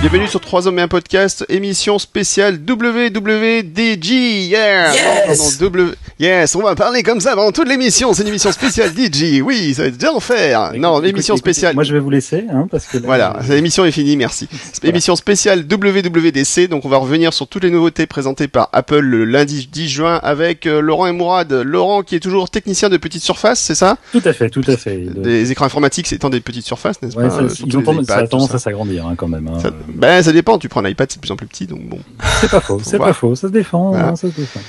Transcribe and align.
Bienvenue 0.00 0.28
sur 0.28 0.40
3 0.40 0.66
hommes 0.66 0.78
et 0.78 0.82
un 0.82 0.88
podcast, 0.88 1.44
émission 1.50 1.98
spéciale 1.98 2.54
WWDJ. 2.54 4.10
Yeah! 4.48 4.94
Yes! 4.94 5.26
Pardon, 5.26 5.50
W... 5.60 5.94
Yes, 6.20 6.54
on 6.54 6.60
va 6.60 6.74
parler 6.74 7.02
comme 7.02 7.18
ça 7.18 7.34
pendant 7.34 7.50
toute 7.50 7.66
l'émission. 7.66 8.12
C'est 8.12 8.20
une 8.24 8.28
émission 8.28 8.52
spéciale 8.52 8.90
DJ. 8.94 9.40
Oui, 9.42 9.72
ça 9.72 9.82
va 9.82 9.88
être 9.88 9.96
bien 9.96 10.12
enfer. 10.12 10.72
Non, 10.76 10.98
l'émission 11.00 11.34
spéciale. 11.38 11.74
Moi, 11.74 11.82
je 11.82 11.94
vais 11.94 11.98
vous 11.98 12.10
laisser, 12.10 12.44
hein, 12.52 12.66
parce 12.70 12.84
que 12.84 12.98
là, 12.98 13.02
Voilà, 13.06 13.36
euh, 13.40 13.54
l'émission 13.54 13.86
est 13.86 13.90
finie, 13.90 14.18
merci. 14.18 14.46
Émission 14.82 15.16
spéciale 15.16 15.60
WWDC, 15.60 16.68
donc 16.68 16.84
on 16.84 16.90
va 16.90 16.98
revenir 16.98 17.32
sur 17.32 17.48
toutes 17.48 17.64
les 17.64 17.70
nouveautés 17.70 18.06
présentées 18.06 18.48
par 18.48 18.68
Apple 18.74 18.98
le 18.98 19.24
lundi 19.24 19.66
10 19.72 19.88
juin 19.88 20.20
avec 20.22 20.66
euh, 20.66 20.80
Laurent 20.82 21.06
et 21.06 21.12
Mourad. 21.12 21.50
Laurent 21.52 22.02
qui 22.02 22.16
est 22.16 22.20
toujours 22.20 22.50
technicien 22.50 22.90
de 22.90 22.98
petite 22.98 23.22
surface, 23.22 23.58
c'est 23.60 23.74
ça? 23.74 23.96
Tout 24.12 24.20
à 24.26 24.34
fait, 24.34 24.50
tout 24.50 24.64
à 24.66 24.76
fait. 24.76 24.96
Le- 24.98 25.22
Des 25.22 25.50
écrans 25.52 25.64
informatiques, 25.64 26.06
c'est 26.06 26.16
étant 26.16 26.28
des 26.28 26.40
petites 26.40 26.66
surfaces, 26.66 27.00
n'est-ce 27.00 27.16
Ouais, 27.16 27.28
pas 27.28 27.30
ça, 27.30 27.40
Euh, 27.40 27.48
ils 27.64 27.76
ont 27.78 28.04
ça 28.04 28.16
a 28.18 28.26
tendance 28.26 28.50
ça. 28.50 28.56
à 28.56 28.58
s'agrandir 28.58 29.06
hein, 29.06 29.14
quand 29.16 29.28
même. 29.28 29.48
hein. 29.48 29.58
Ça- 29.62 29.70
Ben, 29.88 30.22
ça 30.22 30.32
dépend, 30.32 30.58
tu 30.58 30.68
prends 30.68 30.84
un 30.84 30.88
iPad, 30.90 31.08
c'est 31.10 31.16
de 31.16 31.20
plus 31.22 31.30
en 31.32 31.36
plus 31.36 31.46
petit, 31.46 31.66
donc 31.66 31.80
bon. 31.88 31.98
C'est 32.42 32.50
pas 32.50 32.60
faux, 32.60 32.78
c'est 32.84 32.98
Voilà. 32.98 33.14
pas 33.14 33.18
faux, 33.18 33.34
ça 33.34 33.48
se 33.48 33.52
défend, 33.54 33.88
Voilà. 33.92 34.08
hein, 34.08 34.16
ça 34.16 34.28
se 34.30 34.34
défend. 34.38 34.60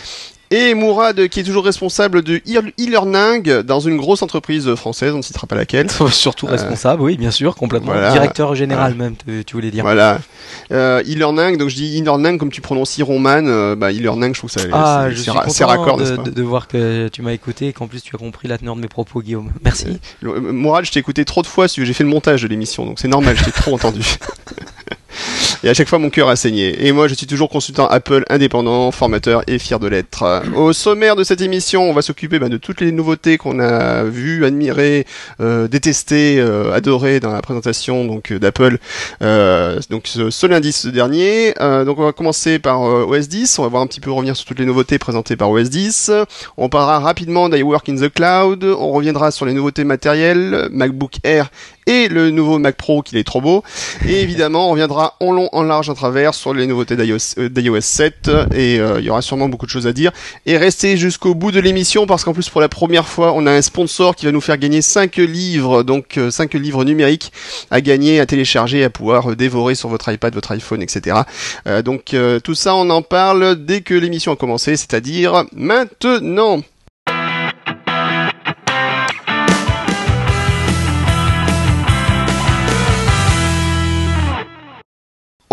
Et 0.53 0.73
Mourad, 0.73 1.29
qui 1.29 1.39
est 1.39 1.43
toujours 1.43 1.63
responsable 1.63 2.21
de 2.21 2.35
e-learning 2.35 3.61
dans 3.61 3.79
une 3.79 3.95
grosse 3.95 4.21
entreprise 4.21 4.75
française, 4.75 5.13
on 5.13 5.17
ne 5.17 5.21
citera 5.21 5.47
pas 5.47 5.55
laquelle. 5.55 5.89
Surtout 6.11 6.47
Euh, 6.47 6.51
responsable, 6.51 7.01
oui, 7.01 7.15
bien 7.15 7.31
sûr, 7.31 7.55
complètement. 7.55 7.93
voilà. 7.93 8.11
Directeur 8.11 8.53
général 8.53 8.95
même, 8.95 9.15
tu, 9.15 9.45
tu 9.45 9.55
voulais 9.55 9.71
dire. 9.71 9.83
Voilà. 9.83 10.19
Euh, 10.73 11.01
e-learning, 11.03 11.57
donc 11.57 11.69
je 11.69 11.75
dis 11.75 11.99
e-learning 12.01 12.37
comme 12.37 12.51
tu 12.51 12.59
prononces 12.59 13.01
Roman, 13.01 13.45
euh, 13.45 13.75
bah 13.75 13.91
e-learning, 13.91 14.33
je 14.33 14.39
trouve 14.39 14.51
ça 14.51 14.61
Ah, 14.73 15.07
je 15.09 15.15
c'est 15.15 15.21
suis 15.23 15.31
content 15.31 15.67
raccord, 15.67 15.97
de, 15.97 16.15
pas 16.17 16.23
de, 16.29 16.41
voir 16.43 16.67
que 16.67 17.07
tu 17.07 17.21
m'as 17.21 17.31
écouté 17.31 17.67
et 17.67 17.73
qu'en 17.73 17.87
plus 17.87 18.01
tu 18.01 18.13
as 18.15 18.19
compris 18.19 18.49
la 18.49 18.57
teneur 18.57 18.75
de 18.75 18.81
mes 18.81 18.89
propos, 18.89 19.21
Guillaume. 19.21 19.51
Merci. 19.63 19.99
Euh, 20.25 20.39
Mourad, 20.51 20.83
je 20.83 20.91
t'ai 20.91 20.99
écouté 20.99 21.23
trop 21.23 21.41
de 21.41 21.47
fois, 21.47 21.67
j'ai 21.67 21.93
fait 21.93 22.03
le 22.03 22.09
montage 22.09 22.41
de 22.41 22.47
l'émission, 22.49 22.85
donc 22.85 22.99
c'est 22.99 23.07
normal, 23.07 23.37
je 23.37 23.45
t'ai 23.45 23.51
trop 23.51 23.73
entendu. 23.73 24.03
Et 25.63 25.69
à 25.69 25.73
chaque 25.73 25.87
fois, 25.87 25.99
mon 25.99 26.09
cœur 26.09 26.29
a 26.29 26.35
saigné. 26.35 26.87
Et 26.87 26.91
moi, 26.91 27.07
je 27.07 27.13
suis 27.13 27.27
toujours 27.27 27.49
consultant 27.49 27.87
Apple 27.87 28.23
indépendant, 28.29 28.91
formateur 28.91 29.43
et 29.47 29.59
fier 29.59 29.79
de 29.79 29.87
l'être. 29.87 30.43
Au 30.55 30.73
sommaire 30.73 31.15
de 31.15 31.23
cette 31.23 31.41
émission, 31.41 31.89
on 31.89 31.93
va 31.93 32.01
s'occuper 32.01 32.39
bah, 32.39 32.49
de 32.49 32.57
toutes 32.57 32.81
les 32.81 32.91
nouveautés 32.91 33.37
qu'on 33.37 33.59
a 33.59 34.03
vues, 34.03 34.45
admirées, 34.45 35.05
euh, 35.39 35.67
détestées, 35.67 36.39
euh, 36.39 36.73
adorées 36.73 37.19
dans 37.19 37.31
la 37.31 37.41
présentation 37.41 38.05
donc 38.05 38.31
euh, 38.31 38.39
d'Apple. 38.39 38.77
Donc 39.89 40.07
ce, 40.07 40.47
lundi 40.47 40.71
ce 40.71 40.87
dernier. 40.87 41.53
Donc 41.59 41.99
on 41.99 42.05
va 42.05 42.11
commencer 42.11 42.59
par 42.59 42.81
OS 42.81 43.27
10. 43.27 43.59
On 43.59 43.63
va 43.63 43.69
voir 43.69 43.81
un 43.81 43.87
petit 43.87 43.99
peu 43.99 44.11
revenir 44.11 44.35
sur 44.35 44.45
toutes 44.45 44.59
les 44.59 44.65
nouveautés 44.65 44.99
présentées 44.99 45.35
par 45.35 45.49
OS 45.49 45.69
10. 45.69 46.11
On 46.57 46.69
parlera 46.69 46.99
rapidement 46.99 47.49
d'iWork 47.49 47.87
in 47.89 47.95
the 47.95 48.13
Cloud. 48.13 48.63
On 48.63 48.91
reviendra 48.91 49.31
sur 49.31 49.45
les 49.45 49.53
nouveautés 49.53 49.83
matérielles, 49.83 50.69
MacBook 50.71 51.15
Air 51.23 51.49
et 51.87 52.07
le 52.07 52.29
nouveau 52.29 52.59
Mac 52.59 52.75
Pro 52.75 53.01
qui 53.01 53.17
est 53.17 53.23
trop 53.23 53.41
beau. 53.41 53.63
Et 54.07 54.21
évidemment, 54.21 54.67
on 54.67 54.71
reviendra 54.71 55.00
en 55.19 55.31
long, 55.31 55.49
en 55.51 55.63
large, 55.63 55.89
en 55.89 55.93
travers 55.93 56.33
sur 56.33 56.53
les 56.53 56.67
nouveautés 56.67 56.95
d'iOS 56.95 57.37
euh, 57.37 57.49
d'iOS 57.49 57.81
7. 57.81 58.31
Et 58.53 58.79
euh, 58.79 58.99
il 58.99 59.05
y 59.05 59.09
aura 59.09 59.21
sûrement 59.21 59.49
beaucoup 59.49 59.65
de 59.65 59.71
choses 59.71 59.87
à 59.87 59.93
dire. 59.93 60.11
Et 60.45 60.57
restez 60.57 60.97
jusqu'au 60.97 61.35
bout 61.35 61.51
de 61.51 61.59
l'émission 61.59 62.05
parce 62.05 62.23
qu'en 62.23 62.33
plus, 62.33 62.49
pour 62.49 62.61
la 62.61 62.69
première 62.69 63.07
fois, 63.07 63.33
on 63.35 63.45
a 63.45 63.51
un 63.51 63.61
sponsor 63.61 64.15
qui 64.15 64.25
va 64.25 64.31
nous 64.31 64.41
faire 64.41 64.57
gagner 64.57 64.81
5 64.81 65.15
livres, 65.17 65.83
donc 65.83 66.19
5 66.29 66.53
livres 66.53 66.83
numériques 66.83 67.31
à 67.69 67.81
gagner, 67.81 68.19
à 68.19 68.25
télécharger, 68.25 68.83
à 68.83 68.89
pouvoir 68.89 69.31
euh, 69.31 69.35
dévorer 69.35 69.75
sur 69.75 69.89
votre 69.89 70.11
iPad, 70.11 70.33
votre 70.33 70.51
iPhone, 70.51 70.81
etc. 70.81 71.21
Euh, 71.67 71.81
donc 71.81 72.13
euh, 72.13 72.39
tout 72.39 72.55
ça, 72.55 72.75
on 72.75 72.89
en 72.89 73.01
parle 73.01 73.55
dès 73.55 73.81
que 73.81 73.93
l'émission 73.93 74.31
a 74.31 74.35
commencé, 74.35 74.75
c'est-à-dire 74.75 75.45
maintenant. 75.53 76.61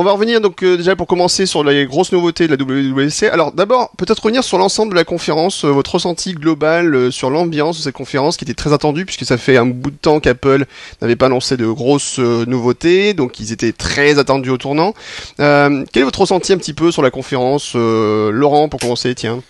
On 0.01 0.05
va 0.05 0.13
revenir 0.13 0.41
donc 0.41 0.63
euh, 0.63 0.77
déjà 0.77 0.95
pour 0.95 1.09
commencer 1.09 1.45
sur 1.45 1.65
les 1.65 1.85
grosses 1.85 2.13
nouveautés 2.13 2.47
de 2.47 2.55
la 2.55 2.63
WWDC. 2.63 3.25
Alors 3.33 3.51
d'abord, 3.51 3.91
peut-être 3.99 4.23
revenir 4.23 4.45
sur 4.45 4.57
l'ensemble 4.57 4.93
de 4.93 4.95
la 4.95 5.03
conférence, 5.03 5.65
euh, 5.65 5.71
votre 5.71 5.95
ressenti 5.95 6.35
global 6.35 6.95
euh, 6.95 7.11
sur 7.11 7.31
l'ambiance 7.31 7.79
de 7.79 7.83
cette 7.83 7.97
conférence 7.97 8.37
qui 8.37 8.45
était 8.45 8.55
très 8.55 8.73
attendue 8.73 9.05
puisque 9.05 9.25
ça 9.25 9.37
fait 9.37 9.57
un 9.57 9.67
bout 9.67 9.91
de 9.91 9.97
temps 9.97 10.21
qu'Apple 10.21 10.67
n'avait 11.03 11.17
pas 11.17 11.29
lancé 11.29 11.57
de 11.57 11.67
grosses 11.67 12.21
nouveautés, 12.21 13.13
donc 13.13 13.41
ils 13.41 13.51
étaient 13.51 13.73
très 13.73 14.21
attendus 14.21 14.51
au 14.51 14.57
tournant. 14.57 14.95
Quel 15.37 15.85
est 15.97 16.03
votre 16.05 16.21
ressenti 16.21 16.53
un 16.53 16.59
petit 16.59 16.75
peu 16.75 16.93
sur 16.93 17.03
la 17.03 17.11
conférence 17.11 17.75
Laurent, 17.75 18.69
pour 18.69 18.79
commencer, 18.79 19.17
tiens. 19.17 19.43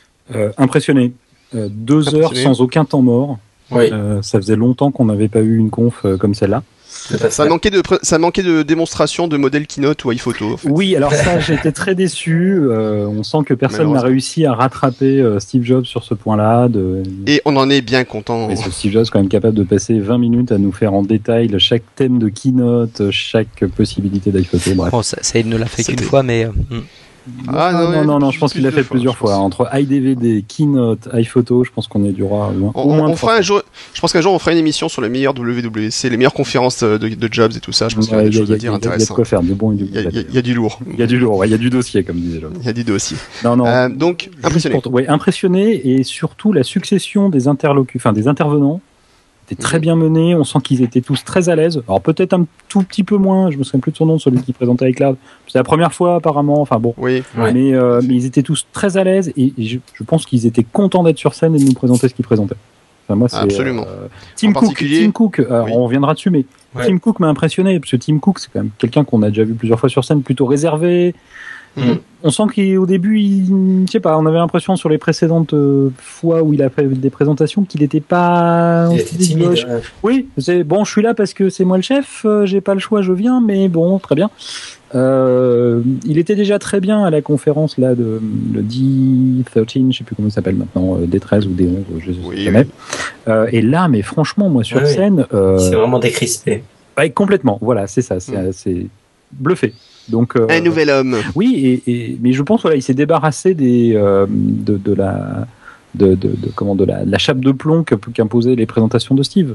Impressionné. 0.57 1.13
Deux 1.53 2.15
heures 2.15 2.35
sans 2.35 2.63
aucun 2.63 2.87
temps 2.87 3.03
mort. 3.03 3.37
Oui, 3.71 3.91
ça 4.23 4.41
faisait 4.41 4.57
longtemps 4.57 4.93
qu'on 4.93 5.05
n'avait 5.05 5.29
pas 5.29 5.41
eu 5.41 5.59
une 5.59 5.69
conf 5.69 6.07
comme 6.19 6.35
celle-là. 6.35 6.63
Ça 6.89 7.45
manquait 7.47 7.71
de 7.71 7.83
ça 8.03 8.19
manquait 8.19 8.43
de 8.43 8.63
démonstration 8.63 9.29
de 9.29 9.37
modèle 9.37 9.67
Keynote 9.67 10.05
ou 10.05 10.13
iPhoto. 10.13 10.55
en 10.55 10.57
fait. 10.57 10.69
Oui, 10.69 10.97
alors 10.97 11.13
ça, 11.13 11.39
été 11.53 11.73
très 11.73 11.95
déçu. 11.95 12.59
Euh, 12.61 13.07
on 13.07 13.23
sent 13.23 13.39
que 13.47 13.55
personne 13.55 13.93
n'a 13.93 14.01
réussi 14.01 14.47
à 14.47 14.55
rattraper 14.55 15.21
euh, 15.21 15.39
Steve 15.39 15.65
Jobs 15.65 15.85
sur 15.85 16.05
ce 16.05 16.15
point-là. 16.15 16.69
De... 16.69 17.03
Et 17.27 17.43
on 17.45 17.57
en 17.57 17.69
est 17.71 17.83
bien 17.83 18.05
content. 18.05 18.49
Mais 18.49 18.57
ce 18.57 18.71
Steve 18.71 18.93
Jobs, 18.93 19.07
quand 19.13 19.19
même 19.19 19.29
capable 19.29 19.57
de 19.57 19.65
passer 19.65 19.99
20 19.99 20.19
minutes 20.19 20.53
à 20.53 20.59
nous 20.59 20.73
faire 20.73 20.95
en 20.95 21.03
détail 21.03 21.49
chaque 21.59 21.83
thème 21.97 22.19
de 22.19 22.29
keynote, 22.29 23.11
chaque 23.11 23.65
possibilité 23.77 24.31
d'iPhoto, 24.31 24.75
bref. 24.75 24.91
Bon, 24.93 25.03
ça, 25.03 25.19
ça, 25.21 25.39
il 25.39 25.49
ne 25.49 25.57
l'a 25.57 25.67
fait 25.67 25.85
qu'une 25.85 25.99
fois, 25.99 26.23
mais. 26.23 26.45
euh, 26.45 26.51
hmm. 26.71 26.83
Ah, 27.49 27.73
non, 27.73 27.79
non, 27.79 27.91
non, 27.91 28.05
non, 28.05 28.19
non, 28.19 28.31
je 28.31 28.39
pense 28.39 28.53
qu'il 28.53 28.63
l'a 28.63 28.71
fait 28.71 28.83
plusieurs 28.83 29.15
plusieurs 29.15 29.17
fois, 29.17 29.37
Entre 29.37 29.69
iDVD, 29.73 30.45
Keynote, 30.47 31.09
iPhoto, 31.13 31.65
je 31.65 31.71
pense 31.71 31.87
qu'on 31.89 32.05
est 32.05 32.13
durera 32.13 32.53
loin. 32.53 32.73
On, 32.75 33.15
fera 33.17 33.37
un 33.37 33.41
jour, 33.43 33.63
je 33.95 34.01
pense 34.01 34.13
qu'un 34.13 34.21
jour 34.21 34.33
on 34.35 34.39
fera 34.39 34.53
une 34.53 34.59
émission 34.59 34.89
sur 34.89 35.01
les 35.03 35.09
meilleures 35.09 35.35
WWC, 35.39 36.11
les 36.11 36.17
meilleures 36.17 36.33
conférences 36.35 36.83
de, 36.83 36.97
de 36.99 37.29
Jobs 37.33 37.53
et 37.57 37.61
tout 37.61 37.73
ça. 37.73 37.89
Je 37.89 37.97
pense 37.97 38.07
qu'il 38.09 38.17
y 38.17 38.21
a 38.21 38.23
des 38.23 38.29
Il 38.29 38.35
y, 38.35 38.37
a- 38.37 38.41
choses 38.41 38.51
à 38.51 38.55
a- 38.55 38.59
dire 38.59 38.71
il 38.71 38.75
y 38.75 38.77
a 38.77 38.79
de 38.79 38.87
intéressantes. 38.87 39.15
quoi 39.17 39.25
faire, 39.25 39.43
du 39.43 39.55
bon 39.55 39.73
et 39.73 39.77
du 39.77 39.85
Il 39.85 40.35
y, 40.35 40.39
a, 40.39 40.43
du 40.43 40.55
lourd. 40.55 40.79
Il 40.93 40.99
y 40.99 41.03
a 41.03 41.07
du 41.07 41.19
lourd, 41.19 41.37
ouais, 41.39 41.49
il 41.49 41.51
y 41.51 41.55
a 41.55 41.59
du 41.59 41.71
dossier, 41.71 42.03
comme 42.05 42.17
disait 42.17 42.41
l'homme. 42.41 42.55
Il 42.61 42.67
y 42.67 42.69
a 42.69 42.73
du 42.73 42.85
dossier. 42.85 43.17
Non, 43.45 43.57
non. 43.57 43.67
Euh, 43.67 43.89
donc, 43.89 44.31
impressionné. 44.43 44.81
pour- 44.81 44.93
ouais, 44.93 45.07
impressionné 45.09 45.89
et 45.89 46.03
surtout 46.05 46.53
la 46.53 46.63
succession 46.63 47.29
des 47.29 47.49
interlocuteurs, 47.49 48.01
enfin 48.01 48.13
des 48.13 48.29
intervenants 48.29 48.81
était 49.53 49.63
très 49.63 49.79
Mhm. 49.79 49.83
bien 49.83 49.97
menée. 49.97 50.35
On 50.35 50.45
sent 50.45 50.59
qu'ils 50.63 50.83
étaient 50.83 51.01
tous 51.01 51.25
très 51.25 51.49
à 51.49 51.57
l'aise. 51.57 51.83
Alors 51.89 52.01
peut-être 52.01 52.35
un 52.35 52.47
tout 52.69 52.83
petit 52.83 53.05
peu 53.05 53.17
moins. 53.17 53.51
Je 53.51 53.57
me 53.59 53.65
souviens 53.65 53.81
plus 53.81 53.93
de 53.93 53.97
son 53.97 54.07
nom, 54.07 54.19
celui 54.19 54.41
qui 54.43 54.53
présentait 54.53 54.91
iCloud. 54.91 55.17
C'est 55.47 55.59
la 55.59 55.65
première 55.65 55.93
fois 55.93 56.17
apparemment. 56.17 56.61
Enfin 56.61 56.79
bon. 56.79 56.95
Oui. 56.99 57.23
Ouais. 57.37 57.53
Mais, 57.53 57.75
euh, 57.75 58.01
mais 58.07 58.15
ils 58.15 58.27
étaient 58.27 58.43
tous 58.43 58.67
très 58.73 58.97
à 58.97 59.05
l'aise 59.05 59.33
et, 59.37 59.53
et 59.59 59.65
je, 59.65 59.79
je 59.95 60.05
pense 60.05 60.27
qu'ils 60.27 60.47
étaient 60.47 60.65
contents 60.65 61.03
d'être 61.03 61.19
sur 61.19 61.35
scène 61.35 61.55
et 61.55 61.59
de 61.59 61.65
nous 61.65 61.73
présenter 61.75 62.09
ce 62.09 62.15
qu'ils 62.15 62.25
présentaient. 62.25 62.57
Enfin, 63.07 63.17
moi, 63.17 63.29
c'est, 63.31 63.39
Absolument. 63.39 63.87
euh, 63.89 64.07
Tim 64.37 64.53
Cook, 64.53 64.63
particulier- 64.65 65.03
Tim 65.07 65.13
Cook, 65.13 65.41
alors, 65.41 65.65
Oui. 65.67 65.73
on 65.75 65.85
reviendra 65.85 66.13
dessus, 66.13 66.29
mais 66.29 66.45
Ouais. 66.75 66.87
Tim 66.87 66.99
Cook 66.99 67.21
m'a 67.21 67.29
impressionné 67.29 67.81
parce 67.81 67.91
que 67.93 67.97
Tim 67.97 68.19
Cook, 68.19 68.39
c'est 68.39 68.51
quand 68.53 68.59
même 68.61 68.69
quelqu'un 68.77 69.03
qu'on 69.05 69.23
a 69.23 69.31
déjà 69.31 69.45
vu 69.45 69.55
plusieurs 69.55 69.81
fois 69.81 69.89
sur 69.89 70.05
scène, 70.05 70.21
plutôt 70.23 70.45
réservé. 70.45 71.15
Mhm. 71.79 71.99
On 72.25 72.31
sent 72.31 72.43
qu'au 72.53 72.85
début, 72.87 73.21
il, 73.21 73.85
je 73.87 73.93
sais 73.93 74.01
pas, 74.01 74.19
on 74.19 74.27
avait 74.27 74.39
l'impression 74.39 74.75
sur 74.75 74.89
les 74.89 74.99
précédentes 74.99 75.55
euh, 75.55 75.91
fois 75.99 76.43
où 76.43 76.53
il 76.53 76.63
a 76.63 76.69
fait 76.69 76.85
des 76.89 77.11
présentations 77.11 77.63
qu'il 77.63 77.81
n'était 77.81 78.01
pas. 78.01 78.89
Il 78.93 78.99
était 79.01 79.17
timide. 79.17 79.47
ouais, 79.51 79.65
ouais. 79.65 79.81
oui, 80.03 80.27
c'est 80.37 80.65
bon, 80.65 80.83
je 80.85 80.91
suis 80.91 81.03
là 81.03 81.15
parce 81.15 81.33
que 81.33 81.49
c'est 81.49 81.65
moi 81.65 81.77
le 81.77 81.85
chef, 81.85 82.23
euh, 82.25 82.45
j'ai 82.45 82.61
pas 82.61 82.75
le 82.75 82.81
choix, 82.81 83.03
je 83.03 83.13
viens, 83.13 83.41
mais 83.41 83.69
bon, 83.69 83.99
très 84.01 84.17
bien. 84.17 84.31
Euh, 84.95 85.81
il 86.07 86.19
était 86.19 86.35
déjà 86.35 86.59
très 86.59 86.81
bien 86.81 87.05
à 87.05 87.11
la 87.11 87.21
conférence 87.23 87.77
là 87.79 87.95
de 87.95 88.21
le 88.55 88.63
D13, 88.63 89.93
je 89.93 89.99
sais 89.99 90.05
plus 90.05 90.17
comment 90.17 90.29
il 90.29 90.33
s'appelle 90.33 90.57
maintenant, 90.57 90.97
euh, 90.97 91.07
D13 91.07 91.47
ou 91.47 91.51
D11, 91.51 91.85
je 92.01 92.13
sais 92.13 92.19
Oui, 92.25 92.43
jamais. 92.43 92.67
Euh, 93.29 93.47
et 93.53 93.61
là, 93.63 93.87
mais 93.89 94.03
franchement, 94.03 94.49
moi 94.49 94.65
sur 94.65 94.79
Ouais, 94.79 94.85
oui. 94.87 94.93
scène, 94.95 95.27
euh, 95.35 95.59
C'est 95.59 95.75
vraiment 95.77 95.99
décrispé. 95.99 96.63
bah, 96.97 97.09
complètement, 97.11 97.59
voilà, 97.61 97.87
c'est 97.87 98.03
ça, 98.03 98.19
c'est 98.19 98.33
Mm. 98.37 98.53
c'est 98.53 98.87
bluffé. 99.33 99.75
Donc 100.09 100.37
euh, 100.37 100.47
Un 100.49 100.61
nouvel 100.61 100.91
homme. 100.91 101.17
oui, 101.35 101.81
et, 101.87 101.91
et- 101.93 102.19
mais 102.23 102.33
je 102.33 102.43
pense 102.43 102.63
voilà, 102.63 102.77
il 102.77 102.83
s'est 102.83 102.95
débarrassé 102.95 103.55
des 103.55 103.95
euh, 103.95 104.27
de, 104.29 104.77
de 104.77 104.95
la 104.95 105.47
de, 105.95 106.09
de, 106.09 106.29
de- 106.29 106.51
comment 106.55 106.75
de 106.75 106.85
la, 106.85 107.05
de 107.05 107.11
la 107.11 107.19
chape 107.19 107.41
de 107.41 107.53
plomb 107.53 107.83
qu'imposaient 107.85 108.55
les 108.55 108.67
présentations 108.67 109.15
de 109.15 109.23
Steve. 109.23 109.55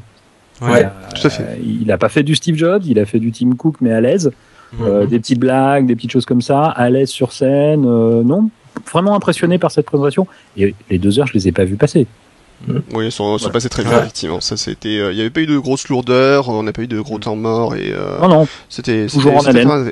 Ouais. 0.61 0.85
Euh, 0.85 0.89
Tout 1.19 1.27
à 1.27 1.29
fait. 1.29 1.59
Il 1.63 1.87
n'a 1.87 1.97
pas 1.97 2.09
fait 2.09 2.23
du 2.23 2.35
Steve 2.35 2.55
Jobs, 2.55 2.83
il 2.85 2.99
a 2.99 3.05
fait 3.05 3.19
du 3.19 3.31
Tim 3.31 3.51
Cook, 3.55 3.75
mais 3.81 3.91
à 3.91 4.01
l'aise. 4.01 4.31
Mhm. 4.79 4.85
Euh, 4.87 5.05
des 5.05 5.19
petites 5.19 5.39
blagues, 5.39 5.85
des 5.85 5.95
petites 5.95 6.11
choses 6.11 6.25
comme 6.25 6.41
ça, 6.41 6.65
à 6.65 6.89
l'aise 6.89 7.09
sur 7.09 7.31
scène. 7.33 7.85
euh, 7.85 8.23
non, 8.23 8.49
vraiment 8.91 9.15
impressionné 9.15 9.57
par 9.59 9.71
cette 9.71 9.85
présentation. 9.85 10.25
Et 10.57 10.73
les 10.89 10.97
deux 10.97 11.19
heures, 11.19 11.27
je 11.27 11.33
les 11.33 11.47
ai 11.47 11.51
pas 11.51 11.63
vues 11.65 11.75
passer. 11.75 12.07
Oui, 12.93 13.05
ils 13.07 13.11
sont, 13.11 13.37
passés 13.51 13.67
très 13.69 13.83
vite, 13.83 13.91
Ouais. 13.91 13.99
effectivement. 13.99 14.39
Ça, 14.39 14.55
c'était, 14.57 14.97
euh, 14.97 15.11
il 15.11 15.17
y 15.17 15.21
avait 15.21 15.29
pas 15.29 15.41
eu 15.41 15.45
de 15.47 15.57
grosses 15.57 15.89
lourdeurs, 15.89 16.47
on 16.49 16.63
n'a 16.63 16.71
pas 16.71 16.81
eu 16.83 16.87
de 16.87 16.99
gros 17.01 17.19
temps 17.19 17.35
morts 17.35 17.75
et 17.75 17.91
euh, 17.91 18.19
Non, 18.21 18.29
non. 18.29 18.47
c'était, 18.69 19.07
Toujours 19.07 19.35
en 19.35 19.45
haleine. 19.45 19.91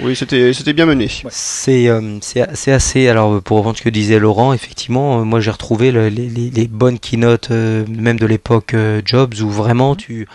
Oui, 0.00 0.16
c'était, 0.16 0.72
bien 0.72 0.86
mené. 0.86 1.08
C'est 1.30 1.88
euh, 1.88 2.18
c'est 2.20 2.72
assez. 2.72 3.08
Alors 3.08 3.40
pour 3.42 3.58
reprendre 3.58 3.78
ce 3.78 3.82
que 3.82 3.88
disait 3.88 4.18
Laurent, 4.18 4.52
effectivement, 4.52 5.20
euh, 5.20 5.24
moi 5.24 5.40
j'ai 5.40 5.50
retrouvé 5.50 5.92
le- 5.92 6.08
les, 6.08 6.66
bonnes 6.68 6.98
keynotes, 6.98 7.50
euh, 7.50 7.84
même 7.88 8.18
de 8.18 8.26
l'époque 8.26 8.74
Jobs, 9.04 9.34
où 9.40 9.48
vraiment 9.50 9.94
tu. 9.94 10.26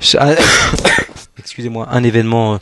Ah, 0.18 0.34
Excusez-moi, 1.38 1.88
un 1.90 2.02
événement. 2.04 2.58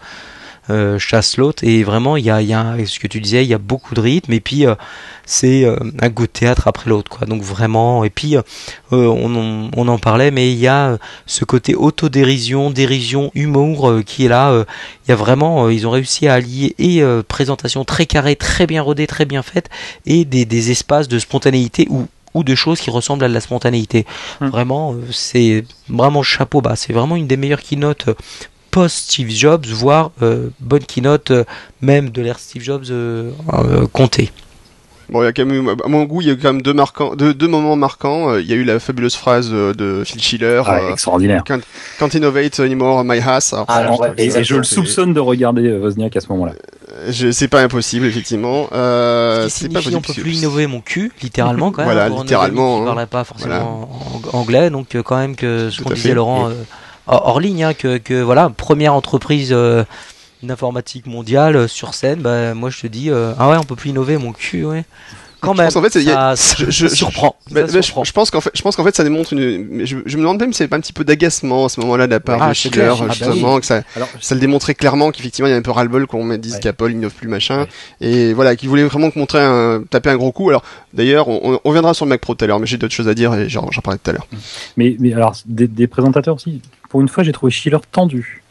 Euh, 0.68 0.98
chasse 0.98 1.36
l'autre. 1.36 1.62
Et 1.64 1.84
vraiment, 1.84 2.16
il 2.16 2.24
y 2.24 2.30
a, 2.30 2.42
il 2.42 2.48
y 2.48 2.54
a 2.54 2.76
ce 2.86 2.98
que 2.98 3.06
tu 3.06 3.20
disais, 3.20 3.44
il 3.44 3.48
y 3.48 3.54
a 3.54 3.58
beaucoup 3.58 3.94
de 3.94 4.00
rythme. 4.00 4.32
Et 4.32 4.40
puis, 4.40 4.66
euh, 4.66 4.74
c'est 5.24 5.64
euh, 5.64 5.76
un 6.00 6.08
goût 6.08 6.26
de 6.26 6.32
théâtre 6.32 6.66
après 6.66 6.90
l'autre, 6.90 7.10
quoi. 7.10 7.26
Donc 7.26 7.42
vraiment. 7.42 8.02
Et 8.04 8.10
puis, 8.10 8.36
on, 8.90 9.70
on, 9.76 9.88
en 9.88 9.98
parlait, 9.98 10.30
mais 10.30 10.50
il 10.52 10.58
y 10.58 10.66
a 10.66 10.98
ce 11.26 11.44
côté 11.44 11.74
autodérision, 11.74 12.70
dérision, 12.70 13.30
humour 13.34 14.00
qui 14.04 14.26
est 14.26 14.28
là. 14.28 14.64
il 15.06 15.10
y 15.10 15.12
a 15.12 15.16
vraiment, 15.16 15.68
ils 15.68 15.86
ont 15.86 15.90
réussi 15.90 16.26
à 16.26 16.34
allier 16.34 16.74
et 16.78 17.02
présentation 17.28 17.84
très 17.84 18.06
carrée, 18.06 18.36
très 18.36 18.66
bien 18.66 18.82
rodée, 18.82 19.06
très 19.06 19.24
bien 19.24 19.42
faite, 19.42 19.68
et 20.04 20.24
des, 20.24 20.44
des 20.44 20.70
espaces 20.70 21.08
de 21.08 21.18
spontanéité 21.18 21.86
où 21.90 22.06
ou 22.34 22.44
de 22.44 22.54
choses 22.54 22.80
qui 22.80 22.90
ressemblent 22.90 23.24
à 23.24 23.28
de 23.28 23.34
la 23.34 23.40
spontanéité. 23.40 24.04
Hum. 24.40 24.50
Vraiment, 24.50 24.94
c'est 25.10 25.64
vraiment 25.88 26.22
chapeau 26.22 26.60
bas. 26.60 26.76
C'est 26.76 26.92
vraiment 26.92 27.16
une 27.16 27.26
des 27.26 27.38
meilleures 27.38 27.62
keynotes 27.62 28.10
post 28.76 29.10
Steve 29.10 29.30
Jobs, 29.30 29.64
voire 29.68 30.10
euh, 30.20 30.50
bonne 30.60 30.84
keynote 30.84 31.30
euh, 31.30 31.44
même 31.80 32.10
de 32.10 32.20
l'ère 32.20 32.38
Steve 32.38 32.62
Jobs 32.62 32.84
euh, 32.90 33.30
comptée. 33.90 34.30
Bon, 35.08 35.22
il 35.22 35.24
y 35.24 35.28
a 35.28 35.32
quand 35.32 35.46
même, 35.46 35.74
à 35.82 35.88
mon 35.88 36.04
goût, 36.04 36.20
il 36.20 36.28
y 36.28 36.30
a 36.30 36.34
quand 36.34 36.52
même 36.52 36.60
deux 36.60 36.74
marquants, 36.74 37.16
deux, 37.16 37.32
deux 37.32 37.48
moments 37.48 37.74
marquants. 37.74 38.36
Il 38.36 38.44
y 38.44 38.52
a 38.52 38.56
eu 38.56 38.64
la 38.64 38.78
fabuleuse 38.78 39.16
phrase 39.16 39.50
de 39.50 40.02
Phil 40.04 40.20
Schiller. 40.20 40.60
Ah, 40.66 40.90
extraordinaire. 40.90 41.42
Can't, 41.44 41.60
can't, 41.98 42.10
innovate 42.12 42.60
anymore 42.60 43.02
my 43.02 43.18
house. 43.18 43.54
Alors, 43.66 44.04
et, 44.18 44.44
je 44.44 44.56
le 44.56 44.64
soupçonne 44.64 45.14
de 45.14 45.20
regarder 45.20 45.72
Wozniak 45.72 46.14
à 46.14 46.20
ce 46.20 46.28
moment-là. 46.28 46.52
C'est 47.12 47.48
pas 47.48 47.62
impossible, 47.62 48.04
effectivement. 48.04 48.68
Euh, 48.72 49.48
c'est 49.48 49.72
pas 49.72 49.78
possible. 49.78 49.96
On 49.96 50.00
peut 50.02 50.12
plus 50.12 50.40
innover 50.40 50.66
mon 50.66 50.82
cul, 50.82 51.12
littéralement, 51.22 51.72
quand 51.72 51.86
même. 51.86 51.94
voilà, 51.94 52.10
littéralement. 52.10 52.76
On 52.76 52.80
ne 52.80 52.84
parlerait 52.84 53.06
pas 53.06 53.24
forcément 53.24 53.88
anglais, 54.34 54.68
donc 54.68 54.98
quand 55.02 55.16
même 55.16 55.34
que 55.34 55.70
ce 55.70 55.80
qu'on 55.80 55.94
disait 55.94 56.12
Laurent 56.12 56.50
hors 57.06 57.40
ligne, 57.40 57.64
hein, 57.64 57.74
que, 57.74 58.22
voilà, 58.22 58.50
première 58.50 58.94
entreprise 58.94 59.50
euh, 59.52 59.84
d'informatique 60.42 61.06
mondiale 61.06 61.56
euh, 61.56 61.68
sur 61.68 61.94
scène, 61.94 62.20
bah, 62.20 62.54
moi 62.54 62.70
je 62.70 62.80
te 62.80 62.86
dis, 62.86 63.10
euh, 63.10 63.32
ah 63.38 63.50
ouais, 63.50 63.56
on 63.56 63.64
peut 63.64 63.76
plus 63.76 63.90
innover, 63.90 64.16
mon 64.16 64.32
cul, 64.32 64.64
ouais. 64.64 64.84
Quand 65.40 65.54
même, 65.54 65.68
en 65.74 65.82
fait, 65.82 65.90
ça, 65.90 66.34
je, 66.68 66.86
surprend. 66.86 67.36
Je, 67.50 68.12
pense 68.12 68.30
qu'en 68.30 68.40
fait, 68.40 68.50
je 68.54 68.62
pense 68.62 68.74
qu'en 68.74 68.84
fait, 68.84 68.96
ça 68.96 69.04
démontre 69.04 69.32
une. 69.34 69.84
Je, 69.84 69.98
je 70.04 70.16
me 70.16 70.22
demande 70.22 70.40
même 70.40 70.52
si 70.52 70.58
c'est 70.58 70.68
pas 70.68 70.76
un 70.76 70.80
petit 70.80 70.92
peu 70.92 71.04
d'agacement 71.04 71.66
à 71.66 71.68
ce 71.68 71.80
moment-là 71.80 72.06
de 72.06 72.12
la 72.12 72.20
part 72.20 72.42
ah, 72.42 72.48
de 72.48 72.54
Schiller, 72.54 72.92
ah, 72.92 73.04
bah 73.06 73.12
justement, 73.12 73.60
que 73.60 73.66
ça, 73.66 73.82
ça 74.20 74.34
le 74.34 74.40
démontrait 74.40 74.74
clairement 74.74 75.10
qu'effectivement 75.10 75.48
il 75.48 75.50
y 75.50 75.54
a 75.54 75.56
un 75.56 75.62
peu 75.62 75.70
ras-le-bol 75.70 76.06
qu'on 76.06 76.26
dise 76.38 76.58
qu'Apple 76.58 76.92
innove 76.92 77.12
plus 77.12 77.28
machin, 77.28 77.66
et 78.00 78.32
voilà, 78.32 78.56
qu'il 78.56 78.68
voulait 78.68 78.84
vraiment 78.84 79.10
montrer 79.14 79.40
un, 79.40 79.82
taper 79.88 80.10
un 80.10 80.16
gros 80.16 80.32
coup. 80.32 80.48
Alors 80.48 80.64
d'ailleurs, 80.94 81.28
on, 81.28 81.60
on, 81.62 81.68
reviendra 81.68 81.92
sur 81.92 82.06
le 82.06 82.10
Mac 82.10 82.20
Pro 82.20 82.34
tout 82.34 82.44
à 82.44 82.48
l'heure, 82.48 82.58
mais 82.58 82.66
j'ai 82.66 82.78
d'autres 82.78 82.94
choses 82.94 83.08
à 83.08 83.14
dire 83.14 83.34
et 83.34 83.48
j'en 83.48 83.62
parlerai 83.82 84.00
tout 84.02 84.10
à 84.10 84.14
l'heure. 84.14 84.26
Mais, 84.76 84.96
mais 84.98 85.12
alors 85.12 85.36
des, 85.44 85.68
des 85.68 85.86
présentateurs 85.86 86.36
aussi, 86.36 86.62
pour 86.88 87.00
une 87.02 87.08
fois, 87.08 87.24
j'ai 87.24 87.32
trouvé 87.32 87.52
Schiller 87.52 87.78
tendu. 87.92 88.42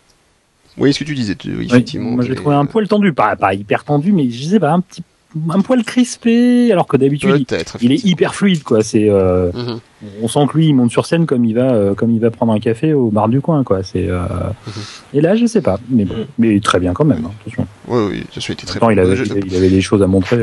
Oui, 0.77 0.93
ce 0.93 0.99
que 0.99 1.03
tu 1.05 1.15
disais, 1.15 1.37
effectivement. 1.61 2.11
moi, 2.11 2.25
j'ai 2.25 2.35
trouvé 2.35 2.55
un 2.55 2.65
poil 2.65 2.87
tendu, 2.87 3.13
pas, 3.13 3.35
pas 3.35 3.53
hyper 3.53 3.83
tendu, 3.83 4.11
mais 4.11 4.29
je 4.29 4.43
sais 4.43 4.59
pas, 4.59 4.71
un 4.71 4.81
petit 4.81 5.03
un 5.49 5.61
poil 5.61 5.83
crispé, 5.83 6.71
alors 6.71 6.87
que 6.87 6.97
d'habitude 6.97 7.45
il, 7.81 7.91
est 7.91 8.03
hyper 8.05 8.33
fluide 8.35 8.63
quoi. 8.63 8.83
C'est, 8.83 9.09
euh, 9.09 9.51
mhm. 9.53 9.79
on 10.21 10.27
sent 10.27 10.47
que 10.49 10.57
lui 10.57 10.67
il 10.67 10.73
monte 10.73 10.91
sur 10.91 11.05
scène 11.05 11.25
comme 11.25 11.45
il 11.45 11.55
va, 11.55 11.73
euh, 11.73 11.93
comme 11.93 12.11
il 12.11 12.19
va 12.19 12.31
prendre 12.31 12.53
un 12.53 12.59
café 12.59 12.93
au 12.93 13.09
bar 13.09 13.27
du 13.27 13.41
coin 13.41 13.63
quoi. 13.63 13.83
C'est, 13.83 14.07
euh, 14.09 14.19
mhm. 14.19 14.73
et 15.13 15.21
là 15.21 15.35
je 15.35 15.45
sais 15.45 15.61
pas, 15.61 15.79
mais 15.89 16.05
bon, 16.05 16.15
mais 16.37 16.59
très 16.59 16.79
bien 16.79 16.93
quand 16.93 17.05
même. 17.05 17.25
Hein, 17.25 17.31
attention. 17.41 17.67
Oui, 17.87 18.03
oui, 18.09 18.23
ça 18.33 18.39
a 18.47 18.53
été 18.53 18.65
très. 18.65 18.79
bien. 18.79 18.91
il 18.91 18.99
avait, 18.99 19.15
il 19.45 19.55
avait 19.55 19.69
des 19.69 19.81
choses 19.81 20.01
à 20.01 20.07
montrer. 20.07 20.37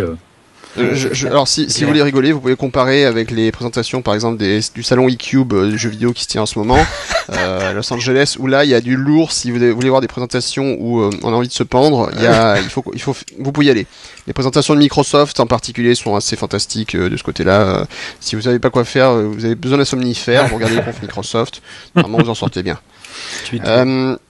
Euh, 0.79 0.95
je, 0.95 1.27
alors 1.27 1.49
si, 1.49 1.69
si 1.71 1.83
vous 1.83 1.89
voulez 1.89 2.03
rigoler, 2.03 2.33
vous 2.33 2.41
pouvez 2.41 2.57
comparer 2.57 3.05
avec 3.05 3.31
les 3.31 3.53
présentations 3.53 4.01
par 4.01 4.15
exemple 4.15 4.39
des, 4.39 4.61
du 4.75 4.83
salon 4.83 5.09
eCube 5.09 5.53
euh, 5.53 5.77
jeux 5.77 5.91
vidéo 5.91 6.13
qui 6.13 6.25
se 6.25 6.29
tient 6.29 6.43
en 6.43 6.47
ce 6.47 6.59
moment 6.59 6.79
euh, 7.31 7.71
à 7.71 7.73
Los 7.75 7.93
Angeles 7.93 8.37
où 8.39 8.47
là 8.47 8.65
il 8.65 8.71
y 8.71 8.75
a 8.75 8.81
du 8.81 8.97
lourd. 8.97 9.33
Si 9.33 9.51
vous 9.51 9.59
voulez 9.75 9.89
voir 9.89 10.01
des 10.01 10.09
présentations 10.09 10.77
où 10.79 11.01
euh, 11.01 11.11
on 11.23 11.33
a 11.33 11.37
envie 11.37 11.49
de 11.49 11.53
se 11.53 11.63
pendre, 11.63 12.11
il 12.15 12.23
y 12.23 12.27
a, 12.27 12.59
il 12.63 12.71
faut, 12.71 12.85
il 12.95 13.01
faut, 13.01 13.15
vous 13.39 13.53
pouvez 13.53 13.67
y 13.67 13.71
aller. 13.71 13.87
Les 14.27 14.33
présentations 14.33 14.75
de 14.75 14.79
Microsoft 14.79 15.41
en 15.41 15.47
particulier 15.47 15.95
sont 15.95 16.17
assez 16.17 16.37
fantastiques 16.37 16.97
de 16.97 17.17
ce 17.17 17.23
côté-là. 17.23 17.87
si 18.21 18.37
vous 18.37 18.43
savez 18.43 18.59
pas 18.59 18.71
quoi 18.71 18.85
faire, 18.85 19.15
vous 19.15 19.45
avez 19.45 19.57
besoin 19.57 19.79
d'un 19.79 19.85
somnifère, 19.85 20.47
vous 20.47 20.55
regardez 20.55 20.77
les 20.77 20.83
confs 20.85 21.03
Microsoft, 21.03 21.61
normalement 21.95 22.19
vous 22.19 22.31
en 22.31 22.35
sortez 22.35 22.63
bien. 22.63 22.79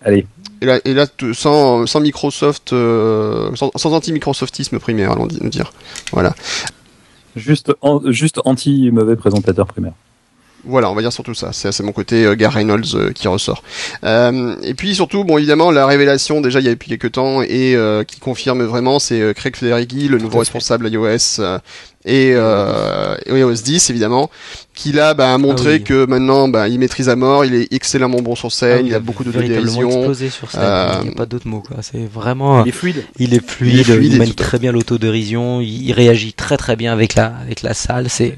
Allez 0.05 0.27
et 0.63 0.65
là, 0.65 0.79
et 0.85 0.95
là 0.95 1.07
sans, 1.33 1.87
sans 1.87 2.01
Microsoft, 2.01 2.73
euh, 2.73 3.51
sans, 3.57 3.73
sans 3.75 3.93
anti-Microsoftisme 3.93 4.79
primaire, 4.79 5.11
allons 5.11 5.27
dire. 5.27 5.73
Voilà. 6.13 6.35
Juste, 7.35 7.73
juste 8.07 8.41
anti-mauvais 8.45 9.17
présentateur 9.17 9.67
primaire. 9.67 9.95
Voilà, 10.65 10.91
on 10.91 10.95
va 10.95 11.03
dire 11.03 11.13
surtout 11.13 11.35
ça. 11.35 11.51
C'est 11.53 11.81
mon 11.81 11.93
côté 11.93 12.25
euh, 12.25 12.37
Gar 12.37 12.53
Reynolds 12.53 12.95
euh, 12.95 13.13
qui 13.13 13.27
ressort. 13.27 13.63
Euh, 14.05 14.55
et 14.63 14.75
puis 14.75 14.95
surtout, 14.95 15.25
bon 15.25 15.39
évidemment, 15.39 15.71
la 15.71 15.87
révélation 15.87 16.41
déjà 16.41 16.61
il 16.61 16.67
y 16.67 16.69
a 16.69 16.73
depuis 16.73 16.91
quelques 16.91 17.13
temps 17.13 17.43
et 17.43 17.75
euh, 17.75 18.05
qui 18.05 18.21
confirme 18.21 18.63
vraiment, 18.63 18.99
c'est 18.99 19.35
Craig 19.35 19.57
Federighi, 19.57 20.09
le 20.09 20.19
nouveau 20.19 20.39
responsable 20.39 20.89
iOS 20.89 21.41
et, 22.05 22.33
euh, 22.35 23.17
iOS 23.29 23.63
10 23.63 23.91
évidemment, 23.91 24.31
qui 24.75 24.93
là 24.93 25.15
bah, 25.15 25.35
a 25.35 25.39
montré 25.39 25.75
ah 25.75 25.79
que 25.79 26.07
maintenant 26.07 26.49
bah, 26.49 26.69
il 26.69 26.79
maîtrise 26.79 27.09
à 27.09 27.17
mort, 27.17 27.45
il 27.45 27.55
est 27.55 27.73
excellemment 27.73 28.21
bon 28.21 28.35
sur 28.35 28.51
scène, 28.53 28.83
ah 28.85 28.89
il 28.89 28.95
a 28.95 29.01
beaucoup 29.01 29.25
de 29.25 29.31
dérision. 29.31 29.89
explosé 29.89 30.31
sur 30.31 30.51
scène, 30.51 30.63
il 31.03 31.09
n'y 31.09 31.15
a 31.15 31.17
pas 31.17 31.27
d'autre 31.27 31.47
mot 31.47 31.61
quoi. 31.61 31.79
C'est 31.83 32.07
vraiment. 32.07 32.65
Il 32.65 32.69
est 32.69 32.73
fluide. 32.73 33.05
Il 33.19 33.35
est 33.35 33.47
fluide, 33.47 33.87
il, 33.89 34.19
mène 34.19 34.35
très 34.35 34.59
bien 34.59 34.73
l'autodérision, 34.73 35.61
il, 35.61 35.89
il 35.89 35.93
réagit 35.93 36.33
très 36.33 36.57
très 36.57 36.77
bien 36.77 36.93
avec 36.93 37.15
la 37.15 37.35
avec 37.41 37.63
la 37.63 37.75
salle. 37.75 38.09
C'est 38.09 38.37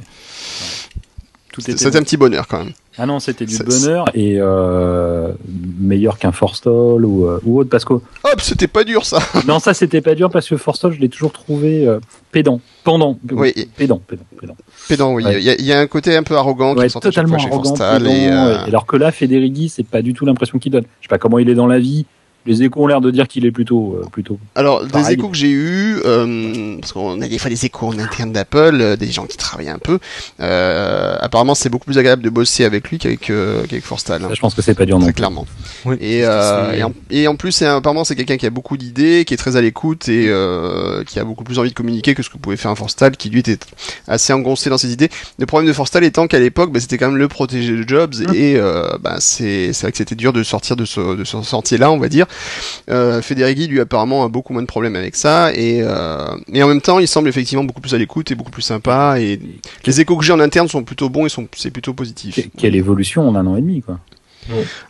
c'était 1.59 1.97
un 1.97 2.03
petit 2.03 2.17
bonheur 2.17 2.47
quand 2.47 2.59
même. 2.59 2.73
Ah 2.97 3.07
non, 3.07 3.19
c'était 3.19 3.45
du 3.45 3.59
bonheur 3.59 4.07
et 4.15 4.37
euh, 4.39 5.33
meilleur 5.81 6.19
qu'un 6.19 6.33
Forstall 6.33 7.05
ou, 7.05 7.27
euh, 7.27 7.41
ou 7.45 7.59
autre 7.59 7.71
parce 7.71 7.85
que. 7.85 7.95
Hop, 7.95 8.41
c'était 8.41 8.69
pas 8.69 8.85
dur 8.85 9.05
ça. 9.05 9.19
non, 9.49 9.59
ça 9.59 9.75
c'était 9.75 10.01
pas 10.01 10.15
dur 10.15 10.31
parce 10.31 10.49
que 10.49 10.57
Forstall, 10.57 10.93
je 10.93 11.01
l'ai 11.01 11.09
toujours 11.09 11.33
trouvé 11.33 11.87
euh, 11.87 11.99
pédant, 12.31 12.61
pendant. 12.85 13.19
Oui. 13.33 13.53
Pédant, 13.77 14.01
pédant, 14.07 14.25
pédant. 14.41 14.57
Pédant, 14.89 15.15
oui. 15.15 15.25
Il 15.27 15.65
y, 15.65 15.73
a 15.73 15.81
un 15.81 15.87
côté 15.87 16.17
un 16.17 16.23
peu 16.23 16.37
arrogant 16.37 16.75
qui 16.75 17.01
totalement 17.01 17.37
arrogant, 17.37 17.73
pédant, 17.73 18.11
et, 18.11 18.29
alors 18.29 18.87
que 18.87 18.97
là, 18.97 19.11
Federighi, 19.11 19.69
c'est 19.69 19.87
pas 19.87 20.03
du 20.03 20.15
tout 20.15 20.25
l'impression 20.25 20.59
qu'il 20.59 20.73
donne. 20.73 20.85
Je 21.01 21.07
sais 21.07 21.09
pas 21.09 21.19
comment 21.19 21.39
il 21.39 21.49
est 21.49 21.55
dans 21.55 21.67
la 21.67 21.79
vie. 21.79 22.07
Les 22.47 22.63
échos 22.63 22.83
ont 22.83 22.87
l'air 22.87 23.01
de 23.01 23.11
dire 23.11 23.27
qu'il 23.27 23.47
est 23.47 23.51
plutôt, 23.51 23.99
euh, 23.99 24.07
plutôt. 24.11 24.39
Alors, 24.55 24.85
des 24.85 25.13
échos 25.13 25.31
que 25.31 25.37
j'ai 25.37 25.51
eu, 25.51 25.97
euh, 26.05 26.77
parce 26.79 26.93
qu'on 26.93 27.21
a 27.23 27.27
des 27.27 27.39
fois 27.39 27.49
des 27.49 27.65
échos 27.65 27.87
en 27.87 27.99
interne 27.99 28.33
d'Apple, 28.33 28.77
euh, 28.81 28.97
des 28.97 29.11
gens 29.11 29.25
qui 29.25 29.39
travaillent 29.39 29.71
un 29.71 29.79
peu. 29.79 29.99
Euh, 30.41 31.17
apparemment, 31.21 31.55
c'est 31.55 31.71
beaucoup 31.71 31.87
plus 31.87 31.97
agréable 31.97 32.23
de 32.23 32.29
bosser 32.29 32.65
avec 32.65 32.91
lui 32.91 32.99
qu'avec 32.99 33.21
qu'avec 33.21 33.83
Forstal. 33.83 34.23
je 34.31 34.41
pense 34.41 34.55
que 34.55 34.61
c'est 34.61 34.75
pas 34.75 34.85
dur 34.85 34.99
non. 34.99 35.11
clairement. 35.13 35.47
Oui, 35.87 35.97
et, 36.01 36.19
et, 36.19 36.83
en, 36.83 36.93
et, 37.11 37.29
en, 37.29 37.37
plus, 37.37 37.63
apparemment, 37.63 38.05
c'est 38.05 38.15
quelqu'un 38.15 38.37
qui 38.37 38.45
a 38.45 38.51
beaucoup 38.51 38.77
d'idées, 38.77 39.25
qui 39.27 39.33
est 39.33 39.39
très 39.39 39.57
à 39.57 39.63
l'écoute 39.63 40.09
et 40.11 40.31
qui 41.07 41.19
a 41.19 41.25
beaucoup 41.25 41.45
plus 41.45 41.59
envie 41.59 41.71
de 41.71 41.75
communiquer 41.75 42.15
que 42.15 42.23
ce 42.23 42.29
que 42.29 42.37
pouvait 42.37 42.59
faire 42.59 42.71
un 42.71 42.75
Forstal, 42.77 43.17
qui 43.17 43.31
lui 43.31 43.41
était 43.41 43.59
assez 44.07 44.35
engoncé 44.35 44.69
dans 44.69 44.79
ses 44.79 44.93
idées. 44.93 45.09
Le 45.39 45.47
problème 45.47 45.67
de 45.67 45.73
Forstal 45.73 46.05
étant 46.05 46.27
qu'à 46.27 46.41
l'époque, 46.41 46.73
bah, 46.73 46.81
c'était 46.81 46.99
quand 46.99 47.09
même 47.09 47.17
le 47.17 47.29
protégé 47.29 47.73
de 47.73 47.89
Jobs 47.89 48.15
hum. 48.17 48.35
et 48.35 48.61
bah, 49.01 49.17
c'est 49.21 49.73
c'est 49.73 49.83
vrai 49.83 49.93
que 49.93 49.99
c'était 49.99 50.15
dur 50.15 50.35
de 50.35 50.43
sortir 50.43 50.77
de 50.77 50.85
ce 50.85 51.17
de 51.17 51.25
ce 51.25 51.41
sentier 51.41 51.79
là, 51.79 51.91
on 51.91 51.99
va 51.99 52.09
dire. 52.09 52.27
Euh, 52.91 53.23
Federighi 53.23 53.67
lui 53.67 53.81
apparemment 53.81 54.25
a 54.25 54.29
beaucoup 54.29 54.53
moins 54.53 54.63
de 54.63 54.67
problèmes 54.67 54.97
avec 54.97 55.17
ça 55.17 55.53
et 55.55 55.81
euh, 55.83 56.37
et 56.53 56.63
en 56.63 56.69
même 56.69 56.81
temps 56.81 56.99
il 56.99 57.09
semble 57.09 57.29
effectivement 57.29 57.65
beaucoup 57.65 57.81
plus 57.81 57.95
à 57.95 57.99
l'écoute 57.99 58.31
et 58.31 58.35
beaucoup 58.35 58.51
plus 58.51 58.63
sympa 58.63 59.17
et 59.19 59.41
les 59.87 60.01
échos 60.01 60.17
que 60.17 60.25
j'ai 60.25 60.33
en 60.33 60.41
interne 60.41 60.69
sont 60.69 60.83
plutôt 60.83 61.09
bons 61.09 61.27
et 61.27 61.29
sont 61.29 61.49
c'est 61.57 61.71
plutôt 61.71 61.95
positif. 61.95 62.39
quelle 62.59 62.77
évolution 62.77 63.29
en 63.29 63.35
un 63.35 63.47
an 63.47 63.57
et 63.57 63.61
demi 63.61 63.81
quoi. 63.83 63.99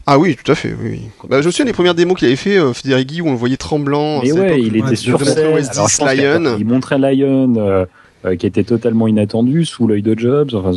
Ah 0.07 0.19
oui, 0.19 0.37
tout 0.37 0.51
à 0.51 0.55
fait. 0.55 0.75
Oui. 0.81 1.03
Bah, 1.29 1.41
je 1.41 1.47
me 1.47 1.53
souviens 1.53 1.65
des 1.65 1.73
premières 1.73 1.95
démos 1.95 2.19
qu'il 2.19 2.27
avait 2.27 2.37
fait, 2.37 2.57
euh, 2.57 2.73
Federighi, 2.73 3.21
où 3.21 3.29
on 3.29 3.33
le 3.33 3.37
voyait 3.37 3.57
tremblant. 3.57 4.21
Mais 4.23 4.33
ouais, 4.33 4.61
il 4.61 4.77
était 4.77 4.97
sur 4.97 5.25
scène. 5.25 5.39
Alors, 6.47 6.59
il 6.59 6.67
montrait 6.67 6.99
Lion. 6.99 7.55
Euh, 7.57 7.87
qui 8.38 8.47
était 8.47 8.64
totalement 8.64 9.07
inattendu 9.07 9.64
sous 9.64 9.87
l'œil 9.87 10.02
de 10.02 10.19
Jobs. 10.19 10.50
Enfin, 10.54 10.73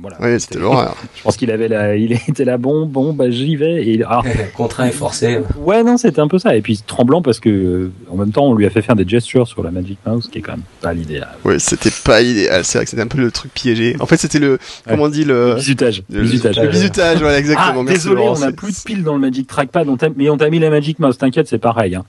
voilà. 0.00 0.16
Oui, 0.20 0.40
c'était 0.40 0.58
l'horreur. 0.58 0.96
Je 1.14 1.22
pense 1.22 1.36
qu'il 1.36 1.50
avait 1.50 1.68
la, 1.68 1.96
il 1.96 2.12
était 2.12 2.44
là, 2.44 2.58
bon, 2.58 2.86
bon, 2.86 3.12
bah 3.12 3.30
j'y 3.30 3.56
vais. 3.56 3.86
Et 3.86 4.02
alors, 4.02 4.24
contraint 4.56 4.86
et 4.86 4.90
forcé. 4.90 5.38
Ouais, 5.58 5.82
non, 5.82 5.96
c'était 5.96 6.20
un 6.20 6.28
peu 6.28 6.38
ça. 6.38 6.56
Et 6.56 6.62
puis 6.62 6.80
tremblant 6.86 7.22
parce 7.22 7.40
que 7.40 7.90
en 8.10 8.16
même 8.16 8.30
temps, 8.30 8.46
on 8.46 8.54
lui 8.54 8.66
a 8.66 8.70
fait 8.70 8.82
faire 8.82 8.96
des 8.96 9.06
gestures 9.06 9.46
sur 9.46 9.62
la 9.62 9.70
Magic 9.70 9.98
Mouse, 10.06 10.28
qui 10.30 10.38
est 10.38 10.40
quand 10.40 10.52
même 10.52 10.62
pas 10.80 10.92
l'idéal. 10.92 11.28
Oui, 11.44 11.54
c'était 11.58 11.90
pas 12.04 12.22
idéal. 12.22 12.64
C'est 12.64 12.78
vrai 12.78 12.84
que 12.84 12.90
c'était 12.90 13.02
un 13.02 13.06
peu 13.06 13.18
le 13.18 13.30
truc 13.30 13.52
piégé. 13.52 13.96
En 14.00 14.06
fait, 14.06 14.16
c'était 14.16 14.38
le, 14.38 14.58
comment 14.88 15.04
on 15.04 15.08
dit 15.08 15.24
le 15.24 15.54
bisutage. 15.56 16.02
Le 16.10 16.22
bisutage. 16.22 16.58
Le 16.58 16.68
bisutage, 16.68 17.18
voilà, 17.18 17.38
exactement. 17.38 17.84
Ah, 17.86 17.92
désolé, 17.92 18.22
on 18.22 18.42
a 18.42 18.52
plus 18.52 18.78
de 18.78 18.84
piles 18.84 19.04
dans 19.04 19.14
le 19.14 19.20
Magic 19.20 19.46
Trackpad, 19.46 19.86
mais 20.16 20.30
on 20.30 20.36
t'a 20.36 20.50
mis 20.50 20.58
la 20.58 20.70
Magic 20.70 20.98
Mouse. 20.98 21.18
T'inquiète, 21.18 21.48
c'est 21.48 21.58
pareil. 21.58 21.94
Hein. 21.94 22.04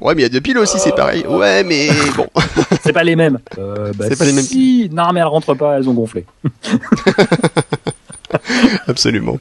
ouais, 0.00 0.14
mais 0.14 0.22
il 0.22 0.24
y 0.24 0.26
a 0.26 0.30
deux 0.30 0.40
piles 0.40 0.58
aussi, 0.58 0.78
c'est 0.78 0.94
pareil. 0.94 1.24
Ouais, 1.26 1.64
mais 1.64 1.88
bon. 2.16 2.26
c'est 2.82 2.92
pas 2.92 3.04
les 3.04 3.16
mêmes. 3.16 3.38
Euh, 3.58 3.92
bah, 3.96 4.06
c'est 4.08 4.18
pas 4.18 4.24
les 4.24 4.32
mêmes 4.32 4.46
non, 4.92 5.12
mais 5.12 5.20
elles 5.20 5.26
rentrent 5.26 5.54
pas, 5.54 5.76
elles 5.76 5.88
ont 5.88 5.94
gonflé. 5.94 6.24
Absolument. 8.88 9.38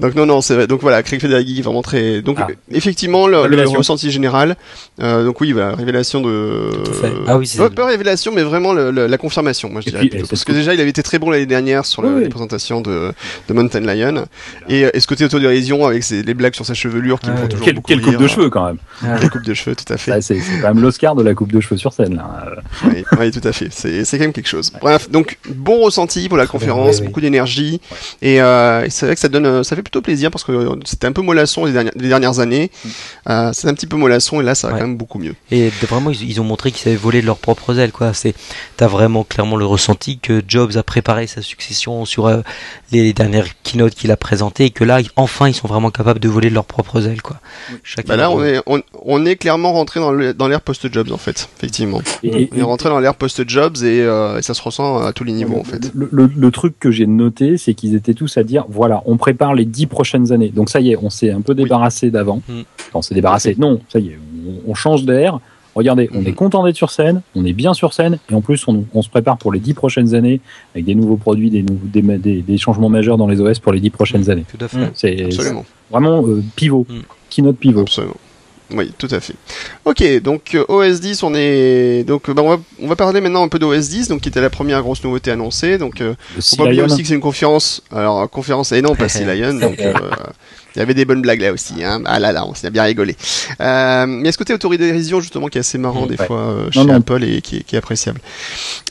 Donc 0.00 0.14
non, 0.14 0.26
non, 0.26 0.40
c'est. 0.40 0.66
Donc 0.66 0.80
voilà, 0.80 1.02
Craig 1.02 1.20
Federighi 1.20 1.62
vraiment 1.62 1.82
très. 1.82 2.22
Donc 2.22 2.38
Ah. 2.40 2.46
effectivement, 2.72 3.26
le, 3.26 3.46
le 3.46 3.68
ressenti 3.68 4.10
général. 4.10 4.56
euh, 5.00 5.24
donc 5.24 5.40
oui, 5.40 5.52
voilà, 5.52 5.74
révélation 5.74 6.20
de. 6.20 6.70
Ah 7.26 7.36
oui, 7.38 7.46
c'est- 7.46 7.58
Pas, 7.58 7.70
pas 7.70 7.86
révélation, 7.86 8.32
mais 8.34 8.42
vraiment 8.42 8.72
le- 8.72 8.90
le- 8.90 9.06
la 9.06 9.18
confirmation. 9.18 9.68
Moi, 9.70 9.80
je 9.84 9.90
dirais. 9.90 10.06
puis, 10.06 10.18
Parce 10.20 10.34
ce 10.40 10.44
que 10.44 10.52
déjà, 10.52 10.74
il 10.74 10.80
avait 10.80 10.90
été 10.90 11.02
très 11.02 11.18
bon 11.18 11.30
l'année 11.30 11.46
dernière 11.46 11.84
sur 11.84 12.02
Oui, 12.02 12.10
oui. 12.16 12.22
les 12.24 12.28
présentations 12.28 12.80
de, 12.80 13.12
de 13.48 13.54
Mountain 13.54 13.80
Lion. 13.80 14.26
Et, 14.68 14.84
euh, 14.84 14.90
et 14.94 15.00
ce 15.00 15.06
côté 15.06 15.24
autodérision 15.24 15.86
avec 15.86 16.02
ses, 16.02 16.22
les 16.22 16.34
blagues 16.34 16.54
sur 16.54 16.66
sa 16.66 16.74
chevelure 16.74 17.20
qui 17.20 17.26
Ah 17.28 17.32
me 17.32 17.36
font 17.36 17.42
oui. 17.44 17.48
toujours 17.48 17.64
Quelle, 17.66 17.80
quelle 17.82 18.00
coupe 18.02 18.16
de 18.16 18.26
cheveux 18.28 18.50
quand 18.50 18.66
même. 18.66 18.78
Ah, 19.02 19.16
Quelle 19.20 19.30
coupe 19.30 19.44
de 19.44 19.54
cheveux, 19.54 19.74
tout 19.76 19.92
à 19.92 19.96
fait. 19.96 20.20
C'est 20.20 20.38
quand 20.62 20.68
même 20.74 20.82
l'Oscar 20.82 21.14
de 21.14 21.22
la 21.22 21.34
coupe 21.34 21.52
de 21.52 21.60
cheveux 21.60 21.76
sur 21.76 21.92
scène. 21.92 22.16
Là. 22.16 22.46
Oui, 22.84 23.04
oui, 23.18 23.30
tout 23.30 23.46
à 23.46 23.52
fait. 23.52 23.68
C'est 23.70 24.04
quand 24.12 24.18
même 24.24 24.32
quelque 24.32 24.48
chose. 24.48 24.72
Bref, 24.80 25.10
donc 25.10 25.38
bon 25.48 25.80
ressenti 25.80 26.28
pour 26.28 26.36
la 26.38 26.46
conférence, 26.46 27.00
beaucoup 27.00 27.20
d'énergie, 27.20 27.80
et, 28.22 28.27
euh, 28.40 28.84
et 28.84 28.90
c'est 28.90 29.06
vrai 29.06 29.14
que 29.14 29.20
ça 29.20 29.28
donne, 29.28 29.46
euh, 29.46 29.62
ça 29.62 29.76
fait 29.76 29.82
plutôt 29.82 30.02
plaisir 30.02 30.30
parce 30.30 30.44
que 30.44 30.52
euh, 30.52 30.74
c'était 30.84 31.06
un 31.06 31.12
peu 31.12 31.22
mollasson 31.22 31.64
les 31.64 31.72
dernières, 31.72 31.92
les 31.96 32.08
dernières 32.08 32.38
années. 32.40 32.70
Euh, 33.28 33.50
c'est 33.52 33.68
un 33.68 33.74
petit 33.74 33.86
peu 33.86 33.96
mollasson 33.96 34.40
et 34.40 34.44
là, 34.44 34.54
ça 34.54 34.68
va 34.68 34.74
Ouais. 34.74 34.80
quand 34.80 34.86
même 34.86 34.96
beaucoup 34.96 35.18
mieux. 35.18 35.34
Et 35.50 35.68
vraiment, 35.88 36.10
ils, 36.10 36.28
ils 36.28 36.40
ont 36.40 36.44
montré 36.44 36.70
qu'ils 36.70 36.82
savaient 36.82 36.96
voler 36.96 37.20
de 37.20 37.26
leurs 37.26 37.38
propres 37.38 37.78
ailes, 37.78 37.92
quoi. 37.92 38.12
C'est, 38.14 38.34
t'as 38.76 38.86
vraiment 38.88 39.24
clairement 39.24 39.56
le 39.56 39.64
ressenti 39.66 40.18
que 40.18 40.42
Jobs 40.46 40.76
a 40.76 40.82
préparé 40.82 41.26
sa 41.26 41.42
succession 41.42 42.04
sur 42.04 42.26
euh, 42.26 42.42
les 42.92 43.12
dernières 43.12 43.46
keynotes 43.62 43.94
qu'il 43.94 44.10
a 44.10 44.16
présentées 44.16 44.66
et 44.66 44.70
que 44.70 44.84
là, 44.84 45.00
enfin, 45.16 45.48
ils 45.48 45.54
sont 45.54 45.68
vraiment 45.68 45.90
capables 45.90 46.20
de 46.20 46.28
voler 46.28 46.50
de 46.50 46.54
leurs 46.54 46.64
propres 46.64 47.06
ailes, 47.06 47.22
quoi. 47.22 47.36
Chacun 47.82 48.08
Bah 48.08 48.16
là, 48.16 48.30
on 48.30 48.42
est, 48.44 48.60
on, 48.66 48.82
on 49.04 49.24
est 49.26 49.36
clairement 49.36 49.72
rentré 49.72 50.00
dans 50.00 50.12
le- 50.12 50.34
dans 50.34 50.48
l'ère 50.48 50.60
post-jobs 50.60 51.10
en 51.12 51.16
fait, 51.18 51.48
effectivement. 51.58 52.02
Et, 52.22 52.42
et- 52.42 52.50
On 52.52 52.58
est 52.58 52.62
rentré 52.62 52.88
dans 52.88 52.98
l'ère 53.00 53.14
post-jobs 53.14 53.76
et, 53.78 54.00
euh, 54.02 54.38
et 54.38 54.42
ça 54.42 54.54
se 54.54 54.62
ressent 54.62 54.98
à 54.98 55.12
tous 55.12 55.24
les 55.24 55.32
niveaux 55.32 55.58
en 55.58 55.64
fait. 55.64 55.90
Le, 55.94 56.08
le- 56.10 56.30
le 56.34 56.50
truc 56.50 56.78
que 56.80 56.90
j'ai 56.90 57.06
noté, 57.06 57.56
c'est 57.58 57.74
qu'ils 57.74 57.94
étaient 57.94 58.14
tous 58.18 58.36
à 58.36 58.42
dire 58.42 58.64
voilà, 58.68 59.02
on 59.06 59.16
prépare 59.16 59.54
les 59.54 59.64
dix 59.64 59.86
prochaines 59.86 60.32
années. 60.32 60.50
Donc 60.54 60.68
ça 60.68 60.80
y 60.80 60.90
est, 60.92 60.96
on 61.02 61.08
s'est 61.10 61.30
un 61.30 61.40
peu 61.40 61.54
débarrassé 61.54 62.10
d'avant. 62.10 62.42
Mm. 62.48 62.60
On 62.94 63.00
s'est 63.02 63.14
débarrassé. 63.14 63.54
Non, 63.58 63.80
ça 63.88 63.98
y 63.98 64.08
est, 64.08 64.18
on, 64.66 64.70
on 64.70 64.74
change 64.74 65.04
d'air. 65.04 65.38
Regardez, 65.74 66.10
on 66.12 66.20
Mhm. 66.22 66.26
est 66.26 66.32
content 66.32 66.64
d'être 66.64 66.74
sur 66.76 66.90
scène, 66.90 67.20
on 67.36 67.44
est 67.44 67.52
bien 67.52 67.72
sur 67.72 67.92
scène, 67.92 68.18
et 68.28 68.34
en 68.34 68.40
plus, 68.40 68.66
on, 68.66 68.84
on 68.94 69.00
se 69.02 69.08
prépare 69.08 69.36
pour 69.38 69.52
les 69.52 69.60
dix 69.60 69.74
prochaines 69.74 70.12
années 70.16 70.40
avec 70.74 70.84
des 70.86 70.96
nouveaux 70.96 71.16
produits, 71.18 71.50
des, 71.50 71.62
nouveaux, 71.62 71.86
des, 71.86 72.02
des- 72.18 72.42
des 72.42 72.58
changements 72.58 72.88
majeurs 72.88 73.16
dans 73.16 73.28
les 73.28 73.40
OS 73.40 73.60
pour 73.60 73.72
les 73.72 73.78
dix 73.78 73.90
prochaines 73.90 74.28
années. 74.28 74.44
Tout 74.50 74.64
à 74.64 74.66
fait. 74.66 74.78
Mm. 74.78 74.90
C'est 74.94 75.28
vraiment 75.90 76.26
euh, 76.26 76.42
pivot, 76.56 76.84
Mm. 76.88 76.94
keynote 77.30 77.56
pivot. 77.58 77.82
Absolument. 77.82 78.16
Oui, 78.70 78.92
tout 78.98 79.08
à 79.10 79.20
fait. 79.20 79.34
Ok, 79.84 80.02
donc 80.20 80.54
euh, 80.54 80.64
OS 80.68 81.00
10, 81.00 81.22
on 81.22 81.34
est 81.34 82.04
donc 82.06 82.28
euh, 82.28 82.34
bah, 82.34 82.42
on, 82.42 82.50
va, 82.50 82.60
on 82.80 82.86
va 82.86 82.96
parler 82.96 83.20
maintenant 83.20 83.42
un 83.42 83.48
peu 83.48 83.58
d'OS 83.58 83.88
10, 83.88 84.08
donc 84.08 84.20
qui 84.20 84.28
était 84.28 84.42
la 84.42 84.50
première 84.50 84.82
grosse 84.82 85.02
nouveauté 85.02 85.30
annoncée. 85.30 85.78
Donc 85.78 86.00
euh, 86.00 86.14
Sea 86.38 86.56
Lion. 86.70 86.84
aussi 86.84 87.02
que 87.02 87.08
c'est 87.08 87.14
une 87.14 87.20
conférence. 87.20 87.82
Alors 87.90 88.28
conférence, 88.28 88.72
et 88.72 88.82
non 88.82 88.94
pas 88.94 89.08
Sea 89.08 89.24
Lion, 89.34 89.54
donc 89.54 89.80
euh, 89.80 89.94
il 90.78 90.80
y 90.80 90.82
avait 90.84 90.94
des 90.94 91.04
bonnes 91.04 91.22
blagues 91.22 91.40
là 91.40 91.52
aussi. 91.52 91.82
Hein. 91.84 92.02
Ah 92.06 92.18
là 92.20 92.30
là, 92.32 92.46
on 92.46 92.54
s'est 92.54 92.70
bien 92.70 92.84
rigolé. 92.84 93.16
Euh, 93.60 94.06
mais 94.06 94.20
il 94.20 94.26
y 94.26 94.28
a 94.28 94.32
ce 94.32 94.38
côté 94.38 94.54
autodérision 94.54 95.20
justement 95.20 95.48
qui 95.48 95.58
est 95.58 95.60
assez 95.60 95.76
marrant 95.76 95.98
Mm, 96.04 96.08
des 96.08 96.16
ouais. 96.16 96.26
fois 96.26 96.38
euh, 96.38 96.70
chez 96.70 96.84
non. 96.84 96.94
Apple 96.94 97.24
et 97.24 97.40
qui 97.40 97.56
est, 97.56 97.62
qui 97.64 97.74
est 97.74 97.78
appréciable. 97.78 98.20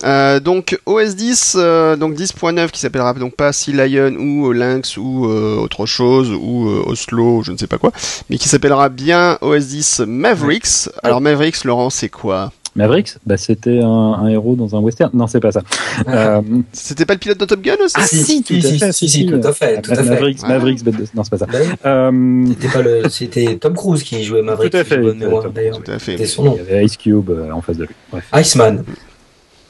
Euh, 0.03 0.39
donc 0.39 0.77
OS 0.85 1.15
10, 1.15 1.55
euh, 1.57 1.95
donc 1.95 2.13
10.9 2.13 2.71
qui 2.71 2.79
s'appellera 2.79 3.13
donc 3.13 3.35
pas 3.35 3.53
Sea 3.53 3.71
Lion 3.71 4.15
ou 4.19 4.51
Lynx 4.51 4.97
ou 4.97 5.25
autre 5.25 5.85
chose 5.85 6.31
ou 6.31 6.67
Oslo, 6.85 7.41
je 7.43 7.51
ne 7.51 7.57
sais 7.57 7.67
pas 7.67 7.77
quoi, 7.77 7.91
mais 8.29 8.37
qui 8.37 8.49
s'appellera 8.49 8.89
bien 8.89 9.37
OS 9.41 9.67
10 9.67 10.01
Mavericks. 10.07 10.89
Alors 11.03 11.21
Mavericks, 11.21 11.63
Laurent, 11.63 11.89
c'est 11.89 12.09
quoi? 12.09 12.51
Mavericks, 12.77 13.15
bah, 13.25 13.35
c'était 13.37 13.79
un, 13.81 13.87
un 13.89 14.27
héros 14.29 14.55
dans 14.55 14.75
un 14.75 14.79
western. 14.79 15.09
Non, 15.13 15.27
c'est 15.27 15.39
pas 15.39 15.51
ça. 15.51 15.61
Euh, 16.07 16.41
C'était 16.71 17.05
pas 17.05 17.13
le 17.13 17.19
pilote 17.19 17.39
de 17.39 17.45
Top 17.45 17.59
Gun 17.61 17.75
aussi 17.83 17.95
Ah 17.97 18.05
si, 18.07 18.43
tout 18.43 18.53
si, 18.53 18.59
à 18.59 18.61
si, 18.69 18.79
fait, 18.79 18.91
si, 18.93 19.09
si, 19.09 19.19
si, 19.21 19.25
tout 19.25 19.41
à 19.43 19.51
fait, 19.51 19.81
tout 19.81 19.91
à 19.91 19.95
fait. 19.95 20.03
Mavericks, 20.03 20.43
Ouais. 20.43 20.49
Mavericks, 20.49 20.83
but- 20.83 21.13
non, 21.15 21.23
c'est 21.23 21.29
pas 21.31 21.37
ça. 21.39 21.47
Bah 21.47 21.57
Euh, 21.85 22.45
C'était 22.49 22.67
pas 22.73 22.81
le, 22.83 23.09
c'était 23.09 23.57
Tom 23.59 23.73
Cruise 23.75 24.03
qui 24.03 24.23
jouait 24.23 24.41
Maverick, 24.43 24.71
Tout 24.71 24.77
à 24.77 24.83
fait, 24.83 24.97
bonne 24.99 25.17
mémoire 25.17 25.43
Tom 25.43 25.53
d'ailleurs. 25.53 25.81
Tout 25.81 25.91
à 25.91 25.97
fait. 25.99 26.11
C'était 26.11 26.25
son 26.27 26.53
il 26.53 26.57
y 26.57 26.59
avait 26.59 26.85
Ice 26.85 26.95
Cube 26.97 27.29
euh, 27.31 27.51
en 27.51 27.61
face 27.61 27.77
de 27.77 27.85
lui. 27.85 27.95
Bref. 28.11 28.25
Iceman. 28.35 28.83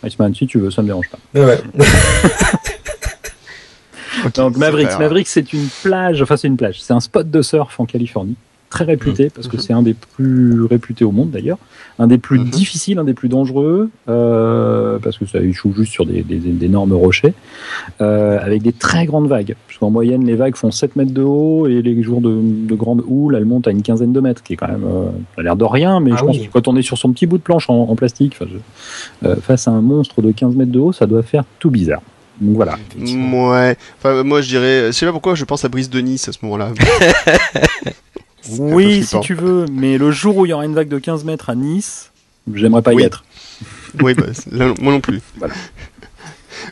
Iceman, 0.06 0.36
si 0.36 0.46
tu 0.46 0.60
veux, 0.60 0.70
ça 0.70 0.82
me 0.82 0.88
dérange 0.88 1.10
pas. 1.10 1.40
Ouais. 1.40 1.60
Donc 4.36 4.58
Mavericks. 4.58 4.98
Mavericks, 5.00 5.28
c'est 5.28 5.54
une 5.54 5.68
plage, 5.84 6.22
enfin 6.22 6.38
c'est 6.38 6.48
une 6.48 6.58
plage, 6.58 6.82
c'est 6.82 6.94
un 6.94 7.00
spot 7.00 7.30
de 7.30 7.42
surf 7.42 7.80
en 7.80 7.86
Californie, 7.86 8.36
très 8.70 8.84
réputé 8.84 9.30
parce 9.30 9.48
que 9.48 9.56
Mhm. 9.58 9.62
c'est 9.62 9.74
un 9.74 9.82
des 9.82 9.94
plus 9.94 10.64
réputés 10.66 11.06
au 11.06 11.12
monde 11.12 11.32
d'ailleurs, 11.32 11.58
un 12.00 12.08
des 12.08 12.18
plus 12.18 12.40
Mhm. 12.40 12.50
difficiles, 12.50 13.00
un 13.00 13.04
des 13.06 13.14
plus 13.14 13.30
dangereux 13.30 13.90
euh, 14.10 15.00
parce 15.00 15.18
que 15.18 15.26
ça 15.26 15.40
échoue 15.40 15.74
juste 15.76 15.92
sur 15.92 16.06
des, 16.06 16.22
des- 16.24 16.38
d'énormes 16.38 16.94
rochers, 16.94 17.34
euh, 18.02 18.38
avec 18.42 18.62
des 18.62 18.74
très 18.74 19.06
grandes 19.06 19.28
vagues. 19.28 19.56
Parce 19.68 19.80
qu'en 19.80 19.90
moyenne, 19.90 20.26
les 20.26 20.36
vagues 20.36 20.56
font 20.56 20.72
7 20.72 20.96
mètres 20.96 21.14
de 21.14 21.22
haut 21.24 21.68
et 21.68 21.82
les 21.82 22.04
jours 22.04 22.20
de, 22.22 22.40
de 22.42 22.76
grande 22.76 23.04
houle, 23.08 23.36
elles 23.36 23.46
montent 23.46 23.68
à 23.68 23.72
une 23.72 23.82
quinzaine 23.84 24.12
de 24.14 24.20
mètres, 24.20 24.44
qui 24.44 24.54
est 24.54 24.56
quand 24.58 24.68
même, 24.68 24.84
euh, 24.86 25.06
ça 25.36 25.42
a 25.42 25.44
l'air 25.44 25.56
de 25.56 25.66
rien, 25.66 26.00
mais 26.00 26.12
Ah 26.14 26.18
je 26.20 26.26
pense 26.26 26.38
que 26.38 26.52
quand 26.52 26.68
on 26.68 26.76
est 26.76 26.82
sur 26.82 26.98
son 26.98 27.12
petit 27.14 27.26
bout 27.26 27.38
de 27.38 27.44
planche 27.44 27.70
en, 27.70 27.76
en 27.90 27.96
plastique, 27.96 28.36
je- 28.42 29.28
euh, 29.28 29.36
face 29.38 29.68
à 29.68 29.72
un 29.72 29.82
monstre 29.82 30.22
de 30.22 30.32
15 30.32 30.56
mètres 30.56 30.72
de 30.72 30.80
haut, 30.80 30.92
ça 30.92 31.06
doit 31.06 31.24
faire 31.24 31.44
tout 31.60 31.70
bizarre. 31.72 32.02
Donc 32.42 32.56
voilà. 32.56 32.78
Ouais. 33.00 33.76
Enfin, 33.98 34.24
moi, 34.24 34.42
je 34.42 34.48
dirais, 34.50 34.88
je 34.88 34.92
sais 34.92 35.06
pas 35.08 35.12
pourquoi, 35.12 35.34
je 35.36 35.44
pense 35.46 35.66
à 35.66 35.70
Brice 35.70 35.90
de 35.90 36.00
Nice 36.02 36.28
à 36.30 36.32
ce 36.34 36.38
moment-là. 36.44 36.70
Oui, 38.60 39.04
si 39.04 39.20
tu 39.22 39.34
veux, 39.34 39.66
mais 39.72 39.98
le 39.98 40.12
jour 40.12 40.38
où 40.38 40.46
il 40.46 40.50
y 40.50 40.54
aura 40.54 40.66
une 40.66 40.75
vague 40.75 40.89
de 40.89 41.00
15 41.00 41.24
mètres 41.24 41.50
à 41.50 41.56
Nice, 41.56 42.12
j'aimerais 42.54 42.82
pas 42.82 42.94
Oui. 42.94 43.04
y 43.04 43.06
être. 43.06 43.24
oui, 44.01 44.13
bah, 44.13 44.25
là, 44.51 44.74
moi 44.82 44.94
non 44.94 45.01
plus. 45.01 45.22
Voilà. 45.38 45.54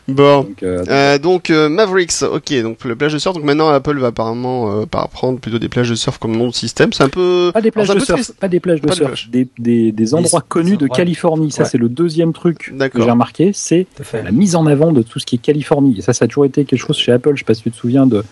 Bon. 0.08 0.42
Donc, 0.42 0.62
euh, 0.64 0.84
Euh, 0.88 1.18
donc 1.18 1.48
euh, 1.50 1.68
Mavericks, 1.68 2.22
ok, 2.22 2.60
donc 2.62 2.84
le 2.84 2.96
plage 2.96 3.12
de 3.12 3.18
surf. 3.18 3.34
Donc 3.36 3.44
maintenant 3.44 3.68
Apple 3.68 3.96
va 3.98 4.08
apparemment 4.08 4.80
euh, 4.82 4.86
par 4.86 5.08
prendre 5.08 5.38
plutôt 5.38 5.58
des 5.60 5.68
plages 5.68 5.88
de 5.88 5.94
surf 5.94 6.18
comme 6.18 6.36
nom 6.36 6.48
de 6.48 6.54
système. 6.54 6.92
C'est 6.92 7.04
un 7.04 7.08
peu 7.08 7.50
pas 7.54 7.60
des 7.60 7.70
plages 7.70 7.90
alors, 7.90 8.00
de 8.00 8.04
surf, 8.04 8.32
pas 8.32 8.48
des 8.48 8.58
plages 8.60 8.80
de 8.80 8.86
Pas 8.88 8.94
surf, 8.94 9.30
des, 9.30 9.46
des, 9.58 9.92
des 9.92 10.14
endroits 10.14 10.40
Des- 10.40 10.46
connus 10.48 10.76
des 10.76 10.88
de 10.88 10.92
Californie. 10.92 11.52
Ça, 11.52 11.64
c'est 11.64 11.78
le 11.78 11.88
deuxième 11.88 12.32
truc 12.32 12.72
que 12.92 13.02
j'ai 13.02 13.10
remarqué, 13.10 13.52
c'est 13.54 13.86
la 14.12 14.32
mise 14.32 14.56
en 14.56 14.66
avant 14.66 14.92
de 14.92 15.02
tout 15.02 15.18
ce 15.20 15.24
qui 15.26 15.36
est 15.36 15.38
Californie. 15.38 15.96
Et 15.98 16.02
ça, 16.02 16.12
ça 16.12 16.24
a 16.24 16.28
toujours 16.28 16.46
été 16.46 16.64
quelque 16.64 16.80
chose 16.84 16.96
chez 16.96 17.12
Apple. 17.12 17.32
Je 17.34 17.40
sais 17.40 17.44
pas 17.44 17.54
si 17.54 17.62
tu 17.62 17.70
te 17.70 17.76
souviens 17.76 18.06
de 18.06 18.24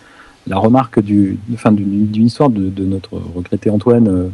la 0.47 0.57
remarque 0.57 0.99
du, 1.01 1.37
enfin, 1.53 1.71
d'une 1.71 2.25
histoire 2.25 2.49
de, 2.49 2.69
de 2.69 2.83
notre 2.85 3.13
regretté 3.35 3.69
Antoine. 3.69 4.07
euh, 4.07 4.27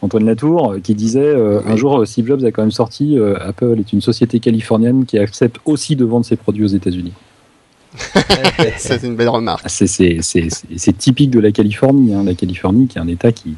Antoine 0.00 0.26
Latour, 0.26 0.74
euh, 0.74 0.78
qui 0.78 0.94
disait 0.94 1.18
euh, 1.20 1.58
Oui. 1.64 1.72
un 1.72 1.76
jour, 1.76 2.06
Steve 2.06 2.28
Jobs 2.28 2.44
a 2.44 2.52
quand 2.52 2.62
même 2.62 2.70
sorti 2.70 3.18
euh, 3.18 3.34
Apple 3.40 3.76
est 3.80 3.92
une 3.92 4.00
société 4.00 4.38
californienne 4.38 5.04
qui 5.06 5.18
accepte 5.18 5.58
aussi 5.64 5.96
de 5.96 6.04
vendre 6.04 6.24
ses 6.24 6.36
produits 6.36 6.62
aux 6.62 6.68
États-Unis. 6.68 7.12
C'est 8.76 9.02
une 9.02 9.16
belle 9.16 9.28
remarque. 9.28 9.62
Ah, 9.64 9.68
C'est- 9.68 10.98
typique 10.98 11.30
de 11.30 11.40
la 11.40 11.50
Californie. 11.50 12.14
Hein. 12.14 12.22
La 12.24 12.34
Californie, 12.34 12.86
qui 12.86 12.98
est 12.98 13.00
un 13.00 13.08
État 13.08 13.32
qui 13.32 13.54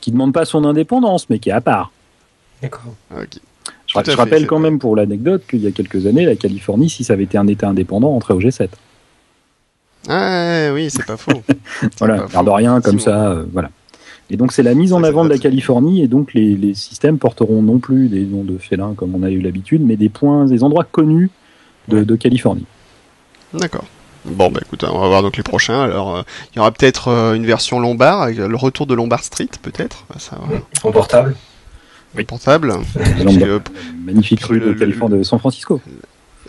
qui 0.00 0.12
demande 0.12 0.32
pas 0.32 0.44
son 0.46 0.64
indépendance, 0.64 1.28
mais 1.28 1.38
qui 1.40 1.50
est 1.50 1.52
à 1.52 1.60
part. 1.60 1.90
D'accord. 2.62 2.94
Je, 3.86 4.00
fait, 4.00 4.14
rappelle 4.14 4.46
quand 4.46 4.58
vrai. 4.60 4.70
même 4.70 4.78
pour 4.78 4.96
l'anecdote 4.96 5.42
qu'il 5.50 5.60
y 5.60 5.66
a 5.66 5.72
quelques 5.72 6.06
années, 6.06 6.24
la 6.24 6.36
Californie, 6.36 6.88
si 6.88 7.04
ça 7.04 7.12
avait 7.14 7.24
été 7.24 7.36
un 7.36 7.46
État 7.48 7.68
indépendant, 7.68 8.14
entrait 8.14 8.32
au 8.34 8.40
G7. 8.40 8.68
Ah 10.08 10.70
oui, 10.72 10.88
c'est 10.90 11.04
pas 11.06 11.16
faux. 11.16 11.42
Voilà, 11.98 12.22
pas 12.22 12.28
l'air 12.32 12.44
de 12.44 12.50
rien 12.50 12.80
comme 12.80 13.00
ça. 13.00 13.30
euh, 13.30 13.44
voilà. 13.52 13.70
Et 14.30 14.36
donc 14.36 14.52
c'est 14.52 14.62
la 14.62 14.74
mise 14.74 14.92
en 14.92 15.00
Ça, 15.00 15.08
avant 15.08 15.24
de 15.24 15.28
la. 15.30 15.38
Californie, 15.38 16.02
et 16.02 16.08
donc 16.08 16.34
les, 16.34 16.54
les 16.56 16.74
systèmes 16.74 17.18
porteront 17.18 17.62
non 17.62 17.78
plus 17.78 18.08
des 18.08 18.20
noms 18.24 18.44
de 18.44 18.58
félins 18.58 18.94
comme 18.94 19.14
on 19.14 19.22
a 19.22 19.30
eu 19.30 19.40
l'habitude, 19.40 19.82
mais 19.84 19.96
des 19.96 20.08
points, 20.08 20.46
des 20.46 20.62
endroits 20.62 20.84
connus 20.84 21.30
de, 21.88 21.98
Ouais. 21.98 22.04
de 22.04 22.16
Californie. 22.16 22.64
D'accord. 23.52 23.84
Bon, 24.24 24.50
bah 24.50 24.60
écoute, 24.64 24.84
on 24.84 24.98
va 25.00 25.08
voir 25.08 25.22
donc 25.22 25.36
les 25.38 25.42
prochains. 25.42 25.80
Alors, 25.82 26.16
euh, 26.18 26.22
il 26.52 26.56
y 26.56 26.60
aura 26.60 26.70
peut-être 26.70 27.08
euh, 27.08 27.34
une 27.34 27.46
version 27.46 27.80
Lombard, 27.80 28.22
avec 28.22 28.36
le 28.36 28.54
retour 28.56 28.86
de 28.86 28.94
Lombard 28.94 29.24
Street, 29.24 29.48
peut-être. 29.62 30.04
Ça. 30.18 30.38
En 30.84 30.92
portable. 30.92 31.34
Portable. 32.28 32.74
Parce 32.94 33.36
que, 33.36 33.60
Magnifique 34.04 34.44
rue 34.44 34.58
le- 34.58 34.66
de 34.66 34.70
le- 34.72 34.78
Californie, 34.78 35.18
de 35.18 35.22
San 35.22 35.38
Francisco. 35.38 35.80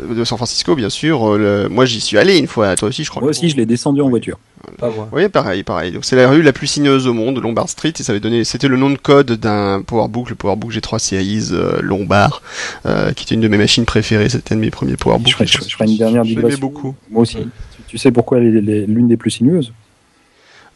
Euh, 0.01 0.13
de 0.15 0.23
San 0.23 0.37
Francisco, 0.37 0.75
bien 0.75 0.89
sûr. 0.89 1.23
euh, 1.33 1.37
le- 1.37 1.69
Moi, 1.69 1.85
j'y 1.85 2.01
suis 2.01 2.17
allé 2.17 2.37
une 2.37 2.47
fois. 2.47 2.75
Toi 2.75 2.89
aussi, 2.89 3.03
je 3.03 3.09
crois. 3.09 3.21
Moi 3.21 3.29
aussi, 3.29 3.49
je 3.49 3.55
l'ai 3.57 3.65
descendu 3.65 4.01
en 4.01 4.09
voiture. 4.09 4.37
Pas 4.77 4.89
moi. 4.89 5.09
Oui, 5.11 5.27
pareil, 5.29 5.63
pareil. 5.63 5.91
Donc 5.91 6.05
c'est 6.05 6.15
la 6.15 6.29
rue 6.29 6.41
la 6.43 6.53
plus 6.53 6.67
sinueuse 6.67 7.07
au 7.07 7.13
monde, 7.13 7.39
Lombard 7.41 7.67
Street, 7.69 7.93
et 7.99 8.03
ça 8.03 8.11
avait 8.11 8.19
donné, 8.19 8.43
c'était 8.43 8.67
le 8.67 8.77
nom 8.77 8.89
de 8.91 8.97
code 8.97 9.31
d'un 9.31 9.81
PowerBook, 9.81 10.29
le 10.29 10.35
PowerBook 10.35 10.71
G3 10.71 10.99
Series 10.99 11.47
euh, 11.51 11.79
Lombard, 11.81 12.41
euh, 12.85 13.11
qui 13.13 13.23
était 13.23 13.33
une 13.35 13.41
de 13.41 13.47
mes 13.47 13.57
machines 13.57 13.85
préférées. 13.85 14.29
C'était 14.29 14.53
un 14.53 14.57
de 14.57 14.61
mes 14.61 14.69
premiers 14.71 14.97
PowerBooks. 14.97 15.29
Je 15.29 15.33
ferai- 15.35 15.67
je 15.67 15.75
ferai 15.75 15.85
une 15.89 15.97
dernière 15.97 16.23
Je 16.23 16.29
l'aimais 16.29 16.41
digression. 16.41 16.59
beaucoup. 16.59 16.95
Moi 17.09 17.23
aussi. 17.23 17.37
Tu, 17.37 17.81
tu 17.87 17.97
sais 17.97 18.11
pourquoi 18.11 18.37
elle 18.37 18.55
est 18.69 18.85
l'une 18.87 19.07
des 19.07 19.17
plus 19.17 19.31
sinueuses? 19.31 19.73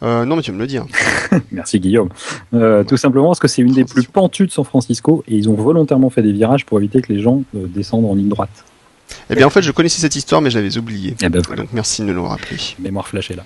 Euh, 0.04 0.26
non, 0.26 0.36
mais 0.36 0.42
tu 0.42 0.52
vas 0.52 0.58
me 0.58 0.62
le 0.62 0.68
dire. 0.68 0.86
Merci 1.52 1.80
Guillaume. 1.80 2.10
Euh, 2.54 2.84
Tout 2.84 2.98
simplement 2.98 3.28
parce 3.28 3.40
que 3.40 3.48
c'est 3.48 3.62
une 3.62 3.72
des 3.72 3.86
plus 3.86 4.04
pentues 4.04 4.46
de 4.46 4.52
San 4.52 4.66
Francisco 4.66 5.24
et 5.28 5.36
ils 5.36 5.48
ont 5.48 5.54
volontairement 5.54 6.10
fait 6.10 6.22
des 6.22 6.34
virages 6.34 6.66
pour 6.66 6.80
éviter 6.80 7.02
que 7.02 7.14
les 7.14 7.22
gens 7.22 7.44
euh, 7.56 7.66
descendent 7.68 8.06
en 8.06 8.14
ligne 8.16 8.28
droite. 8.30 8.66
Eh 9.30 9.36
bien, 9.36 9.48
en 9.48 9.50
fait, 9.50 9.62
je 9.62 9.72
connaissais 9.72 10.02
cette 10.02 10.16
histoire, 10.16 10.42
mais 10.42 10.50
je 10.50 10.58
l'avais 10.60 10.78
oubliée. 10.78 11.16
Et 11.22 11.30
ben 11.30 11.42
voilà, 11.46 11.64
Donc 11.64 11.72
merci 11.74 12.02
de 12.02 12.08
nous 12.08 12.14
le 12.14 12.22
rappeler. 12.22 12.58
mémoire 12.80 13.08
flashée 13.08 13.36
là. 13.36 13.44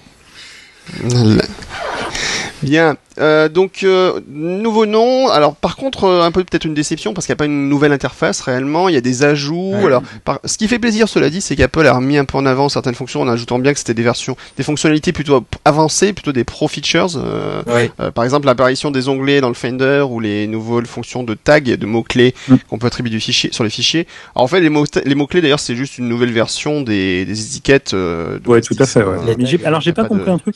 Bien. 2.62 2.98
Euh, 3.20 3.50
donc 3.50 3.84
euh, 3.84 4.20
nouveau 4.30 4.86
nom. 4.86 5.28
Alors 5.30 5.56
par 5.56 5.76
contre 5.76 6.06
euh, 6.06 6.22
un 6.24 6.32
peu 6.32 6.44
peut-être 6.44 6.64
une 6.66 6.74
déception 6.74 7.14
parce 7.14 7.26
qu'il 7.26 7.34
n'y 7.34 7.38
a 7.38 7.40
pas 7.40 7.46
une 7.46 7.68
nouvelle 7.68 7.92
interface 7.92 8.40
réellement. 8.42 8.88
Il 8.90 8.96
y 8.96 8.98
a 8.98 9.02
des 9.02 9.24
ajouts. 9.24 9.74
Ouais. 9.76 9.86
Alors 9.88 10.04
par- 10.24 10.40
ce 10.46 10.58
qui 10.58 10.68
fait 10.68 10.80
plaisir 10.80 11.10
cela 11.10 11.30
dit 11.30 11.42
c'est 11.42 11.56
qu'Apple 11.56 11.86
a 11.86 11.94
remis 11.94 12.18
un 12.18 12.24
peu 12.26 12.38
en 12.38 12.46
avant 12.46 12.70
certaines 12.70 12.96
fonctions 12.96 13.22
en 13.22 13.28
ajoutant 13.28 13.60
bien 13.60 13.74
que 13.74 13.80
c'était 13.80 13.94
des 13.94 14.04
versions, 14.04 14.38
des 14.58 14.64
fonctionnalités 14.64 15.12
plutôt 15.12 15.44
avancées, 15.66 16.14
plutôt 16.14 16.32
des 16.32 16.44
pro 16.46 16.68
features. 16.68 17.08
euh, 17.18 17.62
Ouais. 17.68 17.92
euh, 18.00 18.12
par 18.12 18.24
exemple 18.24 18.46
l'apparition 18.46 18.90
des 18.92 19.10
onglets 19.10 19.42
dans 19.42 19.50
le 19.50 19.54
Finder 19.54 20.06
ou 20.10 20.20
les 20.20 20.48
nouvelles 20.48 20.86
fonctions 20.86 21.24
de 21.24 21.34
tag 21.34 21.66
de 21.66 21.86
mots 21.86 22.04
clés 22.04 22.34
Mm. 22.48 22.56
qu'on 22.70 22.78
peut 22.78 22.88
attribuer 22.88 23.10
du 23.12 23.20
fichier 23.20 23.52
sur 23.52 23.64
les 23.64 23.70
fichiers. 23.70 24.08
Alors 24.36 24.44
en 24.46 24.48
fait 24.48 24.62
les 24.62 24.70
mots 24.70 24.86
les 25.04 25.16
mots 25.16 25.28
clés 25.28 25.42
d'ailleurs 25.42 25.60
c'est 25.60 25.76
juste 25.76 25.98
une 25.98 26.08
nouvelle 26.08 26.32
version 26.32 26.82
des, 26.82 27.26
des 27.26 27.46
étiquettes. 27.46 27.94
Euh, 27.94 28.40
de 28.40 28.48
Ouais, 28.50 28.62
tout 28.62 28.76
à 28.80 28.86
fait. 28.86 29.04
ouais. 29.04 29.18
euh, 29.28 29.58
alors 29.66 29.82
j'ai 29.82 29.92
pas 29.94 30.04
pas 30.04 30.08
compris 30.10 30.26
de- 30.26 30.32
un 30.32 30.38
truc. 30.38 30.56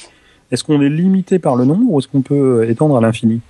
Est-ce 0.52 0.64
qu'on 0.64 0.82
est 0.82 0.90
limité 0.90 1.40
par 1.40 1.56
le 1.56 1.66
nombre 1.66 1.84
ou 1.90 2.00
est-ce 2.00 2.08
qu'on 2.08 2.22
peut 2.22 2.68
étendre 2.70 2.96
à 2.98 3.02
l'infini? 3.02 3.42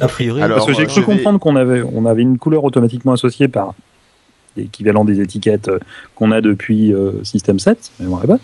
A 0.00 0.08
priori. 0.08 0.42
Alors, 0.42 0.56
Parce 0.58 0.66
que 0.68 0.74
j'ai 0.74 0.82
euh, 0.82 0.86
cru 0.86 1.00
vais- 1.00 1.06
comprendre 1.06 1.38
qu'on 1.40 1.56
avait, 1.56 1.82
on 1.82 2.04
avait 2.06 2.22
une 2.22 2.38
couleur 2.38 2.64
automatiquement 2.64 3.12
associée 3.12 3.48
par 3.48 3.74
l'équivalent 4.62 5.04
des 5.04 5.20
étiquettes 5.20 5.68
euh, 5.68 5.78
qu'on 6.14 6.30
a 6.32 6.40
depuis 6.40 6.92
euh, 6.92 7.12
System 7.24 7.58
7, 7.58 7.90
mais 8.00 8.06
on 8.06 8.16
pas. 8.18 8.38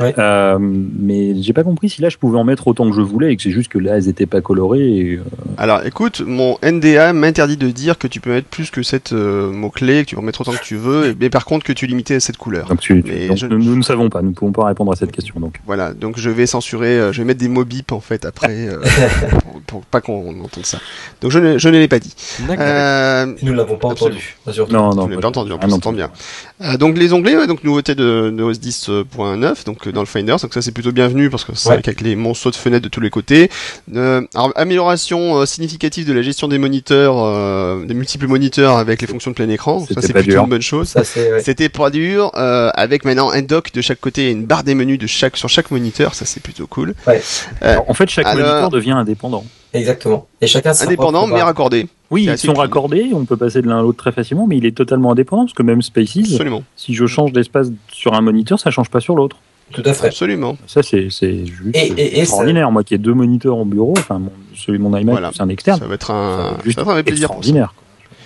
Ouais. 0.00 0.14
Euh, 0.18 0.58
mais 0.60 1.34
j'ai 1.42 1.52
pas 1.52 1.64
compris 1.64 1.88
si 1.88 2.02
là 2.02 2.08
je 2.08 2.16
pouvais 2.18 2.38
en 2.38 2.44
mettre 2.44 2.68
autant 2.68 2.88
que 2.88 2.94
je 2.96 3.00
voulais 3.00 3.32
et 3.32 3.36
que 3.36 3.42
c'est 3.42 3.50
juste 3.50 3.70
que 3.70 3.78
là 3.78 3.96
elles 3.96 4.08
étaient 4.08 4.26
pas 4.26 4.40
colorées. 4.40 4.86
Et, 4.98 5.14
euh, 5.16 5.22
Alors 5.56 5.84
écoute, 5.86 6.22
mon 6.26 6.56
NDA 6.62 7.12
m'interdit 7.12 7.56
de 7.56 7.68
dire 7.70 7.98
que 7.98 8.06
tu 8.06 8.20
peux 8.20 8.30
mettre 8.30 8.48
plus 8.48 8.70
que 8.70 8.82
7 8.82 9.12
mots-clés, 9.12 10.04
que 10.04 10.10
tu 10.10 10.14
peux 10.16 10.20
en 10.20 10.24
mettre 10.24 10.40
autant 10.42 10.52
que 10.52 10.62
tu 10.62 10.76
veux, 10.76 11.06
et- 11.10 11.16
mais 11.18 11.30
par 11.30 11.44
contre 11.44 11.64
que 11.64 11.72
tu 11.72 11.86
limitais 11.86 12.16
à 12.16 12.20
cette 12.20 12.36
couleur. 12.36 12.68
donc, 12.68 12.80
tu- 12.80 13.02
tu- 13.02 13.10
Mais 13.10 13.28
donc 13.28 13.36
je- 13.38 13.46
nous, 13.46 13.58
nous 13.58 13.76
ne 13.76 13.82
savons 13.82 14.10
pas, 14.10 14.22
nous 14.22 14.30
ne 14.30 14.34
pouvons 14.34 14.52
pas 14.52 14.66
répondre 14.66 14.92
à 14.92 14.96
cette 14.96 15.12
question. 15.12 15.34
Donc. 15.40 15.60
Voilà, 15.66 15.94
donc 15.94 16.18
je 16.18 16.30
vais 16.30 16.46
censurer, 16.46 16.98
euh, 16.98 17.12
je 17.12 17.18
vais 17.22 17.24
mettre 17.24 17.40
des 17.40 17.48
mots 17.48 17.64
bip 17.64 17.92
en 17.92 18.00
fait 18.00 18.24
après, 18.24 18.68
euh, 18.68 18.78
pour, 19.44 19.60
pour 19.62 19.80
pas 19.82 20.00
qu'on 20.00 20.28
entende 20.42 20.66
ça. 20.66 20.78
Donc 21.22 21.30
je 21.30 21.38
ne, 21.38 21.58
je 21.58 21.68
ne 21.68 21.78
l'ai 21.78 21.88
pas 21.88 21.98
dit. 21.98 22.14
Euh, 22.50 23.26
Nous 23.42 23.52
l'avons 23.54 23.76
pas 23.76 23.88
entendu. 23.88 24.36
Non, 24.46 24.52
tu 24.52 24.72
non, 24.72 24.90
l'as 25.08 25.14
pas- 25.16 25.20
pas 25.22 25.28
entendu, 25.28 25.52
en 25.62 25.78
ah, 25.90 25.92
bien. 25.92 26.10
Euh, 26.62 26.76
donc 26.76 26.96
les 26.98 27.12
onglets, 27.12 27.36
ouais, 27.36 27.46
donc 27.46 27.64
nouveauté 27.64 27.94
de, 27.94 28.30
de 28.36 28.42
OS 28.42 28.58
10.9, 28.58 29.64
donc 29.64 29.86
euh, 29.86 29.92
dans 29.92 30.00
le 30.00 30.06
Finder, 30.06 30.36
donc 30.40 30.52
ça 30.54 30.62
c'est 30.62 30.72
plutôt 30.72 30.92
bienvenu 30.92 31.30
parce 31.30 31.44
que 31.44 31.52
c'est 31.54 31.68
Ouais. 31.70 31.74
avec 31.74 32.00
les 32.00 32.14
monceaux 32.16 32.50
de 32.50 32.56
fenêtres 32.56 32.84
de 32.84 32.88
tous 32.88 33.00
les 33.00 33.10
côtés. 33.10 33.50
Euh, 33.94 34.22
alors, 34.34 34.52
amélioration 34.56 35.36
euh, 35.40 35.46
significative 35.46 36.06
de 36.06 36.12
la 36.12 36.22
gestion 36.22 36.48
des 36.48 36.58
moniteurs, 36.58 37.14
euh, 37.18 37.84
des 37.84 37.94
multiples 37.94 38.26
moniteurs 38.26 38.76
avec 38.76 39.00
les 39.00 39.06
fonctions 39.08 39.30
de 39.30 39.36
plein 39.36 39.48
écran. 39.48 39.80
Ça 39.80 39.86
C'était 39.88 40.06
c'est 40.08 40.12
plutôt 40.12 40.30
dur. 40.30 40.42
une 40.44 40.50
bonne 40.50 40.62
chose. 40.62 40.88
Ça, 40.88 41.04
c'est. 41.04 41.32
ouais. 41.32 41.42
C'était 41.42 41.68
pas 41.68 41.90
dur, 41.90 42.30
euh, 42.36 42.70
avec 42.74 43.04
maintenant 43.04 43.30
un 43.30 43.42
dock 43.42 43.72
de 43.72 43.80
chaque 43.80 44.00
côté 44.00 44.28
et 44.28 44.30
une 44.30 44.44
barre 44.44 44.64
des 44.64 44.74
menus 44.74 44.98
de 44.98 45.06
chaque 45.06 45.36
sur 45.36 45.48
chaque 45.48 45.70
moniteur, 45.70 46.14
ça 46.14 46.24
c'est 46.26 46.40
plutôt 46.42 46.66
cool. 46.66 46.94
Alors, 47.60 47.88
en 47.88 47.94
fait, 47.94 48.08
chaque 48.08 48.26
alors- 48.26 48.38
moniteur 48.46 48.70
devient 48.70 48.92
indépendant. 48.92 49.44
Exactement. 49.72 50.28
Et 50.40 50.46
chacun 50.46 50.72
sa 50.72 50.84
Indépendant 50.84 51.26
mais 51.26 51.42
raccordé, 51.42 51.88
Oui, 52.14 52.24
ils 52.30 52.38
sont 52.38 52.54
raccordés, 52.54 53.10
on 53.12 53.24
peut 53.24 53.36
passer 53.36 53.60
de 53.60 53.66
l'un 53.68 53.80
à 53.80 53.82
l'autre 53.82 53.98
très 53.98 54.12
facilement, 54.12 54.46
mais 54.46 54.56
il 54.56 54.64
est 54.66 54.76
totalement 54.76 55.10
indépendant 55.12 55.44
parce 55.44 55.52
que 55.54 55.62
même 55.64 55.82
Spaces, 55.82 56.16
absolument, 56.32 56.62
si 56.76 56.94
je 56.94 57.06
change 57.06 57.32
d'espace 57.32 57.68
sur 57.92 58.14
un 58.14 58.20
moniteur, 58.20 58.58
ça 58.60 58.70
change 58.70 58.88
pas 58.88 59.00
sur 59.00 59.16
l'autre. 59.16 59.36
Tout 59.72 59.82
à 59.86 59.94
fait. 59.94 60.08
absolument. 60.08 60.56
Ça, 60.66 60.82
c'est 60.82 61.08
juste 61.08 61.24
Et- 61.74 61.78
et- 61.96 62.06
et 62.12 62.14
ça- 62.16 62.20
extraordinaire. 62.20 62.70
Moi 62.70 62.84
qui 62.84 62.94
ai 62.94 62.98
deux 62.98 63.14
moniteurs 63.14 63.56
au 63.58 63.64
bureau, 63.64 63.94
enfin, 63.96 64.18
mon- 64.18 64.30
celui 64.54 64.78
de 64.78 64.82
mon 64.84 64.90
iMac, 64.96 65.12
Voilà. 65.12 65.30
c'est 65.34 65.40
un 65.42 65.48
externe. 65.48 65.80
Ça 65.80 65.86
va 65.86 65.94
être 65.94 66.10
un, 66.10 66.56
C'est 66.58 66.64
juste 66.66 66.78
ça 66.78 66.84
va 66.84 66.84
être 66.84 66.90
un 66.90 66.92
vrai 66.94 67.02
plaisir. 67.02 67.24
extraordinaire. 67.24 67.74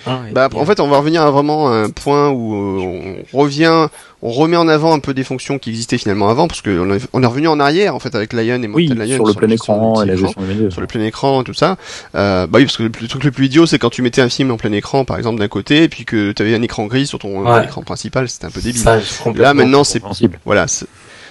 Ah, 0.07 0.19
Bah, 0.33 0.49
en 0.55 0.65
fait, 0.65 0.79
on 0.79 0.87
va 0.87 0.97
revenir 0.97 1.21
à 1.21 1.31
vraiment 1.31 1.71
un 1.71 1.89
point 1.89 2.29
où 2.29 2.53
euh, 2.55 3.23
on 3.33 3.37
revient, 3.39 3.87
on 4.21 4.31
remet 4.31 4.57
en 4.57 4.67
avant 4.67 4.93
un 4.93 4.99
peu 4.99 5.13
des 5.13 5.23
fonctions 5.23 5.59
qui 5.59 5.69
existaient 5.69 5.97
finalement 5.97 6.29
avant, 6.29 6.47
parce 6.47 6.61
qu'on 6.61 6.93
est, 6.93 7.01
on 7.13 7.23
est 7.23 7.25
revenu 7.25 7.47
en 7.47 7.59
arrière 7.59 7.95
en 7.95 7.99
fait 7.99 8.13
avec 8.15 8.33
Lion 8.33 8.61
et 8.63 8.67
Oui, 8.67 8.87
Mountain 8.89 9.05
Lion 9.05 9.15
sur 9.15 9.25
le 9.25 9.33
plein 9.33 9.49
écran 9.49 10.01
et 10.03 10.05
la 10.05 10.15
gestion 10.15 10.41
des 10.41 10.53
menus. 10.53 10.71
sur 10.71 10.81
le 10.81 10.87
plein 10.87 11.01
écran, 11.03 11.43
tout 11.43 11.53
ça. 11.53 11.77
Euh, 12.15 12.47
bah 12.47 12.59
oui, 12.59 12.65
parce 12.65 12.77
que 12.77 12.83
le, 12.83 12.91
le 13.01 13.07
truc 13.07 13.23
le 13.23 13.31
plus 13.31 13.45
idiot, 13.47 13.65
c'est 13.65 13.79
quand 13.79 13.89
tu 13.89 14.01
mettais 14.01 14.21
un 14.21 14.29
film 14.29 14.51
en 14.51 14.57
plein 14.57 14.71
écran, 14.71 15.05
par 15.05 15.17
exemple, 15.17 15.39
d'un 15.39 15.47
côté, 15.47 15.83
et 15.83 15.89
puis 15.89 16.05
que 16.05 16.31
tu 16.31 16.41
avais 16.41 16.55
un 16.55 16.61
écran 16.61 16.85
gris 16.85 17.07
sur 17.07 17.19
ton 17.19 17.43
Ouais. 17.45 17.63
écran 17.65 17.81
principal, 17.83 18.27
c'était 18.27 18.45
un 18.45 18.51
peu 18.51 18.61
débile. 18.61 18.81
Ça. 18.81 18.99
Là, 19.35 19.53
maintenant, 19.53 19.83
c'est 19.83 19.99
compréhensible. 19.99 20.39
voilà, 20.45 20.65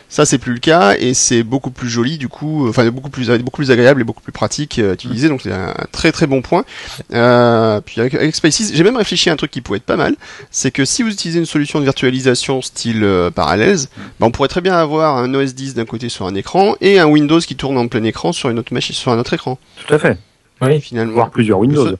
ça 0.08 0.24
c'est 0.24 0.38
plus 0.38 0.54
le 0.54 0.58
cas 0.58 0.94
et 0.98 1.14
c'est 1.14 1.42
beaucoup 1.42 1.70
plus 1.70 1.88
joli 1.88 2.18
du 2.18 2.28
coup, 2.28 2.66
euh, 2.66 2.70
enfin 2.70 2.88
beaucoup 2.90 3.10
plus 3.10 3.28
beaucoup 3.28 3.56
plus 3.58 3.70
agréable 3.70 4.00
et 4.00 4.04
beaucoup 4.04 4.22
plus 4.22 4.32
pratique 4.32 4.78
euh, 4.78 4.90
à 4.90 4.94
utiliser. 4.94 5.28
Donc 5.28 5.42
c'est 5.42 5.52
un 5.52 5.74
très 5.92 6.12
très 6.12 6.26
bon 6.26 6.42
point. 6.42 6.64
Euh, 7.12 7.80
puis 7.80 8.00
avec, 8.00 8.14
avec 8.14 8.34
Spaces, 8.34 8.72
j'ai 8.72 8.84
même 8.84 8.96
réfléchi 8.96 9.30
à 9.30 9.32
un 9.32 9.36
truc 9.36 9.50
qui 9.50 9.60
pourrait 9.60 9.78
être 9.78 9.84
pas 9.84 9.96
mal, 9.96 10.16
c'est 10.50 10.70
que 10.70 10.84
si 10.84 11.02
vous 11.02 11.10
utilisez 11.10 11.38
une 11.38 11.46
solution 11.46 11.78
de 11.78 11.84
virtualisation 11.84 12.62
style 12.62 13.04
euh, 13.04 13.30
Parallels, 13.30 13.86
bah, 14.18 14.26
on 14.26 14.30
pourrait 14.30 14.48
très 14.48 14.60
bien 14.60 14.74
avoir 14.74 15.16
un 15.16 15.32
OS 15.34 15.54
10 15.54 15.74
d'un 15.74 15.84
côté 15.84 16.08
sur 16.08 16.26
un 16.26 16.34
écran 16.34 16.74
et 16.80 16.98
un 16.98 17.06
Windows 17.06 17.40
qui 17.40 17.56
tourne 17.56 17.76
en 17.76 17.88
plein 17.88 18.02
écran 18.04 18.32
sur 18.32 18.50
une 18.50 18.58
autre 18.58 18.72
machine, 18.72 18.94
sur 18.94 19.12
un 19.12 19.18
autre 19.18 19.34
écran. 19.34 19.58
Tout 19.86 19.94
à 19.94 19.98
fait. 19.98 20.18
Oui. 20.60 20.80
Finalement, 20.80 21.12
Voir 21.14 21.30
plusieurs 21.30 21.58
Windows. 21.58 21.90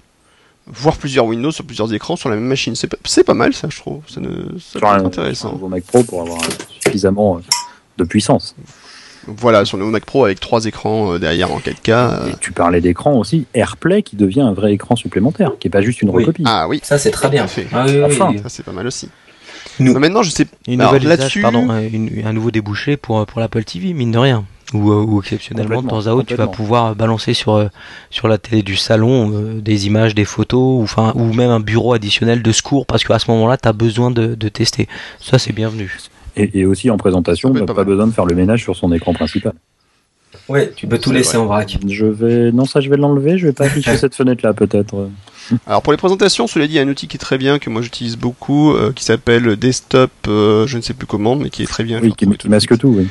Voir 0.67 0.97
plusieurs 0.97 1.25
Windows 1.25 1.51
sur 1.51 1.65
plusieurs 1.65 1.93
écrans 1.95 2.17
sur 2.17 2.29
la 2.29 2.37
même 2.37 2.45
machine, 2.45 2.75
c'est 2.75 3.25
pas, 3.25 3.35
mal 3.35 3.55
ça, 3.55 3.69
je 3.71 3.79
trouve. 3.79 4.03
Ça, 4.09 4.21
ne, 4.21 4.59
ça 4.59 4.79
un, 4.83 5.01
un 5.01 5.05
intéressant. 5.07 5.53
nouveau 5.53 5.69
Mac 5.69 5.85
Pro 5.85 6.03
pour 6.03 6.23
avoir 6.23 6.41
suffisamment 6.85 7.37
euh, 7.37 7.41
de 7.99 8.05
puissance. 8.05 8.55
Voilà, 9.27 9.67
sur 9.67 9.77
le 9.77 9.85
Mac 9.85 10.07
Pro 10.07 10.25
avec 10.25 10.41
trois 10.41 10.65
écrans 10.65 11.13
euh, 11.15 11.19
derrière 11.19 11.53
en 11.53 11.59
4K. 11.59 11.91
euh, 11.91 12.29
Et 12.31 12.35
tu 12.41 12.53
parlais 12.53 12.81
d'écran 12.81 13.13
aussi, 13.19 13.45
AirPlay 13.53 14.03
qui 14.03 14.17
devient 14.17 14.41
un 14.41 14.55
vrai 14.55 14.73
écran 14.73 14.97
supplémentaire, 14.97 15.53
qui 15.61 15.69
est 15.69 15.71
pas 15.71 15.83
juste 15.83 16.01
une 16.01 16.09
Oui. 16.11 16.23
recopie. 16.23 16.45
Ah 16.47 16.67
oui, 16.67 16.81
Ça, 16.83 16.97
c'est 16.97 17.11
très 17.11 17.29
bien. 17.29 17.47
Fait. 17.47 17.67
Ah, 17.73 17.85
oui, 17.87 18.03
Enfin. 18.05 18.29
oui. 18.31 18.39
ça 18.43 18.49
c'est 18.49 18.63
pas 18.63 18.73
mal 18.73 18.87
aussi. 18.87 19.09
Nous- 19.81 19.99
maintenant, 19.99 20.23
je 20.23 20.31
sais. 20.31 20.47
Une 20.67 20.81
Alors, 20.81 20.93
nouvelle 20.95 21.05
usage, 21.07 21.19
là-dessus- 21.19 21.43
pardon, 21.43 21.69
un, 21.69 21.83
une- 21.83 22.23
un 22.25 22.33
nouveau 22.33 22.51
débouché 22.51 22.97
pour, 22.97 23.25
pour 23.27 23.41
l'Apple 23.41 23.65
TV, 23.65 23.93
mine 23.93 24.13
de 24.13 24.19
rien. 24.19 24.45
Ou, 24.75 24.91
euh, 24.93 25.03
ou 25.03 25.21
exceptionnellement, 25.21 25.83
de 25.83 25.89
temps 25.89 26.07
à 26.07 26.11
autre, 26.13 26.27
tu 26.29 26.35
vas 26.35 26.47
pouvoir 26.47 26.95
balancer 26.95 27.33
sur, 27.35 27.55
euh, 27.55 27.69
sur 28.11 28.29
la 28.29 28.37
télé 28.39 28.63
du 28.63 28.77
salon 28.77 29.31
euh, 29.35 29.61
des 29.61 29.87
images, 29.87 30.15
des 30.15 30.25
photos, 30.27 30.81
ou, 30.81 30.83
enfin, 30.83 31.13
ou 31.17 31.33
même 31.33 31.51
un 31.51 31.61
bureau 31.61 31.93
additionnel 31.95 32.43
de 32.43 32.53
secours, 32.53 32.85
parce 32.87 33.03
qu'à 33.05 33.19
ce 33.19 33.31
moment-là, 33.31 33.57
tu 33.57 33.67
as 33.69 33.73
besoin 33.73 34.11
de, 34.11 34.35
de 34.35 34.49
tester. 34.49 34.87
Ça, 35.21 35.39
c'est 35.39 35.53
bienvenu. 35.53 35.97
Et, 36.39 36.61
et 36.61 36.65
aussi 36.65 36.91
en 36.91 36.97
présentation, 36.97 37.53
n'a 37.53 37.65
pas 37.65 37.75
pas 37.75 37.85
besoin 37.85 38.07
de 38.07 38.13
faire 38.13 38.27
le 38.27 38.35
ménage 38.35 38.63
sur 38.63 38.77
son 38.77 38.93
écran 38.93 39.13
principal. 39.13 39.53
Ouais, 40.49 40.73
tu 40.75 40.87
peux 40.87 40.99
tout 40.99 41.13
laisser 41.13 41.37
vrai. 41.37 41.45
en 41.45 41.47
vrac. 41.47 41.79
Je 41.87 42.07
vais, 42.07 42.53
non, 42.53 42.65
ça 42.65 42.81
je 42.81 42.89
vais 42.89 42.97
l'enlever, 42.97 43.39
je 43.39 43.47
vais 43.47 43.53
pas 43.53 43.65
afficher 43.65 43.97
cette 43.99 44.15
fenêtre-là 44.15 44.55
peut-être. 44.55 45.09
Alors 45.67 45.83
pour 45.83 45.93
les 45.93 45.99
présentations, 45.99 46.47
cela 46.47 46.67
dit, 46.67 46.75
il 46.75 46.77
y 46.77 46.79
a 46.79 46.83
un 46.83 46.89
outil 46.89 47.07
qui 47.07 47.17
est 47.17 47.21
très 47.21 47.39
bien 47.39 47.59
que 47.59 47.71
moi 47.71 47.83
j'utilise 47.83 48.17
beaucoup, 48.17 48.73
euh, 48.73 48.93
qui 48.93 49.05
s'appelle 49.05 49.57
Desktop, 49.57 50.11
euh, 50.27 50.67
je 50.67 50.77
ne 50.77 50.83
sais 50.83 50.95
plus 50.95 51.07
comment, 51.07 51.37
mais 51.37 51.51
qui 51.51 51.63
est 51.63 51.67
très 51.67 51.85
bien. 51.85 52.01
Oui, 52.01 52.13
qui, 52.17 52.27
qui 52.27 52.49
masque 52.49 52.77
tout, 52.79 52.95
oui. 52.97 53.09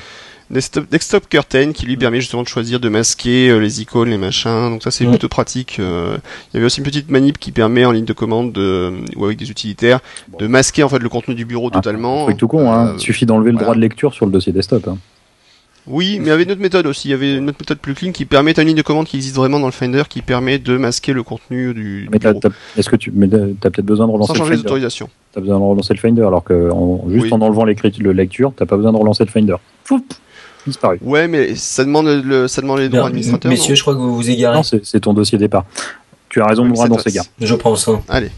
Desktop, 0.50 0.90
Desktop 0.90 1.28
Curtain, 1.28 1.74
qui 1.74 1.86
lui 1.86 1.98
permet 1.98 2.22
justement 2.22 2.42
de 2.44 2.48
choisir 2.48 2.80
de 2.80 2.88
masquer 2.88 3.50
euh, 3.50 3.58
les 3.60 3.82
icônes, 3.82 4.10
les 4.10 4.18
machins. 4.18 4.70
Donc 4.70 4.82
ça 4.84 4.92
c'est 4.92 5.04
Ouais. 5.04 5.10
plutôt 5.12 5.28
pratique. 5.28 5.78
euh. 5.80 6.18
Il 6.54 6.56
y 6.56 6.58
avait 6.58 6.66
aussi 6.66 6.80
une 6.80 6.86
petite 6.86 7.10
manip 7.12 7.38
qui 7.38 7.52
permet 7.52 7.84
en 7.84 7.92
ligne 7.92 8.06
de 8.06 8.14
commande 8.14 8.54
de, 8.54 8.94
ou 9.18 9.26
avec 9.26 9.38
des 9.38 9.52
utilitaires 9.52 10.00
de 10.40 10.48
masquer 10.48 10.84
en 10.84 10.90
fait 10.90 11.00
le 11.00 11.10
contenu 11.10 11.36
du 11.36 11.44
bureau 11.46 11.70
Ah, 11.74 11.76
totalement. 11.76 12.26
Truc 12.26 12.38
tout 12.38 12.48
con, 12.48 12.72
hein. 12.72 12.88
Euh, 12.88 12.94
Il 12.96 13.02
suffit 13.02 13.26
d'enlever 13.26 13.52
le 13.52 13.58
droit 13.58 13.76
de 13.76 13.80
lecture 13.82 14.14
sur 14.14 14.26
le 14.26 14.32
dossier 14.32 14.54
desktop. 14.54 14.88
Hein. 14.88 14.98
Oui, 15.90 16.18
mais 16.20 16.26
il 16.26 16.28
y 16.28 16.32
avait 16.32 16.44
une 16.44 16.52
autre 16.52 16.60
méthode 16.62 16.86
aussi. 16.86 17.08
Il 17.08 17.12
y 17.12 17.14
avait 17.14 17.36
une 17.38 17.48
autre 17.48 17.60
méthode 17.62 17.78
plus 17.80 17.94
clean 17.94 18.12
qui 18.12 18.26
permet, 18.26 18.54
t'as 18.54 18.62
une 18.62 18.68
ligne 18.68 18.78
de 18.78 18.82
commande 18.82 19.06
qui 19.06 19.16
existe 19.16 19.36
vraiment 19.38 19.58
dans 19.58 19.68
le 19.68 19.72
Finder 19.72 20.04
qui 20.10 20.22
permet 20.22 20.60
de 20.60 20.78
masquer 20.78 21.14
le 21.14 21.24
contenu 21.24 21.74
du, 21.74 22.10
Mais 22.12 22.20
est-ce 22.78 22.90
que 22.90 22.98
tu, 22.98 23.10
mais 23.16 23.28
t'as 23.30 23.70
peut-être 23.70 23.86
besoin 23.86 24.06
de 24.06 24.12
relancer 24.12 24.28
Sans 24.28 24.34
le 24.34 24.38
changer 24.40 24.52
les 24.52 24.58
Finder. 24.58 24.68
autorisations. 24.68 25.10
T'as 25.32 25.40
besoin 25.40 25.58
de 25.60 25.64
relancer 25.64 25.94
le 25.94 26.00
Finder, 26.00 26.24
alors 26.24 26.44
que 26.44 26.70
en- 26.72 27.06
juste 27.10 27.26
Oui. 27.26 27.34
en 27.34 27.42
enlevant 27.42 27.64
l'écriture, 27.64 28.04
le 28.04 28.12
lecture, 28.12 28.52
t'as 28.56 28.66
pas 28.66 28.76
besoin 28.76 28.92
de 28.92 28.98
relancer 28.98 29.24
le 29.24 29.30
Finder. 29.32 29.56
Foup, 29.86 30.04
disparu. 30.68 31.00
Ouais, 31.02 31.28
mais 31.28 31.56
ça 31.56 31.84
demande 31.84 32.08
le, 32.08 32.48
ça 32.48 32.62
demande 32.62 32.80
les 32.80 32.90
droits 32.90 33.08
administrateurs. 33.08 33.50
Messieurs, 33.52 33.76
je 33.76 33.82
crois 33.82 33.94
que 33.94 34.00
vous 34.00 34.16
vous 34.16 34.30
égarez. 34.30 34.58
Non, 34.58 34.64
c'est, 34.64 35.00
ton 35.00 35.14
dossier 35.14 35.38
départ. 35.38 35.66
Tu 36.30 36.42
as 36.42 36.46
raison, 36.46 36.64
Oui, 36.64 36.70
Mourad, 36.70 36.92
on 36.92 36.98
s'égare. 37.00 37.26
Je 37.42 37.56
pense. 37.56 37.88
hein. 37.88 38.02
Allez, 38.10 38.30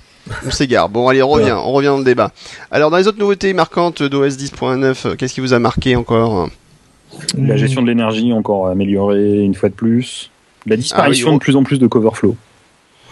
on 0.46 0.52
s'égare. 0.52 0.90
Bon, 0.90 1.08
allez, 1.08 1.24
on 1.24 1.30
revient, 1.30 1.52
on 1.58 1.72
revient 1.74 1.88
dans 1.88 1.98
le 1.98 2.04
débat. 2.04 2.32
Alors, 2.72 2.92
dans 2.92 2.98
les 2.98 3.08
autres 3.08 3.20
nouveautés 3.20 3.54
marquantes 3.54 4.04
d'OS 4.04 4.38
10.9, 4.38 5.08
euh, 5.08 5.16
qu'est-ce 5.16 5.34
qui 5.34 5.42
vous 5.42 5.54
a 5.54 5.60
marqué 5.60 5.96
encore? 5.96 6.50
La 7.38 7.58
gestion 7.58 7.82
de 7.82 7.88
l'énergie 7.88 8.32
encore 8.34 8.68
améliorée 8.68 9.40
une 9.40 9.56
fois 9.56 9.70
de 9.70 9.74
plus. 9.74 10.30
La 10.68 10.76
disparition 10.78 11.28
Ah 11.28 11.32
oui, 11.32 11.36
oh. 11.36 11.40
de 11.40 11.44
plus 11.44 11.56
en 11.56 11.64
plus 11.64 11.80
de 11.80 11.88
coverflow. 11.88 12.36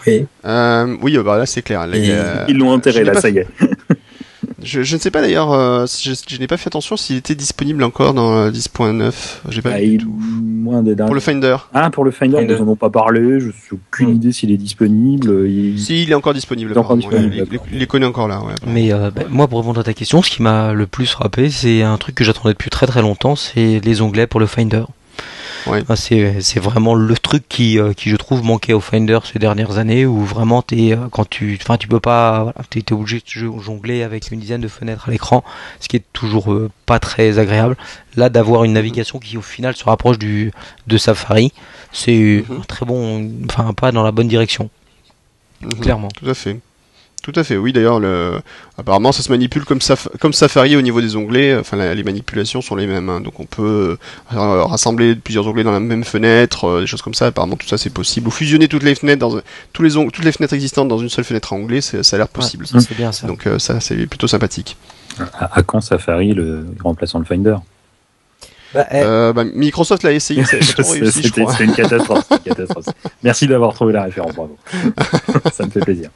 Oui. 0.06 0.26
euh, 0.44 0.96
Oui, 1.02 1.16
euh, 1.16 1.22
bah 1.24 1.36
là, 1.38 1.44
c'est 1.46 1.62
clair. 1.62 1.86
Là, 1.86 1.96
a- 1.96 2.44
Ils 2.48 2.56
l'ont 2.56 2.70
enterré 2.70 3.02
là, 3.04 3.12
pas 3.12 3.20
ça 3.20 3.30
y 3.30 3.38
est. 3.38 3.46
je, 4.62 4.82
je 4.82 4.96
ne 4.96 5.00
sais 5.00 5.10
pas 5.10 5.20
d'ailleurs, 5.20 5.52
euh, 5.52 5.86
si 5.86 6.08
je, 6.08 6.14
je 6.28 6.38
n'ai 6.38 6.46
pas 6.46 6.56
fait 6.56 6.68
attention 6.68 6.96
s'il 6.96 7.16
était 7.16 7.34
disponible 7.34 7.82
encore 7.84 8.14
dans 8.14 8.32
euh, 8.36 8.50
10.9. 8.50 9.12
J'ai 9.50 9.62
pas 9.62 9.70
Ah, 9.74 9.78
vu 9.80 9.96
du 9.96 9.98
tout. 9.98 10.10
moins 10.10 10.82
des 10.82 10.96
Pour 10.96 11.14
le 11.14 11.20
Finder. 11.20 11.56
Ah, 11.72 11.90
pour 11.90 12.04
le 12.04 12.10
Finder, 12.10 12.38
Finder. 12.38 12.54
ils 12.58 12.62
en 12.62 12.68
ont 12.68 12.76
pas 12.76 12.90
parlé. 12.90 13.40
Je 13.40 13.46
n'ai 13.46 13.52
aucune 13.72 14.08
Hmm. 14.10 14.14
idée 14.16 14.32
s'il 14.32 14.50
est 14.50 14.56
disponible. 14.56 15.48
Il- 15.48 15.78
Si, 15.78 16.02
il 16.02 16.10
est 16.10 16.14
encore 16.14 16.34
disponible. 16.34 16.70
Il 16.72 16.74
est 16.74 16.78
encore 16.78 16.96
disponible, 16.96 17.34
Il, 17.34 17.44
il- 17.54 17.60
il 17.72 17.78
les 17.78 17.86
connaît 17.86 18.06
encore 18.06 18.28
là, 18.28 18.40
ouais. 18.40 18.54
Mais 18.66 18.92
euh, 18.92 19.10
bah, 19.10 19.22
moi, 19.30 19.46
pour 19.48 19.60
répondre 19.60 19.80
à 19.80 19.84
ta 19.84 19.94
question, 19.94 20.22
ce 20.22 20.30
qui 20.30 20.42
m'a 20.42 20.72
le 20.72 20.86
plus 20.86 21.06
frappé, 21.06 21.50
c'est 21.50 21.82
un 21.82 21.96
truc 21.96 22.14
que 22.14 22.24
j'attendais 22.24 22.54
depuis 22.54 22.70
très 22.70 22.86
très 22.86 23.02
longtemps, 23.02 23.36
c'est 23.36 23.80
les 23.84 24.02
onglets 24.02 24.26
pour 24.26 24.40
le 24.40 24.46
Finder. 24.46 24.82
Ah, 25.88 25.96
c'est 25.96 26.40
c'est 26.40 26.60
vraiment 26.60 26.94
le 26.94 27.14
truc 27.16 27.44
qui, 27.48 27.78
euh, 27.78 27.92
qui 27.92 28.10
je 28.10 28.16
trouve 28.16 28.42
manquait 28.42 28.72
au 28.72 28.80
Finder 28.80 29.18
ces 29.30 29.38
dernières 29.38 29.78
années 29.78 30.06
où 30.06 30.24
vraiment 30.24 30.62
t'es 30.62 30.92
euh, 30.92 31.08
quand 31.10 31.28
tu 31.28 31.58
enfin 31.60 31.76
tu 31.76 31.88
peux 31.88 32.00
pas 32.00 32.42
voilà, 32.44 32.54
t'es 32.70 32.92
obligé 32.92 33.18
de 33.18 33.60
jongler 33.60 34.02
avec 34.02 34.30
une 34.30 34.40
dizaine 34.40 34.60
de 34.60 34.68
fenêtres 34.68 35.08
à 35.08 35.10
l'écran 35.10 35.44
ce 35.80 35.88
qui 35.88 35.96
est 35.96 36.04
toujours 36.12 36.52
euh, 36.52 36.70
pas 36.86 36.98
très 36.98 37.38
agréable 37.38 37.76
là 38.16 38.28
d'avoir 38.28 38.64
une 38.64 38.72
navigation 38.72 39.18
qui 39.18 39.36
au 39.36 39.42
final 39.42 39.74
se 39.76 39.84
rapproche 39.84 40.18
du 40.18 40.52
de 40.86 40.96
Safari 40.98 41.52
c'est 41.92 42.44
Mhm. 42.48 42.58
un 42.58 42.64
très 42.64 42.86
bon, 42.86 43.30
enfin 43.46 43.72
pas 43.72 43.92
dans 43.92 44.02
la 44.02 44.12
bonne 44.12 44.28
direction, 44.28 44.70
Mhm. 45.62 45.80
clairement. 45.80 46.08
Tout 46.08 46.28
à 46.28 46.34
fait. 46.34 46.58
Tout 47.22 47.32
à 47.34 47.44
fait, 47.44 47.56
oui. 47.58 47.72
D'ailleurs, 47.74 48.00
le... 48.00 48.40
apparemment, 48.78 49.12
ça 49.12 49.22
se 49.22 49.30
manipule 49.30 49.64
comme, 49.66 49.78
Saf- 49.80 50.08
comme 50.18 50.32
Safari 50.32 50.76
au 50.76 50.80
niveau 50.80 51.00
des 51.02 51.14
onglets. 51.16 51.56
Enfin, 51.56 51.76
la- 51.76 51.94
les 51.94 52.02
manipulations 52.02 52.62
sont 52.62 52.74
les 52.74 52.86
mêmes. 52.86 53.08
hein. 53.10 53.20
Donc, 53.20 53.38
on 53.40 53.44
peut 53.44 53.98
euh, 54.34 54.64
rassembler 54.64 55.14
plusieurs 55.14 55.46
onglets 55.46 55.64
dans 55.64 55.72
la 55.72 55.80
même 55.80 56.04
fenêtre, 56.04 56.64
euh, 56.66 56.80
des 56.80 56.86
choses 56.86 57.02
comme 57.02 57.12
ça. 57.14 57.26
Apparemment, 57.26 57.56
tout 57.56 57.66
ça, 57.66 57.76
c'est 57.76 57.90
possible. 57.90 58.28
Ou 58.28 58.30
fusionner 58.30 58.66
toutes 58.68 58.82
les 58.84 58.94
fenêtres 58.94 59.18
dans 59.20 59.40
tous 59.72 59.82
les 59.82 59.96
ong- 59.96 60.10
toutes 60.10 60.24
les 60.24 60.32
fenêtres 60.32 60.54
existantes 60.54 60.88
dans 60.88 60.98
une 60.98 61.10
seule 61.10 61.24
fenêtre 61.24 61.52
à 61.52 61.56
onglets, 61.56 61.80
c'est- 61.82 62.02
ça 62.02 62.16
a 62.16 62.18
l'air 62.18 62.28
possible. 62.28 62.66
Ça, 62.66 62.80
c'est 62.80 62.96
bien 62.96 63.12
ça. 63.12 63.26
Donc, 63.26 63.46
euh, 63.46 63.58
ça, 63.58 63.80
c'est 63.80 64.06
plutôt 64.06 64.28
sympathique. 64.28 64.76
À, 65.34 65.58
à 65.58 65.62
quand 65.62 65.80
Safari 65.82 66.32
le 66.32 66.66
remplaçant 66.82 67.18
le 67.18 67.24
Finder? 67.26 67.56
Bah, 68.74 68.86
eh, 68.90 68.96
Euh, 69.02 69.32
bah, 69.32 69.44
Microsoft 69.44 70.02
l'a 70.02 70.12
essayé, 70.12 70.44
C'était 70.44 70.58
une 71.64 71.74
catastrophe. 71.74 72.22
c'était 72.28 72.50
une 72.50 72.54
catastrophe. 72.56 72.86
Merci 73.22 73.46
d'avoir 73.46 73.72
trouvé 73.74 73.92
la 73.92 74.02
référence, 74.02 74.34
bravo. 74.34 74.56
Ça 75.52 75.64
me 75.64 75.70
fait 75.70 75.80
plaisir. 75.80 76.10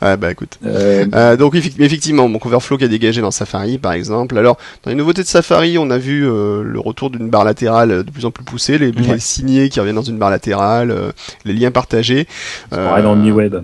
Ouais, 0.00 0.16
bah, 0.16 0.30
écoute. 0.30 0.58
Euh, 0.64 1.04
Euh, 1.14 1.36
donc 1.36 1.54
effectivement, 1.54 2.28
mon 2.28 2.38
Overflow 2.44 2.78
qui 2.78 2.84
a 2.84 2.88
dégagé 2.88 3.20
dans 3.20 3.30
Safari 3.30 3.78
par 3.78 3.92
exemple. 3.92 4.38
Alors 4.38 4.56
dans 4.84 4.90
les 4.90 4.96
nouveautés 4.96 5.22
de 5.22 5.26
Safari, 5.28 5.78
on 5.78 5.90
a 5.90 5.98
vu 5.98 6.26
euh, 6.26 6.62
le 6.62 6.78
retour 6.80 7.10
d'une 7.10 7.28
barre 7.28 7.44
latérale 7.44 7.90
euh, 7.90 8.02
de 8.02 8.10
plus 8.10 8.24
en 8.24 8.30
plus 8.30 8.44
poussée, 8.44 8.78
les, 8.78 8.92
les 8.92 9.08
Ouais. 9.08 9.18
signés 9.18 9.68
qui 9.68 9.80
reviennent 9.80 9.96
dans 9.96 10.02
une 10.02 10.18
barre 10.18 10.30
latérale, 10.30 10.90
euh, 10.90 11.10
les 11.44 11.52
liens 11.52 11.70
partagés. 11.70 12.26
pareil 12.70 13.02
dans 13.02 13.12
OmniWeb. 13.12 13.56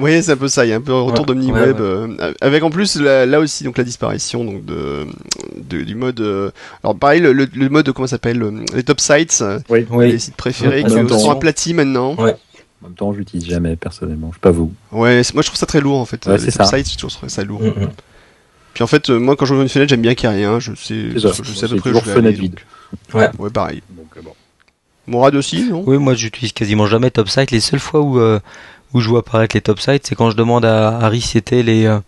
Oui, 0.00 0.22
c'est 0.22 0.32
un 0.32 0.36
peu 0.36 0.48
ça. 0.48 0.64
Il 0.66 0.70
y 0.70 0.72
a 0.72 0.76
un 0.76 0.80
peu 0.80 0.92
un 0.92 1.02
retour 1.02 1.20
Ouais, 1.20 1.26
d'OmniWeb 1.34 1.76
ouais, 1.78 1.86
euh, 1.86 2.32
avec 2.40 2.62
en 2.64 2.70
plus 2.70 2.96
là, 3.00 3.26
là 3.26 3.38
aussi 3.40 3.62
donc 3.64 3.78
la 3.78 3.84
disparition 3.84 4.44
donc 4.44 4.64
de, 4.64 5.06
de- 5.56 5.82
du 5.82 5.94
mode. 5.94 6.20
euh, 6.20 6.50
alors 6.82 6.96
pareil 6.96 7.20
le, 7.20 7.32
le, 7.32 7.68
mode 7.68 7.90
comment 7.92 8.06
ça 8.06 8.12
s'appelle 8.16 8.42
euh, 8.42 8.64
les 8.74 8.82
top 8.82 8.98
sites, 9.00 9.44
Oui. 9.68 9.86
oui. 9.90 10.10
les 10.12 10.18
sites 10.18 10.36
préférés 10.36 10.82
qui 10.82 10.90
sont 10.90 11.06
temps. 11.06 11.30
aplatis 11.30 11.74
maintenant. 11.74 12.14
Ouais. 12.16 12.34
En 12.82 12.86
même 12.88 12.94
temps, 12.94 13.12
je 13.12 13.18
l'utilise 13.18 13.46
jamais 13.46 13.74
personnellement. 13.76 14.28
Je 14.30 14.36
sais 14.36 14.40
pas 14.40 14.50
vous. 14.52 14.72
Ouais, 14.92 15.22
moi 15.34 15.42
je 15.42 15.46
trouve 15.48 15.58
ça 15.58 15.66
très 15.66 15.80
lourd 15.80 15.98
en 15.98 16.04
fait. 16.04 16.26
Les 16.26 16.38
top 16.38 16.50
ça. 16.50 16.64
sites, 16.64 16.90
je 16.92 16.96
trouve 16.98 17.28
ça 17.28 17.44
lourd. 17.44 17.62
Mm. 17.62 17.88
Puis 18.74 18.84
en 18.84 18.86
fait, 18.88 19.10
moi 19.10 19.36
quand 19.36 19.46
je 19.46 19.54
vois 19.54 19.62
une 19.62 19.68
fenêtre, 19.68 19.90
j'aime 19.90 20.02
bien 20.02 20.14
qu'il 20.14 20.28
n'y 20.30 20.36
ait 20.36 20.38
rien. 20.46 20.58
Je 20.60 20.72
sais, 20.74 21.10
C'est 21.14 21.20
ça. 21.20 21.30
je 21.42 21.52
sais 21.52 21.66
à 21.66 21.68
peu 21.68 21.76
près 21.76 21.90
où 21.90 21.92
toujours 21.92 22.02
je 22.04 22.10
vais 22.10 22.14
fenêtre 22.16 22.38
aller, 22.38 22.48
vide. 22.48 22.58
donc. 23.12 23.14
Ouais. 23.22 23.28
Ouais, 23.38 23.50
pareil. 23.50 23.82
Donc, 23.90 24.06
bon. 24.24 24.32
Morad 25.06 25.34
aussi, 25.36 25.64
non? 25.70 25.82
Oui, 25.86 25.96
moi 25.98 26.14
j'utilise 26.14 26.52
quasiment 26.52 26.86
jamais 26.86 27.10
Topsite. 27.10 27.50
Les 27.50 27.60
seules 27.60 27.80
fois 27.80 28.00
où, 28.02 28.18
euh, 28.20 28.38
où 28.94 29.00
je 29.00 29.08
vois 29.08 29.20
apparaître 29.20 29.54
les 29.56 29.60
Topsites, 29.60 30.06
c'est 30.06 30.14
quand 30.14 30.30
je 30.30 30.36
demande 30.36 30.64
à, 30.64 30.98
à 30.98 31.08
resetter 31.08 31.62
les 31.62 31.86
euh, 31.86 31.98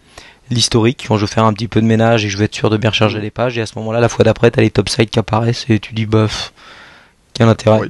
l'historique, 0.51 1.05
quand 1.07 1.17
je 1.17 1.23
veux 1.23 1.27
faire 1.27 1.45
un 1.45 1.53
petit 1.53 1.69
peu 1.69 1.81
de 1.81 1.87
ménage 1.87 2.25
et 2.25 2.29
je 2.29 2.37
vais 2.37 2.45
être 2.47 2.55
sûr 2.55 2.71
de 2.71 2.77
bien 2.77 2.91
recharger 2.91 3.21
les 3.21 3.31
pages. 3.31 3.57
Et 3.59 3.61
à 3.61 3.67
ce 3.67 3.79
moment-là, 3.79 4.01
la 4.01 4.09
fois 4.09 4.25
d'après, 4.25 4.51
t'as 4.51 4.63
les 4.63 4.71
Topsites 4.71 5.11
qui 5.11 5.19
apparaissent 5.19 5.67
et 5.69 5.79
tu 5.79 5.95
dis, 5.95 6.07
bof, 6.07 6.53
quel 7.35 7.49
intérêt. 7.49 7.81
Oui. 7.81 7.89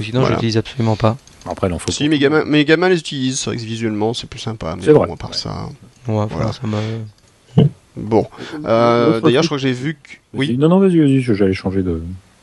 Sinon, 0.00 0.20
Voilà. 0.20 0.28
je 0.28 0.32
l'utilise 0.36 0.56
absolument 0.56 0.96
pas. 0.96 1.16
Après, 1.44 1.66
il 1.68 1.72
en 1.74 1.78
faut. 1.78 1.90
Si, 1.92 2.08
mes 2.08 2.18
gamins, 2.18 2.44
mes 2.46 2.64
gamins 2.64 2.88
les 2.88 2.98
utilisent. 2.98 3.40
C'est 3.40 3.50
vrai 3.50 3.56
que 3.56 3.62
visuellement, 3.62 4.14
c'est 4.14 4.26
plus 4.28 4.38
sympa. 4.40 4.74
Mais 4.76 4.84
C'est 4.84 4.92
bon, 4.92 5.00
vrai. 5.00 5.12
à 5.12 5.16
part 5.16 5.34
ça. 5.34 5.68
Ouais, 6.08 6.14
enfin, 6.16 6.34
Voilà. 6.36 6.52
ça 6.52 6.60
me... 6.66 7.64
Bon. 7.94 8.26
Euh, 8.64 9.20
D'ailleurs, 9.20 9.42
je 9.42 9.48
crois 9.48 9.58
que 9.58 9.62
j'ai 9.62 9.72
vu 9.72 9.98
que. 10.02 10.12
Oui. 10.32 10.56
Non, 10.56 10.70
non, 10.70 10.78
vas-y, 10.78 10.98
vas-y, 10.98 11.20
j'allais 11.20 11.52
changer 11.52 11.82
de. 11.82 12.02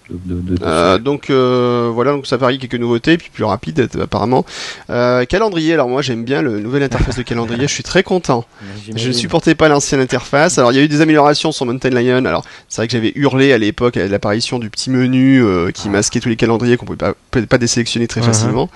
De, 0.10 0.42
de, 0.42 0.56
de- 0.58 0.64
Euh, 0.64 0.98
donc 0.98 1.30
euh, 1.30 1.90
voilà, 1.94 2.12
donc 2.12 2.26
ça 2.28 2.38
varie 2.38 2.58
quelques 2.60 2.76
nouveautés, 2.76 3.18
puis 3.18 3.30
plus 3.34 3.44
rapide 3.44 3.88
apparemment. 4.02 4.46
Euh, 4.90 5.26
calendrier, 5.26 5.74
alors 5.74 5.88
moi 5.90 6.02
j'aime 6.02 6.24
bien 6.24 6.42
le 6.42 6.60
nouvel 6.60 6.84
interface 6.84 7.16
de 7.18 7.22
calendrier, 7.24 7.68
je 7.68 7.74
suis 7.74 7.84
très 7.84 8.04
content. 8.04 8.46
Je 8.96 9.08
ne 9.08 9.14
supportais 9.14 9.56
pas 9.56 9.68
l'ancienne 9.70 10.02
interface. 10.02 10.58
Alors 10.58 10.72
il 10.72 10.76
y 10.76 10.80
a 10.80 10.84
eu 10.84 10.88
des 10.88 11.02
améliorations 11.02 11.52
sur 11.52 11.66
Mountain 11.66 11.90
Lion. 11.90 12.26
Alors 12.26 12.44
c'est 12.68 12.82
vrai 12.82 12.88
que 12.88 12.94
j'avais 12.94 13.12
hurlé 13.16 13.54
à 13.54 13.58
l'époque 13.58 13.98
à 13.98 14.08
l'apparition 14.08 14.60
du 14.60 14.70
petit 14.70 14.90
menu 14.90 15.44
euh, 15.44 15.72
qui 15.72 15.90
masquait 15.90 16.20
tous 16.20 16.30
les 16.30 16.36
calendriers 16.36 16.78
qu'on 16.78 16.86
pouvait 16.86 16.98
pas, 16.98 17.14
pouvait 17.32 17.46
pas 17.46 17.58
désélectionner 17.58 18.08
très 18.08 18.22
Mhm. 18.22 18.26
facilement. 18.28 18.70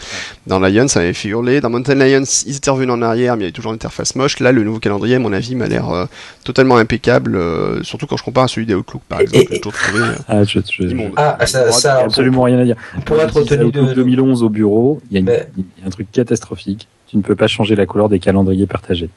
Dans 0.48 0.60
Lion, 0.60 0.88
ça 0.88 1.00
avait 1.00 1.13
fait 1.13 1.30
hurler. 1.30 1.62
Dans 1.62 1.69
Mountain 1.69 1.96
Lion, 1.96 2.24
ils 2.46 2.56
étaient 2.56 2.69
revenus 2.69 2.93
en 2.93 3.02
arrière, 3.02 3.36
mais 3.36 3.41
il 3.41 3.43
y 3.43 3.48
avait 3.48 3.52
toujours 3.52 3.72
une 3.72 3.76
interface 3.76 4.15
moche. 4.15 4.39
Là, 4.39 4.52
le 4.52 4.63
nouveau 4.63 4.80
calendrier, 4.80 5.15
à 5.15 5.19
mon 5.19 5.34
avis, 5.34 5.56
m'a 5.56 5.67
l'air 5.67 5.89
euh, 5.89 6.06
totalement 6.43 6.78
impeccable, 6.78 7.36
euh, 7.36 7.82
surtout 7.84 8.06
quand 8.08 8.17
je 8.17 8.24
compare 8.24 8.43
à 8.46 8.48
celui 8.48 8.65
des 8.67 8.76
Outlook 8.76 9.02
par 9.10 9.19
exemple. 9.22 9.38
et- 9.39 9.46
que 9.46 9.56
je 9.56 9.62
trouve 9.62 9.74
trouvé, 9.74 10.00
euh, 10.04 10.13
Ah, 10.28 10.43
je, 10.43 10.60
je, 10.69 10.84
immonde. 10.84 11.12
Ah, 11.40 11.46
ça, 11.46 11.72
ça, 11.72 12.00
absolument 12.00 12.44
rien 12.44 12.60
à 12.60 12.66
dire. 12.66 12.76
pour 13.06 13.18
être 13.22 13.40
J'utilise 13.40 13.50
tenu 13.58 13.66
Outlook 13.68 13.90
de. 13.90 13.94
2011 13.94 14.44
au 14.44 14.50
bureau, 14.50 15.02
il 15.10 15.14
y, 15.14 15.18
a 15.18 15.20
une- 15.20 15.26
Mais- 15.26 15.48
il 15.58 15.64
y 15.82 15.84
a 15.84 15.88
un 15.88 15.90
truc 15.90 16.12
catastrophique. 16.12 16.88
Tu 17.08 17.18
ne 17.18 17.22
peux 17.22 17.36
pas 17.36 17.48
changer 17.48 17.76
la 17.76 17.86
couleur 17.86 18.10
des 18.10 18.20
calendriers 18.20 18.66
partagés. 18.68 19.10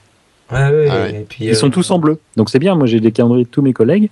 Ouais, 0.52 0.58
ouais, 0.58 0.88
Ah 0.90 0.96
ouais. 1.02 1.10
et 1.22 1.26
puis, 1.28 1.44
Ils 1.46 1.50
euh, 1.50 1.54
sont 1.54 1.70
tous 1.70 1.90
en 1.90 1.98
bleu. 1.98 2.18
Donc 2.36 2.50
c'est 2.50 2.58
bien, 2.58 2.74
moi 2.76 2.86
j'ai 2.86 3.00
des 3.00 3.10
calendriers 3.12 3.44
de 3.44 3.50
tous 3.50 3.62
mes 3.62 3.72
collègues. 3.72 4.10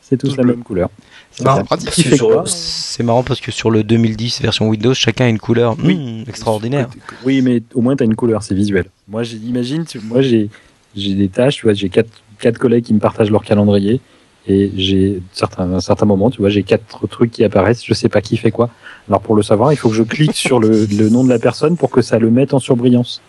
C'est 0.00 0.16
tous 0.16 0.30
Tous 0.30 0.36
la 0.38 0.44
même 0.44 0.62
couleur. 0.62 0.88
C'est 1.30 1.44
marrant, 1.44 1.62
parce 1.64 1.84
que 1.84 1.92
sur- 1.92 2.28
quoi 2.28 2.42
C'est 2.46 3.02
marrant 3.04 3.22
parce 3.22 3.40
que 3.40 3.52
sur 3.52 3.70
le 3.70 3.84
2010 3.84 4.40
version 4.40 4.66
Windows, 4.68 4.94
chacun 4.94 5.26
a 5.26 5.28
une 5.28 5.38
couleur 5.38 5.76
Oui. 5.84 5.94
hmm, 6.24 6.28
extraordinaire. 6.28 6.88
Oui, 7.24 7.42
mais 7.42 7.62
au 7.74 7.80
moins 7.82 7.94
tu 7.94 8.02
as 8.02 8.06
une 8.06 8.16
couleur, 8.16 8.42
c'est 8.42 8.54
visuel. 8.54 8.86
Moi 9.06 9.22
j'imagine, 9.22 9.84
moi 10.04 10.20
j'ai 10.22 10.48
des 10.96 11.28
tâches, 11.28 11.56
tu 11.56 11.62
vois, 11.66 11.74
j'ai 11.74 11.90
quatre, 11.90 12.08
quatre 12.40 12.58
collègues 12.58 12.84
qui 12.84 12.94
me 12.94 12.98
partagent 12.98 13.30
leur 13.30 13.44
calendrier 13.44 14.00
et 14.48 14.72
j'ai 14.76 15.20
certains 15.32 15.72
un 15.72 15.80
certain 15.80 16.06
moment, 16.06 16.30
tu 16.30 16.40
vois, 16.40 16.48
j'ai 16.48 16.62
quatre 16.62 17.06
trucs 17.06 17.30
qui 17.30 17.44
apparaissent, 17.44 17.84
je 17.84 17.94
sais 17.94 18.08
pas 18.08 18.20
qui 18.20 18.36
fait 18.36 18.50
quoi. 18.50 18.70
Alors 19.08 19.20
pour 19.20 19.36
le 19.36 19.42
savoir, 19.42 19.72
il 19.72 19.76
faut 19.76 19.88
que 19.88 19.94
je 19.94 20.02
clique 20.02 20.34
sur 20.48 20.58
le, 20.58 20.86
le 20.86 21.08
nom 21.10 21.22
de 21.22 21.28
la 21.28 21.38
personne 21.38 21.76
pour 21.76 21.90
que 21.90 22.02
ça 22.02 22.18
le 22.18 22.30
mette 22.30 22.54
en 22.54 22.58
surbrillance. 22.58 23.20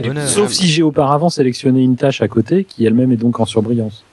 Bonheur. 0.00 0.28
Sauf 0.28 0.52
si 0.52 0.68
j'ai 0.68 0.82
auparavant 0.82 1.28
sélectionné 1.28 1.82
une 1.82 1.96
tâche 1.96 2.22
à 2.22 2.28
côté 2.28 2.64
qui 2.64 2.86
elle-même 2.86 3.10
est 3.12 3.16
donc 3.16 3.40
en 3.40 3.44
surbrillance. 3.44 4.04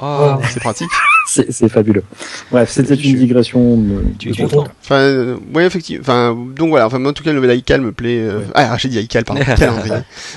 Oh, 0.00 0.36
C'est 0.48 0.60
pratique. 0.60 0.90
C'est 1.26 1.50
c'est 1.52 1.68
fabuleux. 1.68 2.02
Bref, 2.50 2.70
c'était 2.70 2.94
une 2.94 3.16
digression. 3.16 3.76
de- 3.78 4.02
tu 4.18 4.30
es 4.30 4.36
content. 4.36 4.64
Enfin, 4.82 4.96
euh, 4.96 5.36
ouais, 5.54 5.64
effectivement. 5.64 6.02
Enfin, 6.02 6.36
donc 6.54 6.68
voilà. 6.68 6.86
Enfin, 6.86 6.98
moi, 6.98 7.10
en 7.10 7.14
tout 7.14 7.24
cas, 7.24 7.30
le 7.32 7.40
nouvel 7.40 7.56
iCal 7.58 7.80
me 7.80 7.92
plaît. 7.92 8.18
euh, 8.20 8.40
Ah, 8.54 8.76
j'ai 8.78 8.88
dit 8.88 8.98
iCal, 9.00 9.24
pardon. 9.24 9.42
calendrier. 9.56 9.94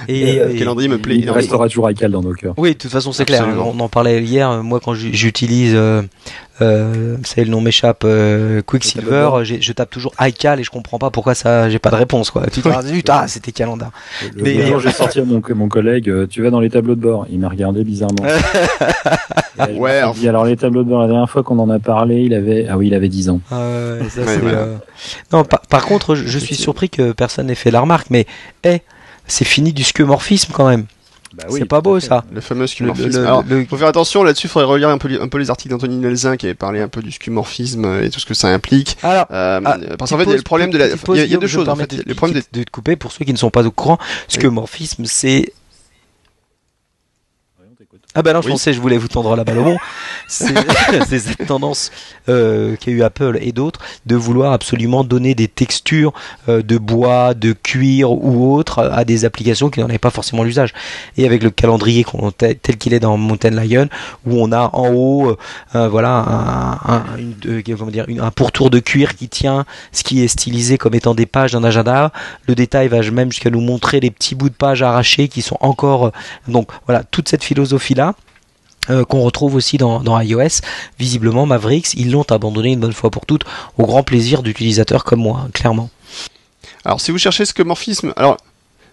Et, 0.07 0.19
Et, 0.35 0.39
euh, 0.39 0.49
et- 0.53 0.55
calendrier 0.57 0.87
me 0.89 0.97
plaît 0.97 1.15
Il 1.17 1.29
restera 1.29 1.67
toujours 1.67 1.89
iCal 1.91 2.11
dans 2.11 2.21
nos 2.21 2.33
cœurs. 2.33 2.53
Oui, 2.57 2.69
de 2.73 2.77
toute 2.77 2.91
façon, 2.91 3.11
c'est 3.11 3.25
clair. 3.25 3.41
Absolument. 3.43 3.73
On 3.75 3.79
en 3.81 3.89
parlait 3.89 4.23
hier. 4.23 4.63
Moi, 4.63 4.79
quand 4.83 4.93
j'utilise, 4.93 5.75
euh, 6.61 7.15
c'est 7.23 7.43
le 7.43 7.49
nom 7.51 7.61
m'échappe, 7.61 8.03
euh, 8.05 8.61
Quicksilver, 8.61 9.29
je 9.43 9.71
tape 9.73 9.89
toujours 9.89 10.13
iCal 10.19 10.59
et 10.59 10.63
je 10.63 10.69
comprends 10.71 10.97
pas 10.97 11.09
pourquoi 11.11 11.35
ça, 11.35 11.69
j'ai 11.69 11.79
pas 11.79 11.91
de 11.91 11.95
réponse, 11.95 12.31
quoi. 12.31 12.43
Tu 12.51 12.61
te 12.61 12.69
dis, 12.83 13.03
ah, 13.09 13.27
c'était 13.27 13.51
Calendar. 13.51 13.91
Le 14.35 14.41
Mais- 14.43 14.67
jour, 14.67 14.79
j'ai 14.81 14.91
sorti 14.91 15.19
à 15.19 15.23
mon, 15.25 15.41
mon 15.55 15.67
collègue, 15.69 16.09
euh, 16.09 16.27
tu 16.27 16.41
vas 16.41 16.49
dans 16.49 16.59
les 16.59 16.69
tableaux 16.69 16.95
de 16.95 17.01
bord. 17.01 17.25
Il 17.29 17.39
m'a 17.39 17.49
regardé 17.49 17.83
bizarrement. 17.83 18.23
Ouais, 19.75 20.03
enfin. 20.03 20.19
dit, 20.19 20.29
alors 20.29 20.45
les 20.45 20.55
tableaux 20.55 20.83
de 20.83 20.89
bord, 20.89 21.01
la 21.01 21.07
dernière 21.07 21.29
fois 21.29 21.41
qu'on 21.41 21.57
en 21.57 21.69
a 21.71 21.79
parlé, 21.79 22.21
il 22.21 22.33
avait, 22.35 22.67
ah 22.69 22.77
oui, 22.77 22.87
il 22.87 22.93
avait 22.93 23.09
10 23.09 23.29
ans. 23.29 23.41
Ah 23.51 23.55
ouais, 23.99 24.07
ça, 24.09 24.21
Ouais, 24.21 24.27
c'est, 24.27 24.37
voilà. 24.37 24.57
euh, 24.59 24.75
Non, 25.33 25.43
par, 25.43 25.61
par 25.61 25.85
contre, 25.85 26.13
je, 26.13 26.27
je 26.27 26.37
suis 26.39 26.55
surpris 26.55 26.89
que 26.91 27.11
personne 27.11 27.47
n'ait 27.47 27.55
fait 27.55 27.71
la 27.71 27.81
remarque, 27.81 28.07
mais, 28.11 28.27
eh, 28.63 28.81
c'est 29.25 29.45
fini 29.45 29.73
du 29.73 29.83
skeuomorphisme 29.83 30.53
quand 30.53 30.67
même. 30.69 30.85
Bah 31.33 31.43
c'est 31.49 31.65
pas 31.65 31.81
beau, 31.81 31.99
ça. 31.99 32.23
Le 32.33 32.41
fameux 32.41 32.67
skeuomorphisme. 32.67 33.09
le- 33.19 33.25
Alors, 33.27 33.43
le- 33.47 33.65
faut 33.65 33.77
faire 33.77 33.87
attention 33.89 34.23
là-dessus. 34.23 34.47
Faudrait 34.47 34.67
relire 34.71 34.89
un 34.89 34.97
peu, 34.97 35.07
les- 35.07 35.19
un 35.19 35.27
peu 35.27 35.37
les 35.37 35.49
articles 35.49 35.69
d'Anthony 35.73 35.97
Nelzin 35.97 36.37
qui 36.37 36.45
avait 36.45 36.55
parlé 36.55 36.79
un 36.81 36.87
peu 36.87 37.01
du 37.01 37.11
skeuomorphisme 37.11 37.85
et 38.01 38.09
tout 38.09 38.19
ce 38.19 38.25
que 38.25 38.33
ça 38.33 38.47
implique. 38.49 38.97
Alors, 39.03 39.25
Euh, 39.31 39.59
Ah, 39.65 39.77
parce 39.97 40.11
qu'en 40.11 40.17
fait, 40.17 40.23
il 40.23 40.29
y 40.29 40.33
a 40.33 40.37
le 40.37 40.41
problème 40.43 40.69
de 40.71 40.77
la. 40.77 40.87
Il 40.87 40.91
y 40.91 41.19
a, 41.19 41.23
il 41.25 41.31
y 41.31 41.35
a 41.35 41.37
deux 41.37 41.47
choses. 41.47 41.63
En 41.63 41.75
permets 41.75 41.83
fait, 41.89 41.97
de- 41.97 42.03
le 42.07 42.15
problème 42.15 42.41
de 42.53 42.63
te 42.63 42.69
couper 42.71 42.95
pour 42.95 43.11
ceux 43.11 43.25
qui 43.25 43.33
ne 43.33 43.37
sont 43.37 43.49
pas 43.49 43.65
au 43.65 43.71
courant. 43.71 43.97
Skeuomorphisme, 44.29 45.05
c'est 45.05 45.51
Ah 48.19 48.23
bah 48.23 48.33
non, 48.33 48.41
je 48.41 48.47
Oui. 48.47 48.53
pensais, 48.53 48.73
je 48.73 48.81
voulais 48.81 48.97
vous 48.97 49.07
tendre 49.07 49.35
la 49.35 49.43
balle 49.43 49.59
au 49.59 49.63
bon. 49.63 49.77
C'est 50.27 51.19
cette 51.19 51.45
tendance 51.45 51.91
euh, 52.29 52.75
qu'a 52.75 52.89
eu 52.89 53.03
Apple 53.03 53.37
et 53.41 53.51
d'autres 53.51 53.79
de 54.07 54.15
vouloir 54.15 54.53
absolument 54.53 55.03
donner 55.03 55.35
des 55.35 55.47
textures 55.47 56.13
euh, 56.49 56.63
de 56.63 56.79
bois, 56.79 57.35
de 57.35 57.53
cuir 57.53 58.11
ou 58.11 58.55
autres 58.55 58.79
à 58.79 59.05
des 59.05 59.23
applications 59.23 59.69
qui 59.69 59.81
n'en 59.81 59.85
avaient 59.85 59.99
pas 59.99 60.09
forcément 60.09 60.41
l'usage. 60.43 60.73
Et 61.17 61.25
avec 61.27 61.43
le 61.43 61.51
calendrier 61.51 62.05
tel 62.37 62.77
qu'il 62.77 62.95
est 62.95 62.99
dans 62.99 63.17
Mountain 63.17 63.51
Lion, 63.51 63.87
où 64.25 64.41
on 64.41 64.51
a 64.51 64.71
en 64.73 64.89
haut, 64.89 65.37
euh, 65.75 65.87
voilà, 65.87 66.09
un, 66.87 66.93
un, 66.95 67.03
une- 67.19 67.61
comment 67.77 67.91
dire, 67.91 68.05
une- 68.07 68.19
un 68.21 68.31
pourtour 68.31 68.71
de 68.71 68.79
cuir 68.79 69.15
qui 69.15 69.29
tient 69.29 69.63
ce 69.91 70.03
qui 70.03 70.23
est 70.23 70.27
stylisé 70.27 70.79
comme 70.79 70.95
étant 70.95 71.13
des 71.13 71.27
pages 71.27 71.51
d'un 71.51 71.63
agenda. 71.63 72.11
Le 72.47 72.55
détail 72.55 72.87
va 72.87 73.01
même 73.11 73.31
jusqu'à 73.31 73.51
nous 73.51 73.61
montrer 73.61 73.99
les 73.99 74.09
petits 74.09 74.33
bouts 74.33 74.49
de 74.49 74.55
pages 74.55 74.81
arrachés 74.81 75.27
qui 75.27 75.43
sont 75.43 75.57
encore. 75.61 76.11
donc 76.47 76.67
voilà, 76.87 77.03
toute 77.03 77.29
cette 77.29 77.43
philosophie 77.43 77.93
là. 77.93 78.06
Euh, 78.89 79.03
qu'on 79.03 79.21
retrouve 79.21 79.55
aussi 79.55 79.77
dans, 79.77 80.21
iOS. 80.21 80.61
Visiblement, 80.99 81.45
Mavericks, 81.45 81.93
ils 81.95 82.11
l'ont 82.11 82.23
abandonné 82.23 82.71
une 82.73 82.79
bonne 82.79 82.93
fois 82.93 83.09
pour 83.09 83.25
toutes, 83.25 83.43
au 83.77 83.85
grand 83.85 84.03
plaisir 84.03 84.43
d'utilisateurs 84.43 85.03
comme 85.03 85.19
moi, 85.19 85.47
clairement. 85.53 85.89
Alors, 86.85 87.01
si 87.01 87.11
vous 87.11 87.17
cherchez 87.17 87.45
skeuomorphisme, 87.45 88.13
alors. 88.15 88.37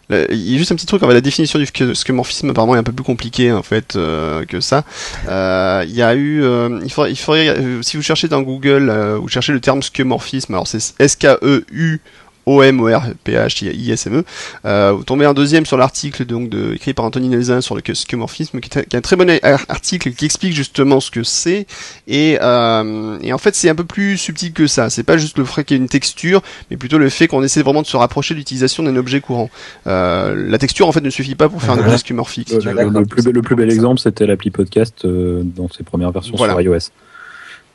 là, 0.09 0.27
Il 0.31 0.51
y 0.51 0.55
a 0.55 0.59
juste 0.59 0.73
un 0.73 0.75
petit 0.75 0.87
truc, 0.87 1.03
la 1.03 1.21
définition 1.21 1.59
du 1.59 1.67
skeuomorphisme 1.95 2.51
apparemment 2.51 2.75
est 2.75 2.79
un 2.79 2.83
peu 2.83 2.93
plus 2.93 3.05
compliquée 3.05 3.53
en 3.53 3.63
fait 3.63 3.97
euh, 3.97 4.45
que 4.45 4.61
ça. 4.61 4.85
Euh, 5.29 5.85
Il 5.87 5.95
y 5.95 6.03
a 6.03 6.15
eu, 6.15 6.43
il 6.83 6.91
faudrait, 6.91 7.57
si 7.83 7.97
vous 7.97 8.03
cherchez 8.03 8.29
dans 8.29 8.43
Google, 8.43 8.91
vous 9.21 9.29
cherchez 9.29 9.53
le 9.53 9.61
terme 9.61 9.83
skeuomorphisme, 9.83 10.53
alors 10.55 10.67
c'est 10.67 10.95
S 10.99 11.17
K 11.17 11.27
E 11.43 11.65
U 11.73 12.01
O-M-O-R-P-H-I-S-M-E. 12.47 14.25
Euh, 14.67 14.93
vous 14.97 15.05
tombez 15.05 15.25
un 15.25 15.35
deuxième 15.35 15.67
sur 15.67 15.77
l'article 15.77 16.25
donc 16.25 16.49
de, 16.49 16.75
écrit 16.75 16.95
par 16.95 17.05
Anthony 17.05 17.29
Nelzin 17.29 17.61
sur 17.61 17.75
le 17.75 17.83
skeuomorphisme, 17.93 18.61
qui 18.61 18.79
est, 18.79 18.95
un 18.95 19.01
très 19.01 19.17
bon 19.17 19.31
article 19.69 20.13
qui 20.13 20.25
explique 20.25 20.55
justement 20.55 21.01
ce 21.01 21.11
que 21.11 21.23
c'est. 21.23 21.67
Et, 22.07 22.39
euh, 22.41 23.19
et 23.23 23.33
en 23.33 23.39
fait, 23.39 23.55
c'est 23.55 23.69
un 23.69 23.75
peu 23.75 23.85
plus 23.85 24.17
subtil 24.19 24.53
que 24.53 24.67
ça. 24.67 24.91
C'est 24.91 25.03
pas 25.05 25.17
juste 25.17 25.39
le 25.39 25.45
fait 25.45 25.65
qu'il 25.65 25.77
y 25.77 25.81
ait 25.81 25.83
une 25.83 25.89
texture, 25.89 26.43
mais 26.71 26.77
plutôt 26.77 26.99
le 26.99 27.09
fait 27.09 27.29
qu'on 27.29 27.43
essaie 27.43 27.63
vraiment 27.63 27.83
de 27.83 27.87
se 27.87 27.97
rapprocher 27.97 28.35
de 28.35 28.39
l'utilisation 28.39 28.83
d'un 28.83 28.97
objet 28.97 29.21
courant. 29.21 29.51
Euh, 29.87 30.35
la 30.49 30.59
texture, 30.59 30.87
en 30.89 30.93
fait, 30.93 31.01
ne 31.01 31.11
suffit 31.11 31.35
pas 31.35 31.49
pour 31.49 31.63
faire 31.63 31.75
un 31.75 31.79
objet 31.79 31.99
skeuomorphique. 31.99 32.49
si 32.49 32.57
Le, 32.57 32.73
le- 32.73 33.33
le 33.33 33.43
plus, 33.43 33.55
bel 33.57 33.71
exemple, 33.71 34.01
c'était 34.01 34.27
l'appli 34.27 34.51
podcast 34.51 35.05
euh, 35.05 35.43
dans 35.45 35.69
ses 35.69 35.83
premières 35.85 36.11
versions 36.13 36.35
Voilà. 36.37 36.55
sur 36.55 36.63
iOS. 36.63 36.79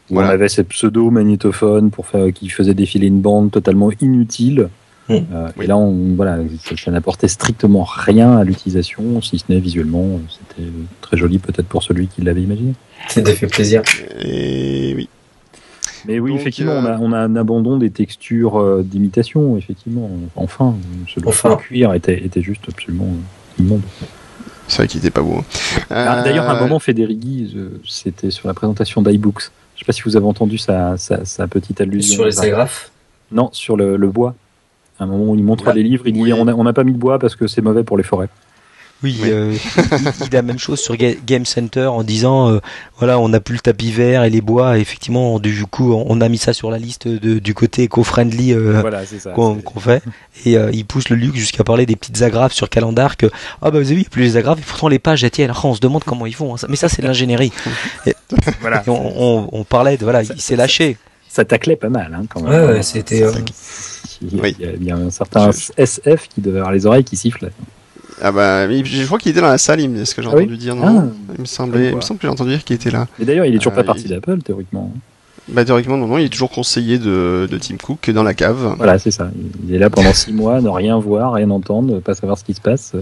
Voilà. 0.10 0.30
On 0.30 0.32
avait 0.32 0.50
ces 0.50 0.63
pseudo-magnétophones 0.63 1.91
pour 1.91 2.08
faire, 2.08 2.32
qui 2.34 2.50
faisaient 2.50 2.74
défiler 2.74 3.08
une 3.08 3.22
bande 3.22 3.52
totalement 3.52 3.91
inutile. 4.02 4.69
Mm. 5.08 5.13
Euh, 5.13 5.48
Oui. 5.58 5.65
Et 5.65 5.67
là, 5.67 5.78
on, 5.78 6.15
voilà, 6.15 6.38
ça, 6.63 6.76
ça 6.78 6.91
n'apportait 6.91 7.28
strictement 7.28 7.84
rien 7.84 8.38
à 8.38 8.43
l'utilisation, 8.43 9.22
si 9.22 9.39
ce 9.39 9.45
n'est 9.50 9.60
visuellement. 9.60 10.19
C'était 10.30 10.69
très 11.02 11.17
joli 11.17 11.39
peut-être 11.39 11.67
pour 11.67 11.84
celui 11.84 12.08
qui 12.08 12.22
l'avait 12.22 12.41
imaginé. 12.41 12.74
C'était 13.08 13.34
fait 13.34 13.48
plaisir. 13.48 13.82
Et 14.19 14.93
oui. 14.95 15.10
Mais 16.08 16.19
oui, 16.19 16.32
Donc, 16.32 16.39
effectivement, 16.39 16.74
euh, 16.74 16.82
on, 16.82 16.86
a, 16.86 16.98
on 17.00 17.12
a 17.12 17.17
un 17.19 17.36
abandon 17.36 17.78
des 17.78 17.89
textures 17.89 18.58
euh, 18.60 18.84
d'imitation, 18.84 19.58
effectivement. 19.58 20.10
Enfin, 20.36 20.76
ce 21.08 21.19
Enfin. 21.26 21.56
cuir 21.58 21.93
était, 21.93 22.24
était 22.24 22.41
juste 22.41 22.63
absolument 22.69 23.10
immonde. 23.60 23.82
C'est 24.67 24.78
vrai 24.78 24.88
qu'il 24.88 25.00
était 25.00 25.10
pas 25.10 25.22
beau. 25.22 25.43
Ah, 25.89 26.22
D'ailleurs, 26.24 26.48
à 26.48 26.56
un 26.56 26.60
moment, 26.62 26.80
Federici, 26.80 27.52
euh, 27.56 27.82
c'était 27.88 28.30
sur 28.30 28.48
la 28.48 28.54
présentation 28.54 29.02
d'iBooks. 29.02 29.50
Je 29.80 29.86
sais 29.86 29.86
pas 29.86 29.94
si 29.94 30.02
vous 30.02 30.18
avez 30.18 30.26
entendu 30.26 30.58
sa, 30.58 30.98
sa, 30.98 31.24
sa 31.24 31.48
petite 31.48 31.80
allusion. 31.80 32.15
Sur 32.15 32.26
les 32.26 32.42
agrafes. 32.42 32.92
Non, 33.32 33.50
sur 33.54 33.78
le, 33.78 33.96
le 33.96 34.08
bois. 34.10 34.36
À 35.00 35.06
un 35.06 35.08
moment 35.08 35.32
où 35.32 35.36
il 35.36 35.44
montre 35.44 35.63
Oula. 35.63 35.74
les 35.74 35.84
livres, 35.84 36.04
il 36.06 36.12
dit 36.12 36.22
Oui. 36.22 36.34
on 36.34 36.44
n'a 36.44 36.54
on 36.54 36.65
n'a 36.65 36.74
pas 36.74 36.84
mis 36.84 36.92
de 36.92 36.98
bois 36.98 37.18
parce 37.18 37.38
que 37.38 37.48
c'est 37.48 37.62
mauvais 37.62 37.86
pour 37.86 37.96
les 37.98 38.04
forêts. 38.04 38.28
Oui, 39.02 39.18
Oui. 39.22 39.30
euh, 39.32 39.56
il 39.78 40.24
dit 40.26 40.30
la 40.34 40.42
même 40.42 40.60
chose 40.60 40.80
sur 40.80 40.96
Ga- 40.98 41.16
Game 41.26 41.46
Center 41.46 41.86
en 41.86 42.04
disant 42.04 42.50
euh, 42.52 42.60
voilà, 42.98 43.18
on 43.18 43.30
n'a 43.30 43.40
plus 43.40 43.56
le 43.56 43.62
tapis 43.62 43.92
vert 43.92 44.24
et 44.26 44.30
les 44.30 44.42
bois. 44.42 44.78
Et 44.78 44.82
effectivement, 44.82 45.40
du 45.40 45.66
coup, 45.66 45.94
on 45.94 46.20
a 46.20 46.28
mis 46.28 46.38
ça 46.38 46.52
sur 46.52 46.70
la 46.70 46.78
liste 46.78 47.08
de- 47.08 47.40
du 47.40 47.54
côté 47.54 47.84
éco-friendly 47.84 48.54
euh, 48.54 48.82
voilà, 48.82 49.04
qu'on 49.36 49.62
fait. 49.80 50.04
Et 50.46 50.58
euh, 50.58 50.70
il 50.74 50.86
pousse 50.86 51.08
le 51.10 51.16
Luc 51.16 51.36
jusqu'à 51.36 51.64
parler 51.64 51.86
des 51.86 51.96
petites 51.96 52.22
agrafes 52.22 52.54
sur 52.54 52.70
Calendar 52.70 53.16
que 53.16 53.28
ah 53.62 53.72
bah 53.72 53.80
vous 53.80 53.88
avez 53.88 53.96
vu, 53.96 54.02
il 54.02 54.04
y 54.04 54.08
a 54.08 54.10
plus 54.10 54.24
les 54.24 54.36
agrafes. 54.38 54.60
Et 54.60 54.64
pourtant 54.64 54.90
les 54.90 55.00
pages 55.00 55.24
elles 55.24 55.32
tiennent. 55.32 55.50
Alors, 55.52 55.64
on 55.66 55.74
se 55.76 55.80
demande 55.80 56.04
comment 56.04 56.26
ils 56.26 56.36
font. 56.36 56.54
hein. 56.54 56.58
Ça- 56.58 56.68
Mais 56.70 56.76
ça 56.76 56.90
c'est 56.90 57.02
de 57.02 57.08
l'ingénierie. 57.08 57.54
Et- 58.06 58.16
Voilà. 58.62 58.84
et 58.86 58.90
on, 58.90 59.22
on- 59.22 59.50
on 59.54 59.64
parlait 59.64 59.96
de 59.98 60.04
voilà, 60.04 60.24
Ça- 60.26 60.34
il 60.36 60.42
s'est 60.42 60.56
ça- 60.56 60.62
lâché. 60.62 60.98
Ça 61.30 61.46
taclait 61.46 61.76
pas 61.78 61.90
mal, 61.90 62.12
hein, 62.14 62.26
quand 62.28 62.42
même. 62.42 62.70
Ouais, 62.72 62.84
c'était. 62.84 63.24
euh, 63.24 63.32
Il 64.22 64.36
y 64.36 64.40
a, 64.40 64.44
Oui. 64.44 64.56
il 64.60 64.66
y 64.66 64.68
a- 64.70 64.74
il 64.74 64.84
y 64.84 64.92
a 64.92 64.96
un 64.98 65.10
certain 65.12 65.52
SF 65.78 66.28
qui 66.28 66.42
devait 66.42 66.58
avoir 66.58 66.74
les 66.74 66.86
oreilles 66.86 67.04
qui 67.06 67.16
sifflent. 67.16 67.52
Ah 68.22 68.32
bah, 68.32 68.70
je 68.70 69.06
crois 69.06 69.18
qu'il 69.18 69.32
était 69.32 69.42
dans 69.42 69.48
la 69.48 69.58
salle, 69.58 69.80
ce 70.06 70.14
que 70.16 70.22
j'ai 70.22 70.28
Ah 70.28 70.36
oui 70.36 70.44
entendu 70.44 70.58
dire, 70.58 70.76
non 70.76 71.10
Ah. 71.10 71.34
Il 71.38 71.42
me 71.42 71.46
semblait, 71.46 71.90
il 71.90 71.96
me 71.96 72.02
semble 72.02 72.20
que 72.20 72.28
j'ai 72.28 72.32
entendu 72.32 72.52
dire 72.52 72.64
qu'il 72.64 72.76
était 72.76 72.92
là. 72.92 73.08
Et 73.20 73.26
d'ailleurs, 73.26 73.46
il 73.46 73.56
est 73.56 73.58
toujours 73.58 73.74
Euh, 73.74 73.78
pas 73.78 73.84
parti 73.84 74.04
il- 74.06 74.10
d'Apple, 74.10 74.40
théoriquement. 74.42 74.92
Bah 75.52 75.66
théoriquement 75.66 75.98
non, 75.98 76.06
non, 76.06 76.20
il 76.20 76.26
est 76.26 76.30
toujours 76.30 76.52
conseiller 76.52 77.00
de, 77.00 77.48
de 77.50 77.58
Tim 77.58 77.78
Cook 77.82 78.12
dans 78.12 78.22
la 78.22 78.36
cave. 78.36 78.76
Voilà, 78.78 79.00
c'est 79.00 79.10
ça. 79.10 79.32
Il 79.68 79.74
est 79.74 79.80
là 79.80 79.90
pendant 79.90 80.14
six 80.14 80.32
mois, 80.32 80.62
ne 80.62 80.70
rien 80.70 81.00
voir, 81.00 81.34
rien 81.34 81.50
entendre, 81.50 82.00
pas 82.02 82.14
savoir 82.14 82.38
ce 82.38 82.44
qui 82.44 82.54
se 82.54 82.62
passe. 82.62 82.94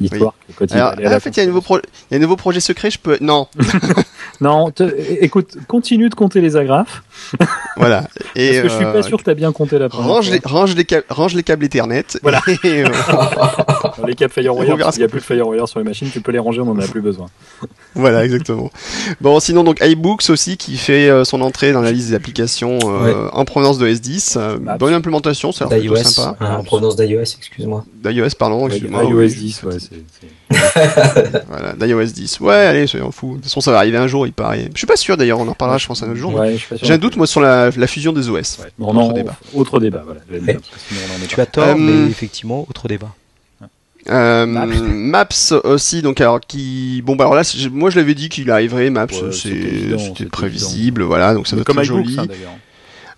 Euh, 0.00 0.04
Histoire 0.04 0.34
que 0.48 0.52
quand 0.64 0.72
Alors, 0.72 0.94
ah, 1.04 1.16
en 1.16 1.20
fait, 1.20 1.30
il 1.30 1.36
y 1.36 1.40
a 1.40 1.42
un 1.44 1.46
nouveau, 1.46 1.60
pro- 1.60 1.78
y 2.10 2.14
a 2.14 2.16
un 2.16 2.20
nouveau 2.20 2.36
projet 2.36 2.60
secret, 2.60 2.90
je 2.90 2.98
peux... 2.98 3.18
Non, 3.20 3.48
Non, 4.40 4.70
te- 4.70 4.94
écoute, 5.20 5.56
continue 5.66 6.08
de 6.08 6.14
compter 6.14 6.40
les 6.40 6.56
agrafes. 6.56 7.02
voilà. 7.76 8.06
Et, 8.36 8.50
Parce 8.50 8.62
que 8.62 8.68
je 8.68 8.74
suis 8.74 8.84
euh, 8.84 8.92
pas 8.92 9.02
sûr 9.02 9.18
que 9.18 9.24
tu 9.24 9.30
as 9.30 9.34
bien 9.34 9.50
compté 9.50 9.78
la 9.78 9.88
première 9.88 10.08
Range 10.12 10.26
fois. 10.26 10.34
les, 10.34 10.40
range, 10.44 10.74
les 10.76 10.84
câbles, 10.84 11.04
range 11.08 11.34
les 11.34 11.42
câbles 11.42 11.64
Ethernet. 11.64 12.04
Voilà. 12.22 12.40
Et, 12.62 12.84
euh, 12.84 12.88
les 14.06 14.14
câbles 14.14 14.32
FireWire, 14.32 14.76
qu'il 14.92 14.98
n'y 15.00 15.04
a 15.04 15.08
plus 15.08 15.18
de 15.20 15.24
FireWire 15.24 15.66
sur 15.68 15.80
les 15.80 15.84
machines, 15.84 16.08
tu 16.12 16.20
peux 16.20 16.30
les 16.30 16.38
ranger, 16.38 16.60
on 16.60 16.68
en 16.70 16.78
a 16.78 16.86
plus 16.86 17.00
besoin. 17.00 17.26
voilà, 17.94 18.24
exactement. 18.24 18.70
Bon, 19.20 19.40
sinon, 19.40 19.64
donc, 19.64 19.78
iBooks 19.80 20.30
aussi, 20.30 20.56
qui 20.56 20.76
fait 20.76 21.08
euh, 21.08 21.24
son 21.24 21.40
entrée 21.40 21.72
dans 21.72 21.80
la 21.82 21.90
liste 21.90 22.08
des 22.10 22.14
applications 22.14 22.78
euh, 22.84 23.28
en 23.32 23.44
provenance 23.44 23.78
de 23.78 23.88
S10. 23.88 24.34
Euh, 24.36 24.58
Maps. 24.60 24.78
bonne 24.78 24.94
implémentation, 24.94 25.50
c'est 25.50 25.64
sympa. 26.04 26.36
Ah, 26.38 26.58
en 26.58 26.62
provenance 26.62 26.94
d'iOS, 26.94 27.22
excuse-moi. 27.22 27.84
d'iOS, 28.04 28.28
pardon, 28.38 28.68
excuse-moi. 28.68 29.02
iOS 29.04 29.16
oui. 29.18 29.34
10, 29.34 29.62
ouais, 29.64 29.74
Voilà, 31.48 31.72
d'iOS 31.78 32.04
10. 32.12 32.40
Ouais, 32.40 32.54
allez, 32.54 32.86
soyons 32.86 33.10
fous. 33.10 33.30
De 33.30 33.34
toute 33.36 33.44
façon, 33.44 33.60
ça 33.60 33.72
va 33.72 33.78
arriver 33.78 33.96
un 33.98 34.06
jour, 34.06 34.26
il 34.26 34.32
paraît. 34.32 34.68
Je 34.72 34.78
suis 34.78 34.86
pas 34.86 34.96
sûr 34.96 35.16
d'ailleurs, 35.16 35.38
on 35.40 35.46
en 35.48 35.52
reparlera, 35.52 35.78
je 35.78 35.86
pense, 35.86 36.02
un 36.02 36.06
autre 36.10 36.16
jour. 36.18 36.34
Ouais. 36.34 36.56
J'ai 36.82 36.92
un 36.94 36.98
doute, 36.98 37.16
moi, 37.16 37.26
sur 37.26 37.40
la, 37.40 37.70
la 37.70 37.86
fusion 37.86 38.12
des 38.12 38.28
OS. 38.28 38.58
Ouais. 38.60 38.66
Bon, 38.78 38.92
non, 38.92 39.06
Autre 39.06 39.14
débat. 39.14 39.36
Autre 39.54 39.80
débat, 39.80 40.04
voilà. 40.04 40.20
est 40.52 41.26
Tu 41.28 41.40
as 41.40 41.46
tort, 41.46 41.68
Euh, 41.68 41.74
mais 41.76 42.10
effectivement, 42.10 42.66
autre 42.68 42.88
débat. 42.88 43.14
Euh, 44.10 44.46
Maps. 44.46 44.66
Maps 44.66 45.52
aussi, 45.64 46.00
donc 46.00 46.20
alors 46.22 46.40
qui, 46.40 47.02
bon 47.04 47.14
bah 47.14 47.24
alors 47.24 47.34
là, 47.34 47.42
moi 47.72 47.90
je 47.90 47.96
l'avais 47.96 48.14
dit 48.14 48.30
qu'il 48.30 48.50
arriverait. 48.50 48.88
Maps, 48.88 49.06
Ouais, 49.12 49.32
c'était 49.32 49.54
évident, 49.56 50.14
prévisible, 50.30 51.02
voilà, 51.02 51.34
donc 51.34 51.46
ça 51.46 51.56
doit 51.56 51.64
Mais 51.66 51.82
être 51.82 51.88
Comme 51.88 52.04
joli. 52.04 52.16
hein. 52.18 52.26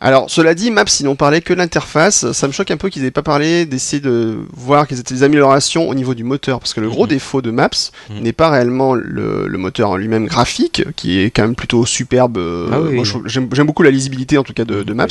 Alors, 0.03 0.31
cela 0.31 0.55
dit, 0.55 0.71
Maps, 0.71 0.85
ils 0.99 1.05
n'ont 1.05 1.15
parlé 1.15 1.43
que 1.43 1.53
de 1.53 1.59
l'interface. 1.59 2.33
Ça 2.33 2.47
me 2.47 2.53
choque 2.53 2.71
un 2.71 2.79
peu 2.79 2.89
qu'ils 2.89 3.03
n'aient 3.03 3.11
pas 3.11 3.23
parlé 3.23 3.67
d'essayer 3.67 4.01
de 4.01 4.39
voir 4.55 4.87
quelles 4.87 4.99
étaient 4.99 5.13
les 5.15 5.25
améliorations 5.25 5.91
au 5.91 5.95
niveau 5.95 6.15
du 6.15 6.25
moteur. 6.25 6.59
Parce 6.59 6.73
que 6.73 6.81
le 6.81 6.89
gros 6.89 7.03
Mhm. 7.05 7.09
défaut 7.11 7.43
de 7.43 7.51
Maps 7.51 7.69
Mhm. 8.09 8.21
n'est 8.23 8.33
pas 8.33 8.49
réellement 8.49 8.95
le, 8.95 9.47
le 9.47 9.59
moteur 9.59 9.91
en 9.91 9.97
lui-même 9.97 10.27
graphique, 10.27 10.85
qui 10.97 11.19
est 11.21 11.31
quand 11.31 11.43
même 11.43 11.55
plutôt 11.55 11.85
superbe. 11.85 12.39
euh, 12.39 12.69
Ah 12.73 12.81
oui. 12.81 13.03
J'aime 13.27 13.67
beaucoup 13.67 13.83
la 13.83 13.91
lisibilité, 13.91 14.39
en 14.39 14.43
tout 14.43 14.55
cas, 14.55 14.65
de, 14.65 14.83
de 14.83 14.93
Maps. 14.95 15.07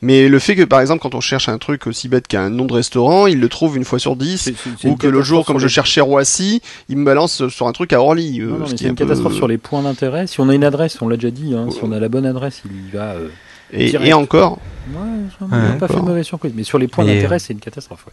Mais 0.00 0.28
le 0.30 0.38
fait 0.38 0.56
que, 0.56 0.62
par 0.62 0.80
exemple, 0.80 1.02
quand 1.02 1.14
on 1.14 1.20
cherche 1.20 1.50
un 1.50 1.58
truc 1.58 1.86
aussi 1.86 2.08
bête 2.08 2.26
qu'un 2.26 2.48
nom 2.48 2.64
de 2.64 2.72
restaurant, 2.72 3.26
il 3.26 3.40
le 3.40 3.48
trouve 3.50 3.76
une 3.76 3.84
fois 3.84 3.98
sur 3.98 4.16
dix. 4.16 4.50
Ou 4.84 4.96
que 4.96 5.06
le 5.06 5.20
jour, 5.20 5.44
comme 5.44 5.58
je 5.58 5.68
cherchais 5.68 6.00
Roissy, 6.00 6.62
il 6.88 6.96
me 6.96 7.04
balance 7.04 7.46
sur 7.48 7.66
un 7.66 7.72
truc 7.72 7.92
à 7.92 8.00
Orly. 8.00 8.40
euh, 8.40 8.52
ce 8.64 8.70
c'est 8.76 8.84
est 8.84 8.88
une 8.88 8.94
peu- 8.94 9.04
catastrophe 9.04 9.34
sur 9.34 9.48
les 9.48 9.58
points 9.58 9.82
d'intérêt. 9.82 10.26
Si 10.26 10.40
on 10.40 10.48
a 10.48 10.54
une 10.54 10.64
adresse, 10.64 10.96
on 11.02 11.08
l'a 11.08 11.16
déjà 11.16 11.30
dit, 11.30 11.54
hein, 11.54 11.66
si 11.70 11.80
on 11.82 11.92
a 11.92 12.00
la 12.00 12.08
bonne 12.08 12.24
adresse, 12.24 12.62
il 12.64 12.88
y 12.88 12.96
va. 12.96 13.12
euh, 13.12 13.28
Et, 13.72 13.90
et 14.08 14.12
encore, 14.12 14.58
Ouais, 14.92 15.46
m'a 15.48 15.72
pas 15.74 15.86
fait 15.88 15.94
de 15.94 16.00
mauvaise 16.00 16.26
surprise. 16.26 16.52
Mais 16.54 16.64
sur 16.64 16.78
les 16.78 16.88
points 16.88 17.04
d'intérêt, 17.04 17.38
c'est 17.38 17.52
une 17.52 17.60
catastrophe. 17.60 18.06
Ouais. 18.06 18.12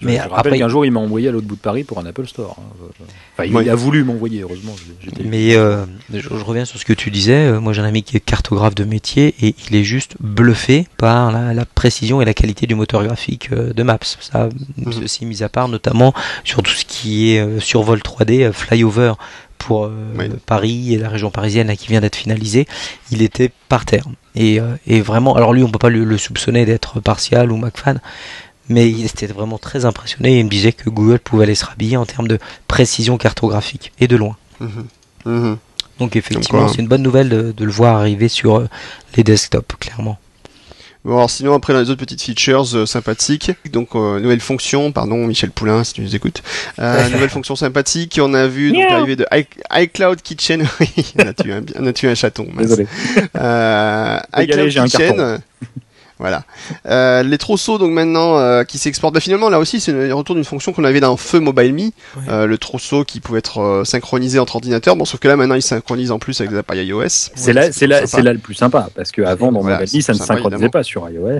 Je, 0.00 0.06
Mais 0.06 0.16
je 0.16 0.20
rappelle 0.22 0.52
après- 0.52 0.58
qu'un 0.58 0.68
jour, 0.68 0.84
il 0.86 0.92
m'a 0.92 1.00
envoyé 1.00 1.28
à 1.28 1.30
l'autre 1.30 1.46
bout 1.46 1.56
de 1.56 1.60
Paris 1.60 1.84
pour 1.84 1.98
un 1.98 2.06
Apple 2.06 2.26
Store. 2.26 2.56
hein. 2.58 2.72
Enfin, 3.34 3.44
il, 3.44 3.54
Oui. 3.54 3.64
il 3.64 3.70
a 3.70 3.74
voulu 3.74 4.02
m'envoyer, 4.02 4.40
heureusement. 4.40 4.74
j'étais- 5.02 5.24
Mais 5.24 5.54
euh, 5.56 5.84
je, 6.12 6.20
je 6.20 6.28
reviens 6.44 6.64
sur 6.64 6.78
ce 6.78 6.84
que 6.86 6.94
tu 6.94 7.10
disais. 7.10 7.34
Euh, 7.48 7.60
Moi, 7.60 7.72
j'ai 7.74 7.82
un 7.82 7.84
ami 7.84 8.02
qui 8.02 8.16
est 8.16 8.20
cartographe 8.20 8.74
de 8.74 8.84
métier 8.84 9.34
et 9.42 9.54
il 9.68 9.76
est 9.76 9.84
juste 9.84 10.16
bluffé 10.20 10.86
par 10.96 11.32
la, 11.32 11.52
la 11.52 11.64
précision 11.66 12.20
et 12.22 12.24
la 12.24 12.32
qualité 12.34 12.66
du 12.66 12.74
moteur 12.74 13.04
graphique 13.04 13.50
euh, 13.52 13.72
de 13.74 13.82
Maps. 13.82 13.98
Ça, 14.20 14.48
Mhm. 14.78 14.92
ceci 14.92 15.26
mis 15.26 15.42
à 15.42 15.48
part, 15.50 15.68
notamment 15.68 16.14
sur 16.44 16.62
tout 16.62 16.72
ce 16.72 16.84
qui 16.86 17.32
est 17.34 17.40
euh, 17.40 17.60
survol 17.60 18.00
3D, 18.00 18.44
euh, 18.44 18.52
flyover 18.52 19.12
pour 19.58 19.84
euh, 19.84 19.90
Oui. 20.18 20.26
Paris 20.46 20.94
et 20.94 20.98
la 20.98 21.10
région 21.10 21.30
parisienne 21.30 21.66
là, 21.66 21.76
qui 21.76 21.88
vient 21.88 22.00
d'être 22.00 22.16
finalisé. 22.16 22.66
Il 23.10 23.20
était 23.20 23.50
par 23.68 23.84
terre. 23.84 24.04
Et, 24.34 24.60
euh, 24.60 24.76
et 24.86 25.00
vraiment, 25.00 25.34
alors 25.34 25.52
lui, 25.52 25.62
on 25.62 25.70
peut 25.70 25.78
pas 25.78 25.88
le, 25.90 26.04
le 26.04 26.18
soupçonner 26.18 26.64
d'être 26.64 27.00
partial 27.00 27.50
ou 27.52 27.56
MacFan. 27.56 27.96
Mais 28.68 28.88
il 28.88 29.04
était 29.04 29.26
vraiment 29.26 29.58
très 29.58 29.84
impressionné 29.84 30.36
et 30.36 30.38
il 30.40 30.44
me 30.44 30.50
disait 30.50 30.72
que 30.72 30.88
Google 30.88 31.18
pouvait 31.18 31.42
aller 31.42 31.56
se 31.56 31.64
rhabiller 31.64 31.96
en 31.96 32.06
termes 32.06 32.28
de 32.28 32.38
précision 32.68 33.18
cartographique 33.18 33.92
et 33.98 34.06
de 34.06 34.16
loin. 34.16 34.36
Mhm. 34.60 34.86
Mhm. 35.24 35.58
Donc 35.98 36.14
effectivement, 36.16 36.68
c'est 36.68 36.80
une 36.80 36.86
bonne 36.88 37.02
nouvelle 37.02 37.28
de, 37.28 37.52
de 37.52 37.64
le 37.64 37.70
voir 37.72 37.96
arriver 37.96 38.28
sur 38.28 38.58
euh, 38.58 38.68
les 39.16 39.24
desktops, 39.24 39.74
clairement. 39.80 40.18
Bon, 41.02 41.16
alors 41.16 41.30
sinon, 41.30 41.54
après, 41.54 41.72
dans 41.72 41.80
les 41.80 41.88
autres 41.88 42.00
petites 42.00 42.20
features 42.20 42.66
euh, 42.74 42.84
sympathiques, 42.84 43.52
donc 43.72 43.94
euh, 43.94 44.20
nouvelle 44.20 44.40
fonction, 44.40 44.92
pardon 44.92 45.26
Michel 45.26 45.50
Poulain 45.50 45.82
si 45.82 45.94
tu 45.94 46.02
nous 46.02 46.14
écoutes, 46.14 46.42
euh, 46.78 47.08
nouvelle 47.12 47.30
fonction 47.30 47.56
sympathique, 47.56 48.20
on 48.22 48.34
a 48.34 48.46
vu 48.46 48.70
donc 48.72 48.82
l'arrivée 48.90 49.16
de 49.16 49.26
i- 49.32 49.82
iCloud 49.84 50.20
Kitchen, 50.20 50.66
oui, 50.80 50.88
on 51.18 51.26
a 51.26 51.32
tué 51.32 51.54
un, 51.54 51.62
on 51.78 51.86
a 51.86 51.92
tué 51.94 52.08
un 52.10 52.14
chaton, 52.14 52.46
mince. 52.52 52.66
Désolé. 52.68 52.86
Euh, 53.34 54.18
iCloud 54.36 54.68
Kitchen, 54.90 55.38
voilà. 56.20 56.44
Euh, 56.86 57.22
les 57.24 57.38
trousseaux 57.38 57.78
donc 57.78 57.90
maintenant 57.90 58.38
euh, 58.38 58.62
qui 58.62 58.78
s'exportent, 58.78 59.14
bah, 59.14 59.20
finalement 59.20 59.48
là 59.48 59.58
aussi 59.58 59.80
c'est 59.80 59.90
le 59.92 60.14
retour 60.14 60.34
d'une 60.36 60.44
fonction 60.44 60.72
qu'on 60.72 60.84
avait 60.84 61.00
dans 61.00 61.16
Feu 61.16 61.40
Mobile 61.40 61.74
Me, 61.74 61.80
Ouais. 61.80 61.92
euh, 62.28 62.46
le 62.46 62.58
trousseau 62.58 63.04
qui 63.04 63.18
pouvait 63.20 63.38
être 63.40 63.60
euh, 63.60 63.84
synchronisé 63.84 64.38
entre 64.38 64.56
ordinateurs, 64.56 64.94
bon 64.96 65.04
sauf 65.04 65.18
que 65.18 65.28
là 65.28 65.36
maintenant 65.36 65.54
il 65.56 65.62
synchronise 65.62 66.10
en 66.12 66.18
plus 66.18 66.40
avec 66.40 66.50
des 66.52 66.58
appareils 66.58 66.86
iOS. 66.86 67.08
C'est 67.34 67.52
là, 67.52 67.72
c'est 67.72 67.86
là, 67.86 68.06
c'est 68.06 68.22
là 68.22 68.32
le 68.32 68.38
plus 68.38 68.54
sympa, 68.54 68.88
parce 68.94 69.10
que 69.10 69.22
avant 69.22 69.50
dans 69.50 69.60
Voilà, 69.60 69.76
Mobile 69.78 69.88
c'est 69.88 69.96
Me, 69.98 70.02
ça 70.02 70.12
ne 70.12 70.18
synchronisait 70.18 70.46
évidemment. 70.56 70.70
pas 70.70 70.82
sur 70.82 71.08
iOS. 71.08 71.38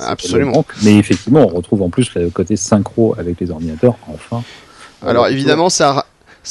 Absolument. 0.00 0.52
manque. 0.52 0.72
Mais 0.82 0.96
effectivement, 0.96 1.40
on 1.40 1.48
retrouve 1.48 1.82
en 1.82 1.90
plus 1.90 2.12
le 2.14 2.30
côté 2.30 2.56
synchro 2.56 3.14
avec 3.18 3.38
les 3.40 3.50
ordinateurs, 3.50 3.96
enfin. 4.08 4.42
Alors 5.06 5.28
évidemment, 5.28 5.68
ça, 5.68 6.06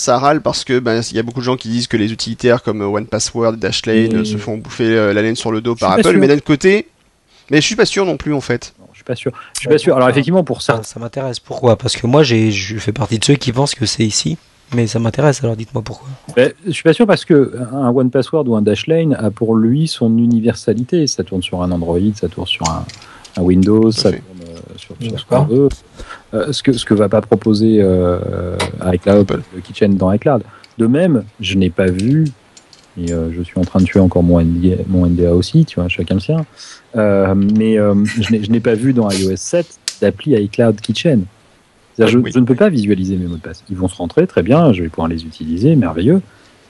râle 0.07 0.41
parce 0.41 0.63
que 0.63 0.79
ben 0.79 1.01
il 1.09 1.15
y 1.15 1.19
a 1.19 1.23
beaucoup 1.23 1.39
de 1.39 1.45
gens 1.45 1.55
qui 1.57 1.69
disent 1.69 1.87
que 1.87 1.97
les 1.97 2.11
utilitaires 2.11 2.61
comme 2.63 2.81
euh, 2.81 2.85
OnePassword, 2.87 3.53
Dashlane 3.57 4.25
se 4.25 4.37
font 4.37 4.57
bouffer 4.57 4.85
euh, 4.95 5.13
la 5.13 5.21
laine 5.21 5.35
sur 5.35 5.51
le 5.51 5.61
dos 5.61 5.73
Je 5.75 5.79
par 5.79 5.91
Apple, 5.93 6.09
sûr. 6.09 6.19
mais 6.19 6.27
d'un 6.27 6.35
autre 6.35 6.43
côté, 6.43 6.87
mais 7.49 7.61
je 7.61 7.65
suis 7.65 7.75
pas 7.75 7.85
sûr 7.85 8.05
non 8.05 8.17
plus 8.17 8.33
en 8.33 8.41
fait. 8.41 8.73
Non, 8.79 8.85
je 8.91 8.97
suis 8.97 9.03
pas 9.03 9.15
sûr. 9.15 9.31
Je 9.55 9.61
suis 9.61 9.69
pas 9.69 9.77
sûr. 9.77 9.95
Alors 9.95 10.09
effectivement, 10.09 10.43
pour 10.43 10.61
Ça, 10.61 10.81
ça 10.83 10.99
m'intéresse. 10.99 11.39
Pourquoi? 11.39 11.77
Parce 11.77 11.95
que 11.95 12.07
moi, 12.07 12.23
j'ai, 12.23 12.51
je 12.51 12.77
fais 12.77 12.91
partie 12.91 13.19
de 13.19 13.25
ceux 13.25 13.35
qui 13.35 13.51
pensent 13.51 13.75
que 13.75 13.85
c'est 13.85 14.05
ici, 14.05 14.37
mais 14.73 14.87
ça 14.87 14.99
m'intéresse. 14.99 15.43
Alors 15.43 15.55
dites-moi 15.55 15.83
pourquoi. 15.83 16.07
Ben, 16.35 16.53
je 16.65 16.71
suis 16.71 16.83
pas 16.83 16.93
sûr 16.93 17.05
parce 17.05 17.25
que 17.25 17.53
un 17.73 17.89
One 17.89 18.09
Password 18.09 18.47
ou 18.47 18.55
un 18.55 18.61
Dashlane 18.61 19.13
a 19.13 19.31
pour 19.31 19.55
lui 19.55 19.87
son 19.87 20.17
universalité. 20.17 21.05
Ça 21.07 21.23
tourne 21.23 21.43
sur 21.43 21.61
un 21.61 21.71
Android, 21.71 21.99
ça 22.15 22.27
tourne 22.29 22.47
sur 22.47 22.69
un, 22.69 22.85
un 23.37 23.41
Windows, 23.41 23.91
ça 23.91 24.11
tourne 24.11 24.21
euh, 24.47 24.57
sur, 24.77 24.95
sur 25.01 25.19
ce 25.19 25.25
qu'on 25.25 25.43
veut. 25.43 25.69
Euh, 26.33 26.51
ce 26.51 26.63
que 26.63 26.73
ce 26.73 26.85
que 26.85 26.93
va 26.93 27.09
pas 27.09 27.21
proposer 27.21 27.77
euh, 27.79 28.57
iCloud, 28.85 29.43
le 29.53 29.61
Kitchen 29.61 29.95
dans 29.95 30.11
iCloud. 30.11 30.43
De 30.79 30.87
même, 30.87 31.23
je 31.39 31.55
n'ai 31.55 31.69
pas 31.69 31.85
vu, 31.85 32.25
et 32.97 33.11
euh, 33.11 33.31
je 33.35 33.41
suis 33.41 33.57
en 33.59 33.63
train 33.63 33.79
de 33.79 33.85
tuer 33.85 33.99
encore 33.99 34.23
mon 34.23 34.39
NDA, 34.41 34.83
mon 34.87 35.05
NDA 35.07 35.33
aussi, 35.33 35.65
tu 35.65 35.79
vois, 35.79 35.87
chacun 35.89 36.15
le 36.15 36.19
sien. 36.19 36.45
Euh, 36.95 37.33
mais 37.35 37.77
euh, 37.79 37.95
je 38.05 38.51
n'ai- 38.51 38.59
pas 38.59 38.75
vu 38.75 38.93
dans 38.93 39.09
iOS 39.09 39.35
7 39.35 39.65
d'appli 40.01 40.33
iCloud 40.33 40.79
Kitchen. 40.81 41.25
C'est-à-dire, 41.95 42.13
je, 42.13 42.17
Oui. 42.19 42.31
je 42.33 42.39
ne 42.39 42.45
peux 42.45 42.55
pas 42.55 42.69
visualiser 42.69 43.15
mes 43.17 43.25
mots 43.27 43.35
de 43.35 43.41
passe. 43.41 43.63
Ils 43.69 43.75
vont 43.77 43.87
se 43.87 43.95
rentrer 43.95 44.25
très 44.27 44.43
bien, 44.43 44.73
je 44.73 44.83
vais 44.83 44.89
pouvoir 44.89 45.07
les 45.07 45.23
utiliser, 45.25 45.75
merveilleux. 45.75 46.15
Mais 46.15 46.21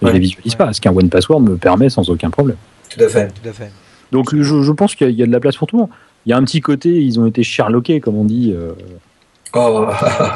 je 0.01 0.05
Ouais. 0.07 0.13
les 0.13 0.19
visualise 0.19 0.55
pas, 0.55 0.71
ce 0.73 0.81
qu'un 0.81 0.91
One 0.95 1.09
Password 1.09 1.41
me 1.41 1.55
permet 1.57 1.89
sans 1.89 2.09
aucun 2.09 2.29
problème. 2.29 2.57
Tout 2.89 3.03
à 3.03 3.07
fait. 3.09 3.27
Tout 3.41 3.47
à 3.49 3.53
fait. 3.53 3.71
Donc 4.11 4.35
je, 4.35 4.61
je 4.61 4.71
pense 4.71 4.95
qu'il 4.95 5.07
y, 5.07 5.09
a- 5.09 5.13
il 5.13 5.17
y 5.19 5.23
a 5.23 5.25
de 5.25 5.31
la 5.31 5.39
place 5.39 5.55
pour 5.57 5.67
tout 5.67 5.75
le 5.77 5.81
monde. 5.83 5.89
Il 6.25 6.29
y 6.29 6.33
a 6.33 6.37
un 6.37 6.43
petit 6.43 6.61
côté, 6.61 7.01
ils 7.01 7.19
ont 7.19 7.25
été 7.25 7.43
Sherlockés, 7.43 7.99
comme 7.99 8.15
on 8.15 8.23
dit. 8.25 8.53
Euh, 8.55 8.71
Oh, 9.55 9.87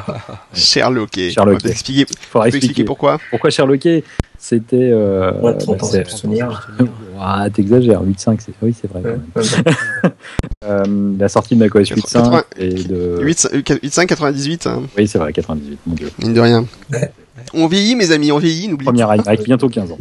Sherlocké. 0.54 1.32
Sherlocké. 1.32 1.58
On 1.58 1.68
va 1.68 1.70
t'expliquer- 1.70 2.06
faudra 2.06 2.16
tu 2.16 2.28
peux 2.32 2.40
expliquer 2.48 2.58
expliquer 2.58 2.84
pourquoi 2.84 3.18
pourquoi 3.30 3.50
Sherlocké. 3.50 4.04
C'était. 4.40 4.92
Euh, 4.94 5.32
de 5.32 5.58
30 5.58 5.80
bah, 5.80 5.86
ans, 5.88 5.92
le 5.94 6.06
souvenir. 6.06 6.70
Ah, 7.20 7.48
t'exagères, 7.52 8.04
8.5, 8.04 8.38
c'est 8.46 8.52
oui, 8.62 8.76
c'est 8.80 8.88
vrai. 8.92 9.02
quand 9.02 9.10
Ouais, 9.10 9.16
même. 9.16 9.72
ouais. 10.06 10.12
Euh, 10.66 11.14
la 11.18 11.30
sortie 11.30 11.56
de 11.56 11.60
macOS 11.60 11.90
8.5 11.90 11.96
80. 11.96 12.44
et 12.58 12.74
de. 12.74 13.18
8, 13.22 13.50
8.5 13.54 14.06
98, 14.06 14.68
hein, 14.68 14.84
Oui, 14.98 15.08
c'est 15.08 15.18
vrai, 15.18 15.32
98, 15.34 15.80
mon 15.88 15.96
dieu. 15.96 16.12
mine 16.20 16.34
de 16.34 16.40
rien. 16.42 16.66
Ouais. 16.92 17.12
On 17.54 17.68
vieillit, 17.68 17.96
mes 17.96 18.12
amis, 18.12 18.32
on 18.32 18.38
vieillit, 18.38 18.68
n'oublie 18.68 18.86
Première 18.86 19.14
iMac, 19.16 19.44
bientôt 19.44 19.70
15 19.70 19.92
ans. 19.94 20.00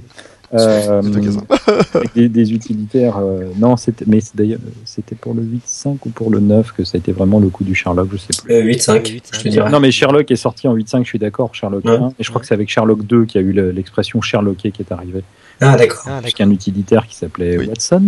Euh, 0.55 1.03
Bientôt 1.03 1.21
15 1.21 1.37
ans. 1.39 1.47
avec 1.95 2.15
des, 2.15 2.29
des 2.29 2.53
utilitaires. 2.53 3.17
euh, 3.19 3.47
non, 3.59 3.77
c'était, 3.77 4.05
mais 4.07 4.21
c'est 4.21 4.37
d'ailleurs, 4.37 4.61
c'était 4.85 5.17
pour 5.17 5.35
le 5.35 5.43
8.5 5.43 5.97
ou 6.07 6.11
pour 6.11 6.31
le 6.31 6.39
9 6.39 6.73
que 6.73 6.85
ça 6.85 6.93
a 6.97 6.99
été 6.99 7.11
vraiment 7.11 7.41
le 7.41 7.49
coup 7.49 7.65
du 7.65 7.75
Sherlock, 7.75 8.09
je 8.13 8.17
sais 8.17 8.29
plus. 8.45 8.55
Euh, 8.55 8.63
8-5, 8.63 9.07
je 9.35 9.41
te 9.43 9.49
dirais. 9.49 9.71
Non, 9.71 9.81
mais 9.81 9.91
Sherlock 9.91 10.31
est 10.31 10.37
sorti 10.37 10.69
en 10.69 10.75
8.5, 10.77 11.03
je 11.03 11.09
suis 11.09 11.19
d'accord, 11.19 11.53
Sherlock 11.53 11.85
Ouais. 11.85 11.97
1. 11.97 12.09
Et 12.19 12.23
je 12.23 12.29
crois 12.31 12.41
que 12.41 12.47
c'est 12.47 12.55
avec 12.55 12.69
Sherlock 12.71 13.05
2 13.05 13.25
qu'il 13.25 13.41
y 13.41 13.45
a 13.45 13.47
eu 13.47 13.53
le- 13.53 13.73
l'expression 13.73 14.21
Sherlocké 14.21 14.71
qui 14.71 14.83
est 14.83 14.93
arrivée. 14.93 15.25
Ah, 15.61 15.77
d'accord. 15.77 16.03
Ah, 16.07 16.19
Parce 16.23 16.33
qu'il 16.33 16.45
y 16.47 16.49
a 16.49 16.51
un 16.51 16.55
utilitaire 16.55 17.07
qui 17.09 17.17
s'appelait 17.17 17.59
Oui. 17.59 17.67
Watson, 17.67 18.03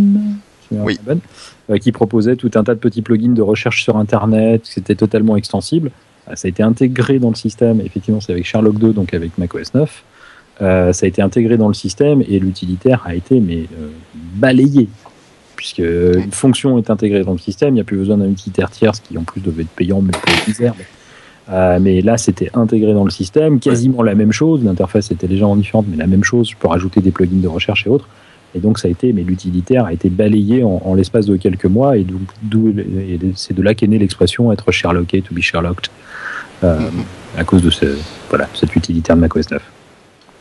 Oui. 0.71 0.97
euh, 1.71 1.79
qui 1.79 1.91
proposait 1.91 2.37
tout 2.37 2.51
un 2.55 2.63
tas 2.63 2.75
de 2.75 2.79
petits 2.81 3.03
plugins 3.03 3.33
de 3.33 3.43
recherche 3.43 3.83
sur 3.83 3.97
Internet, 3.97 4.61
c'était 4.65 4.95
totalement 4.95 5.37
extensible. 5.37 5.91
Euh, 6.29 6.37
Ça 6.37 6.47
a 6.47 6.49
été 6.49 6.63
intégré 6.63 7.19
dans 7.19 7.31
le 7.31 7.37
système, 7.37 7.81
effectivement, 7.81 8.21
c'est 8.21 8.33
avec 8.33 8.47
Sherlock 8.47 8.79
2, 8.79 8.93
donc 8.93 9.15
avec 9.15 9.37
macOS 9.39 9.75
9. 9.75 10.05
Euh, 10.61 10.93
ça 10.93 11.07
a 11.07 11.09
été 11.09 11.23
intégré 11.23 11.57
dans 11.57 11.69
le 11.69 11.75
système 11.75 12.23
et 12.29 12.39
l'utilitaire 12.39 13.03
a 13.07 13.15
été 13.15 13.41
mais 13.41 13.59
euh, 13.59 13.89
balayé. 14.35 14.89
Puisque 15.55 15.79
une 15.79 16.31
fonction 16.31 16.79
est 16.79 16.89
intégrée 16.89 17.25
dans 17.25 17.33
le 17.33 17.39
système, 17.39 17.71
il 17.71 17.75
n'y 17.75 17.81
a 17.81 17.85
plus 17.85 17.97
besoin 17.97 18.17
d'un 18.17 18.31
utilitaire 18.31 18.71
tierce 18.71 19.01
qui 19.01 19.19
en 19.19 19.25
plus 19.25 19.41
devait 19.41 19.63
être 19.63 19.71
payant, 19.71 20.01
mais 20.01 20.13
pour 20.13 20.31
misères. 20.47 20.75
Euh, 21.51 21.79
mais 21.81 22.01
là, 22.01 22.17
c'était 22.17 22.51
intégré 22.55 22.93
dans 22.93 23.05
le 23.05 23.11
système, 23.11 23.59
quasiment 23.59 24.03
la 24.03 24.15
même 24.15 24.31
chose. 24.31 24.63
L'interface 24.63 25.11
était 25.11 25.27
légèrement 25.27 25.57
différente, 25.57 25.87
mais 25.89 25.97
la 25.97 26.07
même 26.07 26.23
chose. 26.23 26.51
Je 26.51 26.57
peux 26.57 26.69
rajouter 26.69 27.01
des 27.01 27.11
plugins 27.11 27.41
de 27.41 27.49
recherche 27.49 27.87
et 27.87 27.91
autres. 27.91 28.09
Et 28.55 28.61
donc, 28.61 28.79
ça 28.79 28.87
a 28.87 28.91
été, 28.91 29.13
mais 29.13 29.23
l'utilitaire 29.23 29.87
a 29.87 29.93
été 29.93 30.11
balayé 30.11 30.63
en, 30.63 30.81
en 30.85 30.95
l'espace 30.95 31.27
de 31.27 31.37
quelques 31.37 31.67
mois. 31.67 31.97
Et 31.97 32.07
c'est 33.35 33.55
de 33.55 33.63
là 33.63 33.75
qu'est 33.75 33.89
née 33.89 33.99
l'expression 33.99 34.53
être 34.53 34.71
Sherlocké, 34.71 35.23
to 35.23 35.35
be 35.35 35.41
Sherlocked, 35.41 35.89
à 36.63 37.45
cause 37.45 37.63
de 37.63 37.71
ce, 37.71 37.87
voilà, 38.29 38.49
cet 38.55 38.75
utilitaire 38.77 39.17
de 39.17 39.21
macOS 39.21 39.51
9. 39.51 39.63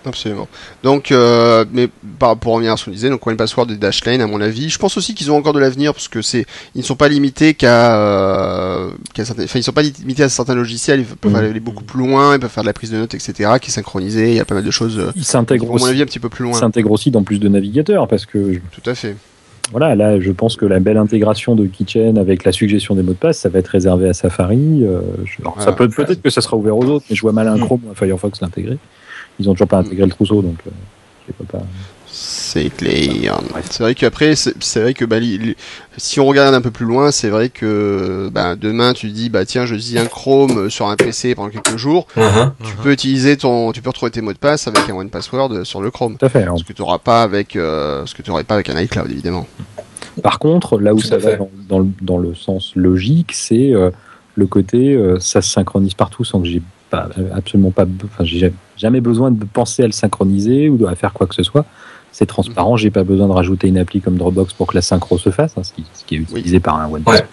Absolument. 0.05 0.47
Donc, 0.83 1.11
euh, 1.11 1.65
mais 1.73 1.89
par, 2.17 2.37
pour 2.37 2.53
revenir 2.53 2.71
à 2.71 2.77
ce 2.77 2.85
qu'on 2.85 2.91
disait, 2.91 3.09
donc 3.09 3.27
One 3.27 3.35
Password 3.35 3.69
et 3.71 3.75
Dashlane, 3.75 4.21
à 4.21 4.27
mon 4.27 4.39
avis, 4.39 4.69
je 4.69 4.79
pense 4.79 4.95
aussi 4.95 5.13
qu'ils 5.13 5.31
ont 5.31 5.35
encore 5.35 5.51
de 5.51 5.59
l'avenir 5.59 5.93
parce 5.93 6.07
que 6.07 6.21
c'est, 6.21 6.45
ils 6.75 6.79
ne 6.79 6.83
sont 6.85 6.95
pas 6.95 7.09
limités 7.09 7.55
qu'à, 7.55 7.97
euh, 7.99 8.89
qu'à 9.13 9.25
certains, 9.25 9.43
enfin, 9.43 9.59
ils 9.59 9.63
sont 9.63 9.73
pas 9.73 9.81
limités 9.81 10.23
à 10.23 10.29
certains 10.29 10.55
logiciels, 10.55 11.01
ils 11.01 11.05
peuvent 11.05 11.33
Mhm. 11.33 11.37
aller 11.49 11.59
beaucoup 11.59 11.83
plus 11.83 11.99
loin, 11.99 12.35
ils 12.35 12.39
peuvent 12.39 12.49
faire 12.49 12.63
de 12.63 12.67
la 12.67 12.73
prise 12.73 12.91
de 12.91 12.97
notes, 12.97 13.15
etc., 13.15 13.51
qui 13.59 13.69
est 13.69 13.73
synchronisée, 13.73 14.29
il 14.29 14.35
y 14.35 14.39
a 14.39 14.45
pas 14.45 14.55
mal 14.55 14.63
de 14.63 14.71
choses, 14.71 14.97
euh, 14.97 15.11
Il 15.15 15.23
qui 15.23 15.27
s'intègre 15.27 15.65
vont, 15.65 15.75
à 15.75 15.77
mon 15.79 15.83
aussi, 15.83 15.89
avis, 15.91 16.01
un 16.03 16.05
petit 16.05 16.19
peu 16.19 16.29
plus 16.29 16.43
loin. 16.43 16.53
s'intègre 16.53 16.91
aussi 16.91 17.11
dans 17.11 17.23
plus 17.23 17.39
de 17.39 17.49
navigateurs 17.49 18.07
parce 18.07 18.25
que 18.25 18.61
Tout 18.71 18.89
à 18.89 18.95
fait. 18.95 19.13
Voilà, 19.71 19.95
là, 19.95 20.19
je 20.19 20.31
pense 20.31 20.55
que 20.55 20.65
la 20.65 20.79
belle 20.79 20.97
intégration 20.97 21.55
de 21.55 21.65
Kitchen 21.65 22.17
avec 22.17 22.43
la 22.43 22.51
suggestion 22.51 22.95
des 22.95 23.03
mots 23.03 23.11
de 23.13 23.17
passe, 23.17 23.39
ça 23.39 23.49
va 23.49 23.59
être 23.59 23.67
réservé 23.67 24.07
à 24.09 24.13
Safari. 24.13 24.83
euh, 24.83 25.01
je- 25.25 25.41
alors, 25.41 25.61
ça 25.61 25.71
peut 25.73 25.89
peut-être 25.89 26.21
que 26.21 26.29
ça 26.29 26.41
sera 26.41 26.55
ouvert 26.57 26.77
aux 26.77 26.85
autres, 26.85 27.05
mais 27.09 27.15
je 27.15 27.21
vois 27.21 27.31
mal 27.33 27.47
un 27.47 27.57
Mm. 27.57 27.61
Chrome 27.61 27.81
ou 27.87 27.91
un 27.91 27.95
Firefox 27.95 28.41
l'intégrer. 28.41 28.77
Ils 29.39 29.49
ont 29.49 29.53
toujours 29.53 29.67
pas 29.67 29.77
intégré 29.77 30.03
le 30.05 30.11
trousseau, 30.11 30.41
donc 30.41 30.55
euh, 30.67 30.71
je 31.27 31.33
peux 31.33 31.43
pas. 31.45 31.63
C'est 32.09 32.69
clair. 32.75 33.39
C'est 33.69 33.83
vrai 33.83 33.93
qu'après, 33.93 34.35
c'est 34.35 34.53
c'est 34.63 34.79
vrai 34.79 34.93
que 34.93 35.03
bah, 35.05 35.19
li- 35.19 35.37
li- 35.37 35.55
si 35.97 36.19
on 36.19 36.25
regarde 36.25 36.55
un 36.55 36.61
peu 36.61 36.71
plus 36.71 36.85
loin, 36.85 37.11
c'est 37.11 37.29
vrai 37.29 37.49
que 37.49 38.29
bah, 38.31 38.55
demain 38.55 38.93
tu 38.93 39.09
dis 39.09 39.29
bah 39.29 39.45
tiens 39.45 39.65
je 39.65 39.75
dis 39.75 39.99
un 39.99 40.05
Chrome 40.05 40.57
euh, 40.57 40.69
sur 40.69 40.87
un 40.87 40.95
PC 40.95 41.35
pendant 41.35 41.49
quelques 41.49 41.75
jours, 41.77 42.07
Mhm. 42.15 42.51
tu 42.63 42.75
peux 42.77 42.91
utiliser 42.91 43.35
ton, 43.37 43.71
tu 43.71 43.81
peux 43.81 43.89
retrouver 43.89 44.11
tes 44.11 44.21
mots 44.21 44.33
de 44.33 44.37
passe 44.37 44.67
avec 44.67 44.89
un 44.89 44.95
One 44.95 45.09
Password 45.09 45.51
euh, 45.53 45.63
sur 45.63 45.81
le 45.81 45.91
Chrome. 45.91 46.17
Tout 46.17 46.25
à 46.25 46.29
fait. 46.29 46.43
alors. 46.43 46.57
Ce 46.57 46.63
que 46.63 46.73
tu 46.73 46.81
n'auras 46.81 46.97
pas 46.99 47.23
avec, 47.23 47.55
euh, 47.55 48.05
ce 48.05 48.15
que 48.15 48.21
tu 48.21 48.31
pas 48.31 48.53
avec 48.55 48.69
un 48.69 48.79
iCloud 48.79 49.11
évidemment. 49.11 49.45
Par 50.23 50.39
contre, 50.39 50.79
là 50.79 50.93
où 50.93 50.99
Tout 50.99 51.07
ça 51.07 51.17
va 51.17 51.35
dans, 51.35 51.49
dans 51.69 51.79
le, 51.79 51.87
dans 52.01 52.17
le 52.17 52.33
sens 52.33 52.71
logique, 52.75 53.31
c'est 53.33 53.73
euh, 53.73 53.91
le 54.35 54.47
côté 54.47 54.93
euh, 54.93 55.19
ça 55.19 55.41
se 55.41 55.49
synchronise 55.51 55.93
partout 55.93 56.23
sans 56.23 56.39
que 56.41 56.47
j'ai 56.47 56.61
pas 56.89 57.09
absolument 57.35 57.71
pas, 57.71 57.85
enfin 58.05 58.23
j'ai 58.23 58.53
jamais 58.77 59.01
besoin 59.01 59.29
de 59.29 59.43
penser 59.43 59.83
à 59.83 59.87
le 59.87 59.91
synchroniser 59.91 60.69
ou 60.69 60.87
à 60.87 60.95
faire 60.95 61.11
quoi 61.11 61.27
que 61.27 61.35
ce 61.35 61.43
soit. 61.43 61.65
C'est 62.11 62.25
transparent, 62.25 62.77
j'ai 62.77 62.89
pas 62.89 63.03
besoin 63.03 63.27
de 63.27 63.33
rajouter 63.33 63.67
une 63.67 63.77
appli 63.77 64.01
comme 64.01 64.17
Dropbox 64.17 64.53
pour 64.53 64.67
que 64.67 64.75
la 64.75 64.81
synchro 64.81 65.17
se 65.17 65.29
fasse, 65.29 65.53
hein, 65.57 65.63
ce, 65.63 65.73
qui, 65.73 65.83
ce 65.93 66.03
qui 66.05 66.15
est 66.15 66.19
utilisé 66.19 66.59
par 66.59 66.79
un 66.79 66.89
One 66.91 67.03
Ouais. 67.05 67.23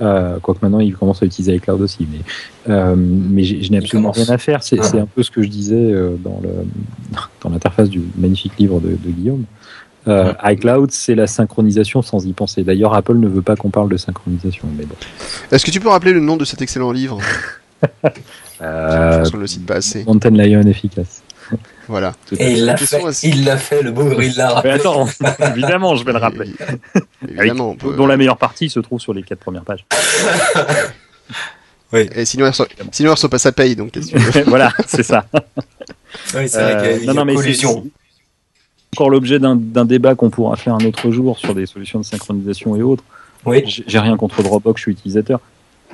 Euh, 0.00 0.38
quoique 0.40 0.60
maintenant 0.62 0.78
il 0.78 0.94
commence 0.94 1.24
à 1.24 1.26
utiliser 1.26 1.56
iCloud 1.56 1.80
aussi, 1.80 2.06
mais 2.08 2.72
euh, 2.72 2.94
mais 2.96 3.42
je 3.42 3.68
n'ai 3.72 3.78
absolument 3.78 4.12
rien 4.12 4.28
à 4.28 4.38
faire. 4.38 4.62
C'est 4.62 4.78
Ah. 4.78 4.84
c'est 4.84 5.00
un 5.00 5.06
peu 5.06 5.24
ce 5.24 5.32
que 5.32 5.42
je 5.42 5.48
disais 5.48 5.74
euh, 5.74 6.16
dans 7.42 7.50
l'interface 7.50 7.88
du 7.88 8.02
magnifique 8.16 8.52
livre 8.60 8.78
de, 8.80 8.90
de 8.90 9.10
Guillaume. 9.10 9.44
Euh, 10.06 10.32
iCloud, 10.44 10.90
c'est 10.92 11.14
la 11.14 11.26
synchronisation 11.26 12.02
sans 12.02 12.24
y 12.26 12.32
penser. 12.32 12.62
D'ailleurs, 12.62 12.94
Apple 12.94 13.16
ne 13.16 13.28
veut 13.28 13.42
pas 13.42 13.56
qu'on 13.56 13.70
parle 13.70 13.88
de 13.88 13.96
synchronisation, 13.96 14.68
mais 14.78 14.84
bon. 14.84 14.94
Est-ce 15.50 15.64
que 15.64 15.70
tu 15.70 15.80
peux 15.80 15.88
rappeler 15.88 16.12
le 16.12 16.20
nom 16.20 16.36
de 16.36 16.44
cet 16.44 16.62
excellent 16.62 16.92
livre? 16.92 17.18
Je 18.60 19.18
pense 19.18 19.30
qu'on 19.30 19.36
ne 19.36 19.42
le 19.42 19.46
cite 19.46 19.66
pas 19.66 19.76
assez. 19.76 20.04
Mountain 20.04 20.30
Lion 20.30 20.62
efficace. 20.62 21.22
Voilà. 21.88 22.14
Tout 22.26 22.36
à 22.38 22.42
Et 22.42 22.52
il 22.52 22.64
l'a 22.66 22.76
fait, 22.76 23.00
il 23.22 23.44
l'a 23.44 23.56
fait, 23.56 23.82
le 23.82 23.90
beau, 23.92 24.10
il 24.20 24.36
l'a 24.36 24.48
Mais 24.48 24.52
rappelé. 24.54 24.72
attends, 24.74 25.08
évidemment, 25.56 25.96
je 25.96 26.04
vais 26.04 26.12
le 26.12 26.18
rappeler. 26.18 26.50
Évidemment. 27.26 27.70
on 27.70 27.74
peut- 27.76 27.96
Dont 27.96 28.06
la 28.06 28.16
meilleure 28.16 28.36
partie 28.36 28.68
se 28.68 28.78
trouve 28.80 29.00
sur 29.00 29.14
les 29.14 29.22
quatre 29.22 29.40
premières 29.40 29.64
pages. 29.64 29.84
Et 31.94 32.26
sinon, 32.26 32.50
sinon, 32.92 33.14
elle 33.22 33.30
pas 33.30 33.38
sa 33.38 33.50
paye, 33.52 33.74
donc 33.74 33.92
qu'est-ce 33.92 34.12
que 34.12 34.18
tu 34.18 34.38
veux 34.40 34.44
voilà, 34.46 34.70
c'est 34.86 35.02
ça. 35.02 35.24
Oui, 36.34 36.46
c'est 36.48 36.60
vrai 36.60 36.74
Euh, 36.76 36.96
qu'il 36.98 37.06
y 37.06 37.08
a 37.08 37.12
non, 37.14 37.20
non, 37.20 37.24
mais 37.24 37.32
c'est- 37.32 37.42
collusion. 37.42 37.84
c'est 37.84 38.98
encore 38.98 39.08
l'objet 39.08 39.38
d'un 39.38 39.56
débat 39.86 40.14
qu'on 40.14 40.28
pourra 40.28 40.56
faire 40.56 40.74
un 40.74 40.84
autre 40.84 41.10
jour 41.10 41.38
sur 41.38 41.54
des 41.54 41.64
solutions 41.64 41.98
de 42.00 42.04
synchronisation 42.04 42.76
et 42.76 42.82
autres. 42.82 43.04
Oui, 43.46 43.62
J'ai 43.66 43.84
j'ai 43.86 43.98
rien 43.98 44.16
contre 44.18 44.42
Dropbox, 44.42 44.78
je 44.78 44.82
suis 44.82 44.92
utilisateur. 44.92 45.40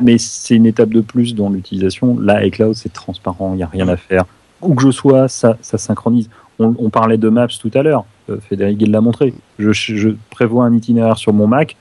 Mais 0.00 0.18
c'est 0.18 0.56
une 0.56 0.66
étape 0.66 0.88
de 0.88 1.00
plus 1.00 1.36
dans 1.36 1.48
l'utilisation. 1.50 2.18
Là, 2.18 2.44
iCloud, 2.44 2.74
c'est 2.74 2.92
transparent, 2.92 3.52
il 3.54 3.58
n'y 3.58 3.62
a 3.62 3.68
rien 3.68 3.86
à 3.86 3.96
faire. 3.96 4.24
Où 4.64 4.74
que 4.74 4.82
je 4.82 4.90
sois, 4.90 5.28
ça, 5.28 5.56
ça 5.62 5.78
synchronise. 5.78 6.28
On, 6.58 6.74
on 6.78 6.90
parlait 6.90 7.16
de 7.18 7.28
Maps 7.28 7.48
tout 7.60 7.70
à 7.74 7.82
l'heure. 7.82 8.04
Euh, 8.30 8.38
Frédéric 8.46 8.78
il 8.80 8.90
l'a 8.90 9.00
montré. 9.00 9.34
Je, 9.58 9.72
je 9.72 10.10
prévois 10.30 10.64
un 10.64 10.72
itinéraire 10.74 11.18
sur 11.18 11.32
mon 11.32 11.46
Mac. 11.46 11.76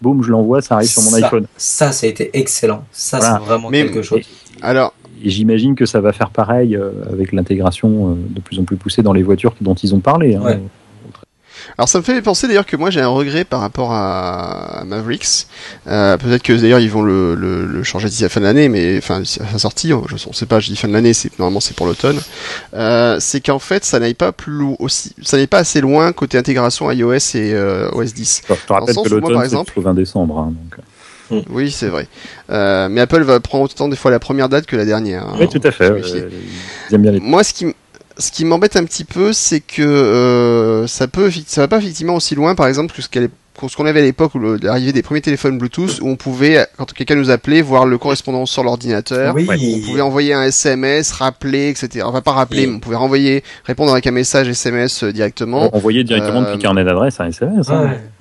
Boum, 0.00 0.22
je 0.22 0.30
l'envoie, 0.30 0.62
ça 0.62 0.76
arrive 0.76 0.88
sur 0.88 1.02
mon 1.02 1.10
ça, 1.10 1.16
iPhone. 1.26 1.46
Ça, 1.56 1.90
ça 1.92 2.06
a 2.06 2.10
été 2.10 2.30
excellent. 2.38 2.84
Ça, 2.92 3.18
Voilà. 3.18 3.38
c'est 3.40 3.44
vraiment 3.48 3.68
Mais- 3.70 3.82
quelque 3.84 4.02
chose. 4.02 4.20
Alors, 4.62 4.92
Et 5.24 5.30
j'imagine 5.30 5.74
que 5.74 5.86
ça 5.86 6.00
va 6.00 6.12
faire 6.12 6.30
pareil 6.30 6.76
euh, 6.76 6.90
avec 7.12 7.32
l'intégration 7.32 8.12
euh, 8.12 8.14
de 8.30 8.40
plus 8.40 8.58
en 8.60 8.64
plus 8.64 8.76
poussée 8.76 9.02
dans 9.02 9.12
les 9.12 9.24
voitures 9.24 9.54
dont 9.60 9.74
ils 9.74 9.92
ont 9.94 9.98
parlé. 10.00 10.36
hein. 10.36 10.42
Ouais. 10.42 10.60
Alors 11.76 11.88
ça 11.88 11.98
me 11.98 12.04
fait 12.04 12.20
penser 12.22 12.46
d'ailleurs 12.48 12.66
que 12.66 12.76
moi 12.76 12.90
j'ai 12.90 13.00
un 13.00 13.08
regret 13.08 13.44
par 13.44 13.60
rapport 13.60 13.92
à, 13.92 14.80
à 14.80 14.84
Mavericks. 14.84 15.46
Euh, 15.86 16.16
Peut-être 16.16 16.42
que 16.42 16.52
d'ailleurs 16.52 16.80
ils 16.80 16.90
vont 16.90 17.02
le, 17.02 17.34
le, 17.34 17.66
le 17.66 17.82
changer 17.82 18.08
d'ici 18.08 18.22
la 18.22 18.28
fin 18.28 18.40
de 18.40 18.46
l'année, 18.46 18.68
mais 18.68 18.98
enfin 18.98 19.22
à 19.22 19.24
sa 19.24 19.58
sortie, 19.58 19.92
on, 19.92 20.06
je, 20.08 20.14
on 20.28 20.32
sait 20.32 20.46
pas. 20.46 20.60
Je 20.60 20.68
dis 20.70 20.76
fin 20.76 20.88
de 20.88 20.92
l'année, 20.92 21.12
c'est 21.12 21.38
normalement 21.38 21.60
c'est 21.60 21.74
pour 21.76 21.86
l'automne. 21.86 22.20
Euh, 22.74 23.16
c'est 23.20 23.40
qu'en 23.40 23.58
fait 23.58 23.84
ça 23.84 23.98
n'aille 24.00 24.14
pas 24.14 24.32
plus 24.32 24.52
loin 24.52 24.76
aussi, 24.78 25.14
ça 25.22 25.36
n'aille 25.36 25.46
pas 25.46 25.58
assez 25.58 25.80
loin 25.80 26.12
côté 26.12 26.38
intégration 26.38 26.90
iOS 26.90 27.14
et 27.14 27.52
euh, 27.54 27.90
OS 27.92 28.14
10. 28.14 28.42
Je 28.48 28.54
te 28.54 28.72
rappelle 28.72 28.94
que 28.94 29.08
l'automne, 29.08 29.38
c'est 29.38 29.44
exemple- 29.44 29.72
le 29.76 29.82
20 29.82 29.94
décembre. 29.94 30.38
hein, 30.38 30.52
donc. 31.30 31.44
Oui, 31.50 31.70
c'est 31.70 31.88
vrai. 31.88 32.08
Euh, 32.48 32.88
mais 32.90 33.02
Apple 33.02 33.22
va 33.22 33.38
prendre 33.38 33.64
autant 33.64 33.88
des 33.88 33.96
fois 33.96 34.10
la 34.10 34.18
première 34.18 34.48
date 34.48 34.64
que 34.64 34.76
la 34.76 34.86
dernière. 34.86 35.24
hein. 35.28 35.36
Oui, 35.38 35.46
tout 35.48 35.60
à 35.62 35.70
fait. 35.70 35.88
Faut 35.88 35.96
se 35.96 36.14
méfier. 36.14 36.20
euh, 36.22 36.30
ils 36.88 36.94
aiment 36.94 37.02
bien 37.02 37.12
les 37.12 37.20
Moi, 37.20 37.44
ce 37.44 37.52
qui, 37.52 37.66
ce 38.18 38.30
qui 38.32 38.44
m'embête 38.44 38.76
un 38.76 38.84
petit 38.84 39.04
peu, 39.04 39.32
c'est 39.32 39.60
que 39.60 39.82
euh, 39.82 40.86
ça 40.86 41.06
peut, 41.08 41.30
ça 41.46 41.60
va 41.62 41.68
pas 41.68 41.78
effectivement 41.78 42.16
aussi 42.16 42.34
loin, 42.34 42.54
par 42.54 42.66
exemple, 42.66 42.94
que 42.94 43.02
ce 43.02 43.08
qu'elle 43.08 43.24
est- 43.24 43.30
que 43.60 43.66
ce 43.66 43.76
qu'on 43.76 43.86
avait 43.86 43.98
à 44.00 44.04
l'époque 44.04 44.36
où 44.36 44.38
l'arrivée 44.62 44.92
des 44.92 45.02
premiers 45.02 45.20
téléphones 45.20 45.58
Bluetooth, 45.58 45.98
où 46.00 46.08
on 46.08 46.14
pouvait, 46.14 46.64
quand 46.76 46.92
quelqu'un 46.92 47.16
nous 47.16 47.30
appelait, 47.30 47.60
voir 47.60 47.86
le 47.86 47.98
correspondant 47.98 48.46
sur 48.46 48.62
l'ordinateur. 48.62 49.34
Oui, 49.34 49.48
On 49.50 49.86
pouvait 49.88 50.00
envoyer 50.00 50.32
un 50.32 50.44
SMS, 50.44 51.10
rappeler, 51.10 51.68
etc. 51.70 52.04
Enfin, 52.06 52.20
pas 52.20 52.32
rappeler, 52.32 52.68
mais 52.68 52.74
on 52.76 52.78
pouvait 52.78 52.94
renvoyer, 52.96 53.42
répondre 53.64 53.90
avec 53.90 54.06
un 54.06 54.12
message 54.12 54.46
SMS 54.48 55.02
euh, 55.02 55.12
directement. 55.12 55.74
envoyer 55.74 56.04
directement 56.04 56.42
Euh, 56.42 56.52
depuis 56.52 56.58
carnet 56.62 56.84
d'adresse 56.84 57.18
à 57.18 57.26
SMS. 57.28 57.68
hein. 57.70 57.82
Ouais. 57.82 57.88
pou- 57.88 58.17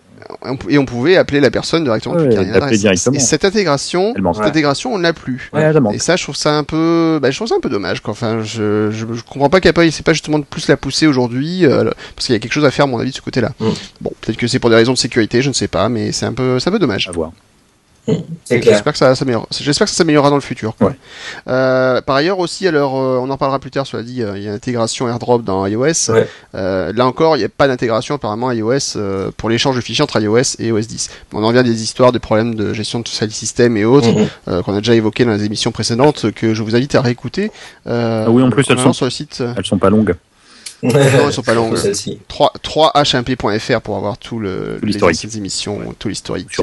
et 0.69 0.77
on 0.77 0.85
pouvait 0.85 1.17
appeler 1.17 1.39
la 1.39 1.51
personne 1.51 1.83
directement 1.83 2.15
Ouais, 2.15 2.23
depuis 2.23 2.35
carnet 2.35 2.51
d'adresse. 2.51 2.79
directement. 2.79 3.15
Et 3.15 3.19
cette 3.19 3.45
intégration, 3.45 4.13
cette 4.33 4.43
intégration, 4.45 4.93
on 4.93 4.97
ne 4.97 5.03
l'a 5.03 5.13
plus. 5.13 5.49
Ouais. 5.53 5.71
Et 5.93 5.99
ça, 5.99 6.15
je 6.15 6.23
trouve 6.23 6.35
ça 6.35 6.53
un 6.53 6.63
peu, 6.63 7.19
bah, 7.21 7.31
je 7.31 7.35
trouve 7.37 7.47
ça 7.47 7.55
un 7.55 7.59
peu 7.59 7.69
dommage. 7.69 8.01
Quoi. 8.01 8.11
Enfin, 8.11 8.43
je, 8.43 8.89
je, 8.91 9.05
je 9.13 9.23
comprends 9.23 9.49
pas 9.49 9.59
qu'Apple, 9.61 9.89
c'est 9.91 10.05
pas 10.05 10.13
justement 10.13 10.39
de 10.39 10.45
plus 10.45 10.67
la 10.67 10.77
pousser 10.77 11.07
aujourd'hui, 11.07 11.65
euh, 11.65 11.89
parce 12.15 12.27
qu'il 12.27 12.33
y 12.33 12.35
a 12.35 12.39
quelque 12.39 12.53
chose 12.53 12.65
à 12.65 12.71
faire, 12.71 12.85
à 12.85 12.87
mon 12.87 12.99
avis, 12.99 13.11
de 13.11 13.15
ce 13.15 13.21
côté-là. 13.21 13.51
Mm. 13.59 13.65
Bon, 14.01 14.11
peut-être 14.21 14.37
que 14.37 14.47
c'est 14.47 14.59
pour 14.59 14.69
des 14.69 14.75
raisons 14.75 14.93
de 14.93 14.97
sécurité, 14.97 15.41
je 15.41 15.49
ne 15.49 15.53
sais 15.53 15.67
pas, 15.67 15.89
mais 15.89 16.11
c'est 16.11 16.25
un 16.25 16.33
peu, 16.33 16.59
c'est 16.59 16.69
un 16.69 16.73
peu 16.73 16.79
dommage. 16.79 17.07
À 17.07 17.11
voir. 17.11 17.31
J'espère 18.49 18.93
que 18.93 18.97
ça 18.99 19.13
s'améliore- 19.15 19.47
J'espère 19.51 19.85
que 19.85 19.91
ça 19.91 19.97
s'améliorera 19.97 20.29
dans 20.29 20.35
le 20.37 20.41
futur. 20.41 20.75
Quoi. 20.77 20.89
Ouais. 20.89 20.95
Euh, 21.47 22.01
par 22.01 22.15
ailleurs 22.15 22.39
aussi, 22.39 22.67
alors 22.67 22.97
euh, 22.97 23.19
on 23.21 23.29
en 23.29 23.37
parlera 23.37 23.59
plus 23.59 23.71
tard. 23.71 23.85
Cela 23.85 24.03
dit, 24.03 24.23
euh, 24.23 24.37
il 24.37 24.43
y 24.43 24.47
a 24.47 24.51
l'intégration 24.51 25.07
AirDrop 25.09 25.39
dans 25.43 25.65
iOS. 25.67 26.11
Ouais. 26.11 26.27
Euh, 26.55 26.93
là 26.93 27.05
encore, 27.05 27.35
il 27.35 27.39
n'y 27.39 27.45
a 27.45 27.49
pas 27.49 27.67
d'intégration 27.67 28.15
apparemment 28.15 28.51
iOS 28.51 28.95
euh, 28.95 29.31
pour 29.35 29.49
l'échange 29.49 29.75
de 29.75 29.81
fichiers 29.81 30.03
entre 30.03 30.21
iOS 30.21 30.55
et 30.59 30.71
OS 30.71 30.87
10. 30.87 31.09
On 31.33 31.43
en 31.43 31.51
vient 31.51 31.63
des 31.63 31.83
histoires 31.83 32.11
de 32.11 32.17
problèmes 32.19 32.55
de 32.55 32.73
gestion 32.73 32.99
de 33.01 33.07
file 33.07 33.31
system 33.31 33.75
et 33.77 33.85
autres 33.85 34.07
Mhm. 34.11 34.27
euh, 34.47 34.61
qu'on 34.63 34.73
a 34.73 34.79
déjà 34.79 34.95
évoqué 34.95 35.25
dans 35.25 35.33
les 35.33 35.43
émissions 35.43 35.71
précédentes 35.71 36.31
que 36.31 36.53
je 36.53 36.63
vous 36.63 36.75
invite 36.75 36.95
à 36.95 37.01
réécouter. 37.01 37.51
Euh, 37.87 38.23
Ah 38.27 38.31
oui, 38.31 38.41
en 38.43 38.49
plus, 38.49 38.63
elles 38.69 38.79
sont- 38.79 38.93
sur 38.93 39.05
le 39.05 39.11
site. 39.11 39.43
Elles 39.57 39.65
sont 39.65 39.77
pas 39.77 39.89
longues. 39.89 40.15
Non, 40.83 40.91
elles 40.93 41.33
sont 41.33 41.41
pas 41.41 41.55
longues. 41.55 41.75
Celle-ci. 41.75 42.19
3, 42.27 42.53
3hmp.fr 42.63 43.81
pour 43.81 43.97
avoir 43.97 44.19
tout 44.19 44.37
le 44.39 44.77
Tout 44.79 44.85
l'historique. 44.85 45.23
les 45.23 45.37
émissions, 45.37 45.79
tout 45.97 46.07
l'historique. 46.07 46.55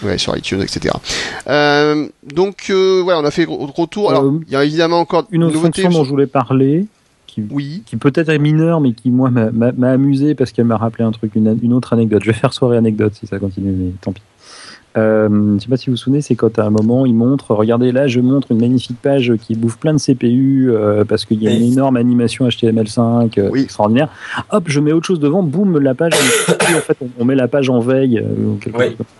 Sur 0.00 0.06
iTunes. 0.06 0.08
Ouais, 0.08 0.18
sur 0.18 0.36
iTunes, 0.36 0.62
etc. 0.62 0.94
Euh, 1.48 2.06
donc, 2.34 2.66
euh, 2.70 3.00
voilà, 3.02 3.20
on 3.20 3.24
a 3.24 3.30
fait 3.30 3.44
gros, 3.44 3.86
tour. 3.86 4.10
Alors, 4.10 4.24
Euh, 4.24 4.40
il 4.46 4.52
y 4.52 4.56
a 4.56 4.64
évidemment 4.64 4.98
encore 5.00 5.26
Une 5.30 5.44
autre 5.44 5.54
nouveauté. 5.54 5.82
fonction 5.82 5.98
dont 6.00 6.04
je 6.04 6.10
voulais 6.10 6.26
parler, 6.26 6.86
qui, 7.26 7.42
Oui. 7.50 7.82
qui 7.86 7.96
peut-être 7.96 8.28
est 8.28 8.38
mineure, 8.38 8.80
mais 8.80 8.92
qui, 8.92 9.10
moi, 9.10 9.30
m'a- 9.30 9.88
amusé 9.90 10.34
parce 10.34 10.52
qu'elle 10.52 10.64
m'a 10.66 10.76
rappelé 10.76 11.04
un 11.04 11.12
truc, 11.12 11.32
une, 11.34 11.58
une 11.62 11.72
autre 11.72 11.92
anecdote. 11.92 12.22
Je 12.24 12.30
vais 12.30 12.36
faire 12.36 12.52
soirée 12.52 12.76
anecdote 12.76 13.12
si 13.14 13.26
ça 13.26 13.38
continue, 13.38 13.70
mais 13.72 13.90
tant 14.00 14.12
pis. 14.12 14.22
Euh, 14.98 15.54
je 15.56 15.62
sais 15.62 15.68
pas 15.68 15.76
si 15.76 15.86
vous 15.86 15.92
vous 15.92 15.96
souvenez, 15.96 16.20
c'est 16.20 16.34
quand 16.34 16.58
à 16.58 16.64
un 16.64 16.70
moment, 16.70 17.06
il 17.06 17.14
montre, 17.14 17.54
regardez 17.54 17.92
là, 17.92 18.08
je 18.08 18.18
montre 18.18 18.50
une 18.50 18.58
magnifique 18.60 18.96
page 19.00 19.32
qui 19.40 19.54
bouffe 19.54 19.76
plein 19.78 19.94
de 19.94 20.00
CPU 20.00 20.68
euh, 20.72 21.04
parce 21.04 21.24
qu'il 21.26 21.40
y 21.40 21.46
a 21.46 21.52
une 21.52 21.62
énorme 21.62 21.96
animation 21.96 22.48
HTML5 22.48 23.38
euh, 23.38 23.50
Oui. 23.52 23.60
extraordinaire. 23.62 24.08
Hop, 24.50 24.64
je 24.66 24.80
mets 24.80 24.90
autre 24.90 25.06
chose 25.06 25.20
devant, 25.20 25.44
boum, 25.44 25.78
la 25.78 25.94
page. 25.94 26.14
en 26.48 26.54
fait, 26.80 26.96
on, 27.00 27.08
on 27.20 27.24
met 27.24 27.36
la 27.36 27.46
page 27.46 27.70
en 27.70 27.78
veille 27.78 28.18
euh, 28.18 28.24
quelque 28.60 28.76
Oui. 28.78 28.84
chose 28.86 28.94
comme 28.96 29.06
ça. 29.06 29.12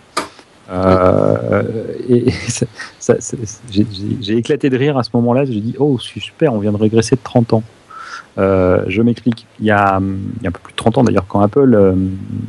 Euh, 0.71 1.63
et 2.09 2.25
j'ai- 3.71 4.37
éclaté 4.37 4.69
de 4.69 4.77
rire 4.77 4.97
à 4.97 5.03
ce 5.03 5.09
moment-là. 5.13 5.45
J'ai 5.45 5.59
dit, 5.59 5.75
oh, 5.79 5.97
super, 5.99 6.53
on 6.53 6.59
vient 6.59 6.71
de 6.71 6.77
régresser 6.77 7.15
de 7.15 7.21
30 7.23 7.53
ans. 7.53 7.63
Euh, 8.37 8.83
je 8.87 9.01
m'explique. 9.01 9.45
Il, 9.59 9.65
y 9.65 9.71
a, 9.71 9.99
il 10.01 10.43
y 10.43 10.45
a 10.45 10.49
un 10.49 10.51
peu 10.51 10.59
plus 10.63 10.71
de 10.71 10.77
30 10.77 10.97
ans 10.99 11.03
d'ailleurs, 11.03 11.25
quand 11.27 11.41
Apple, 11.41 11.73
euh, 11.75 11.93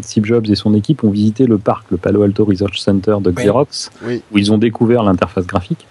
Steve 0.01 0.25
Jobs 0.25 0.47
et 0.49 0.55
son 0.55 0.75
équipe 0.75 1.03
ont 1.03 1.11
visité 1.11 1.47
le 1.47 1.59
parc, 1.59 1.87
le 1.91 1.97
Palo 1.97 2.23
Alto 2.23 2.45
Research 2.45 2.79
Center 2.79 3.17
de. 3.21 3.31
Xerox, 3.33 3.91
Oui. 4.07 4.23
où 4.33 4.39
ils 4.39 4.53
ont 4.53 4.59
découvert 4.59 5.03
l'interface 5.03 5.47
graphique. 5.47 5.87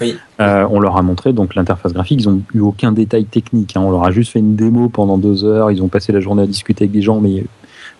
Oui. 0.00 0.16
Euh, 0.40 0.66
on 0.68 0.80
leur 0.80 0.96
a 0.96 1.02
montré 1.02 1.32
donc 1.32 1.54
l'interface 1.54 1.92
graphique. 1.92 2.22
Ils 2.22 2.28
ont 2.28 2.42
eu 2.52 2.58
aucun 2.58 2.90
détail 2.90 3.26
technique. 3.26 3.76
hein. 3.76 3.82
On 3.84 3.92
leur 3.92 4.04
a 4.04 4.10
juste 4.10 4.32
fait 4.32 4.40
une 4.40 4.56
démo 4.56 4.88
pendant 4.88 5.18
deux 5.18 5.44
heures. 5.44 5.70
Ils 5.70 5.80
ont 5.84 5.88
passé 5.88 6.10
la 6.10 6.18
journée 6.18 6.42
à 6.42 6.46
discuter 6.48 6.82
avec 6.82 6.90
des 6.90 7.02
gens, 7.02 7.20
mais 7.20 7.44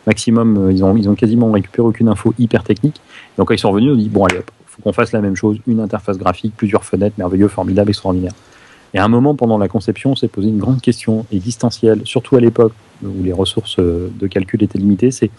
maximum, 0.06 0.68
euh, 0.68 0.72
ils 0.72 0.84
ont, 0.84 1.14
quasiment 1.14 1.50
récupéré 1.50 1.86
aucune 1.86 2.08
info 2.08 2.34
hyper 2.38 2.62
technique. 2.64 3.00
Donc 3.38 3.48
quand 3.48 3.54
ils 3.54 3.58
sont 3.58 3.70
revenus, 3.70 3.92
on 3.92 3.96
dit 3.96 4.08
bon 4.08 4.24
allez 4.24 4.38
hop, 4.38 4.50
faut 4.66 4.82
qu'on 4.82 4.92
fasse 4.92 5.12
la 5.12 5.20
même 5.20 5.36
chose, 5.36 5.58
une 5.66 5.80
interface 5.80 6.18
graphique, 6.18 6.54
plusieurs 6.56 6.84
fenêtres, 6.84 7.14
merveilleux, 7.18 7.48
formidable, 7.48 7.90
extraordinaire. 7.90 8.32
Et 8.92 8.98
à 8.98 9.04
un 9.04 9.08
moment 9.08 9.34
pendant 9.34 9.58
la 9.58 9.68
conception, 9.68 10.12
on 10.12 10.16
s'est 10.16 10.28
posé 10.28 10.48
une 10.48 10.58
grande 10.58 10.80
question 10.80 11.26
existentielle, 11.32 12.02
surtout 12.04 12.36
à 12.36 12.40
l'époque 12.40 12.72
où 13.02 13.22
les 13.22 13.32
ressources 13.32 13.78
euh, 13.78 14.08
de 14.20 14.26
calcul 14.26 14.62
étaient 14.62 14.78
limitées. 14.78 15.10
C'est 15.10 15.30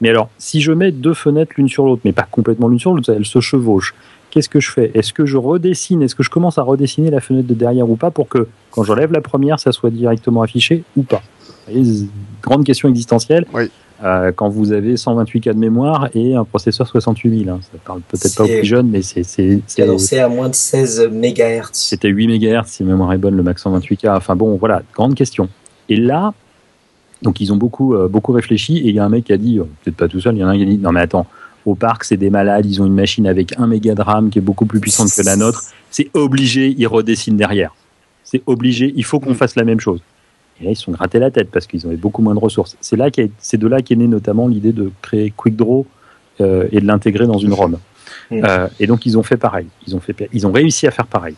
mais 0.00 0.08
alors 0.08 0.28
si 0.38 0.60
je 0.60 0.72
mets 0.72 0.92
deux 0.92 1.14
fenêtres 1.14 1.52
l'une 1.56 1.68
sur 1.68 1.84
l'autre, 1.84 2.02
mais 2.04 2.12
pas 2.12 2.26
complètement 2.30 2.68
l'une 2.68 2.78
sur 2.78 2.94
l'autre, 2.94 3.12
elles 3.12 3.26
se 3.26 3.40
chevauchent. 3.40 3.94
Qu'est-ce 4.30 4.48
que 4.48 4.60
je 4.60 4.70
fais? 4.70 4.90
Est-ce 4.94 5.12
que 5.12 5.26
je 5.26 5.36
redessine? 5.36 6.00
Est-ce 6.02 6.14
que 6.14 6.22
je 6.22 6.30
commence 6.30 6.56
à 6.56 6.62
redessiner 6.62 7.10
la 7.10 7.20
fenêtre 7.20 7.46
de 7.46 7.52
derrière 7.52 7.88
ou 7.90 7.96
pas 7.96 8.10
pour 8.10 8.28
que 8.28 8.48
quand 8.70 8.82
j'enlève 8.82 9.12
la 9.12 9.20
première, 9.20 9.60
ça 9.60 9.72
soit 9.72 9.90
directement 9.90 10.40
affiché 10.40 10.84
ou 10.96 11.02
pas? 11.02 11.20
Grande 12.40 12.64
question 12.64 12.88
existentielle. 12.88 13.44
Oui. 13.52 13.70
Euh, 14.04 14.32
quand 14.34 14.48
vous 14.48 14.72
avez 14.72 14.96
128 14.96 15.40
K 15.40 15.44
de 15.50 15.52
mémoire 15.58 16.08
et 16.14 16.34
un 16.34 16.44
processeur 16.44 16.88
68 16.88 17.44
000, 17.44 17.50
hein. 17.54 17.60
ça 17.62 17.78
parle 17.84 18.00
peut-être 18.08 18.34
pas 18.34 18.42
aux 18.44 18.48
plus 18.48 18.64
jeunes, 18.64 18.88
mais 18.88 19.00
c'est 19.02 19.22
c'est- 19.22 19.60
annoncé 19.80 20.18
à 20.18 20.28
moins 20.28 20.48
de 20.48 20.54
16 20.54 21.08
MHz. 21.12 21.68
c'était 21.72 22.08
8 22.08 22.26
MHz, 22.26 22.66
si 22.66 22.82
ma 22.82 22.90
mémoire 22.92 23.12
est 23.12 23.18
bonne, 23.18 23.36
le 23.36 23.44
max 23.44 23.62
128K. 23.64 24.08
Enfin 24.16 24.34
bon, 24.34 24.56
voilà, 24.56 24.82
grande 24.92 25.14
question. 25.14 25.48
Et 25.88 25.94
là, 25.96 26.34
donc 27.22 27.40
ils 27.40 27.52
ont 27.52 27.56
beaucoup, 27.56 27.94
euh, 27.94 28.08
beaucoup 28.08 28.32
réfléchi 28.32 28.78
et 28.78 28.88
il 28.88 28.94
y 28.94 28.98
a 28.98 29.04
un 29.04 29.08
mec 29.08 29.24
qui 29.24 29.32
a 29.32 29.36
dit, 29.36 29.60
euh, 29.60 29.64
peut-être 29.84 29.96
pas 29.96 30.08
tout 30.08 30.20
seul, 30.20 30.34
il 30.34 30.40
y 30.40 30.44
en 30.44 30.48
a 30.48 30.50
un 30.52 30.56
qui 30.56 30.62
a 30.62 30.66
dit, 30.66 30.78
non 30.78 30.90
mais 30.90 31.00
attends, 31.00 31.26
au 31.64 31.76
parc 31.76 32.02
c'est 32.02 32.16
des 32.16 32.30
malades, 32.30 32.66
ils 32.66 32.82
ont 32.82 32.86
une 32.86 32.94
machine 32.94 33.28
avec 33.28 33.56
1 33.56 33.68
méga 33.68 33.94
de 33.94 34.02
RAM 34.02 34.30
qui 34.30 34.38
est 34.40 34.42
beaucoup 34.42 34.66
plus 34.66 34.80
puissante 34.80 35.10
que 35.16 35.22
la 35.24 35.36
nôtre, 35.36 35.62
c'est 35.92 36.10
obligé, 36.14 36.74
ils 36.76 36.86
redessinent 36.88 37.36
derrière. 37.36 37.72
C'est 38.24 38.42
obligé, 38.46 38.92
il 38.96 39.04
faut 39.04 39.20
qu'on 39.20 39.30
Mm. 39.30 39.34
fasse 39.36 39.54
la 39.54 39.62
même 39.64 39.78
chose. 39.78 40.00
Et 40.60 40.64
là, 40.64 40.70
ils 40.70 40.76
se 40.76 40.82
sont 40.84 40.92
grattés 40.92 41.18
la 41.18 41.30
tête 41.30 41.50
parce 41.50 41.66
qu'ils 41.66 41.84
avaient 41.86 41.96
beaucoup 41.96 42.22
moins 42.22 42.34
de 42.34 42.40
ressources. 42.40 42.76
C'est 42.80 42.96
là 42.96 43.10
qu'est- 43.10 43.30
c'est 43.38 43.56
de 43.58 43.66
là 43.66 43.82
qu'est 43.82 43.96
née 43.96 44.06
notamment 44.08 44.46
l'idée 44.48 44.72
de 44.72 44.90
créer 45.02 45.32
QuickDraw 45.36 45.86
euh, 46.40 46.66
et 46.72 46.80
de 46.80 46.86
l'intégrer 46.86 47.26
dans 47.26 47.38
une 47.38 47.52
ROM. 47.52 47.78
Mm. 48.30 48.40
Euh, 48.44 48.68
et 48.80 48.86
donc 48.86 49.06
ils 49.06 49.16
ont 49.18 49.22
fait 49.22 49.36
pareil. 49.36 49.66
Ils 49.86 49.96
ont 49.96 50.00
fait, 50.00 50.28
ils 50.32 50.46
ont 50.46 50.52
réussi 50.52 50.86
à 50.86 50.90
faire 50.90 51.06
pareil. 51.06 51.34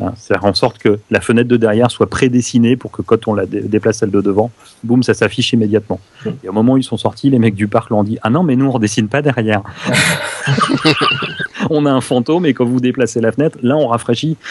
Hein, 0.00 0.12
faire 0.16 0.44
en 0.44 0.54
sorte 0.54 0.78
que 0.78 1.00
la 1.10 1.20
fenêtre 1.20 1.48
de 1.48 1.56
derrière 1.56 1.90
soit 1.90 2.08
prédessinée 2.08 2.76
pour 2.76 2.92
que 2.92 3.02
quand 3.02 3.26
on 3.26 3.34
la 3.34 3.46
dé- 3.46 3.62
déplace 3.62 3.98
celle 3.98 4.12
de 4.12 4.20
devant, 4.20 4.52
boum, 4.84 5.02
ça 5.02 5.12
s'affiche 5.12 5.52
immédiatement. 5.52 5.98
Mm. 6.24 6.28
Et 6.44 6.48
au 6.48 6.52
moment 6.52 6.74
où 6.74 6.76
ils 6.76 6.84
sont 6.84 6.96
sortis, 6.96 7.30
les 7.30 7.40
mecs 7.40 7.56
du 7.56 7.66
parc 7.66 7.90
leur 7.90 7.98
ont 7.98 8.04
dit 8.04 8.16
Ah 8.22 8.30
non, 8.30 8.44
mais 8.44 8.54
nous 8.54 8.66
on 8.66 8.70
redessine 8.70 9.08
pas 9.08 9.22
derrière. 9.22 9.62
on 11.74 11.86
a 11.86 11.90
un 11.90 12.00
fantôme 12.00 12.46
et 12.46 12.54
quand 12.54 12.64
vous 12.64 12.80
déplacez 12.80 13.20
la 13.20 13.32
fenêtre, 13.32 13.58
là 13.62 13.76
on 13.76 13.88
rafraîchit. 13.88 14.36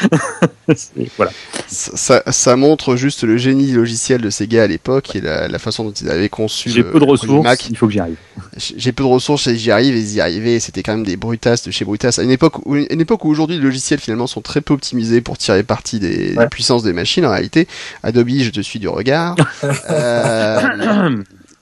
Voilà. 1.15 1.32
Ça, 1.68 1.95
ça- 1.95 2.24
ça 2.32 2.55
montre 2.57 2.97
juste 2.97 3.24
le 3.24 3.38
génie 3.38 3.72
logiciel 3.72 4.20
de 4.22 4.30
ces 4.30 4.47
gars 4.47 4.63
à 4.63 4.68
l'époque 4.68 5.15
et 5.15 5.22
la, 5.22 5.47
la 5.47 5.59
façon 5.59 5.86
dont 5.86 5.91
ils 5.91 6.09
avaient 6.09 6.28
conçu 6.28 6.70
J'ai 6.70 6.84
peu 6.84 6.99
de 6.99 7.05
ressources, 7.05 7.43
Mac. 7.43 7.70
il 7.70 7.78
faut 7.78 7.88
que 7.88 7.93
j'y 7.93 7.99
arrive. 8.01 8.18
J'ai 8.57 8.91
peu 8.91 9.03
de 9.03 9.07
ressources 9.07 9.47
et 9.47 9.55
j'y 9.55 9.72
arrive 9.72 9.95
et 9.95 9.99
ils 10.01 10.15
y 10.15 10.22
arrivaient. 10.22 10.59
C'était 10.59 10.84
quand 10.84 10.91
même 10.93 11.05
des 11.05 11.15
brutasses 11.15 11.63
de 11.63 11.72
chez 11.72 11.86
Brutas. 11.86 12.18
À 12.20 12.24
une 12.24 12.32
époque 12.32 12.65
où, 12.65 12.76
une 12.76 12.99
époque 13.01 13.24
où 13.24 13.30
aujourd'hui 13.30 13.55
les 13.57 13.63
logiciels 13.63 13.99
finalement 14.01 14.28
sont 14.28 14.41
très 14.41 14.59
peu 14.59 14.74
optimisés 14.74 15.22
pour 15.22 15.38
tirer 15.38 15.63
parti 15.63 15.99
des, 15.99 16.36
des 16.36 16.47
puissances 16.47 16.84
des 16.84 16.93
machines. 16.93 17.26
En 17.26 17.32
réalité, 17.32 17.65
Adobe, 18.03 18.28
je 18.30 18.49
te 18.49 18.59
suis 18.61 18.80
du 18.80 18.89
regard. 18.89 19.36
Euh, 19.89 21.18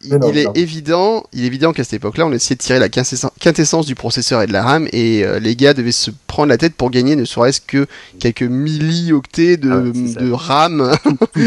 il, 0.05 0.11
Mais 0.11 0.17
non, 0.19 0.29
il 0.31 0.37
est 0.37 0.47
évident, 0.55 1.23
il 1.33 1.43
est 1.43 1.47
évident 1.47 1.73
qu'à 1.73 1.83
cette 1.83 1.93
époque-là, 1.93 2.25
on 2.27 2.31
essayait 2.31 2.55
de 2.55 2.61
tirer 2.61 2.79
la 2.79 2.89
quintessence, 2.89 3.85
du 3.85 3.95
processeur 3.95 4.41
et 4.41 4.47
de 4.47 4.53
la 4.53 4.63
RAM, 4.63 4.87
et 4.93 5.23
euh, 5.25 5.39
les 5.39 5.55
gars 5.55 5.73
devaient 5.73 5.91
se 5.91 6.11
prendre 6.27 6.49
la 6.49 6.57
tête 6.57 6.75
pour 6.75 6.91
gagner 6.91 7.15
ne 7.15 7.25
serait-ce 7.25 7.61
que 7.61 7.87
quelques 8.19 8.43
millioctets 8.43 9.57
de, 9.57 9.71
Ah 10.17 10.21
de 10.21 10.31
RAM. 10.31 10.91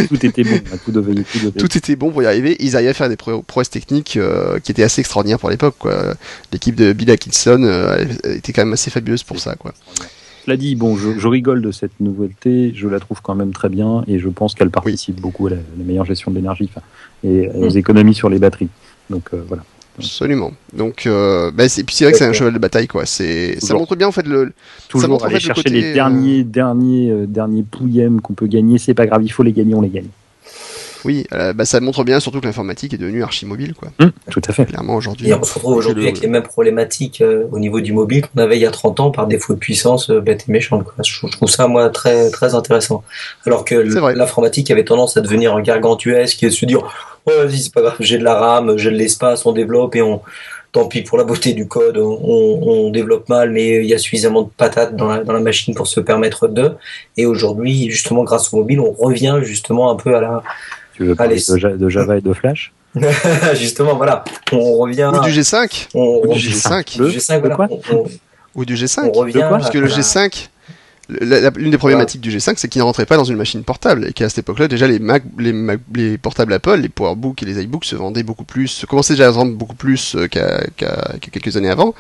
tout 0.09 0.27
était 0.27 0.43
bon, 0.45 0.61
tout 0.85 0.93
devait, 0.93 1.15
tout 1.15 1.39
devait- 1.39 1.51
Tout 1.53 1.77
était 1.79 1.97
bon 1.97 2.11
pour 2.11 2.23
y 2.23 2.27
arriver. 2.27 2.57
Ils 2.61 2.75
arrivaient 2.77 2.91
à 2.91 2.95
faire 2.95 3.09
des 3.09 3.17
pro- 3.17 3.43
prouesses 3.43 3.71
techniques 3.71 4.17
euh, 4.17 4.59
qui 4.61 4.73
étaient 4.73 4.83
assez 4.83 5.01
extraordinaires 5.01 5.39
pour 5.39 5.51
l'époque. 5.51 5.77
L'équipe 6.53 6.75
de 6.75 6.93
Bill 6.93 7.11
Atkinson 7.11 7.63
euh, 7.63 8.05
était 8.25 8.53
quand 8.53 8.63
même 8.63 8.73
assez 8.73 8.91
fabuleuse 8.91 9.23
pour 9.23 9.39
ça. 9.39 9.55
Quoi. 9.57 9.73
Cela 10.49 10.57
dit, 10.57 10.77
bon, 10.77 10.97
je, 10.97 11.19
je 11.19 11.29
rigole 11.29 11.61
de 11.61 11.71
cette 11.71 12.01
nouveauté, 12.01 12.73
je 12.75 12.89
la 12.89 13.01
trouve 13.01 13.21
quand 13.21 13.35
même 13.35 13.53
très 13.53 13.69
bien 13.69 14.03
et 14.09 14.19
je 14.19 14.31
pense 14.31 14.55
qu'elle 14.55 14.71
participe 14.71 15.21
beaucoup 15.21 15.47
à 15.47 15.51
la, 15.51 15.57
la 15.57 15.85
meilleure 15.85 16.07
gestion 16.07 16.31
de 16.31 16.37
l'énergie 16.37 16.71
et 17.23 17.51
aux 17.51 17.69
Mm. 17.69 17.77
économies 17.77 18.15
sur 18.15 18.31
les 18.31 18.39
batteries. 18.39 18.71
Donc 19.11 19.25
euh, 19.35 19.43
voilà. 19.47 19.63
Absolument. 19.99 20.53
Donc, 20.73 21.07
euh, 21.07 21.51
bah, 21.51 21.69
c'est, 21.69 21.85
puis 21.85 21.95
c'est 21.95 22.05
vrai 22.05 22.13
que 22.13 22.19
c'est 22.19 22.25
un 22.25 22.33
cheval 22.33 22.55
de 22.55 22.59
bataille. 22.59 22.87
quoi. 22.87 23.05
C'est, 23.05 23.61
ça 23.61 23.75
montre 23.75 23.95
bien 23.95 24.09
en 24.09 24.13
fait 24.13 24.27
le. 24.27 24.55
Toujours 24.89 25.13
en 25.13 25.19
aller 25.19 25.35
fait, 25.35 25.35
le 25.35 25.41
chercher 25.41 25.63
côté, 25.65 25.75
les 25.75 25.93
derniers, 25.93 26.45
derniers, 26.45 27.11
euh, 27.11 27.27
derniers 27.27 27.63
pouillèmes 27.65 28.23
qu'on 28.23 28.33
peut 28.33 28.47
gagner, 28.47 28.79
c'est 28.79 28.95
pas 28.95 29.05
grave, 29.05 29.23
il 29.23 29.29
faut 29.29 29.43
les 29.43 29.53
gagner, 29.53 29.75
on 29.75 29.83
les 29.83 29.91
gagne. 29.91 30.09
Oui, 31.05 31.27
euh, 31.33 31.53
bah, 31.53 31.65
ça 31.65 31.81
montre 31.81 32.05
bien 32.05 32.21
surtout 32.21 32.41
que 32.41 32.47
l'informatique 32.47 32.95
est 32.95 32.99
devenue 32.99 33.23
archi 33.23 33.47
mobile. 33.47 33.75
Quoi. 33.75 33.89
Hum, 34.01 34.11
tout 34.31 34.41
à 34.49 34.53
fait. 34.53 34.65
Clairement 34.67 34.95
aujourd'hui. 34.97 35.29
Et 35.29 35.35
on 35.35 35.43
se 35.43 35.55
retrouve 35.55 35.77
aujourd'hui 35.77 36.05
le- 36.05 36.09
avec 36.11 36.21
les 36.23 36.29
mêmes 36.29 36.43
problématiques 36.43 37.21
euh, 37.21 37.45
au 37.53 37.59
niveau 37.59 37.81
du 37.81 37.93
mobile 37.93 38.23
qu'on 38.27 38.41
avait 38.41 38.57
il 38.57 38.61
y 38.63 38.67
a 38.67 38.71
30 38.71 39.01
ans 39.01 39.11
par 39.11 39.27
défaut 39.27 39.55
de 39.55 39.59
puissance 39.59 40.11
euh, 40.11 40.21
bête 40.21 40.45
et 40.49 40.53
méchante. 40.53 40.85
Quoi. 40.85 40.95
Je, 41.05 41.13
je 41.27 41.33
trouve 41.33 41.49
ça, 41.49 41.69
moi, 41.69 41.89
très, 41.91 42.31
très 42.31 42.55
intéressant. 42.55 43.03
Alors 43.47 43.65
que 43.65 43.75
l'informatique 43.75 44.71
avait 44.71 44.85
tendance 44.85 45.17
à 45.17 45.21
devenir 45.21 45.61
gargantuesque 45.61 46.43
et 46.43 46.51
se 46.51 46.65
dire, 46.67 46.81
oh, 47.27 47.31
vas-y, 47.37 47.59
c'est 47.59 47.73
pas 47.73 47.83
grave, 47.83 47.97
j'ai 48.01 48.19
de 48.19 48.25
la 48.25 48.35
RAM, 48.35 48.77
j'ai 48.77 48.91
de 48.91 48.97
l'espace, 48.97 49.47
on 49.47 49.53
développe 49.53 49.95
et 49.97 50.03
on, 50.03 50.21
tant 50.73 50.87
pis 50.87 51.03
pour 51.03 51.17
la 51.17 51.25
beauté 51.25 51.53
du 51.55 51.67
code, 51.67 51.97
on, 51.97 52.19
on 52.23 52.91
développe 52.91 53.29
mal, 53.29 53.51
mais 53.51 53.77
il 53.77 53.87
y 53.87 53.95
a 53.95 53.99
suffisamment 53.99 54.43
de 54.43 54.51
patates 54.57 54.97
dans 54.97 55.09
la, 55.09 55.25
dans 55.25 55.33
la 55.33 55.41
machine 55.41 55.75
pour 55.75 55.87
se 55.87 56.01
permettre 56.01 56.49
de. 56.49 56.73
Et 57.17 57.25
aujourd'hui, 57.27 57.91
justement, 57.91 58.25
grâce 58.25 58.53
au 58.53 58.59
mobile, 58.59 58.81
on 58.81 58.93
revient 58.93 59.39
justement 59.43 59.91
un 59.91 59.97
peu 59.97 60.15
à 60.17 60.21
la, 60.21 60.43
Tu 60.99 61.05
veux 61.05 61.15
parler 61.15 61.37
de, 61.37 61.77
de 61.77 61.89
Java 61.89 62.19
et 62.19 62.21
de 62.21 62.33
Flash 62.35 62.73
justement, 63.55 63.95
voilà, 63.97 64.25
on 64.53 64.79
revient. 64.79 65.11
Ou 65.15 65.21
du 65.21 65.31
G5 65.31 65.89
on, 65.95 66.01
Ou 66.01 66.23
on- 66.31 66.35
du 66.35 66.41
G5 66.49 66.99
Le- 66.99 67.11
du 67.11 67.19
G5, 67.19 67.39
voilà. 67.41 67.55
quoi 67.57 67.69
on- 67.71 67.81
on- 67.95 68.07
Ou 68.57 68.65
du 68.65 68.73
on 68.73 68.77
G5 68.77 69.13
revient 69.17 69.33
quoi 69.49 69.59
Parce 69.59 69.71
que 69.71 69.79
le 69.79 69.87
à 69.87 69.89
la- 69.89 69.95
G5, 69.97 70.15
la- 70.17 70.23
la- 70.25 70.31
l'une 71.09 71.71
des 71.71 71.79
problématiques 71.79 72.21
du 72.21 72.31
G5, 72.31 72.55
c'est 72.57 72.69
qu'il 72.69 72.81
ne 72.81 72.85
rentrait 72.85 73.07
pas 73.07 73.17
dans 73.17 73.25
une 73.25 73.37
machine 73.37 73.63
portable 73.65 74.07
et 74.09 74.13
qu'à 74.13 74.29
cette 74.29 74.39
époque-là, 74.41 74.69
déjà 74.69 74.87
les 74.87 74.99
Mac, 74.99 75.23
les 75.39 75.53
Mac- 75.53 75.81
les 75.95 76.19
portables 76.19 76.53
Apple, 76.53 76.77
les 76.77 76.89
PowerBook 76.91 77.43
et 77.43 77.47
les 77.47 77.63
iBooks 77.63 77.85
se 77.87 77.97
vendaient 77.97 78.23
beaucoup 78.23 78.45
plus, 78.45 78.69
se 78.69 78.85
commençaient 78.87 79.15
déjà 79.15 79.29
à 79.29 79.31
se 79.31 79.35
vendre 79.37 79.53
beaucoup 79.55 79.75
plus 79.75 80.15
euh, 80.17 80.27
qu'à 80.29 80.61
quelques 81.21 81.57
années 81.57 81.71
avant 81.71 81.95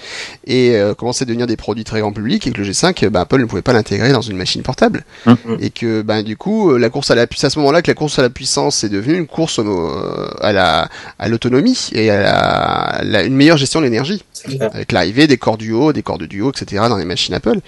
et 0.46 0.76
euh, 0.76 0.94
commençaient 0.94 1.22
à 1.22 1.26
devenir 1.26 1.46
des 1.46 1.56
produits 1.56 1.84
très 1.84 2.00
grand 2.00 2.12
public 2.12 2.46
et 2.46 2.52
que 2.52 2.60
le 2.60 2.66
G5, 2.68 3.04
euh, 3.06 3.10
bah, 3.10 3.20
Apple 3.22 3.38
ne 3.40 3.46
pouvait 3.46 3.62
pas 3.62 3.72
l'intégrer 3.72 4.12
dans 4.12 4.20
une 4.20 4.36
machine 4.36 4.62
portable 4.62 5.04
Mhm. 5.26 5.56
et 5.60 5.70
que 5.70 6.02
bah, 6.02 6.22
du 6.22 6.36
coup, 6.36 6.76
la 6.76 6.90
course 6.90 7.10
à 7.10 7.14
la 7.14 7.26
puissance, 7.26 7.48
à 7.48 7.54
ce 7.54 7.58
moment-là, 7.60 7.82
que 7.82 7.90
la 7.90 7.94
course 7.94 8.18
à 8.18 8.22
la 8.22 8.30
puissance 8.30 8.84
est 8.84 8.88
devenue 8.88 9.16
une 9.16 9.26
course 9.26 9.58
euh, 9.58 10.28
à 10.40 10.52
la 10.52 10.88
à 11.18 11.28
l'autonomie 11.28 11.88
et 11.92 12.10
à 12.10 12.20
la, 12.20 13.00
la- 13.04 13.22
une 13.24 13.34
meilleure 13.36 13.56
gestion 13.56 13.80
de 13.80 13.84
l'énergie 13.86 14.22
C'est 14.32 14.56
clair. 14.56 14.70
avec 14.74 14.92
l'arrivée 14.92 15.26
des 15.26 15.36
corps 15.38 15.56
duo, 15.56 15.92
des 15.92 16.02
corps 16.02 16.18
de 16.18 16.26
duo, 16.26 16.50
etc. 16.50 16.84
dans 16.88 16.96
les 16.96 17.04
machines 17.04 17.34
Apple. 17.34 17.58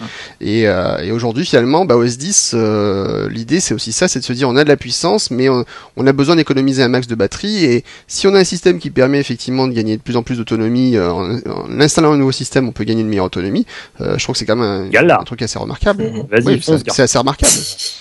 Et, 0.40 0.66
euh, 0.66 0.98
et 0.98 1.12
aujourd'hui, 1.12 1.29
finalement, 1.44 1.84
bah, 1.84 1.96
OS 1.96 2.18
10, 2.18 2.52
euh, 2.54 3.28
l'idée 3.30 3.60
c'est 3.60 3.74
aussi 3.74 3.92
ça, 3.92 4.08
c'est 4.08 4.18
de 4.20 4.24
se 4.24 4.32
dire 4.32 4.48
on 4.48 4.56
a 4.56 4.64
de 4.64 4.68
la 4.68 4.76
puissance, 4.76 5.30
mais 5.30 5.48
on, 5.48 5.64
on 5.96 6.06
a 6.06 6.12
besoin 6.12 6.36
d'économiser 6.36 6.82
un 6.82 6.88
max 6.88 7.06
de 7.06 7.14
batterie. 7.14 7.64
Et 7.64 7.84
si 8.06 8.26
on 8.26 8.34
a 8.34 8.38
un 8.40 8.44
système 8.44 8.78
qui 8.78 8.90
permet 8.90 9.18
effectivement 9.20 9.66
de 9.68 9.72
gagner 9.72 9.96
de 9.96 10.02
plus 10.02 10.16
en 10.16 10.22
plus 10.22 10.36
d'autonomie, 10.38 10.96
euh, 10.96 11.10
en, 11.12 11.36
en 11.50 11.80
installant 11.80 12.12
un 12.12 12.16
nouveau 12.16 12.32
système, 12.32 12.68
on 12.68 12.72
peut 12.72 12.84
gagner 12.84 13.00
une 13.02 13.08
meilleure 13.08 13.26
autonomie. 13.26 13.66
Euh, 14.00 14.16
je 14.18 14.22
trouve 14.24 14.34
que 14.34 14.38
c'est 14.38 14.46
quand 14.46 14.56
même 14.56 14.90
un, 14.94 15.24
truc 15.24 15.42
assez 15.42 15.58
remarquable. 15.58 16.04
Vas-y, 16.30 16.44
Oui, 16.46 16.62
c'est 16.88 17.02
assez 17.02 17.18
remarquable. 17.18 17.52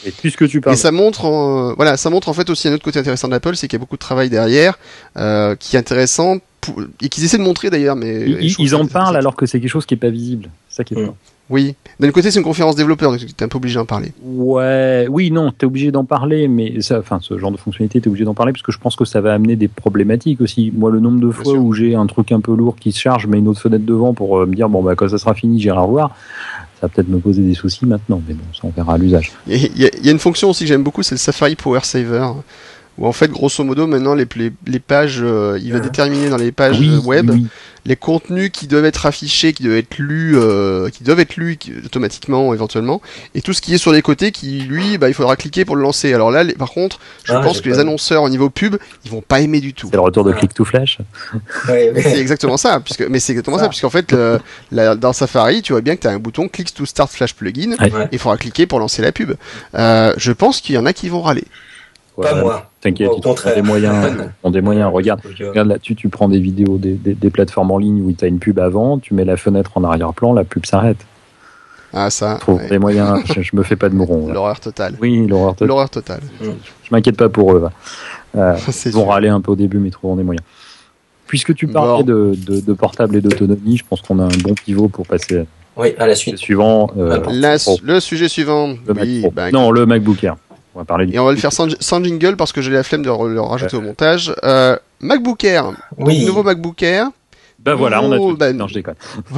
Et 0.05 0.11
puisque 0.11 0.47
tu 0.47 0.61
parles. 0.61 0.73
Et 0.75 0.77
ça 0.77 0.91
montre, 0.91 1.25
en- 1.25 1.73
voilà, 1.75 1.97
ça 1.97 2.09
montre 2.09 2.29
en 2.29 2.33
fait 2.33 2.49
aussi 2.49 2.67
un 2.67 2.73
autre 2.73 2.83
côté 2.83 2.99
intéressant 2.99 3.27
d'Apple, 3.27 3.55
c'est 3.55 3.67
qu'il 3.67 3.77
y 3.77 3.79
a 3.79 3.83
beaucoup 3.83 3.95
de 3.97 4.01
travail 4.01 4.29
derrière, 4.29 4.79
euh, 5.17 5.55
qui 5.55 5.75
est 5.75 5.79
intéressant 5.79 6.37
pour- 6.61 6.81
et 7.01 7.09
qu'ils 7.09 7.23
essaient 7.23 7.37
de 7.37 7.43
montrer 7.43 7.69
d'ailleurs, 7.69 7.95
mais 7.95 8.21
Ils, 8.41 8.55
que 8.55 8.75
en 8.75 8.85
parlent 8.87 9.15
alors 9.15 9.35
que 9.35 9.45
c'est 9.45 9.59
quelque 9.59 9.69
chose 9.69 9.85
qui 9.85 9.93
est 9.93 9.97
pas 9.97 10.09
visible. 10.09 10.49
C'est 10.69 10.77
ça 10.77 10.83
qui 10.83 10.93
est 10.93 10.97
Mm. 10.97 11.13
Oui. 11.49 11.75
D'un 11.99 12.11
côté, 12.11 12.29
c'est 12.29 12.39
une 12.39 12.45
conférence 12.45 12.75
développeur, 12.75 13.11
donc 13.11 13.21
t'es 13.35 13.43
un 13.43 13.47
peu 13.47 13.57
obligé 13.57 13.75
d'en 13.75 13.85
parler. 13.85 14.13
Ouais, 14.23 15.07
oui, 15.09 15.31
non, 15.31 15.51
t'es 15.51 15.65
obligé 15.65 15.91
d'en 15.91 16.05
parler, 16.05 16.47
mais 16.47 16.81
ça, 16.81 16.99
enfin, 16.99 17.19
ce 17.21 17.37
genre 17.37 17.51
de 17.51 17.57
fonctionnalité, 17.57 17.99
t'es 17.99 18.07
obligé 18.07 18.23
d'en 18.23 18.35
parler 18.35 18.53
parce 18.53 18.61
que 18.61 18.71
je 18.71 18.77
pense 18.77 18.95
que 18.95 19.03
ça 19.05 19.19
va 19.19 19.33
amener 19.33 19.55
des 19.55 19.67
problématiques 19.67 20.41
aussi. 20.41 20.71
Moi, 20.75 20.91
le 20.91 20.99
nombre 20.99 21.19
de 21.19 21.31
fois 21.31 21.53
où 21.53 21.73
j'ai 21.73 21.95
un 21.95 22.05
truc 22.05 22.31
un 22.31 22.39
peu 22.39 22.55
lourd 22.55 22.75
qui 22.75 22.91
se 22.91 22.99
charge, 22.99 23.25
mais 23.27 23.39
une 23.39 23.47
autre 23.47 23.61
fenêtre 23.61 23.85
devant 23.85 24.13
pour 24.13 24.37
euh, 24.37 24.45
me 24.45 24.55
dire, 24.55 24.69
bon, 24.69 24.83
bah, 24.83 24.95
quand 24.95 25.09
ça 25.09 25.17
sera 25.17 25.33
fini, 25.33 25.59
j'irai 25.59 25.79
revoir, 25.79 26.15
ça 26.79 26.87
va 26.87 26.89
peut-être 26.89 27.09
me 27.09 27.19
poser 27.19 27.41
des 27.41 27.55
soucis 27.55 27.85
maintenant, 27.85 28.21
mais 28.27 28.35
bon, 28.35 28.43
ça, 28.53 28.61
on 28.63 28.69
verra 28.69 28.93
à 28.93 28.97
l'usage. 28.97 29.31
Il 29.47 29.57
y, 29.75 30.05
y 30.05 30.09
a 30.09 30.11
une 30.11 30.19
fonction 30.19 30.51
aussi 30.51 30.63
que 30.65 30.67
j'aime 30.67 30.83
beaucoup, 30.83 31.03
c'est 31.03 31.15
le 31.15 31.19
Safari 31.19 31.55
Power 31.55 31.81
Saver. 31.83 32.27
Où 32.99 33.07
en 33.07 33.13
fait, 33.13 33.31
grosso 33.31 33.63
modo, 33.63 33.87
maintenant, 33.87 34.13
les, 34.13 34.27
les, 34.35 34.51
les 34.67 34.79
pages, 34.79 35.19
euh, 35.23 35.57
il 35.63 35.71
va 35.71 35.79
déterminer 35.79 36.29
dans 36.29 36.35
les 36.37 36.51
pages 36.51 36.77
oui, 36.79 36.89
euh, 36.89 36.99
web 36.99 37.29
oui. 37.31 37.47
les 37.85 37.95
contenus 37.95 38.49
qui 38.51 38.67
doivent 38.67 38.83
être 38.83 39.05
affichés, 39.05 39.53
qui 39.53 39.63
doivent 39.63 39.77
être 39.77 39.97
lus, 39.99 40.33
euh, 40.37 40.89
qui 40.89 41.05
doivent 41.05 41.21
être 41.21 41.37
lus 41.37 41.55
qui- 41.55 41.71
automatiquement, 41.85 42.53
éventuellement, 42.53 43.01
et 43.35 43.41
tout 43.41 43.53
ce 43.53 43.61
qui 43.61 43.73
est 43.73 43.77
sur 43.77 43.93
les 43.93 44.01
côtés, 44.01 44.33
qui 44.33 44.59
lui, 44.59 44.97
bah, 44.97 45.07
il 45.07 45.13
faudra 45.13 45.37
cliquer 45.37 45.63
pour 45.63 45.77
le 45.77 45.81
lancer. 45.81 46.13
Alors 46.13 46.29
là, 46.29 46.43
les- 46.43 46.55
par 46.55 46.71
contre, 46.71 46.99
je 47.23 47.31
Ah, 47.31 47.39
pense 47.39 47.61
que 47.61 47.69
les 47.69 47.79
annonceurs 47.79 48.21
au 48.21 48.29
niveau 48.29 48.49
pub, 48.49 48.75
ils 49.05 49.11
vont 49.11 49.21
pas 49.21 49.39
aimer 49.39 49.61
du 49.61 49.73
tout. 49.73 49.87
C'est 49.89 49.95
le 49.95 50.01
retour 50.01 50.25
de 50.25 50.33
Ah. 50.33 50.37
Click 50.37 50.53
to 50.53 50.65
Flash. 50.65 50.97
Ouais, 51.69 51.91
ouais. 51.95 52.01
C'est 52.01 52.19
exactement 52.19 52.57
ça, 52.57 52.81
puisque 52.81 53.07
mais 53.07 53.21
c'est 53.21 53.31
exactement 53.31 53.57
ça, 53.57 53.63
Ça. 53.63 53.69
puisqu'en 53.69 53.89
fait, 53.89 54.11
le- 54.11 54.41
la- 54.73 54.95
dans 54.95 55.13
Safari, 55.13 55.61
tu 55.61 55.71
vois 55.71 55.81
bien 55.81 55.95
que 55.95 56.01
tu 56.01 56.07
as 56.07 56.11
un 56.11 56.19
bouton 56.19 56.49
Click 56.49 56.73
to 56.73 56.85
Start 56.85 57.09
Flash 57.13 57.33
Plugin. 57.33 57.77
Ouais. 57.79 57.93
Ouais. 57.93 58.09
Il 58.11 58.19
faudra 58.19 58.35
cliquer 58.35 58.67
pour 58.67 58.79
lancer 58.79 59.01
la 59.01 59.13
pub. 59.13 59.35
Euh, 59.75 60.13
je 60.17 60.33
pense 60.33 60.59
qu'il 60.59 60.75
y 60.75 60.77
en 60.77 60.85
a 60.85 60.91
qui 60.91 61.07
vont 61.07 61.21
râler. 61.21 61.45
Pas 62.21 62.35
moi. 62.35 62.68
T'inquiète, 62.81 63.09
ils 63.17 63.27
ont 63.27 63.35
des 63.55 63.61
moyens. 63.61 64.07
ont 64.43 64.51
des 64.51 64.61
moyens. 64.61 64.89
Regarde, 64.93 65.19
regarde 65.25 65.67
là-dessus, 65.67 65.95
tu 65.95 66.07
prends 66.09 66.29
des 66.29 66.39
vidéos 66.39 66.77
des, 66.77 66.93
des, 66.93 67.13
des 67.13 67.29
plateformes 67.29 67.71
en 67.71 67.77
ligne 67.77 68.01
où 68.01 68.11
tu 68.13 68.23
as 68.23 68.27
une 68.29 68.39
pub 68.39 68.57
avant, 68.59 68.99
tu 68.99 69.13
mets 69.13 69.25
la 69.25 69.35
fenêtre 69.35 69.71
en 69.75 69.83
arrière-plan, 69.83 70.31
la 70.33 70.45
pub 70.45 70.65
s'arrête. 70.65 71.05
Ah 71.91 72.09
ça, 72.09 72.37
Trouve 72.39 72.59
ouais. 72.61 72.69
des 72.69 72.79
moyens. 72.79 73.19
je, 73.35 73.41
je 73.41 73.55
me 73.55 73.63
fais 73.63 73.75
pas 73.75 73.89
de 73.89 73.95
mouron. 73.95 74.27
là. 74.27 74.33
l'horreur 74.35 74.59
totale. 74.59 74.93
Oui, 75.01 75.25
l'horreur 75.27 75.53
totale. 75.55 75.67
L'horreur 75.67 75.89
totale. 75.89 76.21
Je 76.41 76.49
m'inquiète 76.91 77.17
pas 77.17 77.29
pour 77.29 77.53
eux. 77.53 77.67
Euh, 78.37 78.55
ils 78.85 78.91
vont 78.91 79.01
sûr. 79.01 79.07
râler 79.09 79.27
un 79.29 79.41
peu 79.41 79.51
au 79.51 79.55
début, 79.55 79.79
mais 79.79 79.89
ils 79.89 79.91
trouveront 79.91 80.15
des 80.15 80.23
moyens. 80.23 80.45
Puisque 81.27 81.53
tu 81.55 81.67
parlais 81.67 82.03
de, 82.03 82.33
de, 82.47 82.59
de 82.61 82.73
portable 82.73 83.15
et 83.15 83.21
d'autonomie, 83.21 83.77
je 83.77 83.83
pense 83.87 84.01
qu'on 84.01 84.19
a 84.19 84.23
un 84.23 84.37
bon 84.43 84.53
pivot 84.53 84.87
pour 84.87 85.05
passer 85.05 85.45
Oui, 85.77 85.93
à 85.99 86.05
la 86.07 86.13
au 86.13 86.15
suite. 86.15 86.37
suivant. 86.37 86.89
euh. 86.97 87.19
La- 87.31 87.57
le 87.83 87.99
sujet 87.99 88.29
suivant. 88.29 88.75
le 88.87 88.93
Mac 88.93 89.03
Oui, 89.03 89.21
Pro. 89.21 89.31
bah, 89.31 89.51
non, 89.51 89.69
le 89.71 89.85
MacBook 89.85 90.23
Air. 90.23 90.37
On 90.75 90.79
va 90.79 90.85
parler 90.85 91.05
du. 91.05 91.15
Et 91.15 91.19
on 91.19 91.25
va 91.25 91.31
le 91.31 91.37
faire 91.37 91.51
sans, 91.53 91.67
sans 91.79 92.03
jingle 92.03 92.35
parce 92.37 92.51
que 92.51 92.61
j'ai 92.61 92.71
la 92.71 92.83
flemme 92.83 93.01
de 93.03 93.09
le 93.09 93.41
rajouter 93.41 93.75
au 93.77 93.81
montage. 93.81 94.33
Euh, 94.43 94.77
MacBook 94.99 95.43
Air. 95.43 95.71
Oui. 95.97 96.25
Nouveau 96.25 96.43
MacBook 96.43 96.81
Air. 96.83 97.07
Bah 97.59 97.75
voilà, 97.75 98.01
on 98.01 98.11
a 98.11 98.17
tout. 98.17 98.37
bah, 98.37 98.53
non, 98.53 98.67
je 98.67 98.75
déconne. 98.75 98.95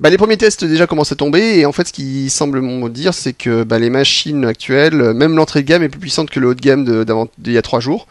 Bah, 0.00 0.10
les 0.10 0.18
premiers 0.18 0.36
tests 0.36 0.64
déjà 0.64 0.86
commencent 0.86 1.12
à 1.12 1.16
tomber 1.16 1.58
et 1.58 1.64
en 1.64 1.70
fait 1.72 1.86
ce 1.86 1.92
qui 1.92 2.28
semble 2.28 2.60
me 2.60 2.88
dire 2.90 3.14
c'est 3.14 3.32
que 3.32 3.62
bah, 3.62 3.78
les 3.78 3.88
machines 3.88 4.44
actuelles, 4.44 5.14
même 5.14 5.36
l'entrée 5.36 5.62
de 5.62 5.66
gamme 5.68 5.82
est 5.84 5.88
plus 5.88 6.00
puissante 6.00 6.28
que 6.28 6.40
le 6.40 6.48
haut 6.48 6.54
de 6.54 6.60
gamme 6.60 6.84
de- 6.84 7.06
d'il 7.38 7.52
y 7.52 7.56
a 7.56 7.62
trois 7.62 7.78
jours. 7.80 8.06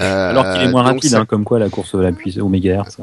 Euh, 0.00 0.30
Alors 0.30 0.52
qu'il 0.52 0.62
est 0.62 0.68
moins 0.68 0.82
rapide, 0.82 1.10
ça, 1.10 1.20
hein, 1.20 1.24
comme 1.24 1.44
quoi 1.44 1.58
la 1.60 1.68
course 1.70 1.94
au, 1.94 2.00
la 2.02 2.10
puissance, 2.12 2.42
au 2.42 2.48
mégahertz. 2.48 2.96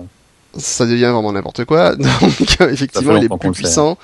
ça 0.57 0.85
devient 0.85 1.05
vraiment 1.13 1.31
n'importe 1.31 1.63
quoi. 1.65 1.95
Donc 1.95 2.61
effectivement 2.69 3.15
il 3.15 3.23
est 3.23 3.29
plus 3.29 3.47
le 3.49 3.53
sait. 3.67 3.95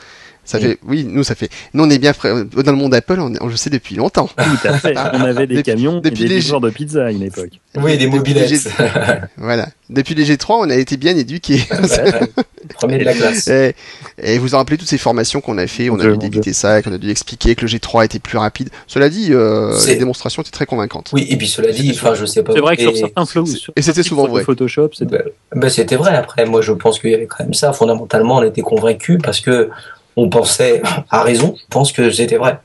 Ça 0.48 0.60
Mm. 0.60 0.62
fait, 0.62 0.78
oui, 0.88 1.04
nous 1.08 1.24
ça 1.26 1.36
fait, 1.36 1.50
nous 1.74 1.84
on 1.84 1.90
est 1.90 2.00
bien 2.00 2.14
prêts. 2.14 2.32
Dans 2.34 2.72
le 2.72 2.78
monde 2.78 2.94
Apple, 2.94 3.20
on, 3.20 3.34
on 3.42 3.48
le 3.48 3.58
sait 3.58 3.70
depuis 3.70 3.96
longtemps. 3.96 4.28
Tout 4.28 4.68
à 4.68 4.78
fait. 4.78 4.96
On 5.14 5.22
avait 5.22 5.46
des 5.46 5.56
Depuis- 5.58 5.64
camions 5.64 6.00
depuis 6.00 6.24
et 6.24 6.28
des 6.30 6.40
livreurs 6.40 6.62
de 6.62 6.70
pizza 6.70 7.06
à 7.08 7.12
une 7.12 7.22
époque. 7.24 7.50
Oui, 7.76 7.98
des 7.98 8.08
mobilettes. 8.08 8.48
G- 8.50 8.60
Voilà. 9.38 9.68
Depuis 9.90 10.16
les 10.16 10.24
G3, 10.26 10.56
on 10.66 10.70
a 10.70 10.76
été 10.76 10.96
bien 10.98 11.16
éduqués. 11.18 11.62
Premier 12.76 12.98
de 13.00 13.04
la 13.04 13.14
classe. 13.14 13.48
Et, 13.48 13.76
et 14.22 14.38
vous 14.40 14.54
en 14.56 14.58
rappelez 14.60 14.78
toutes 14.78 14.88
ces 14.88 14.98
formations 14.98 15.42
qu'on 15.42 15.58
a 15.58 15.68
fait, 15.68 15.90
on 15.90 16.00
a 16.00 16.08
dû 16.12 16.18
débiter 16.18 16.54
ça, 16.54 16.82
qu'on 16.82 16.94
a 16.94 16.98
dû 16.98 17.10
expliquer 17.10 17.56
que 17.56 17.62
le 17.62 17.68
G3 17.68 18.06
était 18.06 18.20
plus 18.20 18.38
rapide. 18.38 18.70
Cela 18.88 19.10
dit, 19.10 19.30
euh, 19.32 19.78
les 19.88 19.96
démonstrations 19.96 20.42
étaient 20.42 20.52
très 20.52 20.66
convaincantes. 20.66 21.10
Oui, 21.14 21.26
et 21.30 21.38
puis 21.38 21.48
cela 21.48 21.72
dit, 21.72 21.92
enfin, 21.94 22.14
je 22.16 22.26
sais 22.26 22.44
pas. 22.44 22.54
C'est 22.54 22.60
vrai 22.60 22.76
que 22.78 22.82
Et- 22.82 22.86
sur 22.86 22.98
certains 22.98 23.26
flows, 23.26 23.46
et 23.76 23.82
c'était 23.82 24.04
souvent 24.04 24.28
vrai. 24.28 24.44
Photoshop, 24.44 24.90
c'était 24.94 25.18
Ben, 25.18 25.24
ben, 25.62 25.70
c'était 25.70 25.96
vrai. 25.96 26.16
Après, 26.16 26.46
moi, 26.46 26.62
je 26.62 26.72
pense 26.74 27.00
qu'il 27.00 27.12
y 27.12 27.16
avait 27.16 27.26
quand 27.28 27.44
même 27.44 27.54
ça. 27.54 27.74
Fondamentalement, 27.74 28.38
on 28.38 28.44
était 28.44 28.62
convaincus 28.62 29.20
parce 29.24 29.40
que 29.40 29.70
on 30.18 30.30
pensait, 30.30 30.82
à 31.10 31.24
raison, 31.24 31.54
on 31.56 31.70
pense 31.70 31.92
que 31.94 32.10
c'était 32.12 32.38
vrai. 32.38 32.60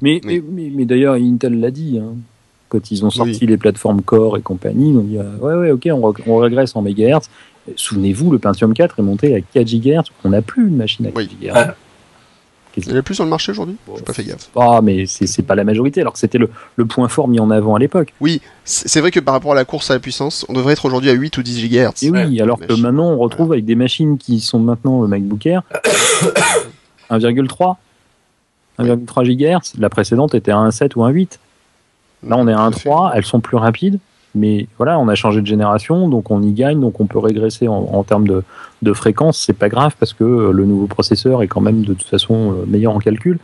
Mais, 0.00 0.20
Oui. 0.24 0.42
mais, 0.42 0.42
mais, 0.64 0.70
mais 0.74 0.84
d'ailleurs, 0.84 1.14
Intel 1.14 1.60
l'a 1.60 1.70
dit. 1.70 2.00
hein. 2.02 2.14
Quand 2.68 2.90
ils 2.90 3.04
ont 3.04 3.10
sorti 3.10 3.46
les 3.46 3.58
plateformes 3.58 4.00
Core 4.00 4.38
et 4.38 4.40
compagnie, 4.40 4.90
ils 4.90 4.96
ont 4.96 5.02
dit 5.02 5.18
euh, 5.18 5.36
Ouais, 5.42 5.54
ouais, 5.54 5.70
ok, 5.72 5.88
on, 5.92 6.14
on 6.26 6.36
régresse 6.38 6.74
en 6.74 6.80
mégahertz. 6.82 7.28
Souvenez-vous, 7.76 8.30
le 8.32 8.38
Pentium 8.38 8.72
4 8.74 8.98
est 8.98 9.02
monté 9.02 9.34
à 9.36 9.40
4 9.40 9.66
GHz. 9.68 10.04
On 10.24 10.30
n'a 10.30 10.40
plus 10.42 10.66
une 10.68 10.76
machine 10.76 11.06
à 11.06 11.10
4 11.10 11.16
Oui. 11.18 11.28
GHz. 11.40 11.52
Ah. 11.54 11.74
Il 12.76 12.88
y 12.88 12.92
en 12.92 12.96
a 12.96 13.02
plus 13.02 13.14
sur 13.14 13.24
le 13.24 13.30
marché 13.30 13.52
aujourd'hui 13.52 13.76
Bon, 13.86 13.94
J'ai 13.96 14.02
pas 14.02 14.12
fait 14.14 14.24
gaffe. 14.24 14.48
Ah, 14.56 14.80
mais 14.82 15.06
c'est 15.06 15.26
c'est 15.26 15.42
pas 15.42 15.54
la 15.54 15.64
majorité, 15.64 16.00
alors 16.00 16.14
que 16.14 16.18
c'était 16.18 16.38
le, 16.38 16.48
le 16.76 16.86
point 16.86 17.06
fort 17.08 17.28
mis 17.28 17.38
en 17.38 17.50
avant 17.50 17.74
à 17.74 17.78
l'époque. 17.78 18.14
Oui, 18.20 18.40
c'est 18.64 19.00
vrai 19.00 19.10
que 19.10 19.20
par 19.20 19.34
rapport 19.34 19.52
à 19.52 19.54
la 19.54 19.64
course 19.64 19.90
à 19.90 19.94
la 19.94 20.00
puissance, 20.00 20.46
on 20.48 20.54
devrait 20.54 20.72
être 20.72 20.84
aujourd'hui 20.86 21.10
à 21.10 21.12
8 21.12 21.36
ou 21.36 21.42
10 21.42 21.68
GHz. 21.68 22.04
Et 22.04 22.10
oui, 22.10 22.18
Ouais, 22.24 22.40
alors 22.40 22.58
que 22.58 22.72
maintenant, 22.72 23.10
on 23.10 23.18
retrouve 23.18 23.52
avec 23.52 23.64
des 23.64 23.74
machines 23.74 24.16
qui 24.18 24.40
sont 24.40 24.58
maintenant 24.58 25.02
le 25.02 25.08
MacBook 25.08 25.44
Air 25.46 25.62
1,3 27.10 27.76
1,3 28.78 29.24
GHz. 29.36 29.78
La 29.78 29.90
précédente 29.90 30.34
était 30.34 30.50
à 30.50 30.56
1,7 30.56 30.92
ou 30.96 31.02
1,8. 31.02 31.38
Là, 32.26 32.36
on 32.38 32.48
est 32.48 32.52
à 32.52 32.70
1,3. 32.70 33.12
Elles 33.14 33.24
sont 33.24 33.40
plus 33.40 33.56
rapides. 33.56 33.98
Mais 34.34 34.66
voilà, 34.78 34.98
on 34.98 35.08
a 35.08 35.14
changé 35.14 35.40
de 35.42 35.46
génération, 35.46 36.08
donc 36.08 36.30
on 36.30 36.42
y 36.42 36.52
gagne, 36.52 36.80
donc 36.80 37.00
on 37.00 37.06
peut 37.06 37.18
régresser 37.18 37.68
en, 37.68 37.74
en 37.92 38.02
termes 38.02 38.26
de, 38.26 38.42
de 38.80 38.92
fréquence. 38.92 39.38
C'est 39.38 39.52
pas 39.52 39.68
grave 39.68 39.94
parce 39.98 40.12
que 40.14 40.24
euh, 40.24 40.52
le 40.52 40.64
nouveau 40.64 40.86
processeur 40.86 41.42
est 41.42 41.48
quand 41.48 41.60
même 41.60 41.82
de 41.82 41.92
toute 41.94 42.06
façon 42.08 42.52
euh, 42.52 42.64
meilleur 42.66 42.94
en 42.94 42.98
calcul. 42.98 43.38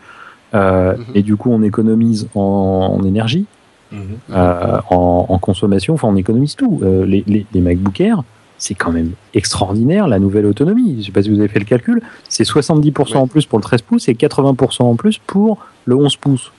Euh, 0.55 0.95
Mhm. 0.97 1.05
Et 1.14 1.22
du 1.22 1.36
coup, 1.36 1.51
on 1.51 1.62
économise 1.62 2.26
en, 2.34 2.97
en 2.99 3.05
énergie, 3.05 3.45
euh, 3.93 4.78
en, 4.91 5.26
en 5.28 5.39
consommation, 5.39 5.95
enfin, 5.95 6.09
on 6.09 6.16
économise 6.16 6.57
tout. 6.57 6.80
Euh, 6.82 7.05
les, 7.05 7.22
les, 7.26 7.45
les 7.53 7.61
MacBook 7.61 8.01
Air, 8.01 8.22
c'est 8.57 8.74
quand 8.74 8.91
même 8.91 9.12
extraordinaire 9.34 10.09
la 10.09 10.18
nouvelle 10.18 10.47
autonomie. 10.47 10.97
Je 11.01 11.07
sais 11.07 11.12
pas 11.12 11.22
si 11.22 11.28
vous 11.30 11.39
avez 11.39 11.49
fait 11.49 11.59
le 11.59 11.64
calcul, 11.64 12.03
c'est 12.28 12.45
70% 12.45 13.16
en 13.16 13.26
plus 13.26 13.47
pour 13.47 13.59
le 13.59 13.62
13 13.62 13.82
pouces 13.82 14.09
et 14.09 14.14
80% 14.14 14.82
en 14.82 14.97
plus 14.97 15.18
pour 15.18 15.59
le 15.84 15.97
11 15.97 16.16
pouces. 16.16 16.51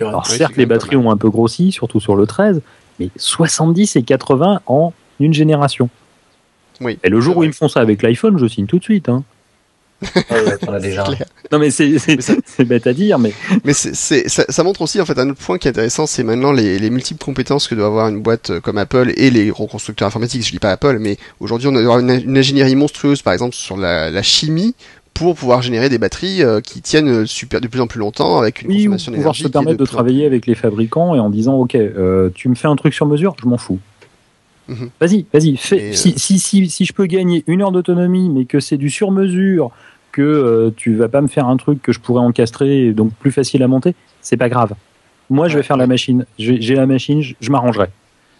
Alors 0.00 0.26
Ouais, 0.28 0.36
certes, 0.36 0.56
les 0.56 0.66
batteries 0.66 0.96
ont 0.96 1.10
un 1.10 1.16
peu 1.16 1.30
grossi, 1.30 1.72
surtout 1.72 2.00
sur 2.00 2.16
le 2.16 2.26
13, 2.26 2.60
mais 2.98 3.10
70 3.16 3.96
et 3.96 4.02
80 4.02 4.60
en 4.66 4.92
une 5.20 5.34
génération. 5.34 5.88
Oui. 6.80 6.98
Et 7.02 7.08
le 7.08 7.20
jour 7.20 7.38
où 7.38 7.42
ils 7.42 7.48
me 7.48 7.52
font 7.52 7.68
ça 7.68 7.80
avec 7.80 8.02
l'iPhone, 8.02 8.38
je 8.38 8.46
signe 8.46 8.66
tout 8.66 8.78
de 8.78 8.84
suite. 8.84 9.08
Hein. 9.08 9.24
Ah 10.02 10.34
on 10.66 10.72
a 10.72 10.80
déjà. 10.80 11.04
Non 11.50 11.58
mais 11.58 11.70
c'est 11.70 12.64
bête 12.64 12.86
à 12.86 12.92
dire, 12.92 13.18
mais 13.18 13.32
Mais 13.64 13.72
c'est, 13.72 13.94
ça, 14.28 14.44
ça 14.48 14.62
montre 14.62 14.82
aussi 14.82 15.00
en 15.00 15.06
fait 15.06 15.18
un 15.18 15.30
autre 15.30 15.40
point 15.40 15.58
qui 15.58 15.68
est 15.68 15.70
intéressant, 15.70 16.06
c'est 16.06 16.22
maintenant 16.22 16.52
les, 16.52 16.78
les 16.78 16.90
multiples 16.90 17.24
compétences 17.24 17.68
que 17.68 17.74
doit 17.74 17.86
avoir 17.86 18.08
une 18.08 18.20
boîte 18.20 18.50
euh, 18.50 18.60
comme 18.60 18.78
Apple 18.78 19.12
et 19.16 19.30
les 19.30 19.46
gros 19.48 19.66
constructeurs 19.66 20.08
informatiques. 20.08 20.44
Je 20.44 20.50
dis 20.50 20.58
pas 20.58 20.72
Apple, 20.72 20.98
mais 21.00 21.16
aujourd'hui 21.40 21.68
on 21.68 21.72
doit 21.72 21.80
avoir 21.80 21.98
une, 22.00 22.10
une 22.10 22.36
ingénierie 22.36 22.76
monstrueuse, 22.76 23.22
par 23.22 23.32
exemple 23.32 23.54
sur 23.54 23.76
la, 23.76 24.10
la 24.10 24.22
chimie, 24.22 24.74
pour 25.16 25.34
pouvoir 25.34 25.62
générer 25.62 25.88
des 25.88 25.98
batteries 25.98 26.42
euh, 26.42 26.60
qui 26.60 26.82
tiennent 26.82 27.08
euh, 27.08 27.26
super 27.26 27.60
de 27.60 27.68
plus 27.68 27.80
en 27.80 27.86
plus 27.86 27.98
longtemps 28.00 28.38
avec 28.38 28.62
une 28.62 28.68
oui, 28.68 28.88
ou 28.88 28.92
consommation 28.92 29.12
pouvoir 29.12 29.32
d'énergie. 29.32 29.42
se 29.42 29.44
qui 29.44 29.48
est 29.48 29.52
permettre 29.52 29.78
de, 29.78 29.84
travailler 29.86 30.26
avec 30.26 30.46
les 30.46 30.54
fabricants 30.54 31.14
et 31.14 31.20
en 31.20 31.30
disant 31.30 31.54
ok, 31.54 31.74
euh, 31.74 32.30
tu 32.34 32.48
me 32.48 32.54
fais 32.54 32.68
un 32.68 32.76
truc 32.76 32.92
sur 32.94 33.06
mesure, 33.06 33.34
je 33.42 33.48
m'en 33.48 33.56
fous. 33.56 33.78
Mhm. 34.68 34.90
Vas-y, 35.00 35.26
vas-y, 35.32 35.56
fais. 35.56 35.92
Si, 35.92 36.10
euh, 36.10 36.12
si, 36.16 36.38
si, 36.38 36.68
si 36.68 36.84
je 36.84 36.92
peux 36.92 37.06
gagner 37.06 37.44
une 37.46 37.62
heure 37.62 37.72
d'autonomie, 37.72 38.28
mais 38.28 38.44
que 38.44 38.60
c'est 38.60 38.76
du 38.76 38.90
sur 38.90 39.10
mesure, 39.10 39.70
que 40.12 40.22
euh, 40.22 40.70
tu 40.76 40.94
vas 40.96 41.08
pas 41.08 41.20
me 41.20 41.28
faire 41.28 41.46
un 41.46 41.56
truc 41.56 41.80
que 41.82 41.92
je 41.92 42.00
pourrais 42.00 42.22
encastrer 42.22 42.92
donc 42.92 43.12
plus 43.14 43.30
facile 43.30 43.62
à 43.62 43.68
monter, 43.68 43.94
c'est 44.22 44.36
pas 44.36 44.48
grave. 44.48 44.72
Moi, 45.30 45.48
je 45.48 45.56
vais 45.56 45.62
faire 45.62 45.76
la 45.76 45.86
machine. 45.86 46.24
J'ai 46.38 46.74
la 46.74 46.86
machine, 46.86 47.20
je, 47.22 47.34
je 47.40 47.50
m'arrangerai. 47.50 47.88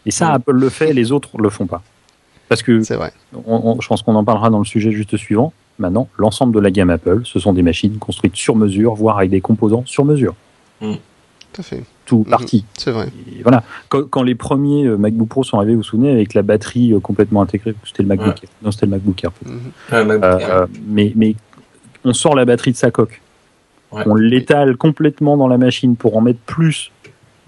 Et 0.04 0.10
ça. 0.10 0.32
Apple 0.32 0.52
le 0.52 0.68
fait, 0.68 0.92
les 0.92 1.10
autres 1.10 1.30
le 1.38 1.50
font 1.50 1.66
pas. 1.66 1.82
Parce 2.49 2.62
que 2.62 2.72
vrai. 2.94 3.12
on- 3.34 3.72
on- 3.76 3.80
je 3.80 3.88
pense 3.88 4.03
qu'on 4.03 4.14
en 4.14 4.24
parlera 4.24 4.51
dans 4.51 4.59
le 4.59 4.64
sujet 4.64 4.92
juste 4.92 5.16
suivant. 5.16 5.53
Maintenant, 5.78 6.09
l'ensemble 6.16 6.55
de 6.55 6.61
la 6.61 6.70
gamme 6.70 6.90
Apple, 6.90 7.20
ce 7.24 7.38
sont 7.38 7.53
des 7.53 7.62
machines 7.62 7.99
construites 7.99 8.36
sur 8.36 8.57
mesure, 8.57 8.94
voire 8.94 9.18
avec 9.18 9.30
des 9.30 9.40
composants 9.42 9.82
sur 9.84 10.05
mesure, 10.07 10.34
Tout 10.80 10.88
à 11.59 11.62
fait. 11.62 11.82
tout 12.07 12.18
Mhm. 12.20 12.24
parti. 12.24 12.64
C'est 12.78 12.90
vrai. 12.92 13.09
Et 13.38 13.42
voilà. 13.42 13.62
Quand, 13.88 14.09
quand 14.09 14.22
les 14.22 14.34
premiers 14.34 14.86
euh, 14.86 14.97
MacBook 14.97 15.28
Pro 15.28 15.44
sont 15.44 15.59
arrivés, 15.59 15.72
vous 15.72 15.78
vous 15.80 15.84
souvenez, 15.84 16.11
avec 16.12 16.32
la 16.34 16.42
batterie 16.42 16.92
euh, 16.94 17.01
complètement 17.01 17.42
intégrée, 17.42 17.74
c'était 17.84 18.03
le 18.03 18.09
MacBook 18.09 18.42
Air. 18.42 18.49
Non, 18.62 18.70
c'était 18.70 18.86
le 18.86 18.92
MacBook 18.92 19.22
Air. 19.24 19.32
peut-être. 19.32 19.53
Mhm. 19.55 19.61
Ouais, 19.92 20.05
MacBook 20.05 20.24
Euh, 20.24 20.38
Air. 20.38 20.55
euh, 20.62 20.66
mais, 20.86 21.12
mais 21.14 21.34
on 22.05 22.14
sort 22.14 22.34
la 22.34 22.44
batterie 22.47 22.72
de 22.72 22.76
sa 22.76 22.90
coque. 22.90 23.20
Ouais. 23.92 24.03
On 24.07 24.14
l'étale 24.14 24.76
complètement 24.76 25.36
dans 25.36 25.47
la 25.49 25.59
machine 25.59 25.94
pour 25.97 26.16
en 26.16 26.20
mettre 26.20 26.40
plus, 26.40 26.90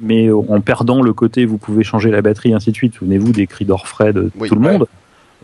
mais 0.01 0.31
en 0.31 0.61
perdant 0.61 1.03
le 1.03 1.13
côté 1.13 1.45
vous 1.45 1.59
pouvez 1.59 1.85
changer 1.85 2.11
la 2.11 2.23
batterie, 2.23 2.55
ainsi 2.55 2.71
de 2.71 2.77
suite. 2.77 2.95
Souvenez-vous 2.95 3.33
des 3.33 3.47
cris 3.47 3.65
d'orfraie 3.65 4.13
de 4.13 4.31
Oui, 4.39 4.49
tout 4.49 4.55
le 4.55 4.61
ouais. 4.67 4.73
monde. 4.79 4.87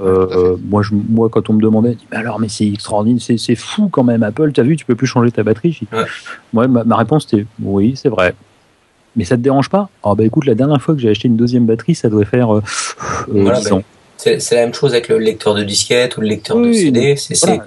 Euh, 0.01 0.57
moi, 0.69 0.83
je, 0.83 0.91
moi, 0.93 1.29
quand 1.29 1.51
on 1.51 1.53
me 1.53 1.63
demandait, 1.63 1.93
je 1.93 1.99
dis, 1.99 2.07
mais 2.11 2.17
alors, 2.17 2.41
mais 2.41 2.49
c'est 2.49 2.67
extraordinaire, 2.67 3.23
c'est, 3.23 3.39
c'est 3.39 3.55
fou 3.55 3.89
quand 3.89 4.03
même, 4.03 4.25
Apple, 4.25 4.51
t'as 4.53 4.63
vu, 4.65 4.77
tu 4.77 4.85
peux 4.85 4.97
plus 4.97 5.07
changer 5.07 5.31
ta 5.31 5.45
batterie. 5.45 5.71
Je 5.73 5.79
dis, 5.81 5.89
Ouais. 5.93 6.05
Moi, 6.53 6.67
ma, 6.67 6.83
ma 6.83 6.97
réponse 6.97 7.27
était, 7.33 7.47
oui, 7.63 7.95
c'est 7.97 8.09
vrai. 8.09 8.35
Mais 9.17 9.25
ça 9.25 9.37
te 9.37 9.43
dérange 9.43 9.71
pas? 9.71 9.89
Ah 10.03 10.15
bah 10.17 10.25
écoute, 10.25 10.45
la 10.47 10.57
dernière 10.57 10.83
fois 10.83 10.95
que 10.97 11.01
j'ai 11.01 11.09
acheté 11.11 11.29
une 11.29 11.37
deuxième 11.37 11.65
batterie, 11.67 11.95
ça 11.95 12.09
devait 12.09 12.25
faire 12.25 12.53
euh, 12.53 12.61
euh, 13.29 13.43
Voilà, 13.43 13.61
10 13.61 13.65
ben, 13.67 13.73
ans. 13.77 13.83
C'est 14.17 14.41
c'est 14.41 14.57
la 14.57 14.63
même 14.63 14.75
chose 14.75 14.93
avec 14.93 15.09
le 15.09 15.19
lecteur 15.19 15.55
de 15.55 15.63
disquette 15.63 16.17
ou 16.17 16.21
le 16.23 16.27
lecteur 16.27 16.57
de 16.59 16.73
CD. 16.73 17.15
C'est 17.17 17.39
voilà. 17.45 17.65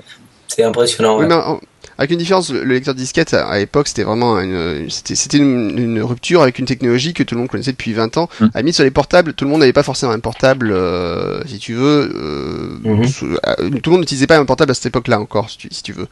impressionnant. 0.70 1.16
Oui, 1.18 1.22
ouais. 1.24 1.28
mais 1.30 1.36
en- 1.36 1.62
avec 1.98 2.12
une 2.12 2.18
différence, 2.18 2.52
le 2.52 2.64
le 2.64 2.74
lecteur 2.74 2.94
disquette 2.96 3.34
à, 3.34 3.48
à 3.48 3.58
l'époque 3.58 3.88
c'était 3.88 4.04
vraiment 4.04 4.40
une, 4.40 4.90
c'était, 4.90 5.16
c'était 5.16 5.38
une, 5.38 5.78
une 5.78 6.02
rupture 6.02 6.42
avec 6.42 6.60
une 6.60 6.66
technologie 6.66 7.14
que 7.14 7.24
tout 7.24 7.36
le 7.36 7.40
monde 7.42 7.50
connaissait 7.50 7.72
depuis 7.72 7.94
20 7.94 8.18
ans. 8.18 8.30
Mm. 8.40 8.46
À 8.54 8.60
limite 8.60 8.76
sur 8.76 8.84
les 8.84 8.92
portables, 8.92 9.34
tout 9.34 9.46
le 9.46 9.52
monde 9.52 9.60
n'avait 9.62 9.74
pas 9.74 9.84
forcément 9.84 10.12
un 10.12 10.20
portable, 10.20 10.72
euh, 10.72 11.42
si 11.48 11.58
tu 11.60 11.74
veux. 11.74 12.12
euh, 12.16 12.78
Mhm. 12.84 13.08
sous- 13.08 13.26
euh, 13.26 13.70
tout 13.82 13.90
le 13.90 13.92
monde 13.92 14.02
n'utilisait 14.02 14.28
pas 14.28 14.38
un 14.38 14.46
portable 14.46 14.72
à 14.72 14.74
cette 14.74 14.86
époque-là 14.88 15.20
encore, 15.20 15.50
si 15.50 15.58
tu, 15.58 15.68
si 15.72 15.84
tu 15.84 15.94
veux. 15.94 16.08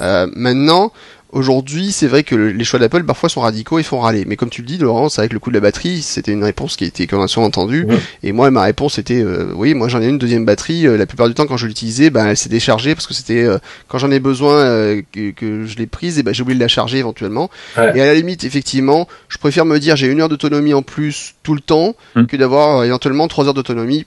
Euh, 0.00 0.26
maintenant. 0.34 0.92
Aujourd'hui, 1.32 1.92
c'est 1.92 2.08
vrai 2.08 2.24
que 2.24 2.34
le- 2.34 2.50
les 2.50 2.64
choix 2.64 2.78
d'Apple 2.80 3.04
parfois 3.04 3.28
sont 3.28 3.40
radicaux 3.40 3.78
et 3.78 3.82
font 3.84 4.00
râler. 4.00 4.24
Mais 4.26 4.36
comme 4.36 4.50
tu 4.50 4.62
le 4.62 4.66
dis, 4.66 4.78
Laurence, 4.78 5.18
avec 5.20 5.32
le 5.32 5.38
coût 5.38 5.50
de 5.50 5.54
la 5.54 5.60
batterie, 5.60 6.02
c'était 6.02 6.32
une 6.32 6.42
réponse 6.42 6.74
qui 6.76 6.84
était 6.84 7.06
qu'on 7.06 7.22
a 7.22 7.28
souvent 7.28 7.46
entendue. 7.46 7.86
Et 8.24 8.32
moi, 8.32 8.50
ma 8.50 8.62
réponse 8.62 8.98
était, 8.98 9.22
euh, 9.22 9.52
oui, 9.54 9.74
moi 9.74 9.88
j'en 9.88 10.02
ai 10.02 10.08
une 10.08 10.18
deuxième 10.18 10.44
batterie. 10.44 10.86
euh, 10.88 10.96
la 10.96 11.06
plupart 11.06 11.28
du 11.28 11.34
temps, 11.34 11.46
quand 11.46 11.56
je 11.56 11.66
l'utilisais, 11.68 12.10
ben 12.10 12.26
elle 12.26 12.36
s'est 12.36 12.48
déchargée 12.48 12.94
parce 12.94 13.06
que 13.06 13.14
c'était 13.14 13.44
euh, 13.44 13.58
quand 13.88 13.98
j'en 13.98 14.10
ai 14.10 14.18
besoin 14.20 14.54
euh, 14.56 15.02
que, 15.12 15.30
que 15.30 15.66
je 15.66 15.76
l'ai 15.76 15.86
prise, 15.86 16.18
et 16.18 16.22
ben 16.24 16.34
j'ai 16.34 16.42
oublié 16.42 16.56
de 16.56 16.60
la 16.64 16.68
charger 16.68 16.98
éventuellement. 16.98 17.48
Ouais. 17.76 17.96
Et 17.96 18.00
à 18.00 18.06
la 18.06 18.14
limite, 18.14 18.42
effectivement, 18.44 19.06
je 19.28 19.38
préfère 19.38 19.64
me 19.64 19.78
dire 19.78 19.94
j'ai 19.96 20.08
une 20.08 20.20
heure 20.20 20.28
d'autonomie 20.28 20.74
en 20.74 20.82
plus 20.82 21.34
tout 21.42 21.54
le 21.54 21.60
temps 21.60 21.94
Hmm. 22.16 22.24
que 22.26 22.36
d'avoir 22.36 22.82
éventuellement 22.84 23.28
trois 23.28 23.46
heures 23.46 23.54
d'autonomie 23.54 24.04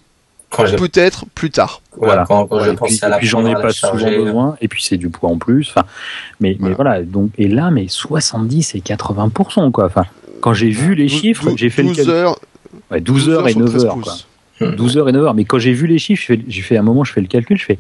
peut-être 0.78 1.26
plus 1.36 1.50
tard. 1.52 1.82
voilà, 1.98 2.26
quand, 2.28 2.46
quand 2.48 2.58
Ouais, 2.58 2.66
je 2.66 2.70
et 2.72 2.76
pense 2.76 2.90
puis, 2.90 3.00
à 3.02 3.10
la 3.10 3.18
et 3.18 3.20
puis 3.20 3.28
j'en 3.28 3.46
ai 3.46 3.54
à 3.56 3.60
pas 3.60 3.72
souvent 3.72 4.10
besoin, 4.10 4.58
et 4.62 4.68
puis 4.68 4.84
c'est 4.84 4.98
du 4.98 5.10
poids 5.10 5.30
en 5.30 5.38
plus. 5.38 5.70
Enfin, 5.70 5.86
mais, 6.40 6.56
mais 6.60 6.74
voilà, 6.74 7.02
donc, 7.04 7.32
et 7.38 7.48
là, 7.48 7.72
mais 7.72 7.88
70 7.88 8.76
et 8.76 8.80
80%, 8.80 9.72
quoi. 9.72 9.86
Enfin, 9.86 10.06
quand 10.42 10.54
j'ai 10.54 10.70
vu 10.70 10.96
les 10.96 11.08
chiffres, 11.10 11.50
j'ai 11.56 11.70
fait 11.70 11.82
le 11.84 11.90
12 11.90 11.98
calcul. 11.98 12.14
heures, 12.14 12.40
Ouais, 12.92 13.02
12 13.02 13.30
heures 13.30 13.48
et 13.48 13.52
sur 13.52 13.62
9 13.62 13.70
13 13.70 13.86
heures, 13.86 13.94
quoi. 13.96 14.02
pouces. 14.14 14.28
Hmm. 14.62 14.76
12 14.76 14.98
heures 14.98 15.10
et 15.10 15.12
9 15.12 15.24
heures. 15.26 15.34
Mais 15.34 15.46
quand 15.46 15.58
j'ai 15.60 15.74
vu 15.74 15.88
les 15.88 15.98
chiffres, 16.00 16.24
j'ai 16.28 16.38
fait, 16.38 16.44
j'ai 16.48 16.62
fait 16.62 16.78
un 16.78 16.82
moment, 16.84 17.04
je 17.04 17.12
fais 17.14 17.22
le 17.22 17.28
calcul, 17.28 17.58
je 17.58 17.66
fais 17.66 17.80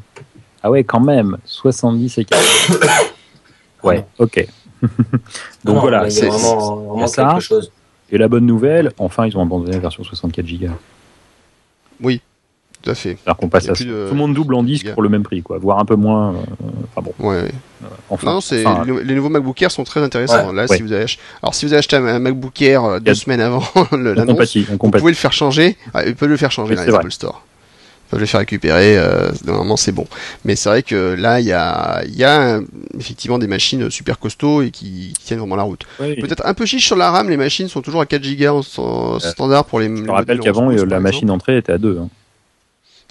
Ah 0.64 0.70
ouais, 0.72 0.84
quand 0.84 1.00
même, 1.00 1.38
70 1.46 2.18
et 2.20 2.26
80. 2.26 2.78
ouais, 3.84 4.06
ok. 4.20 4.48
Donc 4.82 5.76
Non, 5.76 5.80
voilà, 5.82 6.10
c'est- 6.10 6.28
vraiment, 6.28 6.76
vraiment 6.78 7.08
ça. 7.08 7.26
quelque 7.32 7.40
chose. 7.42 7.72
Et 8.12 8.18
la 8.18 8.28
bonne 8.28 8.46
nouvelle, 8.46 8.92
enfin, 8.98 9.26
ils 9.28 9.36
ont 9.38 9.42
abandonné 9.42 9.72
la 9.74 9.80
version 9.80 10.04
64 10.04 10.46
Go. 10.46 10.68
Tout 12.84 12.90
à 12.92 12.96
fait. 12.96 13.18
Alors 13.26 13.38
qu'on 13.38 13.48
passe 13.48 13.70
à 13.70 13.72
de- 13.72 13.78
tout 13.78 13.84
le 13.86 14.14
monde 14.14 14.34
double 14.34 14.56
en 14.56 14.64
disque 14.64 14.92
pour 14.92 15.02
le 15.04 15.08
même 15.10 15.24
prix, 15.24 15.42
quoi, 15.42 15.58
voire 15.58 15.80
un 15.80 15.86
peu 15.86 15.96
moins. 15.96 16.34
euh, 16.34 16.68
enfin 16.96 17.02
bon, 17.20 17.28
Ouais, 17.30 17.44
ouais. 17.44 17.52
enfin. 18.10 18.34
non, 18.34 18.42
c'est 18.42 18.66
enfin, 18.66 18.84
les, 18.86 19.04
les 19.06 19.16
nouveaux 19.16 19.30
MacBook 19.30 19.62
Air 19.62 19.72
sont 19.72 19.86
très 19.86 20.02
intéressants. 20.02 20.52
Là, 20.52 20.66
Ouais. 20.66 20.76
si 20.78 20.84
vous 20.84 20.92
avez 20.92 21.06
alors 21.42 21.56
si 21.56 21.66
vous 21.66 21.72
avez 21.74 21.80
acheté 21.80 21.96
un 21.96 22.20
MacBook 22.20 22.62
Air 22.62 22.84
euh, 22.84 23.00
deux 23.00 23.14
semaines 23.16 23.40
avant 23.42 23.64
l'annonce, 23.94 24.58
vous 24.58 24.78
compatit. 24.78 25.00
pouvez 25.02 25.12
le 25.14 25.18
faire 25.18 25.32
changer. 25.34 25.78
Ah, 25.94 26.06
ils 26.06 26.16
peuvent 26.16 26.28
le 26.30 26.36
faire 26.38 26.52
changer 26.52 26.76
dans 26.76 26.82
c'est 26.82 26.88
les 26.88 26.92
vrai. 26.92 27.00
Apple 27.00 27.12
Store. 27.12 27.42
Ils 27.46 28.10
peuvent 28.12 28.20
le 28.20 28.26
faire 28.26 28.42
récupérer. 28.42 28.98
Euh, 28.98 29.32
normalement, 29.46 29.78
c'est 29.78 29.92
bon. 29.94 30.06
Mais 30.44 30.56
c'est 30.58 30.68
vrai 30.70 30.84
que 30.84 31.16
là, 31.18 31.40
il 31.40 31.46
y 31.48 31.54
a, 31.54 32.04
il 32.06 32.16
y 32.16 32.24
a 32.26 32.42
euh, 32.58 32.62
effectivement 33.00 33.40
des 33.40 33.48
machines 33.48 33.90
super 33.90 34.20
costauds 34.20 34.62
et 34.62 34.72
qui, 34.72 35.14
qui 35.18 35.24
tiennent 35.26 35.40
vraiment 35.40 35.56
la 35.56 35.64
route. 35.64 35.86
Peut-être 35.98 36.46
un 36.46 36.54
peu 36.54 36.66
chiche 36.66 36.86
sur 36.86 36.98
la 36.98 37.10
RAM. 37.12 37.30
Les 37.30 37.38
machines 37.38 37.70
sont 37.70 37.82
toujours 37.82 38.02
à 38.02 38.06
4 38.06 38.22
Go 38.38 38.62
en, 38.78 38.82
en 38.84 39.20
standard 39.20 39.64
pour 39.66 39.80
les. 39.80 39.88
Je 39.96 40.04
te 40.04 40.12
rappelle 40.12 40.40
qu'avant, 40.42 40.70
euh, 40.70 40.86
la 40.86 41.00
machine 41.00 41.28
d'entrée 41.30 41.58
était 41.58 41.72
à 41.72 41.78
2. 41.78 42.00
Hein. 42.04 42.10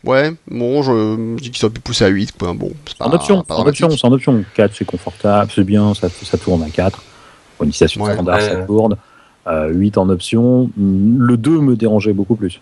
Ouais, 0.05 0.33
bon, 0.51 0.83
je, 0.83 1.37
je 1.39 1.43
dis 1.43 1.51
qu'ils 1.51 1.65
auraient 1.65 1.75
pu 1.75 1.81
pousser 1.81 2.05
à 2.05 2.09
8, 2.09 2.33
quoi. 2.39 2.53
Bon, 2.55 2.73
c'est 2.87 2.97
pas, 2.99 3.07
En 3.07 3.13
option, 3.13 3.43
pas 3.43 3.55
en 3.57 3.67
option, 3.67 3.89
c'est 3.91 4.05
en 4.05 4.13
option. 4.13 4.45
4, 4.55 4.73
c'est 4.75 4.85
confortable, 4.85 5.51
c'est 5.55 5.65
bien, 5.65 5.95
ça, 5.95 6.09
ça 6.25 6.39
tourne 6.39 6.63
à 6.65 6.71
4. 6.71 7.03
Pour 7.57 7.65
une 7.65 7.71
Ouais, 7.71 7.87
standard, 7.89 8.39
ouais, 8.39 8.49
ça 8.49 8.57
tourne. 8.67 8.97
Euh, 9.47 9.69
8 9.71 9.99
en 9.99 10.09
option. 10.09 10.71
Le 10.77 11.37
2 11.37 11.61
me 11.61 11.77
dérangeait 11.77 12.13
beaucoup 12.13 12.35
plus. 12.37 12.61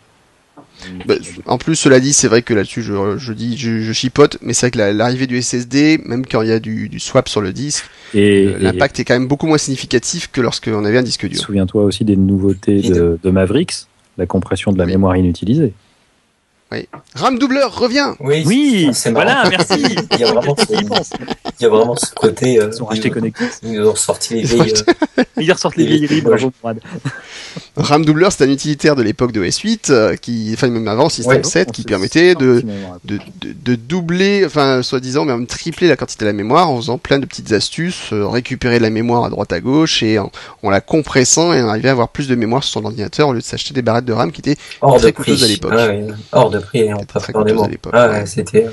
Bah, 1.06 1.14
en 1.46 1.58
plus, 1.58 1.76
cela 1.76 2.00
dit, 2.00 2.12
c'est 2.14 2.28
vrai 2.28 2.40
que 2.42 2.54
là-dessus, 2.54 2.82
je, 2.82 3.18
je 3.18 3.32
dis, 3.34 3.56
je, 3.58 3.80
je 3.80 3.92
chipote, 3.92 4.38
mais 4.40 4.54
c'est 4.54 4.66
vrai 4.66 4.70
que 4.70 4.78
la- 4.78 4.92
l'arrivée 4.94 5.26
du 5.26 5.40
SSD, 5.40 5.98
même 6.06 6.24
quand 6.24 6.40
il 6.40 6.48
y 6.48 6.52
a 6.52 6.58
du, 6.58 6.88
du 6.88 6.98
swap 7.00 7.28
sur 7.28 7.42
le 7.42 7.52
disque, 7.52 7.84
euh, 8.14 8.56
l'impact 8.58 8.98
est 9.00 9.04
quand 9.04 9.12
même 9.14 9.28
beaucoup 9.28 9.46
moins 9.46 9.58
significatif 9.58 10.30
que 10.32 10.40
lorsqu'on 10.40 10.84
avait 10.86 10.96
un 10.98 11.02
disque 11.02 11.26
dur. 11.28 11.38
souviens-toi 11.38 11.84
aussi 11.84 12.04
des 12.04 12.16
nouveautés 12.16 12.80
de, 12.80 13.18
de 13.22 13.30
Mavericks, 13.30 13.74
la 14.16 14.24
compression 14.24 14.72
de 14.72 14.78
la 14.78 14.84
Oui. 14.84 14.92
mémoire 14.92 15.16
inutilisée. 15.16 15.74
RAM 17.14 17.38
doubleur, 17.38 17.76
reviens 17.76 18.16
Oui, 18.20 18.42
Oui, 18.46 18.90
c'est 18.92 19.10
voilà, 19.10 19.44
merci. 19.50 19.82
Il 20.12 20.18
y 20.20 20.24
a 20.24 20.32
vraiment 20.32 20.54
ce, 20.56 20.64
il 20.72 21.62
y 21.62 21.66
a 21.66 21.68
vraiment 21.68 21.96
ce 21.96 22.06
côté. 22.14 22.60
euh, 22.60 22.70
Ils 22.72 22.82
ont 22.82 22.86
racheté 22.86 23.08
ils, 23.08 23.10
Connectis. 23.14 23.44
ils 23.64 23.72
nous 23.72 23.88
ont 23.88 23.96
sorti 23.96 24.34
les 24.34 24.42
vieilles. 24.42 24.72
euh, 25.18 25.24
Ils 25.40 25.52
ressortent 25.52 25.76
les 25.76 26.20
bravo, 26.20 26.52
Brad. 26.62 26.78
RAM 27.76 28.04
doubleur, 28.04 28.30
c'est 28.30 28.44
un 28.44 28.50
utilitaire 28.50 28.94
de 28.94 29.02
l'époque 29.02 29.32
de 29.32 29.42
S8, 29.44 29.90
euh, 29.90 30.16
qui, 30.16 30.50
enfin 30.54 30.68
même 30.68 30.86
avant 30.86 31.08
System 31.08 31.38
Ouais, 31.38 31.42
7, 31.44 31.68
On 31.68 31.72
qui 31.72 31.82
permettait 31.82 32.34
de, 32.34 32.62
de, 33.04 33.16
de, 33.40 33.52
de 33.64 33.74
doubler, 33.74 34.44
enfin 34.46 34.82
soi-disant 34.82 35.24
même 35.24 35.46
tripler 35.46 35.88
la 35.88 35.96
quantité 35.96 36.24
de 36.24 36.30
la 36.30 36.34
mémoire 36.34 36.70
en 36.70 36.76
faisant 36.76 36.98
plein 36.98 37.18
de 37.18 37.26
petites 37.26 37.52
astuces, 37.52 38.12
euh, 38.12 38.28
récupérer 38.28 38.78
la 38.78 38.90
mémoire 38.90 39.24
à 39.24 39.30
droite 39.30 39.52
à 39.52 39.60
gauche 39.60 40.02
et 40.02 40.18
en, 40.18 40.30
en 40.62 40.70
la 40.70 40.80
compressant 40.80 41.52
et 41.52 41.62
en 41.62 41.68
arriver 41.68 41.88
à 41.88 41.92
avoir 41.92 42.08
plus 42.10 42.28
de 42.28 42.34
mémoire 42.36 42.62
sur 42.62 42.80
son 42.80 42.84
ordinateur 42.86 43.28
au 43.28 43.32
lieu 43.32 43.40
de 43.40 43.44
s'acheter 43.44 43.74
des 43.74 43.82
barrettes 43.82 44.04
de 44.04 44.12
RAM 44.12 44.30
qui 44.30 44.40
étaient 44.40 44.56
hors 44.82 44.98
très 44.98 45.08
de 45.08 45.12
prix. 45.12 45.24
coûteuse 45.24 45.44
à 45.44 45.48
l'époque. 45.48 45.72
Ah 45.76 45.86
ouais, 45.88 46.06
hors 46.32 46.50
de 46.50 46.59
mots. 47.54 47.66
Ah 47.92 48.08
ouais. 48.08 48.12
ouais, 48.20 48.26
c'était. 48.26 48.66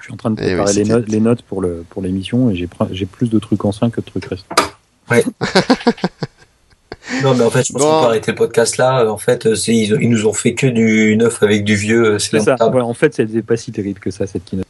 Je 0.00 0.04
suis 0.04 0.12
en 0.12 0.16
train 0.16 0.30
de 0.30 0.40
Eh 0.42 0.48
oui, 0.50 0.54
préparer 0.56 0.74
les, 0.74 0.84
notes, 0.84 1.08
les 1.08 1.20
notes 1.20 1.42
pour 1.42 1.62
le 1.62 1.84
pour 1.88 2.02
l'émission 2.02 2.50
et 2.50 2.56
j'ai 2.56 2.68
j'ai 2.92 3.06
plus 3.06 3.30
de 3.30 3.38
trucs 3.38 3.64
anciens 3.64 3.88
que 3.90 4.00
de 4.00 4.06
trucs 4.06 4.26
récents. 4.26 4.44
Non, 7.22 7.34
mais 7.34 7.44
en 7.44 7.50
fait, 7.50 7.64
je 7.66 7.72
pense 7.72 7.82
Bon. 7.82 7.88
qu'on 7.90 8.00
peut 8.00 8.06
arrêter 8.06 8.30
le 8.32 8.36
podcast 8.36 8.78
là. 8.78 9.10
En 9.12 9.18
fait, 9.18 9.44
euh, 9.46 9.54
c'est- 9.54 9.74
ils, 9.76 9.96
ils 10.00 10.08
nous 10.08 10.26
ont 10.26 10.32
fait 10.32 10.54
que 10.54 10.66
du 10.66 11.14
neuf 11.16 11.42
avec 11.42 11.62
du 11.64 11.74
vieux. 11.76 12.14
euh, 12.14 12.18
C'est 12.18 12.40
ça. 12.40 12.56
Ouais, 12.70 12.80
en 12.80 12.94
fait, 12.94 13.14
c'était 13.14 13.42
pas 13.42 13.56
si 13.58 13.72
terrible 13.72 14.00
que 14.00 14.10
ça 14.10 14.26
cette 14.26 14.44
keynote. 14.44 14.64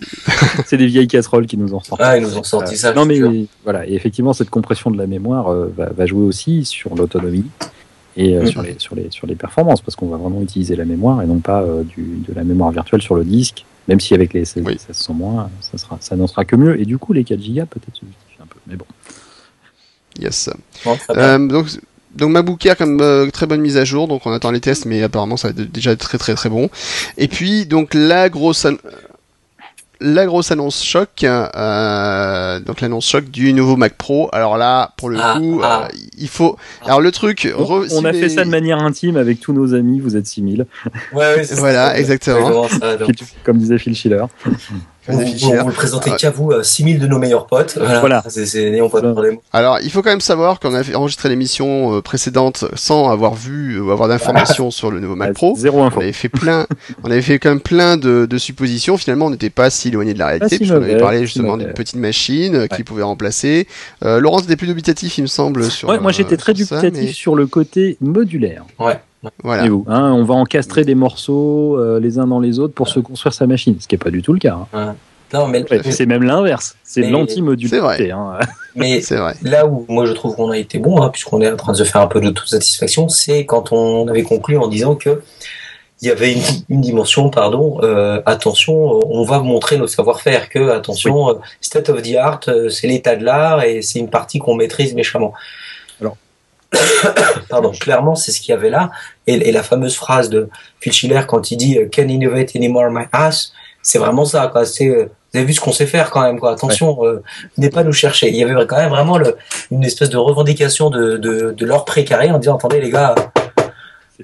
c'est 0.66 0.76
des 0.76 0.86
vieilles 0.86 1.08
casseroles 1.08 1.46
qui 1.46 1.56
nous 1.56 1.74
ont 1.74 1.80
sorti. 1.80 2.02
Ah, 2.04 2.16
ils 2.16 2.22
nous 2.22 2.38
ont 2.38 2.42
sorti 2.44 2.74
Euh, 2.74 2.78
ça. 2.78 2.92
Non 2.94 3.04
mais 3.04 3.20
voilà, 3.64 3.86
et 3.86 3.94
effectivement 3.94 4.32
cette 4.32 4.50
compression 4.50 4.90
de 4.90 4.96
la 4.98 5.06
mémoire 5.06 5.52
euh, 5.52 5.72
va, 5.76 5.90
va 5.90 6.06
jouer 6.06 6.22
aussi 6.24 6.64
sur 6.64 6.94
l'autonomie 6.94 7.44
et 8.16 8.36
euh, 8.36 8.42
Mhm. 8.42 8.46
sur 8.48 8.62
les 8.62 8.74
sur 8.78 8.94
les 8.94 9.10
sur 9.10 9.26
les 9.26 9.34
performances 9.34 9.80
parce 9.80 9.96
qu'on 9.96 10.06
va 10.08 10.16
vraiment 10.16 10.40
utiliser 10.42 10.76
la 10.76 10.84
mémoire 10.84 11.22
et 11.22 11.26
non 11.26 11.38
pas 11.38 11.62
euh, 11.62 11.82
du, 11.82 12.02
de 12.28 12.32
la 12.34 12.44
mémoire 12.44 12.70
virtuelle 12.70 13.02
sur 13.02 13.14
le 13.16 13.24
disque. 13.24 13.64
Même 13.88 14.00
si 14.00 14.14
avec 14.14 14.32
les 14.32 14.44
SSD 14.46 14.62
Oui. 14.66 14.78
ça 14.78 14.94
se 14.94 15.04
sent 15.04 15.12
moins, 15.12 15.50
ça 15.60 15.76
sera 15.76 15.98
ça 16.00 16.16
n'en 16.16 16.26
sera 16.26 16.44
que 16.44 16.56
mieux 16.56 16.80
et 16.80 16.84
du 16.86 16.96
coup 16.98 17.12
les 17.12 17.22
4 17.24 17.38
Go 17.38 17.66
peut-être 17.68 17.94
se 17.94 18.06
justifient 18.06 18.42
un 18.42 18.46
peu. 18.46 18.58
Mais 18.66 18.76
bon. 18.76 18.86
yes. 20.18 20.48
Bien. 20.84 20.96
Euh, 21.16 21.38
donc, 21.48 21.66
donc 22.14 22.30
MacBook 22.30 22.64
Air 22.64 22.76
comme 22.76 23.00
euh, 23.00 23.28
très 23.30 23.46
bonne 23.46 23.60
mise 23.60 23.76
à 23.76 23.84
jour, 23.84 24.06
donc 24.08 24.24
on 24.24 24.32
attend 24.32 24.50
les 24.52 24.60
tests, 24.60 24.86
mais 24.86 25.02
apparemment 25.02 25.36
ça 25.36 25.48
va 25.48 25.60
être 25.62 25.70
déjà 25.72 25.94
très 25.96 26.16
très 26.16 26.34
très 26.34 26.48
bon. 26.48 26.70
Et 27.18 27.28
puis 27.28 27.66
donc 27.66 27.92
la 27.94 28.28
grosse 28.30 28.66
la 30.06 30.26
grosse 30.26 30.50
annonce 30.50 30.84
choc, 30.84 31.08
euh, 31.24 32.60
donc 32.60 32.80
l'annonce 32.80 33.08
choc 33.08 33.30
du 33.30 33.52
nouveau 33.52 33.76
Mac 33.76 33.94
Pro. 33.94 34.28
Alors 34.32 34.56
là, 34.56 34.92
pour 34.96 35.08
le 35.08 35.18
Ah, 35.20 35.34
coup, 35.38 35.60
ah. 35.62 35.88
euh, 35.92 35.96
il 36.18 36.28
faut. 36.28 36.56
Alors 36.84 37.00
le 37.00 37.10
truc, 37.10 37.52
On, 37.58 37.62
re- 37.64 37.86
on 37.92 38.00
si 38.00 38.06
a 38.06 38.12
les- 38.12 38.20
fait 38.20 38.28
ça 38.28 38.44
de 38.44 38.50
manière 38.50 38.78
intime 38.78 39.16
avec 39.16 39.40
tous 39.40 39.52
nos 39.52 39.74
amis, 39.74 40.00
vous 40.00 40.16
êtes 40.16 40.26
6000, 40.26 40.66
Ouais, 41.12 41.18
ouais, 41.36 41.44
c'est 41.44 41.54
voilà, 41.56 41.88
ça. 41.90 41.98
exactement. 41.98 42.38
Exactement 42.64 42.68
ça, 42.68 42.96
donc. 42.96 43.10
comme 43.44 43.58
disait 43.58 43.78
Phil 43.78 43.94
Schiller. 43.96 44.24
Vous, 45.06 45.18
vous, 45.20 45.50
vous 45.60 45.68
le 45.68 45.72
présentez 45.72 46.10
Ah. 46.12 46.16
qu'à 46.16 46.30
vous, 46.30 46.50
euh, 46.50 46.62
6000 46.62 46.98
de 46.98 47.06
nos 47.06 47.18
meilleurs 47.18 47.46
potes. 47.46 47.76
Voilà. 47.78 48.00
Voilà. 48.00 48.24
C'est, 48.28 48.46
c'est, 48.46 48.70
pas 48.90 49.00
Voilà. 49.00 49.32
Alors, 49.52 49.78
il 49.82 49.90
faut 49.90 50.02
quand 50.02 50.10
même 50.10 50.20
savoir 50.20 50.60
qu'on 50.60 50.74
avait 50.74 50.94
enregistré 50.94 51.28
l'émission 51.28 51.96
euh, 51.96 52.00
précédente 52.00 52.64
sans 52.74 53.10
avoir 53.10 53.34
vu 53.34 53.78
ou 53.80 53.90
avoir 53.90 54.08
d'informations 54.08 54.70
sur 54.70 54.90
le 54.90 55.00
nouveau 55.00 55.16
Mac 55.16 55.34
Pro. 55.34 55.54
Zéro 55.56 55.80
On 55.80 55.86
info. 55.86 56.00
avait 56.00 56.12
fait 56.12 56.28
plein, 56.28 56.66
on 57.02 57.10
avait 57.10 57.22
fait 57.22 57.38
quand 57.38 57.50
même 57.50 57.60
plein 57.60 57.96
de, 57.96 58.26
de 58.26 58.38
suppositions. 58.38 58.96
Finalement, 58.96 59.26
on 59.26 59.30
n'était 59.30 59.50
pas 59.50 59.70
si 59.70 59.88
éloigné 59.88 60.14
de 60.14 60.18
la 60.18 60.26
réalité, 60.28 60.48
si 60.50 60.58
puisqu'on 60.58 60.76
avait 60.76 60.96
parlé 60.96 61.18
si 61.18 61.26
justement 61.26 61.56
d'une 61.56 61.72
petite 61.72 61.96
machine 61.96 62.54
euh, 62.54 62.66
qui 62.66 62.76
Ouais. 62.78 62.84
pouvait 62.84 63.02
remplacer. 63.02 63.66
Euh, 64.04 64.20
Laurent 64.20 64.40
était 64.40 64.56
plus 64.56 64.66
dubitatif, 64.66 65.18
il 65.18 65.22
me 65.22 65.26
semble, 65.26 65.70
sur. 65.70 65.88
Ouais, 65.88 65.98
moi 66.00 66.12
j'étais 66.12 66.34
euh, 66.34 66.38
très 66.38 66.54
sur 66.54 66.66
ça, 66.66 66.80
dubitatif 66.80 67.06
mais 67.08 67.12
sur 67.12 67.34
le 67.34 67.46
côté 67.46 67.96
modulaire. 68.00 68.64
Ouais. 68.78 68.98
Voilà. 69.42 69.64
Et 69.66 69.68
vous, 69.68 69.84
hein, 69.88 70.12
on 70.12 70.24
va 70.24 70.34
encastrer 70.34 70.84
des 70.84 70.94
morceaux 70.94 71.76
euh, 71.78 71.98
les 72.00 72.18
uns 72.18 72.26
dans 72.26 72.40
les 72.40 72.58
autres 72.58 72.74
pour 72.74 72.88
se 72.88 73.00
construire 73.00 73.32
sa 73.34 73.46
machine, 73.46 73.76
ce 73.80 73.86
qui 73.88 73.94
n'est 73.94 73.98
pas 73.98 74.10
du 74.10 74.22
tout 74.22 74.32
le 74.32 74.38
cas. 74.38 74.58
hein. 74.72 74.94
Non, 75.32 75.48
mais, 75.48 75.64
Ouais, 75.68 75.82
c'est 75.90 76.06
même 76.06 76.22
l'inverse. 76.22 76.76
C'est 76.84 77.00
Mais- 77.00 77.10
l'anti-modularité. 77.10 78.12
Hein. 78.12 78.38
mais 78.76 79.00
C'est 79.00 79.16
vrai. 79.16 79.34
là 79.42 79.66
où 79.66 79.84
moi 79.88 80.06
je 80.06 80.12
trouve 80.12 80.36
qu'on 80.36 80.50
a 80.50 80.58
été 80.58 80.78
bon, 80.78 81.02
hein, 81.02 81.08
puisqu'on 81.08 81.40
est 81.40 81.50
en 81.50 81.56
train 81.56 81.72
de 81.72 81.76
se 81.78 81.84
faire 81.84 82.02
un 82.02 82.06
peu 82.06 82.20
d'autosatisfaction, 82.20 83.08
c'est 83.08 83.44
quand 83.44 83.72
on 83.72 84.06
avait 84.06 84.22
conclu 84.22 84.56
en 84.58 84.68
disant 84.68 84.94
que 84.94 85.22
il 86.02 86.08
y 86.08 86.10
avait 86.10 86.34
une, 86.34 86.40
une 86.68 86.80
dimension, 86.82 87.30
pardon, 87.30 87.78
euh, 87.82 88.20
attention, 88.26 89.00
on 89.10 89.24
va 89.24 89.38
montrer 89.40 89.78
nos 89.78 89.86
savoir-faire, 89.86 90.50
que 90.50 90.68
attention, 90.70 91.30
euh, 91.30 91.34
state 91.60 91.88
of 91.88 92.02
the 92.02 92.14
art, 92.16 92.40
c'est 92.68 92.86
l'état 92.88 93.16
de 93.16 93.24
l'art 93.24 93.62
et 93.64 93.80
c'est 93.80 94.00
une 94.00 94.10
partie 94.10 94.38
qu'on 94.38 94.54
maîtrise 94.54 94.94
méchamment. 94.94 95.32
Pardon, 97.48 97.70
clairement 97.72 98.14
c'est 98.14 98.32
ce 98.32 98.40
qu'il 98.40 98.50
y 98.50 98.56
avait 98.56 98.70
là, 98.70 98.90
et, 99.26 99.34
et 99.34 99.52
la 99.52 99.62
fameuse 99.62 99.94
phrase 99.96 100.28
de 100.28 100.48
Phil 100.80 100.92
Schiller 100.92 101.20
quand 101.26 101.50
il 101.50 101.56
dit 101.56 101.78
euh, 101.78 101.88
Can 101.94 102.08
innovate 102.08 102.56
anymore 102.56 102.90
my 102.90 103.04
ass, 103.12 103.52
c'est 103.82 103.98
vraiment 103.98 104.24
ça, 104.24 104.48
quoi. 104.52 104.64
C'est 104.64 104.88
euh, 104.88 105.04
vous 105.32 105.38
avez 105.38 105.46
vu 105.46 105.52
ce 105.52 105.60
qu'on 105.60 105.72
sait 105.72 105.86
faire 105.86 106.10
quand 106.10 106.22
même, 106.22 106.38
quoi. 106.38 106.52
Attention, 106.52 106.96
euh, 107.04 107.22
venez 107.56 107.68
pas 107.68 107.82
nous 107.82 107.92
chercher. 107.92 108.28
Il 108.28 108.36
y 108.36 108.42
avait 108.44 108.54
quand 108.66 108.76
même 108.76 108.88
vraiment 108.90 109.18
le, 109.18 109.36
une 109.72 109.82
espèce 109.84 110.08
de 110.08 110.16
revendication 110.16 110.90
de, 110.90 111.16
de, 111.16 111.50
de 111.50 111.66
leur 111.66 111.84
précaré 111.84 112.30
en 112.30 112.38
disant 112.38 112.56
attendez 112.56 112.80
les 112.80 112.90
gars, 112.90 113.14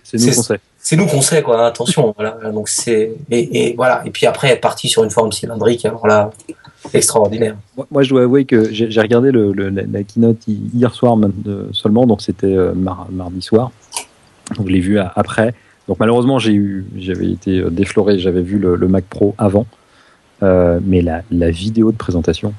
C'est- 0.05 0.19
nous 0.19 0.27
qu'on 0.35 0.43
sait. 0.43 0.61
C'est 0.83 0.97
nous 0.97 1.07
qu'on 1.07 1.21
sait 1.21 1.43
quoi. 1.43 1.67
Attention. 1.67 2.15
Donc 2.53 2.69
c'est 2.69 3.13
et, 3.31 3.75
voilà. 3.77 4.03
Et 4.07 4.11
puis 4.11 4.27
après 4.27 4.49
être 4.49 4.61
parti 4.61 4.89
sur 4.89 5.05
une 5.05 5.11
forme 5.11 5.31
cylindrique. 5.33 5.85
Alors 5.85 6.07
là, 6.07 6.31
extraordinaire. 6.95 7.57
Moi, 7.91 8.03
je 8.03 8.11
dois 8.11 8.23
avouer 8.23 8.45
que 8.47 8.73
j'ai 8.73 9.01
regardé 9.01 9.31
la, 9.33 10.03
keynote 10.05 10.39
hi- 10.49 10.71
hier 10.75 10.93
soir 10.95 11.17
de- 11.17 11.69
seulement, 11.73 12.07
donc 12.07 12.23
c'était 12.23 12.47
euh, 12.57 12.73
mar- 12.73 13.07
mardi 13.11 13.43
soir. 13.43 13.71
Donc 14.57 14.67
je 14.69 14.73
l'ai 14.73 14.81
vu 14.81 14.99
à- 14.99 15.13
après. 15.15 15.55
Donc 15.89 15.99
malheureusement, 16.01 16.39
j'avais 16.39 17.31
été 17.31 17.59
euh, 17.59 17.71
défloré, 17.71 18.19
j'avais 18.19 18.43
vu 18.43 18.59
le, 18.59 18.77
Mac 18.89 19.05
Pro 19.05 19.35
avant, 19.39 19.67
Euh, 20.43 20.81
mais 20.83 21.03
la 21.31 21.51
vidéo 21.51 21.93
de 21.93 21.99
présentation, 21.99 22.55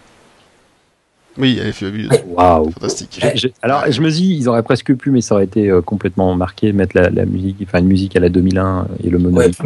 Oui, 1.37 1.59
elle 1.63 1.71
fabuleux. 1.71 2.09
waouh. 2.35 2.71
Fantastique. 2.71 3.17
J'ai- 3.21 3.31
j'ai- 3.35 3.53
Alors, 3.61 3.83
je 3.89 4.01
me 4.01 4.09
dis, 4.11 4.35
ils 4.35 4.49
auraient 4.49 4.63
presque 4.63 4.93
pu, 4.95 5.11
mais 5.11 5.21
ça 5.21 5.35
aurait 5.35 5.45
été 5.45 5.69
euh, 5.69 5.81
complètement 5.81 6.35
marqué, 6.35 6.73
mettre 6.73 6.97
la, 6.97 7.09
la 7.09 7.25
musique, 7.25 7.57
enfin 7.63 7.79
une 7.79 7.87
musique 7.87 8.15
à 8.17 8.19
la 8.19 8.27
2001 8.29 8.87
et 9.03 9.09
le 9.09 9.17
monolithe. 9.17 9.57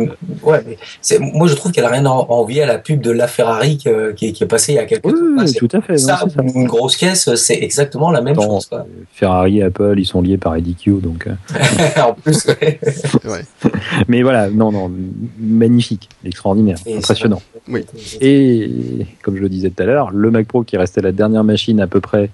ouais. 0.44 0.62
Mais 0.68 0.78
c'est 1.02 1.18
moi 1.20 1.48
je 1.48 1.56
trouve 1.56 1.72
qu'elle 1.72 1.86
a 1.86 1.90
rien 1.90 2.06
à 2.06 2.10
envier 2.10 2.62
à 2.62 2.68
la 2.68 2.78
pub 2.78 3.02
de 3.02 3.10
la 3.10 3.28
Ferrari 3.28 3.78
qui, 3.78 3.90
est- 3.90 4.14
qui 4.32 4.44
est 4.44 4.48
passée 4.48 4.74
il 4.74 4.76
y 4.76 4.80
a 4.80 4.86
quelques 4.86 5.06
Oui, 5.06 5.14
temps. 5.14 5.44
oui, 5.44 5.54
tout 5.54 5.68
à 5.72 5.82
fait. 5.82 5.98
ça, 5.98 6.20
une 6.56 6.66
grosse 6.68 6.98
caisse, 6.98 7.34
c'est 7.36 7.56
exactement 7.62 8.12
la 8.12 8.22
même 8.22 8.34
Attends, 8.38 8.56
chose. 8.60 8.68
Quoi. 8.68 8.80
euh, 8.82 9.04
Ferrari 9.12 9.60
et 9.60 9.64
Apple, 9.64 9.96
ils 9.98 10.06
sont 10.06 10.22
liés 10.22 10.38
par 10.38 10.56
IDQ, 10.58 11.02
donc. 11.02 11.26
euh, 11.28 11.34
en 12.04 12.14
plus, 12.14 12.46
ouais. 12.46 12.80
Mais 14.08 14.22
voilà, 14.22 14.50
non, 14.52 14.72
non, 14.72 14.92
magnifique, 15.40 16.10
extraordinaire, 16.24 16.78
Et 16.86 16.98
impressionnant. 16.98 17.42
Oui. 17.68 17.84
Et 18.22 18.70
comme 19.24 19.36
je 19.36 19.42
le 19.42 19.50
disais 19.50 19.72
tout 19.72 19.82
à 19.82 19.86
l'heure, 19.88 20.12
le 20.12 20.30
Mac 20.30 20.48
Pro 20.48 20.64
qui 20.64 20.78
restait 20.78 21.02
la 21.02 21.12
dernière 21.12 21.44
machine 21.44 21.55
à 21.80 21.88
peu 21.88 22.02
près, 22.02 22.30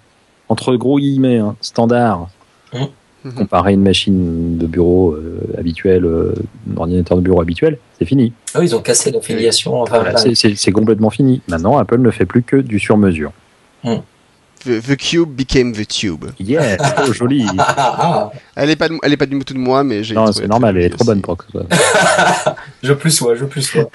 entre 0.50 0.76
gros 0.76 1.00
guillemets, 1.00 1.38
hein, 1.38 1.56
standard, 1.62 2.30
Mhm. 2.74 3.34
comparé 3.36 3.70
à 3.72 3.74
une 3.74 3.84
machine 3.84 4.58
de 4.58 4.66
bureau 4.66 5.12
euh, 5.14 5.40
habituelle, 5.58 6.06
euh, 6.06 6.34
un 6.74 6.78
ordinateur 6.78 7.18
de 7.18 7.22
bureau 7.22 7.40
habituel, 7.42 7.78
c'est 8.00 8.06
fini. 8.06 8.34
Ah 8.56 8.60
oui, 8.60 8.66
ils 8.68 8.76
ont 8.76 8.82
cassé 8.82 9.12
l'affiliation. 9.12 9.82
Enfin, 9.82 10.00
Voilà, 10.02 10.18
c'est- 10.18 10.72
complètement 10.72 11.10
fini. 11.12 11.42
Maintenant, 11.48 11.78
Apple 11.78 12.00
ne 12.00 12.10
fait 12.12 12.26
plus 12.26 12.42
que 12.44 12.56
du 12.58 12.80
sur-mesure. 12.80 13.32
The, 13.86 14.02
the 14.64 14.95
Cube 14.95 15.36
became 15.36 15.74
the 15.74 15.88
Tube. 15.88 16.26
Yes, 16.39 16.80
oh, 16.97 17.14
joli. 17.14 17.45
Ah, 17.57 17.76
ah, 17.78 17.97
ah. 17.99 18.32
Elle 18.55 18.70
est 18.70 18.76
pas, 18.76 18.89
de, 18.89 18.97
elle 19.03 19.14
est 19.14 19.18
pas 19.18 19.26
du 19.26 19.38
tout 19.39 19.53
de 19.53 19.59
moi, 19.59 19.84
mais 19.84 20.03
j'ai. 20.03 20.16
Non, 20.16 20.32
c'est 20.32 20.47
normal, 20.47 20.78
elle 20.78 20.86
est 20.86 20.89
trop 20.89 21.05
bonne 21.05 21.22
pour 21.22 21.38
que. 21.38 21.45
Je 22.84 22.93
plus 22.93 23.12
sois, 23.12 23.36
je 23.36 23.45
plus 23.45 23.62
sois. 23.62 23.89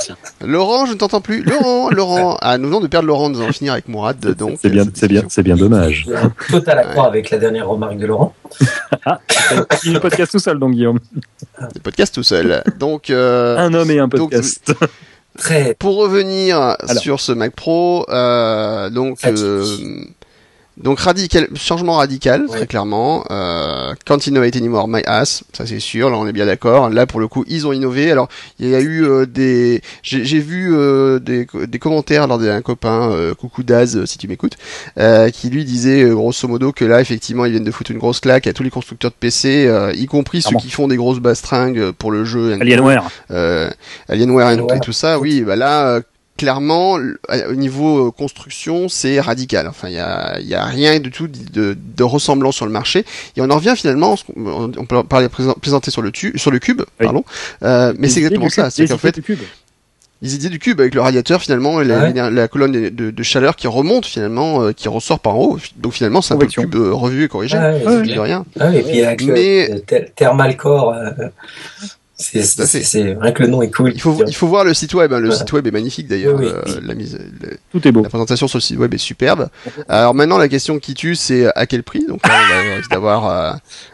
Laurent, 0.44 0.86
je 0.86 0.92
ne 0.92 0.98
t'entends 0.98 1.20
plus. 1.20 1.42
Laurent, 1.42 1.90
Laurent. 1.90 2.36
Ah, 2.40 2.58
nous 2.58 2.66
venons 2.66 2.80
de 2.80 2.88
perdre 2.88 3.06
Laurent. 3.06 3.30
Nous 3.30 3.40
allons 3.40 3.52
finir 3.52 3.72
avec 3.72 3.88
Mourad. 3.88 4.18
Donc, 4.36 4.58
C'est 4.60 4.68
bien, 4.68 4.84
c'est 4.92 5.06
bien, 5.06 5.22
c'est 5.28 5.42
bien 5.44 5.56
dommage. 5.56 6.08
Total 6.50 6.78
accord 6.80 7.06
avec 7.06 7.30
la 7.30 7.38
dernière 7.38 7.68
remarque 7.68 7.98
de 7.98 8.06
Laurent. 8.06 8.34
Il 9.84 9.96
est 9.96 10.00
podcast 10.00 10.32
tout 10.32 10.40
seul, 10.40 10.58
donc 10.58 10.72
Guillaume. 10.72 10.98
Le 11.60 11.80
podcast 11.80 12.14
tout 12.14 12.24
seul. 12.24 12.64
Donc, 12.78 13.10
euh, 13.10 13.56
Un 13.58 13.72
homme 13.74 13.90
et 13.90 13.98
un 14.00 14.08
donc, 14.08 14.30
podcast. 14.30 14.74
Très. 15.38 15.74
pour 15.74 15.96
revenir 15.96 16.76
sur 17.00 17.20
ce 17.20 17.32
Mac 17.32 17.54
Pro, 17.54 18.04
euh, 18.10 18.90
donc, 18.90 19.18
euh, 19.24 20.04
donc 20.82 20.98
radical, 21.00 21.48
changement 21.54 21.96
radical, 21.96 22.42
Ouais. 22.48 22.56
très 22.58 22.66
clairement. 22.66 23.24
Euh, 23.30 23.94
can't 24.04 24.18
innovate 24.26 24.56
anymore 24.56 24.88
my 24.88 25.02
ass, 25.06 25.44
ça 25.52 25.66
c'est 25.66 25.80
sûr. 25.80 26.10
Là, 26.10 26.16
on 26.18 26.26
est 26.26 26.32
bien 26.32 26.46
d'accord. 26.46 26.90
Là, 26.90 27.06
pour 27.06 27.20
le 27.20 27.28
coup, 27.28 27.44
ils 27.48 27.66
ont 27.66 27.72
innové. 27.72 28.10
Alors, 28.10 28.28
il 28.58 28.68
y 28.68 28.74
a 28.74 28.80
eu 28.80 29.04
euh, 29.04 29.26
des, 29.26 29.80
j'ai 30.02 30.24
j'ai 30.24 30.38
vu 30.40 30.74
euh, 30.74 31.18
des, 31.18 31.46
des 31.68 31.78
commentaires 31.78 32.26
lors 32.26 32.38
d'un 32.38 32.60
copain, 32.62 33.10
euh, 33.12 33.34
coucou 33.34 33.62
Daz, 33.62 34.04
si 34.06 34.18
tu 34.18 34.28
m'écoutes, 34.28 34.54
euh, 34.98 35.30
qui 35.30 35.50
lui 35.50 35.64
disait 35.64 36.02
euh, 36.02 36.14
grosso 36.14 36.46
modo 36.48 36.72
que 36.72 36.84
là, 36.84 37.00
effectivement, 37.00 37.44
ils 37.44 37.52
viennent 37.52 37.64
de 37.64 37.70
foutre 37.70 37.90
une 37.90 37.98
grosse 37.98 38.20
claque 38.20 38.46
à 38.46 38.52
tous 38.52 38.62
les 38.62 38.70
constructeurs 38.70 39.10
de 39.10 39.16
PC, 39.18 39.66
euh, 39.66 39.92
y 39.94 40.06
compris 40.06 40.42
ceux 40.42 40.56
qui 40.56 40.70
font 40.70 40.88
des 40.88 40.96
grosses 40.96 41.20
bastringues 41.20 41.92
pour 41.92 42.10
le 42.10 42.24
jeu. 42.24 42.52
Alienware. 42.60 43.04
euh, 43.30 43.70
Alienware 44.08 44.48
et 44.48 44.52
Alienware. 44.52 44.80
tout 44.80 44.92
ça, 44.92 45.18
oui, 45.18 45.42
bah 45.42 45.56
là, 45.56 45.86
euh, 45.88 46.00
clairement, 46.42 46.98
l- 46.98 47.16
au 47.48 47.54
niveau 47.54 48.08
euh, 48.08 48.10
construction, 48.10 48.88
c'est 48.88 49.20
radical. 49.20 49.68
Enfin, 49.68 49.88
il 49.88 49.94
y 49.94 49.98
a, 50.00 50.38
il 50.40 50.46
y 50.48 50.54
a 50.56 50.64
rien 50.64 50.98
du 50.98 51.10
tout 51.12 51.28
de, 51.28 51.76
de 51.96 52.02
ressemblant 52.02 52.50
sur 52.50 52.66
le 52.66 52.72
marché. 52.72 53.04
Et 53.36 53.40
on 53.42 53.48
en 53.50 53.56
revient 53.56 53.74
finalement, 53.76 54.16
on 54.36 54.72
on 54.76 54.84
peut 54.84 55.02
parler 55.04 55.28
présent- 55.28 55.54
présenter 55.54 55.90
sur 55.92 56.02
le 56.02 56.10
tu, 56.10 56.36
sur 56.36 56.50
le 56.50 56.58
cube, 56.58 56.80
Oui. 57.00 57.06
pardon. 57.06 57.24
Euh, 57.62 57.92
mais 57.96 58.08
c'est 58.08 58.18
exactement 58.20 58.48
ça. 58.48 58.64
cube, 58.64 58.70
C'est 58.72 58.82
les 58.82 58.88
qu'en 58.88 58.94
idées 58.94 59.00
fait, 59.02 59.14
du 59.14 59.22
cube. 59.22 59.38
les 60.20 60.34
idées 60.34 60.48
du 60.48 60.58
cube 60.58 60.80
avec 60.80 60.94
le 60.96 61.00
radiateur 61.00 61.40
finalement, 61.40 61.80
et 61.80 61.84
la, 61.84 61.98
Ouais. 62.04 62.12
la- 62.12 62.30
la 62.30 62.48
colonne 62.48 62.72
de, 62.72 62.88
de- 62.88 63.10
de 63.12 63.22
chaleur 63.22 63.54
qui 63.54 63.68
remonte 63.68 64.04
finalement, 64.06 64.62
euh, 64.62 64.72
qui 64.72 64.88
ressort 64.88 65.20
par 65.20 65.36
en 65.36 65.42
haut. 65.44 65.58
Donc 65.76 65.92
finalement, 65.92 66.22
c'est 66.22 66.34
un 66.34 66.38
peu 66.38 66.46
le 66.46 66.50
Convection. 66.52 66.62
cube 66.64 66.74
euh, 66.74 66.92
revu 66.92 67.24
et 67.24 67.28
corrigé. 67.28 67.56
Ouais, 67.56 67.84
ouais, 67.84 67.96
Ouais, 67.98 68.02
de 68.14 68.18
rien. 68.18 68.44
Ah 68.58 68.66
oui, 68.70 68.78
et 68.78 68.82
puis 68.82 69.02
avec 69.04 69.22
Mais- 69.24 69.68
le, 69.68 69.74
le 69.74 69.80
th- 69.80 70.12
thermal 70.16 70.56
core, 70.56 70.92
euh, 70.94 71.10
c'est, 72.16 73.14
vrai 73.14 73.32
que 73.32 73.42
le 73.42 73.48
nom 73.48 73.62
est 73.62 73.70
cool. 73.70 73.90
Il 73.94 74.00
faut, 74.00 74.22
il 74.26 74.34
faut 74.34 74.46
voir 74.46 74.64
le 74.64 74.74
site 74.74 74.94
web. 74.94 75.12
hein. 75.12 75.18
Le 75.18 75.30
site 75.30 75.52
web 75.52 75.66
est 75.66 75.70
magnifique 75.70 76.06
d'ailleurs. 76.06 76.38
Oui, 76.38 76.46
Euh, 76.46 76.62
oui. 76.66 76.72
la 76.82 76.94
mise, 76.94 77.18
le- 77.40 77.56
Tout 77.72 77.86
est 77.88 77.92
beau. 77.92 78.02
La 78.02 78.08
présentation 78.08 78.46
sur 78.46 78.58
le 78.58 78.62
site 78.62 78.78
web 78.78 78.92
est 78.94 78.98
superbe. 78.98 79.48
Alors 79.88 80.14
maintenant, 80.14 80.38
la 80.38 80.48
question 80.48 80.78
qui 80.78 80.94
tue, 80.94 81.14
c'est 81.16 81.46
à 81.56 81.66
quel 81.66 81.82
prix? 81.82 82.04
Donc 82.06 82.26
là, 82.26 82.34
on 82.34 82.68
va- 82.68 82.76
risque 82.76 82.90
d'avoir 82.90 83.26
euh, 83.28 83.52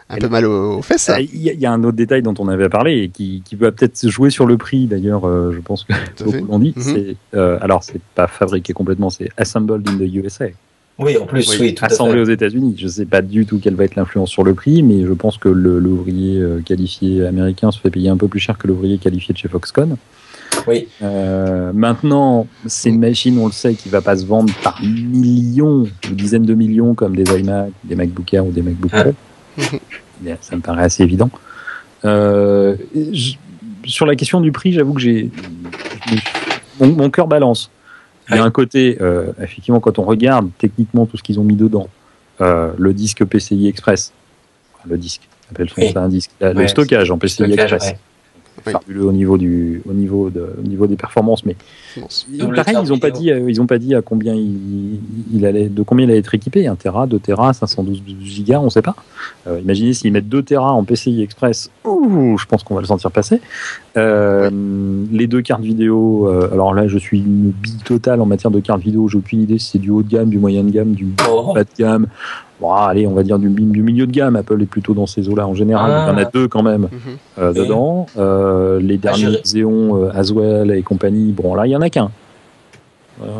un 0.09 0.17
peu 0.17 0.27
mal 0.27 0.45
aux, 0.45 0.77
aux 0.77 0.81
fesses. 0.81 1.09
Ah, 1.09 1.19
Il 1.21 1.41
y, 1.41 1.49
a- 1.49 1.53
il 1.53 1.59
y 1.59 1.65
a 1.65 1.71
un 1.71 1.83
autre 1.83 1.97
détail 1.97 2.21
dont 2.21 2.35
on 2.39 2.47
avait 2.49 2.69
parlé 2.69 3.03
et 3.03 3.09
qui, 3.09 3.41
qui 3.45 3.55
va 3.55 3.71
peut-être 3.71 4.07
jouer 4.07 4.29
sur 4.29 4.45
le 4.45 4.57
prix. 4.57 4.85
D'ailleurs, 4.85 5.27
euh, 5.27 5.51
je 5.55 5.59
pense 5.59 5.85
que 5.85 5.93
beaucoup 6.23 6.45
l'ont 6.45 6.59
dit. 6.59 6.73
Mhm. 6.75 6.83
C'est 6.83 7.15
euh, 7.35 7.57
alors 7.61 7.83
c'est 7.83 8.01
pas 8.15 8.27
fabriqué 8.27 8.73
complètement, 8.73 9.09
c'est 9.09 9.29
assembled 9.37 9.87
in 9.89 9.97
the 9.97 10.01
USA, 10.13 10.45
Oui, 10.99 11.17
en 11.17 11.25
plus, 11.25 11.49
Oui, 11.51 11.57
oui, 11.61 11.73
tout 11.75 11.83
à 11.85 11.87
assemblé 11.87 12.15
fait. 12.15 12.19
aux 12.19 12.25
États-Unis. 12.33 12.75
Je 12.77 12.87
sais 12.87 13.05
pas 13.05 13.21
du 13.21 13.45
tout 13.45 13.57
quelle 13.59 13.75
va 13.75 13.85
être 13.85 13.95
l'influence 13.95 14.29
sur 14.29 14.43
le 14.43 14.53
prix, 14.53 14.83
mais 14.83 15.05
je 15.05 15.13
pense 15.13 15.37
que 15.37 15.47
l'ouvrier 15.49 16.39
euh, 16.39 16.59
qualifié 16.61 17.25
américain 17.25 17.71
se 17.71 17.79
fait 17.79 17.89
payer 17.89 18.09
un 18.09 18.17
peu 18.17 18.27
plus 18.27 18.39
cher 18.41 18.57
que 18.57 18.67
l'ouvrier 18.67 18.97
qualifié 18.97 19.33
de 19.33 19.37
chez 19.39 19.47
Foxconn. 19.47 19.95
Oui. 20.67 20.87
Euh, 21.01 21.71
maintenant, 21.73 22.47
c'est 22.65 22.89
une 22.89 22.99
machine, 22.99 23.37
on 23.37 23.45
le 23.45 23.51
sait, 23.53 23.75
qui 23.75 23.87
va 23.87 24.01
pas 24.01 24.17
se 24.17 24.25
vendre 24.25 24.53
par 24.61 24.81
millions 24.81 25.83
ou 26.09 26.13
dizaines 26.13 26.45
de 26.45 26.53
millions 26.53 26.93
comme 26.95 27.15
des 27.15 27.39
iMac, 27.39 27.69
des 27.85 27.95
MacBook 27.95 28.33
Air 28.33 28.45
ou 28.45 28.51
des 28.51 28.61
MacBook 28.61 28.91
Pro. 28.91 29.13
Bien, 30.21 30.37
Ça 30.41 30.55
me 30.57 30.61
paraît 30.61 30.83
assez 30.83 31.03
évident. 31.03 31.29
Euh, 32.03 32.75
je- 33.13 33.35
sur 33.85 34.05
la 34.05 34.15
question 34.15 34.41
du 34.41 34.51
prix, 34.51 34.73
j'avoue 34.73 34.93
que 34.93 34.99
j'ai 35.01 35.31
mon 36.79 37.09
cœur 37.09 37.27
balance. 37.27 37.71
Il 38.29 38.35
y 38.35 38.39
a 38.39 38.43
un 38.43 38.51
côté, 38.51 38.97
euh, 39.01 39.31
effectivement, 39.41 39.79
quand 39.79 39.99
on 39.99 40.03
regarde 40.03 40.49
techniquement 40.57 41.05
tout 41.05 41.17
ce 41.17 41.23
qu'ils 41.23 41.39
ont 41.39 41.43
mis 41.43 41.55
dedans, 41.55 41.87
euh, 42.41 42.71
le 42.77 42.93
disque 42.93 43.25
PCI 43.25 43.67
Express, 43.67 44.13
le 44.85 44.97
disque, 44.97 45.27
appelle 45.51 45.69
ça 45.69 46.01
un 46.01 46.09
disque, 46.09 46.31
le 46.39 46.67
stockage 46.67 47.11
en 47.11 47.17
PCI 47.17 47.45
Stockage, 47.45 47.73
Express. 47.73 47.95
Fabuleux 48.63 49.05
au 49.05 49.11
niveau 49.11 49.37
du, 49.37 49.81
au 49.89 49.93
niveau 49.93 50.29
de, 50.29 50.49
au 50.59 50.67
niveau 50.67 50.87
des 50.87 50.95
performances, 50.95 51.45
mais 51.45 51.55
pareil, 52.55 52.75
ils 52.83 52.93
ont 52.93 52.99
pas 52.99 53.11
dit, 53.11 53.31
euh, 53.31 53.49
ils 53.49 53.61
ont 53.61 53.67
pas 53.67 53.77
dit 53.77 53.95
à 53.95 54.01
combien 54.01 54.33
il, 54.35 54.99
il 55.33 55.45
allait, 55.45 55.69
de 55.69 55.81
combien 55.83 56.05
il 56.05 56.11
allait 56.11 56.19
être 56.19 56.33
équipé, 56.35 56.67
1 56.67 56.75
Tera, 56.75 57.07
2 57.07 57.19
Tera, 57.19 57.53
512 57.53 58.01
gigas, 58.21 58.59
on 58.59 58.69
sait 58.69 58.81
pas. 58.81 58.95
Euh, 59.47 59.59
imaginez 59.61 59.93
s'ils 59.93 60.11
mettent 60.11 60.29
2 60.29 60.43
Tera 60.43 60.71
en 60.73 60.83
PCI 60.83 61.21
Express, 61.21 61.69
ouh, 61.85 62.37
je 62.37 62.45
pense 62.45 62.63
qu'on 62.63 62.75
va 62.75 62.81
le 62.81 62.87
sentir 62.87 63.11
passer. 63.11 63.41
Euh, 63.97 64.49
Les 65.11 65.27
deux 65.27 65.41
cartes 65.41 65.61
vidéo, 65.63 66.27
euh, 66.27 66.49
alors 66.51 66.73
là, 66.73 66.87
je 66.87 66.97
suis 66.97 67.19
une 67.19 67.51
bille 67.51 67.77
totale 67.85 68.21
en 68.21 68.25
matière 68.25 68.51
de 68.51 68.59
cartes 68.59 68.81
vidéo, 68.81 69.07
j'ai 69.07 69.17
aucune 69.17 69.41
idée 69.41 69.57
si 69.59 69.71
c'est 69.71 69.79
du 69.79 69.89
haut 69.89 70.03
de 70.03 70.09
gamme, 70.09 70.29
du 70.29 70.37
moyen 70.39 70.63
de 70.63 70.69
gamme, 70.71 70.91
du 70.93 71.07
Oh. 71.29 71.53
bas 71.53 71.63
de 71.63 71.69
gamme. 71.77 72.07
Bon, 72.61 72.73
allez, 72.73 73.07
on 73.07 73.13
va 73.13 73.23
dire 73.23 73.39
du, 73.39 73.47
du 73.49 73.81
milieu 73.81 74.05
de 74.05 74.11
gamme. 74.11 74.35
Apple 74.35 74.61
est 74.61 74.65
plutôt 74.65 74.93
dans 74.93 75.05
ces 75.07 75.29
eaux-là 75.29 75.47
en 75.47 75.53
général. 75.53 75.89
Ah. 75.93 76.05
Il 76.07 76.11
y 76.11 76.15
en 76.15 76.17
a 76.17 76.25
deux 76.29 76.47
quand 76.47 76.63
même 76.63 76.83
Mhm. 76.83 76.89
euh, 77.39 77.53
dedans. 77.53 78.05
Euh, 78.17 78.79
les 78.81 78.97
derniers 78.97 79.31
je- 79.31 79.41
Xeon, 79.61 79.95
euh, 80.05 80.09
Aswell 80.13 80.71
et 80.71 80.81
compagnie, 80.83 81.31
bon 81.31 81.55
là 81.55 81.65
il 81.67 81.69
y 81.71 81.75
en 81.75 81.81
a 81.81 81.89
qu'un. 81.89 82.11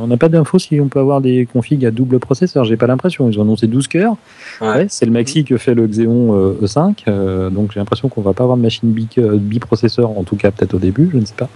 On 0.03 0.07
n'a 0.07 0.17
pas 0.17 0.27
d'infos 0.27 0.59
si 0.59 0.79
on 0.81 0.87
peut 0.89 0.99
avoir 0.99 1.21
des 1.21 1.45
configs 1.51 1.85
à 1.85 1.91
double 1.91 2.19
processeur, 2.19 2.65
j'ai 2.65 2.75
pas 2.75 2.85
l'impression. 2.87 3.29
Ils 3.29 3.39
ont 3.39 3.43
annoncé 3.43 3.65
12 3.67 3.87
cœurs. 3.87 4.15
Ouais. 4.59 4.67
Ouais, 4.67 4.85
c'est 4.89 5.05
le 5.05 5.11
maxi 5.13 5.45
que 5.45 5.55
fait 5.57 5.73
le 5.73 5.87
Xeon 5.87 6.35
euh, 6.35 6.53
E5. 6.65 7.03
euh, 7.07 7.49
donc 7.49 7.71
j'ai 7.73 7.79
l'impression 7.79 8.09
qu'on 8.09 8.21
va 8.21 8.33
pas 8.33 8.43
avoir 8.43 8.57
de 8.57 8.61
machine 8.61 8.89
bi- 8.91 9.07
biprocesseur, 9.17 10.09
en 10.17 10.23
tout 10.23 10.35
cas 10.35 10.51
peut-être 10.51 10.73
au 10.73 10.79
début, 10.79 11.09
je 11.13 11.17
ne 11.17 11.25
sais 11.25 11.33
pas. 11.37 11.49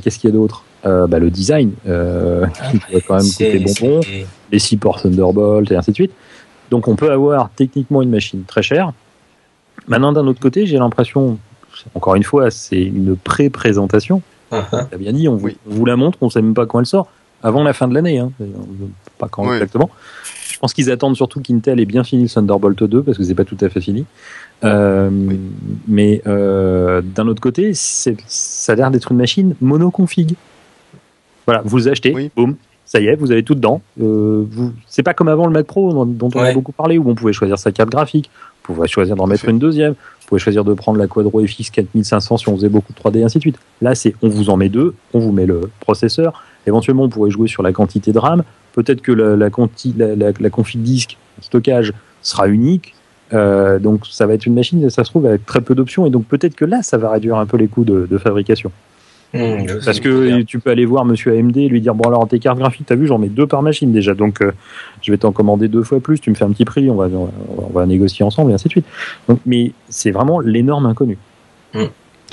Qu'est-ce 0.00 0.18
qu'il 0.18 0.28
y 0.30 0.32
a 0.32 0.36
d'autre? 0.36 0.64
Euh, 0.84 1.06
bah, 1.06 1.18
Le 1.18 1.30
design, 1.30 1.72
euh, 1.88 2.46
qui 2.70 2.78
pourrait 2.78 3.00
quand 3.00 3.14
même 3.16 3.26
coûter 3.26 3.58
bonbon 3.58 4.00
les 4.52 4.58
6 4.58 4.76
ports 4.76 5.00
Thunderbolt 5.02 5.70
et 5.70 5.76
ainsi 5.76 5.90
de 5.90 5.96
suite. 5.96 6.12
Donc 6.70 6.86
on 6.88 6.96
peut 6.96 7.10
avoir 7.10 7.50
techniquement 7.50 8.02
une 8.02 8.10
machine 8.10 8.42
très 8.44 8.62
chère. 8.62 8.92
Maintenant 9.88 10.12
d'un 10.12 10.26
autre 10.26 10.40
côté, 10.40 10.66
j'ai 10.66 10.78
l'impression, 10.78 11.38
encore 11.94 12.14
une 12.14 12.22
fois, 12.24 12.50
c'est 12.50 12.82
une 12.82 13.16
pré-présentation. 13.16 14.22
Uh-huh. 14.52 14.86
T'as 14.90 14.96
bien 14.96 15.12
dit, 15.12 15.28
on 15.28 15.36
vous, 15.36 15.46
Oui. 15.46 15.56
on 15.68 15.74
vous 15.74 15.84
la 15.84 15.96
montre, 15.96 16.18
on 16.20 16.30
sait 16.30 16.42
même 16.42 16.54
pas 16.54 16.66
quand 16.66 16.78
elle 16.80 16.86
sort. 16.86 17.08
Avant 17.42 17.62
la 17.62 17.72
fin 17.72 17.86
de 17.86 17.94
l'année, 17.94 18.18
hein. 18.18 18.30
pas 19.18 19.28
quand 19.28 19.52
exactement. 19.52 19.90
Je 20.50 20.58
pense 20.58 20.72
qu'ils 20.72 20.90
attendent 20.90 21.16
surtout 21.16 21.40
qu'Intel 21.40 21.78
ait 21.80 21.84
bien 21.84 22.02
fini 22.02 22.22
le 22.22 22.28
Thunderbolt 22.28 22.82
2 22.82 23.02
parce 23.02 23.18
que 23.18 23.24
c'est 23.24 23.34
pas 23.34 23.44
tout 23.44 23.58
à 23.60 23.68
fait 23.68 23.80
fini. 23.80 24.06
Euh, 24.64 25.10
Oui. 25.10 25.38
Mais 25.86 26.22
euh, 26.26 27.02
d'un 27.02 27.28
autre 27.28 27.42
côté, 27.42 27.72
ça 27.74 28.72
a 28.72 28.74
l'air 28.74 28.90
d'être 28.90 29.12
une 29.12 29.18
machine 29.18 29.54
monoconfig. 29.60 30.34
Voilà, 31.46 31.62
vous 31.64 31.78
le 31.78 31.88
achetez, 31.88 32.12
Oui. 32.14 32.30
boum, 32.36 32.56
ça 32.84 33.00
y 33.00 33.06
est, 33.06 33.16
vous 33.16 33.30
avez 33.32 33.42
tout 33.42 33.54
dedans. 33.54 33.80
Euh, 34.00 34.44
vous, 34.50 34.72
c'est 34.86 35.02
pas 35.02 35.14
comme 35.14 35.28
avant 35.28 35.46
le 35.46 35.52
Mac 35.52 35.66
Pro 35.66 35.92
dont, 35.92 36.04
dont 36.06 36.30
on 36.34 36.40
a 36.40 36.44
Ouais. 36.44 36.54
beaucoup 36.54 36.72
parlé 36.72 36.98
où 36.98 37.08
on 37.08 37.14
pouvait 37.14 37.32
choisir 37.32 37.58
sa 37.58 37.72
carte 37.72 37.90
graphique, 37.90 38.30
vous 38.66 38.74
pouvez 38.74 38.88
choisir 38.88 39.14
d'en 39.16 39.26
mettre 39.26 39.42
fait. 39.44 39.50
une 39.52 39.58
deuxième, 39.60 39.92
vous 39.92 40.26
pouvez 40.28 40.40
choisir 40.40 40.64
de 40.64 40.74
prendre 40.74 40.98
la 40.98 41.06
Quadro 41.06 41.40
FX 41.46 41.70
4500 41.70 42.36
si 42.38 42.48
on 42.48 42.56
faisait 42.56 42.68
beaucoup 42.68 42.92
de 42.92 42.98
3D 42.98 43.18
et 43.20 43.22
ainsi 43.24 43.38
de 43.38 43.42
suite. 43.42 43.58
Là, 43.80 43.94
c'est 43.94 44.14
on 44.22 44.28
vous 44.28 44.50
en 44.50 44.56
met 44.56 44.68
deux, 44.68 44.94
on 45.14 45.20
vous 45.20 45.30
met 45.32 45.46
le 45.46 45.70
processeur. 45.80 46.42
Éventuellement, 46.66 47.04
on 47.04 47.08
pourrait 47.08 47.30
jouer 47.30 47.46
sur 47.46 47.62
la 47.62 47.72
quantité 47.72 48.10
de 48.12 48.18
RAM. 48.18 48.42
Peut-être 48.72 49.00
que 49.02 49.12
la, 49.12 49.36
la, 49.36 49.50
conti- 49.50 49.94
la, 49.96 50.16
la, 50.16 50.32
la 50.38 50.50
config 50.50 50.82
disque, 50.82 51.16
stockage, 51.40 51.92
sera 52.22 52.48
unique. 52.48 52.94
Euh, 53.32 53.78
donc, 53.78 54.04
ça 54.06 54.26
va 54.26 54.34
être 54.34 54.46
une 54.46 54.54
machine, 54.54 54.88
ça 54.90 55.04
se 55.04 55.10
trouve, 55.10 55.26
avec 55.26 55.46
très 55.46 55.60
peu 55.60 55.74
d'options. 55.76 56.06
Et 56.06 56.10
donc, 56.10 56.24
peut-être 56.26 56.56
que 56.56 56.64
là, 56.64 56.82
ça 56.82 56.96
va 56.98 57.10
réduire 57.10 57.36
un 57.36 57.46
peu 57.46 57.56
les 57.56 57.68
coûts 57.68 57.84
de, 57.84 58.06
de 58.10 58.18
fabrication. 58.18 58.72
Mmh, 59.34 59.66
Parce 59.84 60.00
que 60.00 60.42
tu 60.42 60.60
peux 60.60 60.70
aller 60.70 60.86
voir 60.86 61.04
monsieur 61.04 61.36
AMD 61.36 61.56
et 61.56 61.68
lui 61.68 61.80
dire 61.80 61.94
Bon, 61.94 62.08
alors 62.08 62.26
tes 62.28 62.38
cartes 62.38 62.58
graphiques, 62.58 62.86
t'as 62.86 62.94
vu, 62.94 63.06
j'en 63.06 63.18
mets 63.18 63.28
deux 63.28 63.46
par 63.46 63.60
machine 63.62 63.92
déjà. 63.92 64.14
Donc, 64.14 64.40
euh, 64.40 64.52
je 65.02 65.10
vais 65.12 65.18
t'en 65.18 65.32
commander 65.32 65.68
deux 65.68 65.82
fois 65.82 66.00
plus. 66.00 66.20
Tu 66.20 66.30
me 66.30 66.34
fais 66.34 66.44
un 66.44 66.50
petit 66.52 66.64
prix, 66.64 66.88
on 66.90 66.94
va, 66.94 67.06
on 67.06 67.24
va, 67.26 67.30
on 67.68 67.72
va 67.72 67.86
négocier 67.86 68.24
ensemble 68.24 68.52
et 68.52 68.54
ainsi 68.54 68.68
de 68.68 68.70
suite. 68.72 68.86
Donc, 69.28 69.40
mais 69.44 69.72
c'est 69.88 70.10
vraiment 70.10 70.40
l'énorme 70.40 70.86
inconnu. 70.86 71.18
Fait. 71.72 71.90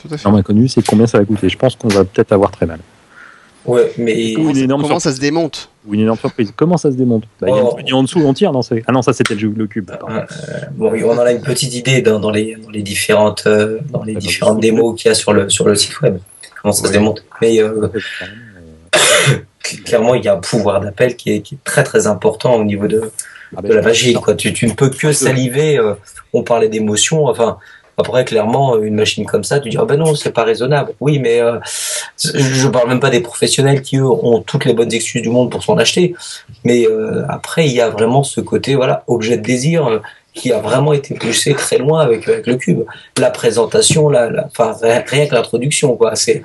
L'énorme 0.09 0.35
inconnu, 0.35 0.67
c'est 0.67 0.85
combien 0.85 1.07
ça 1.07 1.17
va 1.19 1.25
coûter. 1.25 1.49
Je 1.49 1.57
pense 1.57 1.75
qu'on 1.75 1.87
va 1.89 2.03
peut-être 2.03 2.31
avoir 2.31 2.51
très 2.51 2.65
mal. 2.65 2.79
Ouais, 3.65 3.93
mais 3.97 4.35
Ou 4.35 4.49
une 4.49 4.57
énorme 4.57 4.81
Comment 4.81 4.99
surprise. 4.99 5.03
ça 5.03 5.13
se 5.15 5.21
démonte 5.21 5.69
Ou 5.87 5.93
une 5.93 6.01
énorme 6.01 6.17
surprise. 6.17 6.51
Comment 6.55 6.75
ça 6.75 6.91
se 6.91 6.97
démonte 6.97 7.23
Bah, 7.39 7.47
Il 7.49 7.55
y 7.55 7.59
a 7.59 7.63
Oh. 7.63 7.97
en 7.97 8.03
dessous, 8.03 8.19
on 8.19 8.33
tire. 8.33 8.51
Non, 8.51 8.61
c'est- 8.61 8.83
ah 8.87 8.91
non, 8.91 9.01
ça 9.01 9.13
c'était 9.13 9.35
le, 9.35 9.39
jeu- 9.39 9.53
le 9.55 9.67
cube. 9.67 9.89
Euh, 9.91 10.19
bon, 10.75 10.91
on 10.91 11.11
en 11.17 11.19
a 11.19 11.31
une 11.31 11.41
petite 11.41 11.73
idée 11.73 12.01
dans, 12.01 12.19
dans 12.19 12.29
les, 12.31 12.57
dans 12.61 12.69
les 12.69 12.81
différentes, 12.81 13.43
euh, 13.47 13.79
dans 13.89 14.03
les 14.03 14.15
différentes 14.15 14.59
démos 14.59 14.99
qu'il 15.01 15.07
y 15.07 15.11
a 15.11 15.15
sur 15.15 15.31
le, 15.31 15.49
sur 15.49 15.65
le 15.65 15.75
site 15.75 16.01
web. 16.01 16.17
Comment 16.63 16.71
ça 16.73 16.87
se 16.87 16.91
démonte. 16.91 17.23
Mais 17.41 17.61
euh, 17.61 17.89
clairement, 19.85 20.15
il 20.15 20.23
y 20.23 20.27
a 20.27 20.33
un 20.33 20.39
pouvoir 20.39 20.79
d'appel 20.81 21.15
qui 21.15 21.33
est, 21.35 21.41
qui 21.41 21.55
est 21.55 21.63
très 21.63 21.83
très 21.83 22.07
important 22.07 22.55
au 22.55 22.63
niveau 22.63 22.87
de, 22.87 23.11
Ah, 23.55 23.61
de 23.61 23.73
la. 23.73 24.19
Quoi. 24.19 24.33
Tu, 24.35 24.53
tu 24.53 24.65
ne 24.65 24.73
peux 24.73 24.89
que 24.89 25.11
saliver. 25.13 25.77
euh, 25.77 25.93
on 26.33 26.41
parlait 26.43 26.69
d'émotion. 26.69 27.27
Enfin, 27.27 27.57
après, 27.97 28.25
clairement, 28.25 28.81
une 28.81 28.95
machine 28.95 29.25
comme 29.25 29.43
ça, 29.43 29.59
tu 29.59 29.69
dis 29.69 29.77
ah 29.79 29.85
ben 29.85 29.97
non, 29.97 30.15
c'est 30.15 30.31
pas 30.31 30.43
raisonnable. 30.43 30.93
Oui, 30.99 31.19
mais 31.19 31.41
euh, 31.41 31.59
je 32.17 32.67
parle 32.67 32.87
même 32.89 32.99
pas 32.99 33.11
des 33.11 33.19
professionnels 33.19 33.81
qui 33.83 33.97
eux 33.97 34.09
ont 34.09 34.41
toutes 34.41 34.65
les 34.65 34.73
bonnes 34.73 34.91
excuses 34.93 35.21
du 35.21 35.29
monde 35.29 35.51
pour 35.51 35.63
s'en 35.63 35.77
acheter. 35.77 36.15
Mais 36.63 36.87
euh, 36.87 37.23
après, 37.29 37.67
il 37.67 37.73
y 37.73 37.81
a 37.81 37.89
vraiment 37.89 38.23
ce 38.23 38.41
côté 38.41 38.73
voilà 38.75 39.03
objet 39.07 39.37
de 39.37 39.43
désir. 39.43 40.01
Qui 40.33 40.51
a 40.51 40.59
vraiment 40.59 40.93
été 40.93 41.13
poussé 41.13 41.53
très 41.53 41.77
loin 41.77 42.01
avec, 42.01 42.27
avec 42.27 42.47
le 42.47 42.55
cube. 42.55 42.83
La 43.17 43.29
présentation, 43.29 44.09
la, 44.09 44.29
la, 44.29 44.47
enfin, 44.47 44.75
rien, 44.81 45.03
rien 45.05 45.27
que 45.27 45.35
l'introduction, 45.35 45.95
quoi. 45.95 46.15
C'est, 46.15 46.41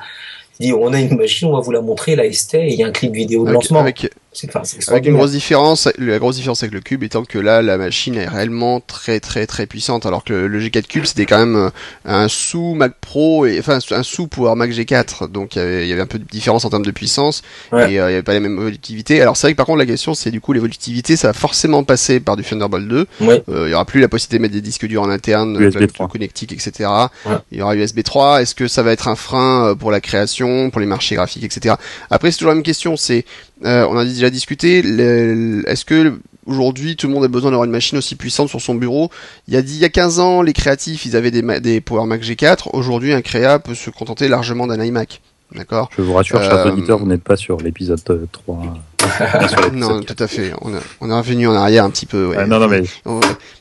dit, 0.61 0.73
on 0.73 0.93
a 0.93 1.01
une 1.01 1.17
machine, 1.17 1.49
on 1.49 1.53
va 1.53 1.61
vous 1.61 1.71
la 1.71 1.81
montrer, 1.81 2.17
là, 2.17 2.25
Esté, 2.27 2.67
et 2.67 2.73
il 2.73 2.79
y 2.79 2.83
a 2.83 2.87
un 2.87 2.93
clip 2.93 3.13
vidéo 3.13 3.45
de 3.45 3.49
avec, 3.49 3.55
lancement. 3.55 3.81
avec, 3.81 4.11
enfin, 4.45 4.61
c'est 4.65 4.77
avec 4.91 5.07
une 5.07 5.15
extraordinaire. 5.15 5.15
grosse 5.15 5.31
différence, 5.33 5.89
la 5.99 6.19
grosse 6.19 6.37
différence 6.37 6.63
avec 6.63 6.73
le 6.75 6.81
cube 6.81 7.03
étant 7.03 7.25
que 7.25 7.39
là, 7.39 7.63
la 7.63 7.77
machine 7.79 8.15
est 8.17 8.29
réellement 8.29 8.81
très 8.81 9.21
très 9.21 9.47
très 9.47 9.67
puissante, 9.67 10.07
alors 10.07 10.23
que 10.25 10.33
le, 10.33 10.49
le 10.49 10.61
G4 10.61 10.87
Cube 10.87 11.05
c'était 11.07 11.27
quand 11.27 11.39
même 11.39 11.57
euh, 11.57 11.71
un 12.05 12.29
sous 12.29 12.75
Mac 12.75 12.93
Pro 13.01 13.47
et 13.47 13.59
enfin 13.59 13.79
un 13.91 14.03
sous 14.03 14.27
Power 14.29 14.55
Mac 14.55 14.71
G4, 14.71 15.29
donc 15.31 15.57
il 15.57 15.59
y 15.59 15.63
avait, 15.63 15.87
il 15.87 15.89
y 15.89 15.93
avait 15.93 16.03
un 16.03 16.07
peu 16.07 16.19
de 16.19 16.25
différence 16.25 16.65
en 16.65 16.71
termes 16.71 16.85
de 16.85 16.91
puissance 16.91 17.43
Ouais. 17.73 17.93
et 17.93 18.01
euh, 18.01 18.07
il 18.07 18.09
n'y 18.09 18.15
avait 18.15 18.23
pas 18.23 18.33
les 18.35 18.41
mêmes 18.41 18.59
évolutivité. 18.59 19.21
Alors 19.21 19.37
c'est 19.37 19.47
vrai 19.47 19.53
que 19.55 19.57
par 19.57 19.67
contre 19.67 19.79
la 19.79 19.87
question 19.87 20.15
c'est 20.15 20.31
du 20.31 20.41
coup 20.41 20.53
l'évolutivité, 20.53 21.17
ça 21.17 21.29
va 21.29 21.33
forcément 21.33 21.83
passer 21.85 22.21
par 22.21 22.37
du 22.37 22.43
Thunderbolt 22.43 22.87
2. 22.89 23.07
Ouais. 23.23 23.43
Euh, 23.49 23.69
il 23.69 23.71
y 23.71 23.75
aura 23.75 23.85
plus 23.85 24.01
la 24.01 24.09
possibilité 24.09 24.37
de 24.39 24.43
mettre 24.43 24.55
des 24.55 24.61
disques 24.61 24.87
durs 24.87 25.03
en 25.03 25.11
interne, 25.11 25.61
USB 25.61 25.81
de 25.81 25.87
3. 25.87 26.09
connectiques, 26.09 26.53
etc. 26.53 26.91
Ouais. 27.27 27.37
Il 27.53 27.59
y 27.59 27.63
aura 27.63 27.75
USB 27.77 28.03
3. 28.03 28.43
Est-ce 28.43 28.55
que 28.55 28.69
ça 28.69 28.83
va 28.83 28.93
être 28.93 29.09
un 29.09 29.17
frein 29.17 29.69
euh, 29.69 29.75
pour 29.75 29.91
la 29.91 30.01
création, 30.01 30.71
pour 30.71 30.81
les 30.81 30.87
marchés 30.87 31.15
graphiques, 31.15 31.45
etc. 31.45 31.75
Après, 32.11 32.31
c'est 32.31 32.39
toujours 32.39 32.51
la 32.51 32.55
même 32.57 32.63
question. 32.65 32.97
C'est, 32.97 33.25
euh, 33.65 33.87
on 33.89 33.97
a 33.97 34.05
déjà 34.05 34.31
discuté. 34.31 34.79
Est-ce 34.79 35.85
que 35.85 36.19
aujourd'hui 36.47 36.97
tout 36.97 37.07
le 37.09 37.13
monde 37.13 37.25
a 37.25 37.29
besoin 37.29 37.51
d'avoir 37.51 37.65
une 37.65 37.71
machine 37.73 37.99
aussi 37.99 38.15
puissante 38.17 38.49
sur 38.49 38.61
son 38.61 38.75
bureau? 38.75 39.11
Il 39.49 39.55
y 39.55 39.57
a 39.57 39.63
dit, 39.63 39.75
il 39.75 39.81
y 39.81 39.85
a 39.85 39.89
15 39.89 40.21
ans, 40.21 40.43
les 40.43 40.53
créatifs, 40.53 41.05
ils 41.07 41.17
avaient 41.17 41.31
des, 41.31 41.43
des 41.61 41.81
Power 41.81 42.07
Mac 42.07 42.23
G4. 42.23 42.71
Aujourd'hui, 42.73 43.13
un 43.13 43.23
créa 43.23 43.59
peut 43.59 43.75
se 43.75 43.91
contenter 43.91 44.29
largement 44.29 44.67
d'un 44.67 44.83
iMac. 44.83 45.21
D'accord? 45.55 45.89
Je 45.97 46.03
vous 46.03 46.13
rassure, 46.13 46.43
chers 46.43 46.67
Euh, 46.67 46.73
auditeurs, 46.73 46.99
vous 46.99 47.07
n'êtes 47.07 47.23
pas 47.25 47.37
sur 47.37 47.57
l'épisode 47.59 48.01
euh, 48.11 48.27
3. 48.31 48.77
Non, 49.73 50.01
4. 50.01 50.15
tout 50.15 50.23
à 50.25 50.27
fait. 50.27 50.53
On, 50.63 50.75
a, 50.75 50.79
on 51.01 51.11
est 51.11 51.15
revenu 51.15 51.47
en 51.49 51.55
arrière 51.55 51.85
un 51.85 51.91
petit 51.91 52.07
peu. 52.07 52.27
ouais. 52.29 52.37
Ah, 52.39 52.47
non, 52.47 52.59
non, 52.59 52.69
mais 52.69 52.83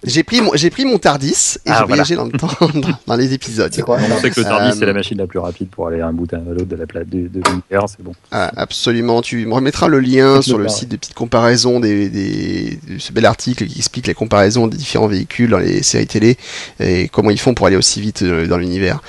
J'ai 0.03 0.23
pris 0.23 0.41
mon, 0.41 0.51
j'ai 0.55 0.69
pris 0.69 0.85
mon 0.85 0.97
Tardis 0.97 1.57
et 1.65 1.69
Ah, 1.69 1.69
j'ai 1.69 1.71
voilà. 1.73 1.85
voyagé 1.87 2.15
dans 2.15 2.25
le 2.25 2.31
temps, 2.31 2.49
dans, 2.73 2.89
dans 3.07 3.15
les 3.15 3.33
épisodes. 3.33 3.71
C'est 3.73 3.81
quoi 3.81 3.97
on 3.97 4.21
sait 4.21 4.29
que 4.31 4.39
le 4.39 4.45
Tardis, 4.45 4.69
Euh, 4.69 4.75
c'est 4.79 4.85
la 4.85 4.93
machine 4.93 5.17
la 5.17 5.27
plus 5.27 5.39
rapide 5.39 5.69
pour 5.69 5.87
aller 5.87 6.01
un 6.01 6.13
bout 6.13 6.31
à 6.33 6.37
l'autre 6.37 6.65
de 6.65 6.75
la 6.75 6.85
plate 6.85 7.09
de, 7.09 7.27
de 7.27 7.41
l'univers, 7.47 7.85
c'est 7.87 8.01
bon. 8.03 8.13
Ah, 8.31 8.51
absolument. 8.55 9.21
Tu 9.21 9.45
me 9.45 9.53
remettras 9.53 9.87
le 9.87 9.99
lien 9.99 10.41
sur 10.41 10.57
le 10.57 10.67
site 10.69 10.89
de 10.89 10.95
petites 10.97 11.13
comparaisons 11.15 11.79
des, 11.79 12.09
des, 12.09 12.79
de 12.87 12.99
ce 12.99 13.11
bel 13.11 13.25
article 13.25 13.65
qui 13.67 13.77
explique 13.79 14.07
les 14.07 14.13
comparaisons 14.13 14.67
des 14.67 14.77
différents 14.77 15.07
véhicules 15.07 15.49
dans 15.49 15.59
les 15.59 15.83
séries 15.83 16.07
télé 16.07 16.37
et 16.79 17.07
comment 17.09 17.29
ils 17.29 17.39
font 17.39 17.53
pour 17.53 17.67
aller 17.67 17.75
aussi 17.75 17.99
vite 18.01 18.21
euh, 18.23 18.47
dans 18.47 18.57
l'univers. 18.57 19.01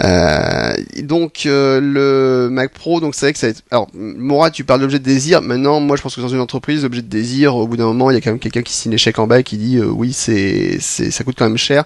Euh, 0.00 0.72
donc 1.02 1.42
euh, 1.46 1.80
le 1.80 2.48
Mac 2.50 2.72
Pro, 2.72 3.00
donc 3.00 3.14
c'est 3.14 3.26
vrai 3.26 3.32
que 3.32 3.38
ça 3.38 3.46
va 3.46 3.50
être... 3.50 3.62
Alors 3.70 3.88
Mora, 3.94 4.50
tu 4.50 4.64
parles 4.64 4.80
d'objet 4.80 4.98
de 4.98 5.04
désir. 5.04 5.42
Maintenant, 5.42 5.77
moi 5.80 5.96
je 5.96 6.02
pense 6.02 6.14
que 6.16 6.20
dans 6.20 6.28
une 6.28 6.40
entreprise, 6.40 6.82
l'objet 6.82 7.02
de 7.02 7.06
désir, 7.08 7.56
au 7.56 7.66
bout 7.66 7.76
d'un 7.76 7.86
moment, 7.86 8.10
il 8.10 8.14
y 8.14 8.16
a 8.16 8.20
quand 8.20 8.30
même 8.30 8.38
quelqu'un 8.38 8.62
qui 8.62 8.72
signe 8.72 8.92
l'échec 8.92 9.18
en 9.18 9.26
bas 9.26 9.40
et 9.40 9.42
qui 9.44 9.56
dit 9.56 9.76
euh, 9.78 9.86
oui, 9.86 10.12
c'est, 10.12 10.78
c'est, 10.80 11.10
ça 11.10 11.24
coûte 11.24 11.36
quand 11.38 11.46
même 11.48 11.58
cher. 11.58 11.84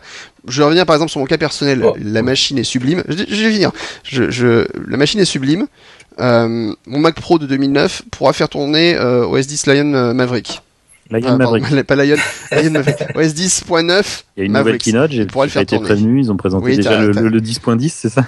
Je 0.49 0.59
vais 0.59 0.65
revenir 0.65 0.87
par 0.87 0.97
exemple 0.97 1.11
sur 1.11 1.21
mon 1.21 1.27
cas 1.27 1.39
personnel. 1.39 1.83
Oh. 1.85 1.97
La 2.03 2.23
machine 2.23 2.59
est 2.59 2.65
sublime. 2.65 3.03
Je, 3.09 3.15
je 3.29 3.43
vais 3.45 3.51
venir. 3.51 3.71
Je, 4.05 4.31
je, 4.31 4.67
la 4.89 4.97
machine 4.97 5.21
est 5.21 5.25
sublime. 5.25 5.67
Euh, 6.21 6.75
mon 6.87 6.99
Mac 6.99 7.15
Pro 7.15 7.39
de 7.39 7.47
2009 7.47 8.03
pourra 8.11 8.33
faire 8.33 8.49
tourner 8.49 8.97
euh, 8.97 9.27
OS 9.27 9.47
10 9.47 9.67
Lion 9.67 9.95
euh, 9.95 10.13
Maverick. 10.13 10.61
Lion 11.11 11.21
Ah, 11.27 11.37
Maverick. 11.37 11.63
pardon, 11.65 11.83
pas 11.87 11.97
Lion, 11.97 12.17
Lion 12.53 12.71
Maverick. 12.71 12.97
OS 13.15 13.35
10.9. 13.35 13.65
Il 14.37 14.41
y 14.41 14.43
a 14.43 14.45
une 14.45 14.49
nouvelle 14.49 14.51
Maverick. 14.51 14.83
keynote, 14.83 15.11
j'ai 15.11 15.19
Il 15.23 15.27
pourra 15.27 15.45
le 15.47 15.49
j'ai 15.51 15.53
faire 15.55 15.63
été 15.63 15.77
tourner. 15.77 15.89
prévenu, 15.89 16.21
ils 16.21 16.31
ont 16.33 16.37
présenté 16.37 16.65
Oui, 16.65 16.77
déjà 16.77 17.01
le, 17.01 17.13
t'as- 17.15 17.21
le, 17.23 17.29
le 17.29 17.41
10.10, 17.41 17.93
c'est 17.95 18.09
ça 18.09 18.27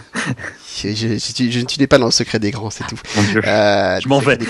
Je, 0.83 0.89
je, 0.91 1.09
je, 1.19 1.51
je 1.51 1.61
ne 1.61 1.69
suis 1.69 1.87
pas 1.87 1.99
dans 1.99 2.07
le 2.07 2.11
secret 2.11 2.39
des 2.39 2.51
grands, 2.51 2.71
c'est 2.71 2.87
tout. 2.87 2.99
Mon 3.17 3.23
Dieu. 3.23 3.43
Euh, 3.47 3.99
Je 4.03 4.09
m'en 4.09 4.19
vais. 4.19 4.39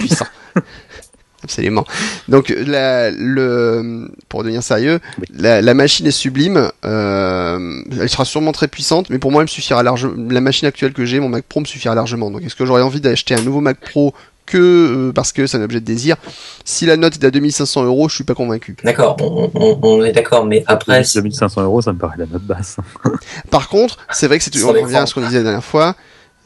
Absolument. 1.45 1.84
Donc 2.28 2.53
la, 2.66 3.11
le, 3.11 4.11
pour 4.28 4.42
devenir 4.42 4.62
sérieux, 4.62 4.99
Oui. 5.18 5.26
la, 5.36 5.61
la 5.62 5.74
machine 5.74 6.07
est 6.07 6.11
sublime. 6.11 6.70
Euh, 6.84 7.82
elle 8.01 8.09
sera 8.09 8.24
sûrement 8.24 8.53
très 8.53 8.66
puissante, 8.68 9.11
mais 9.11 9.18
pour 9.18 9.30
moi, 9.30 9.42
elle 9.42 9.47
me 9.47 9.51
suffira 9.51 9.82
largement. 9.82 10.14
La 10.30 10.40
machine 10.40 10.66
actuelle 10.66 10.92
que 10.92 11.05
j'ai, 11.05 11.20
mon 11.20 11.28
Mac 11.28 11.45
Pro, 11.45 11.61
me 11.61 11.66
suffira 11.66 11.95
largement. 11.95 12.30
Donc, 12.30 12.42
est-ce 12.42 12.57
que 12.57 12.64
j'aurais 12.66 12.82
envie 12.82 13.01
d'acheter 13.01 13.34
un 13.34 13.42
nouveau 13.42 13.61
Mac 13.61 13.78
Pro 13.78 14.14
que 14.47 14.59
euh, 14.59 15.12
parce 15.12 15.32
que 15.32 15.47
c'est 15.47 15.57
un 15.59 15.62
objet 15.62 15.80
de 15.80 15.84
désir? 15.86 16.16
Si 16.64 16.86
la 16.86 16.97
note 16.97 17.14
est 17.22 17.24
à 17.26 17.30
2500 17.30 17.84
euros, 17.84 18.09
je 18.09 18.14
suis 18.14 18.24
pas 18.24 18.34
convaincu. 18.34 18.76
D'accord, 18.84 19.16
on, 19.20 19.51
on- 19.55 19.78
on 19.82 20.03
est 20.05 20.12
d'accord, 20.12 20.47
mais 20.47 20.64
après, 20.66 21.03
2500 21.14 21.62
euros, 21.62 21.82
ça 21.82 21.92
me 21.92 21.99
paraît 21.99 22.16
la 22.18 22.26
note 22.26 22.42
basse. 22.42 22.76
Par 23.51 23.68
contre, 23.68 23.99
c'est 24.11 24.26
vrai 24.28 24.38
que 24.38 24.45
c'est, 24.45 24.64
on 24.64 24.68
revient 24.72 24.97
à 24.97 25.07
ce 25.07 25.14
qu'on 25.14 25.20
disait 25.20 25.38
la 25.38 25.45
dernière 25.45 25.64
fois, 25.64 25.95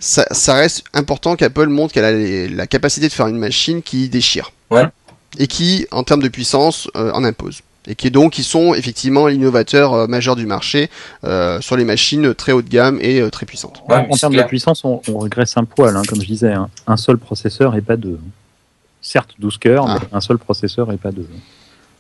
ça, 0.01 0.27
ça 0.31 0.55
reste 0.55 0.85
important 0.95 1.35
qu'Apple 1.35 1.67
montre 1.69 1.93
qu'elle 1.93 2.05
a 2.05 2.13
les- 2.13 2.49
la 2.49 2.67
capacité 2.69 3.09
de 3.09 3.13
faire 3.13 3.27
une 3.27 3.39
machine 3.39 3.83
qui 3.83 4.09
déchire. 4.09 4.53
Ouais. 4.71 4.85
Et 5.39 5.47
qui, 5.47 5.87
en 5.91 6.03
termes 6.05 6.23
de 6.23 6.29
puissance, 6.29 6.89
euh, 6.97 7.11
en 7.13 7.25
impose. 7.25 7.61
Et 7.87 7.95
qui 7.95 8.11
donc, 8.11 8.39
ils 8.39 8.45
sont 8.45 8.75
effectivement 8.75 9.27
l'innovateur 9.29 9.95
euh, 9.95 10.07
majeur 10.07 10.37
du 10.37 10.45
marché 10.47 10.91
euh, 11.25 11.61
sur 11.61 11.77
les 11.77 11.85
machines 11.85 12.35
très 12.35 12.53
haut 12.53 12.61
de 12.61 12.69
gamme 12.69 12.99
et 13.01 13.21
euh, 13.21 13.31
très 13.31 13.47
puissantes. 13.47 13.83
Ouais, 13.89 14.07
en 14.11 14.17
termes 14.17 14.35
de 14.35 14.43
puissance, 14.43 14.85
on, 14.85 15.01
on 15.09 15.19
régresse 15.19 15.57
un 15.57 15.65
poil, 15.65 15.97
hein, 15.97 16.03
comme 16.07 16.21
je 16.21 16.27
disais. 16.27 16.53
hein. 16.53 16.69
Un 16.87 16.97
seul 16.99 17.17
processeur 17.19 17.75
et 17.77 17.81
pas 17.81 17.97
deux. 17.97 18.19
Certes, 19.01 19.31
12 19.39 19.57
cœurs, 19.59 19.87
Ah. 19.89 19.99
mais 20.03 20.09
un 20.13 20.21
seul 20.21 20.37
processeur 20.39 20.93
et 20.93 20.97
pas 20.99 21.13
deux. 21.13 21.27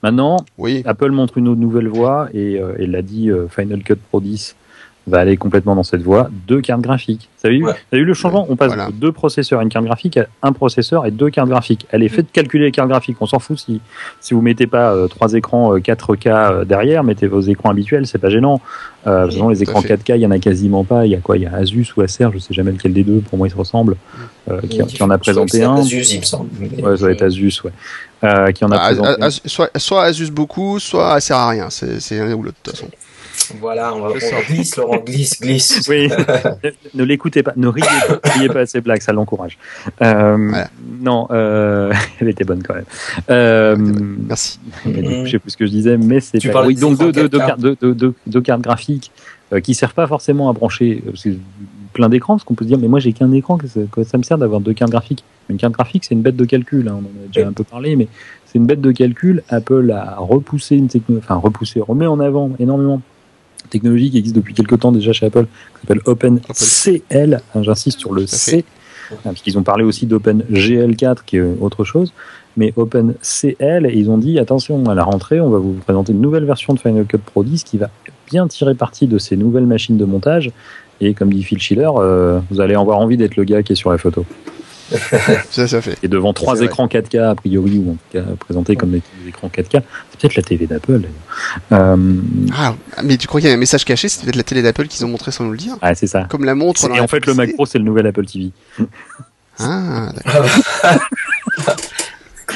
Maintenant, 0.03 0.45
Oui. 0.59 0.83
Apple 0.85 1.11
montre 1.11 1.39
une 1.39 1.49
autre 1.49 1.61
nouvelle 1.61 1.89
voie 1.89 2.29
et 2.35 2.59
euh, 2.61 2.75
l'a 2.79 3.03
dit, 3.03 3.31
euh, 3.31 3.47
Final 3.49 3.83
Cut 3.83 3.97
Pro 3.97 4.21
10 4.21 4.57
va 5.09 5.19
aller 5.19 5.37
complètement 5.37 5.75
dans 5.75 5.83
cette 5.83 6.03
voie. 6.03 6.29
Deux 6.47 6.61
cartes 6.61 6.81
graphiques. 6.83 7.29
Vous 7.41 7.47
avez 7.47 7.57
vu, 7.59 7.65
Ouais. 7.65 7.73
vous 7.73 7.79
avez 7.93 8.01
vu 8.03 8.07
le 8.07 8.15
changement? 8.15 8.47
On 8.49 8.57
passe 8.57 8.69
Voilà. 8.69 8.87
de 8.89 8.93
deux 8.93 9.13
processeurs 9.13 9.61
et 9.61 9.65
une 9.65 9.69
carte 9.69 9.85
graphique 9.85 10.17
à 10.17 10.27
un 10.43 10.53
processeur 10.53 11.07
et 11.07 11.11
deux 11.11 11.31
cartes 11.31 11.49
graphiques. 11.49 11.87
Allez, 11.93 12.09
faites 12.09 12.31
calculer 12.33 12.67
les 12.67 12.71
cartes 12.73 12.89
graphiques. 12.89 13.17
On 13.21 13.27
s'en 13.27 13.39
fout 13.39 13.59
si, 13.59 13.81
si 14.21 14.35
vous 14.35 14.41
mettez 14.43 14.67
pas 14.67 14.93
euh, 14.93 15.09
trois 15.09 15.33
écrans 15.35 15.75
euh, 15.75 15.79
4K 15.81 16.27
euh, 16.29 16.65
derrière, 16.65 17.05
mettez 17.05 17.27
vos 17.27 17.41
écrans 17.41 17.71
habituels, 17.71 18.07
c'est 18.07 18.19
pas 18.19 18.31
gênant. 18.31 18.61
Euh, 19.07 19.31
sinon, 19.31 19.49
les 19.49 19.63
écrans 19.63 19.81
fait. 19.81 19.95
4K, 19.97 20.17
il 20.17 20.21
y 20.23 20.27
en 20.27 20.31
a 20.31 20.39
quasiment 20.39 20.85
pas. 20.85 21.07
Il 21.07 21.13
y 21.13 21.15
a 21.15 21.19
quoi? 21.21 21.37
Il 21.37 21.45
y 21.45 21.47
a 21.47 21.55
Asus 21.55 21.87
ou 21.97 22.03
Acer, 22.03 22.29
je 22.33 22.39
sais 22.39 22.53
jamais 22.53 22.73
lequel 22.73 22.93
des 22.93 23.05
deux. 23.05 23.21
Pour 23.21 23.39
moi, 23.39 23.47
ils 23.47 23.51
se 23.53 23.57
ressemblent. 23.57 23.97
Euh, 24.51 24.61
qui, 24.63 24.83
qui 24.85 25.03
en 25.03 25.11
a 25.11 25.19
présenté 25.19 25.63
un. 25.63 25.77
Asus, 25.77 26.13
il 26.15 26.21
me 26.21 26.25
semble. 26.25 26.49
Ouais, 26.83 26.97
ça 26.97 27.07
va 27.07 27.13
être 27.13 27.23
Asus, 27.23 27.61
ouais. 27.65 27.73
Euh, 28.25 28.51
qui 28.51 28.65
en 28.65 28.71
a 28.73 28.77
Ah, 28.77 28.87
présenté 28.87 29.09
ah, 29.21 29.27
ah, 29.27 29.31
soit, 29.31 29.71
soit 29.79 30.03
Asus 30.03 30.31
beaucoup, 30.31 30.79
soit 30.81 31.15
elle 31.15 31.23
sert 31.23 31.37
à 31.37 31.49
rien. 31.51 31.71
C'est, 31.71 32.01
c'est 32.01 32.19
l'un 32.19 32.33
ou 32.35 32.43
l'autre 32.43 32.57
de 32.65 32.71
toute 32.71 32.77
façon. 32.77 32.91
Voilà, 33.61 33.94
on 33.94 34.01
va, 34.01 34.09
on 34.11 34.53
glisse, 34.53 34.76
Laurent, 34.76 34.99
glisse, 35.05 35.40
glisse. 35.40 35.82
Oui, 35.88 36.09
ne, 36.09 36.70
ne 36.94 37.05
l'écoutez 37.05 37.42
pas, 37.42 37.53
ne 37.57 37.68
riez 37.68 37.84
pas, 38.22 38.30
riez 38.32 38.49
pas 38.49 38.61
à 38.61 38.66
ces 38.66 38.80
blagues, 38.80 39.01
ça 39.03 39.12
l'encourage. 39.12 39.59
Euh, 40.03 40.36
Voilà. 40.49 40.68
Non, 41.01 41.26
euh, 41.30 41.92
elle 42.20 42.28
était 42.28 42.44
bonne 42.44 42.62
quand 42.62 42.74
même. 42.74 42.84
Euh, 43.30 43.76
Merci. 43.78 44.59
je 44.84 45.30
sais 45.30 45.38
plus 45.38 45.51
ce 45.51 45.57
que 45.57 45.66
je 45.66 45.70
disais, 45.70 45.96
mais 45.96 46.20
c'est 46.20 46.38
Tu 46.38 46.51
pas- 46.51 46.66
oui, 46.66 46.74
donc 46.74 46.99
deux, 46.99 47.09
écrans 47.11 47.22
deux, 47.22 47.28
deux, 47.28 47.38
4K. 47.38 47.46
cartes, 47.46 47.61
deux, 47.61 47.76
deux- 47.80 47.94
deux- 47.94 48.14
deux 48.26 48.40
cartes 48.40 48.61
graphiques 48.62 49.11
euh, 49.53 49.61
qui 49.61 49.74
servent 49.74 49.94
pas 49.94 50.07
forcément 50.07 50.49
à 50.51 50.53
brancher 50.53 51.03
plein 51.94 52.09
d'écrans, 52.09 52.34
parce 52.34 52.44
qu'on 52.44 52.55
peut 52.55 52.64
se 52.64 52.68
dire 52.68 52.78
mais 52.78 52.88
moi 52.88 53.01
j'ai 53.01 53.12
qu'un 53.12 53.32
écran, 53.32 53.57
que 53.57 53.66
ça, 53.66 53.80
que 53.90 54.05
ça 54.05 54.18
me 54.18 54.22
sert 54.22 54.38
d'avoir 54.38 54.61
deux 54.61 54.74
cartes 54.74 54.90
graphiques. 54.90 55.24
Une 55.49 55.57
carte 55.57 55.72
graphique 55.72 56.05
c'est 56.05 56.14
une 56.14 56.20
bête 56.22 56.36
de 56.36 56.44
calcul, 56.44 56.86
hein, 56.88 56.96
on 56.96 56.99
en 56.99 57.24
a 57.24 57.26
déjà 57.28 57.40
Oui. 57.40 57.46
un 57.49 57.53
peu 57.53 57.64
parlé, 57.64 57.96
mais 57.96 58.07
c'est 58.46 58.59
une 58.59 58.66
bête 58.66 58.80
de 58.82 58.92
calcul. 58.92 59.42
Apple 59.49 59.90
a 59.90 60.16
repoussé 60.18 60.76
une 60.76 60.88
technologie, 60.88 61.24
enfin 61.26 61.36
repoussé, 61.40 61.80
remet 61.80 62.07
en 62.07 62.20
avant 62.20 62.51
énormément 62.59 63.01
technologie 63.71 64.11
qui 64.11 64.19
existe 64.19 64.37
depuis 64.37 64.55
quelques 64.55 64.79
temps 64.81 64.93
déjà 64.93 65.13
chez 65.13 65.27
Apple, 65.27 65.47
qui 65.47 65.81
s'appelle 65.81 66.03
OpenCL. 66.05 67.41
Hein, 67.55 67.63
J'insiste 67.63 67.99
sur 67.99 68.13
le 68.13 68.27
C, 68.27 68.65
hein, 69.13 69.17
parce 69.25 69.43
qu'ils 69.43 69.59
ont 69.59 69.63
parlé 69.63 69.85
aussi 69.85 70.07
d'OpenGL4, 70.07 71.19
qui 71.27 71.37
est 71.37 71.43
autre 71.61 71.85
chose. 71.85 72.13
Mais 72.57 72.73
OpenCL, 72.77 73.87
et 73.87 73.93
ils 73.95 74.11
ont 74.11 74.19
dit 74.19 74.39
attention, 74.39 74.85
à 74.87 74.95
la 74.95 75.05
rentrée, 75.05 75.41
on 75.41 75.51
va 75.51 75.59
vous 75.59 75.75
présenter 75.75 76.13
une 76.13 76.21
nouvelle 76.21 76.45
version 76.45 76.75
de 76.75 76.81
Final 76.81 77.07
Cut 77.07 77.19
Pro 77.19 77.45
10 77.45 77.63
qui 77.63 77.79
va 77.79 77.89
bien 78.31 78.49
tirer 78.49 78.75
parti 78.75 79.07
de 79.07 79.19
ces 79.19 79.37
nouvelles 79.37 79.67
machines 79.67 79.97
de 79.97 80.05
montage. 80.05 80.51
Et 81.01 81.15
comme 81.15 81.33
dit 81.33 81.45
Phil 81.45 81.61
Schiller, 81.61 81.89
euh, 81.97 82.41
vous 82.51 82.61
allez 82.61 82.75
avoir 82.75 82.99
envie 82.99 83.17
d'être 83.17 83.37
le 83.37 83.45
gars 83.45 83.63
qui 83.63 83.73
est 83.73 83.77
sur 83.77 83.91
la 83.91 83.99
photo. 83.99 84.25
Ça, 85.51 85.68
ça 85.68 85.82
fait. 85.82 85.99
Et 86.03 86.09
devant 86.09 86.32
trois 86.32 86.55
vrai. 86.55 86.66
écrans 86.66 86.86
4K, 86.86 87.30
a 87.30 87.34
priori, 87.34 87.78
ou 87.78 87.91
en 87.91 87.95
tout 87.95 87.99
cas 88.12 88.22
présentés 88.41 88.76
comme 88.76 88.91
des 88.91 89.03
écrans 89.26 89.49
4K, 89.49 89.82
c'est 90.11 90.20
peut-être 90.20 90.34
la 90.36 90.43
TV 90.43 90.66
d'Apple. 90.66 91.03
Euh, 91.72 91.97
Ah, 92.57 92.74
mais 93.05 93.16
tu 93.16 93.26
crois 93.26 93.41
qu'il 93.41 93.49
y 93.49 93.53
a 93.53 93.55
un 93.55 93.59
message 93.59 93.84
caché 93.84 94.09
C'est 94.09 94.22
peut-être 94.22 94.36
la 94.36 94.43
télé 94.45 94.62
d'Apple 94.62 94.86
qu'ils 94.86 95.05
ont 95.05 95.09
montré 95.09 95.30
sans 95.30 95.45
nous 95.45 95.53
le 95.53 95.59
dire 95.59 95.76
ah, 95.82 95.95
c'est 95.95 96.07
ça. 96.07 96.24
Comme 96.24 96.45
la 96.45 96.55
montre. 96.55 96.91
Et 96.95 97.01
en 97.01 97.09
fait, 97.09 97.26
le 97.26 97.34
Mac. 97.34 97.53
Pro, 97.55 97.66
c'est 97.66 97.78
le 97.78 97.84
nouvel 97.84 98.07
Apple 98.07 98.24
TV. 98.26 98.51
Ah, 99.59 100.12
d'accord. 100.14 100.47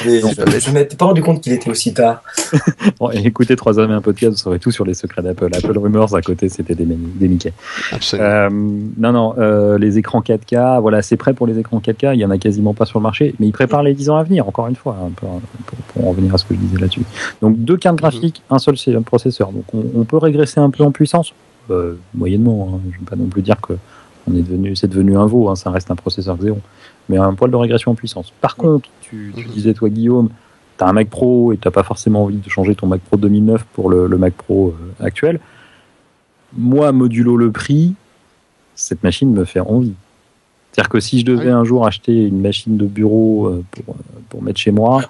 Mais 0.05 0.21
Non, 0.21 0.29
je 0.29 0.59
je 0.59 0.71
m'étais 0.71 0.95
pas 0.95 1.05
rendu 1.05 1.21
compte 1.21 1.41
qu'il 1.41 1.53
était 1.53 1.69
aussi 1.69 1.93
tard. 1.93 2.23
Bon, 2.99 3.09
et 3.11 3.17
écoutez 3.25 3.55
Trois 3.55 3.79
hommes 3.79 3.91
et 3.91 3.93
un 3.93 4.01
podcast, 4.01 4.31
vous 4.31 4.37
saurez 4.37 4.59
tout 4.59 4.71
sur 4.71 4.85
les 4.85 4.93
secrets 4.93 5.21
d'Apple. 5.21 5.49
Apple 5.55 5.77
Rumors, 5.77 6.13
à 6.15 6.21
côté, 6.21 6.49
c'était 6.49 6.75
des, 6.75 6.85
des 6.85 7.27
Mickey. 7.27 7.53
absolument. 7.91 8.27
Euh, 8.27 8.49
non, 8.97 9.11
non, 9.11 9.35
euh, 9.37 9.77
les 9.77 9.97
écrans 9.97 10.21
4K, 10.21 10.79
voilà, 10.81 11.01
c'est 11.01 11.17
prêt 11.17 11.33
pour 11.33 11.47
les 11.47 11.57
écrans 11.59 11.79
4K. 11.79 12.15
Il 12.15 12.19
y 12.19 12.25
en 12.25 12.31
a 12.31 12.37
quasiment 12.37 12.73
pas 12.73 12.85
sur 12.85 12.99
le 12.99 13.03
marché, 13.03 13.33
mais 13.39 13.47
ils 13.47 13.51
préparent 13.51 13.83
les 13.83 13.93
10 13.93 14.09
ans 14.09 14.17
à 14.17 14.23
venir, 14.23 14.47
encore 14.47 14.67
une 14.67 14.75
fois, 14.75 14.97
hein, 15.01 15.11
pour, 15.15 15.41
pour- 15.65 15.77
pour 15.93 16.07
en 16.07 16.09
revenir 16.11 16.33
à 16.33 16.37
ce 16.37 16.45
que 16.45 16.53
je 16.55 16.59
disais 16.59 16.77
là-dessus. 16.79 17.03
Donc, 17.41 17.57
deux 17.59 17.77
cartes 17.77 17.97
graphiques, 17.97 18.41
un 18.49 18.59
seul 18.59 18.75
processeur. 19.05 19.51
Donc, 19.51 19.65
on, 19.73 19.83
on 19.95 20.03
peut 20.03 20.17
régresser 20.17 20.59
un 20.59 20.69
peu 20.69 20.83
en 20.83 20.91
puissance, 20.91 21.33
euh, 21.71 21.95
moyennement. 22.13 22.71
hein. 22.73 22.79
Je 22.83 22.95
ne 22.95 22.99
vais 22.99 23.09
pas 23.09 23.15
non 23.15 23.25
plus 23.27 23.41
dire 23.41 23.59
que 23.61 23.73
on 24.25 24.33
est 24.35 24.41
devenu, 24.41 24.73
c'est 24.75 24.87
devenu 24.87 25.17
un 25.17 25.25
veau, 25.25 25.49
hein, 25.49 25.55
ça 25.57 25.69
reste 25.69 25.91
un 25.91 25.95
processeur 25.95 26.37
Xeon, 26.37 26.59
mais 27.09 27.17
un 27.17 27.33
poil 27.33 27.51
de 27.51 27.55
régression 27.55 27.91
en 27.91 27.95
puissance. 27.95 28.31
Par 28.41 28.55
contre, 28.55 28.89
tu, 29.01 29.33
tu 29.35 29.45
Mhm. 29.45 29.51
disais, 29.51 29.73
toi, 29.73 29.89
Guillaume, 29.89 30.29
tu 30.77 30.83
as 30.83 30.87
un 30.87 30.93
Mac 30.93 31.09
Pro 31.09 31.51
et 31.53 31.57
tu 31.57 31.67
n'as 31.67 31.71
pas 31.71 31.83
forcément 31.83 32.23
envie 32.23 32.37
de 32.37 32.49
changer 32.49 32.75
ton 32.75 32.87
Mac 32.87 33.01
Pro 33.01 33.17
2009 33.17 33.65
pour 33.73 33.89
le, 33.89 34.07
le 34.07 34.17
Mac 34.17 34.33
Pro 34.33 34.73
euh, 35.01 35.05
actuel. 35.05 35.39
Moi, 36.57 36.91
modulo 36.91 37.35
le 37.37 37.51
prix, 37.51 37.93
cette 38.75 39.03
machine 39.03 39.31
me 39.33 39.43
fait 39.45 39.59
envie. 39.59 39.93
C'est-à-dire 40.71 40.89
que 40.89 40.99
si 40.99 41.19
je 41.19 41.25
devais 41.25 41.45
Oui. 41.47 41.51
un 41.51 41.63
jour 41.63 41.85
acheter 41.85 42.25
une 42.27 42.41
machine 42.41 42.77
de 42.77 42.85
bureau 42.85 43.47
euh, 43.47 43.63
pour, 43.71 43.95
euh, 43.95 43.99
pour 44.29 44.41
mettre 44.43 44.59
chez 44.59 44.71
moi, 44.71 45.01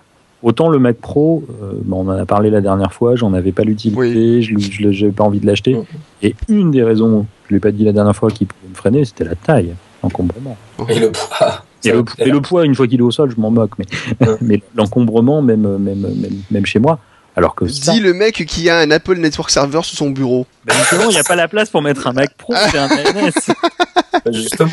autant 0.41 0.68
le 0.70 0.80
Mac 0.80 0.98
Pro, 0.98 1.44
euh, 1.62 1.74
bah, 1.84 1.96
on 1.98 2.08
en 2.08 2.18
a 2.18 2.26
parlé 2.26 2.50
la 2.50 2.60
dernière 2.62 2.91
fois, 2.94 3.16
j'en 3.16 3.34
avais 3.34 3.52
pas 3.54 3.64
l'utilité, 3.64 4.41
je 4.41 4.56
n'avais 4.86 5.12
pas 5.14 5.24
envie 5.24 5.39
de 5.39 5.46
l'acheter. 5.46 5.78
Et 6.22 6.36
une 6.50 6.72
des 6.72 6.84
raisons, 6.84 7.26
je 7.48 7.54
ne 7.54 7.58
l'ai 7.58 7.62
pas 7.62 7.72
dit 7.72 7.84
la 7.86 7.94
dernière 7.94 8.16
fois, 8.16 8.30
qui 8.30 8.46
pouvait 8.46 8.70
me 8.70 8.76
freiner, 8.76 9.06
c'était 9.06 9.24
la 9.26 9.36
taille, 9.36 9.74
l'encombrement. 10.02 10.58
Et 10.89 11.00
le 11.00 11.12
poids. 11.12 11.64
Et 11.86 11.91
le, 11.91 12.03
et 12.19 12.29
le 12.29 12.41
poids, 12.41 12.65
une 12.65 12.75
fois 12.75 12.88
qu'il 12.88 12.99
est 12.99 13.03
au 13.03 13.11
sol, 13.11 13.31
je 13.36 13.39
m'en 13.41 13.51
moque, 13.51 13.71
mais, 13.79 13.86
Ouais. 14.27 14.36
mais 14.41 14.61
l'encombrement, 14.75 15.41
même, 15.41 15.61
même, 15.77 15.99
même, 15.99 16.41
même 16.51 16.65
chez 16.65 16.79
moi, 16.79 16.99
alors 17.36 17.55
que 17.55 17.67
ça, 17.67 17.91
Dis 17.93 17.99
le 17.99 18.13
mec 18.13 18.45
qui 18.45 18.69
a 18.69 18.77
un 18.77 18.91
Apple 18.91 19.15
Network 19.17 19.49
Server 19.49 19.79
sous 19.84 19.95
son 19.95 20.09
bureau. 20.11 20.45
ben 20.65 20.73
justement, 20.75 21.03
il 21.09 21.13
n'y 21.13 21.17
a 21.17 21.23
pas 21.23 21.36
la 21.36 21.47
place 21.47 21.69
pour 21.69 21.81
mettre 21.81 22.05
un 22.07 22.13
Mac 22.13 22.34
Pro, 22.38 22.53
c'est 22.71 22.77
un 22.77 22.88
ANS. 22.88 24.31
Justement. 24.31 24.69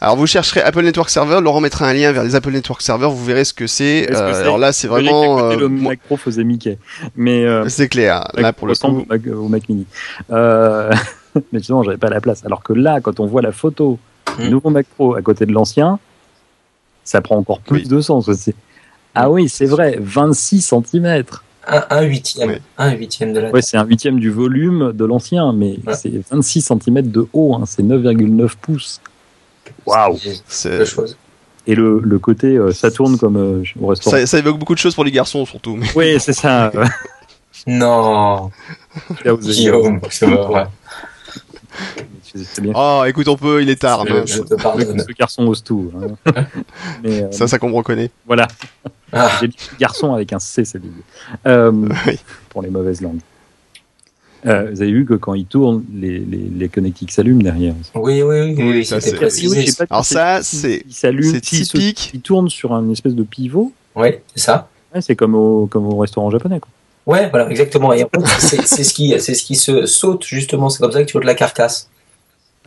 Alors 0.00 0.16
vous 0.16 0.26
chercherez 0.26 0.60
Apple 0.60 0.82
Network 0.82 1.08
Server, 1.10 1.40
Laurent 1.40 1.60
mettra 1.60 1.86
un 1.86 1.92
lien 1.94 2.12
vers 2.12 2.22
les 2.22 2.34
Apple 2.34 2.50
Network 2.50 2.82
Server, 2.82 3.06
vous 3.10 3.24
verrez 3.24 3.44
ce 3.44 3.54
que 3.54 3.66
c'est. 3.66 4.10
Euh, 4.10 4.32
c'est- 4.34 4.40
alors 4.40 4.58
là, 4.58 4.72
c'est 4.72 4.88
vraiment, 4.88 5.40
euh, 5.50 5.56
le 5.56 5.68
moi- 5.68 5.90
Mac 5.92 6.00
Pro 6.00 6.16
faisait 6.16 6.44
Mickey. 6.44 6.78
Mais 7.16 7.44
euh, 7.44 7.68
c'est 7.68 7.88
clair. 7.88 8.28
Mac 8.34 8.42
Là 8.42 8.52
pour 8.52 8.66
le 8.68 8.74
coup, 8.74 8.86
au 8.86 9.06
Mac, 9.08 9.22
au 9.26 9.48
Mac 9.48 9.68
Mini. 9.68 9.86
Euh, 10.30 10.92
mais 11.52 11.58
justement, 11.58 11.82
j'avais 11.82 11.96
pas 11.98 12.10
la 12.10 12.20
place. 12.20 12.44
Alors 12.44 12.62
que 12.62 12.72
là, 12.72 13.00
quand 13.00 13.20
on 13.20 13.26
voit 13.26 13.42
la 13.42 13.52
photo 13.52 13.98
Hmm. 14.46 14.50
nouveau 14.50 14.70
Mac 14.70 14.86
Pro 14.86 15.14
à 15.14 15.22
côté 15.22 15.46
de 15.46 15.52
l'ancien, 15.52 15.98
ça 17.04 17.20
prend 17.20 17.36
encore 17.36 17.60
plus 17.60 17.82
Oui. 17.82 17.88
de 17.88 18.00
sens 18.00 18.28
aussi. 18.28 18.54
Ah 19.14 19.30
oui, 19.30 19.48
c'est 19.48 19.66
vrai, 19.66 19.96
26 20.00 20.60
cm. 20.62 21.24
Un, 21.66 21.84
un 21.90 22.02
huitième. 22.02 22.48
Ouais. 22.50 22.60
Un 22.78 22.92
huitième 22.92 23.32
de 23.32 23.40
la 23.40 23.50
Ouais, 23.50 23.60
c'est 23.62 23.76
un 23.76 23.84
huitième 23.84 24.18
du 24.20 24.30
volume 24.30 24.92
de 24.92 25.04
l'ancien, 25.04 25.52
mais 25.52 25.76
Ouais. 25.86 25.94
c'est 25.94 26.12
26 26.30 26.62
cm 26.62 27.02
de 27.10 27.26
haut, 27.32 27.54
hein, 27.54 27.64
c'est 27.66 27.82
9,9 27.82 28.56
pouces. 28.60 29.00
Waouh. 29.86 30.18
c'est- 30.46 30.84
chose. 30.84 31.16
Et 31.66 31.74
le, 31.74 32.00
le 32.02 32.18
côté, 32.18 32.56
euh, 32.56 32.72
ça 32.72 32.90
tourne 32.90 33.18
comme 33.18 33.36
euh, 33.36 33.62
au 33.80 33.88
restaurant. 33.88 34.16
ça, 34.16 34.26
ça 34.26 34.38
évoque 34.38 34.58
beaucoup 34.58 34.74
de 34.74 34.78
choses 34.78 34.94
pour 34.94 35.04
les 35.04 35.10
garçons 35.12 35.44
surtout. 35.44 35.76
mais- 35.76 35.86
Oui, 35.94 36.18
c'est 36.18 36.32
ça. 36.32 36.72
Non, 37.66 38.50
Guillaume, 39.42 40.00
c'est 40.10 40.26
pas 40.26 40.46
vrai. 40.46 40.66
C'est 42.34 42.44
c'est 42.44 42.62
bien. 42.62 42.72
Oh, 42.76 43.02
écoute, 43.06 43.26
on 43.28 43.36
peut, 43.36 43.62
il 43.62 43.68
est 43.70 43.80
tard. 43.80 44.04
Je 44.26 44.40
te 44.42 44.54
pardonne. 44.54 44.98
Ce 45.00 45.12
garçon 45.12 45.46
ose 45.46 45.62
tout. 45.64 45.90
hein. 46.26 46.32
Mais, 47.02 47.22
euh, 47.24 47.30
Ça, 47.32 47.46
ça 47.48 47.58
qu'on 47.58 47.68
me 47.70 47.74
reconnaît. 47.74 48.10
Voilà. 48.26 48.46
Ah, 49.12 49.30
J'ai 49.40 49.48
dit 49.48 49.56
garçon 49.78 50.14
avec 50.14 50.32
un 50.32 50.38
C, 50.38 50.64
c'est 50.64 50.80
dit. 50.80 50.90
Euh, 51.46 51.70
Oui. 52.06 52.18
pour 52.50 52.62
les 52.62 52.70
mauvaises 52.70 53.00
langues. 53.00 53.20
Euh, 54.46 54.70
vous 54.72 54.80
avez 54.80 54.90
vu 54.92 55.04
que 55.04 55.14
quand 55.14 55.34
il 55.34 55.44
tourne, 55.44 55.84
les, 55.94 56.18
les, 56.18 56.38
les 56.56 56.68
connectiques 56.70 57.12
s'allument 57.12 57.42
derrière. 57.42 57.74
oui, 57.94 58.22
oui, 58.22 58.40
oui, 58.40 58.54
oui, 58.56 58.70
Oui, 58.70 58.84
ça, 58.86 58.98
c'est- 59.00 59.18
Oui, 59.46 59.68
Alors 59.90 60.04
ça, 60.04 60.42
c'est- 60.42 60.82
il 60.86 60.94
s'allume, 60.94 61.30
c'est 61.34 61.44
s'il 61.44 61.66
se- 61.66 61.72
typique. 61.72 62.10
Il 62.14 62.20
tourne 62.22 62.48
sur 62.48 62.72
un 62.72 62.88
espèce 62.90 63.14
de 63.14 63.22
pivot. 63.22 63.70
Oui, 63.96 64.08
c'est 64.34 64.40
ça. 64.44 64.68
Ouais, 64.94 65.02
c'est 65.02 65.14
comme 65.14 65.34
au, 65.34 65.66
comme 65.66 65.86
au 65.86 65.98
restaurant 65.98 66.30
japonais. 66.30 66.58
Quoi. 66.58 66.70
Ouais, 67.06 67.28
voilà, 67.28 67.50
exactement. 67.50 67.92
Et 67.92 68.02
en 68.04 68.08
fait, 68.08 68.26
c'est 68.38 68.84
ce 68.84 68.94
qui, 68.94 69.14
c'est 69.20 69.34
ce 69.34 69.44
qui 69.44 69.56
se 69.56 69.84
saute 69.84 70.24
justement. 70.24 70.70
C'est 70.70 70.78
comme 70.80 70.92
ça 70.92 71.02
que 71.04 71.10
tu 71.10 71.16
ôtes 71.18 71.24
la 71.24 71.34
carcasse. 71.34 71.90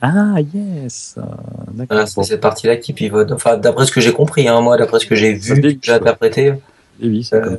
Ah, 0.05 0.35
yes. 0.53 1.15
D'accord. 1.17 1.85
Voilà, 1.89 2.05
c'est 2.05 2.23
cette 2.23 2.41
partie-là 2.41 2.75
qui 2.75 2.91
pivote. 2.91 3.31
Enfin, 3.31 3.55
d'après 3.57 3.85
ce 3.85 3.91
que 3.93 4.01
j'ai 4.01 4.11
compris, 4.11 4.47
hein, 4.49 4.59
moi, 4.59 4.75
d'après 4.77 4.99
ce 4.99 5.05
que 5.05 5.15
j'ai 5.15 5.33
vu, 5.33 5.61
que 5.61 5.79
j'ai 5.81 5.93
interprété. 5.93 6.47
et 7.01 7.07
oui, 7.07 7.23
c'est 7.23 7.37
euh, 7.37 7.41
comme. 7.41 7.57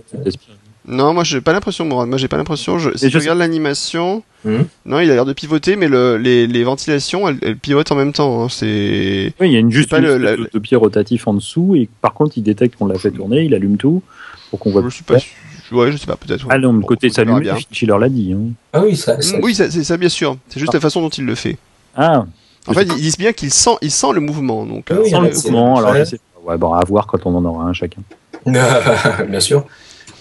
Non, 0.87 1.15
moi 1.15 1.25
j'ai 1.25 1.41
pas 1.41 1.55
l'impression, 1.55 1.87
Mourad. 1.87 2.07
Moi 2.11 2.19
j'ai 2.19 2.29
pas 2.29 2.37
l'impression. 2.37 2.79
Je... 2.79 2.91
Si 2.95 3.07
tu 3.07 3.13
je 3.13 3.19
regardes 3.19 3.39
l'animation, 3.39 4.23
Mhm. 4.45 4.67
non, 4.85 5.01
il 5.01 5.11
a 5.11 5.15
l'air 5.15 5.25
de 5.25 5.33
pivoter, 5.33 5.77
mais 5.77 5.89
le, 5.89 6.19
les, 6.19 6.47
les 6.47 6.63
ventilations, 6.65 7.27
elles, 7.27 7.39
elles 7.41 7.57
pivotent 7.57 7.91
en 7.91 7.95
même 7.95 8.13
temps. 8.13 8.45
hein. 8.45 8.49
C'est. 8.51 9.33
Oui, 9.41 9.49
il 9.49 9.53
y 9.53 9.57
a 9.57 9.61
une 9.61 9.71
juste 9.71 9.89
pas 9.89 9.97
une 10.01 10.05
le- 10.05 10.19
la- 10.19 10.37
de, 10.37 10.59
pied 10.59 10.77
rotatif 10.77 11.27
en 11.27 11.33
dessous 11.33 11.75
et 11.75 11.89
par 12.03 12.13
contre 12.13 12.37
il 12.37 12.43
détecte 12.43 12.77
qu'on 12.77 12.85
l'a 12.87 12.99
fait 12.99 13.11
tourner, 13.11 13.45
il 13.45 13.55
allume 13.55 13.79
tout 13.79 14.03
pour 14.51 14.59
qu'on 14.59 14.71
voit. 14.73 14.83
Je 14.85 14.91
suis 14.91 15.05
pas. 15.05 15.19
sûr. 15.19 15.33
Ouais, 15.73 15.91
je 15.91 15.97
sais 15.97 16.05
pas, 16.07 16.17
peut-être. 16.17 16.47
Ah 16.51 16.59
non, 16.59 16.75
le 16.75 16.81
Bon, 16.81 16.87
côté 16.87 17.09
bien. 17.09 17.57
Schiller 17.73 17.97
l'a 17.99 18.11
dit. 18.11 18.35
hein. 18.35 18.53
Ah 18.75 18.83
oui, 18.85 18.95
ça, 18.95 19.19
ça- 19.23 19.39
Mm, 19.39 19.41
Oui, 19.43 19.55
ça- 19.55 19.71
c'est 19.71 19.85
ça, 19.85 19.97
bien 19.97 20.11
sûr. 20.11 20.37
C'est 20.51 20.61
juste 20.61 20.75
la 20.75 20.81
façon 20.81 21.01
dont 21.01 21.09
il 21.09 21.25
le 21.25 21.35
fait. 21.35 21.57
Ah, 21.97 22.25
En 22.67 22.73
fait, 22.73 22.83
ils 22.85 22.95
disent 23.03 23.19
bien 23.19 23.33
qu'il 23.33 23.53
sent, 23.53 23.77
il 23.83 23.91
sent 23.91 24.13
le 24.15 24.21
mouvement. 24.21 24.65
Donc, 24.67 24.87
Oui, 24.91 25.11
mais 25.13 25.29
le 25.29 25.35
c'est- 25.35 25.51
mouvement, 25.51 25.77
alors 25.79 25.93
ouais. 25.93 26.01
je 26.01 26.05
sais 26.05 26.19
pas. 26.19 26.51
Ouais, 26.53 26.59
bon, 26.59 26.73
à 26.73 26.85
voir 26.85 27.07
quand 27.07 27.25
on 27.27 27.35
en 27.37 27.45
aura 27.45 27.65
un 27.65 27.73
chacun. 27.73 28.03
bien 28.47 29.41
sûr. 29.41 29.65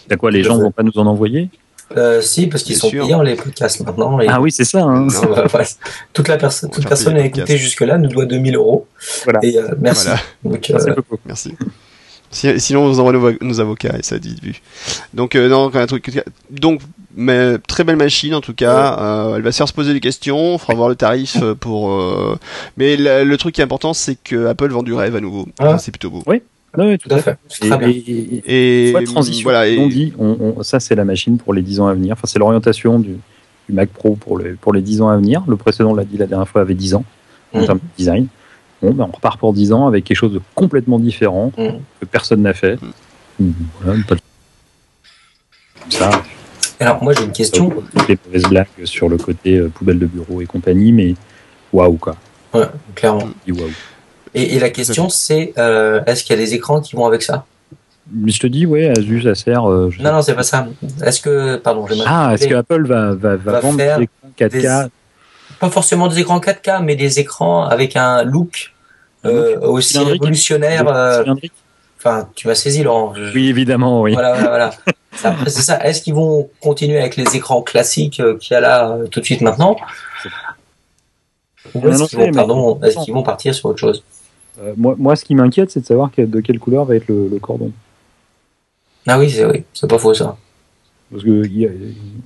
T'as 0.07 0.15
quoi, 0.17 0.31
les 0.31 0.43
gens 0.43 0.57
vont 0.57 0.71
pas 0.71 0.83
nous 0.83 0.97
en 0.97 1.05
envoyer? 1.07 1.49
Euh, 1.97 2.21
si, 2.21 2.47
parce 2.47 2.63
qu'ils 2.63 2.77
sont 2.77 2.89
sûr. 2.89 3.05
payants 3.05 3.21
les 3.21 3.35
podcasts 3.35 3.81
maintenant. 3.85 4.19
et- 4.19 4.27
Ah 4.27 4.41
oui, 4.41 4.51
c'est 4.51 4.63
ça. 4.65 4.81
Hein. 4.83 5.07
Non, 5.13 5.21
bah, 5.35 5.45
ouais. 5.53 5.65
toute 6.13 6.27
la 6.27 6.37
personne, 6.37 6.69
On 6.71 6.75
toute 6.75 6.87
personne 6.87 7.15
à 7.17 7.25
écouter 7.25 7.57
jusque-là 7.57 7.97
nous 7.97 8.09
doit 8.09 8.25
2000 8.25 8.55
euros. 8.55 8.87
Voilà. 9.25 9.39
Et 9.43 9.57
euh, 9.57 9.67
merci. 9.79 10.07
Voilà. 10.07 10.21
Donc, 10.43 10.69
euh, 10.69 10.79
C'est 10.79 10.95
beaucoup. 10.95 11.17
Merci. 11.25 11.55
Si- 12.33 12.59
Sinon, 12.59 12.81
on 12.85 12.89
vous 12.89 12.99
envoie 12.99 13.13
nos, 13.13 13.19
vo- 13.19 13.37
nos 13.41 13.59
avocats 13.61 13.95
et 13.97 14.03
ça 14.03 14.19
dit 14.19 14.35
vu. 14.41 14.61
Donc, 15.13 15.35
euh, 15.35 15.47
non, 15.47 15.71
un 15.73 15.85
truc. 15.85 16.23
Donc, 16.49 16.81
mais, 17.15 17.57
très 17.59 17.83
belle 17.83 17.95
machine 17.95 18.33
en 18.33 18.41
tout 18.41 18.53
cas. 18.53 18.97
Euh, 18.99 19.35
elle 19.35 19.41
va 19.43 19.51
se 19.51 19.57
faire 19.57 19.67
se 19.67 19.73
poser 19.73 19.93
des 19.93 19.99
questions. 19.99 20.37
On 20.37 20.57
fera 20.57 20.73
voir 20.73 20.89
le 20.89 20.95
tarif 20.95 21.37
euh, 21.41 21.53
pour. 21.55 21.91
euh, 21.91 22.37
Mais 22.77 22.97
la- 22.97 23.23
le 23.23 23.37
truc 23.37 23.55
qui 23.55 23.61
est 23.61 23.63
important, 23.63 23.93
c'est 23.93 24.15
que 24.21 24.47
Apple 24.47 24.69
vend 24.69 24.83
du 24.83 24.93
rêve 24.93 25.15
à 25.15 25.21
nouveau. 25.21 25.47
Ah. 25.59 25.77
C'est 25.77 25.91
plutôt 25.91 26.09
beau. 26.09 26.23
Oui, 26.25 26.41
oui, 26.77 26.97
tout 26.97 27.07
tout 27.09 27.15
à 27.15 27.19
fait. 27.19 27.37
Et, 27.61 27.87
et- 28.47 28.87
et- 28.87 28.91
Soit 28.91 29.03
transition. 29.03 29.43
voilà. 29.43 29.67
Et, 29.67 29.77
On 29.77 29.87
dit, 29.87 30.11
on, 30.17 30.53
on- 30.57 30.63
ça 30.63 30.79
c'est 30.79 30.95
la 30.95 31.05
machine 31.05 31.37
pour 31.37 31.53
les 31.53 31.61
10 31.61 31.79
ans 31.79 31.87
à 31.87 31.93
venir. 31.93 32.13
Enfin, 32.13 32.25
c'est 32.25 32.39
l'orientation 32.39 32.99
du, 32.99 33.11
du 33.69 33.75
Mac 33.75 33.89
Pro 33.89 34.15
pour, 34.15 34.37
le, 34.37 34.55
pour 34.59 34.73
les 34.73 34.81
10 34.81 35.01
ans 35.01 35.09
à 35.09 35.15
venir. 35.17 35.43
Le 35.47 35.55
précédent, 35.55 35.91
on 35.91 35.95
l'a 35.95 36.03
dit 36.05 36.17
la 36.17 36.25
dernière 36.25 36.47
fois, 36.49 36.61
avait 36.61 36.73
10 36.73 36.95
ans 36.95 37.05
en 37.53 37.61
Mm. 37.61 37.65
termes 37.65 37.77
de 37.77 37.83
design. 37.97 38.27
Bon, 38.83 38.91
ben, 38.91 39.05
on 39.09 39.15
repart 39.15 39.39
pour 39.39 39.53
10 39.53 39.71
ans 39.71 39.87
avec 39.87 40.03
quelque 40.03 40.17
chose 40.17 40.33
de 40.33 40.41
complètement 40.55 40.99
différent 40.99 41.51
Mm. 41.57 41.67
que 42.01 42.05
personne 42.05 42.41
n'a 42.41 42.53
fait. 42.53 42.77
Mm, 43.39 43.49
Voilà, 43.81 44.03
pas 44.07 44.15
de- 44.15 44.21
Comme 45.81 45.91
ça, 45.91 46.09
Alors, 46.79 47.01
moi, 47.03 47.13
j'ai 47.13 47.23
une 47.23 47.31
question. 47.31 47.69
toutes 47.69 48.07
les 48.09 48.17
mauvaises 48.25 48.43
blagues 48.43 48.67
sur 48.83 49.07
le 49.09 49.17
côté 49.17 49.57
euh, 49.57 49.69
poubelle 49.69 49.99
de 49.99 50.05
bureau 50.05 50.41
et 50.41 50.45
compagnie, 50.45 50.91
mais 50.91 51.15
waouh 51.71 51.97
quoi. 51.97 52.15
Ouais, 52.53 52.65
clairement. 52.93 53.29
Et, 54.35 54.55
et 54.55 54.59
la 54.59 54.69
question, 54.69 55.07
c'est 55.09 55.53
euh, 55.57 56.01
est-ce 56.05 56.23
qu'il 56.23 56.35
y 56.35 56.39
a 56.39 56.43
des 56.43 56.53
écrans 56.53 56.81
qui 56.81 56.95
vont 56.95 57.05
avec 57.05 57.21
ça? 57.23 57.45
Mais 58.11 58.31
je 58.31 58.39
te 58.41 58.47
dis, 58.47 58.65
ouais, 58.65 58.89
Asus, 58.89 59.25
Acer. 59.29 59.51
euh, 59.55 59.89
Non, 60.01 60.11
non, 60.11 60.21
c'est 60.21 60.35
pas 60.35 60.43
ça. 60.43 60.67
Est-ce 61.05 61.21
que, 61.21 61.55
pardon, 61.55 61.87
j'ai 61.87 61.95
mal 61.95 62.05
Ah, 62.09 62.31
est-ce 62.33 62.47
que. 62.47 62.53
Apple 62.55 62.85
va, 62.85 63.13
va, 63.15 63.37
va 63.37 63.51
Va 63.53 63.59
vendre 63.61 63.77
faire 63.77 63.97
des 63.97 64.03
écrans 64.03 64.29
4K 64.37 64.89
Pas 65.59 65.69
forcément 65.69 66.07
des 66.09 66.19
écrans 66.19 66.39
4K, 66.39 66.83
mais 66.83 66.95
des 66.97 67.19
écrans 67.19 67.63
avec 67.65 67.95
un 67.95 68.23
look 68.23 68.72
euh, 69.25 69.59
aussi 69.61 69.93
cylindrique 69.93 70.21
révolutionnaire. 70.21 70.87
euh, 70.87 71.23
Enfin, 71.97 72.27
tu 72.35 72.47
m'as 72.47 72.55
saisi, 72.55 72.83
Laurent. 72.83 73.13
Je- 73.15 73.33
Oui, 73.33 73.47
évidemment, 73.47 74.01
oui. 74.01 74.11
Voilà, 74.13 74.33
voilà, 74.33 74.71
voilà. 75.15 75.39
C'est 75.45 75.61
ça. 75.61 75.79
Est-ce 75.85 76.01
qu'ils 76.01 76.13
vont 76.13 76.49
continuer 76.61 76.99
avec 76.99 77.15
les 77.15 77.35
écrans 77.37 77.61
classiques 77.61 78.19
euh, 78.19 78.37
qu'il 78.37 78.53
y 78.53 78.57
a 78.57 78.59
là 78.59 78.97
tout 79.09 79.19
de 79.21 79.25
suite 79.25 79.39
maintenant? 79.41 79.77
Ou 81.75 81.87
est-ce 81.87 82.03
qu'ils 82.09 82.19
vont, 82.19 82.31
pardon, 82.31 83.23
partir 83.23 83.55
sur 83.55 83.69
autre 83.69 83.79
chose? 83.79 84.03
Euh, 84.61 84.73
moi, 84.75 84.95
moi, 84.97 85.15
ce 85.15 85.23
qui 85.23 85.33
m'inquiète, 85.33 85.71
c'est 85.71 85.79
de 85.79 85.85
savoir 85.85 86.11
que- 86.11 86.21
de 86.21 86.39
quelle 86.41 86.59
couleur 86.59 86.85
va 86.85 86.95
être 86.95 87.07
le, 87.07 87.27
le 87.29 87.39
cordon. 87.39 87.71
Ah 89.07 89.17
oui, 89.17 89.29
c'est 89.29 89.45
oui, 89.45 89.63
c'est 89.73 89.89
pas 89.89 89.97
faux 89.97 90.13
ça. 90.13 90.37
Parce 91.11 91.23
que 91.23 91.45
il 91.45 91.57
y 91.59 91.65
a- 91.65 91.69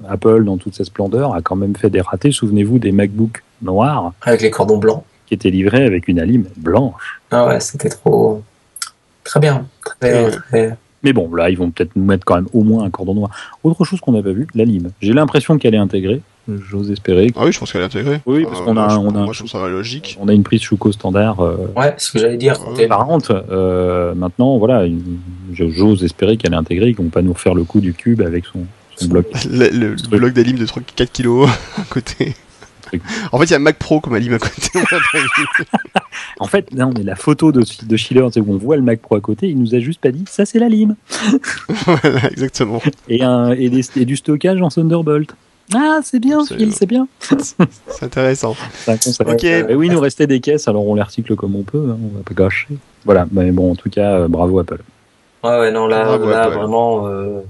Apple, 0.10 0.44
dans 0.44 0.58
toute 0.58 0.76
sa 0.76 0.84
splendeur, 0.84 1.34
a 1.34 1.42
quand 1.42 1.56
même 1.56 1.76
fait 1.76 1.90
des 1.90 2.02
ratés. 2.02 2.32
Souvenez-vous 2.32 2.80
des 2.80 2.92
MacBooks 2.92 3.44
noirs 3.62 4.14
Avec 4.22 4.42
les 4.42 4.50
cordons 4.50 4.78
blancs. 4.78 5.04
Qui 5.28 5.34
étaient 5.34 5.50
livrés 5.52 5.86
avec 5.86 6.08
une 6.08 6.20
alime 6.20 6.46
blanche. 6.58 7.22
Ah 7.32 7.46
ouais, 7.48 7.60
c'était 7.60 7.90
trop. 7.90 8.42
Très 9.24 9.40
bien. 9.40 9.66
Très, 10.00 10.26
Ouais. 10.26 10.32
très- 10.32 10.78
Mais 11.04 11.14
bon, 11.14 11.34
là, 11.36 11.50
ils 11.50 11.58
vont 11.58 11.70
peut-être 11.70 11.96
nous 11.96 12.04
mettre 12.06 12.26
quand 12.26 12.36
même 12.36 12.48
au 12.54 12.64
moins 12.64 12.84
un 12.86 12.90
cordon 12.90 13.14
noir. 13.14 13.30
Autre 13.64 13.84
chose 13.86 14.00
qu'on 14.00 14.14
n'a 14.14 14.24
pas 14.24 14.32
vu, 14.32 14.48
la 14.56 14.64
lime. 14.66 14.90
J'ai 15.02 15.14
l'impression 15.14 15.58
qu'elle 15.58 15.76
est 15.76 15.80
intégrée. 15.80 16.22
J'ose 16.70 16.90
espérer. 16.92 17.32
Ah 17.36 17.42
oui, 17.46 17.52
je 17.52 17.60
pense 17.60 17.74
qu'elle 17.74 17.82
est 17.82 17.86
intégrée. 17.86 18.22
Oui, 18.26 18.46
parce 18.46 18.62
Euh, 18.62 18.64
qu'on 18.64 18.78
a, 18.78 18.88
je- 18.90 18.96
on 18.98 19.10
a, 19.10 19.24
Moi, 19.26 19.34
je 19.34 19.40
trouve 19.40 19.50
ça 19.52 19.68
logique. 19.68 20.18
on 20.22 20.30
a 20.30 20.34
une 20.34 20.44
prise 20.44 20.62
Shuko 20.62 20.94
standard 20.94 21.42
euh, 21.42 21.58
Ouais, 21.76 21.94
ce 21.98 22.10
que 22.12 22.20
j'allais 22.20 22.38
dire. 22.38 22.58
Ouais. 22.74 22.86
apparente. 22.86 23.32
Euh, 23.32 24.16
maintenant, 24.16 24.58
voilà, 24.58 24.86
j'ose 25.54 26.04
espérer 26.06 26.38
qu'elle 26.38 26.54
est 26.54 26.58
intégrée, 26.58 26.94
qu'on 26.94 27.04
va 27.04 27.10
pas 27.10 27.22
nous 27.22 27.34
refaire 27.34 27.54
le 27.54 27.64
coup 27.66 27.82
du 27.82 27.94
cube 27.94 28.22
avec 28.22 28.46
son, 28.46 28.60
son 28.96 29.08
bloc. 29.08 29.26
Le, 29.52 29.70
le- 29.70 30.18
bloc 30.18 30.34
d'alim 30.34 30.58
de 30.58 30.66
3 30.66 30.82
4 30.96 31.12
kilos 31.12 31.50
à 31.78 31.82
côté. 31.90 32.34
Truc. 32.88 33.02
En 33.32 33.38
fait, 33.40 33.46
il 33.46 33.52
y 33.52 33.56
a 33.56 33.60
Mac 33.60 33.78
Pro 33.78 34.00
comme 34.02 34.14
alim 34.16 34.34
à 34.34 34.40
côté. 34.40 34.70
on 34.76 34.80
l'a 34.80 34.86
pas 35.12 35.20
vu. 35.20 35.66
En 36.40 36.48
fait, 36.48 36.68
là, 36.74 36.88
on 36.88 36.94
est 36.94 37.04
la 37.04 37.16
photo 37.16 37.52
de, 37.52 37.62
de 37.84 37.98
Schiller, 37.98 38.26
c'est 38.32 38.40
où 38.40 38.52
on 38.52 38.58
voit 38.58 38.76
le 38.76 38.82
Mac 38.82 39.00
Pro 39.02 39.16
à 39.16 39.22
côté. 39.22 39.48
Il 39.50 39.60
nous 39.60 39.74
a 39.76 39.80
juste 39.80 40.02
pas 40.02 40.12
dit, 40.12 40.24
ça 40.30 40.46
c'est 40.46 40.60
la 40.60 40.70
lime. 40.70 40.96
voilà, 41.86 42.30
exactement. 42.32 42.82
Et, 43.08 43.24
un, 43.24 43.52
et, 43.52 43.70
des- 43.70 43.86
et 44.00 44.06
du 44.06 44.16
stockage 44.16 44.62
en 44.62 44.70
Thunderbolt. 44.70 45.36
Ah, 45.76 46.00
c'est 46.04 46.20
bien. 46.20 46.46
Phil, 46.46 46.74
c'est 46.74 46.86
bien. 46.86 47.08
C'est 47.30 48.04
intéressant. 48.04 48.56
C'est 48.74 48.92
un 48.92 48.98
concept. 48.98 49.30
Ok. 49.30 49.44
Et 49.44 49.76
oui, 49.76 49.88
il 49.88 49.92
nous 49.94 50.00
restait 50.00 50.26
des 50.28 50.40
caisses, 50.40 50.68
alors 50.70 50.88
on 50.88 50.96
les 50.96 51.02
recycle 51.02 51.36
comme 51.36 51.56
on 51.58 51.64
peut, 51.64 51.90
hein, 51.92 51.98
on 52.02 52.18
va 52.18 52.24
pas 52.24 52.34
gâcher. 52.34 52.68
Voilà, 53.04 53.28
mais 53.32 53.52
bon, 53.52 53.72
en 53.72 53.76
tout 53.76 53.90
cas, 53.90 54.14
euh, 54.14 54.28
bravo 54.30 54.60
Apple. 54.60 54.80
Ouais, 55.44 55.60
ouais, 55.60 55.72
non, 55.72 55.88
là, 55.88 56.04
Bravo, 56.06 56.30
là 56.30 56.44
Apple. 56.44 56.56
vraiment, 56.56 57.08
euh, 57.10 57.42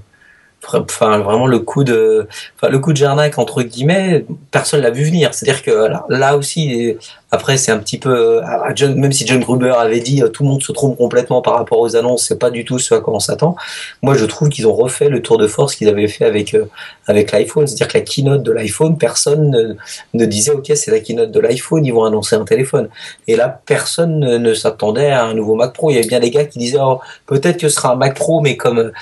enfin, 0.74 1.18
vraiment 1.18 1.46
le 1.46 1.58
coup 1.58 1.84
de, 1.84 2.28
le 2.68 2.78
coup 2.78 2.92
de 2.92 2.96
Jarnac 2.96 3.38
entre 3.38 3.62
guillemets, 3.62 4.24
personne 4.50 4.80
l'a 4.80 4.90
vu 4.90 5.04
venir. 5.04 5.34
C'est-à-dire 5.34 5.62
que 5.62 5.88
là 6.08 6.36
aussi, 6.36 6.96
après, 7.30 7.58
c'est 7.58 7.70
un 7.70 7.78
petit 7.78 7.98
peu, 7.98 8.40
John, 8.74 8.94
même 8.94 9.12
si 9.12 9.26
John 9.26 9.40
Gruber 9.40 9.74
avait 9.76 10.00
dit, 10.00 10.22
euh, 10.22 10.28
tout 10.28 10.44
le 10.44 10.48
monde 10.48 10.62
se 10.62 10.72
trompe 10.72 10.96
complètement 10.96 11.42
par 11.42 11.54
rapport 11.54 11.78
aux 11.78 11.94
annonces, 11.94 12.26
c'est 12.26 12.38
pas 12.38 12.50
du 12.50 12.64
tout 12.64 12.78
ce 12.78 12.94
à 12.94 13.00
quoi 13.00 13.14
on 13.14 13.20
s'attend. 13.20 13.54
Moi, 14.02 14.14
je 14.14 14.24
trouve 14.24 14.48
qu'ils 14.48 14.66
ont 14.66 14.74
refait 14.74 15.10
le 15.10 15.20
tour 15.20 15.36
de 15.36 15.46
force 15.46 15.74
qu'ils 15.74 15.88
avaient 15.88 16.08
fait 16.08 16.24
avec 16.24 16.54
euh, 16.54 16.70
avec 17.06 17.32
l'iPhone. 17.32 17.66
C'est-à-dire 17.66 17.88
que 17.88 17.98
la 17.98 18.04
keynote 18.04 18.42
de 18.42 18.52
l'iPhone, 18.52 18.96
personne 18.96 19.76
ne, 20.14 20.24
disait, 20.24 20.52
ok, 20.52 20.72
c'est 20.74 20.90
la 20.90 21.00
keynote 21.00 21.30
de 21.30 21.40
l'iPhone, 21.40 21.84
ils 21.84 21.92
vont 21.92 22.04
annoncer 22.04 22.36
un 22.36 22.44
téléphone. 22.44 22.88
Et 23.26 23.36
là, 23.36 23.60
personne 23.66 24.20
ne, 24.20 24.54
s'attendait 24.54 25.10
à 25.10 25.24
un 25.24 25.34
nouveau 25.34 25.54
Mac 25.54 25.74
Pro. 25.74 25.90
Il 25.90 25.96
y 25.96 25.98
avait 25.98 26.08
bien 26.08 26.20
des 26.20 26.30
gars 26.30 26.46
qui 26.46 26.58
disaient, 26.58 26.78
oh, 26.80 27.00
peut-être 27.26 27.58
que 27.58 27.68
ce 27.68 27.76
sera 27.76 27.92
un 27.92 27.96
Mac 27.96 28.14
Pro, 28.14 28.40
mais 28.40 28.56
comme 28.56 28.92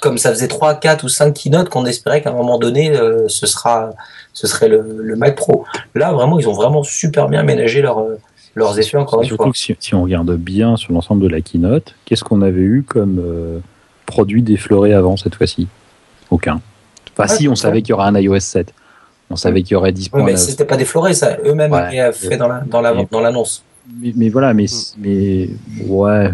comme 0.00 0.18
ça 0.18 0.30
faisait 0.30 0.48
3, 0.48 0.74
4 0.74 1.04
ou 1.04 1.08
5 1.08 1.32
keynotes 1.32 1.70
qu'on 1.70 1.86
espérait 1.86 2.20
qu'à 2.20 2.28
un 2.28 2.34
moment 2.34 2.58
donné, 2.58 2.94
euh, 2.94 3.26
ce 3.28 3.46
sera 3.46 3.90
ce 4.34 4.46
serait 4.48 4.68
le, 4.68 4.84
le 4.98 5.16
Mac 5.16 5.36
Pro. 5.36 5.64
Là, 5.94 6.12
vraiment, 6.12 6.38
ils 6.38 6.48
ont 6.48 6.52
vraiment 6.52 6.82
super 6.82 7.28
bien 7.28 7.42
ménagé 7.42 7.73
leur, 7.82 7.98
euh, 7.98 8.18
leurs 8.54 8.78
effets, 8.78 8.96
encore 8.96 9.20
une 9.22 9.26
Surtout 9.28 9.44
fois. 9.44 9.52
que 9.52 9.58
si, 9.58 9.74
si 9.78 9.94
on 9.94 10.02
regarde 10.02 10.34
bien 10.36 10.76
sur 10.76 10.92
l'ensemble 10.92 11.22
de 11.22 11.28
la 11.28 11.40
keynote, 11.40 11.94
qu'est-ce 12.04 12.24
qu'on 12.24 12.42
avait 12.42 12.60
eu 12.60 12.82
comme 12.86 13.18
euh, 13.18 13.58
produit 14.06 14.42
défloré 14.42 14.92
avant 14.94 15.16
cette 15.16 15.34
fois-ci? 15.34 15.68
Aucun. 16.30 16.60
Enfin, 17.12 17.24
Ah, 17.24 17.28
si, 17.28 17.48
on 17.48 17.54
savait 17.54 17.82
qu'il 17.82 17.90
y 17.90 17.92
aurait 17.92 18.06
un 18.08 18.16
iOS 18.18 18.40
7. 18.40 18.72
On 19.30 19.36
savait 19.36 19.62
qu'il 19.62 19.72
y 19.72 19.76
aurait 19.76 19.92
10 19.92 20.10
Ouais, 20.12 20.22
mais 20.22 20.36
c'était 20.36 20.64
pas 20.64 20.76
défloré, 20.76 21.14
ça. 21.14 21.36
Eux-mêmes 21.44 21.72
Ouais. 21.72 22.12
fait 22.12 22.36
dans 22.36 22.48
la, 22.48 22.60
dans 22.60 22.80
la, 22.80 22.94
Mais- 22.94 23.08
dans 23.10 23.20
l'annonce. 23.20 23.62
Mais, 24.00 24.12
mais 24.16 24.28
voilà, 24.30 24.52
mais, 24.54 24.66
mais 24.98 25.48
ouais. 25.86 26.30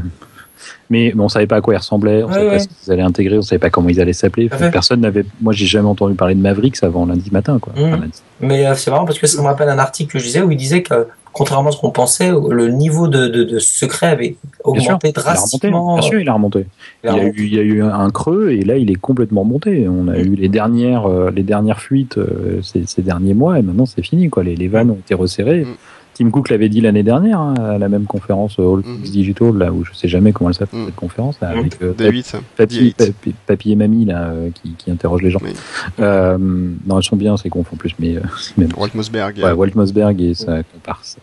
Mais, 0.90 1.12
mais 1.14 1.22
on 1.22 1.28
savait 1.28 1.46
pas 1.46 1.56
à 1.56 1.60
quoi 1.60 1.74
ils 1.74 1.78
ressemblaient, 1.78 2.22
on 2.22 2.26
Ouais, 2.28 2.32
savait 2.34 2.46
ouais. 2.46 2.52
pas 2.52 2.58
ce 2.58 2.68
qu'ils 2.68 2.92
allaient 2.92 3.02
intégrer, 3.02 3.38
on 3.38 3.42
savait 3.42 3.58
pas 3.58 3.70
comment 3.70 3.88
ils 3.88 4.00
allaient 4.00 4.12
s'appeler. 4.12 4.48
Personne 4.72 5.00
n'avait. 5.00 5.24
Moi, 5.40 5.52
j'ai 5.52 5.66
jamais 5.66 5.88
entendu 5.88 6.14
parler 6.14 6.34
de 6.34 6.40
Mavericks 6.40 6.82
avant 6.82 7.06
lundi 7.06 7.30
matin, 7.30 7.58
quoi. 7.60 7.72
Enfin, 7.76 7.96
lundi. 7.96 8.20
Mais 8.40 8.66
euh, 8.66 8.74
c'est 8.74 8.90
marrant 8.90 9.04
parce 9.04 9.18
que 9.18 9.26
ça 9.26 9.40
me 9.40 9.46
rappelle 9.46 9.68
un 9.68 9.78
article 9.78 10.12
que 10.12 10.18
je 10.18 10.24
disais 10.24 10.42
où 10.42 10.50
il 10.50 10.56
disait 10.56 10.82
que, 10.82 11.06
contrairement 11.32 11.68
à 11.68 11.72
ce 11.72 11.78
qu'on 11.78 11.90
pensait, 11.90 12.30
le 12.30 12.68
niveau 12.68 13.08
de, 13.08 13.28
de, 13.28 13.44
de 13.44 13.58
secret 13.58 14.06
avait 14.08 14.36
Bien 14.64 14.80
sûr, 14.80 14.94
augmenté 14.94 15.08
il 15.08 15.18
a 15.18 15.20
remonté. 15.20 15.20
drastiquement. 15.20 15.94
Bien 15.94 16.02
sûr, 16.02 16.20
il 16.20 16.28
a 16.28 16.32
remonté. 16.34 16.66
Il 17.04 17.10
y, 17.10 17.18
a 17.18 17.24
eu, 17.24 17.34
il 17.36 17.54
y 17.54 17.58
a 17.58 17.62
eu 17.62 17.82
un 17.82 18.10
creux 18.10 18.50
et 18.50 18.62
là, 18.62 18.76
il 18.76 18.90
est 18.90 18.96
complètement 18.96 19.44
monté. 19.44 19.88
On 19.88 20.08
a 20.08 20.18
eu 20.18 20.34
les 20.34 20.48
dernières, 20.48 21.06
euh, 21.06 21.30
les 21.30 21.42
dernières 21.42 21.80
fuites 21.80 22.18
euh, 22.18 22.60
ces, 22.62 22.84
ces 22.86 23.02
derniers 23.02 23.34
mois 23.34 23.58
et 23.58 23.62
maintenant 23.62 23.86
c'est 23.86 24.02
fini. 24.02 24.28
Quoi. 24.28 24.42
Les, 24.44 24.56
les 24.56 24.68
vannes 24.68 24.90
ont 24.90 24.98
été 24.98 25.14
resserrées. 25.14 25.64
Mm. 25.64 25.74
Tim 26.20 26.30
Cook 26.30 26.50
l'avait 26.50 26.68
dit 26.68 26.82
l'année 26.82 27.02
dernière 27.02 27.40
hein, 27.40 27.54
à 27.54 27.78
la 27.78 27.88
même 27.88 28.04
conférence 28.04 28.58
euh, 28.58 28.62
All 28.74 28.80
Mm. 28.80 28.82
Things 29.02 29.10
Digital, 29.12 29.56
là 29.56 29.72
où 29.72 29.84
je 29.86 29.94
sais 29.94 30.06
jamais 30.06 30.32
comment 30.32 30.50
elle 30.50 30.54
s'appelle 30.54 30.80
Mm. 30.80 30.84
cette 30.86 30.96
conférence, 30.96 31.40
là, 31.40 31.54
Mm. 31.54 31.58
avec 31.58 31.82
euh, 31.82 31.92
D8. 31.94 32.34
Papy, 32.58 32.74
D8. 32.90 32.94
papy, 33.06 33.34
papy 33.46 33.72
et 33.72 33.76
mamie 33.76 34.04
là, 34.04 34.28
euh, 34.28 34.50
qui, 34.52 34.72
qui 34.76 34.90
interrogent 34.90 35.22
les 35.22 35.30
gens. 35.30 35.40
Oui. 35.42 35.52
Euh, 36.00 36.36
non, 36.38 36.98
elles 36.98 37.02
sont 37.04 37.16
bien, 37.16 37.38
c'est 37.38 37.48
qu'on 37.48 37.60
en 37.60 37.76
plus, 37.76 37.94
mais, 37.98 38.16
euh, 38.16 38.20
bon, 38.58 38.68
Walt 38.82 38.90
Mossberg. 38.94 39.38
Ouais, 39.42 39.52
Walt 39.52 39.70
Mossberg 39.74 40.20
et 40.20 40.34
sa 40.34 40.62
comparse. 40.62 41.16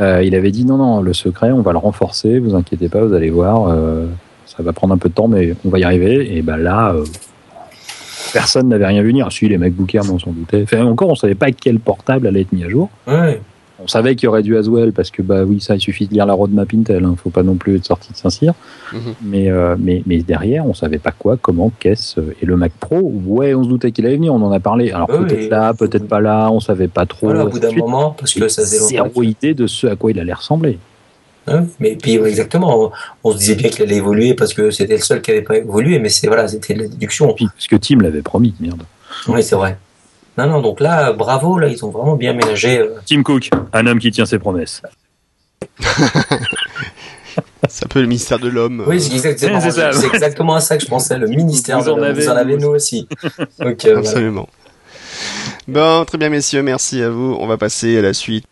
Euh, 0.00 0.22
il 0.24 0.36
avait 0.36 0.52
dit 0.52 0.64
non, 0.64 0.76
non, 0.76 1.00
le 1.02 1.12
secret, 1.14 1.50
on 1.50 1.62
va 1.62 1.72
le 1.72 1.78
renforcer, 1.78 2.38
vous 2.38 2.54
inquiétez 2.54 2.88
pas, 2.88 3.04
vous 3.04 3.12
allez 3.14 3.30
voir, 3.30 3.68
euh, 3.68 4.06
ça 4.46 4.62
va 4.62 4.72
prendre 4.72 4.94
un 4.94 4.98
peu 4.98 5.08
de 5.08 5.14
temps, 5.14 5.26
mais 5.26 5.54
on 5.64 5.68
va 5.68 5.80
y 5.80 5.84
arriver. 5.84 6.36
Et 6.36 6.42
ben 6.42 6.56
là, 6.58 6.92
euh, 6.94 7.04
personne 8.32 8.68
n'avait 8.68 8.86
rien 8.86 9.02
vu 9.02 9.08
venir. 9.08 9.30
Si, 9.32 9.48
les 9.48 9.58
MacBook 9.58 9.92
Air, 9.94 10.04
mais 10.04 10.10
on 10.10 10.18
s'en 10.18 10.30
doutait. 10.32 10.62
Enfin, 10.62 10.84
encore, 10.84 11.08
on 11.08 11.14
savait 11.16 11.34
pas 11.34 11.50
quel 11.50 11.80
portable 11.80 12.26
allait 12.28 12.42
être 12.42 12.52
mis 12.52 12.62
à 12.64 12.68
jour. 12.68 12.88
Ouais. 13.06 13.40
On 13.82 13.88
savait 13.88 14.14
qu'il 14.14 14.26
y 14.26 14.28
aurait 14.28 14.42
du 14.42 14.56
Aswell 14.56 14.92
parce 14.92 15.10
que 15.10 15.20
bah 15.20 15.42
oui, 15.42 15.60
ça 15.60 15.74
il 15.74 15.80
suffit 15.80 16.06
de 16.06 16.14
lire 16.14 16.26
la 16.26 16.34
roadmap 16.34 16.72
Intel, 16.72 17.04
hein, 17.04 17.16
faut 17.20 17.30
pas 17.30 17.42
non 17.42 17.56
plus 17.56 17.76
être 17.76 17.84
sorti 17.84 18.12
de 18.12 18.16
Saint-Cyr. 18.16 18.54
Mhm. 18.92 19.00
Mais, 19.22 19.50
euh, 19.50 19.74
mais 19.78 20.02
mais 20.06 20.18
derrière, 20.18 20.64
on 20.64 20.74
savait 20.74 20.98
pas 20.98 21.10
quoi, 21.10 21.36
comment, 21.40 21.72
qu'est-ce 21.80 22.20
et 22.40 22.46
le 22.46 22.56
Mac 22.56 22.72
Pro. 22.78 23.00
Ouais, 23.26 23.52
on 23.54 23.64
se 23.64 23.68
doutait 23.68 23.90
qu'il 23.90 24.06
allait 24.06 24.16
venir, 24.16 24.32
on 24.32 24.42
en 24.42 24.52
a 24.52 24.60
parlé. 24.60 24.92
Alors 24.92 25.10
Oui, 25.10 25.26
peut-être 25.26 25.50
là, 25.50 25.74
peut-être 25.74 26.06
pas 26.06 26.20
là, 26.20 26.50
on 26.52 26.60
savait 26.60 26.88
pas 26.88 27.04
trop. 27.04 27.26
Voilà, 27.26 27.46
au 27.46 27.48
bout 27.48 27.58
d'un 27.58 27.72
moment, 27.72 28.14
parce 28.16 28.32
que 28.34 28.46
ça 28.46 28.62
faisait 28.62 28.78
zéro 28.78 29.22
idée 29.22 29.54
de 29.54 29.66
ce 29.66 29.88
à 29.88 29.96
quoi 29.96 30.12
il 30.12 30.20
allait 30.20 30.32
ressembler. 30.32 30.78
Hein, 31.46 31.66
mais 31.78 31.96
puis 31.96 32.14
exactement, 32.14 32.90
on, 33.22 33.32
se 33.32 33.36
disait 33.36 33.54
bien 33.54 33.68
qu'il 33.68 33.82
allait 33.82 33.96
évoluer 33.96 34.34
parce 34.34 34.54
que 34.54 34.70
c'était 34.70 34.96
le 34.96 35.02
seul 35.02 35.20
qui 35.20 35.30
avait 35.30 35.42
pas 35.42 35.58
évolué, 35.58 35.98
mais 35.98 36.08
c'est 36.08 36.26
voilà, 36.26 36.48
c'était 36.48 36.74
la 36.74 36.86
déduction. 36.86 37.34
Puis, 37.34 37.46
parce 37.46 37.66
que 37.66 37.76
Tim 37.76 38.00
l'avait 38.00 38.22
promis, 38.22 38.54
merde. 38.60 38.82
Oui, 39.28 39.42
c'est 39.42 39.56
vrai. 39.56 39.76
Non, 40.36 40.46
non, 40.48 40.60
donc 40.60 40.80
là, 40.80 41.12
bravo, 41.12 41.58
là, 41.58 41.68
ils 41.68 41.84
ont 41.84 41.90
vraiment 41.90 42.16
bien 42.16 42.32
ménagé. 42.32 42.78
euh, 42.78 42.94
Tim 43.06 43.22
Cook, 43.22 43.50
un 43.72 43.86
homme 43.86 43.98
qui 44.00 44.10
tient 44.10 44.26
ses 44.26 44.38
promesses. 44.38 44.82
C'est 47.68 47.84
un 47.86 47.88
peu 47.88 48.00
le 48.00 48.06
mystère 48.06 48.38
de 48.38 48.48
l'homme. 48.48 48.84
Oui, 48.86 49.00
c'est 49.00 49.14
exactement, 49.14 49.60
c'est 49.60 49.70
ça. 49.70 49.92
c'est 49.92 50.06
exactement 50.06 50.54
à 50.54 50.60
ça 50.60 50.76
que 50.76 50.82
je 50.84 50.88
pensais, 50.88 51.18
le 51.18 51.26
ministère 51.28 51.78
Vous 51.80 51.86
de 51.86 51.90
en 51.90 51.96
l'homme. 51.96 52.04
avez, 52.06 52.22
Vous 52.24 52.28
en 52.28 52.36
avez 52.36 52.56
nous 52.56 52.68
aussi. 52.68 53.08
Donc, 53.58 53.84
euh, 53.84 53.94
voilà. 53.94 53.98
Absolument. 54.00 54.48
Bon, 55.66 56.04
très 56.04 56.18
bien, 56.18 56.28
messieurs, 56.28 56.62
merci 56.62 57.02
à 57.02 57.08
vous. 57.10 57.36
On 57.40 57.46
va 57.46 57.56
passer 57.56 57.96
à 57.98 58.02
la 58.02 58.12
suite. 58.12 58.44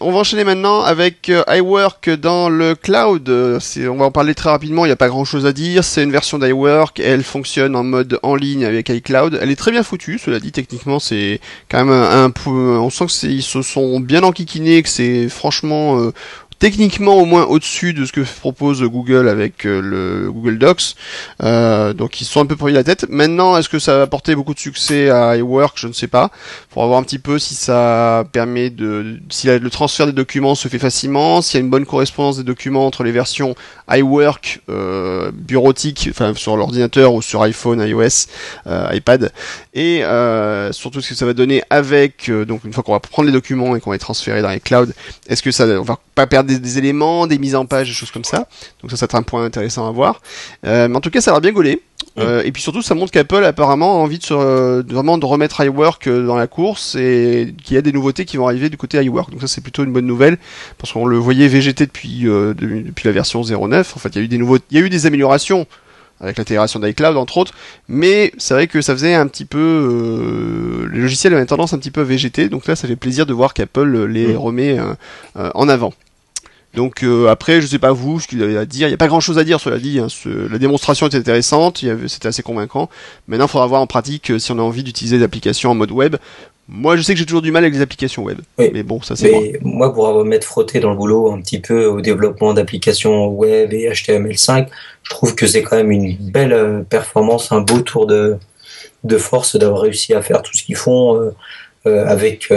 On 0.00 0.12
va 0.12 0.18
enchaîner 0.18 0.44
maintenant 0.44 0.82
avec 0.82 1.28
euh, 1.28 1.42
iWork 1.48 2.08
dans 2.10 2.48
le 2.48 2.76
cloud. 2.76 3.28
Euh, 3.28 3.58
on 3.90 3.96
va 3.96 4.04
en 4.04 4.10
parler 4.12 4.32
très 4.36 4.48
rapidement, 4.48 4.84
il 4.84 4.88
n'y 4.90 4.92
a 4.92 4.96
pas 4.96 5.08
grand 5.08 5.24
chose 5.24 5.44
à 5.44 5.52
dire. 5.52 5.82
C'est 5.82 6.04
une 6.04 6.12
version 6.12 6.38
d'iWork, 6.38 7.00
elle 7.00 7.24
fonctionne 7.24 7.74
en 7.74 7.82
mode 7.82 8.20
en 8.22 8.36
ligne 8.36 8.64
avec 8.64 8.90
iCloud. 8.90 9.36
Elle 9.42 9.50
est 9.50 9.56
très 9.56 9.72
bien 9.72 9.82
foutue, 9.82 10.20
cela 10.24 10.38
dit, 10.38 10.52
techniquement 10.52 11.00
c'est 11.00 11.40
quand 11.68 11.84
même 11.84 11.90
un, 11.92 12.30
peu- 12.30 12.50
On 12.78 12.90
sent 12.90 13.06
que 13.06 13.12
c'est- 13.12 13.26
ils 13.32 13.42
se 13.42 13.60
sont 13.62 13.98
bien 13.98 14.22
enquiquinés, 14.22 14.84
que 14.84 14.88
c'est 14.88 15.28
franchement 15.28 15.98
euh, 16.00 16.12
techniquement 16.58 17.16
au 17.16 17.24
moins 17.24 17.44
au-dessus 17.44 17.92
de 17.92 18.04
ce 18.04 18.12
que 18.12 18.20
propose 18.20 18.82
Google 18.82 19.28
avec 19.28 19.66
euh, 19.66 19.80
le 19.80 20.30
Google 20.30 20.58
Docs. 20.58 20.94
Euh, 21.42 21.92
donc 21.92 22.20
ils 22.20 22.24
sont 22.24 22.40
un 22.40 22.46
peu 22.46 22.56
pris 22.56 22.72
la 22.72 22.84
tête. 22.84 23.06
Maintenant, 23.08 23.56
est-ce 23.56 23.68
que 23.68 23.78
ça 23.78 23.96
va 23.96 24.02
apporter 24.02 24.34
beaucoup 24.34 24.54
de 24.54 24.58
succès 24.58 25.10
à 25.10 25.36
iWork? 25.36 25.78
Je 25.78 25.88
ne 25.88 25.92
sais 25.92 26.08
pas. 26.08 26.30
Pour 26.70 26.86
voir 26.86 26.98
un 26.98 27.02
petit 27.02 27.18
peu 27.18 27.38
si 27.38 27.54
ça 27.54 28.24
permet 28.32 28.70
de, 28.70 29.18
si 29.30 29.46
le 29.46 29.70
transfert 29.70 30.06
des 30.06 30.12
documents 30.12 30.54
se 30.54 30.68
fait 30.68 30.78
facilement, 30.78 31.42
s'il 31.42 31.58
y 31.58 31.62
a 31.62 31.64
une 31.64 31.70
bonne 31.70 31.86
correspondance 31.86 32.38
des 32.38 32.44
documents 32.44 32.86
entre 32.86 33.04
les 33.04 33.12
versions 33.12 33.54
iWork 33.90 34.60
euh, 34.68 35.30
bureautique, 35.32 36.08
enfin 36.10 36.32
sur 36.34 36.56
l'ordinateur 36.56 37.14
ou 37.14 37.22
sur 37.22 37.42
iPhone, 37.42 37.80
iOS, 37.80 38.26
euh, 38.66 38.88
iPad, 38.92 39.32
et 39.74 40.04
euh, 40.04 40.72
surtout 40.72 41.00
ce 41.00 41.10
que 41.10 41.14
ça 41.14 41.26
va 41.26 41.32
donner 41.32 41.62
avec 41.70 42.28
euh, 42.28 42.44
donc 42.44 42.64
une 42.64 42.72
fois 42.72 42.82
qu'on 42.82 42.92
va 42.92 43.00
prendre 43.00 43.26
les 43.26 43.32
documents 43.32 43.76
et 43.76 43.80
qu'on 43.80 43.90
va 43.90 43.96
les 43.96 44.00
transférer 44.00 44.42
dans 44.42 44.50
les 44.50 44.60
clouds, 44.60 44.92
est-ce 45.28 45.42
que 45.42 45.50
ça 45.50 45.64
on 45.66 45.82
va 45.82 45.98
pas 46.14 46.26
perdre 46.26 46.47
des, 46.48 46.58
des 46.58 46.78
éléments, 46.78 47.26
des 47.28 47.38
mises 47.38 47.54
en 47.54 47.66
page, 47.66 47.86
des 47.88 47.94
choses 47.94 48.10
comme 48.10 48.24
ça. 48.24 48.48
Donc 48.82 48.90
ça, 48.90 48.96
ça 48.96 49.06
sera 49.06 49.18
un 49.18 49.22
point 49.22 49.44
intéressant 49.44 49.86
à 49.88 49.92
voir. 49.92 50.20
Euh, 50.66 50.88
mais 50.88 50.96
en 50.96 51.00
tout 51.00 51.10
cas, 51.10 51.20
ça 51.20 51.30
a 51.30 51.34
l'air 51.34 51.40
bien 51.40 51.52
gaulé. 51.52 51.82
Euh, 52.18 52.42
et 52.44 52.50
puis 52.50 52.60
surtout, 52.62 52.82
ça 52.82 52.96
montre 52.96 53.12
qu'Apple 53.12 53.44
apparemment 53.44 54.00
a 54.00 54.02
envie 54.02 54.18
de, 54.18 54.24
se, 54.24 54.82
de 54.82 54.92
vraiment 54.92 55.18
de 55.18 55.24
remettre 55.26 55.60
iWork 55.64 56.08
euh, 56.08 56.26
dans 56.26 56.36
la 56.36 56.48
course 56.48 56.96
et 56.96 57.54
qu'il 57.62 57.76
y 57.76 57.78
a 57.78 57.82
des 57.82 57.92
nouveautés 57.92 58.24
qui 58.24 58.36
vont 58.36 58.46
arriver 58.48 58.70
du 58.70 58.76
côté 58.76 59.00
iWork. 59.00 59.30
Donc 59.30 59.40
ça, 59.40 59.46
c'est 59.46 59.60
plutôt 59.60 59.84
une 59.84 59.92
bonne 59.92 60.06
nouvelle 60.06 60.36
parce 60.78 60.92
qu'on 60.92 61.06
le 61.06 61.16
voyait 61.16 61.46
végéter 61.46 61.86
depuis 61.86 62.26
euh, 62.26 62.54
de- 62.54 62.82
depuis 62.86 63.06
la 63.06 63.12
version 63.12 63.42
09. 63.44 63.96
En 63.96 64.00
fait, 64.00 64.08
il 64.10 64.18
y 64.18 64.20
a 64.20 64.24
eu 64.24 64.28
des 64.28 64.38
nouveaux, 64.38 64.58
il 64.70 64.78
y 64.78 64.82
a 64.82 64.84
eu 64.84 64.90
des 64.90 65.06
améliorations 65.06 65.66
avec 66.20 66.36
l'intégration 66.38 66.80
d'iCloud 66.80 67.16
entre 67.16 67.36
autres, 67.38 67.52
mais 67.86 68.32
c'est 68.38 68.52
vrai 68.54 68.66
que 68.66 68.80
ça 68.80 68.92
faisait 68.94 69.14
un 69.14 69.28
petit 69.28 69.44
peu 69.44 69.58
euh, 69.60 70.88
les 70.92 71.00
logiciels 71.00 71.32
avaient 71.34 71.46
tendance 71.46 71.72
un 71.72 71.78
petit 71.78 71.92
peu 71.92 72.00
à 72.00 72.04
végéter. 72.04 72.48
Donc 72.48 72.66
là, 72.66 72.74
ça 72.74 72.88
fait 72.88 72.96
plaisir 72.96 73.26
de 73.26 73.32
voir 73.32 73.54
qu'Apple 73.54 74.06
les 74.06 74.32
Mm. 74.34 74.36
remet 74.36 74.78
euh, 74.78 74.94
euh, 75.36 75.50
en 75.54 75.68
avant. 75.68 75.92
Donc 76.78 77.02
euh, 77.02 77.26
après, 77.26 77.60
je 77.60 77.66
sais 77.66 77.80
pas 77.80 77.90
vous 77.90 78.20
ce 78.20 78.28
qu'il 78.28 78.40
avait 78.40 78.56
à 78.56 78.64
dire. 78.64 78.86
Il 78.86 78.90
n'y 78.90 78.94
a 78.94 78.98
pas 78.98 79.08
grand 79.08 79.18
chose 79.18 79.36
à 79.36 79.42
dire, 79.42 79.58
cela 79.58 79.78
dit. 79.80 79.98
Hein. 79.98 80.06
Ce- 80.08 80.48
la 80.48 80.58
démonstration 80.58 81.08
était 81.08 81.16
intéressante, 81.16 81.84
c'était 82.06 82.28
assez 82.28 82.44
convaincant. 82.44 82.88
Maintenant, 83.26 83.46
il 83.46 83.50
faudra 83.50 83.66
voir 83.66 83.80
en 83.80 83.88
pratique 83.88 84.30
euh, 84.30 84.38
si 84.38 84.52
on 84.52 84.58
a 84.60 84.62
envie 84.62 84.84
d'utiliser 84.84 85.18
des 85.18 85.24
applications 85.24 85.72
en 85.72 85.74
mode 85.74 85.90
web. 85.90 86.14
Moi, 86.68 86.96
je 86.96 87.02
sais 87.02 87.14
que 87.14 87.18
j'ai 87.18 87.26
toujours 87.26 87.42
du 87.42 87.50
mal 87.50 87.64
avec 87.64 87.74
les 87.74 87.80
applications 87.80 88.22
web. 88.22 88.38
Oui. 88.58 88.70
Mais 88.72 88.84
bon, 88.84 89.02
ça 89.02 89.16
c'est 89.16 89.28
moi. 89.32 89.42
Moi, 89.62 89.92
pour 89.92 90.06
avoir 90.06 90.24
m'être 90.24 90.44
frotté 90.44 90.78
dans 90.78 90.90
le 90.90 90.96
boulot 90.96 91.32
un 91.32 91.40
petit 91.40 91.58
peu 91.58 91.86
au 91.86 92.00
développement 92.00 92.54
d'applications 92.54 93.26
web 93.26 93.72
et 93.72 93.88
HTML5, 93.90 94.68
je 95.02 95.10
trouve 95.10 95.34
que 95.34 95.48
c'est 95.48 95.62
quand 95.62 95.74
même 95.76 95.90
une 95.90 96.16
belle 96.16 96.52
euh, 96.52 96.82
performance, 96.82 97.50
un 97.50 97.60
beau 97.62 97.80
tour 97.80 98.06
de, 98.06 98.36
de 99.02 99.18
force 99.18 99.56
d'avoir 99.56 99.80
réussi 99.80 100.14
à 100.14 100.22
faire 100.22 100.42
tout 100.42 100.56
ce 100.56 100.62
qu'ils 100.62 100.76
font 100.76 101.16
euh, 101.86 102.04
avec, 102.06 102.52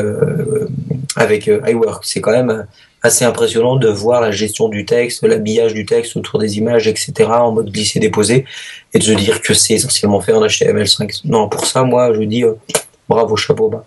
avec 1.15 1.48
iWork. 1.48 2.03
C'est 2.06 2.22
quand 2.22 2.34
même 2.34 2.68
assez 3.02 3.26
impressionnant 3.26 3.76
de 3.78 3.88
voir 3.88 4.22
la 4.22 4.32
gestion 4.32 4.69
du 4.69 4.86
texte, 4.86 5.23
l'habillage 5.23 5.73
du 5.73 5.86
texte 5.86 6.15
autour 6.15 6.40
des 6.40 6.57
images, 6.57 6.88
etc., 6.88 7.30
en 7.30 7.52
mode 7.52 7.72
glisser-déposer, 7.72 8.45
et 8.94 8.99
de 8.99 9.03
se 9.03 9.11
dire 9.11 9.41
que 9.41 9.53
c'est 9.53 9.73
essentiellement 9.73 10.22
fait 10.22 10.34
en 10.34 10.41
HTML5. 10.41 11.22
Non, 11.26 11.49
pour 11.49 11.65
ça, 11.65 11.84
moi, 11.84 12.14
je 12.14 12.22
dis 12.22 12.44
euh, 12.44 12.53
bravo, 13.10 13.36
chapeau 13.36 13.69
bas. 13.69 13.86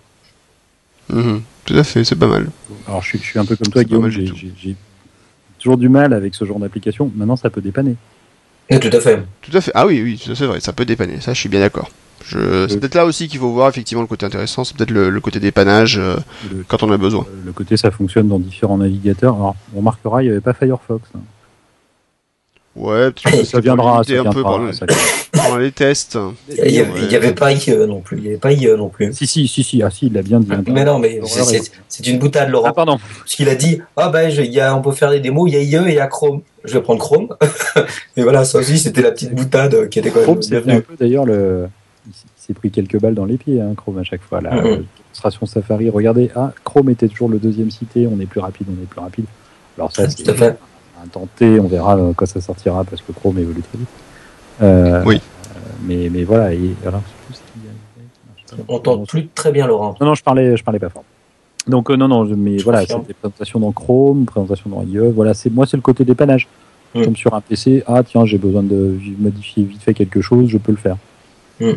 Mhm. 1.09 1.43
Tout 1.65 1.77
à 1.77 1.85
fait, 1.85 2.05
c'est 2.05 2.17
pas 2.17 2.27
mal. 2.27 2.49
Alors 2.87 3.03
je 3.03 3.09
suis, 3.09 3.19
je 3.19 3.25
suis 3.25 3.39
un 3.39 3.45
peu 3.45 3.57
comme 3.57 3.73
toi, 3.73 3.85
Guillaume, 3.85 4.11
j'ai 4.11 4.77
toujours 5.59 5.79
du 5.79 5.89
mal 5.89 6.13
avec 6.13 6.35
ce 6.35 6.45
genre 6.45 6.59
d'application. 6.59 7.11
Maintenant, 7.15 7.37
ça 7.37 7.49
peut 7.49 7.63
dépanner. 7.63 7.97
Et 8.69 8.79
tout 8.79 8.91
à 8.93 9.01
fait. 9.01 9.23
Tout 9.41 9.57
à 9.57 9.61
fait. 9.61 9.73
Ah 9.75 9.87
oui, 9.87 10.03
oui, 10.03 10.23
c'est 10.23 10.45
vrai, 10.45 10.61
ça 10.61 10.73
peut 10.73 10.85
dépanner. 10.85 11.21
Ça, 11.21 11.33
je 11.33 11.41
suis 11.41 11.49
bien 11.49 11.61
d'accord. 11.61 11.91
Je... 12.27 12.67
C'est 12.69 12.79
peut-être 12.81 12.95
là 12.95 13.05
aussi 13.05 13.29
qu'il 13.29 13.39
faut 13.39 13.51
voir 13.53 13.69
effectivement 13.69 14.01
le 14.03 14.07
côté 14.09 14.25
intéressant. 14.27 14.65
C'est 14.65 14.77
peut-être 14.77 14.91
le, 14.91 15.11
le 15.11 15.21
côté 15.21 15.41
dépannage 15.41 15.99
euh, 15.99 16.17
Le, 16.51 16.65
quand 16.67 16.83
on 16.83 16.91
a 16.91 16.97
besoin. 16.97 17.27
le 17.45 17.53
côté, 17.53 17.77
ça 17.77 17.91
fonctionne 17.91 18.29
dans 18.29 18.39
différents 18.39 18.79
navigateurs. 18.79 19.35
Alors, 19.35 19.57
on 19.75 19.79
remarquera, 19.79 20.23
il 20.23 20.27
n'y 20.27 20.31
avait 20.33 20.41
pas 20.41 20.55
Firefox. 20.55 21.03
hein. 21.15 21.21
Ouais, 22.77 23.13
peut-être 23.13 23.39
que 23.39 23.45
Ça 23.45 23.61
viendra, 23.61 24.03
ça 24.03 24.13
limité 24.13 24.19
un 24.29 24.33
peu 24.33 24.41
viendra. 24.41 24.59
pendant, 24.59 24.73
ça- 24.73 24.87
pendant 25.33 25.57
les 25.59 25.71
tests. 25.71 26.19
Il 26.49 26.73
y 26.73 26.81
avait, 26.81 27.07
y 27.07 27.15
avait 27.15 27.33
pas 27.33 27.53
IE 27.53 27.77
non 27.87 28.01
plus. 28.01 28.19
Il 28.19 28.25
y 28.25 28.29
avait 28.29 28.37
pas 28.37 28.51
IE 28.53 28.67
non 28.77 28.89
plus. 28.89 29.13
Si, 29.13 29.29
si, 29.29 29.47
si, 29.47 29.63
si, 29.63 29.81
ah 29.81 29.91
si, 29.91 30.07
il 30.07 30.13
l'a 30.13 30.23
bien 30.23 30.41
dit. 30.41 30.49
Mais 30.67 30.85
non, 30.85 30.99
mais 30.99 31.21
c'est- 31.25 31.41
est- 31.55 31.63
c'est 31.63 31.71
c'est 31.87 32.07
une 32.09 32.19
boutade, 32.19 32.49
Laurent. 32.51 32.67
Ah, 32.71 32.73
pardon. 32.73 32.99
Parce 33.21 33.37
qu'il 33.37 33.49
a 33.49 33.55
dit, 33.55 33.81
ah 33.97 34.09
ben, 34.09 34.29
je- 34.29 34.43
il 34.43 34.53
y 34.53 34.59
a, 34.59 34.75
on 34.77 34.83
peut 34.83 34.91
faire 34.91 35.11
des 35.13 35.21
démos, 35.21 35.49
il 35.49 35.55
y 35.55 35.57
a 35.57 35.61
IE 35.61 35.87
et 35.87 35.91
il 35.91 35.95
y 35.95 36.01
a 36.01 36.09
Chrome. 36.09 36.41
Je 36.65 36.73
vais 36.75 36.81
prendre 36.83 36.99
Chrome. 37.01 37.29
et 38.17 38.23
voilà, 38.25 38.45
ça 38.45 38.59
aussi, 38.59 38.77
c'était 38.79 39.03
la 39.03 39.13
petite 39.13 39.33
boutade 39.37 39.75
euh, 39.75 39.87
qui 39.87 40.01
était 40.01 40.09
quand 40.11 40.17
même 40.17 40.25
Chrome, 40.25 40.43
c'est 40.43 40.57
un 40.57 40.81
peu 40.81 40.97
d'ailleurs 40.99 41.27
le. 41.27 41.67
S'est 42.47 42.53
pris 42.53 42.71
quelques 42.71 43.01
balles 43.01 43.15
dans 43.15 43.25
les 43.25 43.39
pieds, 43.39 43.59
hein, 43.63 43.73
Chrome, 43.75 43.97
à 43.99 44.03
chaque 44.05 44.21
fois. 44.21 44.43
La 44.43 44.55
Mhm. 44.57 44.85
démonstration 44.99 45.47
Safari, 45.47 45.89
regardez, 45.89 46.31
ah, 46.37 46.53
Chrome 46.63 46.91
était 46.91 47.09
toujours 47.09 47.31
le 47.31 47.39
deuxième 47.39 47.71
cité, 47.71 48.07
on 48.07 48.21
est 48.21 48.27
plus 48.27 48.41
rapide, 48.41 48.67
on 48.69 48.83
est 48.83 48.87
plus 48.87 49.01
rapide. 49.01 49.25
Alors, 49.79 49.91
ça, 49.93 50.11
c'est 50.11 50.29
à 50.29 50.35
fait. 50.35 50.59
un 51.03 51.07
tenté, 51.09 51.59
on 51.59 51.67
verra 51.69 51.97
euh, 51.97 52.13
quand 52.15 52.27
ça 52.27 52.43
sortira, 52.43 52.85
parce 52.85 53.01
que 53.01 53.13
Chrome 53.13 53.39
évolue 53.39 53.63
très 53.63 53.79
vite. 53.79 53.89
Euh, 54.63 55.03
Oui. 55.07 55.17
euh, 55.17 55.59
mais, 55.87 56.11
mais 56.13 56.25
voilà, 56.25 56.53
et 56.53 56.75
alors, 56.87 57.01
On 58.69 58.79
t'entend 58.79 59.05
plus 59.07 59.29
très 59.29 59.51
bien, 59.51 59.67
Laurent. 59.67 59.97
Non, 60.01 60.09
non, 60.09 60.15
je 60.15 60.23
parlais, 60.23 60.55
je 60.57 60.63
parlais 60.63 60.79
pas 60.79 60.91
fort. 60.91 61.05
Donc 61.67 61.91
euh, 61.91 61.97
non, 61.97 62.09
non, 62.09 62.25
mais 62.37 62.59
Je 62.59 62.65
voilà, 62.65 62.83
c'était 62.83 63.15
présentation 63.15 63.59
dans 63.59 63.73
Chrome, 63.73 64.27
présentation 64.27 64.69
dans 64.69 64.83
IE. 64.83 64.99
Voilà, 65.15 65.33
c'est 65.33 65.51
moi, 65.51 65.65
c'est 65.67 65.79
le 65.79 65.83
côté 65.83 66.05
dépannage. 66.05 66.47
Je 66.95 67.01
Mm. 67.01 67.05
tombe 67.07 67.17
sur 67.17 67.35
un 67.35 67.41
PC, 67.41 67.83
ah 67.87 68.03
tiens, 68.05 68.27
j'ai 68.27 68.37
besoin 68.39 68.63
de 68.63 68.97
modifier 69.19 69.65
vite 69.65 69.83
fait 69.83 69.95
quelque 69.95 70.21
chose, 70.21 70.49
je 70.51 70.59
peux 70.59 70.73
le 70.73 70.79
faire. 70.79 70.97
Mhm. 71.61 71.77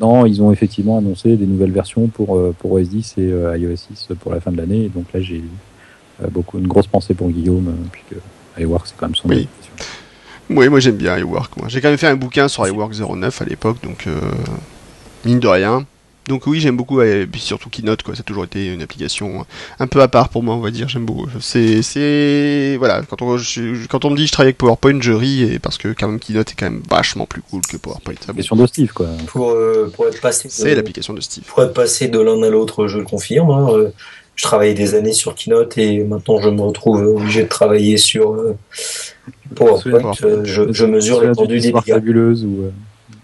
Non, 0.00 0.26
ils 0.26 0.42
ont 0.42 0.50
effectivement 0.52 0.98
annoncé 0.98 1.36
des 1.36 1.46
nouvelles 1.46 1.72
versions 1.72 2.06
pour 2.08 2.36
euh, 2.36 2.54
pour 2.58 2.72
OS 2.72 2.88
10 2.88 3.14
et 3.18 3.30
euh, 3.30 3.56
iOS 3.58 3.76
6 3.76 4.08
pour 4.20 4.32
la 4.32 4.40
fin 4.40 4.50
de 4.50 4.56
l'année. 4.56 4.84
Et 4.84 4.88
Donc 4.88 5.06
là, 5.12 5.20
j'ai 5.20 5.42
euh, 6.22 6.28
beaucoup 6.30 6.58
une 6.58 6.66
grosse 6.66 6.86
pensée 6.86 7.14
pour 7.14 7.28
Guillaume, 7.28 7.74
puisque 7.92 8.20
iWork 8.58 8.86
c'est 8.86 8.94
quand 8.96 9.06
même 9.06 9.14
son 9.14 9.28
Oui. 9.28 9.48
Oui, 10.50 10.68
moi 10.68 10.80
j'aime 10.80 10.96
bien 10.96 11.18
iWork. 11.18 11.56
Moi, 11.58 11.68
j'ai 11.68 11.80
quand 11.80 11.88
même 11.88 11.98
fait 11.98 12.06
un 12.06 12.16
bouquin 12.16 12.48
sur 12.48 12.66
iWork 12.66 12.94
09 12.94 13.42
à 13.42 13.44
l'époque, 13.44 13.76
donc 13.82 14.06
euh, 14.06 14.18
mine 15.26 15.40
de 15.40 15.48
rien. 15.48 15.84
Donc 16.28 16.46
oui, 16.46 16.60
j'aime 16.60 16.76
beaucoup, 16.76 17.00
et 17.02 17.26
puis 17.26 17.40
surtout 17.40 17.70
Keynote, 17.70 18.02
quoi. 18.04 18.14
Ça 18.14 18.20
a 18.20 18.22
toujours 18.22 18.44
été 18.44 18.66
une 18.66 18.82
application 18.82 19.44
un 19.80 19.86
peu 19.86 20.00
à 20.02 20.08
part 20.08 20.28
pour 20.28 20.42
moi, 20.42 20.54
on 20.54 20.60
va 20.60 20.70
dire. 20.70 20.88
J'aime 20.88 21.04
beaucoup. 21.06 21.26
C'est, 21.40 21.82
c'est, 21.82 22.76
voilà. 22.78 23.02
Quand 23.08 23.22
on, 23.22 23.36
je- 23.38 23.86
quand 23.88 24.04
on 24.04 24.10
me 24.10 24.16
dit 24.16 24.26
je 24.26 24.32
travaille 24.32 24.48
avec 24.48 24.58
PowerPoint, 24.58 25.00
je 25.00 25.12
ris, 25.12 25.42
et 25.54 25.58
parce 25.58 25.78
que 25.78 25.88
quand 25.98 26.06
même 26.08 26.20
Keynote 26.20 26.50
est 26.50 26.54
quand 26.54 26.66
même 26.70 26.82
vachement 26.88 27.26
plus 27.26 27.42
cool 27.42 27.62
que 27.62 27.76
PowerPoint. 27.78 28.14
Bon. 28.50 28.56
De 28.56 28.66
Steve, 28.66 28.92
quoi. 28.92 29.08
Pour, 29.26 29.50
euh, 29.50 29.90
pour 29.94 30.06
être 30.06 30.20
passé, 30.20 30.48
C'est 30.50 30.74
l'application 30.74 31.14
de 31.14 31.20
Steve. 31.20 31.44
pour 31.46 31.62
être 31.62 31.72
passé 31.74 32.08
de 32.08 32.20
l'un 32.20 32.40
à 32.42 32.50
l'autre, 32.50 32.86
je 32.86 32.98
le 32.98 33.04
confirme. 33.04 33.50
hein. 33.50 33.66
Euh, 33.72 33.88
Je 34.36 34.44
travaillais 34.44 34.74
des 34.74 34.94
années 34.94 35.12
sur 35.14 35.34
Keynote 35.34 35.76
et 35.78 36.04
maintenant 36.04 36.40
je 36.40 36.48
me 36.48 36.60
retrouve 36.60 37.02
obligé 37.02 37.42
de 37.42 37.48
travailler 37.48 37.96
sur 37.98 38.34
euh, 38.34 38.56
PowerPoint. 39.54 40.12
Euh, 40.24 40.44
Je, 40.44 40.72
je 40.72 40.84
mesure 40.86 41.20
l'étendue 41.22 41.58
des 41.60 41.72
dégâts. 41.72 41.80
fabuleuse 41.94 42.44
où 42.44 42.62
euh, 42.64 42.70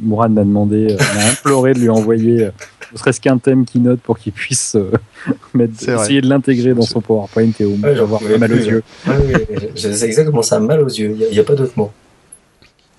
Mourad 0.01 0.33
m'a 0.33 0.43
demandé, 0.43 0.89
euh, 0.91 0.97
m'a 1.15 1.27
imploré 1.31 1.73
de 1.75 1.79
lui 1.79 1.89
envoyer 1.89 2.45
euh, 2.47 2.51
ne 2.95 2.99
serait-ce 2.99 3.21
qu'un 3.21 3.39
thème 3.39 3.65
Keynote 3.67 4.01
pour 4.01 4.19
qu'il 4.19 4.33
puisse 4.33 4.75
euh, 4.77 4.91
mettre, 5.55 5.89
essayer 5.89 6.21
de 6.21 6.29
l'intégrer 6.29 6.73
dans 6.75 6.83
son 6.83 7.01
PowerPoint 7.01 7.51
et 7.61 7.65
au 7.65 7.71
moins 7.77 7.91
Ouais, 7.91 7.97
j'en 7.97 8.05
avoir 8.05 8.23
mal 8.39 8.53
aux 8.53 8.57
yeux. 8.57 8.83
Ah 9.07 9.13
oui, 9.27 9.35
je- 9.75 9.93
c'est 9.93 10.07
exactement 10.07 10.43
ça, 10.43 10.59
mal 10.61 10.81
aux 10.81 10.89
yeux. 10.89 11.11
Il 11.11 11.17
n'y 11.19 11.25
a, 11.25 11.29
il 11.29 11.35
y 11.37 11.41
a 11.41 11.45
pas 11.45 11.55
d'autre 11.55 11.73
mot. 11.77 11.91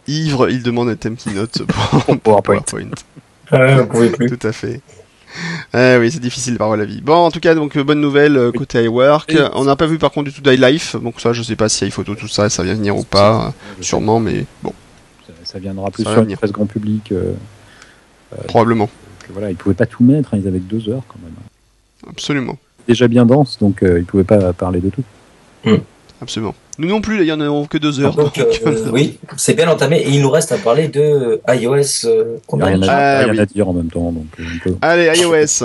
ivre, 0.07 0.49
il 0.49 0.61
demande 0.63 0.89
un 0.89 0.95
thème 0.95 1.15
keynote 1.15 1.63
pour, 1.65 2.03
Pour 2.05 2.19
PowerPoint. 2.19 2.61
Ah, 3.51 3.77
on 3.81 3.85
pouvait 3.87 4.09
plus. 4.09 4.29
Tout 4.37 4.47
à 4.47 4.51
fait. 4.51 4.81
Ah 5.73 5.97
oui, 5.99 6.09
c'est 6.11 6.19
difficile 6.21 6.57
par 6.57 6.75
la 6.77 6.85
vie. 6.85 7.01
Bon, 7.01 7.15
en 7.15 7.29
tout 7.31 7.39
cas, 7.41 7.55
donc 7.55 7.75
euh, 7.75 7.83
bonne 7.83 7.99
nouvelle 7.99 8.37
euh, 8.37 8.51
côté 8.53 8.83
iWork. 8.85 9.33
Et- 9.33 9.45
On 9.53 9.65
n'a 9.65 9.75
pas 9.75 9.85
vu 9.85 9.97
par 9.97 10.11
contre 10.11 10.31
du 10.31 10.33
tout 10.33 10.41
d'iLife, 10.41 10.95
donc 10.95 11.19
ça, 11.19 11.33
je 11.33 11.41
sais 11.43 11.55
pas 11.57 11.67
si 11.69 11.85
iPhoto 11.85 12.15
tout 12.15 12.27
ça, 12.29 12.49
ça 12.49 12.63
vient 12.63 12.73
venir 12.75 12.95
ou 12.97 13.03
pas, 13.03 13.53
sûrement, 13.81 14.19
mais 14.21 14.45
bon, 14.63 14.71
Ça, 15.27 15.33
ça 15.43 15.59
viendra 15.59 15.91
plus 15.91 16.03
Ça 16.05 16.13
sur 16.13 16.37
presse 16.37 16.51
grand 16.53 16.65
public. 16.65 17.11
euh, 17.11 17.33
probablement, 18.47 18.89
que 19.27 19.33
voilà, 19.33 19.49
ils 19.51 19.55
pouvaient 19.55 19.75
pas 19.75 19.85
tout 19.85 20.03
mettre, 20.03 20.33
hein, 20.33 20.39
ils 20.41 20.47
avaient 20.47 20.59
que 20.59 20.69
deux 20.69 20.89
heures 20.89 21.03
quand 21.07 21.19
même. 21.23 21.33
absolument, 22.09 22.57
Déjà 22.87 23.07
bien 23.07 23.25
dense, 23.25 23.57
donc 23.59 23.81
euh, 23.83 23.99
ils 23.99 24.05
pouvaient 24.05 24.23
pas 24.23 24.53
parler 24.53 24.79
de 24.79 24.89
tout. 24.89 25.03
absolument. 26.21 26.53
Nous 26.77 26.87
non 26.89 26.99
plus, 27.01 27.17
d'ailleurs, 27.17 27.37
n'avons 27.37 27.65
que 27.65 27.77
deux 27.77 27.99
heures. 28.01 28.13
Donc, 28.15 28.37
donc, 28.37 28.61
euh, 28.65 28.89
oui, 28.91 29.17
c'est 29.37 29.53
bien 29.53 29.69
entamé. 29.69 29.99
Et 30.01 30.09
il 30.09 30.21
nous 30.21 30.29
reste 30.29 30.51
à 30.51 30.57
parler 30.57 30.89
de 30.89 31.39
iOS. 31.47 32.05
euh, 32.05 32.37
Il 32.51 32.55
n'y 32.57 32.61
a 32.61 32.65
rien, 32.65 32.81
à, 32.83 32.91
Ah, 32.91 33.19
rien 33.23 33.31
oui. 33.31 33.39
à 33.39 33.45
dire 33.45 33.69
en 33.69 33.73
même 33.73 33.87
temps. 33.89 34.11
Donc, 34.11 34.25
euh, 34.39 34.43
peut- 34.63 34.75
Allez, 34.81 35.05
iOS. 35.17 35.63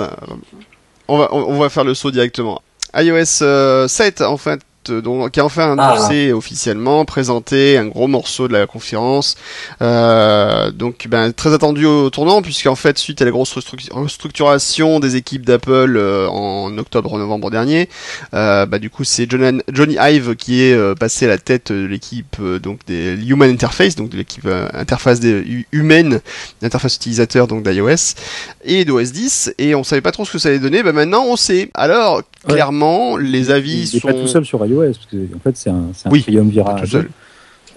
On 1.09 1.17
va, 1.17 1.27
on, 1.33 1.39
on 1.49 1.59
va 1.59 1.67
faire 1.69 1.83
le 1.83 1.93
saut 1.93 2.11
directement. 2.11 2.61
iOS 2.95 3.41
euh, 3.43 3.87
7, 3.89 4.21
en 4.21 4.37
fait, 4.37 4.61
euh, 4.61 4.63
donc, 4.89 5.31
qui 5.31 5.39
a 5.39 5.45
enfin 5.45 5.75
Ah. 5.77 5.91
annoncé 5.91 6.31
officiellement, 6.31 7.05
présenté 7.05 7.77
un 7.77 7.85
gros 7.85 8.07
morceau 8.07 8.47
de 8.47 8.53
la 8.53 8.65
conférence. 8.65 9.35
Euh, 9.81 10.71
donc, 10.71 11.07
ben, 11.09 11.31
très 11.33 11.53
attendu 11.53 11.85
au 11.85 12.09
tournant, 12.09 12.41
puisqu'en 12.41 12.75
fait, 12.75 12.97
suite 12.97 13.21
à 13.21 13.25
la 13.25 13.31
grosse 13.31 13.55
restruc- 13.55 13.91
restructuration 13.91 14.99
des 14.99 15.15
équipes 15.15 15.45
d'Apple 15.45 15.95
euh, 15.97 16.27
en 16.27 16.77
octobre-novembre 16.77 17.51
dernier, 17.51 17.89
euh, 18.33 18.65
bah, 18.65 18.79
du 18.79 18.89
coup, 18.89 19.03
c'est 19.03 19.29
Johnny, 19.29 19.95
Ive 19.99 20.35
qui 20.35 20.63
est 20.63 20.73
euh, 20.73 20.95
passé 20.95 21.25
à 21.25 21.29
la 21.29 21.37
tête 21.37 21.71
de 21.71 21.85
l'équipe 21.85 22.37
euh, 22.41 22.59
donc 22.59 22.79
des 22.87 23.15
Human 23.27 23.49
Interface, 23.49 23.95
donc 23.95 24.09
de 24.09 24.17
l'équipe 24.17 24.45
euh, 24.45 24.67
interface 24.73 25.19
des, 25.19 25.31
hu- 25.31 25.67
humaine, 25.71 26.21
l'interface 26.61 26.95
utilisateur 26.95 27.47
donc 27.47 27.63
d'iOS 27.67 28.15
et 28.63 28.85
d'OS 28.85 29.11
10 29.11 29.53
et 29.57 29.75
on 29.75 29.83
savait 29.83 30.01
pas 30.01 30.11
trop 30.11 30.25
ce 30.25 30.31
que 30.31 30.37
ça 30.39 30.49
allait 30.49 30.59
donner. 30.59 30.83
Bah 30.83 30.91
maintenant 30.93 31.25
on 31.27 31.35
sait. 31.35 31.69
Alors 31.73 32.21
clairement 32.47 33.17
les 33.17 33.51
avis 33.51 33.81
il 33.81 33.87
sont 33.99 34.07
pas 34.07 34.13
tout 34.13 34.27
seul 34.27 34.45
sur 34.45 34.59
iOS, 34.71 34.93
parce 34.93 35.05
que 35.05 35.17
en 35.35 35.39
fait 35.39 35.55
c'est 35.57 35.69
un, 35.69 35.85
c'est 35.93 36.07
un 36.07 36.11
Oui, 36.11 36.21
triumvirat. 36.23 36.79
tout 36.81 36.87
seul 36.87 37.09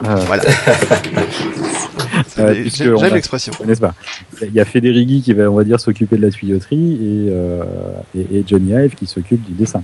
Euh, 0.04 0.14
voilà 0.26 0.42
Euh, 2.38 2.54
C'est- 2.54 2.60
puisque 2.62 2.82
j'aime 2.84 2.96
a- 2.96 3.08
l'expression 3.10 3.52
n'est-ce 3.66 3.80
pas? 3.80 3.94
Il 4.42 4.52
y 4.52 4.60
a 4.60 4.64
Federighi 4.64 5.22
qui 5.22 5.32
va, 5.32 5.50
on 5.50 5.54
va 5.54 5.64
dire, 5.64 5.78
s'occuper 5.80 6.16
de 6.16 6.22
la 6.22 6.30
tuyauterie 6.30 6.94
et, 6.94 7.28
euh, 7.30 7.62
et, 8.16 8.38
et 8.38 8.44
Johnny 8.46 8.70
Ive 8.72 8.94
qui 8.94 9.06
s'occupe 9.06 9.42
du 9.44 9.52
dessin. 9.52 9.82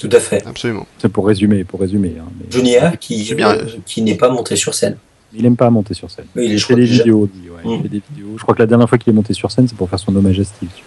Tout 0.00 0.08
à 0.12 0.18
fait. 0.20 0.44
absolument 0.46 0.86
C'est 0.98 1.08
pour 1.08 1.26
résumer, 1.26 1.64
pour 1.64 1.80
résumer. 1.80 2.14
hein, 2.20 2.24
mais- 2.38 2.46
Johnny 2.50 2.70
Ive 2.72 2.96
qui, 2.98 3.24
C'est 3.24 3.34
bien. 3.34 3.50
euh, 3.50 3.64
qui 3.86 4.02
n'est 4.02 4.14
pas 4.16 4.28
monté 4.30 4.56
sur 4.56 4.74
scène. 4.74 4.96
Il 5.34 5.44
aime 5.46 5.56
pas 5.56 5.70
monter 5.70 5.94
sur 5.94 6.10
scène. 6.10 6.24
Il 6.36 6.42
est, 6.42 6.46
Il 6.46 6.58
je 6.58 6.66
fait 6.66 6.72
crois, 6.74 6.76
des 6.76 6.88
déjà- 6.88 7.02
vidéos, 7.04 7.28
lui, 7.40 7.50
ouais, 7.50 7.60
il 7.64 7.70
Mm. 7.78 7.82
fait 7.82 7.88
des 7.88 8.02
vidéos. 8.10 8.34
Je 8.36 8.42
crois 8.42 8.54
que 8.54 8.60
la 8.62 8.66
dernière 8.66 8.88
fois 8.88 8.98
qu'il 8.98 9.10
est 9.12 9.16
monté 9.16 9.32
sur 9.34 9.50
scène, 9.50 9.68
c'est 9.68 9.76
pour 9.76 9.88
faire 9.88 9.98
son 9.98 10.14
hommage 10.16 10.38
à 10.40 10.44
Steve, 10.44 10.68
si 10.74 10.82
tu 10.82 10.84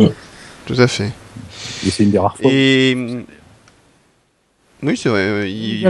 veux. 0.00 0.04
Donc, 0.04 0.12
tout 0.66 0.80
à 0.80 0.86
fait 0.88 1.12
et 1.86 1.90
c'est 1.90 2.02
une 2.04 2.10
des 2.10 2.18
rares 2.18 2.36
fois. 2.36 2.50
et 2.52 2.96
oui 4.82 4.96
c'est 4.96 5.08
vrai 5.08 5.50
il, 5.50 5.80
Il 5.80 5.86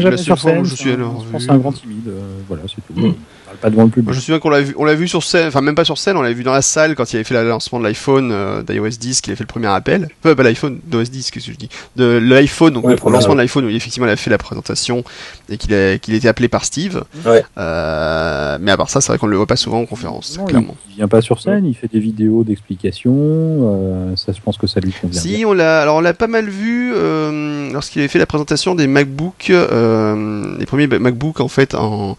où 0.61 0.65
scène, 0.65 0.65
je 0.65 0.75
suis 0.75 0.91
un- 0.91 0.95
allé 0.95 1.03
en 1.03 1.11
je 1.11 1.15
pense 1.15 1.25
que 1.27 1.33
revue. 1.37 1.45
c'est 1.47 1.51
un 1.53 1.59
grand 1.59 1.73
timide, 1.73 2.09
euh, 2.09 2.21
voilà, 2.49 2.63
c'est 2.69 2.83
tout. 2.87 3.15
Pas 3.61 3.71
devant 3.71 3.85
le 3.85 3.91
public. 3.91 4.13
Je 4.13 4.17
me 4.17 4.21
souviens 4.21 4.39
qu'on 4.39 4.51
l'a 4.51 4.61
vu, 4.61 4.75
on 4.79 4.85
l'a 4.85 4.95
vu 4.95 5.09
sur 5.09 5.23
scène, 5.23 5.49
enfin 5.49 5.61
même 5.61 5.75
pas 5.75 5.85
sur 5.85 5.99
scène, 5.99 6.17
on 6.17 6.23
l'a 6.23 6.33
vu 6.33 6.43
dans 6.45 6.53
la 6.53 6.63
salle 6.63 6.95
quand 6.95 7.13
il 7.13 7.17
avait 7.17 7.25
fait 7.25 7.35
le 7.35 7.49
lancement 7.49 7.79
de 7.79 7.85
l'iPhone 7.85 8.31
euh, 8.33 8.63
d'iOS 8.63 8.89
10, 8.99 9.21
qu'il 9.21 9.31
avait 9.31 9.37
fait 9.37 9.45
le 9.45 9.49
premier 9.49 9.67
appel. 9.69 10.09
Enfin, 10.23 10.35
pas 10.35 10.43
l'iPhone, 10.43 10.79
d'OS 10.87 11.11
10, 11.11 11.31
qu'est-ce 11.31 11.47
que 11.47 11.53
je 11.53 11.57
dis? 11.57 11.69
De 11.97 12.05
l'iPhone, 12.23 12.75
donc 12.75 12.85
Oui, 12.85 12.95
le 12.95 13.13
lancement 13.13 13.31
ouais. 13.31 13.37
de 13.37 13.41
l'iPhone 13.41 13.65
où 13.65 13.69
effectivement 13.69 14.07
il 14.07 14.11
a 14.13 14.17
fait 14.17 14.31
la 14.31 14.39
présentation 14.39 15.05
et 15.49 15.57
qu'il 15.59 15.75
a, 15.75 15.99
qu'il 15.99 16.15
était 16.15 16.29
appelé 16.29 16.49
par 16.49 16.65
Steve. 16.65 17.03
Ouais. 17.25 17.45
Euh, 17.59 18.59
mais 18.61 18.71
à 18.71 18.77
part 18.77 18.91
ça, 18.91 19.01
c'est 19.01 19.09
vrai 19.09 19.19
qu'on 19.19 19.27
le 19.27 19.37
voit 19.37 19.47
pas 19.47 19.57
souvent 19.57 19.81
en 19.81 19.87
conférence, 19.87 20.37
Non, 20.39 20.45
il, 20.47 20.51
clairement. 20.51 20.77
il 20.91 20.97
vient 20.97 21.09
pas 21.09 21.21
sur 21.21 21.41
scène, 21.41 21.65
il 21.67 21.75
fait 21.75 21.89
des 21.93 22.01
vidéos 22.01 22.45
d'explications. 22.45 23.15
euh, 23.17 24.17
ça, 24.17 24.33
je 24.33 24.41
pense 24.41 24.57
que 24.59 24.67
ça 24.67 24.81
lui 24.81 24.93
convient. 24.93 25.21
Si, 25.21 25.37
bien. 25.37 25.47
on 25.49 25.53
l'a, 25.53 25.83
alors 25.83 25.97
on 25.97 26.01
l'a 26.01 26.15
pas 26.15 26.27
mal 26.27 26.49
vu 26.49 26.93
euh, 26.95 27.71
lorsqu'il 27.73 28.01
avait 28.01 28.09
fait 28.09 28.19
la 28.19 28.27
présentation 28.27 28.75
des 28.75 28.87
MacBooks, 28.87 29.51
euh, 29.51 30.57
les 30.59 30.67
premiers 30.67 30.87
MacBooks 30.87 31.41
en 31.41 31.49
fait 31.49 31.75
en, 31.75 32.17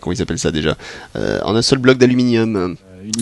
comment 0.00 0.12
ils 0.14 0.22
appellent 0.22 0.38
ça 0.38 0.50
déjà, 0.50 0.73
euh, 1.16 1.40
en 1.44 1.54
un 1.56 1.62
seul 1.62 1.78
bloc 1.78 1.98
d'aluminium. 1.98 2.56
Euh, 2.56 2.74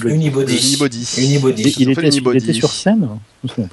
Unibody. 0.08 0.54
Unibody. 0.54 0.56
Unibody. 0.56 1.06
Unibody. 1.18 1.62
Il, 1.62 1.90
était, 1.90 2.00
il 2.00 2.08
l'Unibody. 2.10 2.38
était 2.38 2.52
sur 2.52 2.70
scène 2.70 3.08
hein 3.10 3.18
me. 3.58 3.64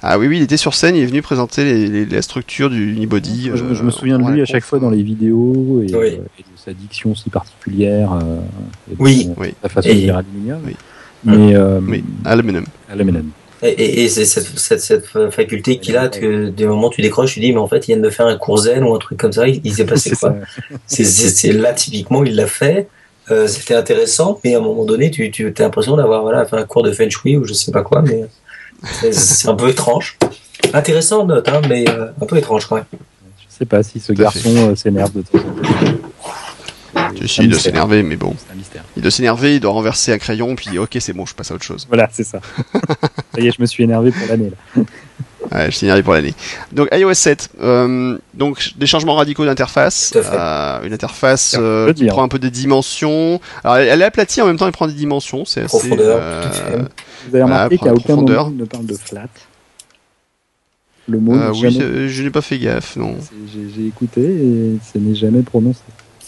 Ah 0.00 0.16
oui, 0.18 0.28
oui, 0.28 0.36
il 0.38 0.42
était 0.44 0.56
sur 0.56 0.74
scène, 0.74 0.94
il 0.94 1.02
est 1.02 1.06
venu 1.06 1.22
présenter 1.22 1.64
les, 1.64 1.86
les- 1.88 2.06
la 2.06 2.22
structure 2.22 2.70
du 2.70 2.92
Unibody. 2.94 3.50
je, 3.54 3.62
me- 3.64 3.74
je 3.74 3.80
euh, 3.80 3.84
me 3.84 3.90
souviens 3.90 4.18
de 4.18 4.30
lui 4.30 4.40
à 4.40 4.44
chaque 4.44 4.62
fois 4.64 4.78
dans 4.78 4.90
les 4.90 5.02
vidéos 5.02 5.82
et, 5.82 5.92
Oui. 5.94 6.06
euh, 6.06 6.22
et 6.38 6.42
de 6.42 6.56
sa 6.56 6.72
diction 6.72 7.14
si 7.16 7.30
particulière. 7.30 8.12
euh, 8.12 8.38
et 8.92 8.96
Oui. 8.98 9.28
Oui. 9.36 9.54
Sa 9.62 9.68
façon 9.68 9.88
Et- 9.88 9.94
de 9.94 10.00
dire 10.00 10.16
aluminium. 10.16 10.60
Oui. 10.64 10.76
Mais, 11.24 11.56
euh, 11.56 11.80
Oui, 11.82 12.04
aluminium. 12.24 12.64
aluminium. 12.90 13.30
Et, 13.60 13.70
et, 13.70 14.04
et 14.04 14.08
c'est 14.08 14.24
cette, 14.24 14.56
cette, 14.56 14.80
cette 14.80 15.06
faculté 15.32 15.78
qu'il 15.80 15.96
a, 15.96 16.06
que 16.08 16.48
des 16.48 16.64
moments 16.66 16.86
où 16.88 16.92
tu 16.92 17.02
décroches, 17.02 17.34
tu 17.34 17.40
dis, 17.40 17.50
mais 17.52 17.58
en 17.58 17.66
fait, 17.66 17.88
il 17.88 17.94
vient 17.94 18.02
de 18.02 18.08
faire 18.08 18.26
un 18.26 18.36
cours 18.36 18.58
zen 18.58 18.84
ou 18.84 18.94
un 18.94 18.98
truc 18.98 19.18
comme 19.18 19.32
ça, 19.32 19.48
il, 19.48 19.60
il 19.64 19.74
s'est 19.74 19.84
passé 19.84 20.10
C'est 20.14 20.16
quoi 20.16 20.30
ça. 20.30 20.36
C'est- 20.86 21.02
C'est 21.04 21.28
c'est 21.30 21.52
là, 21.52 21.72
typiquement, 21.72 22.22
il 22.22 22.36
l'a 22.36 22.46
fait. 22.46 22.86
Euh, 23.30 23.46
C'était 23.46 23.74
intéressant, 23.74 24.40
mais 24.44 24.54
à 24.54 24.58
un 24.58 24.62
moment 24.62 24.84
donné, 24.84 25.10
tu, 25.10 25.30
tu 25.30 25.46
as 25.58 25.62
l'impression 25.62 25.96
d'avoir 25.96 26.22
voilà, 26.22 26.44
fait 26.46 26.56
un 26.56 26.64
cours 26.64 26.82
de 26.82 26.92
Feng 26.92 27.10
Shui 27.10 27.36
ou 27.36 27.44
je 27.44 27.52
sais 27.52 27.72
pas 27.72 27.82
quoi, 27.82 28.02
mais 28.02 28.24
c'est- 29.12 29.48
un 29.48 29.54
peu 29.54 29.68
étrange. 29.68 30.18
Intéressant, 30.72 31.24
note, 31.24 31.48
hein, 31.48 31.60
mais 31.68 31.88
euh, 31.88 32.06
un 32.20 32.26
peu 32.26 32.36
étrange 32.36 32.66
quand 32.66 32.76
même. 32.76 32.84
Je 32.92 33.54
sais 33.58 33.66
pas 33.66 33.82
si 33.82 34.00
ce 34.00 34.12
Tout 34.12 34.20
garçon 34.20 34.54
euh, 34.56 34.74
s'énerve 34.76 35.12
de 35.12 35.22
temps 35.22 35.38
en 35.38 35.42
temps. 35.42 37.10
Tu 37.14 37.24
essayes 37.24 37.46
de 37.46 37.52
mystère. 37.54 37.72
s'énerver, 37.72 38.02
mais 38.02 38.16
bon. 38.16 38.34
C'est 38.38 38.52
un 38.52 38.56
mystère. 38.56 38.84
Il 38.96 39.02
doit 39.02 39.10
s'énerver, 39.10 39.54
il 39.56 39.60
doit 39.60 39.72
renverser 39.72 40.12
un 40.12 40.18
crayon, 40.18 40.54
puis 40.56 40.78
ok, 40.78 40.96
c'est 41.00 41.12
bon, 41.12 41.26
je 41.26 41.34
passe 41.34 41.50
à 41.50 41.54
autre 41.54 41.64
chose. 41.64 41.86
Voilà, 41.88 42.08
c'est 42.12 42.24
ça. 42.24 42.40
ça 43.34 43.40
y 43.40 43.46
est, 43.46 43.52
je 43.52 43.60
me 43.60 43.66
suis 43.66 43.84
énervé 43.84 44.10
pour 44.10 44.26
l'année. 44.28 44.50
Ouais, 45.52 45.66
je 45.70 45.76
suis 45.76 45.86
énervé 45.86 46.02
pour 46.02 46.12
l'année. 46.14 46.34
Donc 46.72 46.88
iOS 46.92 47.14
7, 47.14 47.48
euh, 47.62 48.18
donc 48.34 48.72
des 48.76 48.86
changements 48.86 49.14
radicaux 49.14 49.44
d'interface, 49.46 50.12
euh, 50.16 50.82
une 50.84 50.92
interface 50.92 51.42
Ça 51.52 51.60
euh, 51.60 51.92
qui 51.92 52.06
prend 52.06 52.22
un 52.22 52.28
peu 52.28 52.38
des 52.38 52.50
dimensions. 52.50 53.40
Alors 53.64 53.76
elle, 53.78 53.88
elle 53.88 54.02
est 54.02 54.04
aplatie 54.04 54.40
en 54.42 54.46
même 54.46 54.56
temps, 54.58 54.66
elle 54.66 54.72
prend 54.72 54.86
des 54.86 54.92
dimensions, 54.92 55.44
c'est 55.44 55.62
assez. 55.62 55.90
Euh. 55.98 56.42
Vous 57.28 57.34
avez 57.34 57.42
remarqué 57.44 57.76
Voilà, 57.76 57.92
qu'à 57.92 57.92
aucun 57.94 58.04
profondeur. 58.14 58.44
moment 58.44 58.56
il 58.56 58.60
ne 58.60 58.64
parle 58.66 58.86
de 58.86 58.94
flat. 58.94 59.26
Le 61.08 61.18
mot 61.20 61.34
euh, 61.34 61.50
oui, 61.52 61.70
jamais- 61.70 62.08
je 62.08 62.22
n'ai 62.22 62.30
pas 62.30 62.42
fait 62.42 62.58
gaffe, 62.58 62.96
non. 62.96 63.16
j'ai- 63.74 63.86
écouté 63.86 64.20
et 64.20 64.78
ce 64.92 64.98
n'est 64.98 65.14
jamais 65.14 65.40
prononcé. 65.42 65.80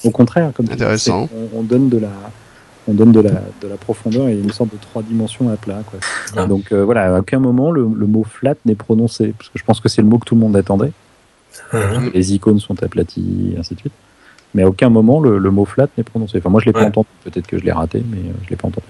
Au 0.05 0.11
contraire, 0.11 0.51
comme 0.55 0.67
tu 0.67 0.75
dis, 0.75 0.83
Intéressant. 0.83 1.29
on 1.55 1.63
donne 1.63 1.91
de 1.91 1.99
la, 1.99 2.09
on 2.89 2.95
donne 2.95 3.13
de 3.13 3.21
la, 3.21 3.43
de 3.61 3.69
la 3.69 3.77
profondeur 3.77 4.29
et 4.29 4.35
une 4.35 4.53
sorte 4.53 4.73
de 4.73 4.79
trois 4.81 5.03
dimensions 5.03 5.51
à 5.51 5.57
plat. 5.57 5.83
Quoi. 5.87 6.01
Ah. 6.37 6.47
Donc 6.47 6.73
euh, 6.73 6.85
voilà, 6.85 7.15
à 7.17 7.19
aucun 7.21 7.39
moment 7.39 7.71
le, 7.71 7.89
le 7.95 8.07
mot 8.07 8.25
flat 8.25 8.55
n'est 8.65 8.75
prononcé, 8.75 9.35
parce 9.37 9.51
que 9.51 9.59
je 9.59 9.65
pense 9.65 9.81
que 9.81 9.89
c'est 9.89 10.03
le 10.03 10.09
mot 10.09 10.19
que 10.19 10.25
tout 10.25 10.35
le 10.35 10.41
monde 10.41 10.57
attendait. 10.57 10.93
Mhm. 11.73 12.11
Les 12.15 12.35
icônes 12.35 12.61
sont 12.61 12.83
aplaties, 12.83 13.53
et 13.55 13.59
ainsi 13.59 13.75
de 13.75 13.81
suite. 13.81 13.93
Mais 14.55 14.63
à 14.63 14.69
aucun 14.69 14.89
moment 14.89 15.21
le, 15.21 15.39
le 15.39 15.51
mot 15.51 15.65
flat 15.65 15.89
n'est 15.97 16.05
prononcé. 16.05 16.39
Enfin, 16.39 16.51
moi 16.51 16.61
je 16.61 16.67
l'ai 16.67 16.73
pas 16.73 16.85
entendu. 16.85 17.09
Peut-être 17.25 17.47
que 17.47 17.59
je 17.59 17.65
l'ai 17.65 17.73
raté, 17.73 18.03
mais 18.11 18.19
euh, 18.19 18.33
je 18.45 18.51
l'ai 18.51 18.57
pas 18.57 18.69
entendu. 18.69 18.87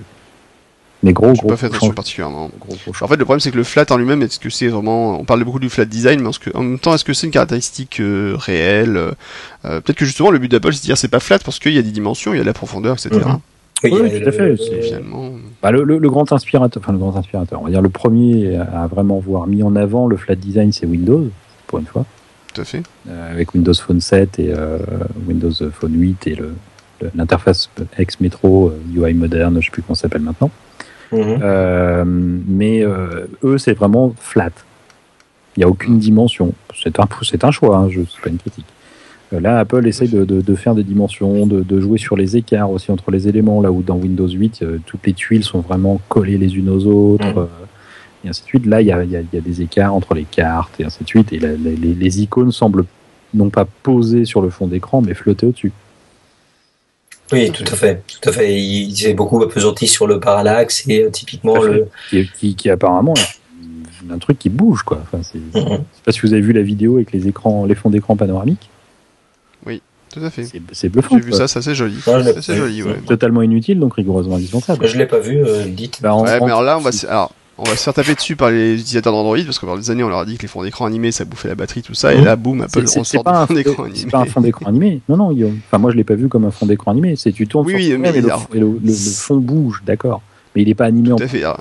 Mais 1.02 1.14
gros, 1.14 1.32
gros, 1.32 1.48
pas 1.48 1.56
fait 1.56 1.66
attention 1.66 1.94
particulièrement. 1.94 2.50
gros, 2.60 2.76
gros 2.84 2.92
En 3.00 3.08
fait, 3.08 3.16
le 3.16 3.24
problème, 3.24 3.40
c'est 3.40 3.50
que 3.50 3.56
le 3.56 3.64
flat 3.64 3.86
en 3.88 3.96
lui-même, 3.96 4.20
est-ce 4.20 4.38
que 4.38 4.50
c'est 4.50 4.68
vraiment, 4.68 5.18
on 5.18 5.24
parle 5.24 5.42
beaucoup 5.44 5.58
du 5.58 5.70
flat 5.70 5.86
design, 5.86 6.20
mais 6.20 6.30
que, 6.38 6.54
en 6.54 6.60
même 6.62 6.78
temps, 6.78 6.94
est-ce 6.94 7.06
que 7.06 7.14
c'est 7.14 7.26
une 7.26 7.32
caractéristique 7.32 8.00
euh, 8.00 8.34
réelle 8.36 8.98
euh, 8.98 9.80
Peut-être 9.80 9.96
que 9.96 10.04
justement, 10.04 10.30
le 10.30 10.38
but 10.38 10.50
d'Apple, 10.50 10.74
c'est 10.74 10.80
de 10.80 10.84
dire 10.84 10.98
c'est 10.98 11.08
pas 11.08 11.20
flat 11.20 11.38
parce 11.38 11.58
qu'il 11.58 11.72
y 11.72 11.78
a 11.78 11.82
des 11.82 11.90
dimensions, 11.90 12.34
il 12.34 12.36
y 12.36 12.40
a 12.40 12.42
de 12.42 12.46
la 12.46 12.52
profondeur, 12.52 12.96
etc. 12.98 13.18
Oui, 13.84 13.90
tout 14.22 14.28
à 14.28 14.32
fait, 14.32 14.56
finalement, 14.82 15.30
Bah, 15.62 15.70
le, 15.70 15.84
le- 15.84 15.98
le 15.98 16.10
grand 16.10 16.30
inspirateur, 16.32 16.82
enfin 16.82 16.92
le 16.92 16.98
grand 16.98 17.16
inspirateur, 17.16 17.60
on 17.60 17.64
va 17.64 17.70
dire 17.70 17.82
le 17.82 17.88
premier 17.88 18.56
à 18.56 18.86
vraiment 18.86 19.18
voir 19.18 19.46
mis 19.46 19.62
en 19.62 19.74
avant 19.76 20.06
le 20.06 20.16
flat 20.16 20.34
design, 20.34 20.72
c'est 20.72 20.86
Windows, 20.86 21.28
pour 21.66 21.78
une 21.78 21.86
fois, 21.86 22.04
tout 22.52 22.60
à 22.60 22.64
fait. 22.64 22.82
euh, 23.08 23.32
avec 23.32 23.54
Windows 23.54 23.74
Phone 23.74 24.00
7 24.00 24.38
et 24.38 24.52
euh, 24.54 24.78
Windows 25.26 25.52
Phone 25.72 25.94
8 25.94 26.26
et 26.26 26.34
le- 26.34 26.54
le- 27.00 27.10
l'interface 27.14 27.70
ex-métro 27.98 28.70
euh, 28.70 28.78
UI 29.06 29.14
moderne, 29.14 29.56
je 29.60 29.66
sais 29.66 29.70
plus 29.70 29.82
comment 29.82 29.94
ça 29.94 30.02
s'appelle 30.02 30.22
maintenant. 30.22 30.50
Mhm. 31.12 31.38
Euh, 31.42 32.04
mais 32.06 32.84
euh, 32.84 33.26
eux, 33.42 33.58
c'est 33.58 33.72
vraiment 33.74 34.14
flat. 34.18 34.50
Il 35.56 35.60
n'y 35.60 35.64
a 35.64 35.68
aucune 35.68 35.98
dimension. 35.98 36.52
C'est 36.80 36.98
un, 37.00 37.50
choix, 37.50 37.76
hein, 37.78 37.88
je 37.90 38.02
c'est 38.02 38.20
pas 38.22 38.30
une 38.30 38.38
critique. 38.38 38.66
Euh, 39.32 39.40
Là, 39.40 39.58
Apple 39.60 39.86
essaye 39.86 40.08
de, 40.08 40.24
de- 40.24 40.40
de 40.40 40.54
faire 40.54 40.74
des 40.74 40.82
dimensions, 40.82 41.46
de, 41.46 41.62
de 41.62 41.80
jouer 41.80 41.98
sur 41.98 42.16
les 42.16 42.36
écarts 42.36 42.70
aussi 42.70 42.90
entre 42.90 43.10
les 43.10 43.28
éléments, 43.28 43.60
là 43.60 43.70
où 43.70 43.82
dans 43.82 43.96
Windows 43.96 44.28
8, 44.28 44.62
euh, 44.62 44.78
toutes 44.86 45.06
les 45.06 45.12
tuiles 45.12 45.44
sont 45.44 45.60
vraiment 45.60 46.00
collées 46.08 46.38
les 46.38 46.56
unes 46.56 46.68
aux 46.68 46.84
autres, 46.86 47.26
Mhm. 47.26 47.38
euh, 47.38 47.46
et 48.24 48.28
ainsi 48.28 48.42
de 48.42 48.46
suite. 48.46 48.66
Là, 48.66 48.80
il 48.80 48.88
y 48.88 48.92
a, 48.92 49.04
y 49.04 49.10
y 49.32 49.40
des 49.40 49.62
écarts 49.62 49.94
entre 49.94 50.14
les 50.14 50.24
cartes, 50.24 50.78
et 50.80 50.84
ainsi 50.84 51.02
de 51.04 51.08
suite, 51.08 51.32
et 51.32 51.38
la- 51.38 51.52
les, 51.54 51.76
les- 51.76 51.94
les 51.94 52.22
icônes 52.22 52.52
semblent 52.52 52.84
non 53.32 53.50
pas 53.50 53.66
posées 53.82 54.24
sur 54.24 54.42
le 54.42 54.50
fond 54.50 54.66
d'écran, 54.66 55.00
mais 55.00 55.14
flotter 55.14 55.46
au-dessus. 55.46 55.72
Oui, 57.32 57.52
tout 57.52 57.62
à 57.70 57.76
fait. 57.76 58.02
Tout 58.20 58.28
à 58.28 58.32
fait. 58.32 58.60
Il 58.60 58.92
s'est 58.96 59.14
beaucoup 59.14 59.40
appesanti 59.40 59.86
sur 59.86 60.08
le 60.08 60.18
parallaxe 60.18 60.82
et 60.88 61.04
euh, 61.04 61.10
typiquement 61.10 61.62
le. 61.62 61.86
Qui, 62.08 62.28
qui, 62.36 62.54
qui 62.56 62.68
apparemment 62.70 63.14
est 63.14 64.12
un 64.12 64.18
truc 64.18 64.36
qui 64.40 64.48
bouge, 64.48 64.82
quoi. 64.82 64.98
Enfin, 65.02 65.22
c'est, 65.22 65.38
Mhm. 65.38 65.44
Je 65.54 65.70
sais 65.70 66.02
pas 66.04 66.10
si 66.10 66.20
vous 66.22 66.32
avez 66.32 66.42
vu 66.42 66.52
la 66.52 66.62
vidéo 66.62 66.96
avec 66.96 67.12
les 67.12 67.28
écrans, 67.28 67.64
les 67.66 67.76
fonds 67.76 67.90
d'écran 67.90 68.16
panoramiques. 68.16 68.68
Tout 70.12 70.20
à 70.24 70.30
fait. 70.30 70.44
C'est 70.72 70.88
bluffant. 70.88 71.16
J'ai 71.18 71.24
vu 71.24 71.32
ça, 71.32 71.46
ça 71.48 71.62
c'est 71.62 71.74
joli. 71.74 71.94
Ouais, 72.06 72.34
c'est 72.40 72.56
joli, 72.56 72.82
ouais. 72.82 72.96
Totalement 73.06 73.42
inutile, 73.42 73.78
donc 73.78 73.94
rigoureusement 73.94 74.36
indispensable. 74.36 74.86
Je 74.86 74.98
l'ai 74.98 75.06
pas 75.06 75.20
vu, 75.20 75.38
euh, 75.44 75.66
dites. 75.66 76.00
Bah, 76.02 76.14
en- 76.14 76.24
Ouais, 76.24 76.38
en- 76.38 76.44
mais 76.46 76.50
alors 76.50 76.62
là, 76.62 76.76
on 76.78 76.80
va, 76.80 76.90
se- 76.90 77.06
alors, 77.06 77.32
on 77.58 77.62
va 77.64 77.76
se 77.76 77.82
faire 77.84 77.94
taper 77.94 78.14
dessus 78.14 78.34
par 78.34 78.50
les 78.50 78.74
utilisateurs 78.74 79.12
d'Android 79.12 79.36
parce 79.44 79.58
que 79.58 79.66
pendant 79.66 79.78
des 79.78 79.90
années, 79.90 80.02
on 80.02 80.08
leur 80.08 80.20
a 80.20 80.24
dit 80.24 80.36
que 80.36 80.42
les 80.42 80.48
fonds 80.48 80.62
d'écran 80.64 80.86
animés, 80.86 81.12
ça 81.12 81.24
bouffait 81.24 81.46
la 81.48 81.54
batterie, 81.54 81.82
tout 81.82 81.94
ça, 81.94 82.12
et 82.12 82.18
Mhm. 82.18 82.24
là, 82.24 82.34
boum, 82.36 82.60
Apple 82.62 82.80
ressort 82.96 83.22
pas, 83.22 83.32
un 83.38 83.42
du 83.42 83.46
fond 83.48 83.54
d'écran 83.54 83.82
animé. 83.84 83.98
c'est 83.98 84.10
pas 84.10 84.18
un 84.18 84.24
fond 84.24 84.40
d'écran 84.40 84.66
animé. 84.66 85.00
Non, 85.08 85.16
non, 85.16 85.32
Guillaume. 85.32 85.58
Enfin, 85.66 85.78
moi, 85.78 85.90
je 85.92 85.96
l'ai 85.96 86.04
pas 86.04 86.14
vu 86.16 86.28
comme 86.28 86.44
un 86.44 86.50
fond 86.50 86.66
d'écran 86.66 86.90
animé. 86.90 87.14
C'est 87.16 87.30
tu 87.32 87.46
tournes 87.46 87.66
Oui, 87.66 87.72
sur 87.84 87.92
oui, 87.94 87.98
mais 87.98 88.08
et 88.08 88.20
le, 88.20 88.28
et 88.54 88.58
le- 88.58 88.66
le- 88.66 88.78
le 88.82 88.92
fond 88.92 89.36
bouge, 89.36 89.82
d'accord. 89.86 90.22
Mais 90.56 90.62
il 90.62 90.68
est 90.68 90.74
pas 90.74 90.86
animé 90.86 91.12
en 91.12 91.16
Tout 91.16 91.22
à 91.24 91.28
fait. 91.28 91.44
Alors, 91.44 91.60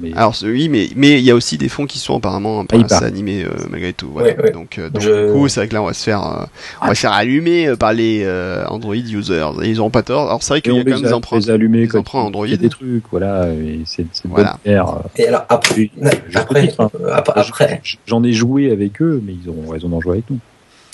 mais- 0.00 0.12
alors, 0.14 0.34
oui, 0.42 0.68
mais 0.68 0.88
mais 0.96 1.18
il 1.18 1.24
y 1.24 1.30
a 1.30 1.34
aussi 1.34 1.58
des 1.58 1.68
fonds 1.68 1.86
qui 1.86 1.98
sont 1.98 2.16
apparemment 2.16 2.64
pas 2.64 2.76
Ah, 2.80 2.84
assez 2.94 3.04
animés 3.04 3.44
euh, 3.44 3.50
malgré 3.70 3.92
tout. 3.92 4.08
Voilà. 4.12 4.28
Ouais, 4.30 4.42
ouais. 4.44 4.50
Donc, 4.52 4.78
euh, 4.78 4.88
donc 4.90 5.02
Je- 5.02 5.26
du 5.26 5.32
coup, 5.32 5.48
c'est 5.48 5.60
vrai 5.60 5.68
que 5.68 5.74
là, 5.74 5.82
on 5.82 5.86
va 5.86 5.92
se 5.94 6.02
faire, 6.04 6.22
euh, 6.24 6.44
on 6.82 6.86
va 6.88 6.94
se 6.94 7.00
faire 7.00 7.12
allumer 7.12 7.74
par 7.78 7.92
les 7.92 8.22
euh, 8.24 8.64
Android 8.68 8.94
users. 8.94 9.50
Et 9.62 9.68
ils 9.68 9.80
auront 9.80 9.90
pas 9.90 10.02
tort. 10.02 10.28
Alors 10.28 10.42
c'est 10.42 10.54
vrai 10.54 10.60
qu'il 10.60 10.72
y 10.74 10.78
a 10.78 10.84
quand 10.84 10.90
même 10.90 11.02
des 11.02 11.12
empreintes. 11.12 11.42
les 11.44 11.50
allumer 11.50 11.86
des 11.86 11.96
emprunts 11.96 12.20
Android. 12.20 12.46
il 12.46 12.50
y 12.50 12.54
a 12.54 12.58
des 12.58 12.68
trucs, 12.68 13.04
voilà. 13.10 13.48
et 13.52 13.80
C'est 13.86 14.06
Voilà. 14.24 14.58
bonne 14.64 14.72
guerre. 14.74 14.98
Et 15.16 15.26
alors 15.28 15.44
après, 15.48 15.90
après, 16.34 16.74
ap- 16.78 17.32
après, 17.34 17.82
J'en 18.06 18.22
ai 18.24 18.32
joué 18.32 18.70
avec 18.72 19.00
eux, 19.02 19.22
mais 19.24 19.32
ils 19.42 19.48
ont 19.50 19.68
raison 19.70 19.88
d'en 19.88 20.00
jouer 20.00 20.12
avec 20.14 20.30
nous. 20.30 20.38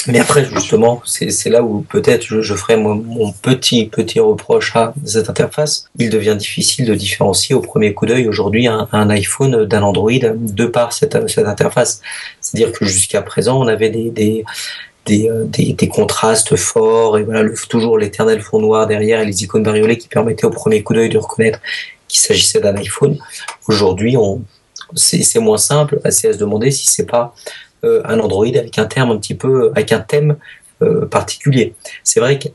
Mais 0.09 0.19
après 0.19 0.45
justement, 0.45 1.03
c'est 1.05 1.51
là 1.51 1.63
où 1.63 1.81
peut-être 1.83 2.25
je, 2.25 2.55
ferai 2.55 2.77
moi, 2.77 2.95
mon 2.95 3.33
petit 3.33 3.87
petit 3.87 4.21
reproche 4.21 4.75
à 4.77 4.95
cette 5.05 5.31
interface. 5.31 5.89
Il 5.99 6.11
devient 6.11 6.37
difficile 6.39 6.87
de 6.87 6.95
différencier 6.95 7.55
au 7.55 7.61
premier 7.61 7.95
coup 7.95 8.07
d'œil 8.07 8.29
aujourd'hui 8.29 8.67
un, 8.67 9.11
iPhone 9.11 9.65
d'un 9.65 9.83
Android 9.83 10.11
de 10.13 10.67
par 10.67 10.93
cette, 10.93 11.29
cette 11.29 11.47
interface. 11.47 12.01
C'est-à-dire 12.41 12.73
que 12.73 12.85
jusqu'à 12.85 13.23
présent, 13.23 13.61
on 13.61 13.67
avait 13.67 13.91
des 13.91 14.11
des 14.11 14.45
des, 15.07 15.29
euh, 15.29 15.45
des, 15.45 15.89
contrastes 15.89 16.57
forts 16.57 17.19
et 17.19 17.25
voilà 17.25 17.45
toujours 17.69 17.99
l'éternel 17.99 18.41
fond 18.41 18.59
noir 18.59 18.87
derrière 18.87 19.21
et 19.21 19.27
les 19.27 19.45
icônes 19.45 19.63
bariolées 19.63 19.99
qui 19.99 20.09
permettaient 20.09 20.47
au 20.47 20.51
premier 20.51 20.83
coup 20.83 20.95
d'œil 20.95 21.11
de 21.11 21.19
reconnaître 21.19 21.61
qu'il 22.09 22.21
s'agissait 22.21 22.61
d'un 22.61 22.75
iPhone. 22.77 23.19
Aujourd'hui, 23.69 24.17
c'est 24.95 25.41
moins 25.41 25.59
simple. 25.59 26.01
C'est 26.11 26.29
à 26.29 26.33
se 26.33 26.39
demander 26.39 26.71
si 26.71 26.87
c'est 26.87 27.07
pas 27.07 27.35
un 28.05 28.19
Android 28.19 28.47
avec 28.47 28.79
un 28.79 28.87
terme 28.87 29.11
un 29.11 29.19
petit 29.19 29.35
peu, 29.35 29.71
avec 29.75 29.93
un 29.93 30.01
thème 30.01 30.37
euh, 30.83 31.07
particulier. 31.07 31.75
C'est 32.03 32.21
vrai 32.21 32.39
qu'il 32.39 32.53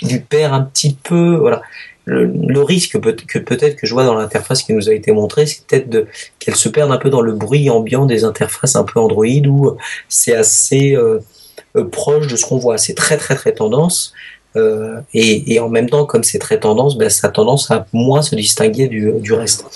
il 0.00 0.22
perd 0.22 0.54
un 0.54 0.62
petit 0.62 0.96
peu, 1.02 1.36
voilà. 1.36 1.62
Le, 2.06 2.62
risque 2.62 2.98
que 2.98 3.38
peut-être 3.38 3.76
que 3.76 3.86
je 3.86 3.92
vois 3.92 4.04
dans 4.04 4.14
l'interface 4.14 4.62
qui 4.62 4.72
nous 4.72 4.88
a 4.88 4.92
été 4.92 5.12
montrée, 5.12 5.46
c'est 5.46 5.64
peut-être 5.64 6.08
qu'elle 6.40 6.56
se 6.56 6.68
perde 6.68 6.90
un 6.90 6.96
peu 6.96 7.08
dans 7.08 7.20
le 7.20 7.32
bruit 7.32 7.70
ambiant 7.70 8.04
des 8.04 8.24
interfaces 8.24 8.74
un 8.74 8.82
peu 8.82 8.98
Android 8.98 9.46
où 9.46 9.76
c'est 10.08 10.34
assez 10.34 10.96
euh, 10.96 11.20
euh, 11.76 11.84
proche 11.84 12.26
de 12.26 12.34
ce 12.34 12.44
qu'on 12.46 12.58
voit. 12.58 12.78
C'est 12.78 12.94
très 12.94 13.16
très 13.16 13.36
très 13.36 13.52
tendance. 13.52 14.12
Euh, 14.56 15.00
et, 15.14 15.60
en 15.60 15.68
même 15.68 15.88
temps, 15.88 16.04
comme 16.04 16.24
c'est 16.24 16.40
très 16.40 16.58
tendance, 16.58 16.98
ben, 16.98 17.08
ça 17.08 17.28
a 17.28 17.30
tendance 17.30 17.70
à 17.70 17.86
moins 17.92 18.22
se 18.22 18.34
distinguer 18.34 18.88
du, 18.88 19.32
reste. 19.32 19.66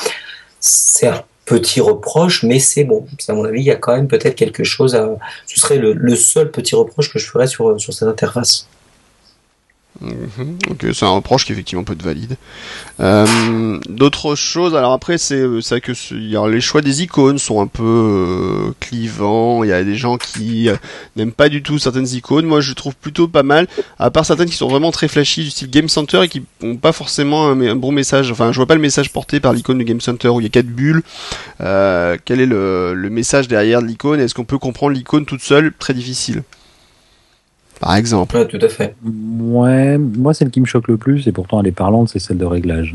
C'est 0.58 1.10
petit 1.44 1.80
reproche, 1.80 2.42
mais 2.42 2.58
c'est 2.58 2.84
bon. 2.84 3.06
À 3.28 3.34
mon 3.34 3.44
avis, 3.44 3.60
il 3.60 3.66
y 3.66 3.70
a 3.70 3.76
quand 3.76 3.94
même 3.94 4.08
peut-être 4.08 4.34
quelque 4.34 4.64
chose 4.64 4.94
à. 4.94 5.16
Ce 5.46 5.60
serait 5.60 5.78
le, 5.78 5.92
le 5.92 6.16
seul 6.16 6.50
petit 6.50 6.74
reproche 6.74 7.12
que 7.12 7.18
je 7.18 7.26
ferais 7.26 7.46
sur, 7.46 7.78
sur 7.80 7.92
cette 7.92 8.08
interface. 8.08 8.68
Donc 10.00 10.82
euh, 10.84 10.92
c'est 10.92 11.04
un 11.04 11.10
reproche 11.10 11.44
qui 11.44 11.52
effectivement 11.52 11.84
peut 11.84 11.92
être 11.92 12.02
valide. 12.02 12.36
Euh, 12.98 13.78
D'autres 13.88 14.34
choses, 14.34 14.74
alors 14.74 14.92
après 14.92 15.18
c'est 15.18 15.36
euh, 15.36 15.60
c'est 15.60 15.76
vrai 15.76 15.80
que 15.80 15.92
les 16.48 16.60
choix 16.60 16.80
des 16.80 17.02
icônes 17.02 17.38
sont 17.38 17.60
un 17.60 17.68
peu 17.68 17.82
euh, 17.84 18.74
clivants. 18.80 19.62
Il 19.62 19.70
y 19.70 19.72
a 19.72 19.84
des 19.84 19.94
gens 19.94 20.18
qui 20.18 20.68
euh, 20.68 20.76
n'aiment 21.14 21.32
pas 21.32 21.48
du 21.48 21.62
tout 21.62 21.78
certaines 21.78 22.08
icônes. 22.08 22.46
Moi 22.46 22.60
je 22.60 22.72
trouve 22.72 22.96
plutôt 22.96 23.28
pas 23.28 23.44
mal, 23.44 23.68
à 23.98 24.10
part 24.10 24.26
certaines 24.26 24.48
qui 24.48 24.56
sont 24.56 24.68
vraiment 24.68 24.90
très 24.90 25.06
flashy 25.06 25.44
du 25.44 25.50
style 25.50 25.70
Game 25.70 25.88
Center 25.88 26.22
et 26.24 26.28
qui 26.28 26.42
ont 26.62 26.76
pas 26.76 26.92
forcément 26.92 27.46
un, 27.46 27.76
bon 27.76 27.92
message. 27.92 28.32
Enfin 28.32 28.50
je 28.50 28.56
vois 28.56 28.66
pas 28.66 28.74
le 28.74 28.80
message 28.80 29.12
porté 29.12 29.38
par 29.38 29.52
l'icône 29.52 29.78
du 29.78 29.84
Game 29.84 30.00
Center 30.00 30.28
où 30.28 30.40
il 30.40 30.44
y 30.44 30.46
a 30.46 30.50
quatre 30.50 30.66
bulles. 30.66 31.02
Euh, 31.60 32.16
quel 32.24 32.40
est 32.40 32.46
le, 32.46 32.94
le 32.94 33.10
message 33.10 33.46
derrière 33.46 33.80
de 33.80 33.86
l'icône? 33.86 34.18
Est-ce 34.18 34.34
qu'on 34.34 34.44
peut 34.44 34.58
comprendre 34.58 34.92
l'icône 34.92 35.24
toute 35.24 35.42
seule? 35.42 35.72
Très 35.78 35.94
difficile. 35.94 36.42
Par 37.80 37.96
exemple. 37.96 38.36
Ouais, 38.36 38.46
tout 38.46 38.58
à 38.60 38.68
fait. 38.68 38.94
Ouais, 39.04 39.98
moi, 39.98 40.32
celle 40.34 40.50
qui 40.50 40.60
me 40.60 40.66
choque 40.66 40.88
le 40.88 40.96
plus, 40.96 41.26
et 41.28 41.32
pourtant 41.32 41.60
elle 41.60 41.66
est 41.66 41.72
parlante, 41.72 42.08
c'est 42.08 42.18
celle 42.18 42.38
de 42.38 42.44
réglage. 42.44 42.94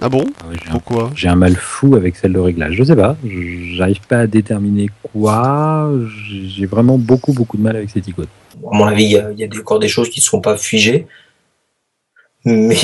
Ah 0.00 0.08
bon? 0.08 0.24
Ah 0.40 0.48
ouais, 0.48 0.56
j'ai 0.62 0.68
un- 0.70 0.72
Pourquoi? 0.72 1.10
J'ai 1.14 1.28
un 1.28 1.36
mal 1.36 1.54
fou 1.54 1.94
avec 1.96 2.16
celle 2.16 2.32
de 2.32 2.38
réglage. 2.38 2.74
Je 2.74 2.82
sais 2.84 2.96
pas, 2.96 3.16
j'arrive 3.76 4.00
pas 4.08 4.20
à 4.20 4.26
déterminer 4.26 4.88
quoi. 5.12 5.90
J'ai 6.46 6.66
vraiment 6.66 6.98
beaucoup, 6.98 7.32
beaucoup 7.32 7.56
de 7.56 7.62
mal 7.62 7.76
avec 7.76 7.90
cette 7.90 8.08
icône. 8.08 8.26
À 8.72 8.76
mon 8.76 8.84
avis, 8.86 9.04
il 9.04 9.10
y 9.12 9.18
a, 9.18 9.30
il 9.30 9.38
y 9.38 9.44
a 9.44 9.48
encore 9.60 9.78
des 9.78 9.88
choses 9.88 10.08
qui 10.08 10.20
ne 10.20 10.24
sont 10.24 10.40
pas 10.40 10.56
figées. 10.56 11.06
Mais 12.44 12.74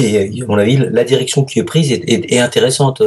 à 0.43 0.47
mon 0.47 0.57
avis, 0.57 0.77
la 0.77 1.03
direction 1.05 1.45
qui 1.45 1.59
est 1.59 1.65
prise 1.65 1.91
est, 1.91 2.05
est- 2.09 2.33
est 2.33 2.39
intéressante. 2.39 3.03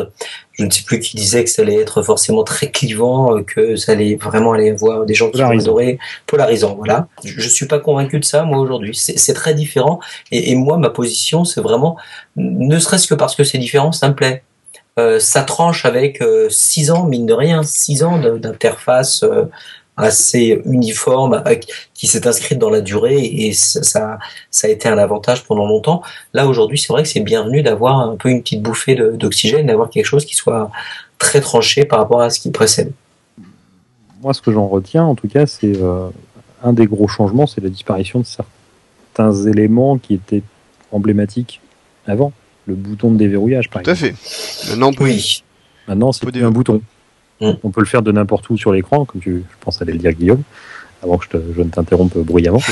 Je 0.54 0.66
ne 0.66 0.70
sais 0.70 0.84
plus 0.84 1.00
qui 1.00 1.16
disait 1.16 1.44
que 1.46 1.50
ça 1.50 1.62
allait 1.62 1.80
être 1.80 2.02
forcément 2.04 2.44
très 2.44 2.70
clivant, 2.70 3.38
euh, 3.38 3.42
que 3.44 3.78
ça 3.78 3.94
allait 3.94 4.16
vraiment 4.16 4.52
aller 4.52 4.70
avoir 4.72 5.06
des 5.06 5.14
gens 5.14 5.28
qui 5.30 5.38
vont 5.38 5.46
Polarisant. 5.46 5.66
adorer. 5.72 6.00
Polarisant, 6.28 6.76
voilà. 6.76 7.08
Je, 7.24 7.40
je 7.40 7.48
suis 7.50 7.68
pas 7.68 7.80
convaincu 7.80 8.20
de 8.20 8.26
ça, 8.26 8.44
moi, 8.44 8.60
aujourd'hui. 8.60 8.94
C'est 8.94 9.34
très 9.34 9.54
différent. 9.54 10.00
Et, 10.32 10.52
et 10.52 10.56
moi, 10.56 10.78
ma 10.78 10.90
position, 10.90 11.46
c'est 11.46 11.62
vraiment, 11.62 11.96
ne 12.36 12.78
serait-ce 12.80 13.08
que 13.08 13.16
parce 13.16 13.36
que 13.36 13.46
c'est 13.46 13.58
différent, 13.58 13.94
ça 13.94 14.10
me 14.10 14.16
plaît. 14.16 14.44
Euh, 15.00 15.20
ça 15.22 15.44
tranche 15.44 15.86
avec 15.86 16.22
euh, 16.22 16.50
six 16.50 16.92
ans, 16.92 17.06
mine 17.06 17.26
de 17.26 17.34
rien, 17.34 17.64
six 17.64 18.04
ans 18.04 18.18
d'interface 18.20 19.24
euh, 19.24 19.46
assez 19.98 20.62
uniforme, 20.66 21.42
avec- 21.46 21.68
qui 21.94 22.08
s'est 22.08 22.26
inscrite 22.28 22.58
dans 22.58 22.70
la 22.70 22.82
durée 22.82 23.24
et 23.24 23.54
ça, 23.54 24.18
ça, 24.50 24.68
a 24.68 24.70
été 24.70 24.88
un 24.90 24.98
avantage 24.98 25.44
pendant 25.44 25.68
longtemps. 25.68 26.02
Là 26.34 26.48
aujourd'hui, 26.48 26.78
c'est 26.78 26.92
vrai 26.94 27.04
que 27.04 27.10
c'est 27.10 27.20
bienvenu 27.20 27.62
d'avoir 27.62 28.00
un 28.00 28.16
peu 28.16 28.30
une 28.30 28.42
petite 28.42 28.62
bouffée 28.62 28.96
d'oxygène, 28.96 29.68
d'avoir 29.68 29.90
quelque 29.90 30.06
chose 30.06 30.26
qui 30.26 30.36
soit 30.36 30.72
très 31.20 31.42
tranché 31.42 31.86
par 31.86 32.00
rapport 32.00 32.22
à 32.22 32.30
ce 32.30 32.40
qui 32.40 32.50
précède. 32.52 32.92
Moi, 34.22 34.34
ce 34.34 34.42
que 34.42 34.52
j'en 34.52 34.68
retiens, 34.68 35.04
en 35.04 35.16
tout 35.16 35.28
cas, 35.28 35.46
c'est 35.46 35.76
euh, 35.76 36.10
un 36.64 36.74
des 36.74 36.86
gros 36.86 37.08
changements, 37.08 37.48
c'est 37.48 37.62
la 37.62 37.70
disparition 37.70 38.20
de 38.20 38.26
certains 38.26 39.34
éléments 39.46 39.98
qui 39.98 40.14
étaient 40.16 40.44
emblématiques 40.92 41.60
avant. 42.08 42.32
Le 42.68 42.76
bouton 42.76 43.12
de 43.12 43.18
déverrouillage, 43.18 43.70
par 43.70 43.82
Tout 43.82 43.90
à 43.90 43.94
exemple. 43.94 44.16
fait. 44.16 44.70
Maintenant 44.70 44.90
on 44.90 44.94
peut 44.94 45.04
Oui, 45.06 45.44
Maintenant, 45.88 46.12
c'est 46.12 46.38
un 46.44 46.52
bouton. 46.52 46.82
Mm. 47.42 47.52
On 47.64 47.70
peut 47.72 47.82
le 47.82 47.88
faire 47.88 48.02
de 48.04 48.12
n'importe 48.12 48.50
où 48.50 48.58
sur 48.58 48.72
l'écran, 48.72 49.04
comme 49.06 49.20
tu, 49.22 49.44
je 49.50 49.56
pense 49.60 49.82
aller 49.82 49.94
le 49.94 50.00
dire 50.00 50.14
Guillaume, 50.14 50.44
avant 51.04 51.18
que 51.18 51.26
je, 51.26 51.30
te- 51.30 51.54
je 51.56 51.62
ne 51.62 51.70
t'interrompe 51.70 52.18
bruyamment. 52.20 52.62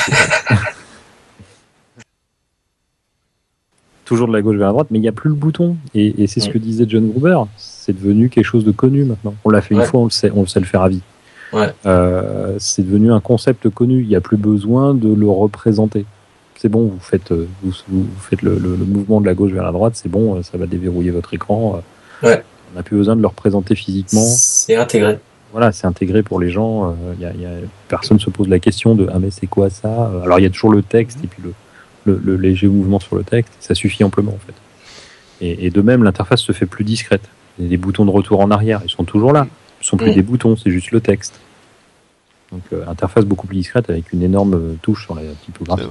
Toujours 4.05 4.27
de 4.27 4.33
la 4.33 4.41
gauche 4.41 4.57
vers 4.57 4.67
la 4.67 4.71
droite, 4.73 4.87
mais 4.89 4.97
il 4.97 5.01
n'y 5.01 5.07
a 5.07 5.11
plus 5.11 5.29
le 5.29 5.35
bouton. 5.35 5.75
Et, 5.93 6.23
et 6.23 6.27
c'est 6.27 6.39
ce 6.39 6.49
Mm. 6.49 6.53
que 6.53 6.57
disait 6.57 6.85
John 6.87 7.09
Gruber. 7.09 7.37
C'est 7.57 7.93
devenu 7.93 8.29
quelque 8.29 8.45
chose 8.45 8.65
de 8.65 8.71
connu 8.71 9.03
maintenant. 9.03 9.35
On 9.45 9.49
l'a 9.51 9.61
fait 9.61 9.75
une 9.75 9.83
fois, 9.83 9.99
on 10.01 10.05
le 10.05 10.09
sait, 10.09 10.31
on 10.35 10.41
le 10.41 10.47
sait 10.47 10.59
le 10.59 10.65
faire 10.65 10.81
à 10.81 10.89
vie. 10.89 11.01
Ouais. 11.53 11.67
Euh, 11.85 12.55
c'est 12.59 12.83
devenu 12.83 13.11
un 13.11 13.19
concept 13.19 13.69
connu. 13.69 14.01
Il 14.01 14.07
n'y 14.07 14.15
a 14.15 14.21
plus 14.21 14.37
besoin 14.37 14.93
de 14.95 15.13
le 15.13 15.27
représenter. 15.29 16.05
C'est 16.55 16.69
bon, 16.69 16.85
vous 16.87 16.99
faites, 16.99 17.31
euh, 17.31 17.47
vous, 17.63 17.71
vous 17.87 18.05
faites 18.19 18.41
le, 18.41 18.55
le- 18.57 18.75
le 18.75 18.85
mouvement 18.85 19.21
de 19.21 19.25
la 19.27 19.33
gauche 19.33 19.51
vers 19.51 19.63
la 19.63 19.71
droite, 19.71 19.93
c'est 19.95 20.09
bon, 20.09 20.35
euh, 20.37 20.43
ça 20.43 20.57
va 20.57 20.65
déverrouiller 20.65 21.11
votre 21.11 21.33
écran. 21.33 21.81
Ouais. 22.21 22.43
On 22.71 22.77
n'a 22.77 22.83
plus 22.83 22.97
besoin 22.97 23.15
de 23.15 23.21
le 23.21 23.27
représenter 23.27 23.75
physiquement. 23.75 24.21
c'est 24.25 24.75
intégré. 24.75 25.17
Voilà, 25.51 25.71
c'est 25.71 25.87
intégré 25.87 26.21
pour 26.21 26.39
les 26.39 26.51
gens. 26.51 26.91
euh, 26.91 26.93
y 27.19 27.25
a, 27.25 27.33
y 27.33 27.45
a- 27.45 27.49
personne 27.87 28.19
se 28.19 28.29
pose 28.29 28.47
la 28.47 28.59
question 28.59 28.93
de 28.95 29.07
ah 29.11 29.17
mais 29.19 29.31
c'est 29.31 29.47
quoi 29.47 29.69
ça 29.69 30.11
Alors 30.23 30.39
il 30.39 30.43
y 30.43 30.45
a 30.45 30.49
toujours 30.51 30.71
le 30.71 30.83
texte 30.83 31.17
et 31.23 31.27
puis 31.27 31.41
le, 31.43 31.53
le, 32.05 32.21
le 32.23 32.35
léger 32.37 32.67
mouvement 32.67 32.99
sur 32.99 33.15
le 33.15 33.23
texte. 33.23 33.53
Ça 33.59 33.73
suffit 33.73 34.03
amplement 34.03 34.33
en 34.33 34.39
fait. 34.45 34.53
Et, 35.41 35.65
et 35.65 35.69
de 35.71 35.81
même, 35.81 36.03
l'interface 36.03 36.41
se 36.41 36.51
fait 36.51 36.65
plus 36.67 36.83
discrète. 36.83 37.23
Il 37.57 37.63
y 37.65 37.67
a 37.67 37.69
des 37.71 37.77
boutons 37.77 38.05
de 38.05 38.11
retour 38.11 38.39
en 38.41 38.51
arrière, 38.51 38.81
ils 38.85 38.89
sont 38.91 39.03
toujours 39.05 39.33
là. 39.33 39.47
Ce 39.81 39.87
sont 39.87 39.97
plus 39.97 40.11
Mm. 40.11 40.15
des 40.15 40.21
boutons, 40.21 40.55
c'est 40.55 40.69
juste 40.71 40.91
le 40.91 41.01
texte. 41.01 41.39
Donc 42.51 42.61
euh, 42.73 42.83
interface 42.87 43.25
beaucoup 43.25 43.47
plus 43.47 43.57
discrète 43.57 43.89
avec 43.89 44.11
une 44.13 44.21
énorme 44.21 44.53
euh, 44.53 44.73
touche 44.81 45.05
sur 45.05 45.15
la 45.15 45.21
typographie. 45.45 45.83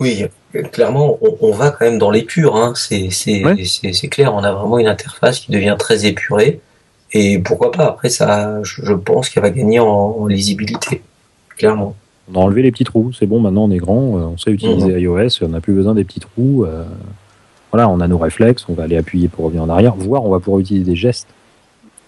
Oui, 0.00 0.24
clairement, 0.72 1.18
on, 1.22 1.36
on 1.40 1.52
va 1.52 1.70
quand 1.70 1.84
même 1.84 1.98
dans 1.98 2.10
l'épure. 2.10 2.56
Hein. 2.56 2.72
C'est 2.76 3.08
Ouais. 3.44 3.56
clair. 4.10 4.34
On 4.34 4.42
a 4.44 4.52
vraiment 4.52 4.78
une 4.78 4.86
interface 4.88 5.40
qui 5.40 5.50
devient 5.52 5.76
très 5.78 6.06
épurée. 6.06 6.60
Et 7.12 7.38
pourquoi 7.38 7.70
pas 7.72 7.86
Après, 7.86 8.08
ça, 8.10 8.62
je 8.62 8.92
pense 8.92 9.28
qu'elle 9.28 9.42
va 9.42 9.50
gagner 9.50 9.78
en, 9.80 9.86
en 9.86 10.26
lisibilité, 10.26 11.02
clairement. 11.56 11.94
On 12.32 12.40
a 12.40 12.42
enlevé 12.42 12.62
les 12.62 12.72
petits 12.72 12.82
trous, 12.84 13.12
c'est 13.12 13.26
bon, 13.26 13.38
maintenant 13.38 13.64
on 13.64 13.70
est 13.70 13.76
grand, 13.78 14.18
euh, 14.18 14.22
on 14.32 14.36
sait 14.36 14.50
utiliser 14.50 14.90
Mhm. 14.92 14.98
iOS, 14.98 15.28
on 15.42 15.48
n'a 15.48 15.60
plus 15.60 15.72
besoin 15.72 15.94
des 15.94 16.02
petits 16.02 16.18
trous. 16.18 16.64
euh, 16.64 16.82
voilà, 17.72 17.88
on 17.88 18.00
a 18.00 18.08
nos 18.08 18.18
réflexes, 18.18 18.64
on 18.68 18.74
va 18.74 18.82
aller 18.84 18.96
appuyer 18.96 19.28
pour 19.28 19.44
revenir 19.44 19.62
en 19.62 19.68
arrière, 19.68 19.94
voire 19.96 20.24
on 20.24 20.30
va 20.30 20.40
pouvoir 20.40 20.58
utiliser 20.60 20.84
des 20.84 20.96
gestes. 20.96 21.28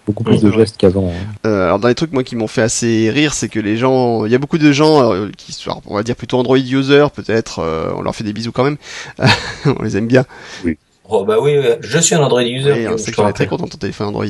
Beaucoup 0.09 0.23
plus 0.23 0.41
de 0.41 0.51
gestes 0.51 0.75
qu'avant. 0.77 1.09
hein. 1.09 1.35
Euh, 1.45 1.65
alors 1.65 1.77
dans 1.77 1.87
les 1.87 1.93
trucs 1.93 2.13
moi 2.13 2.23
qui 2.23 2.35
m'ont 2.35 2.47
fait 2.47 2.63
assez 2.63 3.11
rire, 3.11 3.35
c'est 3.35 3.47
que 3.47 3.59
les 3.59 3.77
gens, 3.77 4.25
il 4.25 4.31
y 4.31 4.35
a 4.35 4.39
beaucoup 4.39 4.57
de 4.57 4.71
gens 4.71 5.13
euh, 5.13 5.29
qui 5.37 5.53
sont, 5.53 5.83
on 5.85 5.93
va 5.93 6.01
dire 6.01 6.15
plutôt 6.15 6.39
Android 6.39 6.57
user, 6.57 7.05
peut-être, 7.13 7.59
euh, 7.59 7.91
on 7.95 8.01
leur 8.01 8.15
fait 8.15 8.23
des 8.23 8.33
bisous 8.33 8.51
quand 8.51 8.63
même, 8.63 8.77
on 9.67 9.83
les 9.83 9.97
aime 9.97 10.07
bien. 10.07 10.25
Oui. 10.65 10.79
Oh 11.11 11.25
bah 11.25 11.37
oui, 11.41 11.55
je 11.81 11.97
suis 11.97 12.13
un 12.13 12.19
Android 12.19 12.41
user. 12.41 12.71
Oui, 12.71 12.85
c'est 12.97 13.11
que 13.11 13.31
très 13.31 13.47
content 13.47 13.65
de 13.65 13.71
ton 13.71 13.79
téléphone 13.79 14.09
Android. 14.09 14.25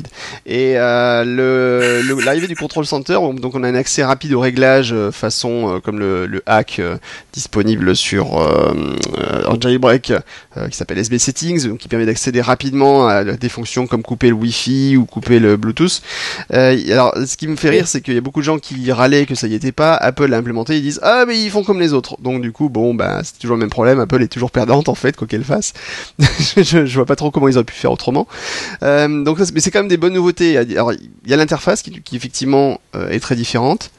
Et 0.46 0.78
euh, 0.78 1.26
le 1.26 2.22
l'arrivée 2.24 2.48
du 2.48 2.56
control 2.56 2.86
center, 2.86 3.20
donc 3.34 3.54
on 3.54 3.64
a 3.64 3.68
un 3.68 3.76
accès 3.76 4.04
rapide 4.04 4.32
au 4.32 4.40
réglage 4.40 4.94
euh, 4.94 5.12
façon 5.12 5.76
euh, 5.76 5.80
comme 5.80 6.00
le, 6.00 6.26
le 6.26 6.42
hack 6.46 6.80
euh, 6.80 6.98
disponible 7.34 7.98
sur 7.98 8.40
euh, 8.40 8.96
jailbreak 9.60 10.14
qui 10.70 10.78
s'appelle 10.78 11.00
SB 11.00 11.18
Settings, 11.18 11.68
donc 11.68 11.80
qui 11.80 11.90
permet 11.90 12.06
d'accéder 12.06 12.40
rapidement 12.40 13.08
à 13.08 13.24
des 13.26 13.50
fonctions 13.50 13.86
comme 13.86 14.02
couper 14.02 14.30
le 14.30 14.36
Wi-Fi 14.36 14.96
ou 14.96 15.06
couper 15.06 15.40
le 15.40 15.58
Bluetooth. 15.58 16.02
alors, 16.50 17.14
ce 17.26 17.36
qui 17.36 17.48
me 17.48 17.56
fait 17.56 17.70
rire, 17.70 17.88
c'est 17.88 18.02
qu'il 18.02 18.14
y 18.14 18.18
a 18.18 18.22
beaucoup 18.22 18.40
de 18.40 18.46
gens 18.46 18.58
qui 18.58 18.92
râlaient 18.92 19.26
que 19.26 19.36
ça 19.36 19.48
y 19.48 19.54
était 19.54 19.72
pas. 19.72 19.96
Apple 19.96 20.28
l'a 20.28 20.38
implémenté, 20.38 20.78
ils 20.78 20.82
disent 20.82 21.00
ah 21.04 21.26
mais 21.28 21.42
ils 21.42 21.50
font 21.50 21.64
comme 21.64 21.80
les 21.80 21.94
autres. 21.94 22.16
Donc 22.22 22.42
du 22.42 22.52
coup, 22.54 22.70
bon 22.70 22.94
bah 22.94 23.20
c'est 23.24 23.38
toujours 23.38 23.58
le 23.58 23.62
même 23.62 23.70
problème. 23.70 24.00
Apple 24.00 24.22
est 24.24 24.28
toujours 24.28 24.52
perdante 24.52 24.88
en 24.88 24.96
fait 24.96 25.16
quoi 25.18 25.28
qu'elle 25.28 25.44
fasse. 25.44 25.74
je, 26.70 26.86
je, 26.86 26.96
vois 26.96 27.06
pas 27.06 27.16
trop 27.16 27.32
comment 27.32 27.48
ils 27.48 27.56
auraient 27.56 27.64
pu 27.64 27.74
faire 27.74 27.92
autrement. 27.92 28.28
Euh, 28.84 29.24
donc, 29.24 29.40
mais 29.54 29.60
c'est 29.60 29.72
quand 29.72 29.80
même 29.80 29.88
des 29.88 29.98
bonnes 29.98 30.14
nouveautés. 30.14 30.58
Alors, 30.58 30.94
il 30.94 31.30
y 31.30 31.34
a 31.34 31.38
l'interface 31.38 31.82
qui, 31.82 32.02
qui, 32.02 32.16
effectivement 32.16 32.80
euh, 32.96 33.10
est 33.10 33.20
très 33.20 33.36
différente. 33.36 33.92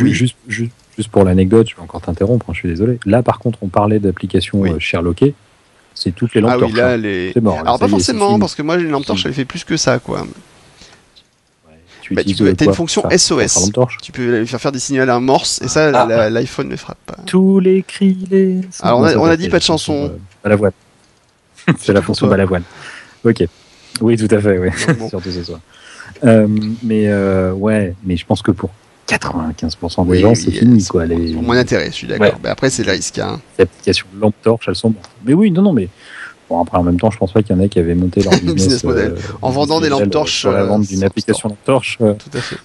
Oui. 0.00 0.12
Juste, 0.12 0.36
juste, 0.48 0.72
juste, 0.96 1.08
pour 1.10 1.24
l'anecdote, 1.24 1.68
je 1.70 1.76
vais 1.76 1.82
encore 1.82 2.00
t'interrompre, 2.00 2.46
hein, 2.48 2.52
je 2.52 2.58
suis 2.60 2.68
désolé. 2.68 2.98
Là, 3.06 3.22
par 3.22 3.38
contre, 3.38 3.58
on 3.62 3.68
parlait 3.68 4.00
d'applications 4.00 4.60
oui. 4.60 4.70
euh, 4.72 4.78
Sherlockées. 4.78 5.34
C'est 5.94 6.14
toutes 6.14 6.34
les 6.34 6.40
lampes 6.40 6.52
ah, 6.56 6.58
torches. 6.60 6.72
Oui, 6.72 6.78
là, 6.78 6.96
les... 6.96 7.32
C'est 7.32 7.40
mort. 7.40 7.58
Alors, 7.58 7.78
pas 7.78 7.88
forcément, 7.88 8.38
parce 8.38 8.54
que 8.54 8.62
moi, 8.62 8.76
les 8.76 8.88
lampes 8.88 9.06
torches, 9.06 9.22
j'avais 9.22 9.34
fait 9.34 9.44
plus 9.44 9.64
que 9.64 9.76
ça, 9.76 9.98
quoi. 9.98 10.26
Tu, 12.02 12.14
bah, 12.14 12.24
tu 12.24 12.34
peux, 12.36 12.54
as 12.58 12.64
une 12.64 12.72
fonction 12.72 13.02
SOS. 13.10 13.70
Tu 14.02 14.12
peux 14.12 14.46
faire 14.46 14.60
faire 14.60 14.72
des 14.72 14.78
signaux 14.78 15.02
à 15.02 15.20
Morse 15.20 15.60
et 15.62 15.68
ça, 15.68 15.90
Ah. 15.94 16.30
l'iPhone 16.30 16.68
ne 16.68 16.76
frappe 16.76 16.98
pas. 17.04 17.18
Tous 17.26 17.60
les 17.60 17.82
cris, 17.82 18.16
les. 18.30 18.60
Alors, 18.80 19.00
on 19.00 19.04
a, 19.04 19.16
on 19.16 19.24
a 19.24 19.36
dit 19.36 19.48
pas 19.48 19.58
de 19.58 19.64
chanson. 19.64 20.12
À 20.42 20.48
la 20.48 20.56
voix. 20.56 20.70
C'est 21.78 21.92
la 21.92 22.02
fonction 22.02 22.26
balavoine. 22.26 22.62
Ok. 23.24 23.44
Oui, 24.00 24.16
tout 24.16 24.32
à 24.34 24.40
fait, 24.40 24.58
oui. 24.58 24.68
bon. 24.98 25.08
Surtout 25.08 25.30
ce 25.30 25.42
soir. 25.44 25.60
Euh, 26.24 26.46
mais 26.82 27.08
euh, 27.08 27.52
ouais, 27.52 27.94
mais 28.04 28.16
je 28.16 28.24
pense 28.26 28.42
que 28.42 28.50
pour 28.50 28.70
95% 29.08 30.04
des 30.04 30.10
Oui, 30.10 30.20
gens, 30.20 30.30
oui, 30.30 30.36
c'est 30.36 30.48
euh, 30.48 30.52
fini, 30.58 30.84
quoi. 30.84 31.06
Les, 31.06 31.32
Pour 31.32 31.42
mon 31.42 31.52
intérêt, 31.52 31.86
je 31.86 31.92
suis 31.92 32.06
d'accord. 32.06 32.26
Ouais. 32.26 32.32
Mais 32.42 32.48
après, 32.50 32.70
c'est 32.70 32.84
le 32.84 32.92
risque. 32.92 33.18
Hein. 33.18 33.40
les 33.58 33.62
applications 33.64 34.06
lampe 34.18 34.34
torche, 34.42 34.66
elles 34.68 34.76
sont 34.76 34.90
mortes. 34.90 35.10
Mais 35.24 35.34
oui, 35.34 35.50
non, 35.50 35.62
non, 35.62 35.72
mais 35.72 35.88
bon, 36.48 36.60
après, 36.62 36.78
en 36.78 36.82
même 36.82 36.98
temps, 37.00 37.10
je 37.10 37.18
pense 37.18 37.32
pas 37.32 37.42
qu'il 37.42 37.56
y 37.56 37.58
en 37.58 37.62
a 37.62 37.68
qui 37.68 37.78
avaient 37.78 37.94
monté 37.94 38.22
leur 38.22 38.32
business, 38.40 38.54
Business 38.54 38.84
model. 38.84 39.12
euh, 39.16 39.32
En 39.42 39.50
vendant 39.50 39.80
des 39.80 39.88
lampes 39.88 40.10
torches, 40.10 40.38
sur 40.40 40.52
la 40.52 40.64
vente 40.64 40.86
d'une 40.86 41.04
application 41.04 41.48
lampe 41.50 41.64
torche 41.64 41.98
Tout 41.98 42.36
à 42.36 42.40
fait. 42.40 42.56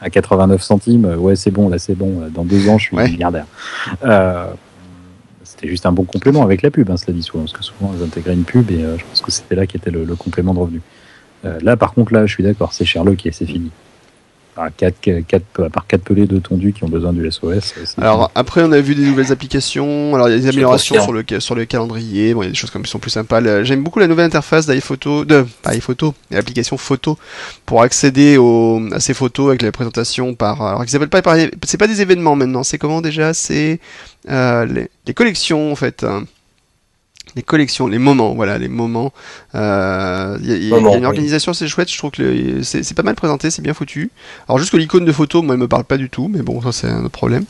à 0.00 0.10
89 0.10 0.62
centimes. 0.62 1.04
Ouais, 1.18 1.36
c'est 1.36 1.50
bon, 1.50 1.68
là, 1.68 1.78
c'est 1.78 1.94
bon. 1.94 2.28
Dans 2.34 2.44
deux 2.44 2.68
ans, 2.68 2.78
je 2.78 2.84
suis 2.84 2.96
Ouais. 2.96 3.08
milliardaire. 3.10 3.46
Euh, 4.04 4.46
c'était 5.48 5.68
juste 5.68 5.86
un 5.86 5.92
bon 5.92 6.04
complément 6.04 6.42
avec 6.42 6.60
la 6.60 6.70
pub, 6.70 6.90
hein, 6.90 6.98
cela 6.98 7.14
dit 7.14 7.22
souvent, 7.22 7.44
parce 7.44 7.54
que 7.54 7.64
souvent, 7.64 7.92
elles 7.96 8.04
intégraient 8.04 8.34
une 8.34 8.44
pub 8.44 8.70
et 8.70 8.84
euh, 8.84 8.98
je 8.98 9.04
pense 9.04 9.22
que 9.22 9.30
c'était 9.30 9.54
là 9.54 9.66
qui 9.66 9.78
était 9.78 9.90
le, 9.90 10.04
le 10.04 10.14
complément 10.14 10.52
de 10.52 10.58
revenu. 10.58 10.82
Euh, 11.46 11.58
là, 11.62 11.76
par 11.76 11.94
contre, 11.94 12.12
là, 12.12 12.26
je 12.26 12.34
suis 12.34 12.44
d'accord, 12.44 12.74
c'est 12.74 12.84
Sherlock 12.84 13.24
et 13.24 13.32
c'est 13.32 13.46
fini. 13.46 13.70
À, 14.58 14.70
quatre, 14.70 14.96
quatre, 15.28 15.64
à 15.64 15.70
part 15.70 15.86
4 15.86 16.02
pelés 16.02 16.26
de 16.26 16.38
tondu 16.40 16.72
qui 16.72 16.82
ont 16.82 16.88
besoin 16.88 17.12
du 17.12 17.30
SOS. 17.30 17.74
euh, 17.78 17.84
Alors 17.98 18.30
après, 18.34 18.62
on 18.64 18.72
a 18.72 18.80
vu 18.80 18.94
des 18.96 19.06
nouvelles 19.06 19.30
applications. 19.30 20.14
Alors 20.14 20.28
il 20.28 20.32
y 20.32 20.34
a 20.34 20.38
des 20.38 20.48
améliorations 20.48 20.96
sur 21.02 21.12
le 21.12 21.24
sur 21.40 21.54
le 21.54 21.64
calendrier. 21.64 22.34
Bon, 22.34 22.42
il 22.42 22.46
y 22.46 22.48
a 22.48 22.50
des 22.50 22.56
choses 22.56 22.70
comme 22.70 22.82
qui 22.82 22.90
sont 22.90 22.98
plus 22.98 23.10
sympas. 23.12 23.62
J'aime 23.62 23.84
beaucoup 23.84 24.00
la 24.00 24.08
nouvelle 24.08 24.26
interface 24.26 24.66
d'iPhoto, 24.66 25.24
de 25.24 25.46
pas 25.62 25.74
iPhoto, 25.76 26.12
l'application 26.32 26.76
photo 26.76 27.16
pour 27.66 27.82
accéder 27.82 28.36
aux, 28.36 28.82
à 28.92 28.98
ces 29.00 29.14
photos 29.14 29.48
avec 29.48 29.62
la 29.62 29.70
présentation 29.70 30.34
par. 30.34 30.60
Alors 30.60 30.82
ils 30.82 30.88
s'appellent 30.88 31.08
pas 31.08 31.22
par. 31.22 31.36
C'est 31.64 31.78
pas 31.78 31.86
des 31.86 32.02
événements 32.02 32.34
maintenant. 32.34 32.64
C'est 32.64 32.78
comment 32.78 33.00
déjà? 33.00 33.34
C'est 33.34 33.78
euh, 34.28 34.64
les, 34.66 34.88
les 35.06 35.14
collections 35.14 35.70
en 35.70 35.76
fait. 35.76 36.02
hein. 36.02 36.24
Les 37.38 37.44
collections, 37.44 37.86
les 37.86 37.98
moments, 38.00 38.34
voilà, 38.34 38.58
les 38.58 38.66
moments. 38.66 39.12
Euh, 39.54 40.36
Il 40.42 40.48
y, 40.48 40.52
a- 40.52 40.56
y 40.56 40.80
une 40.80 40.88
oui. 40.88 41.04
organisation 41.06 41.52
assez 41.52 41.68
chouette, 41.68 41.88
je 41.88 41.96
trouve 41.96 42.10
que 42.10 42.62
c'est 42.64 42.82
c'est 42.82 42.94
pas 42.94 43.04
mal 43.04 43.14
présenté, 43.14 43.48
c'est 43.52 43.62
bien 43.62 43.74
foutu. 43.74 44.10
Alors 44.48 44.58
juste 44.58 44.72
que 44.72 44.76
l'icône 44.76 45.04
de 45.04 45.12
photo, 45.12 45.40
moi, 45.42 45.54
elle 45.54 45.60
me 45.60 45.68
parle 45.68 45.84
pas 45.84 45.98
du 45.98 46.10
tout, 46.10 46.26
mais 46.28 46.42
bon, 46.42 46.60
ça 46.60 46.72
c'est 46.72 46.88
un 46.88 46.98
autre 47.04 47.10
problème. 47.10 47.44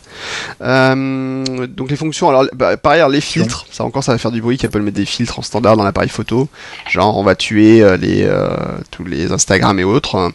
Euh, 0.61 1.67
donc 1.69 1.89
les 1.89 1.97
fonctions, 1.97 2.29
alors 2.29 2.45
bah, 2.55 2.77
par 2.77 2.93
ailleurs 2.93 3.09
les 3.09 3.23
filtres, 3.23 3.65
ça 3.71 3.83
encore 3.83 4.05
ça 4.05 4.13
va 4.13 4.19
faire 4.19 4.31
du 4.31 4.43
bruit 4.43 4.59
qu'Apple 4.59 4.83
met 4.83 4.91
des 4.91 5.07
filtres 5.07 5.39
en 5.39 5.43
standard 5.43 5.79
dans 5.79 5.85
l'appareil 5.85 6.11
photo, 6.11 6.49
genre 6.91 7.17
on 7.17 7.25
va 7.25 7.35
tuer 7.35 7.83
euh, 7.83 7.97
les 7.97 8.25
euh, 8.25 8.51
tous 8.91 9.05
les 9.05 9.33
Instagram 9.33 9.79
et 9.81 9.85
autres. 9.85 10.31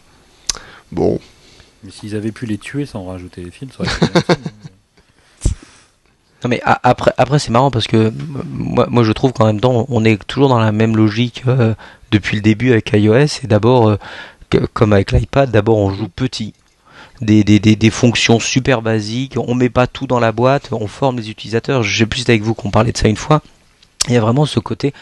Bon, 0.92 1.20
Mais 1.84 1.92
s'ils 1.92 2.16
avaient 2.16 2.32
pu 2.32 2.48
les 2.48 2.58
tuer 2.58 2.86
sans 2.88 3.06
rajouter 3.06 3.42
les 3.44 3.52
films, 3.52 3.70
ça 3.72 3.84
aurait 3.84 3.92
été 3.94 4.08
bien. 4.12 4.36
Non 6.44 6.50
mais 6.50 6.62
après, 6.66 7.40
c'est 7.40 7.52
marrant 7.52 7.72
parce 7.72 7.88
que 7.88 7.98
euh, 7.98 8.12
moi, 8.52 9.04
je 9.04 9.12
trouve 9.12 9.32
qu'en 9.32 9.46
même 9.46 9.62
temps 9.62 9.86
on 9.90 10.04
est 10.04 10.22
toujours 10.26 10.50
dans 10.50 10.60
la 10.60 10.72
même 10.72 10.98
logique 10.98 11.44
euh, 11.48 11.74
depuis 12.12 12.36
le 12.36 12.42
début 12.42 12.72
avec 12.72 12.92
iOS. 12.94 13.44
Et 13.44 13.48
d'abord 13.48 13.90
euh, 13.90 13.98
comme 14.74 14.94
avec 14.94 15.12
l'iPad 15.12 15.50
d'abord 15.52 15.78
on 15.78 15.92
joue 15.92 16.10
petit. 16.10 16.54
Des 17.22 17.90
fonctions 17.90 18.40
super 18.40 18.82
basiques. 18.82 19.36
On 19.38 19.56
met 19.56 19.70
pas 19.70 19.88
tout 19.88 20.08
dans 20.08 20.20
la 20.20 20.34
boîte. 20.34 20.70
On 20.74 20.88
forme 20.88 21.18
les 21.18 21.30
utilisateurs. 21.30 21.82
J'ai 21.82 22.06
plus 22.06 22.28
avec 22.28 22.42
vous 22.42 22.54
qu'on 22.54 22.72
parlait 22.72 22.92
de 22.92 22.98
ça 22.98 23.08
une 23.08 23.16
fois. 23.16 23.42
Il 24.10 24.14
y 24.14 24.18
a 24.18 24.22
vraiment 24.22 24.46
ce 24.46 24.60
côté 24.60 24.94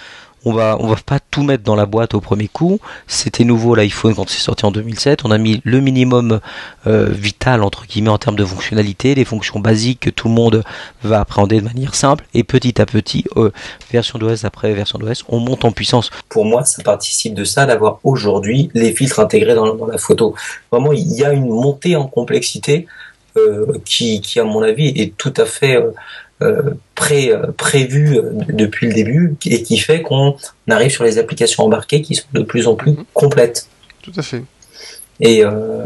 on 0.45 0.53
va 0.53 0.75
va 0.75 0.95
pas 1.05 1.19
tout 1.19 1.43
mettre 1.43 1.63
dans 1.63 1.75
la 1.75 1.85
boîte 1.85 2.13
au 2.13 2.21
premier 2.21 2.47
coup. 2.47 2.79
C'était 3.07 3.43
nouveau 3.43 3.75
l'iPhone 3.75 4.15
quand 4.15 4.29
c'est 4.29 4.39
sorti 4.39 4.65
en 4.65 4.71
2007 4.71 5.25
on 5.25 5.31
a 5.31 5.37
mis 5.37 5.61
le 5.63 5.79
minimum 5.79 6.39
euh, 6.87 7.09
vital 7.09 7.63
entre 7.63 7.85
guillemets 7.85 8.09
en 8.09 8.17
termes 8.17 8.35
de 8.35 8.45
fonctionnalité 8.45 9.15
les 9.15 9.25
fonctions 9.25 9.59
basiques 9.59 10.01
que 10.01 10.09
tout 10.09 10.27
le 10.27 10.33
monde 10.33 10.63
va 11.03 11.19
appréhender 11.19 11.59
de 11.59 11.65
manière 11.65 11.95
simple. 11.95 12.25
Et 12.33 12.43
petit 12.43 12.81
à 12.81 12.85
petit 12.85 13.25
euh, 13.37 13.51
version 13.91 14.19
d'OS 14.19 14.45
après 14.45 14.73
version 14.73 14.99
d'OS 14.99 15.23
on 15.29 15.39
monte 15.39 15.65
en 15.65 15.71
puissance. 15.71 16.09
Pour 16.29 16.45
moi, 16.45 16.65
ça 16.65 16.83
participe 16.83 17.33
de 17.33 17.43
ça 17.43 17.65
d'avoir 17.65 17.99
aujourd'hui 18.03 18.69
les 18.73 18.93
filtres 18.93 19.19
intégrés 19.19 19.55
dans, 19.55 19.85
la 19.85 19.97
photo. 19.97 20.35
Vraiment, 20.71 20.93
il 20.93 21.11
y 21.13 21.23
a 21.23 21.33
une 21.33 21.47
montée 21.47 21.95
en 21.95 22.07
complexité 22.07 22.87
euh, 23.37 23.65
qui, 23.85 24.21
à 24.37 24.43
mon 24.43 24.61
avis, 24.61 24.87
est 24.89 25.15
tout 25.17 25.33
à 25.37 25.45
fait 25.45 25.77
pré, 26.95 27.31
euh, 27.31 27.47
prévue 27.57 28.17
euh, 28.17 28.31
depuis 28.49 28.87
le 28.87 28.93
début 28.93 29.35
et 29.45 29.63
qui 29.63 29.77
fait 29.77 30.01
qu'on 30.01 30.35
arrive 30.69 30.91
sur 30.91 31.03
les 31.03 31.17
applications 31.17 31.63
embarquées 31.63 32.01
qui 32.01 32.15
sont 32.15 32.27
de 32.33 32.43
plus 32.43 32.67
en 32.67 32.75
plus 32.75 32.95
complètes. 33.13 33.67
tout 34.01 34.11
à 34.15 34.21
fait. 34.21 34.43
Et, 35.19 35.43
euh, 35.43 35.85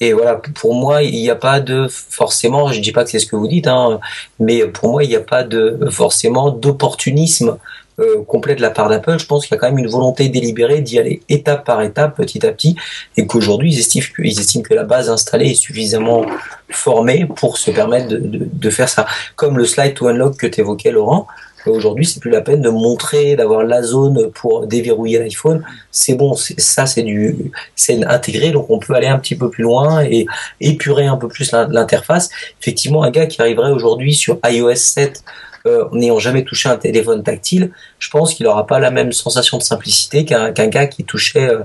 et 0.00 0.12
voilà, 0.12 0.36
pour 0.36 0.74
moi, 0.74 1.02
il 1.02 1.20
n'y 1.20 1.30
a 1.30 1.34
pas 1.34 1.60
de 1.60 1.86
forcément, 1.88 2.72
je 2.72 2.80
dis 2.80 2.92
pas 2.92 3.04
que 3.04 3.10
c'est 3.10 3.18
ce 3.18 3.26
que 3.26 3.36
vous 3.36 3.48
dites, 3.48 3.66
hein, 3.66 4.00
mais 4.38 4.66
pour 4.66 4.90
moi, 4.90 5.04
il 5.04 5.08
n'y 5.08 5.16
a 5.16 5.20
pas 5.20 5.42
de 5.42 5.88
forcément 5.90 6.50
d'opportunisme 6.50 7.58
euh, 7.98 8.22
complet 8.26 8.54
de 8.54 8.62
la 8.62 8.70
part 8.70 8.88
d'Apple. 8.88 9.18
Je 9.18 9.26
pense 9.26 9.46
qu'il 9.46 9.54
y 9.54 9.58
a 9.58 9.60
quand 9.60 9.68
même 9.68 9.78
une 9.78 9.88
volonté 9.88 10.28
délibérée 10.28 10.80
d'y 10.80 10.98
aller 10.98 11.20
étape 11.28 11.64
par 11.64 11.82
étape, 11.82 12.16
petit 12.16 12.44
à 12.46 12.52
petit, 12.52 12.76
et 13.16 13.26
qu'aujourd'hui, 13.26 13.72
ils 13.72 13.78
estiment, 13.78 14.04
que- 14.16 14.22
estiment 14.22 14.62
que 14.62 14.74
la 14.74 14.84
base 14.84 15.10
installée 15.10 15.50
est 15.50 15.54
suffisamment 15.60 16.24
formée 16.70 17.26
pour 17.36 17.58
se 17.58 17.70
permettre 17.70 18.08
de, 18.08 18.16
de, 18.18 18.48
de 18.52 18.70
faire 18.70 18.88
ça. 18.88 19.06
Comme 19.36 19.58
le 19.58 19.64
slide 19.64 19.94
to 19.94 20.06
unlock 20.08 20.36
que 20.36 20.46
tu 20.46 20.60
évoquais, 20.60 20.90
Laurent. 20.90 21.26
Aujourd'hui, 21.66 22.06
c'est 22.06 22.20
plus 22.20 22.30
la 22.30 22.40
peine 22.40 22.62
de 22.62 22.70
montrer, 22.70 23.36
d'avoir 23.36 23.62
la 23.64 23.82
zone 23.82 24.30
pour 24.30 24.66
déverrouiller 24.66 25.18
l'iPhone. 25.18 25.62
C'est 25.90 26.14
bon, 26.14 26.34
ça, 26.34 26.86
c'est 26.86 27.02
du, 27.02 27.36
c'est 27.74 28.02
intégré, 28.06 28.52
donc 28.52 28.70
on 28.70 28.78
peut 28.78 28.94
aller 28.94 29.08
un 29.08 29.18
petit 29.18 29.34
peu 29.34 29.50
plus 29.50 29.64
loin 29.64 30.02
et 30.02 30.24
épurer 30.60 31.06
un 31.06 31.16
peu 31.16 31.28
plus 31.28 31.50
l'in- 31.52 31.68
l'interface. 31.68 32.30
Effectivement, 32.62 33.02
un 33.02 33.10
gars 33.10 33.26
qui 33.26 33.42
arriverait 33.42 33.72
aujourd'hui 33.72 34.14
sur 34.14 34.38
iOS 34.46 34.76
7 34.76 35.22
euh, 35.68 35.84
n'ayant 35.92 36.18
jamais 36.18 36.44
touché 36.44 36.68
un 36.68 36.76
téléphone 36.76 37.22
tactile, 37.22 37.70
je 37.98 38.10
pense 38.10 38.34
qu'il 38.34 38.44
n'aura 38.44 38.66
pas 38.66 38.78
la 38.78 38.90
même 38.90 39.12
sensation 39.12 39.58
de 39.58 39.62
simplicité 39.62 40.24
qu'un 40.24 40.50
gars 40.50 40.86
qui 40.86 41.04
touchait 41.04 41.48
euh, 41.48 41.60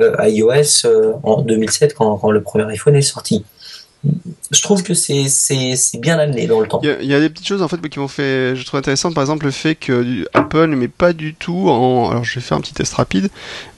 euh, 0.00 0.28
iOS 0.28 0.86
en 1.22 1.42
2007 1.42 1.94
quand, 1.94 2.16
quand 2.18 2.30
le 2.30 2.42
premier 2.42 2.64
iPhone 2.64 2.96
est 2.96 3.02
sorti. 3.02 3.44
Je 4.50 4.62
trouve 4.62 4.82
que 4.82 4.94
c'est 4.94 5.28
c'est 5.28 5.74
c'est 5.76 5.98
bien 5.98 6.18
amené 6.18 6.46
dans 6.46 6.60
le 6.60 6.68
temps. 6.68 6.80
Il 6.82 6.88
y, 6.88 6.92
a, 6.92 7.00
il 7.00 7.08
y 7.08 7.14
a 7.14 7.20
des 7.20 7.30
petites 7.30 7.46
choses 7.46 7.62
en 7.62 7.68
fait 7.68 7.80
qui 7.88 7.98
m'ont 7.98 8.08
fait, 8.08 8.54
je 8.54 8.64
trouve 8.64 8.78
intéressant, 8.78 9.12
par 9.12 9.22
exemple 9.22 9.46
le 9.46 9.50
fait 9.50 9.74
que 9.74 10.26
Apple 10.34 10.66
ne 10.66 10.76
met 10.76 10.88
pas 10.88 11.12
du 11.12 11.34
tout 11.34 11.68
en, 11.68 12.10
alors 12.10 12.24
je 12.24 12.34
vais 12.34 12.40
faire 12.40 12.58
un 12.58 12.60
petit 12.60 12.74
test 12.74 12.94
rapide, 12.94 13.30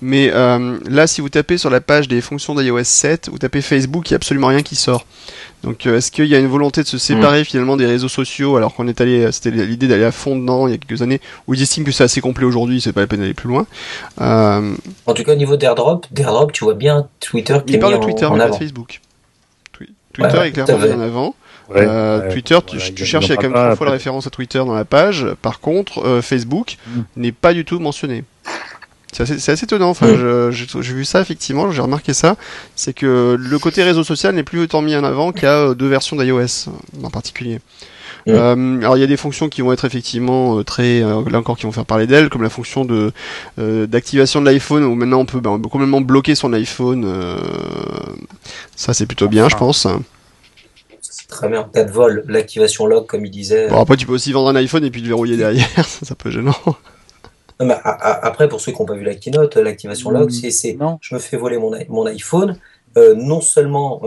mais 0.03 0.31
euh, 0.33 0.79
là 0.89 1.07
si 1.07 1.21
vous 1.21 1.29
tapez 1.29 1.57
sur 1.59 1.71
la 1.71 1.81
page 1.81 2.09
des 2.09 2.21
fonctions 2.21 2.55
d'iOS 2.55 2.83
7, 2.85 3.29
vous 3.31 3.39
tapez 3.39 3.63
Facebook, 3.63 4.09
il 4.11 4.13
y 4.13 4.15
a 4.15 4.17
absolument 4.17 4.49
rien 4.49 4.63
qui 4.63 4.77
sort. 4.77 5.07
Donc 5.63 5.87
euh, 5.87 5.97
est-ce 5.97 6.11
qu'il 6.11 6.27
y 6.27 6.35
a 6.35 6.39
une 6.39 6.47
volonté 6.49 6.83
de 6.83 6.87
se 6.87 6.99
séparer 6.99 7.45
finalement 7.45 7.77
des 7.77 7.87
réseaux 7.87 8.09
sociaux 8.09 8.57
alors 8.57 8.75
qu'on 8.75 8.87
est 8.89 9.01
allé, 9.01 9.31
c'était 9.33 9.51
l'idée 9.51 9.89
d'aller 9.89 10.05
à 10.05 10.13
fond 10.13 10.37
dedans 10.37 10.67
il 10.67 10.73
y 10.73 10.75
a 10.75 10.79
quelques 10.79 11.03
années, 11.03 11.21
où 11.47 11.55
ils 11.55 11.63
estiment 11.63 11.87
que 11.87 11.93
c'est 11.93 12.05
assez 12.05 12.21
complet 12.21 12.45
aujourd'hui, 12.45 12.81
c'est 12.81 12.93
pas 12.93 13.01
la 13.01 13.07
peine 13.07 13.21
d'aller 13.21 13.35
plus 13.35 13.49
loin. 13.49 13.67
Euh, 14.21 14.75
En 15.07 15.15
tout 15.15 15.23
cas, 15.23 15.33
au 15.33 15.37
niveau 15.37 15.57
d'AirDrop, 15.57 16.07
d'AirDrop, 16.11 16.53
tu 16.53 16.65
vois 16.65 16.75
bien 16.75 17.09
Twitter 17.21 17.57
qui 17.67 17.73
il 17.73 17.77
est 17.77 17.79
parle 17.79 17.95
mis 17.95 18.01
de 18.01 18.05
en, 18.05 18.07
Twitter, 18.07 18.27
en 18.27 18.33
mais 18.33 18.39
pas 18.39 18.45
de 18.45 18.49
avant. 18.51 18.59
Facebook. 18.59 19.01
Twi- 20.17 20.23
Twitter 20.23 20.39
ouais, 20.39 20.49
est 20.49 20.53
clairement 20.53 20.79
mis 20.87 20.93
en 20.93 21.01
avant. 21.01 21.35
Ouais, 21.69 21.85
Euh, 21.87 22.21
ouais, 22.29 22.33
Twitter, 22.33 22.59
tu, 22.67 22.77
voilà, 22.77 22.93
tu 22.93 23.03
il- 23.03 23.07
cherches, 23.07 23.27
il 23.27 23.31
y 23.31 23.33
a 23.33 23.37
quand 23.37 23.43
même 23.43 23.53
trois 23.53 23.77
fois 23.77 23.87
la 23.87 23.93
référence 23.93 24.27
à 24.27 24.31
Twitter 24.31 24.59
dans 24.59 24.75
la 24.75 24.85
page. 24.85 25.27
Par 25.43 25.61
contre, 25.61 26.05
euh, 26.07 26.23
Facebook 26.23 26.77
Mm. 26.87 27.01
n'est 27.17 27.33
pas 27.33 27.53
du 27.55 27.65
tout 27.65 27.79
mentionné. 27.81 28.25
C'est 29.13 29.23
assez, 29.49 29.65
étonnant. 29.65 29.89
Enfin, 29.91 30.07
Mm. 30.09 30.51
j'ai 30.51 30.95
vu 30.95 31.05
ça 31.05 31.21
effectivement, 31.21 31.71
j'ai 31.71 31.81
remarqué 31.81 32.13
ça. 32.13 32.37
C'est 32.75 32.93
que 32.93 33.37
le 33.39 33.59
côté 33.59 33.83
réseau 33.83 34.05
social 34.05 34.35
n'est 34.35 34.43
plus 34.43 34.61
autant 34.61 34.83
mis 34.83 34.95
en 34.95 35.05
avant 35.05 35.33
a 35.47 35.71
euh, 35.71 35.75
deux 35.75 35.89
versions 35.89 36.17
d'iOS 36.17 36.69
en 37.03 37.11
particulier. 37.11 37.61
Euh, 38.29 38.79
alors 38.81 38.97
il 38.97 39.01
y 39.01 39.05
a 39.05 39.07
des 39.07 39.17
fonctions 39.17 39.49
qui 39.49 39.61
vont 39.63 39.73
être 39.73 39.85
effectivement 39.85 40.59
euh, 40.59 40.65
très, 40.65 41.03
euh, 41.03 41.23
là 41.31 41.39
encore, 41.39 41.57
qui 41.57 41.65
vont 41.65 41.73
faire 41.73 41.85
parler 41.87 42.07
d'elles, 42.09 42.29
comme 42.29 42.43
la 42.43 42.51
fonction 42.51 42.85
de 42.85 43.13
euh, 43.59 43.87
d'activation 43.87 44.41
de 44.41 44.47
l'iPhone 44.47 44.83
où 44.85 44.95
maintenant 44.97 45.21
on 45.21 45.27
peut, 45.27 45.39
ben, 45.41 45.51
on 45.51 45.61
peut 45.61 45.69
complètement 45.69 46.01
bloquer 46.01 46.35
son 46.35 46.53
iPhone. 46.53 47.05
euh, 47.07 47.39
ça 48.75 48.95
c'est 48.95 49.07
plutôt 49.07 49.29
bien, 49.29 49.49
je 49.49 49.57
pense. 49.57 49.87
C'est 51.01 51.29
très 51.29 51.49
bien. 51.49 51.69
Cas 51.73 51.85
de 51.85 51.91
vol, 51.93 52.25
l'activation 52.29 52.87
log, 52.87 53.07
comme 53.07 53.25
il 53.25 53.31
disait. 53.31 53.69
Bon 53.69 53.81
après 53.81 53.97
tu 53.97 54.07
peux 54.07 54.13
aussi 54.15 54.33
vendre 54.33 54.49
un 54.49 54.57
iPhone 54.57 54.85
et 54.85 54.91
puis 54.91 55.01
le 55.03 55.09
verrouiller 55.09 55.37
derrière, 55.37 55.69
ça 55.77 55.85
c'est 56.03 56.13
un 56.13 56.17
peu 56.17 56.31
gênant. 56.31 56.55
Non, 57.59 57.67
mais 57.67 57.75
a- 57.75 57.79
a- 57.91 58.27
après, 58.27 58.49
pour 58.49 58.61
ceux 58.61 58.73
qui 58.73 58.81
n'ont 58.81 58.87
pas 58.87 58.95
vu 58.95 59.03
la 59.05 59.15
keynote, 59.15 59.57
l'activation 59.57 60.11
log, 60.11 60.29
Mm. 60.29 60.51
c'est, 60.51 60.77
je 61.01 61.15
me 61.15 61.19
fais 61.21 61.37
voler 61.39 61.59
mon, 61.59 62.05
iPhone, 62.07 62.59
euh, 62.99 63.15
non 63.17 63.41
seulement, 63.41 64.03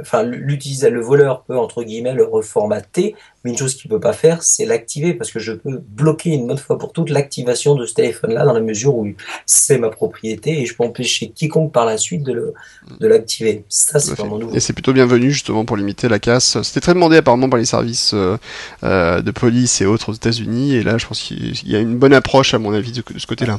enfin, 0.00 0.22
l'utilisateur, 0.22 0.94
le 0.94 1.00
voleur 1.00 1.42
peut 1.42 1.56
entre 1.56 1.82
guillemets 1.82 2.14
le 2.14 2.24
reformater, 2.24 3.14
mais 3.44 3.50
une 3.50 3.56
chose 3.56 3.74
qu'il 3.74 3.90
peut 3.90 4.00
pas 4.00 4.12
faire, 4.12 4.42
c'est 4.42 4.64
l'activer 4.64 5.14
parce 5.14 5.30
que 5.30 5.38
je 5.38 5.52
peux 5.52 5.78
bloquer 5.78 6.30
une 6.30 6.46
bonne 6.46 6.58
fois 6.58 6.78
pour 6.78 6.92
toutes 6.92 7.10
l'activation 7.10 7.74
de 7.74 7.86
ce 7.86 7.94
téléphone-là 7.94 8.44
dans 8.44 8.52
la 8.52 8.60
mesure 8.60 8.94
où 8.94 9.08
c'est 9.46 9.78
ma 9.78 9.88
propriété 9.88 10.60
et 10.60 10.66
je 10.66 10.76
peux 10.76 10.84
empêcher 10.84 11.30
quiconque 11.30 11.72
par 11.72 11.86
la 11.86 11.96
suite 11.98 12.22
de 12.22 12.32
le, 12.32 12.54
de 13.00 13.06
l'activer. 13.06 13.64
Ça, 13.68 13.98
c'est 13.98 14.12
vraiment 14.12 14.38
nouveau. 14.38 14.54
Et 14.54 14.60
c'est 14.60 14.72
plutôt 14.72 14.92
bienvenu 14.92 15.30
justement 15.30 15.64
pour 15.64 15.76
limiter 15.76 16.08
la 16.08 16.18
casse. 16.18 16.60
C'était 16.62 16.80
très 16.80 16.94
demandé 16.94 17.16
apparemment 17.16 17.48
par 17.48 17.58
les 17.58 17.64
services 17.64 18.12
euh, 18.14 18.36
euh, 18.84 19.22
de 19.22 19.30
police 19.30 19.80
et 19.80 19.86
autres 19.86 20.10
aux 20.10 20.14
États-Unis. 20.14 20.74
Et 20.74 20.82
là, 20.82 20.98
je 20.98 21.06
pense 21.06 21.20
qu'il 21.20 21.68
y 21.68 21.76
a 21.76 21.80
une 21.80 21.96
bonne 21.96 22.14
approche 22.14 22.54
à 22.54 22.58
mon 22.58 22.72
avis 22.72 22.92
de, 22.92 23.02
de 23.12 23.18
ce 23.18 23.26
côté-là. 23.26 23.58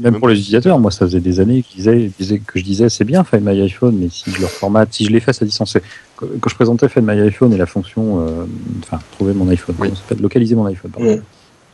Même 0.00 0.18
pour 0.18 0.28
les 0.28 0.36
utilisateurs, 0.38 0.78
moi, 0.78 0.90
ça 0.90 1.06
faisait 1.06 1.20
des 1.20 1.40
années 1.40 1.62
qu'ils 1.62 1.78
disaient, 1.78 2.10
disaient 2.18 2.38
que 2.38 2.58
je 2.58 2.64
disais 2.64 2.88
c'est 2.88 3.04
bien 3.04 3.24
Find 3.24 3.42
My 3.44 3.60
iPhone, 3.62 3.96
mais 3.98 4.08
si 4.10 4.30
je 4.30 4.38
le 4.40 4.46
reformate, 4.46 4.92
si 4.92 5.04
je 5.04 5.10
l'efface 5.10 5.40
à 5.42 5.44
distance, 5.44 5.72
c'est- 5.72 5.82
quand 6.16 6.26
quand 6.40 6.50
je 6.50 6.54
présentais 6.54 6.88
Find 6.88 7.06
My 7.06 7.20
iPhone 7.20 7.52
et 7.52 7.56
la 7.56 7.66
fonction, 7.66 8.20
euh, 8.20 8.44
enfin, 8.82 8.98
trouver 9.12 9.32
mon 9.34 9.48
iPhone, 9.48 9.74
Oui. 9.78 9.90
s'appelle 9.94 10.20
localiser 10.22 10.54
mon 10.54 10.66
iPhone, 10.66 10.90
pardon. 10.90 11.20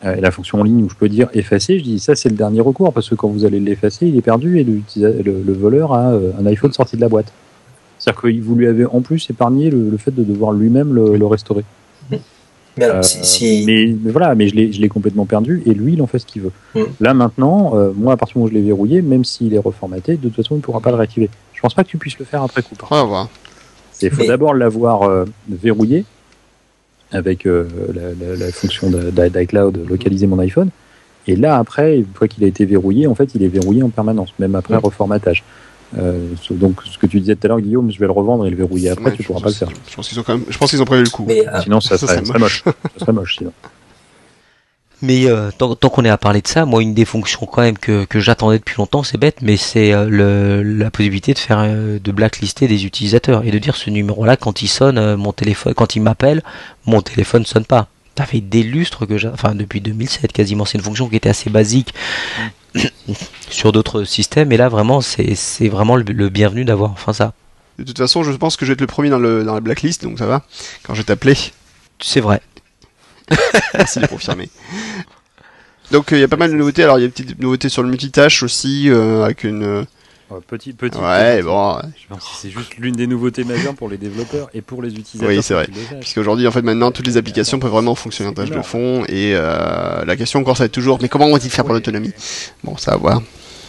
Euh, 0.05 0.15
et 0.17 0.21
la 0.21 0.31
fonction 0.31 0.61
en 0.61 0.65
ligne 0.65 0.83
où 0.85 0.89
je 0.89 0.95
peux 0.95 1.09
dire 1.11 1.29
effacer, 1.35 1.79
je 1.79 1.85
dis 1.85 1.99
ça 1.99 2.15
c'est 2.17 2.31
le 2.31 2.35
dernier 2.37 2.61
recours 2.63 2.93
parce 2.93 3.09
que 3.11 3.15
quand 3.15 3.29
vous 3.29 3.45
allez 3.45 3.61
l'effacer, 3.61 4.07
il 4.07 4.17
est 4.17 4.23
perdu 4.23 4.59
et 4.59 4.65
le, 4.65 4.81
le 5.47 5.53
voleur 5.53 5.93
a 5.93 6.13
euh, 6.13 6.31
un 6.41 6.47
iPhone 6.47 6.73
sorti 6.73 6.97
de 6.97 7.03
la 7.03 7.09
boîte. 7.11 7.31
C'est-à-dire 7.99 8.23
que 8.23 8.41
vous 8.41 8.55
lui 8.55 8.67
avez 8.67 8.87
en 8.87 9.03
plus 9.03 9.29
épargné 9.29 9.69
le, 9.71 9.91
le 9.91 9.97
fait 9.99 10.11
de 10.11 10.25
devoir 10.25 10.53
lui-même 10.53 10.95
le, 10.95 11.17
le 11.19 11.27
restaurer. 11.27 11.65
Mais 12.77 12.85
alors, 12.85 12.99
Euh, 12.99 13.03
si, 13.03 13.19
si- 13.25 13.65
mais, 13.67 13.95
mais 14.03 14.11
voilà, 14.13 14.35
mais 14.35 14.49
je 14.49 14.55
l'ai, 14.55 14.89
complètement 14.89 15.27
perdu 15.27 15.63
et 15.67 15.75
lui, 15.75 15.95
il 15.95 16.03
en 16.03 16.07
fait 16.07 16.19
ce 16.21 16.27
qu'il 16.27 16.43
veut. 16.43 16.53
Mm. 16.75 16.81
Là 17.01 17.15
maintenant, 17.15 17.73
euh, 17.75 17.91
moi, 17.95 18.13
à 18.13 18.17
partir 18.17 18.35
du 18.35 18.39
moment 18.39 18.47
où 18.47 18.51
je 18.51 18.55
l'ai 18.55 18.65
verrouillé, 18.65 19.03
même 19.03 19.25
s'il 19.25 19.53
est 19.55 19.59
reformaté, 19.59 20.17
de 20.17 20.29
toute 20.29 20.37
façon, 20.37 20.55
il 20.55 20.59
ne 20.59 20.63
pourra 20.63 20.81
pas 20.81 20.91
le 20.91 20.97
réactiver. 20.97 21.29
Je 21.53 21.61
pense 21.61 21.75
pas 21.75 21.83
que 21.85 21.89
tu 21.89 21.99
puisses 21.99 22.19
le 22.19 22.25
faire 22.25 22.43
après 22.43 22.63
coup. 22.63 22.75
par 22.77 22.91
On 22.93 22.95
va 22.97 23.03
voir. 23.05 23.29
Il 24.03 24.11
faut 24.11 24.23
Mais- 24.23 24.29
d'abord 24.29 24.55
l'avoir 24.55 25.03
euh, 25.03 25.25
verrouillé 25.49 26.05
avec 27.13 27.47
euh, 27.47 27.67
la, 27.93 28.27
la- 28.29 28.37
la 28.37 28.53
fonction 28.53 28.89
d'iCloud, 28.91 29.85
localiser 29.89 30.27
mon 30.27 30.39
iPhone. 30.39 30.71
Et 31.27 31.37
là, 31.37 31.59
après, 31.59 31.99
une 31.99 32.07
fois 32.15 32.29
qu'il 32.29 32.43
a 32.45 32.47
été 32.47 32.65
verrouillé, 32.65 33.07
en 33.07 33.15
fait, 33.15 33.35
il 33.35 33.43
est 33.43 33.49
verrouillé 33.49 33.83
en 33.83 33.91
permanence, 33.91 34.33
même 34.39 34.55
après 34.55 34.77
Mm. 34.77 34.81
reformatage. 34.85 35.45
Euh, 35.99 36.29
donc, 36.51 36.83
ce 36.85 36.99
que 36.99 37.07
tu 37.07 37.19
disais 37.21 37.35
tout 37.37 37.47
à 37.47 37.49
l'heure, 37.49 37.61
Guillaume, 37.61 37.91
je 37.91 37.99
vais 37.99 38.07
le 38.07 38.13
revendre 38.13 38.47
et 38.47 38.51
le 38.51 38.57
verrouiller 38.57 38.91
après, 38.91 39.07
Ouais, 39.07 39.17
tu 39.17 39.23
je 39.23 39.27
pourras 39.27 39.41
pense- 39.41 39.55
pas 39.59 39.67
le 39.67 39.71
faire. 39.73 39.79
Je 39.91 39.95
pense 39.97 40.09
qu'ils 40.09 40.21
ont 40.21 40.23
quand 40.23 40.35
même, 40.37 40.45
je 40.49 40.57
pense 40.59 40.71
qu'ils 40.71 40.81
ont 40.83 40.85
prévu 40.85 41.03
le 41.05 41.11
coup. 41.11 41.25
mais, 41.27 41.47
euh, 41.49 41.61
Sinon, 41.63 41.81
ça, 41.81 41.99
Ça 41.99 42.07
serait, 42.07 42.15
serait 42.17 42.21
ça 42.25 42.27
serait 42.29 42.39
moche. 42.39 42.63
ça 42.65 42.73
serait 43.01 43.13
moche, 43.13 43.37
sinon. 43.39 43.53
Mais 45.03 45.25
euh, 45.31 45.51
tant, 45.57 45.75
tant 45.77 45.89
qu'on 45.89 46.05
est 46.05 46.11
à 46.11 46.19
parler 46.19 46.43
de 46.43 46.47
ça, 46.47 46.67
moi 46.67 46.83
une 46.83 46.93
des 46.93 47.07
fonctions 47.07 47.47
quand 47.47 47.63
même 47.63 47.79
que, 47.79 48.05
que 48.05 48.21
j'attendais 48.21 48.59
depuis 48.59 48.75
longtemps, 48.77 49.03
c'est 49.03 49.17
bête, 49.17 49.39
mais 49.41 49.57
c'est 49.57 49.93
le, 50.07 50.63
la 50.63 50.91
possibilité 50.91 51.33
de 51.33 51.39
faire 51.39 51.67
de 51.67 52.13
blacklister 52.13 52.69
des 52.69 52.85
utilisateurs 52.85 53.43
et 53.47 53.51
de 53.51 53.59
dire 53.59 53.77
ce 53.77 53.89
numéro-là 53.89 54.37
quand 54.37 54.61
il 54.61 54.69
sonne, 54.69 55.17
mon 55.17 55.33
téléphone, 55.33 55.73
quand 55.73 55.97
il 55.97 56.03
m'appelle, 56.03 56.43
mon 56.85 57.01
téléphone 57.01 57.47
sonne 57.47 57.65
pas. 57.65 57.89
Ça 58.19 58.27
fait 58.27 58.43
des 58.43 58.63
lustres 58.63 59.07
que 59.07 59.17
j'ai, 59.17 59.29
enfin 59.29 59.55
depuis 59.55 59.81
2007 59.81 60.33
quasiment, 60.33 60.67
c'est 60.67 60.77
une 60.77 60.85
fonction 60.85 61.09
qui 61.09 61.17
était 61.17 61.31
assez 61.31 61.49
basique 61.49 61.95
sur 63.51 63.73
d'autres 63.73 64.05
systèmes 64.05 64.53
et 64.53 64.57
là 64.57 64.69
vraiment 64.69 65.01
c'est 65.01 65.69
vraiment 65.69 65.97
le, 65.97 66.05
le 66.05 66.29
bienvenu 66.29 66.65
d'avoir 66.65 66.93
enfin 66.93 67.13
ça. 67.13 67.33
De 67.79 67.85
toute 67.85 67.99
façon, 67.99 68.23
je 68.23 68.31
pense 68.33 68.57
que 68.59 68.67
je 68.67 68.71
vais 68.71 68.75
être 68.75 68.83
le 68.83 68.87
premier 68.87 69.09
dans, 69.09 69.19
le, 69.19 69.43
dans 69.43 69.55
la 69.55 69.61
blacklist, 69.61 70.03
donc 70.03 70.19
ça 70.19 70.27
va. 70.27 70.43
Quand 70.83 70.93
je 70.93 71.01
vais 71.01 71.05
t'appeler, 71.05 71.35
C'est 71.99 72.21
vrai. 72.21 72.43
merci 73.75 74.01
de 74.01 74.07
confirmer. 74.07 74.51
Donc 75.91 76.13
euh, 76.13 76.19
il 76.19 76.21
y 76.21 76.25
a 76.25 76.29
pas 76.29 76.37
mal 76.37 76.51
de 76.51 76.57
nouveautés. 76.57 76.83
Alors 76.83 76.99
il 76.99 77.03
y 77.03 77.05
a 77.05 77.07
une 77.07 77.13
petite 77.13 77.39
nouveauté 77.41 77.69
sur 77.71 77.83
le 77.83 77.89
multitâche 77.89 78.43
aussi, 78.43 78.91
euh, 78.91 79.25
avec 79.25 79.45
une. 79.45 79.87
Petit, 80.47 80.73
petit. 80.73 80.99
Ouais, 80.99 81.43
bon. 81.43 81.79
Je 82.01 82.07
pense 82.09 82.25
que 82.25 82.37
c'est 82.41 82.51
juste 82.51 82.77
l'une 82.79 82.95
des 82.95 83.07
nouveautés 83.07 83.45
majeures 83.45 83.75
pour 83.75 83.89
les 83.89 83.99
développeurs 83.99 84.49
et 84.55 84.61
pour 84.63 84.83
les 84.83 84.91
utilisateurs. 84.95 85.29
Oui, 85.37 85.43
c'est 85.43 85.55
vrai. 85.55 85.69
Puisqu'aujourd'hui, 86.01 86.47
en 86.47 86.51
fait, 86.53 86.63
maintenant, 86.63 86.91
toutes 86.93 87.07
les 87.07 87.17
applications 87.17 87.59
peuvent 87.59 87.71
vraiment 87.73 87.95
fonctionner 87.95 88.31
en 88.31 88.35
tâche 88.35 88.51
de 88.51 88.63
fond. 88.63 89.05
Et 89.09 89.33
euh, 89.35 90.05
la 90.05 90.17
question 90.17 90.41
encore, 90.41 90.57
ça 90.57 90.63
va 90.65 90.67
être 90.67 90.73
toujours, 90.73 90.99
mais 91.03 91.09
comment 91.09 91.29
vont-ils 91.29 91.51
faire 91.51 91.65
pour 91.65 91.75
l'autonomie? 91.75 92.13
Bon, 92.65 92.77
ça 92.77 92.93
va 92.93 92.97
voir. 92.97 93.23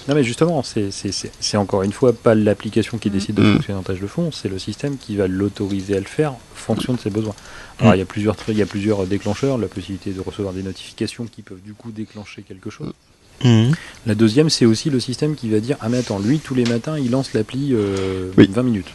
Non, 0.08 0.16
mais 0.16 0.24
justement, 0.24 0.64
c'est- 0.64 1.58
encore 1.58 1.84
une 1.84 1.92
fois 1.94 2.12
pas 2.12 2.34
l'application 2.34 2.98
qui 2.98 3.10
décide 3.12 3.36
de 3.36 3.44
Mm. 3.44 3.54
fonctionner 3.54 3.80
en 3.80 3.84
tâche 3.84 4.00
de 4.00 4.08
fond, 4.08 4.32
c'est 4.32 4.50
le 4.50 4.58
système 4.58 4.98
qui 4.98 5.16
va 5.16 5.28
l'autoriser 5.28 5.96
à 5.96 6.00
le 6.00 6.06
faire 6.08 6.32
en 6.34 6.40
fonction 6.56 6.94
de 6.94 7.00
ses 7.00 7.12
besoins. 7.12 7.36
Alors, 7.80 7.94
Mm. 7.94 7.96
il 7.96 8.00
y 8.00 8.02
a 8.02 8.06
plusieurs, 8.06 8.36
il 8.48 8.58
y 8.58 8.62
a 8.64 8.66
plusieurs 8.66 9.06
déclencheurs, 9.06 9.60
la 9.60 9.68
possibilité 9.68 10.10
de 10.12 10.20
recevoir 10.20 10.54
des 10.56 10.64
notifications 10.64 11.26
qui 11.26 11.44
peuvent 11.44 11.62
du 11.64 11.74
coup 11.74 11.92
déclencher 11.92 12.42
quelque 12.42 12.72
chose. 12.72 12.94
Mhm. 13.44 13.72
La 14.08 14.16
deuxième, 14.16 14.50
c'est 14.50 14.66
aussi 14.66 14.90
le 14.90 15.00
système 15.00 15.36
qui 15.36 15.50
va 15.50 15.60
dire 15.60 15.78
Ah, 15.82 15.90
mais 15.90 16.00
attends, 16.00 16.20
lui, 16.20 16.40
tous 16.40 16.56
les 16.56 16.64
matins, 16.66 16.98
il 16.98 17.12
lance 17.12 17.34
l'appli 17.34 17.70
euh, 17.74 18.32
Oui. 18.38 18.50
20 18.52 18.64
minutes 18.64 18.88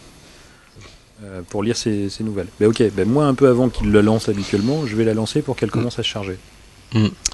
euh, 1.24 1.40
pour 1.48 1.62
lire 1.62 1.76
ses, 1.76 2.08
ses 2.10 2.24
nouvelles. 2.24 2.48
Ben, 2.60 2.66
ok, 2.68 2.82
ben, 2.94 3.08
moi, 3.08 3.26
un 3.26 3.34
peu 3.34 3.48
avant 3.48 3.68
qu'il 3.68 3.90
la 3.92 4.02
lance 4.02 4.28
habituellement, 4.28 4.84
je 4.86 4.96
vais 4.96 5.04
la 5.04 5.14
lancer 5.14 5.42
pour 5.42 5.56
qu'elle 5.56 5.70
commence 5.70 5.98
à 5.98 6.02
se 6.02 6.08
charger. 6.08 6.36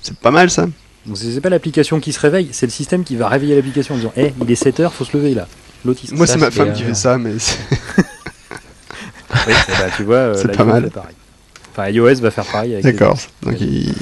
C'est 0.02 0.16
pas 0.18 0.30
mal, 0.30 0.50
ça. 0.50 0.66
Donc, 1.06 1.16
c'est 1.16 1.40
pas 1.40 1.48
l'application 1.50 1.98
qui 2.00 2.12
se 2.12 2.20
réveille, 2.20 2.48
c'est 2.52 2.66
le 2.66 2.70
système 2.72 3.02
qui 3.04 3.16
va 3.16 3.28
réveiller 3.28 3.56
l'application 3.56 3.94
en 3.94 3.98
disant 3.98 4.12
Eh, 4.16 4.32
il 4.40 4.50
est 4.50 4.62
7h, 4.62 4.90
faut 4.90 5.04
se 5.04 5.16
lever 5.16 5.34
là. 5.34 5.48
L'autiste. 5.84 6.12
Moi, 6.12 6.26
c'est 6.28 6.38
ma 6.38 6.50
femme 6.52 6.72
qui 6.72 6.84
euh, 6.84 6.86
fait 6.88 6.94
ça, 6.94 7.18
mais 7.18 7.38
c'est- 7.38 7.58
Oui, 9.46 9.52
ben, 9.68 9.90
tu 9.96 10.04
vois, 10.04 10.16
euh, 10.16 10.34
C'est 10.40 10.56
pas 10.56 10.64
mal. 10.64 10.90
pareil. 10.90 11.14
Enfin, 11.72 11.88
iOS 11.88 12.16
va 12.16 12.30
faire 12.30 12.44
pareil 12.44 12.74
avec 12.74 12.84
les 12.84 12.92
d'accord. 12.92 13.18
Donc, 13.42 13.60
il- 13.60 13.94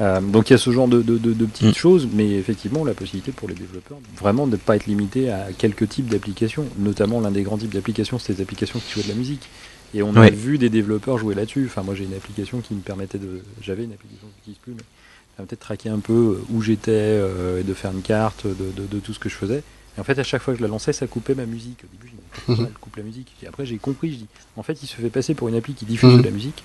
Euh, 0.00 0.20
donc 0.20 0.48
il 0.48 0.52
y 0.52 0.54
a 0.54 0.58
ce 0.58 0.70
genre 0.70 0.86
de, 0.86 1.02
de- 1.02 1.18
de- 1.18 1.32
de 1.32 1.44
petites 1.46 1.70
Mm. 1.70 1.74
choses, 1.74 2.08
mais 2.12 2.30
effectivement 2.36 2.84
la 2.84 2.94
possibilité 2.94 3.32
pour 3.32 3.48
les 3.48 3.54
développeurs 3.56 3.98
vraiment 4.16 4.46
de 4.46 4.52
ne 4.52 4.56
pas 4.56 4.76
être 4.76 4.86
limité 4.86 5.28
à 5.30 5.48
quelques 5.56 5.88
types 5.88 6.06
d'applications, 6.06 6.64
notamment 6.78 7.20
l'un 7.20 7.32
des 7.32 7.42
grands 7.42 7.58
types 7.58 7.74
d'applications, 7.74 8.20
c'est 8.20 8.34
des 8.34 8.42
applications 8.42 8.78
qui 8.78 8.92
jouent 8.92 9.02
de 9.02 9.08
la 9.08 9.16
musique. 9.16 9.48
Et 9.94 10.02
on 10.04 10.14
a 10.14 10.30
vu 10.30 10.58
des 10.58 10.68
développeurs 10.68 11.18
jouer 11.18 11.34
là-dessus. 11.34 11.64
Enfin 11.66 11.82
moi 11.82 11.96
j'ai 11.96 12.04
une 12.04 12.14
application 12.14 12.60
qui 12.60 12.74
me 12.74 12.80
permettait 12.80 13.18
de, 13.18 13.42
j'avais 13.60 13.82
une 13.84 13.92
application 13.92 14.28
que 14.28 14.32
j'utilise 14.36 14.58
plus, 14.58 14.72
mais 14.74 15.44
qui 15.46 15.50
de 15.50 15.60
traquer 15.60 15.88
un 15.88 15.98
peu 15.98 16.12
euh, 16.12 16.44
où 16.54 16.62
j'étais 16.62 16.90
euh, 16.92 17.60
et 17.60 17.64
de 17.64 17.74
faire 17.74 17.90
une 17.90 18.02
carte 18.02 18.46
de, 18.46 18.52
de- 18.80 18.86
de 18.86 18.98
tout 19.00 19.12
ce 19.12 19.18
que 19.18 19.28
je 19.28 19.34
faisais. 19.34 19.62
Et 19.96 20.00
en 20.00 20.04
fait 20.04 20.16
à 20.20 20.22
chaque 20.22 20.42
fois 20.42 20.54
que 20.54 20.58
je 20.58 20.62
la 20.62 20.68
lançais, 20.68 20.92
ça 20.92 21.08
coupait 21.08 21.34
ma 21.34 21.46
musique. 21.46 21.78
Au 21.82 21.88
début, 21.96 22.12
je 22.46 22.52
me 22.52 22.56
Mhm. 22.58 22.66
elle 22.68 22.78
coupe 22.78 22.94
la 22.96 23.02
musique? 23.02 23.32
Et 23.42 23.48
après 23.48 23.66
j'ai 23.66 23.78
compris, 23.78 24.12
je 24.12 24.16
dis, 24.18 24.26
en 24.56 24.62
fait 24.62 24.80
il 24.82 24.86
se 24.86 24.94
fait 24.94 25.10
passer 25.10 25.34
pour 25.34 25.48
une 25.48 25.56
appli 25.56 25.74
qui 25.74 25.86
diffuse 25.86 26.10
Mhm. 26.12 26.18
de 26.20 26.24
la 26.24 26.30
musique 26.30 26.62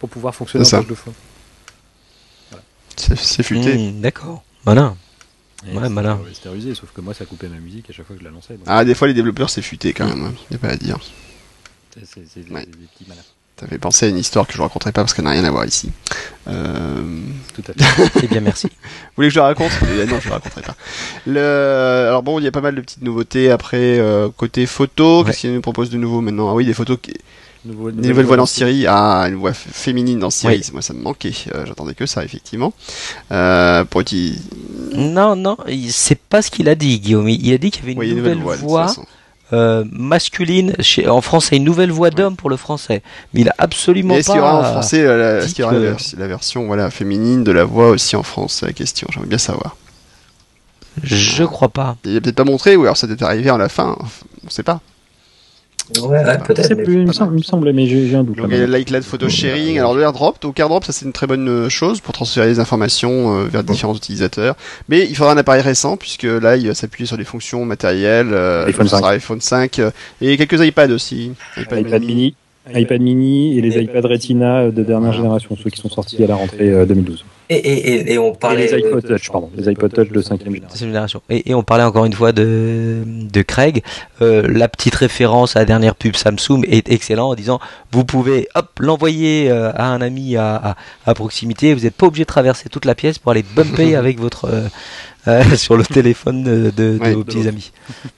pour 0.00 0.08
pouvoir 0.08 0.34
fonctionner 0.34 0.64
en 0.74 0.82
de 0.82 0.94
fond. 0.94 1.14
c'est 2.96 3.16
c'est 3.16 3.42
futé. 3.44 3.76
Mhm, 3.76 4.00
D'accord. 4.00 4.42
Et 4.66 5.76
Ouais, 5.76 5.88
malin. 5.90 6.18
C'était 6.32 6.48
rusé, 6.48 6.74
sauf 6.74 6.90
que 6.92 7.00
moi 7.02 7.12
ça 7.14 7.26
coupait 7.26 7.48
ma 7.48 7.58
musique 7.58 7.88
à 7.90 7.92
chaque 7.92 8.06
fois 8.06 8.16
que 8.16 8.20
je 8.20 8.24
la 8.24 8.32
lançais. 8.32 8.54
donc 8.54 8.62
Ah, 8.66 8.82
des 8.84 8.94
fois, 8.94 9.06
les 9.08 9.14
développeurs, 9.14 9.50
c'est 9.50 9.60
futé 9.62 9.92
quand 9.92 10.06
même. 10.06 10.24
hein. 10.24 10.32
Y 10.50 10.54
a 10.54 10.58
pas 10.58 10.68
à 10.68 10.76
dire. 10.76 10.98
c'est- 12.02 12.50
Ouais. 12.50 12.64
des 12.64 12.72
petits 12.72 13.04
malins. 13.06 13.20
Ça 13.58 13.66
fait 13.66 13.78
penser 13.78 14.06
à 14.06 14.08
une 14.08 14.16
histoire 14.16 14.46
que 14.46 14.54
je 14.54 14.62
raconterai 14.62 14.90
pas 14.90 15.02
parce 15.02 15.12
qu'elle 15.12 15.26
n'a 15.26 15.32
rien 15.32 15.44
à 15.44 15.50
voir 15.50 15.66
ici. 15.66 15.90
Euh... 16.48 17.02
Tout 17.54 17.62
à 17.68 17.74
fait. 17.84 18.10
Eh 18.22 18.26
bien 18.26 18.40
merci. 18.40 18.68
Vous 18.68 19.16
voulez 19.16 19.28
que 19.28 19.34
je 19.34 19.38
la 19.38 19.44
raconte? 19.46 19.70
Eh 19.82 20.06
Non, 20.06 20.18
je 20.18 20.28
la 20.30 20.36
raconterai 20.36 20.62
pas. 20.62 20.76
Le... 21.26 22.06
Alors 22.08 22.22
bon, 22.22 22.38
il 22.38 22.44
y 22.44 22.48
a 22.48 22.52
pas 22.52 22.62
mal 22.62 22.74
de 22.74 22.80
petites 22.80 23.02
nouveautés 23.02 23.50
après 23.50 23.98
euh, 23.98 24.30
côté 24.34 24.64
photo. 24.64 25.18
Ouais. 25.20 25.26
Qu'est-ce 25.26 25.40
qu'il 25.40 25.52
nous 25.52 25.60
propose 25.60 25.90
de 25.90 25.98
nouveau 25.98 26.22
maintenant 26.22 26.48
Ah 26.48 26.54
oui, 26.54 26.64
des 26.64 26.72
photos, 26.72 26.96
qui... 27.02 27.12
Nouveau- 27.64 27.90
des 27.90 28.08
nouvelles 28.08 28.24
voix 28.26 28.36
dans 28.38 28.46
Siri. 28.46 28.72
Siri. 28.72 28.86
Ah, 28.88 29.26
une 29.28 29.34
voix 29.34 29.52
féminine 29.52 30.18
dans 30.18 30.30
Siri. 30.30 30.56
Oui. 30.64 30.70
Moi, 30.72 30.80
ça 30.82 30.94
me 30.94 31.02
manquait. 31.02 31.32
Euh, 31.54 31.66
J'attendais 31.66 31.94
que 31.94 32.06
ça, 32.06 32.24
effectivement. 32.24 32.72
Euh, 33.32 33.84
pour 33.84 34.00
utiliser... 34.00 34.40
Non, 34.94 35.36
non, 35.36 35.56
c'est 35.90 36.18
pas 36.18 36.40
ce 36.42 36.50
qu'il 36.50 36.68
a 36.68 36.74
dit, 36.74 36.98
Guillaume. 37.00 37.28
Il 37.28 37.52
a 37.52 37.58
dit 37.58 37.70
qu'il 37.70 37.82
y 37.82 37.84
avait 37.84 37.92
une 37.92 37.98
Oui, 37.98 38.14
nouvelle, 38.14 38.38
voix 38.38 38.88
façon. 38.88 39.04
euh, 39.52 39.84
masculine 39.92 40.74
chez, 40.80 41.06
en 41.08 41.20
français, 41.20 41.56
une 41.58 41.64
nouvelle 41.64 41.90
voix 41.92 42.10
d'homme 42.10 42.34
pour 42.36 42.48
le 42.50 42.56
français. 42.56 43.02
Mais 43.34 43.42
il 43.42 43.48
a 43.50 43.54
absolument 43.58 44.14
Et 44.14 44.18
est-ce 44.20 44.28
qu'il 44.28 44.36
y 44.36 44.40
aura 44.40 44.58
en 44.58 44.62
pas. 44.62 44.70
français 44.72 45.02
la, 45.04 45.16
la- 45.40 45.44
y 45.46 45.62
aura 45.62 45.72
que- 45.74 46.16
version 46.26 46.66
voilà 46.66 46.90
féminine 46.90 47.44
de 47.44 47.52
la 47.52 47.64
voix 47.64 47.90
aussi 47.90 48.16
en 48.16 48.22
France 48.22 48.56
C'est 48.60 48.66
la 48.66 48.72
question? 48.72 49.06
J'aimerais 49.12 49.28
bien 49.28 49.38
savoir. 49.38 49.76
Je 51.02 51.44
crois 51.44 51.68
pas. 51.68 51.96
Il 52.04 52.16
a 52.16 52.20
peut-être 52.20 52.36
pas 52.36 52.44
montré 52.44 52.74
ou 52.76 52.82
alors 52.82 52.96
ça 52.96 53.06
doit 53.06 53.14
être 53.14 53.22
arrivé 53.22 53.48
à 53.50 53.56
la 53.58 53.68
fin. 53.68 53.96
On 54.46 54.50
sait 54.50 54.62
pas. 54.64 54.80
Ouais, 56.02 56.22
peut-être. 56.46 56.74
mais- 56.74 56.82
plus, 56.84 57.00
il 57.00 57.06
me 57.06 57.12
semble, 57.12 57.34
il 57.34 57.38
me 57.38 57.42
semble, 57.42 57.72
mais 57.72 57.86
j'ai 57.86 58.06
j'ai 58.08 58.16
un 58.16 58.24
doute. 58.24 58.36
Donc 58.36 58.50
là, 58.50 58.56
il 58.56 58.60
y 58.60 58.62
a 58.62 58.66
l'iCloud 58.78 59.02
Photo 59.02 59.28
Sharing. 59.28 59.78
Alors 59.78 59.94
le 59.94 60.02
AirDrop, 60.02 60.40
donc 60.40 60.58
AirDrop, 60.58 60.84
ça 60.84 60.92
c'est 60.92 61.04
une 61.04 61.12
très 61.12 61.26
bonne 61.26 61.48
euh, 61.48 61.68
chose 61.68 62.00
pour 62.00 62.12
transférer 62.14 62.46
les 62.46 62.60
informations 62.60 63.38
euh, 63.38 63.44
vers 63.46 63.64
différents 63.64 63.94
utilisateurs. 63.94 64.56
Mais 64.88 65.06
il 65.08 65.16
faudra 65.16 65.32
un 65.32 65.36
appareil 65.36 65.62
récent 65.62 65.96
puisque 65.96 66.22
là 66.24 66.56
il 66.56 66.68
va 66.68 66.74
s'appuyer 66.74 67.06
sur 67.06 67.16
des 67.16 67.24
fonctions 67.24 67.64
matérielles. 67.64 68.30
Euh, 68.32 68.66
iPhone 68.66 68.86
ce 68.86 68.96
sera 68.96 69.00
5. 69.10 69.14
iPhone 69.16 69.40
5 69.40 69.78
euh, 69.78 69.90
et 70.20 70.36
quelques 70.36 70.64
iPads 70.64 70.92
aussi. 70.92 71.32
iPad, 71.56 71.80
iPad 71.86 72.02
mini, 72.04 72.34
iPad 72.74 73.00
mini 73.00 73.58
et 73.58 73.62
les 73.62 73.82
iPad 73.82 74.04
Retina 74.04 74.70
de 74.70 74.82
dernière 74.82 75.12
génération, 75.12 75.56
ceux 75.56 75.70
qui 75.70 75.80
sont 75.80 75.88
sortis 75.88 76.22
à 76.22 76.26
la 76.26 76.36
rentrée 76.36 76.86
2012. 76.86 77.24
Et, 77.52 77.56
et, 77.56 78.12
et, 78.12 78.18
on 78.18 78.32
parlait. 78.32 78.66
Et 78.66 78.76
les 78.76 78.86
iPod 78.86 79.04
Touch, 79.04 79.28
pardon, 79.28 79.50
les 79.56 79.68
iPod 79.68 79.92
Touch 79.92 80.08
de 80.10 80.22
5 80.22 80.40
génération. 80.76 81.20
Et, 81.30 81.50
et, 81.50 81.54
on 81.54 81.64
parlait 81.64 81.82
encore 81.82 82.04
une 82.04 82.12
fois 82.12 82.30
de, 82.30 83.02
de 83.04 83.42
Craig. 83.42 83.82
Euh, 84.22 84.46
la 84.48 84.68
petite 84.68 84.94
référence 84.94 85.56
à 85.56 85.60
la 85.60 85.64
dernière 85.64 85.96
pub 85.96 86.14
Samsung 86.14 86.62
est 86.68 86.88
excellent 86.92 87.30
en 87.30 87.34
disant 87.34 87.58
vous 87.90 88.04
pouvez 88.04 88.46
hop 88.54 88.68
l'envoyer 88.78 89.50
euh, 89.50 89.72
à 89.74 89.86
un 89.86 90.00
ami 90.00 90.36
à, 90.36 90.54
à, 90.54 90.76
à 91.06 91.14
proximité. 91.14 91.74
Vous 91.74 91.80
n'êtes 91.80 91.96
pas 91.96 92.06
obligé 92.06 92.22
de 92.22 92.28
traverser 92.28 92.68
toute 92.68 92.84
la 92.84 92.94
pièce 92.94 93.18
pour 93.18 93.32
aller 93.32 93.44
bumper 93.56 93.96
avec 93.96 94.20
votre 94.20 94.44
euh, 94.44 94.68
euh, 95.28 95.42
sur 95.56 95.76
le 95.76 95.84
téléphone 95.84 96.42
de, 96.42 96.70
de, 96.76 96.98
de 96.98 97.10
vos 97.12 97.24
petits 97.24 97.46
amis. 97.48 97.72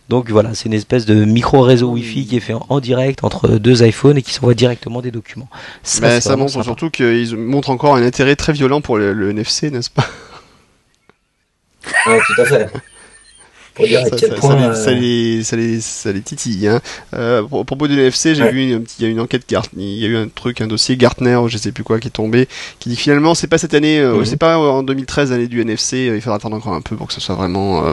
Donc 0.08 0.30
voilà, 0.30 0.54
c'est 0.54 0.66
une 0.66 0.74
espèce 0.74 1.06
de 1.06 1.24
micro 1.24 1.60
réseau 1.62 1.88
Wi-Fi 1.90 2.26
qui 2.26 2.36
est 2.36 2.40
fait 2.40 2.52
en, 2.54 2.64
en 2.68 2.80
direct 2.80 3.24
entre 3.24 3.48
deux 3.48 3.84
iPhones 3.84 4.18
et 4.18 4.22
qui 4.22 4.32
s'envoie 4.32 4.54
directement 4.54 5.00
des 5.02 5.10
documents. 5.10 5.48
Ça, 5.82 6.00
bah, 6.00 6.20
ça 6.20 6.36
montre 6.36 6.52
sympa. 6.52 6.64
surtout 6.64 6.90
qu'ils 6.90 7.36
montrent 7.36 7.70
encore 7.70 7.96
un 7.96 8.02
intérêt 8.02 8.36
très 8.36 8.52
violent 8.52 8.80
pour 8.80 8.98
le, 8.98 9.12
le 9.12 9.30
NFC, 9.30 9.70
n'est-ce 9.70 9.90
pas? 9.90 10.06
Oui, 12.06 12.14
tout 12.26 12.40
à 12.40 12.44
fait. 12.44 12.68
Pour 13.74 13.86
dire 13.86 14.00
à 14.00 14.04
ça, 14.04 14.16
quel 14.18 14.28
ça, 14.30 14.34
point, 14.34 14.50
ça, 14.52 14.56
les, 14.58 14.66
euh, 14.66 14.74
ça, 14.74 14.92
les, 14.92 15.42
ça, 15.44 15.56
les, 15.56 15.80
ça 15.80 16.12
les 16.12 16.20
titille. 16.20 16.68
Hein. 16.68 16.80
Euh, 17.14 17.42
au 17.50 17.64
propos 17.64 17.88
de 17.88 17.94
l'NFC, 17.94 18.34
j'ai 18.34 18.42
Ouais. 18.42 18.52
vu 18.52 18.62
une, 18.72 18.84
il 18.98 19.02
y 19.04 19.08
a 19.08 19.10
une 19.10 19.18
enquête 19.20 19.48
Gartner, 19.48 19.82
il 19.82 19.98
y 19.98 20.04
a 20.04 20.08
eu 20.08 20.16
un 20.16 20.28
truc, 20.28 20.60
un 20.60 20.66
dossier 20.66 20.96
Gartner, 20.98 21.40
je 21.48 21.56
sais 21.56 21.72
plus 21.72 21.82
quoi, 21.82 21.98
qui 21.98 22.08
est 22.08 22.10
tombé, 22.10 22.48
qui 22.80 22.88
dit 22.90 22.96
finalement 22.96 23.34
c'est 23.34 23.46
pas 23.46 23.56
cette 23.58 23.72
année, 23.74 23.98
euh, 23.98 24.16
Mhm. 24.18 24.24
c'est 24.26 24.36
pas 24.36 24.58
en 24.58 24.82
2013 24.82 25.30
l'année 25.30 25.46
du 25.48 25.60
NFC, 25.62 26.08
euh, 26.10 26.16
il 26.16 26.20
faudra 26.20 26.36
attendre 26.36 26.56
encore 26.56 26.74
un 26.74 26.80
peu 26.82 26.96
pour 26.96 27.06
que 27.06 27.14
ce 27.14 27.20
soit 27.20 27.34
vraiment 27.34 27.86
euh, 27.86 27.92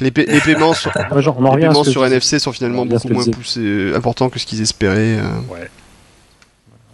les, 0.00 0.10
pa- 0.12 0.22
les 0.22 0.40
paiements 0.40 0.74
sur, 0.74 0.92
Ouais, 1.12 1.22
genre, 1.22 1.38
en 1.38 1.56
les 1.56 1.64
à 1.64 1.70
paiements. 1.72 2.04
NFC 2.06 2.38
sont 2.38 2.52
finalement 2.52 2.82
à 2.82 2.84
beaucoup 2.84 3.08
moins 3.08 3.24
poussés, 3.24 3.60
euh, 3.60 3.96
importants 3.96 4.28
que 4.30 4.38
ce 4.38 4.46
qu'ils 4.46 4.60
espéraient. 4.62 5.18
euh. 5.18 5.22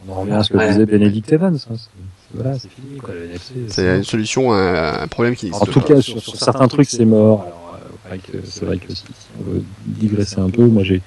On 0.08 0.12
en 0.12 0.20
revient 0.22 0.32
à 0.32 0.42
ce 0.42 0.52
que 0.52 0.56
Ouais. 0.58 0.68
disait 0.68 0.86
Benedict 0.86 1.32
Evans. 1.32 1.54
hein. 1.54 1.74
C'est- 1.76 1.88
Voilà, 2.34 2.58
c'est 2.58 2.68
fini. 2.70 2.98
C'est 3.68 3.84
une 3.98 4.04
solution 4.04 4.52
à 4.54 5.02
un, 5.02 5.06
problème 5.06 5.36
qui 5.36 5.46
En 5.52 5.58
n'existe 5.58 5.72
tout 5.72 5.80
pas. 5.80 5.94
cas, 5.94 6.00
sur, 6.00 6.18
sur 6.22 6.36
certains 6.36 6.66
trucs, 6.66 6.88
c'est 6.88 7.04
mort. 7.04 7.42
Alors, 7.42 7.56
euh, 7.58 7.61
vrai 8.16 8.18
que, 8.18 8.38
c'est 8.46 8.64
vrai 8.64 8.78
que 8.78 8.94
si, 8.94 9.04
on 9.40 9.50
veut 9.50 9.62
digresser 9.86 10.38
un 10.40 10.50
peu, 10.50 10.64
moi 10.66 10.82
j'ai 10.82 11.00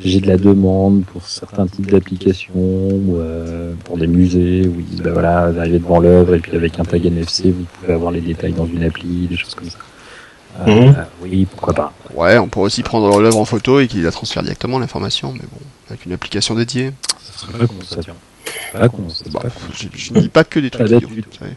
j'ai 0.00 0.20
de 0.20 0.26
la 0.26 0.36
demande 0.36 1.04
pour 1.04 1.24
certains 1.28 1.66
types 1.66 1.90
d'applications, 1.90 2.52
euh, 2.56 3.74
pour 3.84 3.98
des 3.98 4.06
musées 4.08 4.66
où 4.66 4.80
ils 4.80 4.84
disent, 4.86 5.02
bah 5.02 5.12
voilà, 5.12 5.50
vous 5.50 5.58
arrivez 5.60 5.78
devant 5.78 6.00
l'œuvre 6.00 6.34
et 6.34 6.40
puis 6.40 6.56
avec 6.56 6.80
un 6.80 6.84
tag 6.84 7.04
NFC, 7.06 7.52
vous 7.52 7.64
pouvez 7.80 7.92
avoir 7.92 8.10
les 8.10 8.20
détails 8.20 8.52
dans 8.52 8.66
une 8.66 8.82
appli, 8.82 9.26
des 9.28 9.36
choses 9.36 9.54
comme 9.54 9.68
ça. 9.70 9.78
Euh, 10.60 10.66
Mhm. 10.66 10.94
euh, 10.98 11.04
oui, 11.22 11.46
pourquoi 11.46 11.72
pas. 11.74 11.92
Ouais, 12.14 12.36
on 12.38 12.48
pourrait 12.48 12.66
aussi 12.66 12.82
prendre 12.82 13.20
l'œuvre 13.20 13.38
en 13.38 13.44
photo 13.44 13.80
et 13.80 13.86
qu'il 13.86 14.02
la 14.02 14.10
transfère 14.10 14.42
directement 14.42 14.78
l'information, 14.78 15.32
mais 15.32 15.40
bon, 15.52 15.60
avec 15.88 16.04
une 16.04 16.12
application 16.12 16.54
dédiée. 16.54 16.92
Ça 17.20 17.46
serait 17.46 17.58
pas 17.58 17.66
con, 17.66 17.74
ça. 17.88 17.96
Pas 18.72 18.88
con, 18.88 19.02
Bah, 19.32 19.40
pas 19.40 19.48
con. 19.50 19.60
je, 19.72 19.86
je 19.94 20.14
ne 20.14 20.20
dis 20.20 20.28
pas 20.28 20.44
que 20.44 20.58
des 20.58 20.70
trucs 20.70 20.88
Pas 20.88 20.94
idiots, 20.96 21.08
d'habitude. 21.08 21.26
vous 21.30 21.38
savez. 21.38 21.56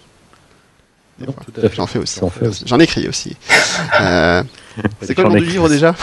Des 1.19 1.25
Non, 1.27 1.33
fois. 1.33 1.43
tout 1.45 1.53
à 1.57 1.69
fait. 1.69 1.75
J'en 1.75 1.87
fais 1.87 1.99
aussi. 1.99 2.63
J'en 2.65 2.79
écris 2.79 3.07
aussi. 3.07 3.35
Euh, 4.01 4.43
c'est 5.01 5.15
quoi 5.15 5.23
le 5.25 5.29
nom 5.29 5.35
du 5.37 5.45
livre 5.45 5.69
déjà 5.69 5.95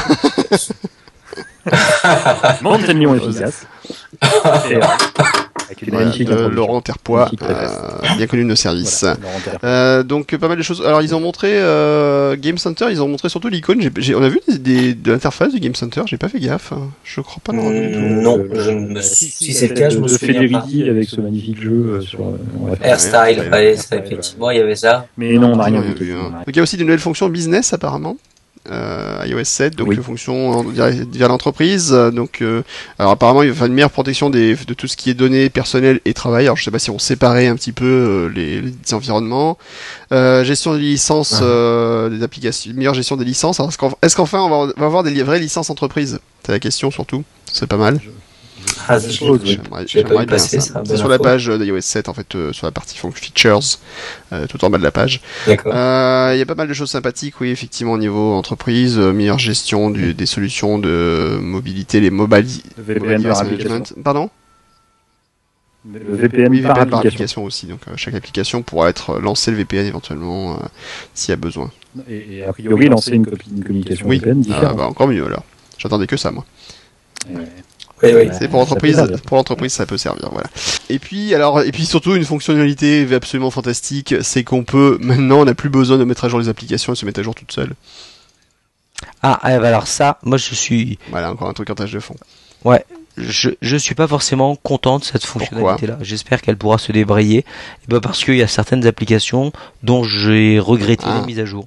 Lion 3.00 3.14
efficace. 3.14 3.66
Et, 5.72 5.74
avec 5.74 5.82
une 5.82 5.88
Voilà, 5.90 6.04
magnifique 6.06 6.28
de 6.28 6.32
introduction. 6.32 6.56
Laurent 6.56 6.80
Terpois, 6.80 7.30
euh, 7.42 8.16
bien 8.16 8.26
connu 8.26 8.42
de 8.42 8.48
nos 8.48 8.56
services. 8.56 9.04
Voilà. 9.04 9.58
Euh, 9.64 10.02
donc 10.02 10.36
pas 10.36 10.48
mal 10.48 10.58
de 10.58 10.62
choses. 10.62 10.82
Alors 10.86 11.02
ils 11.02 11.14
ont 11.14 11.20
montré 11.20 11.48
euh, 11.54 12.36
Game 12.38 12.58
Center, 12.58 12.86
ils 12.90 13.02
ont 13.02 13.08
montré 13.08 13.28
surtout 13.28 13.48
l'icône. 13.48 13.80
On 14.16 14.22
a 14.22 14.28
vu 14.28 14.40
des, 14.48 14.58
des- 14.58 14.94
de 14.94 15.12
l'interface 15.12 15.52
du 15.52 15.60
Game 15.60 15.74
Center. 15.74 16.02
J'ai 16.06 16.16
pas 16.18 16.28
fait 16.28 16.40
gaffe. 16.40 16.72
hein. 16.72 16.90
Je 17.04 17.20
crois 17.20 17.40
pas. 17.42 17.52
Non, 17.52 17.70
du 17.70 17.92
tout. 17.92 17.98
Mm, 17.98 18.20
non, 18.22 18.44
je 18.54 18.70
ne 18.70 18.88
me- 18.94 19.00
si, 19.02 19.26
si 19.30 19.52
c'est 19.52 19.68
le 19.68 19.74
cas, 19.74 19.88
je 19.90 19.98
me 19.98 20.08
souviens 20.08 20.48
pas. 20.48 20.64
Avec 20.90 21.08
ce 21.08 21.20
magnifique 21.20 21.60
jeu 21.62 21.70
euh, 21.70 22.00
sur. 22.00 22.20
euh, 22.20 22.38
ouais, 22.58 22.78
effectivement, 23.72 24.50
il 24.50 24.58
y 24.58 24.60
avait 24.60 24.76
ça. 24.76 25.06
Mais 25.16 25.32
non, 25.34 25.52
on 25.52 25.56
n'a 25.56 25.64
rien 25.64 25.80
non, 25.80 25.82
vu. 25.82 25.94
Donc 25.94 26.44
il 26.48 26.56
y 26.56 26.60
a 26.60 26.62
aussi 26.62 26.76
des 26.76 26.84
nouvelles 26.84 26.98
fonctions 26.98 27.28
business 27.28 27.72
apparemment. 27.72 28.16
Euh, 28.70 29.24
iOS 29.26 29.42
7, 29.42 29.74
donc 29.74 29.88
Oui. 29.88 29.96
les 29.96 30.02
fonctions 30.02 30.62
via, 30.62 30.88
via 30.90 31.26
l'entreprise. 31.26 31.92
euh, 31.92 32.12
Donc, 32.12 32.42
euh, 32.42 32.62
alors 32.98 33.10
apparemment, 33.12 33.42
il 33.42 33.48
va 33.50 33.54
faire 33.56 33.66
une 33.66 33.72
meilleure 33.74 33.90
protection 33.90 34.30
des, 34.30 34.54
de 34.54 34.74
tout 34.74 34.86
ce 34.86 34.96
qui 34.96 35.10
est 35.10 35.14
données 35.14 35.50
personnelles 35.50 36.00
et 36.04 36.14
travail. 36.14 36.44
Alors, 36.44 36.56
je 36.56 36.62
sais 36.62 36.70
pas 36.70 36.78
si 36.78 36.90
on 36.90 37.00
séparait 37.00 37.48
un 37.48 37.56
petit 37.56 37.72
peu 37.72 37.84
euh, 37.84 38.28
les, 38.32 38.60
les 38.60 38.72
environnements. 38.94 39.58
Euh, 40.12 40.44
gestion 40.44 40.74
des 40.74 40.80
licences, 40.80 41.40
euh, 41.42 42.08
des 42.08 42.22
applications, 42.22 42.72
meilleure 42.74 42.94
gestion 42.94 43.16
des 43.16 43.24
licences. 43.24 43.58
Alors, 43.58 43.70
Est-ce 43.70 43.78
qu'en- 43.78 43.98
est-ce 44.00 44.14
qu'enfin 44.14 44.38
on 44.40 44.66
va, 44.66 44.72
va 44.76 44.86
avoir 44.86 45.02
des 45.02 45.20
vraies 45.24 45.40
licences 45.40 45.68
entreprises? 45.68 46.20
C'est 46.46 46.52
la 46.52 46.60
question 46.60 46.92
surtout. 46.92 47.24
C'est 47.52 47.66
pas 47.66 47.76
mal. 47.76 47.98
Je 48.02 48.08
J'aimerais 49.86 50.14
bien 50.16 50.26
passer 50.26 50.60
ça. 50.60 50.72
ça, 50.74 50.82
C'est 50.84 50.96
sur 50.96 51.08
la 51.08 51.18
page 51.18 51.48
d'iOS 51.48 51.80
7 51.80 52.08
en 52.08 52.14
fait, 52.14 52.34
euh, 52.34 52.52
sur 52.52 52.66
la 52.66 52.72
partie 52.72 52.96
features, 53.14 53.60
euh, 54.32 54.46
tout 54.46 54.64
en 54.64 54.70
bas 54.70 54.78
de 54.78 54.82
la 54.82 54.90
page. 54.90 55.20
Euh, 55.48 56.30
Il 56.34 56.38
y 56.38 56.42
a 56.42 56.46
pas 56.46 56.54
mal 56.54 56.68
de 56.68 56.74
choses 56.74 56.90
sympathiques, 56.90 57.40
oui, 57.40 57.50
effectivement, 57.50 57.92
au 57.92 57.98
niveau 57.98 58.32
entreprise, 58.32 58.98
euh, 58.98 59.12
meilleure 59.12 59.38
gestion 59.38 59.90
du- 59.90 60.14
des 60.14 60.26
solutions 60.26 60.78
de 60.78 61.38
mobilité, 61.40 62.00
les 62.00 62.10
mobile, 62.10 62.46
Le 62.76 62.82
mobile 62.94 63.02
VPN 63.02 63.22
device 63.22 63.28
par 63.38 63.44
management. 63.44 63.72
application. 63.74 64.02
Pardon? 64.02 64.30
Le 65.92 66.14
VPN 66.14 66.48
Oui, 66.50 66.62
par 66.62 66.74
VPN 66.76 66.90
par 66.90 67.00
application. 67.00 67.08
application 67.08 67.44
aussi. 67.44 67.66
Donc 67.66 67.80
euh, 67.88 67.92
chaque 67.96 68.14
application 68.14 68.62
pourra 68.62 68.88
être 68.88 69.10
euh, 69.10 69.20
lancé 69.20 69.50
le 69.50 69.56
VPN 69.56 69.84
éventuellement 69.86 70.52
euh, 70.54 70.56
s'il 71.12 71.30
y 71.30 71.32
a 71.32 71.36
besoin. 71.36 71.70
Et, 72.08 72.36
et 72.36 72.44
a 72.44 72.52
priori, 72.52 72.88
lancer 72.88 73.10
une, 73.12 73.26
copie, 73.26 73.50
une 73.54 73.64
communication 73.64 74.06
Oui. 74.08 74.18
VPN 74.18 74.38
Ah, 74.38 74.42
différente. 74.42 74.76
bah, 74.76 74.86
encore 74.86 75.08
mieux 75.08 75.24
alors. 75.26 75.42
J'attendais 75.78 76.06
que 76.06 76.16
ça, 76.16 76.30
moi. 76.30 76.44
Ouais. 77.28 77.48
Oui, 78.02 78.08
oui. 78.08 78.14
Ouais. 78.14 78.30
C'est 78.38 78.48
pour 78.48 78.58
l'entreprise, 78.60 79.00
pour 79.26 79.36
l'entreprise, 79.36 79.72
ça 79.72 79.86
peut 79.86 79.96
servir, 79.96 80.28
voilà. 80.32 80.48
Et 80.88 80.98
puis, 80.98 81.34
alors, 81.34 81.62
et 81.62 81.70
puis 81.72 81.86
surtout 81.86 82.14
une 82.14 82.24
fonctionnalité 82.24 83.06
absolument 83.14 83.50
fantastique, 83.50 84.14
c'est 84.22 84.44
qu'on 84.44 84.64
peut 84.64 84.98
maintenant, 85.00 85.40
on 85.40 85.44
n'a 85.44 85.54
plus 85.54 85.68
besoin 85.70 85.98
de 85.98 86.04
mettre 86.04 86.24
à 86.24 86.28
jour 86.28 86.38
les 86.40 86.48
applications 86.48 86.92
et 86.92 86.96
se 86.96 87.06
mettre 87.06 87.20
à 87.20 87.22
jour 87.22 87.34
toutes 87.34 87.52
seules. 87.52 87.72
Ah, 89.22 89.40
eh 89.44 89.58
ben 89.58 89.64
alors 89.64 89.86
ça, 89.86 90.18
moi 90.22 90.38
je 90.38 90.54
suis, 90.54 90.98
Voilà, 91.10 91.30
encore 91.32 91.48
un 91.48 91.52
truc 91.52 91.70
en 91.70 91.74
tâche 91.74 91.92
de 91.92 92.00
fond. 92.00 92.16
je, 93.16 93.50
je 93.60 93.76
suis 93.76 93.94
pas 93.94 94.06
forcément 94.08 94.56
content 94.56 94.98
de 94.98 95.04
cette 95.04 95.24
fonctionnalité-là. 95.24 95.98
J'espère 96.00 96.40
qu'elle 96.42 96.56
pourra 96.56 96.78
se 96.78 96.92
débrayer. 96.92 97.38
Et 97.38 97.44
ben 97.88 98.00
parce 98.00 98.24
qu'il 98.24 98.36
y 98.36 98.42
a 98.42 98.48
certaines 98.48 98.86
applications 98.86 99.52
dont 99.82 100.02
j'ai 100.04 100.58
regretté 100.58 101.04
Ah. 101.06 101.18
les 101.20 101.26
mises 101.26 101.40
à 101.40 101.44
jour. 101.44 101.66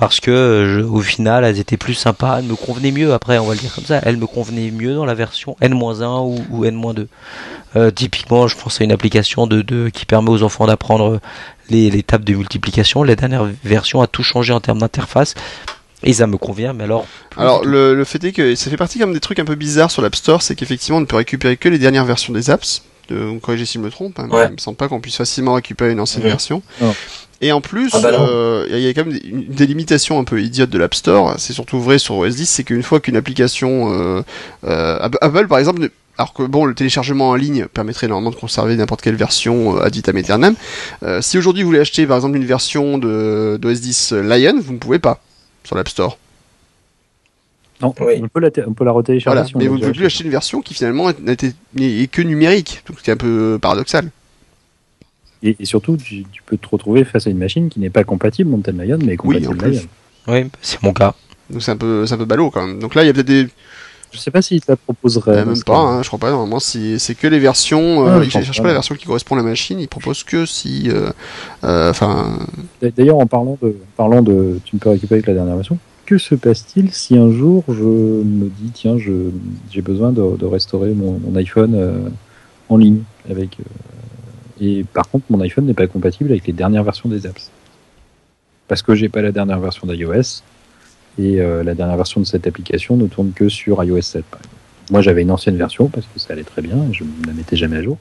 Parce 0.00 0.18
que 0.18 0.30
euh, 0.30 0.80
je- 0.80 0.84
au 0.84 1.00
final, 1.02 1.44
elles 1.44 1.58
étaient 1.58 1.76
plus 1.76 1.92
sympas, 1.94 2.38
elles 2.38 2.46
me 2.46 2.56
convenaient 2.56 2.90
mieux. 2.90 3.12
Après, 3.12 3.38
on 3.38 3.46
va 3.46 3.52
le 3.54 3.60
dire 3.60 3.74
comme 3.74 3.84
ça, 3.84 4.00
elles 4.02 4.16
me 4.16 4.26
convenaient 4.26 4.70
mieux 4.70 4.94
dans 4.94 5.04
la 5.04 5.14
version 5.14 5.56
N-1 5.60 6.22
ou, 6.24 6.36
ou 6.50 6.64
N-2. 6.64 7.06
Euh, 7.76 7.90
typiquement, 7.90 8.48
je 8.48 8.56
pense 8.56 8.80
à 8.80 8.84
une 8.84 8.92
application 8.92 9.46
de, 9.46 9.60
de 9.62 9.90
qui 9.90 10.06
permet 10.06 10.30
aux 10.30 10.42
enfants 10.42 10.66
d'apprendre 10.66 11.20
les, 11.68 11.90
les 11.90 12.02
tables 12.02 12.24
de 12.24 12.34
multiplication. 12.34 13.02
La 13.04 13.14
dernière 13.14 13.46
version 13.62 14.00
a 14.00 14.06
tout 14.06 14.22
changé 14.22 14.52
en 14.52 14.60
termes 14.60 14.78
d'interface. 14.78 15.34
Et 16.02 16.14
ça 16.14 16.26
me 16.26 16.38
convient, 16.38 16.72
mais 16.72 16.84
alors. 16.84 17.04
Alors 17.36 17.62
le, 17.62 17.94
le 17.94 18.04
fait 18.04 18.24
est 18.24 18.32
que 18.32 18.54
ça 18.54 18.70
fait 18.70 18.78
partie 18.78 18.98
comme 18.98 19.12
des 19.12 19.20
trucs 19.20 19.38
un 19.38 19.44
peu 19.44 19.54
bizarres 19.54 19.90
sur 19.90 20.00
l'App 20.00 20.16
Store, 20.16 20.40
c'est 20.40 20.54
qu'effectivement 20.54 20.96
on 20.96 21.02
ne 21.02 21.06
peut 21.06 21.16
récupérer 21.16 21.58
que 21.58 21.68
les 21.68 21.78
dernières 21.78 22.06
versions 22.06 22.32
des 22.32 22.48
apps. 22.48 22.82
De, 23.10 23.38
corrigez 23.40 23.66
si 23.66 23.74
je 23.74 23.80
me 23.80 23.90
trompe, 23.90 24.18
hein, 24.18 24.26
mais 24.30 24.36
Ouais. 24.36 24.46
il 24.48 24.52
me 24.52 24.58
semble 24.58 24.76
pas 24.76 24.88
qu'on 24.88 25.00
puisse 25.00 25.16
facilement 25.16 25.54
récupérer 25.54 25.92
une 25.92 26.00
ancienne 26.00 26.22
version. 26.22 26.62
Non. 26.80 26.94
Et 27.42 27.52
en 27.52 27.60
plus, 27.60 27.90
Ah 27.94 28.00
bah 28.00 28.10
euh, 28.12 28.66
il 28.70 28.80
y 28.80 28.88
a 28.88 28.92
quand 28.92 29.06
même 29.06 29.18
des, 29.48 29.66
limitations 29.66 30.18
un 30.18 30.24
peu 30.24 30.42
idiotes 30.42 30.68
de 30.68 30.78
l'App 30.78 30.94
Store. 30.94 31.34
C'est 31.38 31.54
surtout 31.54 31.80
vrai 31.80 31.98
sur 31.98 32.16
OS 32.16 32.36
10, 32.36 32.46
c'est 32.46 32.64
qu'une 32.64 32.82
fois 32.82 33.00
qu'une 33.00 33.16
application, 33.16 33.92
euh, 33.92 34.22
euh, 34.64 34.98
Apple 35.00 35.48
par 35.48 35.58
exemple, 35.58 35.88
alors 36.18 36.34
que 36.34 36.42
bon, 36.42 36.66
le 36.66 36.74
téléchargement 36.74 37.30
en 37.30 37.34
ligne 37.36 37.66
permettrait 37.66 38.08
normalement 38.08 38.30
de 38.30 38.36
conserver 38.36 38.76
n'importe 38.76 39.00
quelle 39.00 39.14
version 39.16 39.80
ad 39.80 39.94
vitam 39.94 40.16
aeternam. 40.18 40.54
Si 41.22 41.38
aujourd'hui 41.38 41.62
vous 41.62 41.70
voulez 41.70 41.80
acheter 41.80 42.06
par 42.06 42.16
exemple 42.16 42.36
une 42.36 42.44
version 42.44 42.98
de 42.98 43.58
d'OS 43.60 43.80
10 43.80 44.12
Lion, 44.12 44.60
vous 44.62 44.74
ne 44.74 44.78
pouvez 44.78 44.98
pas 44.98 45.22
sur 45.64 45.76
l'App 45.76 45.88
Store. 45.88 46.18
Non, 47.82 47.94
Oui. 48.00 48.20
on, 48.22 48.28
peut 48.28 48.40
la 48.40 48.50
on 48.66 48.72
peut 48.74 48.84
la 48.84 48.92
retélécharger. 48.92 49.34
Voilà, 49.36 49.46
si 49.48 49.56
mais 49.56 49.66
vous 49.66 49.76
ne 49.76 49.80
pouvez 49.80 49.92
plus 49.92 50.06
acheter 50.06 50.24
une 50.24 50.30
version 50.30 50.60
qui 50.60 50.74
finalement 50.74 51.10
n'est 51.22 52.06
que 52.08 52.22
numérique, 52.22 52.82
donc 52.88 52.98
c'est 53.02 53.12
un 53.12 53.16
peu 53.16 53.58
paradoxal. 53.60 54.10
Et, 55.42 55.56
et 55.58 55.64
surtout, 55.64 55.96
tu, 55.96 56.24
tu 56.30 56.42
peux 56.44 56.58
te 56.58 56.68
retrouver 56.68 57.04
face 57.04 57.26
à 57.26 57.30
une 57.30 57.38
machine 57.38 57.70
qui 57.70 57.80
n'est 57.80 57.88
pas 57.90 58.04
compatible 58.04 58.50
Mountain 58.50 58.72
Lion, 58.72 58.98
mais 59.02 59.16
compatible 59.16 59.48
en 59.52 59.56
plus. 59.56 59.70
Lion. 59.72 59.82
Oui, 60.28 60.44
c'est 60.60 60.82
mon 60.82 60.92
cas. 60.92 61.14
Donc 61.48 61.62
c'est 61.62 61.70
un 61.72 61.76
peu 61.76 62.04
c'est 62.06 62.14
un 62.14 62.18
peu 62.18 62.26
ballot 62.26 62.50
quand 62.50 62.66
même. 62.66 62.78
Donc 62.78 62.94
là 62.94 63.02
il 63.02 63.06
y 63.06 63.08
a 63.08 63.12
peut-être 63.14 63.26
des 63.26 63.48
Je 64.12 64.18
sais 64.18 64.30
pas 64.30 64.42
s'il 64.42 64.60
te 64.60 64.70
la 64.70 64.76
proposerait. 64.76 65.38
euh, 65.38 65.44
même 65.46 65.62
pas, 65.64 65.78
hein, 65.78 66.02
je 66.02 66.08
crois 66.08 66.18
pas. 66.18 66.30
Normalement 66.30 66.60
si 66.60 66.98
c'est 67.00 67.14
que 67.14 67.26
les 67.26 67.38
versions, 67.38 68.06
euh, 68.06 68.18
Ouais, 68.18 68.24
je 68.24 68.28
ils 68.28 68.30
cherchent 68.30 68.58
pas, 68.58 68.64
pas 68.64 68.68
la 68.68 68.74
version 68.74 68.94
qui 68.94 69.06
correspond 69.06 69.34
à 69.36 69.38
la 69.38 69.44
machine. 69.44 69.80
Ils 69.80 69.88
proposent 69.88 70.22
que 70.22 70.44
si, 70.44 70.90
euh, 70.90 71.10
euh, 71.64 71.90
enfin 71.90 72.38
D'ailleurs, 72.82 73.16
en 73.18 73.26
parlant 73.26 73.56
de, 73.62 73.68
en 73.68 73.96
parlant 73.96 74.20
de, 74.22 74.60
tu 74.66 74.76
ne 74.76 74.80
peux 74.80 74.90
récupérer 74.90 75.16
avec 75.20 75.26
la 75.26 75.34
dernière 75.34 75.56
version. 75.56 75.78
Que 76.10 76.18
se 76.18 76.34
passe-t-il 76.34 76.90
si 76.90 77.16
un 77.16 77.30
jour 77.30 77.62
je 77.68 77.84
me 77.84 78.48
dis 78.48 78.72
tiens, 78.74 78.96
j'ai 78.98 79.80
besoin 79.80 80.10
de, 80.10 80.44
restaurer 80.44 80.92
mon, 80.92 81.36
iPhone 81.36 81.76
euh, 81.76 82.08
en 82.68 82.78
ligne 82.78 83.02
avec 83.30 83.58
euh, 83.60 83.62
et 84.60 84.84
par 84.92 85.08
contre 85.08 85.26
mon 85.30 85.40
iPhone 85.40 85.66
n'est 85.66 85.72
pas 85.72 85.86
compatible 85.86 86.32
avec 86.32 86.48
les 86.48 86.52
dernières 86.52 86.82
versions 86.82 87.08
des 87.08 87.26
apps 87.26 87.52
parce 88.66 88.82
que 88.82 88.96
j'ai 88.96 89.08
pas 89.08 89.22
la 89.22 89.30
dernière 89.30 89.60
version 89.60 89.86
d'iOS 89.86 90.42
et 91.16 91.40
euh, 91.40 91.62
la 91.62 91.76
dernière 91.76 91.96
version 91.96 92.20
de 92.20 92.26
cette 92.26 92.44
application 92.48 92.96
ne 92.96 93.06
tourne 93.06 93.30
que 93.30 93.48
sur 93.48 93.84
iOS 93.84 94.02
7 94.02 94.24
par 94.24 94.40
exemple. 94.40 94.56
moi 94.90 95.02
j'avais 95.02 95.22
une 95.22 95.30
ancienne 95.30 95.56
version 95.56 95.86
parce 95.86 96.06
que 96.12 96.18
ça 96.18 96.32
allait 96.32 96.42
très 96.42 96.60
bien, 96.60 96.76
je 96.90 97.04
ne 97.04 97.24
la 97.24 97.34
mettais 97.34 97.54
jamais 97.54 97.76
à 97.76 97.82
jour. 97.84 97.98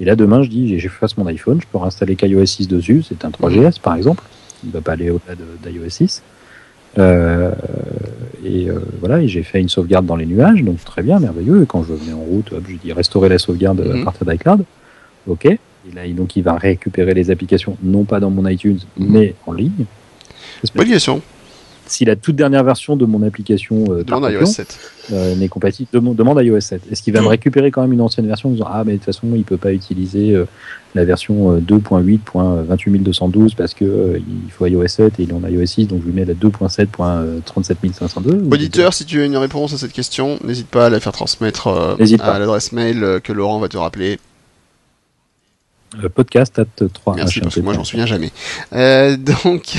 Et 0.00 0.04
là 0.04 0.16
demain 0.16 0.42
je 0.42 0.50
dis 0.50 0.78
j'ai 0.78 0.88
face 0.90 1.16
mon 1.16 1.26
iPhone, 1.26 1.62
je 1.62 1.66
peux 1.66 1.78
réinstaller 1.78 2.14
qu'iOS 2.14 2.44
6 2.44 2.68
dessus, 2.68 3.02
c'est 3.08 3.24
un 3.24 3.30
3GS 3.30 3.80
par 3.80 3.96
exemple, 3.96 4.22
il 4.64 4.68
ne 4.68 4.74
va 4.74 4.82
pas 4.82 4.92
aller 4.92 5.08
au-delà 5.08 5.34
d'iOS 5.64 5.88
6. 5.88 6.22
Euh, 6.98 7.52
et 8.44 8.68
euh, 8.70 8.78
voilà, 9.00 9.20
et 9.20 9.28
j'ai 9.28 9.42
fait 9.42 9.60
une 9.60 9.68
sauvegarde 9.68 10.06
dans 10.06 10.16
les 10.16 10.26
nuages, 10.26 10.62
donc 10.62 10.82
très 10.84 11.02
bien, 11.02 11.18
merveilleux. 11.20 11.62
Et 11.62 11.66
quand 11.66 11.82
je 11.82 11.92
venais 11.92 12.12
en 12.12 12.18
route, 12.20 12.52
hop, 12.52 12.62
je 12.68 12.76
dis 12.76 12.92
restaurer 12.92 13.28
la 13.28 13.38
sauvegarde 13.38 13.80
à 13.80 13.96
Mhm. 13.96 14.04
partir 14.04 14.26
d'iCloud. 14.26 14.64
Ok. 15.26 15.44
Et 15.46 15.58
là, 15.94 16.06
il- 16.06 16.14
donc 16.16 16.36
il 16.36 16.42
va 16.42 16.54
récupérer 16.56 17.14
les 17.14 17.30
applications, 17.30 17.76
non 17.82 18.04
pas 18.04 18.20
dans 18.20 18.30
mon 18.30 18.46
iTunes, 18.48 18.78
Mhm. 18.96 19.06
mais 19.10 19.34
en 19.46 19.52
ligne. 19.52 19.84
Bonne 20.74 20.86
question. 20.88 21.20
Si 21.88 22.04
la 22.04 22.16
toute 22.16 22.36
dernière 22.36 22.64
version 22.64 22.96
de 22.96 23.06
mon 23.06 23.22
application 23.22 23.84
euh, 23.90 24.04
Demande 24.04 24.24
iOS 24.24 24.32
copion, 24.40 24.46
7. 24.46 24.78
euh, 25.12 25.34
n'est 25.34 25.48
compatible, 25.48 25.88
demande, 25.92 26.16
demande 26.16 26.38
iOS 26.44 26.60
7. 26.60 26.82
Est-ce 26.92 27.02
qu'il 27.02 27.12
va 27.14 27.20
me 27.20 27.24
Mhm. 27.24 27.30
récupérer 27.30 27.70
quand 27.70 27.82
même 27.82 27.92
une 27.92 28.00
ancienne 28.02 28.26
version 28.26 28.50
en 28.50 28.52
disant 28.52 28.68
ah 28.70 28.82
mais 28.84 28.92
de 28.92 28.96
toute 28.98 29.06
façon 29.06 29.28
il 29.34 29.44
peut 29.44 29.56
pas 29.56 29.72
utiliser 29.72 30.34
euh, 30.34 30.44
la 30.94 31.04
version 31.04 31.52
euh, 31.56 31.60
2.8.28212 31.60 33.54
parce 33.56 33.74
que 33.74 33.84
euh, 33.84 34.18
il 34.18 34.50
faut 34.50 34.66
iOS 34.66 34.86
7 34.88 35.18
et 35.18 35.22
il 35.24 35.30
est 35.30 35.32
en 35.32 35.42
iOS 35.46 35.66
6 35.66 35.86
donc 35.88 36.00
je 36.02 36.06
lui 36.06 36.12
mets 36.14 36.24
la 36.24 36.34
2.7.37502. 36.34 38.52
Auditeur, 38.52 38.94
si 38.94 39.04
tu 39.04 39.20
as 39.20 39.24
une 39.24 39.36
réponse 39.36 39.72
à 39.74 39.78
cette 39.78 39.92
question, 39.92 40.38
n'hésite 40.44 40.68
pas 40.68 40.86
à 40.86 40.90
la 40.90 41.00
faire 41.00 41.12
transmettre 41.12 41.66
euh, 41.68 41.96
à 42.20 42.38
l'adresse 42.38 42.72
mail 42.72 43.02
euh, 43.02 43.20
que 43.20 43.32
Laurent 43.32 43.58
va 43.58 43.68
te 43.68 43.76
rappeler. 43.76 44.18
Euh, 46.04 46.08
podcast 46.10 46.58
at 46.58 46.66
3 46.92 47.16
Merci, 47.16 47.40
parce 47.40 47.54
que 47.54 47.60
moi, 47.60 47.72
j'en 47.72 47.84
souviens 47.84 48.04
jamais. 48.04 48.30
Euh, 48.74 49.16
donc, 49.16 49.74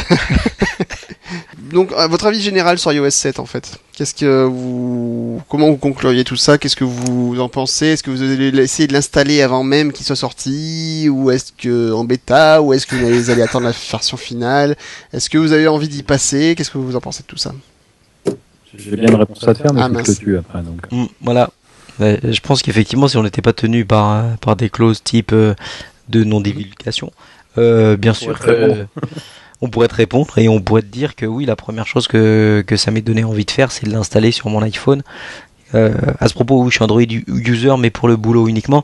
donc, 1.72 1.92
à 1.96 2.08
votre 2.08 2.26
avis 2.26 2.42
général 2.42 2.80
sur 2.80 2.92
iOS 2.92 3.12
7, 3.12 3.40
en 3.40 3.46
fait, 3.46 3.78
qu'est-ce 3.94 4.16
que 4.16 4.44
vous, 4.46 5.42
comment 5.48 5.68
vous 5.68 5.78
concluriez 5.78 6.24
tout 6.24 6.36
ça? 6.36 6.58
Qu'est-ce 6.58 6.76
que 6.76 6.84
vous 6.84 7.40
en 7.40 7.48
pensez? 7.48 7.88
Est-ce 7.88 8.02
que 8.02 8.10
vous 8.10 8.24
allez 8.24 8.48
essayer 8.60 8.88
de 8.88 8.94
l'installer 8.94 9.44
avant 9.44 9.64
même 9.64 9.92
qu'il 9.92 10.06
soit 10.06 10.16
sorti, 10.16 11.08
ou 11.12 11.30
est-ce 11.30 11.52
que 11.52 11.94
en 11.94 12.06
bêta, 12.06 12.62
ou 12.62 12.74
est-ce 12.74 12.88
que 12.88 12.96
vous 12.96 13.06
allez 13.06 13.30
allez 13.30 13.44
attendre 13.44 13.66
la 13.66 13.74
version 13.92 14.18
finale? 14.18 14.76
Est-ce 15.14 15.30
que 15.30 15.38
vous 15.38 15.52
avez 15.52 15.68
envie 15.68 15.90
d'y 15.90 16.02
passer? 16.02 16.56
Qu'est-ce 16.58 16.72
que 16.72 16.80
vous 16.80 16.96
en 16.96 17.02
pensez 17.02 17.22
de 17.22 17.28
tout 17.28 17.38
ça? 17.38 17.54
J'ai 18.76 18.96
bien 18.96 19.10
une 19.10 19.16
réponse 19.16 19.48
à 19.48 19.54
te 19.54 19.62
faire 19.62 19.74
mais 19.74 19.82
Ah, 19.82 19.90
je 20.04 20.12
le 20.12 20.16
tue 20.18 20.38
après 20.38 20.62
donc. 20.62 20.92
Mm, 20.92 21.06
voilà. 21.22 21.52
Je 22.00 22.40
pense 22.40 22.62
qu'effectivement, 22.62 23.08
si 23.08 23.18
on 23.18 23.24
n'était 23.24 23.42
pas 23.42 23.54
tenu 23.54 23.86
par, 23.86 24.12
euh, 24.12 24.24
par 24.40 24.56
des 24.56 24.70
clauses 24.70 25.04
type 25.04 25.32
euh, 25.34 25.54
de 26.10 26.24
non-divulgation, 26.24 27.12
euh, 27.58 27.98
bien 27.98 28.14
sûr 28.14 28.40
que 28.40 28.86
on 29.62 29.70
pourrait 29.70 29.88
te 29.88 29.96
répondre 29.96 30.38
et 30.38 30.50
on 30.50 30.62
pourrait 30.62 30.82
te 30.82 30.88
dire 30.88 31.16
que 31.16 31.26
oui, 31.26 31.46
la 31.46 31.56
première 31.56 31.88
chose 31.88 32.08
que, 32.08 32.64
que 32.66 32.78
ça 32.78 32.92
m'ait 32.92 33.02
donné 33.02 33.24
envie 33.24 33.46
de 33.46 33.52
faire, 33.52 33.72
c'est 33.72 33.86
de 33.86 33.92
l'installer 33.92 34.32
sur 34.32 34.50
mon 34.50 34.62
iPhone. 34.62 35.04
Euh, 35.76 35.94
à 36.20 36.28
ce 36.28 36.34
propos, 36.34 36.64
oui, 36.64 36.70
je 36.70 36.76
suis 36.76 36.84
Android 36.84 37.02
user, 37.02 37.76
mais 37.78 37.90
pour 37.90 38.08
le 38.08 38.16
boulot 38.16 38.48
uniquement. 38.48 38.84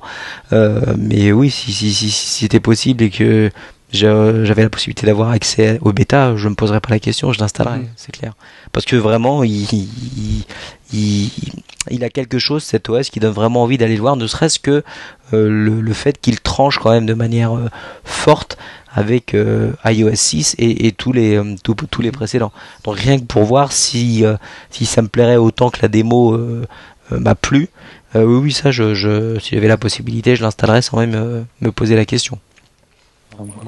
Euh, 0.54 0.82
mais 0.98 1.32
oui, 1.32 1.50
si, 1.50 1.74
si, 1.74 1.94
si, 1.94 2.12
si 2.12 2.42
c'était 2.42 2.60
possible 2.60 3.04
et 3.04 3.10
que 3.10 3.50
j'avais 3.92 4.64
la 4.64 4.70
possibilité 4.70 5.06
d'avoir 5.06 5.30
accès 5.30 5.80
au 5.82 5.94
bêta, 5.94 6.36
je 6.36 6.50
me 6.50 6.56
poserais 6.56 6.82
pas 6.82 6.90
la 6.90 7.00
question, 7.00 7.32
je 7.32 7.40
l'installerais, 7.40 7.82
c'est 7.96 8.12
clair. 8.12 8.34
Parce 8.76 8.84
que 8.84 8.98
vraiment, 8.98 9.46
il, 9.46 9.64
il, 9.72 10.44
il, 10.94 11.30
il 11.90 12.04
a 12.04 12.10
quelque 12.10 12.40
chose, 12.40 12.62
cet 12.62 12.90
OS, 12.90 13.10
qui 13.10 13.22
donne 13.22 13.32
vraiment 13.32 13.64
envie 13.64 13.78
d'aller 13.78 13.96
le 13.96 14.02
voir, 14.02 14.18
ne 14.18 14.28
serait-ce 14.28 14.60
que 14.60 14.84
euh, 15.32 15.50
le, 15.50 15.80
le 15.80 15.94
fait 15.94 16.20
qu'il 16.20 16.42
tranche 16.42 16.78
quand 16.78 16.92
même 16.92 17.06
de 17.06 17.14
manière 17.14 17.56
euh, 17.56 17.70
forte 18.04 18.58
avec 18.94 19.34
euh, 19.34 19.72
iOS 19.86 20.16
6 20.16 20.56
et, 20.58 20.88
et 20.88 20.92
tous 20.92 21.14
les 21.14 21.38
euh, 21.38 21.56
tous, 21.64 21.76
tous 21.90 22.02
les 22.02 22.12
précédents. 22.12 22.52
Donc 22.84 22.98
rien 22.98 23.18
que 23.18 23.24
pour 23.24 23.46
voir 23.46 23.72
si 23.72 24.26
euh, 24.26 24.36
si 24.72 24.86
ça 24.86 25.02
me 25.02 25.08
plairait 25.08 25.38
autant 25.38 25.70
que 25.70 25.80
la 25.82 25.88
démo 25.88 26.34
euh, 26.34 26.66
euh, 27.14 27.20
m'a 27.22 27.34
plu, 27.36 27.70
euh, 28.18 28.26
oui 28.26 28.40
oui 28.44 28.52
ça 28.52 28.72
je, 28.72 28.94
je 28.94 29.40
si 29.40 29.56
j'avais 29.56 29.70
la 29.70 29.78
possibilité 29.78 30.36
je 30.36 30.44
l'installerais 30.44 30.82
sans 30.82 30.98
même 30.98 31.16
euh, 31.16 31.44
me 31.62 31.72
poser 31.72 31.96
la 31.96 32.04
question. 32.04 32.40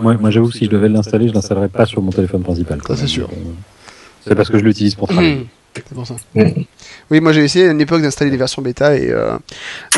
Moi, 0.01 0.15
moi 0.15 0.31
j'avoue 0.31 0.49
que 0.49 0.57
si 0.57 0.65
je 0.65 0.69
devais 0.69 0.89
l'installer, 0.89 1.29
je 1.29 1.34
l'installerais 1.34 1.69
pas 1.69 1.85
sur 1.85 2.01
mon 2.01 2.11
téléphone 2.11 2.43
principal. 2.43 2.81
Ça, 2.85 2.97
c'est 2.97 3.07
sûr. 3.07 3.29
C'est 4.27 4.35
parce 4.35 4.49
que 4.49 4.57
je 4.59 4.63
l'utilise 4.63 4.95
pour 4.95 5.07
travailler. 5.07 5.47
C'est 5.75 5.93
pour 5.93 6.07
ça. 6.07 6.15
Mhm. 6.33 6.65
Oui, 7.11 7.21
moi 7.21 7.31
j'ai 7.33 7.43
essayé 7.43 7.67
à 7.67 7.71
une 7.71 7.81
époque 7.81 8.01
d'installer 8.01 8.31
des 8.31 8.37
versions 8.37 8.61
bêta 8.61 8.95
et, 8.97 9.09
euh, 9.11 9.37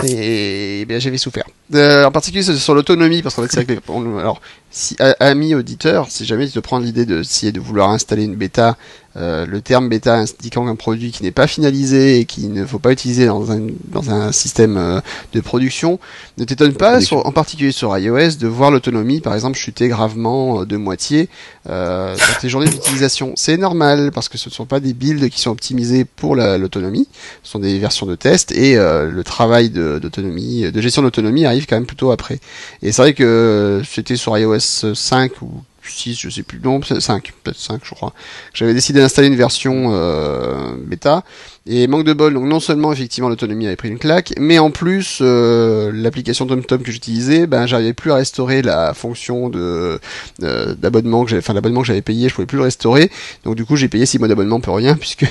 et, 0.03 0.81
et 0.81 0.85
bien 0.85 0.99
j'avais 0.99 1.17
souffert. 1.17 1.45
Euh, 1.75 2.05
en 2.05 2.11
particulier 2.11 2.41
sur, 2.43 2.73
l'autonomie, 2.73 3.21
parce 3.21 3.35
qu'en 3.35 3.43
fait 3.43 3.51
c'est 3.51 3.89
alors 4.19 4.41
si 4.71 4.95
ami 5.19 5.55
auditeur, 5.55 6.07
si 6.09 6.25
jamais 6.25 6.45
tu 6.47 6.53
te 6.53 6.59
prends 6.59 6.79
l'idée 6.79 7.05
de 7.05 7.21
essayer 7.21 7.51
de 7.51 7.59
vouloir 7.59 7.89
installer 7.89 8.23
une 8.23 8.35
bêta, 8.35 8.77
euh, 9.17 9.47
le 9.47 9.61
terme 9.61 9.89
bêta 9.89 10.15
indiquant 10.15 10.67
un 10.67 10.75
produit 10.75 11.11
qui 11.11 11.23
n'est 11.23 11.31
pas 11.31 11.47
finalisé 11.47 12.19
et 12.19 12.25
qu'il 12.25 12.53
ne 12.53 12.63
faut 12.63 12.77
pas 12.77 12.91
utiliser 12.91 13.25
dans 13.25 13.51
un 13.51 13.61
dans 13.87 14.11
un 14.11 14.31
système 14.31 14.77
euh, 14.77 15.01
de 15.33 15.41
production, 15.41 15.99
ne 16.37 16.43
t'étonne 16.45 16.73
pas, 16.73 17.01
sur, 17.01 17.25
en 17.25 17.31
particulier 17.31 17.71
sur 17.71 17.97
iOS, 17.97 18.35
de 18.39 18.47
voir 18.47 18.69
l'autonomie 18.69 19.21
par 19.21 19.33
exemple 19.33 19.57
chuter 19.57 19.87
gravement 19.87 20.61
euh, 20.61 20.65
de 20.65 20.77
moitié 20.77 21.29
euh, 21.67 22.15
dans 22.15 22.39
tes 22.39 22.49
journées 22.49 22.69
d'utilisation. 22.69 23.33
C'est 23.35 23.57
normal 23.57 24.11
parce 24.13 24.29
que 24.29 24.37
ce 24.37 24.49
ne 24.49 24.53
sont 24.53 24.65
pas 24.67 24.79
des 24.79 24.93
builds 24.93 25.29
qui 25.31 25.39
sont 25.41 25.49
optimisés 25.51 26.05
pour 26.05 26.35
la- 26.35 26.59
l'autonomie, 26.59 27.07
ce 27.41 27.51
sont 27.53 27.59
des 27.59 27.79
versions 27.79 28.05
de 28.05 28.13
test 28.15 28.51
et 28.51 28.77
euh, 28.77 29.09
le 29.09 29.23
travail 29.23 29.71
de- 29.71 29.97
d'autonomie, 29.99 30.71
de, 30.71 30.81
gestion 30.81 31.01
d'autonomie 31.01 31.45
arrive 31.47 31.58
quand 31.67 31.75
même 31.75 31.85
plutôt 31.85 32.11
après. 32.11 32.39
Et 32.81 32.91
c'est 32.91 33.01
vrai 33.01 33.13
que 33.13 33.81
c'était 33.85 34.15
sur 34.15 34.37
iOS 34.37 34.93
5 34.93 35.41
ou 35.41 35.63
6, 35.89 36.19
je 36.19 36.29
sais 36.29 36.43
plus, 36.43 36.59
non, 36.59 36.79
c'est 36.83 36.99
5, 36.99 37.33
peut-être 37.43 37.57
5 37.57 37.81
je 37.83 37.95
crois. 37.95 38.13
J'avais 38.53 38.73
décidé 38.73 38.99
d'installer 38.99 39.27
une 39.27 39.35
version 39.35 39.91
euh, 39.93 40.73
bêta 40.77 41.23
et 41.71 41.85
manque 41.85 42.03
de 42.03 42.13
bol, 42.13 42.33
donc 42.33 42.45
non 42.45 42.59
seulement 42.59 42.91
effectivement 42.91 43.29
l'autonomie 43.29 43.67
avait 43.67 43.75
pris 43.75 43.89
une 43.89 43.99
claque, 43.99 44.33
mais 44.39 44.57
en 44.57 44.71
plus 44.71 45.19
euh, 45.21 45.91
l'application 45.93 46.47
TomTom 46.47 46.81
que 46.81 46.91
j'utilisais, 46.91 47.45
ben 47.45 47.67
j'arrivais 47.67 47.93
plus 47.93 48.11
à 48.11 48.15
restaurer 48.15 48.63
la 48.63 48.95
fonction 48.95 49.49
de 49.49 49.99
euh, 50.41 50.73
d'abonnement 50.73 51.23
que 51.23 51.29
j'avais, 51.29 51.43
enfin 51.43 51.53
l'abonnement 51.53 51.81
que 51.81 51.87
j'avais 51.87 52.01
payé, 52.01 52.27
je 52.27 52.33
pouvais 52.33 52.47
plus 52.47 52.57
le 52.57 52.63
restaurer. 52.63 53.11
Donc 53.43 53.55
du 53.55 53.65
coup 53.65 53.75
j'ai 53.75 53.87
payé 53.87 54.07
6 54.07 54.17
mois 54.17 54.27
d'abonnement 54.27 54.59
pour 54.59 54.75
rien 54.75 54.95
puisque 54.99 55.25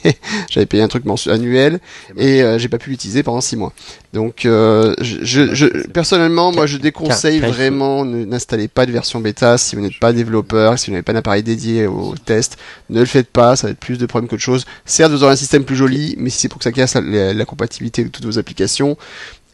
j'avais 0.50 0.66
payé 0.66 0.82
un 0.82 0.88
truc 0.88 1.04
annuel 1.28 1.78
et 2.16 2.42
euh, 2.42 2.58
j'ai 2.58 2.68
pas 2.68 2.78
pu 2.78 2.90
l'utiliser 2.90 3.22
pendant 3.22 3.40
6 3.40 3.56
mois. 3.56 3.72
Donc 4.12 4.40
je, 4.44 4.94
je, 5.00 5.54
je- 5.54 5.86
personnellement 5.88 6.52
moi 6.52 6.66
je 6.66 6.76
déconseille 6.78 7.38
vraiment 7.52 8.04
n'installez 8.04 8.68
pas 8.68 8.86
de 8.86 8.92
version 8.92 9.20
bêta 9.20 9.58
si 9.58 9.76
vous 9.76 9.82
n'êtes 9.82 9.98
pas 10.00 10.12
développeur, 10.12 10.78
si 10.78 10.86
vous 10.86 10.92
n'avez 10.92 11.02
pas 11.02 11.12
d'appareil 11.12 11.42
dédié 11.42 11.86
au 11.86 12.14
test, 12.24 12.56
ne 12.90 13.00
le 13.00 13.06
faites 13.06 13.28
pas, 13.30 13.54
ça 13.56 13.68
va 13.68 13.70
être 13.72 13.78
plus 13.78 13.98
de 13.98 14.06
problèmes 14.06 14.28
qu'autre 14.28 14.42
chose. 14.42 14.64
Certes 14.84 15.12
vous 15.12 15.22
aurez 15.22 15.32
un 15.32 15.36
système 15.36 15.64
plus 15.64 15.76
joli, 15.84 16.14
mais 16.18 16.30
si 16.30 16.38
c'est 16.38 16.48
pour 16.48 16.58
que 16.58 16.64
ça 16.64 16.72
casse 16.72 16.94
la, 16.96 17.44
compatibilité 17.44 18.04
de 18.04 18.08
toutes 18.08 18.24
vos 18.24 18.38
applications 18.38 18.96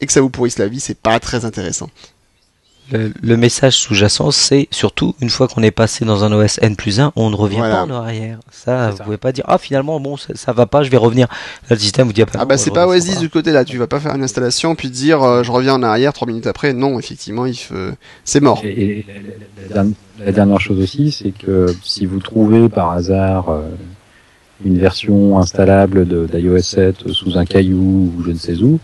et 0.00 0.06
que 0.06 0.12
ça 0.12 0.20
vous 0.20 0.30
pourrisse 0.30 0.58
la 0.58 0.68
vie, 0.68 0.80
c'est 0.80 0.98
pas 0.98 1.18
très 1.20 1.44
intéressant. 1.44 1.90
Le, 2.92 3.12
le 3.22 3.36
message 3.36 3.76
sous-jacent, 3.76 4.32
c'est 4.32 4.66
surtout 4.72 5.14
une 5.20 5.30
fois 5.30 5.46
qu'on 5.46 5.62
est 5.62 5.70
passé 5.70 6.04
dans 6.04 6.24
un 6.24 6.32
OS 6.32 6.58
N 6.60 6.74
plus 6.74 6.98
1, 6.98 7.12
on 7.14 7.30
ne 7.30 7.36
revient 7.36 7.58
Voilà. 7.58 7.76
pas 7.76 7.82
en 7.84 7.90
arrière. 7.90 8.40
Ça, 8.50 8.90
vous 8.90 8.96
ça. 8.96 9.04
pouvez 9.04 9.16
pas 9.16 9.30
dire 9.30 9.44
ah 9.46 9.58
finalement 9.58 10.00
bon 10.00 10.16
ça, 10.16 10.34
ça 10.34 10.52
va 10.52 10.66
pas, 10.66 10.82
je 10.82 10.90
vais 10.90 10.96
revenir. 10.96 11.28
Là, 11.68 11.76
le 11.76 11.78
système 11.78 12.08
vous 12.08 12.12
dit 12.12 12.22
ah, 12.22 12.26
Ah 12.34 12.38
non, 12.38 12.46
bah 12.46 12.56
c'est 12.58 12.72
pas 12.72 12.88
Oasis 12.88 13.20
du 13.20 13.28
côté 13.30 13.52
là, 13.52 13.64
tu 13.64 13.78
vas 13.78 13.86
pas 13.86 14.00
faire 14.00 14.12
une 14.16 14.24
installation 14.24 14.74
puis 14.74 14.88
te 14.90 14.94
dire 14.94 15.22
euh, 15.22 15.44
je 15.44 15.52
reviens 15.52 15.74
en 15.74 15.84
arrière 15.84 16.12
trois 16.12 16.26
minutes 16.26 16.48
après. 16.48 16.72
Non, 16.72 16.98
effectivement, 16.98 17.46
il 17.46 17.54
c'est 18.24 18.40
mort. 18.40 18.60
Et, 18.64 18.70
et 18.70 19.06
la, 19.06 19.14
la- 19.14 19.20
la 19.62 19.68
dernière- 19.74 19.94
la 20.26 20.32
dernière 20.32 20.60
chose 20.60 20.80
aussi, 20.80 21.12
c'est 21.12 21.30
que 21.30 21.66
si 21.84 22.06
vous 22.06 22.18
trouvez 22.18 22.68
par 22.68 22.90
hasard 22.90 23.50
euh, 23.50 23.62
une 24.64 24.78
version 24.78 25.38
installable 25.38 26.06
d'iOS 26.28 26.58
7 26.62 27.08
sous 27.08 27.38
un 27.38 27.44
caillou 27.44 28.12
ou 28.18 28.22
je 28.24 28.30
ne 28.30 28.36
sais 28.36 28.62
où, 28.62 28.78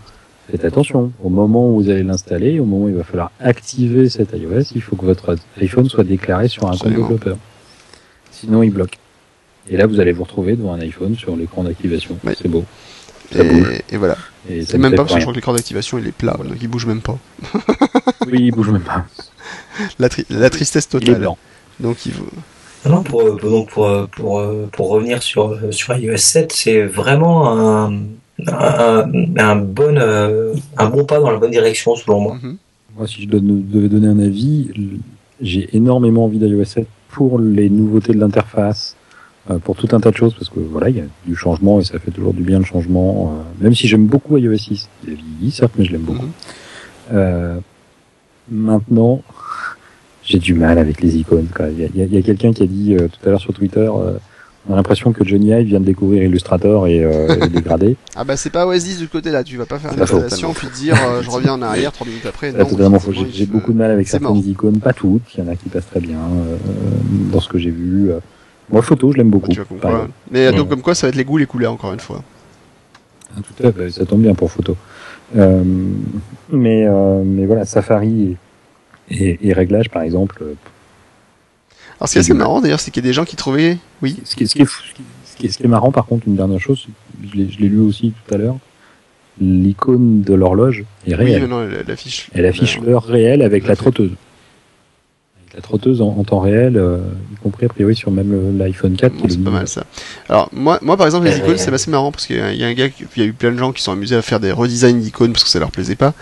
faites 0.49 0.65
attention. 0.65 1.11
Au 1.23 1.29
moment 1.29 1.69
où 1.69 1.81
vous 1.81 1.89
allez 1.89 2.03
l'installer, 2.03 2.59
au 2.59 2.65
moment 2.65 2.85
où 2.85 2.89
il 2.89 2.95
va 2.95 3.03
falloir 3.03 3.31
activer 3.39 4.09
cet 4.09 4.33
iOS, 4.33 4.71
il 4.75 4.81
faut 4.81 4.95
que 4.95 5.05
votre 5.05 5.35
iPhone 5.61 5.87
soit 5.89 6.03
déclaré 6.03 6.47
sur 6.47 6.67
un 6.67 6.77
compte 6.77 6.89
développeur. 6.93 7.37
Sinon, 8.31 8.63
il 8.63 8.71
bloque. 8.71 8.97
Et 9.69 9.77
là, 9.77 9.85
vous 9.87 9.99
allez 9.99 10.13
vous 10.13 10.23
retrouver 10.23 10.55
devant 10.55 10.73
un 10.73 10.79
iPhone 10.79 11.15
sur 11.15 11.35
l'écran 11.35 11.63
d'activation. 11.63 12.17
Oui. 12.23 12.33
C'est 12.41 12.47
beau. 12.47 12.63
Ça 13.31 13.43
bouge. 13.43 13.67
Et, 13.89 13.97
voilà. 13.97 14.15
Et 14.49 14.63
ça 14.63 14.77
même 14.77 14.91
pas 14.91 14.97
parce 15.03 15.13
que 15.13 15.19
je 15.19 15.23
crois 15.25 15.33
que 15.33 15.37
l'écran 15.37 15.53
d'activation 15.53 15.97
il 15.97 16.07
est 16.07 16.13
plat, 16.13 16.37
donc 16.41 16.55
il 16.61 16.69
bouge 16.69 16.85
même 16.85 17.01
pas. 17.01 17.17
Oui, 18.25 18.37
il 18.43 18.51
bouge 18.51 18.69
même 18.69 18.81
pas. 18.83 19.05
La, 19.99 20.07
tri- 20.09 20.25
la 20.29 20.49
tristesse 20.49 20.87
Il 20.93 20.95
est 20.97 20.99
totale. 21.01 21.19
blanc. 21.19 21.37
Donc 21.81 22.05
il 22.05 22.13
faut... 22.13 22.25
Non, 22.85 23.03
pour, 23.03 23.35
donc 23.37 23.69
pour, 23.69 24.07
pour, 24.09 24.43
pour 24.71 24.89
revenir 24.89 25.21
sur, 25.23 25.57
sur 25.73 25.97
iOS 25.97 26.17
7, 26.17 26.51
c'est 26.53 26.83
vraiment 26.83 27.51
un, 27.87 27.91
un, 28.47 29.11
un 29.37 29.55
bon, 29.55 29.97
euh, 29.97 30.53
un 30.77 30.89
bon 30.89 31.05
pas 31.05 31.19
dans 31.19 31.31
la 31.31 31.37
bonne 31.37 31.51
direction, 31.51 31.95
selon 31.95 32.19
moi. 32.21 32.37
Mhm. 32.41 32.57
Moi, 32.97 33.07
si 33.07 33.23
je 33.23 33.27
devais 33.27 33.89
donner 33.89 34.07
un 34.07 34.19
avis, 34.19 34.69
j'ai 35.41 35.69
énormément 35.75 36.25
envie 36.25 36.39
d'iOS 36.39 36.65
7 36.65 36.87
pour 37.09 37.39
les 37.39 37.69
nouveautés 37.69 38.13
de 38.13 38.19
l'interface, 38.19 38.95
euh, 39.49 39.59
pour 39.59 39.75
tout 39.75 39.87
un 39.95 39.99
tas 39.99 40.11
de 40.11 40.15
choses, 40.17 40.33
parce 40.33 40.49
que 40.49 40.59
voilà, 40.59 40.89
il 40.89 40.97
y 40.97 41.01
a 41.01 41.05
du 41.25 41.35
changement 41.35 41.79
et 41.79 41.83
ça 41.83 41.99
fait 41.99 42.11
toujours 42.11 42.33
du 42.33 42.43
bien 42.43 42.59
le 42.59 42.65
changement. 42.65 43.33
euh, 43.33 43.63
même 43.63 43.75
si 43.75 43.87
j'aime 43.87 44.05
beaucoup 44.05 44.37
iOS 44.37 44.57
6, 44.57 44.89
il 45.05 45.13
a 45.13 45.15
vieilli 45.15 45.51
certes, 45.51 45.73
mais 45.77 45.85
je 45.85 45.91
l'aime 45.91 46.01
beaucoup. 46.01 46.25
Mhm. 46.25 46.31
Euh, 47.13 47.57
maintenant, 48.49 49.21
j'ai 50.27 50.39
du 50.39 50.53
mal 50.53 50.77
avec 50.77 51.01
les 51.01 51.17
icônes. 51.17 51.47
quoi. 51.55 51.67
Il 51.69 51.79
y 51.79 51.83
a, 51.85 51.87
y 51.95 52.01
a- 52.01 52.05
il 52.05 52.13
y 52.13 52.17
a 52.17 52.21
quelqu'un 52.21 52.51
qui 52.53 52.61
a 52.63 52.67
dit 52.67 52.95
euh, 52.95 53.07
tout 53.07 53.27
à 53.27 53.31
l'heure 53.31 53.39
sur 53.41 53.53
Twitter, 53.53 53.79
euh, 53.89 54.13
On 54.69 54.73
a 54.73 54.75
l'impression 54.75 55.13
que 55.13 55.23
Johnny 55.23 55.51
Ive 55.51 55.65
vient 55.67 55.79
de 55.79 55.85
découvrir 55.85 56.23
Illustrator 56.23 56.87
et, 56.87 57.01
euh, 57.01 57.37
et 57.41 57.47
dégradé. 57.47 57.95
Ah 58.17 58.25
bah 58.25 58.35
c'est 58.35 58.49
pas 58.49 58.67
Oasis 58.67 58.97
du 58.99 59.07
côté 59.07 59.31
là, 59.31 59.41
tu 59.41 59.55
vas 59.55 59.65
pas 59.65 59.79
faire 59.79 59.93
une 59.93 60.01
installation 60.01 60.51
puis 60.53 60.67
dire 60.75 60.97
euh, 61.07 61.21
je 61.23 61.29
reviens 61.29 61.53
en 61.53 61.61
arrière 61.61 61.93
trois 61.93 62.05
minutes 62.05 62.25
après. 62.25 62.51
Non, 62.51 62.65
totalement 62.65 62.99
faux. 62.99 63.13
J'ai 63.31 63.45
beaucoup 63.45 63.71
de 63.71 63.77
mal 63.77 63.91
avec 63.91 64.05
mort. 64.11 64.21
certaines 64.33 64.51
icônes, 64.51 64.79
pas 64.79 64.91
toutes. 64.91 65.21
Il 65.35 65.43
y 65.45 65.47
en 65.47 65.49
a 65.49 65.55
qui 65.55 65.69
passent 65.69 65.87
très 65.89 66.01
bien 66.01 66.17
euh, 66.19 66.57
dans 67.31 67.39
ce 67.39 67.47
que 67.47 67.57
j'ai 67.57 67.69
vu. 67.71 68.09
Moi, 68.69 68.81
photo, 68.81 69.13
je 69.13 69.17
l'aime 69.19 69.29
beaucoup. 69.29 69.49
Exemple. 69.51 70.09
Mais 70.31 70.47
euh, 70.47 70.51
donc 70.51 70.63
Ouais. 70.63 70.67
comme 70.71 70.81
quoi 70.81 70.95
ça 70.95 71.07
va 71.07 71.09
être 71.09 71.15
les 71.15 71.23
goûts 71.23 71.37
les 71.37 71.45
couleurs 71.45 71.71
encore 71.71 71.93
une 71.93 72.01
fois. 72.01 72.21
Ah, 73.37 73.39
Tout 73.41 73.65
à 73.67 73.71
fait, 73.71 73.89
ça 73.91 74.05
tombe 74.05 74.21
bien 74.21 74.33
pour 74.33 74.51
photo. 74.51 74.75
Euh, 75.37 75.63
mais, 76.51 76.85
euh, 76.85 77.23
mais 77.25 77.45
voilà, 77.45 77.63
Safari 77.63 78.35
et, 79.09 79.29
et, 79.29 79.47
et 79.49 79.53
réglage, 79.53 79.89
par 79.89 80.01
exemple. 80.03 80.37
euh, 80.41 80.53
Alors 81.99 82.07
ce 82.07 82.13
qui 82.13 82.17
est 82.17 82.21
assez 82.21 82.33
marrant 82.33 82.61
d'ailleurs 82.61 82.79
c'est 82.79 82.91
qu'il 82.91 83.03
y 83.03 83.07
a 83.07 83.09
des 83.09 83.13
gens 83.13 83.25
qui 83.25 83.35
trouvaient 83.35 83.77
oui 84.01 84.17
Ce 84.23 84.35
qui, 84.35 84.43
est- 84.43 84.47
ce, 84.47 84.53
qui 84.55 84.61
est, 84.61 84.65
fou- 84.65 84.83
ce, 85.25 85.35
qui, 85.37 85.49
ce 85.51 85.57
qui 85.57 85.63
est- 85.63 85.67
marrant, 85.67 85.91
par 85.91 86.05
contre, 86.05 86.27
une 86.27 86.35
dernière 86.35 86.59
chose, 86.59 86.87
je 87.31 87.35
l'ai 87.37 87.49
je 87.49 87.59
l'ai 87.59 87.69
lu 87.69 87.79
aussi 87.79 88.13
tout 88.27 88.33
à 88.33 88.37
l'heure, 88.37 88.57
l'icône 89.39 90.21
de 90.21 90.33
l'horloge 90.33 90.83
est 91.05 91.09
oui 91.09 91.15
réelle. 91.15 91.41
mais 91.43 91.47
non 91.47 91.61
elle 91.63 91.91
affiche. 91.91 92.29
Elle 92.33 92.45
affiche 92.45 92.79
l'heure 92.79 93.03
réelle 93.03 93.41
avec 93.41 93.67
la 93.67 93.75
trotteuse. 93.75 94.11
La 95.57 95.63
trotteuse 95.63 96.03
en, 96.03 96.09
en 96.19 96.23
temps 96.23 96.39
réel, 96.39 96.77
euh, 96.77 96.99
y 97.33 97.35
compris 97.41 97.65
a 97.65 97.69
priori 97.69 97.95
sur 97.95 98.11
même 98.11 98.55
l'iPhone 98.59 98.95
4. 98.95 99.11
qui 99.15 99.21
Bon, 99.23 99.27
est 99.27 99.31
c'est 99.31 99.43
pas 99.43 99.49
mal 99.49 99.67
ça. 99.67 99.85
Alors 100.29 100.49
moi, 100.53 100.77
moi 100.83 100.95
par 100.97 101.07
exemple 101.07 101.25
les 101.25 101.33
Euh, 101.33 101.37
icônes 101.39 101.57
c'est 101.57 101.73
assez 101.73 101.89
marrant 101.89 102.11
parce 102.11 102.27
qu'il 102.27 102.35
y 102.37 102.39
a- 102.39 102.53
il 102.53 102.59
y 102.59 102.63
a 102.63 102.67
un 102.67 102.73
gars, 102.73 102.89
il 103.15 103.23
y 103.23 103.25
a 103.25 103.27
eu 103.27 103.33
plein 103.33 103.51
de 103.51 103.57
gens 103.57 103.71
qui 103.71 103.81
sont 103.81 103.91
amusés 103.91 104.15
à 104.15 104.21
faire 104.21 104.39
des 104.39 104.51
redesigns 104.51 104.99
d'icônes 104.99 105.31
parce 105.33 105.43
que 105.43 105.49
ça 105.49 105.57
leur 105.57 105.71
plaisait 105.71 105.95
pas. 105.95 106.13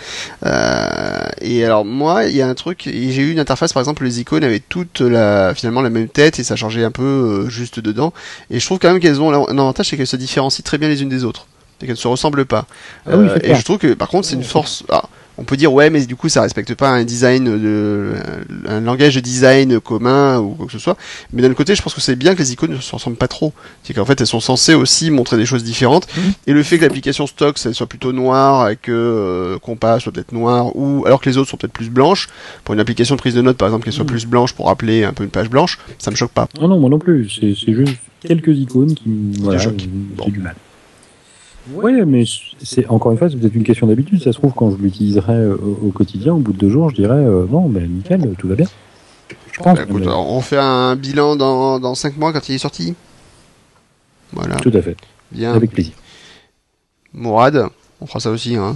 Euh, 0.46 1.18
et 1.42 1.66
alors 1.66 1.84
moi 1.84 2.24
il 2.26 2.36
y 2.38 2.42
a 2.42 2.48
un 2.48 2.54
truc, 2.54 2.88
et 2.88 3.12
j'ai 3.12 3.24
eu 3.24 3.32
une 3.34 3.40
interface 3.40 3.74
par 3.74 3.82
exemple 3.82 4.06
les 4.06 4.22
icônes 4.22 4.44
avaient 4.46 4.62
toutes 4.62 5.02
la 5.02 5.54
finalement 5.54 5.82
la 5.82 5.90
même 5.90 6.08
tête 6.08 6.40
et 6.40 6.44
ça 6.46 6.56
changeait 6.56 6.86
un 6.86 6.92
peu 6.92 7.04
euh, 7.46 7.50
juste 7.50 7.82
dedans. 7.82 8.14
Et 8.50 8.60
je 8.62 8.66
trouve 8.66 8.80
quand 8.80 8.90
même 8.92 9.02
qu'elles 9.02 9.20
ont 9.22 9.34
un 9.34 9.58
avantage 9.58 9.90
c'est 9.90 9.98
qu'elles 9.98 10.08
se 10.08 10.16
différencient 10.16 10.64
très 10.64 10.78
bien 10.78 10.88
les 10.88 11.02
unes 11.02 11.10
des 11.10 11.26
autres. 11.26 11.48
Et 11.82 11.88
qu'elles 11.88 11.96
ne 11.96 12.00
se 12.00 12.08
ressemblent 12.08 12.46
pas. 12.46 12.68
Ah 13.06 13.18
oui, 13.18 13.28
Euh, 13.28 13.38
et 13.44 13.54
je 13.54 13.62
trouve 13.66 13.80
que 13.80 13.94
par 13.96 14.08
contre 14.08 14.28
c'est 14.28 14.36
une 14.36 14.44
force. 14.44 14.86
ah, 14.90 15.04
on 15.38 15.44
peut 15.44 15.58
dire 15.58 15.74
ouais 15.74 15.90
mais 15.90 16.06
du 16.06 16.16
coup 16.16 16.30
ça 16.30 16.42
respecte 16.42 16.74
pas 16.76 16.90
un 16.90 17.04
design 17.04 17.44
de 17.46 18.14
un 18.68 18.80
langage 18.82 19.16
de 19.16 19.20
design 19.20 19.80
commun 19.80 20.40
ou 20.40 20.52
quoi 20.52 20.66
que 20.68 20.72
ce 20.72 20.80
soit 20.80 20.98
mais 21.34 21.42
d'un 21.42 21.50
autre 21.50 21.58
côté 21.58 21.76
je 21.76 21.82
pense 21.82 21.94
que 21.94 22.02
c'est 22.02 22.16
bien 22.16 22.34
que 22.36 22.40
les 22.40 22.54
icônes 22.54 22.72
ne 22.72 22.80
se 22.80 22.94
ressemblent 22.96 23.18
pas 23.18 23.28
trop 23.28 23.54
c'est 23.84 23.94
qu'en 23.94 24.06
fait 24.06 24.20
elles 24.22 24.28
sont 24.28 24.40
censées 24.40 24.74
aussi 24.74 25.12
montrer 25.12 25.38
des 25.38 25.46
choses 25.46 25.64
différentes 25.64 26.08
Mhm. 26.16 26.32
et 26.48 26.54
le 26.54 26.64
fait 26.64 26.78
que 26.78 26.84
l'application 26.84 27.28
stock 27.28 27.58
ça 27.58 27.74
soit 27.74 27.88
plutôt 27.88 28.14
noire 28.14 28.70
et 28.70 28.76
que 28.78 28.92
euh, 28.92 29.60
compas 29.60 30.00
soit 30.00 30.12
peut-être 30.12 30.32
noir 30.32 30.76
ou 30.76 31.04
alors 31.06 31.20
que 31.22 31.30
les 31.30 31.38
autres 31.38 31.50
sont 31.50 31.58
peut-être 31.58 31.74
plus 31.74 31.90
blanches 31.90 32.30
pour 32.64 32.74
une 32.74 32.80
application 32.80 33.16
de 33.16 33.20
prise 33.20 33.34
de 33.36 33.42
notes 33.42 33.58
par 33.58 33.68
exemple 33.68 33.84
qu'elle 33.84 33.94
soit 33.94 34.04
Mhm. 34.06 34.10
plus 34.12 34.26
blanche 34.26 34.54
pour 34.54 34.68
rappeler 34.68 35.04
un 35.04 35.14
peu 35.14 35.24
une 35.24 35.30
page 35.30 35.50
blanche 35.50 35.80
ça 35.98 36.12
me 36.12 36.16
choque 36.16 36.32
pas 36.32 36.48
Non, 36.62 36.68
non, 36.70 36.80
moi 36.80 36.90
non 36.90 37.00
plus. 37.00 37.30
C'est 37.30 37.54
c'est 37.56 37.74
juste 37.74 37.96
quelques 38.22 38.58
icônes 38.58 38.94
qui 38.96 39.10
me- 39.10 39.38
voilà, 39.44 39.60
choquent. 39.60 39.80
j'ai 39.80 39.88
Bon. 39.88 40.28
du 40.30 40.40
mal. 40.40 40.56
Ouais, 41.72 42.06
mais 42.06 42.24
c'est 42.62 42.88
encore 42.88 43.12
une 43.12 43.18
fois, 43.18 43.30
c'est 43.30 43.38
peut-être 43.38 43.56
une 43.56 43.64
question 43.64 43.88
d'habitude. 43.88 44.22
Ça 44.22 44.32
se 44.32 44.38
trouve, 44.38 44.54
quand 44.54 44.70
je 44.72 44.78
l'utiliserai 44.78 45.34
euh, 45.34 45.56
au, 45.56 45.88
au 45.88 45.92
quotidien, 45.92 46.34
au 46.34 46.38
bout 46.40 46.54
de 46.54 46.58
deux 46.58 46.70
jours, 46.70 46.90
je 46.92 46.96
dirais 46.96 47.16
euh, 47.16 47.46
non, 47.50 47.68
ben 47.70 47.90
nickel, 47.90 48.36
tout 48.38 48.48
va 48.48 48.56
bien. 48.56 48.68
Je 49.52 49.58
pense. 49.60 49.76
Bah, 49.78 49.84
écoute, 49.84 50.02
mais- 50.02 50.08
alors, 50.08 50.32
on 50.32 50.42
fait 50.42 50.58
un 50.60 50.96
bilan 50.96 51.36
dans 51.36 51.80
dans 51.80 51.96
cinq 51.96 52.18
mois 52.18 52.32
quand 52.34 52.48
il 52.50 52.56
est 52.56 52.60
sorti? 52.60 52.94
Voilà 54.34 54.56
tout 54.58 54.72
à 54.76 54.82
fait, 54.82 54.96
bien 55.32 55.54
avec 55.54 55.72
plaisir. 55.72 55.94
Mourad, 57.14 57.68
on 58.02 58.06
fera 58.06 58.20
ça 58.20 58.30
aussi, 58.32 58.56
hein. 58.56 58.76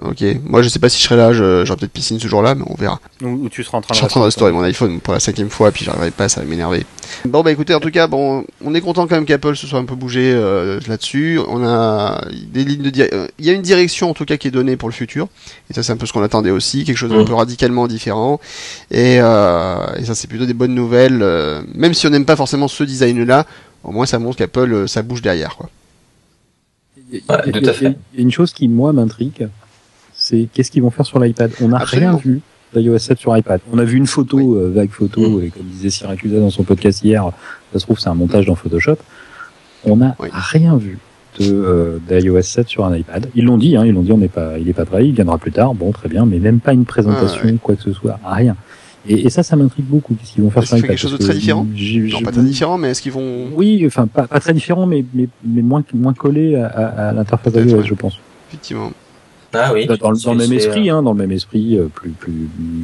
Ok, 0.00 0.24
moi 0.44 0.62
je 0.62 0.68
sais 0.68 0.78
pas 0.78 0.88
si 0.88 0.98
je 0.98 1.04
serai 1.04 1.16
là, 1.16 1.32
je- 1.32 1.64
j'aurai 1.64 1.78
peut-être 1.78 1.92
piscine 1.92 2.18
ce 2.18 2.26
jour-là, 2.26 2.54
mais 2.54 2.64
on 2.66 2.74
verra. 2.74 2.98
Ou, 3.22 3.26
ou 3.44 3.48
tu 3.50 3.62
seras 3.62 3.78
en 3.78 3.82
train 3.82 3.88
Je 3.92 3.92
de 3.92 3.96
suis 3.98 4.04
en 4.06 4.08
train 4.08 4.20
de 4.20 4.24
restaurer 4.24 4.50
mon 4.50 4.62
iPhone 4.62 4.98
pour 5.00 5.12
la 5.12 5.20
cinquième 5.20 5.50
fois, 5.50 5.70
puis 5.70 5.84
j'arriverai 5.84 6.10
pas, 6.10 6.28
ça 6.30 6.40
va 6.40 6.46
m'énerver. 6.46 6.84
Bon 7.26 7.42
bah 7.42 7.52
écoutez, 7.52 7.74
en 7.74 7.78
tout 7.78 7.90
cas, 7.90 8.06
bon, 8.08 8.44
on 8.64 8.74
est 8.74 8.80
content 8.80 9.06
quand 9.06 9.14
même 9.14 9.26
qu'Apple 9.26 9.54
se 9.54 9.66
soit 9.66 9.78
un 9.78 9.84
peu 9.84 9.94
bougé 9.94 10.32
euh, 10.34 10.80
là-dessus. 10.88 11.38
On 11.46 11.62
a 11.64 12.24
des 12.52 12.64
lignes 12.64 12.82
de, 12.82 12.90
di- 12.90 13.02
euh, 13.02 13.28
il 13.38 13.44
y 13.44 13.50
a 13.50 13.52
une 13.52 13.62
direction 13.62 14.10
en 14.10 14.14
tout 14.14 14.24
cas 14.24 14.38
qui 14.38 14.48
est 14.48 14.50
donnée 14.50 14.76
pour 14.76 14.88
le 14.88 14.94
futur, 14.94 15.28
et 15.70 15.74
ça 15.74 15.82
c'est 15.82 15.92
un 15.92 15.96
peu 15.98 16.06
ce 16.06 16.12
qu'on 16.12 16.22
attendait 16.22 16.50
aussi, 16.50 16.84
quelque 16.84 16.96
chose 16.96 17.10
d'un 17.10 17.18
Mhm. 17.18 17.26
peu 17.26 17.34
radicalement 17.34 17.86
différent. 17.86 18.40
Et, 18.90 19.18
euh, 19.20 19.76
et 19.98 20.04
ça 20.04 20.14
c'est 20.16 20.26
plutôt 20.26 20.46
des 20.46 20.54
bonnes 20.54 20.74
nouvelles, 20.74 21.20
euh, 21.22 21.62
même 21.74 21.92
si 21.94 22.06
on 22.06 22.10
n'aime 22.10 22.24
pas 22.24 22.36
forcément 22.36 22.66
ce 22.66 22.82
design-là, 22.82 23.46
au 23.84 23.92
moins 23.92 24.06
ça 24.06 24.18
montre 24.18 24.38
qu'Apple 24.38 24.72
euh, 24.72 24.86
ça 24.88 25.02
bouge 25.02 25.20
derrière, 25.22 25.54
quoi. 25.56 25.68
Ouais, 27.12 27.20
tout 27.52 27.68
à 27.68 27.72
fait. 27.74 27.94
il 28.14 28.18
y 28.18 28.22
a 28.22 28.22
une 28.22 28.32
chose 28.32 28.52
qui, 28.54 28.68
moi, 28.68 28.92
m'intrigue, 28.94 29.48
c'est 30.32 30.48
qu'est-ce 30.52 30.70
qu'ils 30.70 30.82
vont 30.82 30.90
faire 30.90 31.04
sur 31.06 31.18
l'iPad. 31.18 31.50
On 31.60 31.68
n'a 31.68 31.78
rien 31.78 32.16
vu 32.16 32.40
d'iOS 32.74 32.98
7 32.98 33.18
sur 33.18 33.36
iPad. 33.36 33.60
On 33.70 33.78
a 33.78 33.84
vu 33.84 33.98
une 33.98 34.06
photo, 34.06 34.38
Oui. 34.38 34.56
euh, 34.62 34.70
vague 34.74 34.90
photo, 34.90 35.20
Mm. 35.20 35.42
et 35.44 35.48
comme 35.50 35.66
disait 35.66 35.90
Syracusa 35.90 36.38
dans 36.40 36.48
son 36.50 36.62
podcast 36.62 37.02
hier, 37.04 37.24
ça 37.72 37.78
se 37.78 37.84
trouve, 37.84 37.98
c'est 37.98 38.08
un 38.08 38.14
montage 38.14 38.46
dans 38.46 38.54
Photoshop. 38.54 38.96
On 39.84 39.96
n'a 39.96 40.16
Oui. 40.18 40.28
rien 40.32 40.76
vu 40.76 40.98
de 41.38 41.52
euh, 41.52 41.98
d'iOS 42.08 42.40
7 42.42 42.68
sur 42.68 42.84
un 42.86 42.96
iPad. 42.96 43.28
Ils 43.34 43.44
l'ont 43.44 43.58
dit, 43.58 43.76
hein, 43.76 43.84
ils 43.84 43.92
l'ont 43.92 44.02
dit, 44.02 44.12
on 44.12 44.18
n'est 44.18 44.28
pas, 44.28 44.58
il 44.58 44.68
est 44.68 44.72
pas 44.74 44.84
prêt, 44.86 45.06
il 45.06 45.14
viendra 45.14 45.36
plus 45.38 45.52
tard. 45.52 45.74
Bon, 45.74 45.92
très 45.92 46.08
bien, 46.08 46.24
mais 46.24 46.38
même 46.38 46.60
pas 46.60 46.72
une 46.72 46.84
présentation, 46.86 47.40
Ah, 47.42 47.46
ouais. 47.46 47.58
quoi 47.62 47.74
que 47.76 47.82
ce 47.82 47.92
soit, 47.92 48.18
rien. 48.24 48.56
Et, 49.08 49.26
et 49.26 49.30
ça, 49.30 49.42
ça 49.42 49.56
m'intrigue 49.56 49.86
beaucoup. 49.86 50.14
Qu'est-ce 50.14 50.32
qu'ils 50.34 50.44
vont 50.44 50.50
faire 50.50 50.64
sur 50.66 50.76
iPad 50.78 50.90
quelque 50.90 50.98
chose 50.98 51.12
de 51.12 51.16
très 51.18 51.34
différent 51.34 51.66
Non, 51.66 52.20
pas 52.22 52.30
très 52.32 52.42
différent, 52.42 52.78
mais 52.78 52.90
est-ce 52.90 53.02
qu'ils 53.02 53.10
vont... 53.12 53.48
Oui, 53.54 53.82
enfin, 53.86 54.06
pas, 54.06 54.28
pas 54.28 54.38
très 54.40 54.54
différent, 54.54 54.86
mais, 54.86 55.04
mais, 55.12 55.26
mais 55.44 55.60
moins, 55.62 55.82
moins 55.92 56.12
collé 56.14 56.54
à, 56.54 56.66
à, 56.68 57.08
à 57.08 57.12
l'interface 57.12 57.52
Peut-être, 57.52 57.68
iOS, 57.68 57.78
ouais. 57.78 57.84
je 57.84 57.94
pense. 57.94 58.18
Effectivement. 58.48 58.92
Ah 59.54 59.72
oui. 59.74 59.86
Dans, 59.86 59.94
le- 60.10 60.16
dans 60.24 60.32
le 60.32 60.38
même 60.38 60.52
esprit, 60.56 60.90
hein, 60.90 61.02
dans 61.02 61.12
le 61.12 61.18
même 61.18 61.32
esprit, 61.32 61.76
euh, 61.78 61.88
plus, 61.92 62.10
plus, 62.10 62.32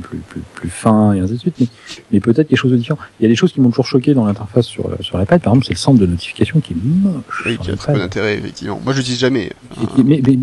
plus, 0.02 0.18
plus, 0.18 0.40
plus 0.54 0.68
fin 0.70 1.12
et 1.14 1.20
ainsi 1.20 1.34
de 1.34 1.38
suite, 1.38 1.54
mais, 1.60 1.66
mais 2.12 2.20
peut-être 2.20 2.48
quelque 2.48 2.58
chose 2.58 2.72
de 2.72 2.76
différent. 2.76 2.98
Il 3.18 3.22
y 3.22 3.26
a 3.26 3.28
des 3.28 3.36
choses 3.36 3.52
qui 3.52 3.60
m'ont 3.60 3.70
toujours 3.70 3.86
choqué 3.86 4.12
dans 4.14 4.26
l'interface 4.26 4.66
sur, 4.66 4.86
euh, 4.86 4.96
sur 5.00 5.18
l'iPad, 5.18 5.40
par 5.40 5.52
exemple, 5.54 5.66
c'est 5.66 5.72
le 5.74 5.78
centre 5.78 5.98
de 5.98 6.06
notification 6.06 6.60
qui 6.60 6.74
est 6.74 6.76
moche. 6.76 7.42
Oui, 7.46 7.58
qui 7.58 7.70
a 7.70 7.76
très 7.76 7.92
peu 7.94 7.98
d'intérêt, 7.98 8.36
effectivement. 8.38 8.80
Moi, 8.84 8.92
je 8.92 8.98
l'utilise 8.98 9.20
jamais. 9.20 9.50
Et- 9.96 10.00
et- 10.00 10.04
mais, 10.04 10.20
mais, 10.26 10.36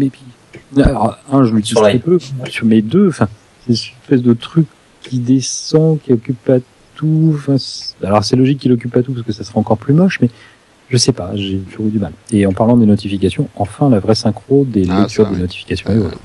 mais, 0.75 0.83
alors, 0.83 1.17
un, 1.31 1.43
je 1.45 1.53
l'utilise 1.53 1.81
très 1.81 1.99
peu, 1.99 2.17
sur 2.49 2.65
mes 2.65 2.81
deux, 2.81 3.09
enfin, 3.09 3.27
c'est 3.67 3.73
une 3.73 3.93
espèce 4.03 4.21
de 4.23 4.33
truc 4.33 4.65
qui 5.01 5.19
descend, 5.19 5.99
qui 6.01 6.11
occupe 6.13 6.43
pas 6.43 6.57
tout, 6.95 7.33
enfin, 7.35 7.57
alors 8.03 8.23
c'est 8.23 8.35
logique 8.37 8.59
qu'il 8.59 8.71
occupe 8.71 8.91
pas 8.91 9.03
tout 9.03 9.11
parce 9.13 9.25
que 9.25 9.33
ça 9.33 9.43
sera 9.43 9.59
encore 9.59 9.77
plus 9.77 9.93
moche, 9.93 10.19
mais 10.21 10.29
je 10.89 10.97
sais 10.97 11.11
pas, 11.11 11.31
j'ai 11.35 11.59
toujours 11.59 11.87
eu 11.87 11.91
du 11.91 11.99
mal. 11.99 12.13
Et 12.31 12.45
en 12.45 12.53
parlant 12.53 12.77
des 12.77 12.85
notifications, 12.85 13.49
enfin 13.55 13.89
la 13.89 13.99
vraie 13.99 14.15
synchro 14.15 14.65
des 14.65 14.87
Ah, 14.89 15.01
lectures 15.01 15.25
ça, 15.27 15.31
des 15.33 15.37
notifications 15.41 15.89
et 15.91 15.95
Euh, 15.95 16.07
autres. 16.07 16.19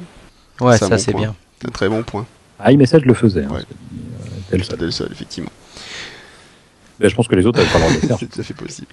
Ouais, 0.61 0.77
ça 0.79 0.89
bon 0.89 0.99
c'est 0.99 1.13
point. 1.13 1.21
bien. 1.23 1.35
C'est 1.61 1.69
un 1.69 1.73
très 1.73 1.89
bon 1.89 2.03
point. 2.03 2.27
iMessage 2.67 3.05
le 3.05 3.15
faisait, 3.15 3.45
hein, 3.45 3.49
Ouais. 3.53 3.63
euh, 4.59 4.63
seul. 4.63 4.93
Seul, 4.93 5.09
effectivement. 5.13 5.51
Ben, 6.99 7.09
je 7.09 7.15
pense 7.15 7.27
que 7.29 7.35
les 7.35 7.47
autres 7.47 7.59
n'avaient 7.59 7.71
pas 7.73 7.79
le 7.79 7.85
droit 7.85 7.97
de 7.97 8.01
le 8.03 8.07
faire. 8.09 8.17
C'est 8.21 8.27
tout 8.31 8.41
à 8.41 8.45
fait 8.45 8.53
possible. 8.55 8.89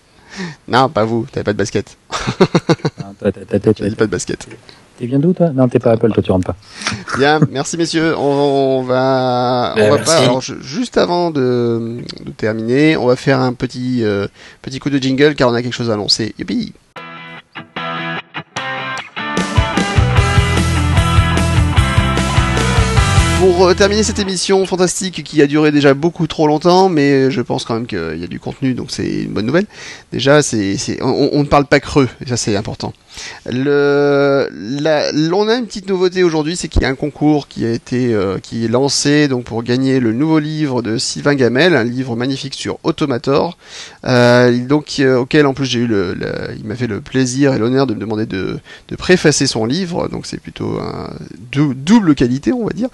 Non, 0.67 0.87
pas 0.87 1.03
vous. 1.03 1.25
T'avais 1.31 1.43
pas 1.43 1.51
de 1.53 1.57
basket. 1.57 1.97
Hein, 2.11 3.13
ta- 3.19 3.31
T'avais 3.31 3.59
pas 3.95 4.05
de 4.05 4.11
basket. 4.11 4.47
T'es 4.97 5.05
bien 5.05 5.19
d'où 5.19 5.31
toi? 5.33 5.49
Non, 5.51 5.67
t'es 5.69 5.77
pas 5.77 5.91
Apple, 5.91 6.11
toi 6.11 6.23
tu 6.23 6.31
rentres 6.31 6.47
pas. 6.47 6.55
Bien, 7.17 7.39
merci 7.51 7.77
messieurs. 7.77 8.15
On, 8.17 8.79
on 8.79 8.81
va, 8.83 9.73
on 9.75 9.79
Ben, 9.79 9.89
va 9.91 9.97
pas. 9.99 10.17
Alors, 10.17 10.41
je- 10.41 10.55
juste 10.61 10.97
avant 10.97 11.29
de, 11.29 11.99
de 12.25 12.31
terminer, 12.31 12.97
on 12.97 13.05
va 13.05 13.15
faire 13.15 13.39
un 13.39 13.53
petit, 13.53 14.03
euh, 14.03 14.27
petit 14.63 14.79
coup 14.79 14.89
de 14.89 14.97
jingle 14.97 15.35
car 15.35 15.49
on 15.49 15.53
a 15.53 15.61
quelque 15.61 15.73
chose 15.75 15.91
à 15.91 15.93
annoncer. 15.93 16.33
Youpi. 16.39 16.73
Pour 23.39 23.67
euh, 23.67 23.73
terminer 23.75 24.01
cette 24.01 24.17
émission 24.17 24.65
fantastique 24.65 25.23
qui 25.23 25.41
a 25.43 25.47
duré 25.47 25.71
déjà 25.71 25.93
beaucoup 25.93 26.25
trop 26.25 26.47
longtemps, 26.47 26.89
mais 26.89 27.29
je 27.29 27.41
pense 27.41 27.65
quand 27.65 27.75
même 27.75 27.85
qu'il 27.85 28.17
y 28.19 28.23
a 28.23 28.27
du 28.27 28.39
contenu, 28.39 28.73
donc 28.73 28.87
c'est 28.89 29.23
une 29.23 29.31
bonne 29.31 29.45
nouvelle. 29.45 29.67
Déjà, 30.11 30.41
c'est, 30.41 30.75
c'est, 30.77 31.01
on, 31.03 31.29
on 31.33 31.39
ne 31.43 31.47
parle 31.47 31.65
pas 31.67 31.79
creux, 31.79 32.09
et 32.25 32.27
ça 32.27 32.35
c'est 32.35 32.55
important. 32.55 32.93
Le, 33.49 34.49
la, 34.51 35.11
on 35.33 35.47
a 35.47 35.55
une 35.55 35.65
petite 35.67 35.87
nouveauté 35.87 36.23
aujourd'hui, 36.23 36.55
c'est 36.55 36.67
qu'il 36.67 36.81
y 36.81 36.85
a 36.85 36.89
un 36.89 36.95
concours 36.95 37.47
qui 37.47 37.65
a 37.65 37.71
été, 37.71 38.13
euh, 38.13 38.39
qui 38.39 38.65
est 38.65 38.67
lancé 38.67 39.27
donc 39.27 39.43
pour 39.45 39.63
gagner 39.63 39.99
le 39.99 40.11
nouveau 40.13 40.39
livre 40.39 40.81
de 40.81 40.97
Sylvain 40.97 41.35
Gamel, 41.35 41.75
un 41.75 41.83
livre 41.83 42.15
magnifique 42.15 42.53
sur 42.55 42.79
Automator, 42.83 43.57
euh, 44.05 44.57
donc 44.65 44.95
euh, 44.99 45.17
auquel 45.19 45.45
en 45.45 45.53
plus 45.53 45.65
j'ai 45.65 45.79
eu 45.79 45.87
le, 45.87 46.13
le- 46.13 46.55
il 46.57 46.65
m'a 46.65 46.75
fait 46.75 46.87
le 46.87 47.01
plaisir 47.01 47.53
et 47.53 47.59
l'honneur 47.59 47.87
de 47.87 47.93
me 47.93 47.99
demander 47.99 48.25
de, 48.25 48.59
de 48.89 48.95
préfacer 48.95 49.47
son 49.47 49.65
livre, 49.65 50.07
donc 50.09 50.25
c'est 50.25 50.39
plutôt 50.39 50.79
un 50.79 51.11
dou- 51.51 51.73
double 51.73 52.15
qualité, 52.15 52.51
on 52.53 52.65
va 52.65 52.73
dire. 52.73 52.89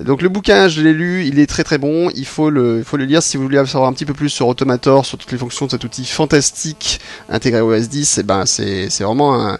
Donc 0.00 0.22
le 0.22 0.28
bouquin, 0.28 0.68
je 0.68 0.82
l'ai 0.82 0.92
lu, 0.92 1.24
il 1.26 1.38
est 1.38 1.46
très 1.46 1.64
très 1.64 1.78
bon. 1.78 2.10
Il 2.14 2.26
faut 2.26 2.50
le, 2.50 2.78
il 2.78 2.84
faut 2.84 2.96
le 2.96 3.04
lire 3.04 3.22
si 3.22 3.36
vous 3.36 3.42
voulez 3.44 3.56
savoir 3.66 3.88
un 3.88 3.92
petit 3.92 4.04
peu 4.04 4.14
plus 4.14 4.28
sur 4.28 4.46
Automator, 4.48 5.04
sur 5.06 5.18
toutes 5.18 5.32
les 5.32 5.38
fonctions 5.38 5.66
de 5.66 5.70
cet 5.72 5.84
outil 5.84 6.04
fantastique 6.04 7.00
intégré 7.28 7.60
au 7.60 7.72
OS 7.74 7.88
10. 7.88 8.18
Et 8.18 8.22
ben 8.22 8.46
c'est, 8.46 8.88
c'est 8.90 9.04
vraiment 9.04 9.40
un, 9.40 9.58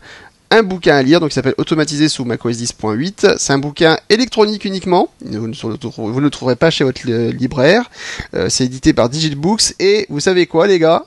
un 0.50 0.62
bouquin 0.62 0.96
à 0.96 1.02
lire. 1.02 1.20
Donc 1.20 1.30
il 1.30 1.34
s'appelle 1.34 1.54
Automatisé 1.58 2.08
sous 2.08 2.24
macOS 2.24 2.56
10.8. 2.56 3.36
C'est 3.38 3.52
un 3.52 3.58
bouquin 3.58 3.98
électronique 4.08 4.64
uniquement. 4.64 5.08
Vous 5.24 5.46
ne, 5.48 5.54
vous 5.54 6.20
ne 6.20 6.24
le 6.24 6.30
trouverez 6.30 6.56
pas 6.56 6.70
chez 6.70 6.84
votre 6.84 7.06
li- 7.06 7.32
libraire. 7.32 7.90
Euh, 8.34 8.48
c'est 8.48 8.64
édité 8.64 8.92
par 8.92 9.08
Digitbooks. 9.08 9.74
Et 9.80 10.06
vous 10.08 10.20
savez 10.20 10.46
quoi, 10.46 10.66
les 10.66 10.78
gars? 10.78 11.04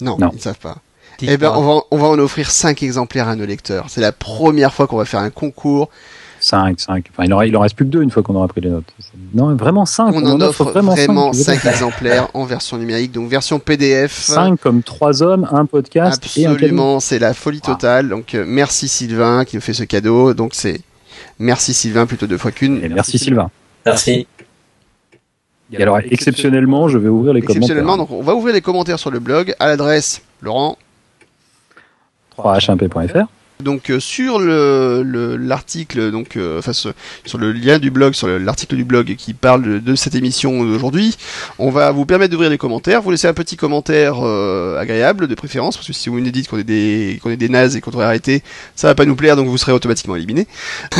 Non, 0.00 0.16
Non. 0.18 0.30
ils 0.32 0.36
ne 0.36 0.40
savent 0.40 0.58
pas. 0.58 0.78
Eh 1.22 1.36
ben, 1.36 1.52
on 1.54 1.62
va, 1.62 1.80
on 1.92 1.96
va 1.98 2.08
en 2.08 2.18
offrir 2.18 2.50
5 2.50 2.82
exemplaires 2.82 3.28
à 3.28 3.36
nos 3.36 3.46
lecteurs. 3.46 3.86
C'est 3.88 4.00
la 4.00 4.10
première 4.12 4.74
fois 4.74 4.86
qu'on 4.88 4.96
va 4.96 5.04
faire 5.04 5.20
un 5.20 5.30
concours 5.30 5.88
5, 6.40 6.80
5. 6.80 7.06
Enfin, 7.12 7.24
il 7.24 7.32
en, 7.32 7.40
il 7.42 7.56
en 7.56 7.60
reste 7.60 7.76
plus 7.76 7.84
que 7.86 7.90
2 7.90 8.02
une 8.02 8.10
fois 8.10 8.22
qu'on 8.22 8.34
aura 8.34 8.48
pris 8.48 8.60
les 8.60 8.68
notes. 8.70 8.92
Non, 9.34 9.54
vraiment 9.56 9.84
5. 9.84 10.14
On, 10.14 10.24
en 10.26 10.40
offre 10.40 10.64
vraiment 10.64 11.32
5 11.32 11.64
exemplaires 11.66 12.28
en 12.34 12.44
version 12.44 12.78
numérique, 12.78 13.10
donc 13.10 13.28
version 13.28 13.58
PDF. 13.58 14.12
5 14.12 14.60
comme 14.60 14.82
3 14.82 15.22
hommes, 15.22 15.48
un 15.50 15.66
podcast 15.66 16.22
Absolument, 16.24 17.00
c'est 17.00 17.18
la 17.18 17.34
folie 17.34 17.60
totale. 17.60 18.08
Donc 18.08 18.34
euh, 18.34 18.44
merci 18.46 18.86
Sylvain 18.86 19.44
qui 19.44 19.56
nous 19.56 19.62
fait 19.62 19.74
ce 19.74 19.82
cadeau. 19.82 20.34
Donc 20.34 20.54
c'est 20.54 20.80
merci 21.40 21.74
Sylvain 21.74 22.06
plutôt 22.06 22.28
deux 22.28 22.38
fois 22.38 22.52
qu'une. 22.52 22.82
Et 22.82 22.88
merci 22.88 23.18
Sylvain. 23.18 23.50
Merci. 23.84 24.26
Et 25.72 25.82
alors 25.82 25.98
exceptionnellement, 25.98 26.88
je 26.88 26.98
vais 26.98 27.08
ouvrir 27.08 27.32
les 27.32 27.40
exceptionnellement, 27.40 27.96
commentaires. 27.96 28.16
donc 28.16 28.20
on 28.20 28.24
va 28.24 28.36
ouvrir 28.36 28.54
les 28.54 28.60
commentaires 28.60 28.98
sur 28.98 29.10
le 29.10 29.18
blog 29.18 29.54
à 29.58 29.66
l'adresse 29.66 30.22
Laurent 30.42 30.78
3hmp.fr. 32.38 33.26
Donc 33.64 33.90
euh, 33.90 33.98
sur 33.98 34.38
le 34.38 35.02
le- 35.04 35.36
l'article 35.36 36.10
donc 36.10 36.36
euh, 36.36 36.58
enfin 36.58 36.72
sur 36.72 37.38
le 37.38 37.52
lien 37.52 37.78
du 37.78 37.90
blog 37.90 38.12
sur 38.14 38.26
le- 38.26 38.38
l'article 38.38 38.76
du 38.76 38.84
blog 38.84 39.14
qui 39.16 39.32
parle 39.34 39.62
de, 39.62 39.78
de 39.78 39.94
cette 39.96 40.14
émission 40.14 40.62
d'aujourd'hui, 40.64 41.16
on 41.58 41.70
va 41.70 41.90
vous 41.90 42.04
permettre 42.06 42.30
d'ouvrir 42.30 42.50
les 42.50 42.58
commentaires, 42.58 43.00
vous 43.02 43.10
laissez 43.10 43.26
un 43.26 43.32
petit 43.34 43.56
commentaire 43.56 44.16
euh, 44.22 44.78
agréable 44.78 45.26
de 45.26 45.34
préférence 45.34 45.76
parce 45.76 45.86
que 45.86 45.92
si 45.92 46.08
vous 46.10 46.20
nous 46.20 46.30
dites 46.30 46.48
qu'on 46.48 46.58
est 46.58 46.64
des 46.64 47.18
qu'on 47.22 47.30
est 47.30 47.36
des 47.36 47.48
nazes 47.48 47.76
et 47.76 47.80
qu'on 47.80 47.90
devrait 47.90 48.04
arrêter, 48.06 48.42
ça 48.76 48.88
va 48.88 48.94
pas 48.94 49.04
nous 49.06 49.16
plaire 49.16 49.36
donc 49.36 49.48
vous 49.48 49.58
serez 49.58 49.72
automatiquement 49.72 50.16
éliminé. 50.16 50.46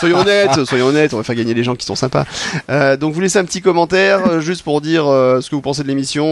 soyons 0.00 0.18
honnêtes, 0.18 0.64
soyons 0.64 0.86
honnêtes, 0.86 1.14
on 1.14 1.18
va 1.18 1.22
faire 1.22 1.34
gagner 1.36 1.54
les 1.54 1.64
gens 1.64 1.76
qui 1.76 1.86
sont 1.86 1.94
sympas. 1.94 2.24
Euh, 2.70 2.96
donc 2.96 3.14
vous 3.14 3.20
laissez 3.20 3.38
un 3.38 3.44
petit 3.44 3.60
commentaire 3.62 4.40
juste 4.40 4.62
pour 4.62 4.80
dire 4.80 5.06
euh, 5.06 5.40
ce 5.40 5.50
que 5.50 5.54
vous 5.54 5.62
pensez 5.62 5.82
de 5.82 5.88
l'émission 5.88 6.28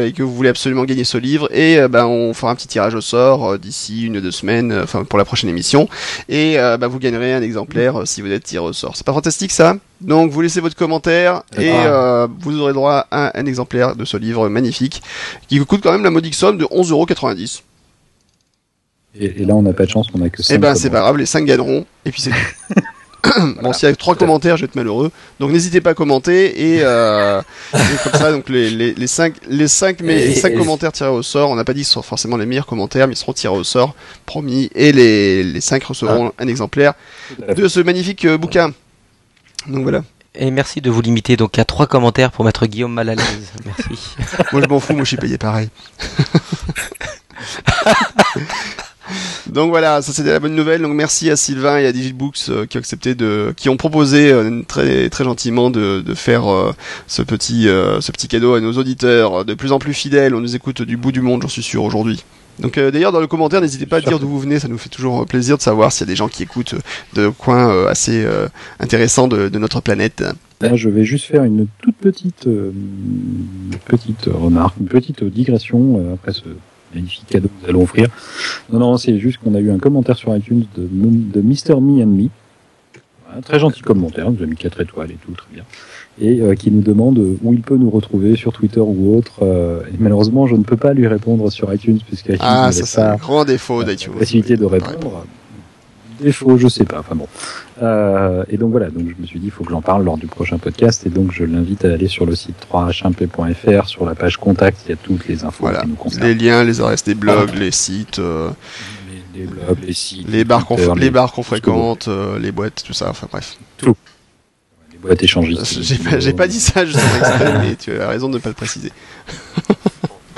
et 0.00 0.12
que 0.12 0.22
vous 0.22 0.34
voulez 0.34 0.48
absolument 0.48 0.84
gagner 0.84 1.04
ce 1.04 1.18
livre 1.18 1.48
et 1.54 1.86
ben 1.88 2.06
on 2.06 2.32
fera 2.34 2.52
un 2.52 2.54
petit 2.54 2.68
tirage 2.68 2.94
au 2.94 3.00
sort 3.00 3.58
d'ici 3.66 4.04
une 4.06 4.16
ou 4.16 4.20
deux 4.20 4.30
semaines, 4.30 4.70
euh, 4.72 4.84
enfin 4.84 5.04
pour 5.04 5.18
la 5.18 5.24
prochaine 5.24 5.50
émission 5.50 5.88
et 6.28 6.58
euh, 6.58 6.76
ben, 6.76 6.86
vous 6.86 6.98
gagnerez 6.98 7.34
un 7.34 7.42
exemplaire 7.42 8.00
euh, 8.00 8.04
si 8.04 8.22
vous 8.22 8.30
êtes 8.30 8.44
tiré 8.44 8.64
au 8.64 8.72
sort. 8.72 8.96
C'est 8.96 9.04
pas 9.04 9.12
fantastique 9.12 9.50
ça? 9.50 9.76
Donc 10.00 10.30
vous 10.30 10.40
laissez 10.40 10.60
votre 10.60 10.76
commentaire 10.76 11.42
et 11.58 11.70
Ah. 11.70 11.86
euh, 11.86 12.28
vous 12.40 12.58
aurez 12.60 12.72
droit 12.72 13.06
à 13.10 13.38
un 13.38 13.46
exemplaire 13.46 13.96
de 13.96 14.04
ce 14.04 14.16
livre 14.16 14.48
magnifique 14.48 15.02
qui 15.48 15.58
vous 15.58 15.66
coûte 15.66 15.80
quand 15.82 15.92
même 15.92 16.04
la 16.04 16.10
modique 16.10 16.34
somme 16.34 16.58
de 16.58 16.64
11,90€. 16.66 17.62
Et, 19.18 19.42
et 19.42 19.44
là, 19.44 19.54
on 19.54 19.62
n'a 19.62 19.72
pas 19.72 19.86
de 19.86 19.90
chance, 19.90 20.06
on 20.14 20.20
a 20.22 20.28
que 20.28 20.42
5. 20.42 20.54
Eh 20.54 20.58
ben 20.58 20.74
c'est 20.74 20.90
pas 20.90 21.00
grave, 21.00 21.16
les 21.16 21.26
5 21.26 21.44
gagneront 21.44 21.86
et 22.04 22.10
puis 22.10 22.20
c'est 22.20 22.30
tout. 22.30 22.74
Bon, 23.62 23.72
s'il 23.72 23.88
y 23.88 23.92
a 23.92 23.96
trois 23.96 24.14
commentaires, 24.14 24.56
je 24.56 24.62
vais 24.62 24.66
être 24.68 24.76
malheureux. 24.76 25.10
Donc 25.40 25.50
n'hésitez 25.50 25.80
pas 25.80 25.90
à 25.90 25.94
commenter 25.94 26.74
et, 26.74 26.78
euh, 26.82 27.40
et 27.74 27.78
comme 28.04 28.20
ça, 28.20 28.32
donc 28.32 28.48
les 28.48 28.70
les 28.70 28.94
les 28.94 29.06
cinq 29.06 29.34
les 29.48 29.68
cinq 29.68 30.00
mais 30.00 30.26
les 30.26 30.34
cinq 30.34 30.52
et- 30.52 30.56
commentaires 30.56 30.92
tirés 30.92 31.10
au 31.10 31.22
sort. 31.22 31.50
On 31.50 31.56
n'a 31.56 31.64
pas 31.64 31.74
dit 31.74 31.82
que 31.82 31.86
ce 31.86 31.92
sont 31.94 32.02
forcément 32.02 32.36
les 32.36 32.46
meilleurs 32.46 32.66
commentaires, 32.66 33.06
mais 33.08 33.14
ils 33.14 33.18
seront 33.18 33.32
tirés 33.32 33.54
au 33.54 33.64
sort, 33.64 33.94
promis. 34.26 34.70
Et 34.74 34.92
les 34.92 35.42
les 35.42 35.60
cinq 35.60 35.84
recevront 35.84 36.32
un 36.38 36.48
exemplaire 36.48 36.94
de 37.54 37.68
ce 37.68 37.80
magnifique 37.80 38.24
euh, 38.24 38.38
bouquin. 38.38 38.70
Donc 39.66 39.82
voilà. 39.82 40.02
Et 40.38 40.50
merci 40.50 40.82
de 40.82 40.90
vous 40.90 41.00
limiter 41.00 41.38
donc 41.38 41.58
à 41.58 41.64
trois 41.64 41.86
commentaires 41.86 42.30
pour 42.30 42.44
mettre 42.44 42.66
Guillaume 42.66 42.92
mal 42.92 43.08
à 43.08 43.14
l'aise. 43.14 43.52
Merci. 43.64 44.14
Moi 44.52 44.60
je 44.62 44.68
m'en 44.68 44.80
fous, 44.80 44.92
moi 44.92 45.04
je 45.04 45.08
suis 45.08 45.16
payé 45.16 45.38
pareil. 45.38 45.70
Donc 49.50 49.70
voilà, 49.70 50.02
ça 50.02 50.12
c'était 50.12 50.30
la 50.30 50.40
bonne 50.40 50.54
nouvelle. 50.54 50.82
Donc 50.82 50.94
merci 50.94 51.30
à 51.30 51.36
Sylvain 51.36 51.78
et 51.78 51.86
à 51.86 51.92
Digibooks 51.92 52.48
euh, 52.48 52.66
qui 52.66 52.76
ont 52.76 52.80
accepté 52.80 53.14
de, 53.14 53.52
qui 53.56 53.68
ont 53.68 53.76
proposé 53.76 54.32
euh, 54.32 54.62
très 54.66 55.08
très 55.08 55.24
gentiment 55.24 55.70
de, 55.70 56.00
de 56.00 56.14
faire 56.14 56.50
euh, 56.52 56.72
ce 57.06 57.22
petit 57.22 57.68
euh, 57.68 58.00
ce 58.00 58.12
petit 58.12 58.28
cadeau 58.28 58.54
à 58.54 58.60
nos 58.60 58.72
auditeurs 58.72 59.44
de 59.44 59.54
plus 59.54 59.72
en 59.72 59.78
plus 59.78 59.94
fidèles. 59.94 60.34
On 60.34 60.40
nous 60.40 60.56
écoute 60.56 60.82
du 60.82 60.96
bout 60.96 61.12
du 61.12 61.20
monde, 61.20 61.42
j'en 61.42 61.48
suis 61.48 61.62
sûr 61.62 61.84
aujourd'hui. 61.84 62.24
Donc 62.58 62.78
d'ailleurs 62.78 63.12
dans 63.12 63.20
le 63.20 63.26
commentaire, 63.26 63.60
n'hésitez 63.60 63.84
pas 63.84 63.98
à 63.98 64.00
dire 64.00 64.18
d'où 64.18 64.28
vous 64.28 64.40
venez, 64.40 64.58
ça 64.58 64.68
nous 64.68 64.78
fait 64.78 64.88
toujours 64.88 65.26
plaisir 65.26 65.58
de 65.58 65.62
savoir 65.62 65.92
s'il 65.92 66.06
y 66.06 66.08
a 66.08 66.12
des 66.12 66.16
gens 66.16 66.28
qui 66.28 66.42
écoutent 66.42 66.74
de 67.12 67.28
coins 67.28 67.86
assez 67.86 68.26
intéressants 68.80 69.28
de, 69.28 69.50
notre 69.58 69.82
planète. 69.82 70.24
Moi, 70.62 70.74
je 70.74 70.88
vais 70.88 71.04
juste 71.04 71.26
faire 71.26 71.44
une 71.44 71.66
toute 71.82 71.96
petite, 71.96 72.48
petite 73.84 74.24
remarque, 74.24 74.78
une 74.80 74.86
petite 74.86 75.22
digression 75.22 76.14
après 76.14 76.32
ce 76.32 76.44
magnifique 76.96 77.26
cadeau 77.28 77.48
que 77.48 77.62
nous 77.64 77.68
allons 77.70 77.82
offrir. 77.82 78.08
Non, 78.72 78.78
non, 78.80 78.96
c'est 78.96 79.18
juste 79.18 79.38
qu'on 79.38 79.54
a 79.54 79.60
eu 79.60 79.70
un 79.70 79.78
commentaire 79.78 80.16
sur 80.16 80.34
iTunes 80.36 80.64
de, 80.76 80.88
de 80.90 81.40
Mr. 81.40 81.80
Me 81.80 82.02
and 82.02 82.06
Me. 82.06 82.28
Un 83.36 83.40
très 83.42 83.58
gentil 83.58 83.82
commentaire, 83.82 84.30
nous 84.30 84.42
a 84.42 84.46
mis 84.46 84.56
4 84.56 84.80
étoiles 84.80 85.10
et 85.10 85.18
tout, 85.24 85.32
très 85.32 85.48
bien. 85.52 85.64
Et 86.18 86.40
euh, 86.40 86.54
qui 86.54 86.70
nous 86.70 86.80
demande 86.80 87.18
où 87.18 87.52
il 87.52 87.60
peut 87.60 87.76
nous 87.76 87.90
retrouver 87.90 88.34
sur 88.36 88.52
Twitter 88.52 88.80
ou 88.80 89.14
autre. 89.16 89.40
euh, 89.42 89.80
et 89.92 89.96
malheureusement, 89.98 90.46
je 90.46 90.56
ne 90.56 90.62
peux 90.62 90.78
pas 90.78 90.94
lui 90.94 91.06
répondre 91.06 91.50
sur 91.52 91.72
iTunes 91.74 91.98
puisque 92.06 92.32
Ah, 92.40 92.72
ça 92.72 92.86
c'est 92.86 93.00
un 93.02 93.16
grand 93.16 93.44
défaut 93.44 93.84
d'iTunes. 93.84 94.14
possibilité 94.14 94.56
de 94.56 94.64
répondre. 94.64 95.26
Défaut, 96.20 96.56
je 96.58 96.68
sais 96.68 96.84
pas. 96.84 96.98
Enfin 97.00 97.14
bon. 97.14 97.28
Euh, 97.82 98.44
et 98.48 98.56
donc 98.56 98.70
voilà. 98.70 98.88
Donc 98.90 99.06
je 99.08 99.20
me 99.20 99.26
suis 99.26 99.38
dit, 99.38 99.46
il 99.46 99.50
faut 99.50 99.64
que 99.64 99.70
j'en 99.70 99.82
parle 99.82 100.04
lors 100.04 100.16
du 100.16 100.26
prochain 100.26 100.58
podcast. 100.58 101.04
Et 101.06 101.10
donc 101.10 101.32
je 101.32 101.44
l'invite 101.44 101.84
à 101.84 101.92
aller 101.92 102.08
sur 102.08 102.26
le 102.26 102.34
site 102.34 102.56
3hmp.fr, 102.72 103.86
sur 103.86 104.06
la 104.06 104.14
page 104.14 104.36
contact. 104.38 104.78
Il 104.86 104.90
y 104.90 104.92
a 104.92 104.96
toutes 104.96 105.26
les 105.28 105.44
infos 105.44 105.58
Voilà. 105.64 105.82
qui 105.82 105.88
nous 105.88 105.94
concernent. 105.96 106.24
Les 106.26 106.34
liens, 106.34 106.64
les 106.64 106.80
adresses 106.80 107.04
des 107.04 107.14
blogs, 107.14 107.54
les 107.54 107.70
sites, 107.70 108.18
euh, 108.18 108.50
Les, 109.34 109.40
les 109.40 109.46
blogs, 109.46 109.78
les 109.86 109.92
sites, 109.92 110.28
les 110.30 110.44
bars 110.44 110.64
qu'on 110.66 110.94
les 110.94 111.10
bars 111.10 111.32
tout 111.32 111.42
fréquente, 111.42 112.08
euh, 112.08 112.38
les 112.38 112.52
boîtes, 112.52 112.82
tout 112.86 112.92
ça. 112.94 113.10
Enfin 113.10 113.26
bref. 113.30 113.56
vous- 113.82 113.94
les 114.92 114.98
boîtes 114.98 115.22
échangistes. 115.22 115.82
J'ai 115.82 115.98
pas, 115.98 116.18
j'ai 116.18 116.32
pas 116.32 116.48
dit 116.48 116.58
ça 116.60 116.80
en 116.80 116.84
exprès, 116.84 117.58
mais 117.62 117.76
tu 117.76 117.92
as 118.00 118.08
raison 118.08 118.28
de 118.30 118.34
ne 118.34 118.38
pas 118.38 118.48
le 118.48 118.54
préciser. 118.54 118.90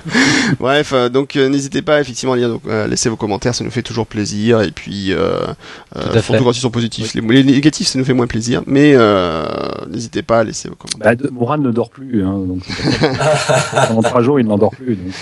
Bref, 0.60 0.92
euh, 0.92 1.08
donc 1.08 1.36
euh, 1.36 1.48
n'hésitez 1.48 1.82
pas 1.82 2.00
effectivement 2.00 2.32
à 2.32 2.36
lire, 2.36 2.48
donc, 2.48 2.62
euh, 2.66 2.86
laisser 2.86 3.08
vos 3.08 3.16
commentaires, 3.16 3.54
ça 3.54 3.64
nous 3.64 3.70
fait 3.70 3.82
toujours 3.82 4.06
plaisir. 4.06 4.60
Et 4.62 4.70
puis, 4.70 5.12
euh, 5.12 5.40
euh, 5.96 6.20
surtout 6.22 6.44
quand 6.44 6.52
ils 6.52 6.60
sont 6.60 6.70
positifs. 6.70 7.14
Les, 7.14 7.20
les 7.20 7.44
négatifs, 7.44 7.88
ça 7.88 7.98
nous 7.98 8.04
fait 8.04 8.14
moins 8.14 8.26
plaisir, 8.26 8.62
mais 8.66 8.92
euh, 8.94 9.46
n'hésitez 9.88 10.22
pas 10.22 10.40
à 10.40 10.44
laisser 10.44 10.68
vos 10.68 10.74
commentaires. 10.74 11.10
Bah, 11.10 11.14
de- 11.14 11.30
Mourad 11.30 11.60
ne 11.60 11.70
dort 11.70 11.90
plus. 11.90 12.24
Hein, 12.24 12.38
donc. 12.46 12.62
Pendant 13.88 14.02
trois 14.02 14.22
jours, 14.22 14.40
il 14.40 14.46
n'en 14.46 14.58
dort 14.58 14.70
plus. 14.72 14.96
Donc. 14.96 15.12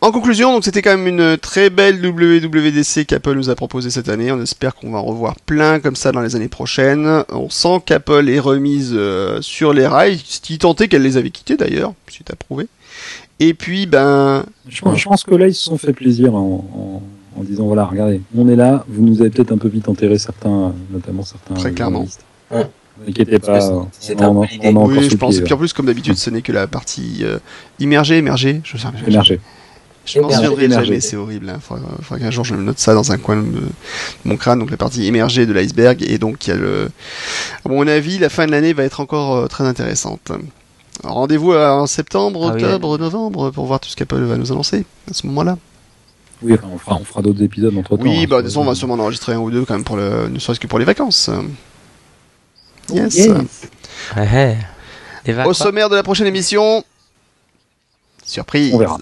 En 0.00 0.12
conclusion, 0.12 0.52
donc 0.52 0.64
c'était 0.64 0.82
quand 0.82 0.98
même 0.98 1.06
une 1.06 1.38
très 1.38 1.70
belle 1.70 2.04
WWDC 2.04 3.06
qu'Apple 3.06 3.32
nous 3.36 3.48
a 3.48 3.54
proposé 3.54 3.88
cette 3.88 4.10
année. 4.10 4.30
On 4.32 4.42
espère 4.42 4.74
qu'on 4.74 4.90
va 4.90 4.98
en 4.98 5.04
revoir 5.04 5.34
plein 5.46 5.80
comme 5.80 5.96
ça 5.96 6.12
dans 6.12 6.20
les 6.20 6.36
années 6.36 6.48
prochaines. 6.48 7.24
On 7.30 7.48
sent 7.48 7.80
qu'Apple 7.86 8.28
est 8.28 8.38
remise 8.40 8.90
euh, 8.94 9.40
sur 9.40 9.72
les 9.72 9.86
rails, 9.86 10.20
ce 10.22 10.40
qui 10.40 10.58
tentait 10.58 10.88
qu'elle 10.88 11.00
les 11.02 11.16
avait 11.16 11.30
quittés 11.30 11.56
d'ailleurs, 11.56 11.94
c'est 12.08 12.30
approuvé. 12.30 12.66
Et 13.40 13.54
puis, 13.54 13.86
ben, 13.86 14.44
Je, 14.68 14.80
pense- 14.82 14.98
je 14.98 15.04
pense 15.04 15.24
que 15.24 15.34
là, 15.34 15.48
ils 15.48 15.54
se 15.54 15.62
sont 15.64 15.76
fait 15.78 15.92
plaisir 15.92 16.34
en, 16.34 17.02
en, 17.36 17.40
en 17.40 17.42
disant 17.42 17.64
voilà, 17.66 17.84
regardez, 17.84 18.20
on 18.36 18.48
est 18.48 18.56
là. 18.56 18.84
Vous 18.88 19.04
nous 19.04 19.20
avez 19.20 19.30
peut-être 19.30 19.52
un 19.52 19.58
peu 19.58 19.68
vite 19.68 19.88
enterré 19.88 20.18
certains, 20.18 20.72
notamment 20.90 21.22
certains. 21.24 21.54
Très 21.54 21.72
clairement. 21.72 22.06
Ouais. 22.50 22.58
Ne 22.60 23.04
vous 23.04 23.10
inquiétez 23.10 23.38
Parce 23.40 23.68
pas. 23.70 23.88
c'est- 23.98 24.20
un 24.22 24.28
oui, 24.30 25.08
je 25.10 25.16
pense. 25.16 25.36
Et 25.38 25.42
puis 25.42 25.52
en 25.52 25.56
plus, 25.56 25.72
comme 25.72 25.86
d'habitude, 25.86 26.16
ce 26.16 26.30
n'est 26.30 26.42
que 26.42 26.52
la 26.52 26.68
partie 26.68 27.20
euh, 27.22 27.38
immergée, 27.80 28.18
émergée. 28.18 28.60
Je 28.62 28.76
sais 28.76 28.84
là. 28.84 28.92
Émergé. 29.06 29.40
Je 30.06 30.20
m'en 30.20 30.28
Émergée, 30.28 30.44
souviendrai 30.44 30.64
émergée. 30.66 30.86
jamais, 30.86 31.00
c'est 31.00 31.16
horrible. 31.16 31.48
Hein. 31.48 31.58
Faudra, 31.60 31.88
faudra 32.02 32.18
qu'un 32.22 32.30
jour 32.30 32.44
je 32.44 32.54
me 32.54 32.62
note 32.62 32.78
ça 32.78 32.92
dans 32.94 33.10
un 33.10 33.16
coin 33.16 33.36
de, 33.36 33.42
de 33.50 33.62
mon 34.26 34.36
crâne, 34.36 34.58
donc 34.58 34.70
la 34.70 34.76
partie 34.76 35.06
émergée 35.06 35.46
de 35.46 35.52
l'iceberg. 35.54 36.04
Et 36.06 36.18
donc 36.18 36.46
il 36.46 36.50
y 36.50 36.52
a 36.52 36.56
le, 36.56 36.90
à 37.64 37.68
mon 37.70 37.86
avis, 37.88 38.18
la 38.18 38.28
fin 38.28 38.44
de 38.46 38.50
l'année 38.52 38.74
va 38.74 38.84
être 38.84 39.00
encore 39.00 39.34
euh, 39.36 39.46
très 39.46 39.64
intéressante. 39.64 40.30
Rendez-vous 41.02 41.52
en 41.52 41.86
septembre, 41.86 42.48
Ah 42.50 42.54
oui. 42.54 42.64
octobre, 42.64 42.98
novembre 42.98 43.50
pour 43.50 43.66
voir 43.66 43.80
tout 43.80 43.88
ce 43.88 43.96
qu'Apple 43.96 44.22
va 44.22 44.36
nous 44.36 44.52
annoncer 44.52 44.86
à 45.10 45.14
ce 45.14 45.26
moment-là. 45.26 45.58
Oui, 46.42 46.54
enfin, 46.54 46.68
on 46.72 46.78
fera, 46.78 46.96
on 46.96 47.04
fera 47.04 47.22
d'autres 47.22 47.42
épisodes 47.42 47.76
entre 47.76 47.96
temps. 47.96 48.02
Oui, 48.02 48.26
bah 48.26 48.36
de 48.36 48.42
toute 48.42 48.50
façon, 48.50 48.60
on 48.60 48.64
va 48.64 48.74
sûrement 48.74 48.94
en 48.94 49.00
enregistrer 49.00 49.32
un 49.32 49.38
ou 49.38 49.50
deux 49.50 49.64
quand 49.64 49.74
même 49.74 49.84
pour 49.84 49.96
le, 49.96 50.28
ne 50.28 50.38
serait-ce 50.38 50.60
que 50.60 50.66
pour 50.66 50.78
les 50.78 50.84
vacances. 50.84 51.30
Yes. 52.92 53.14
Yes. 53.16 53.28
Ouais, 54.16 54.22
ouais. 54.30 54.58
Les 55.26 55.34
Au 55.44 55.54
sommaire 55.54 55.88
de 55.88 55.96
la 55.96 56.02
prochaine 56.02 56.26
émission, 56.26 56.84
surprise. 58.24 58.74
On 58.74 58.78
verra. 58.78 58.98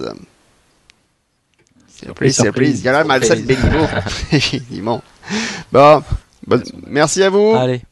Surprise, 1.89 2.35
Surprise. 2.37 2.81
Il 2.81 2.85
y 2.85 2.89
a 2.89 2.93
là 2.93 3.05
Malsa 3.05 3.37
surprise. 3.37 3.47
Béliveau. 3.47 3.87
Effectivement. 4.33 5.03
Bon, 5.73 6.03
bon, 6.47 6.63
merci 6.87 7.23
à 7.23 7.31
vous. 7.31 7.55
Allez. 7.57 7.83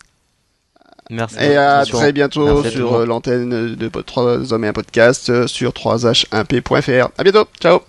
Merci. 1.10 1.36
Et 1.40 1.56
à 1.56 1.78
Attention. 1.78 1.98
très 1.98 2.12
bientôt 2.12 2.62
Merci 2.62 2.76
sur 2.76 2.94
euh, 2.94 3.06
l'antenne 3.06 3.74
de 3.74 3.88
3 3.88 4.52
hommes 4.52 4.64
et 4.64 4.68
un 4.68 4.72
podcast 4.72 5.28
euh, 5.28 5.46
sur 5.46 5.72
3h1p.fr. 5.72 7.08
À 7.18 7.22
bientôt. 7.24 7.46
Ciao. 7.60 7.80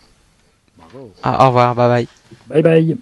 Ah, 1.24 1.46
au 1.46 1.48
revoir. 1.48 1.76
Bye 1.76 1.88
bye. 1.88 2.08
Bye 2.48 2.64
bye. 2.64 2.98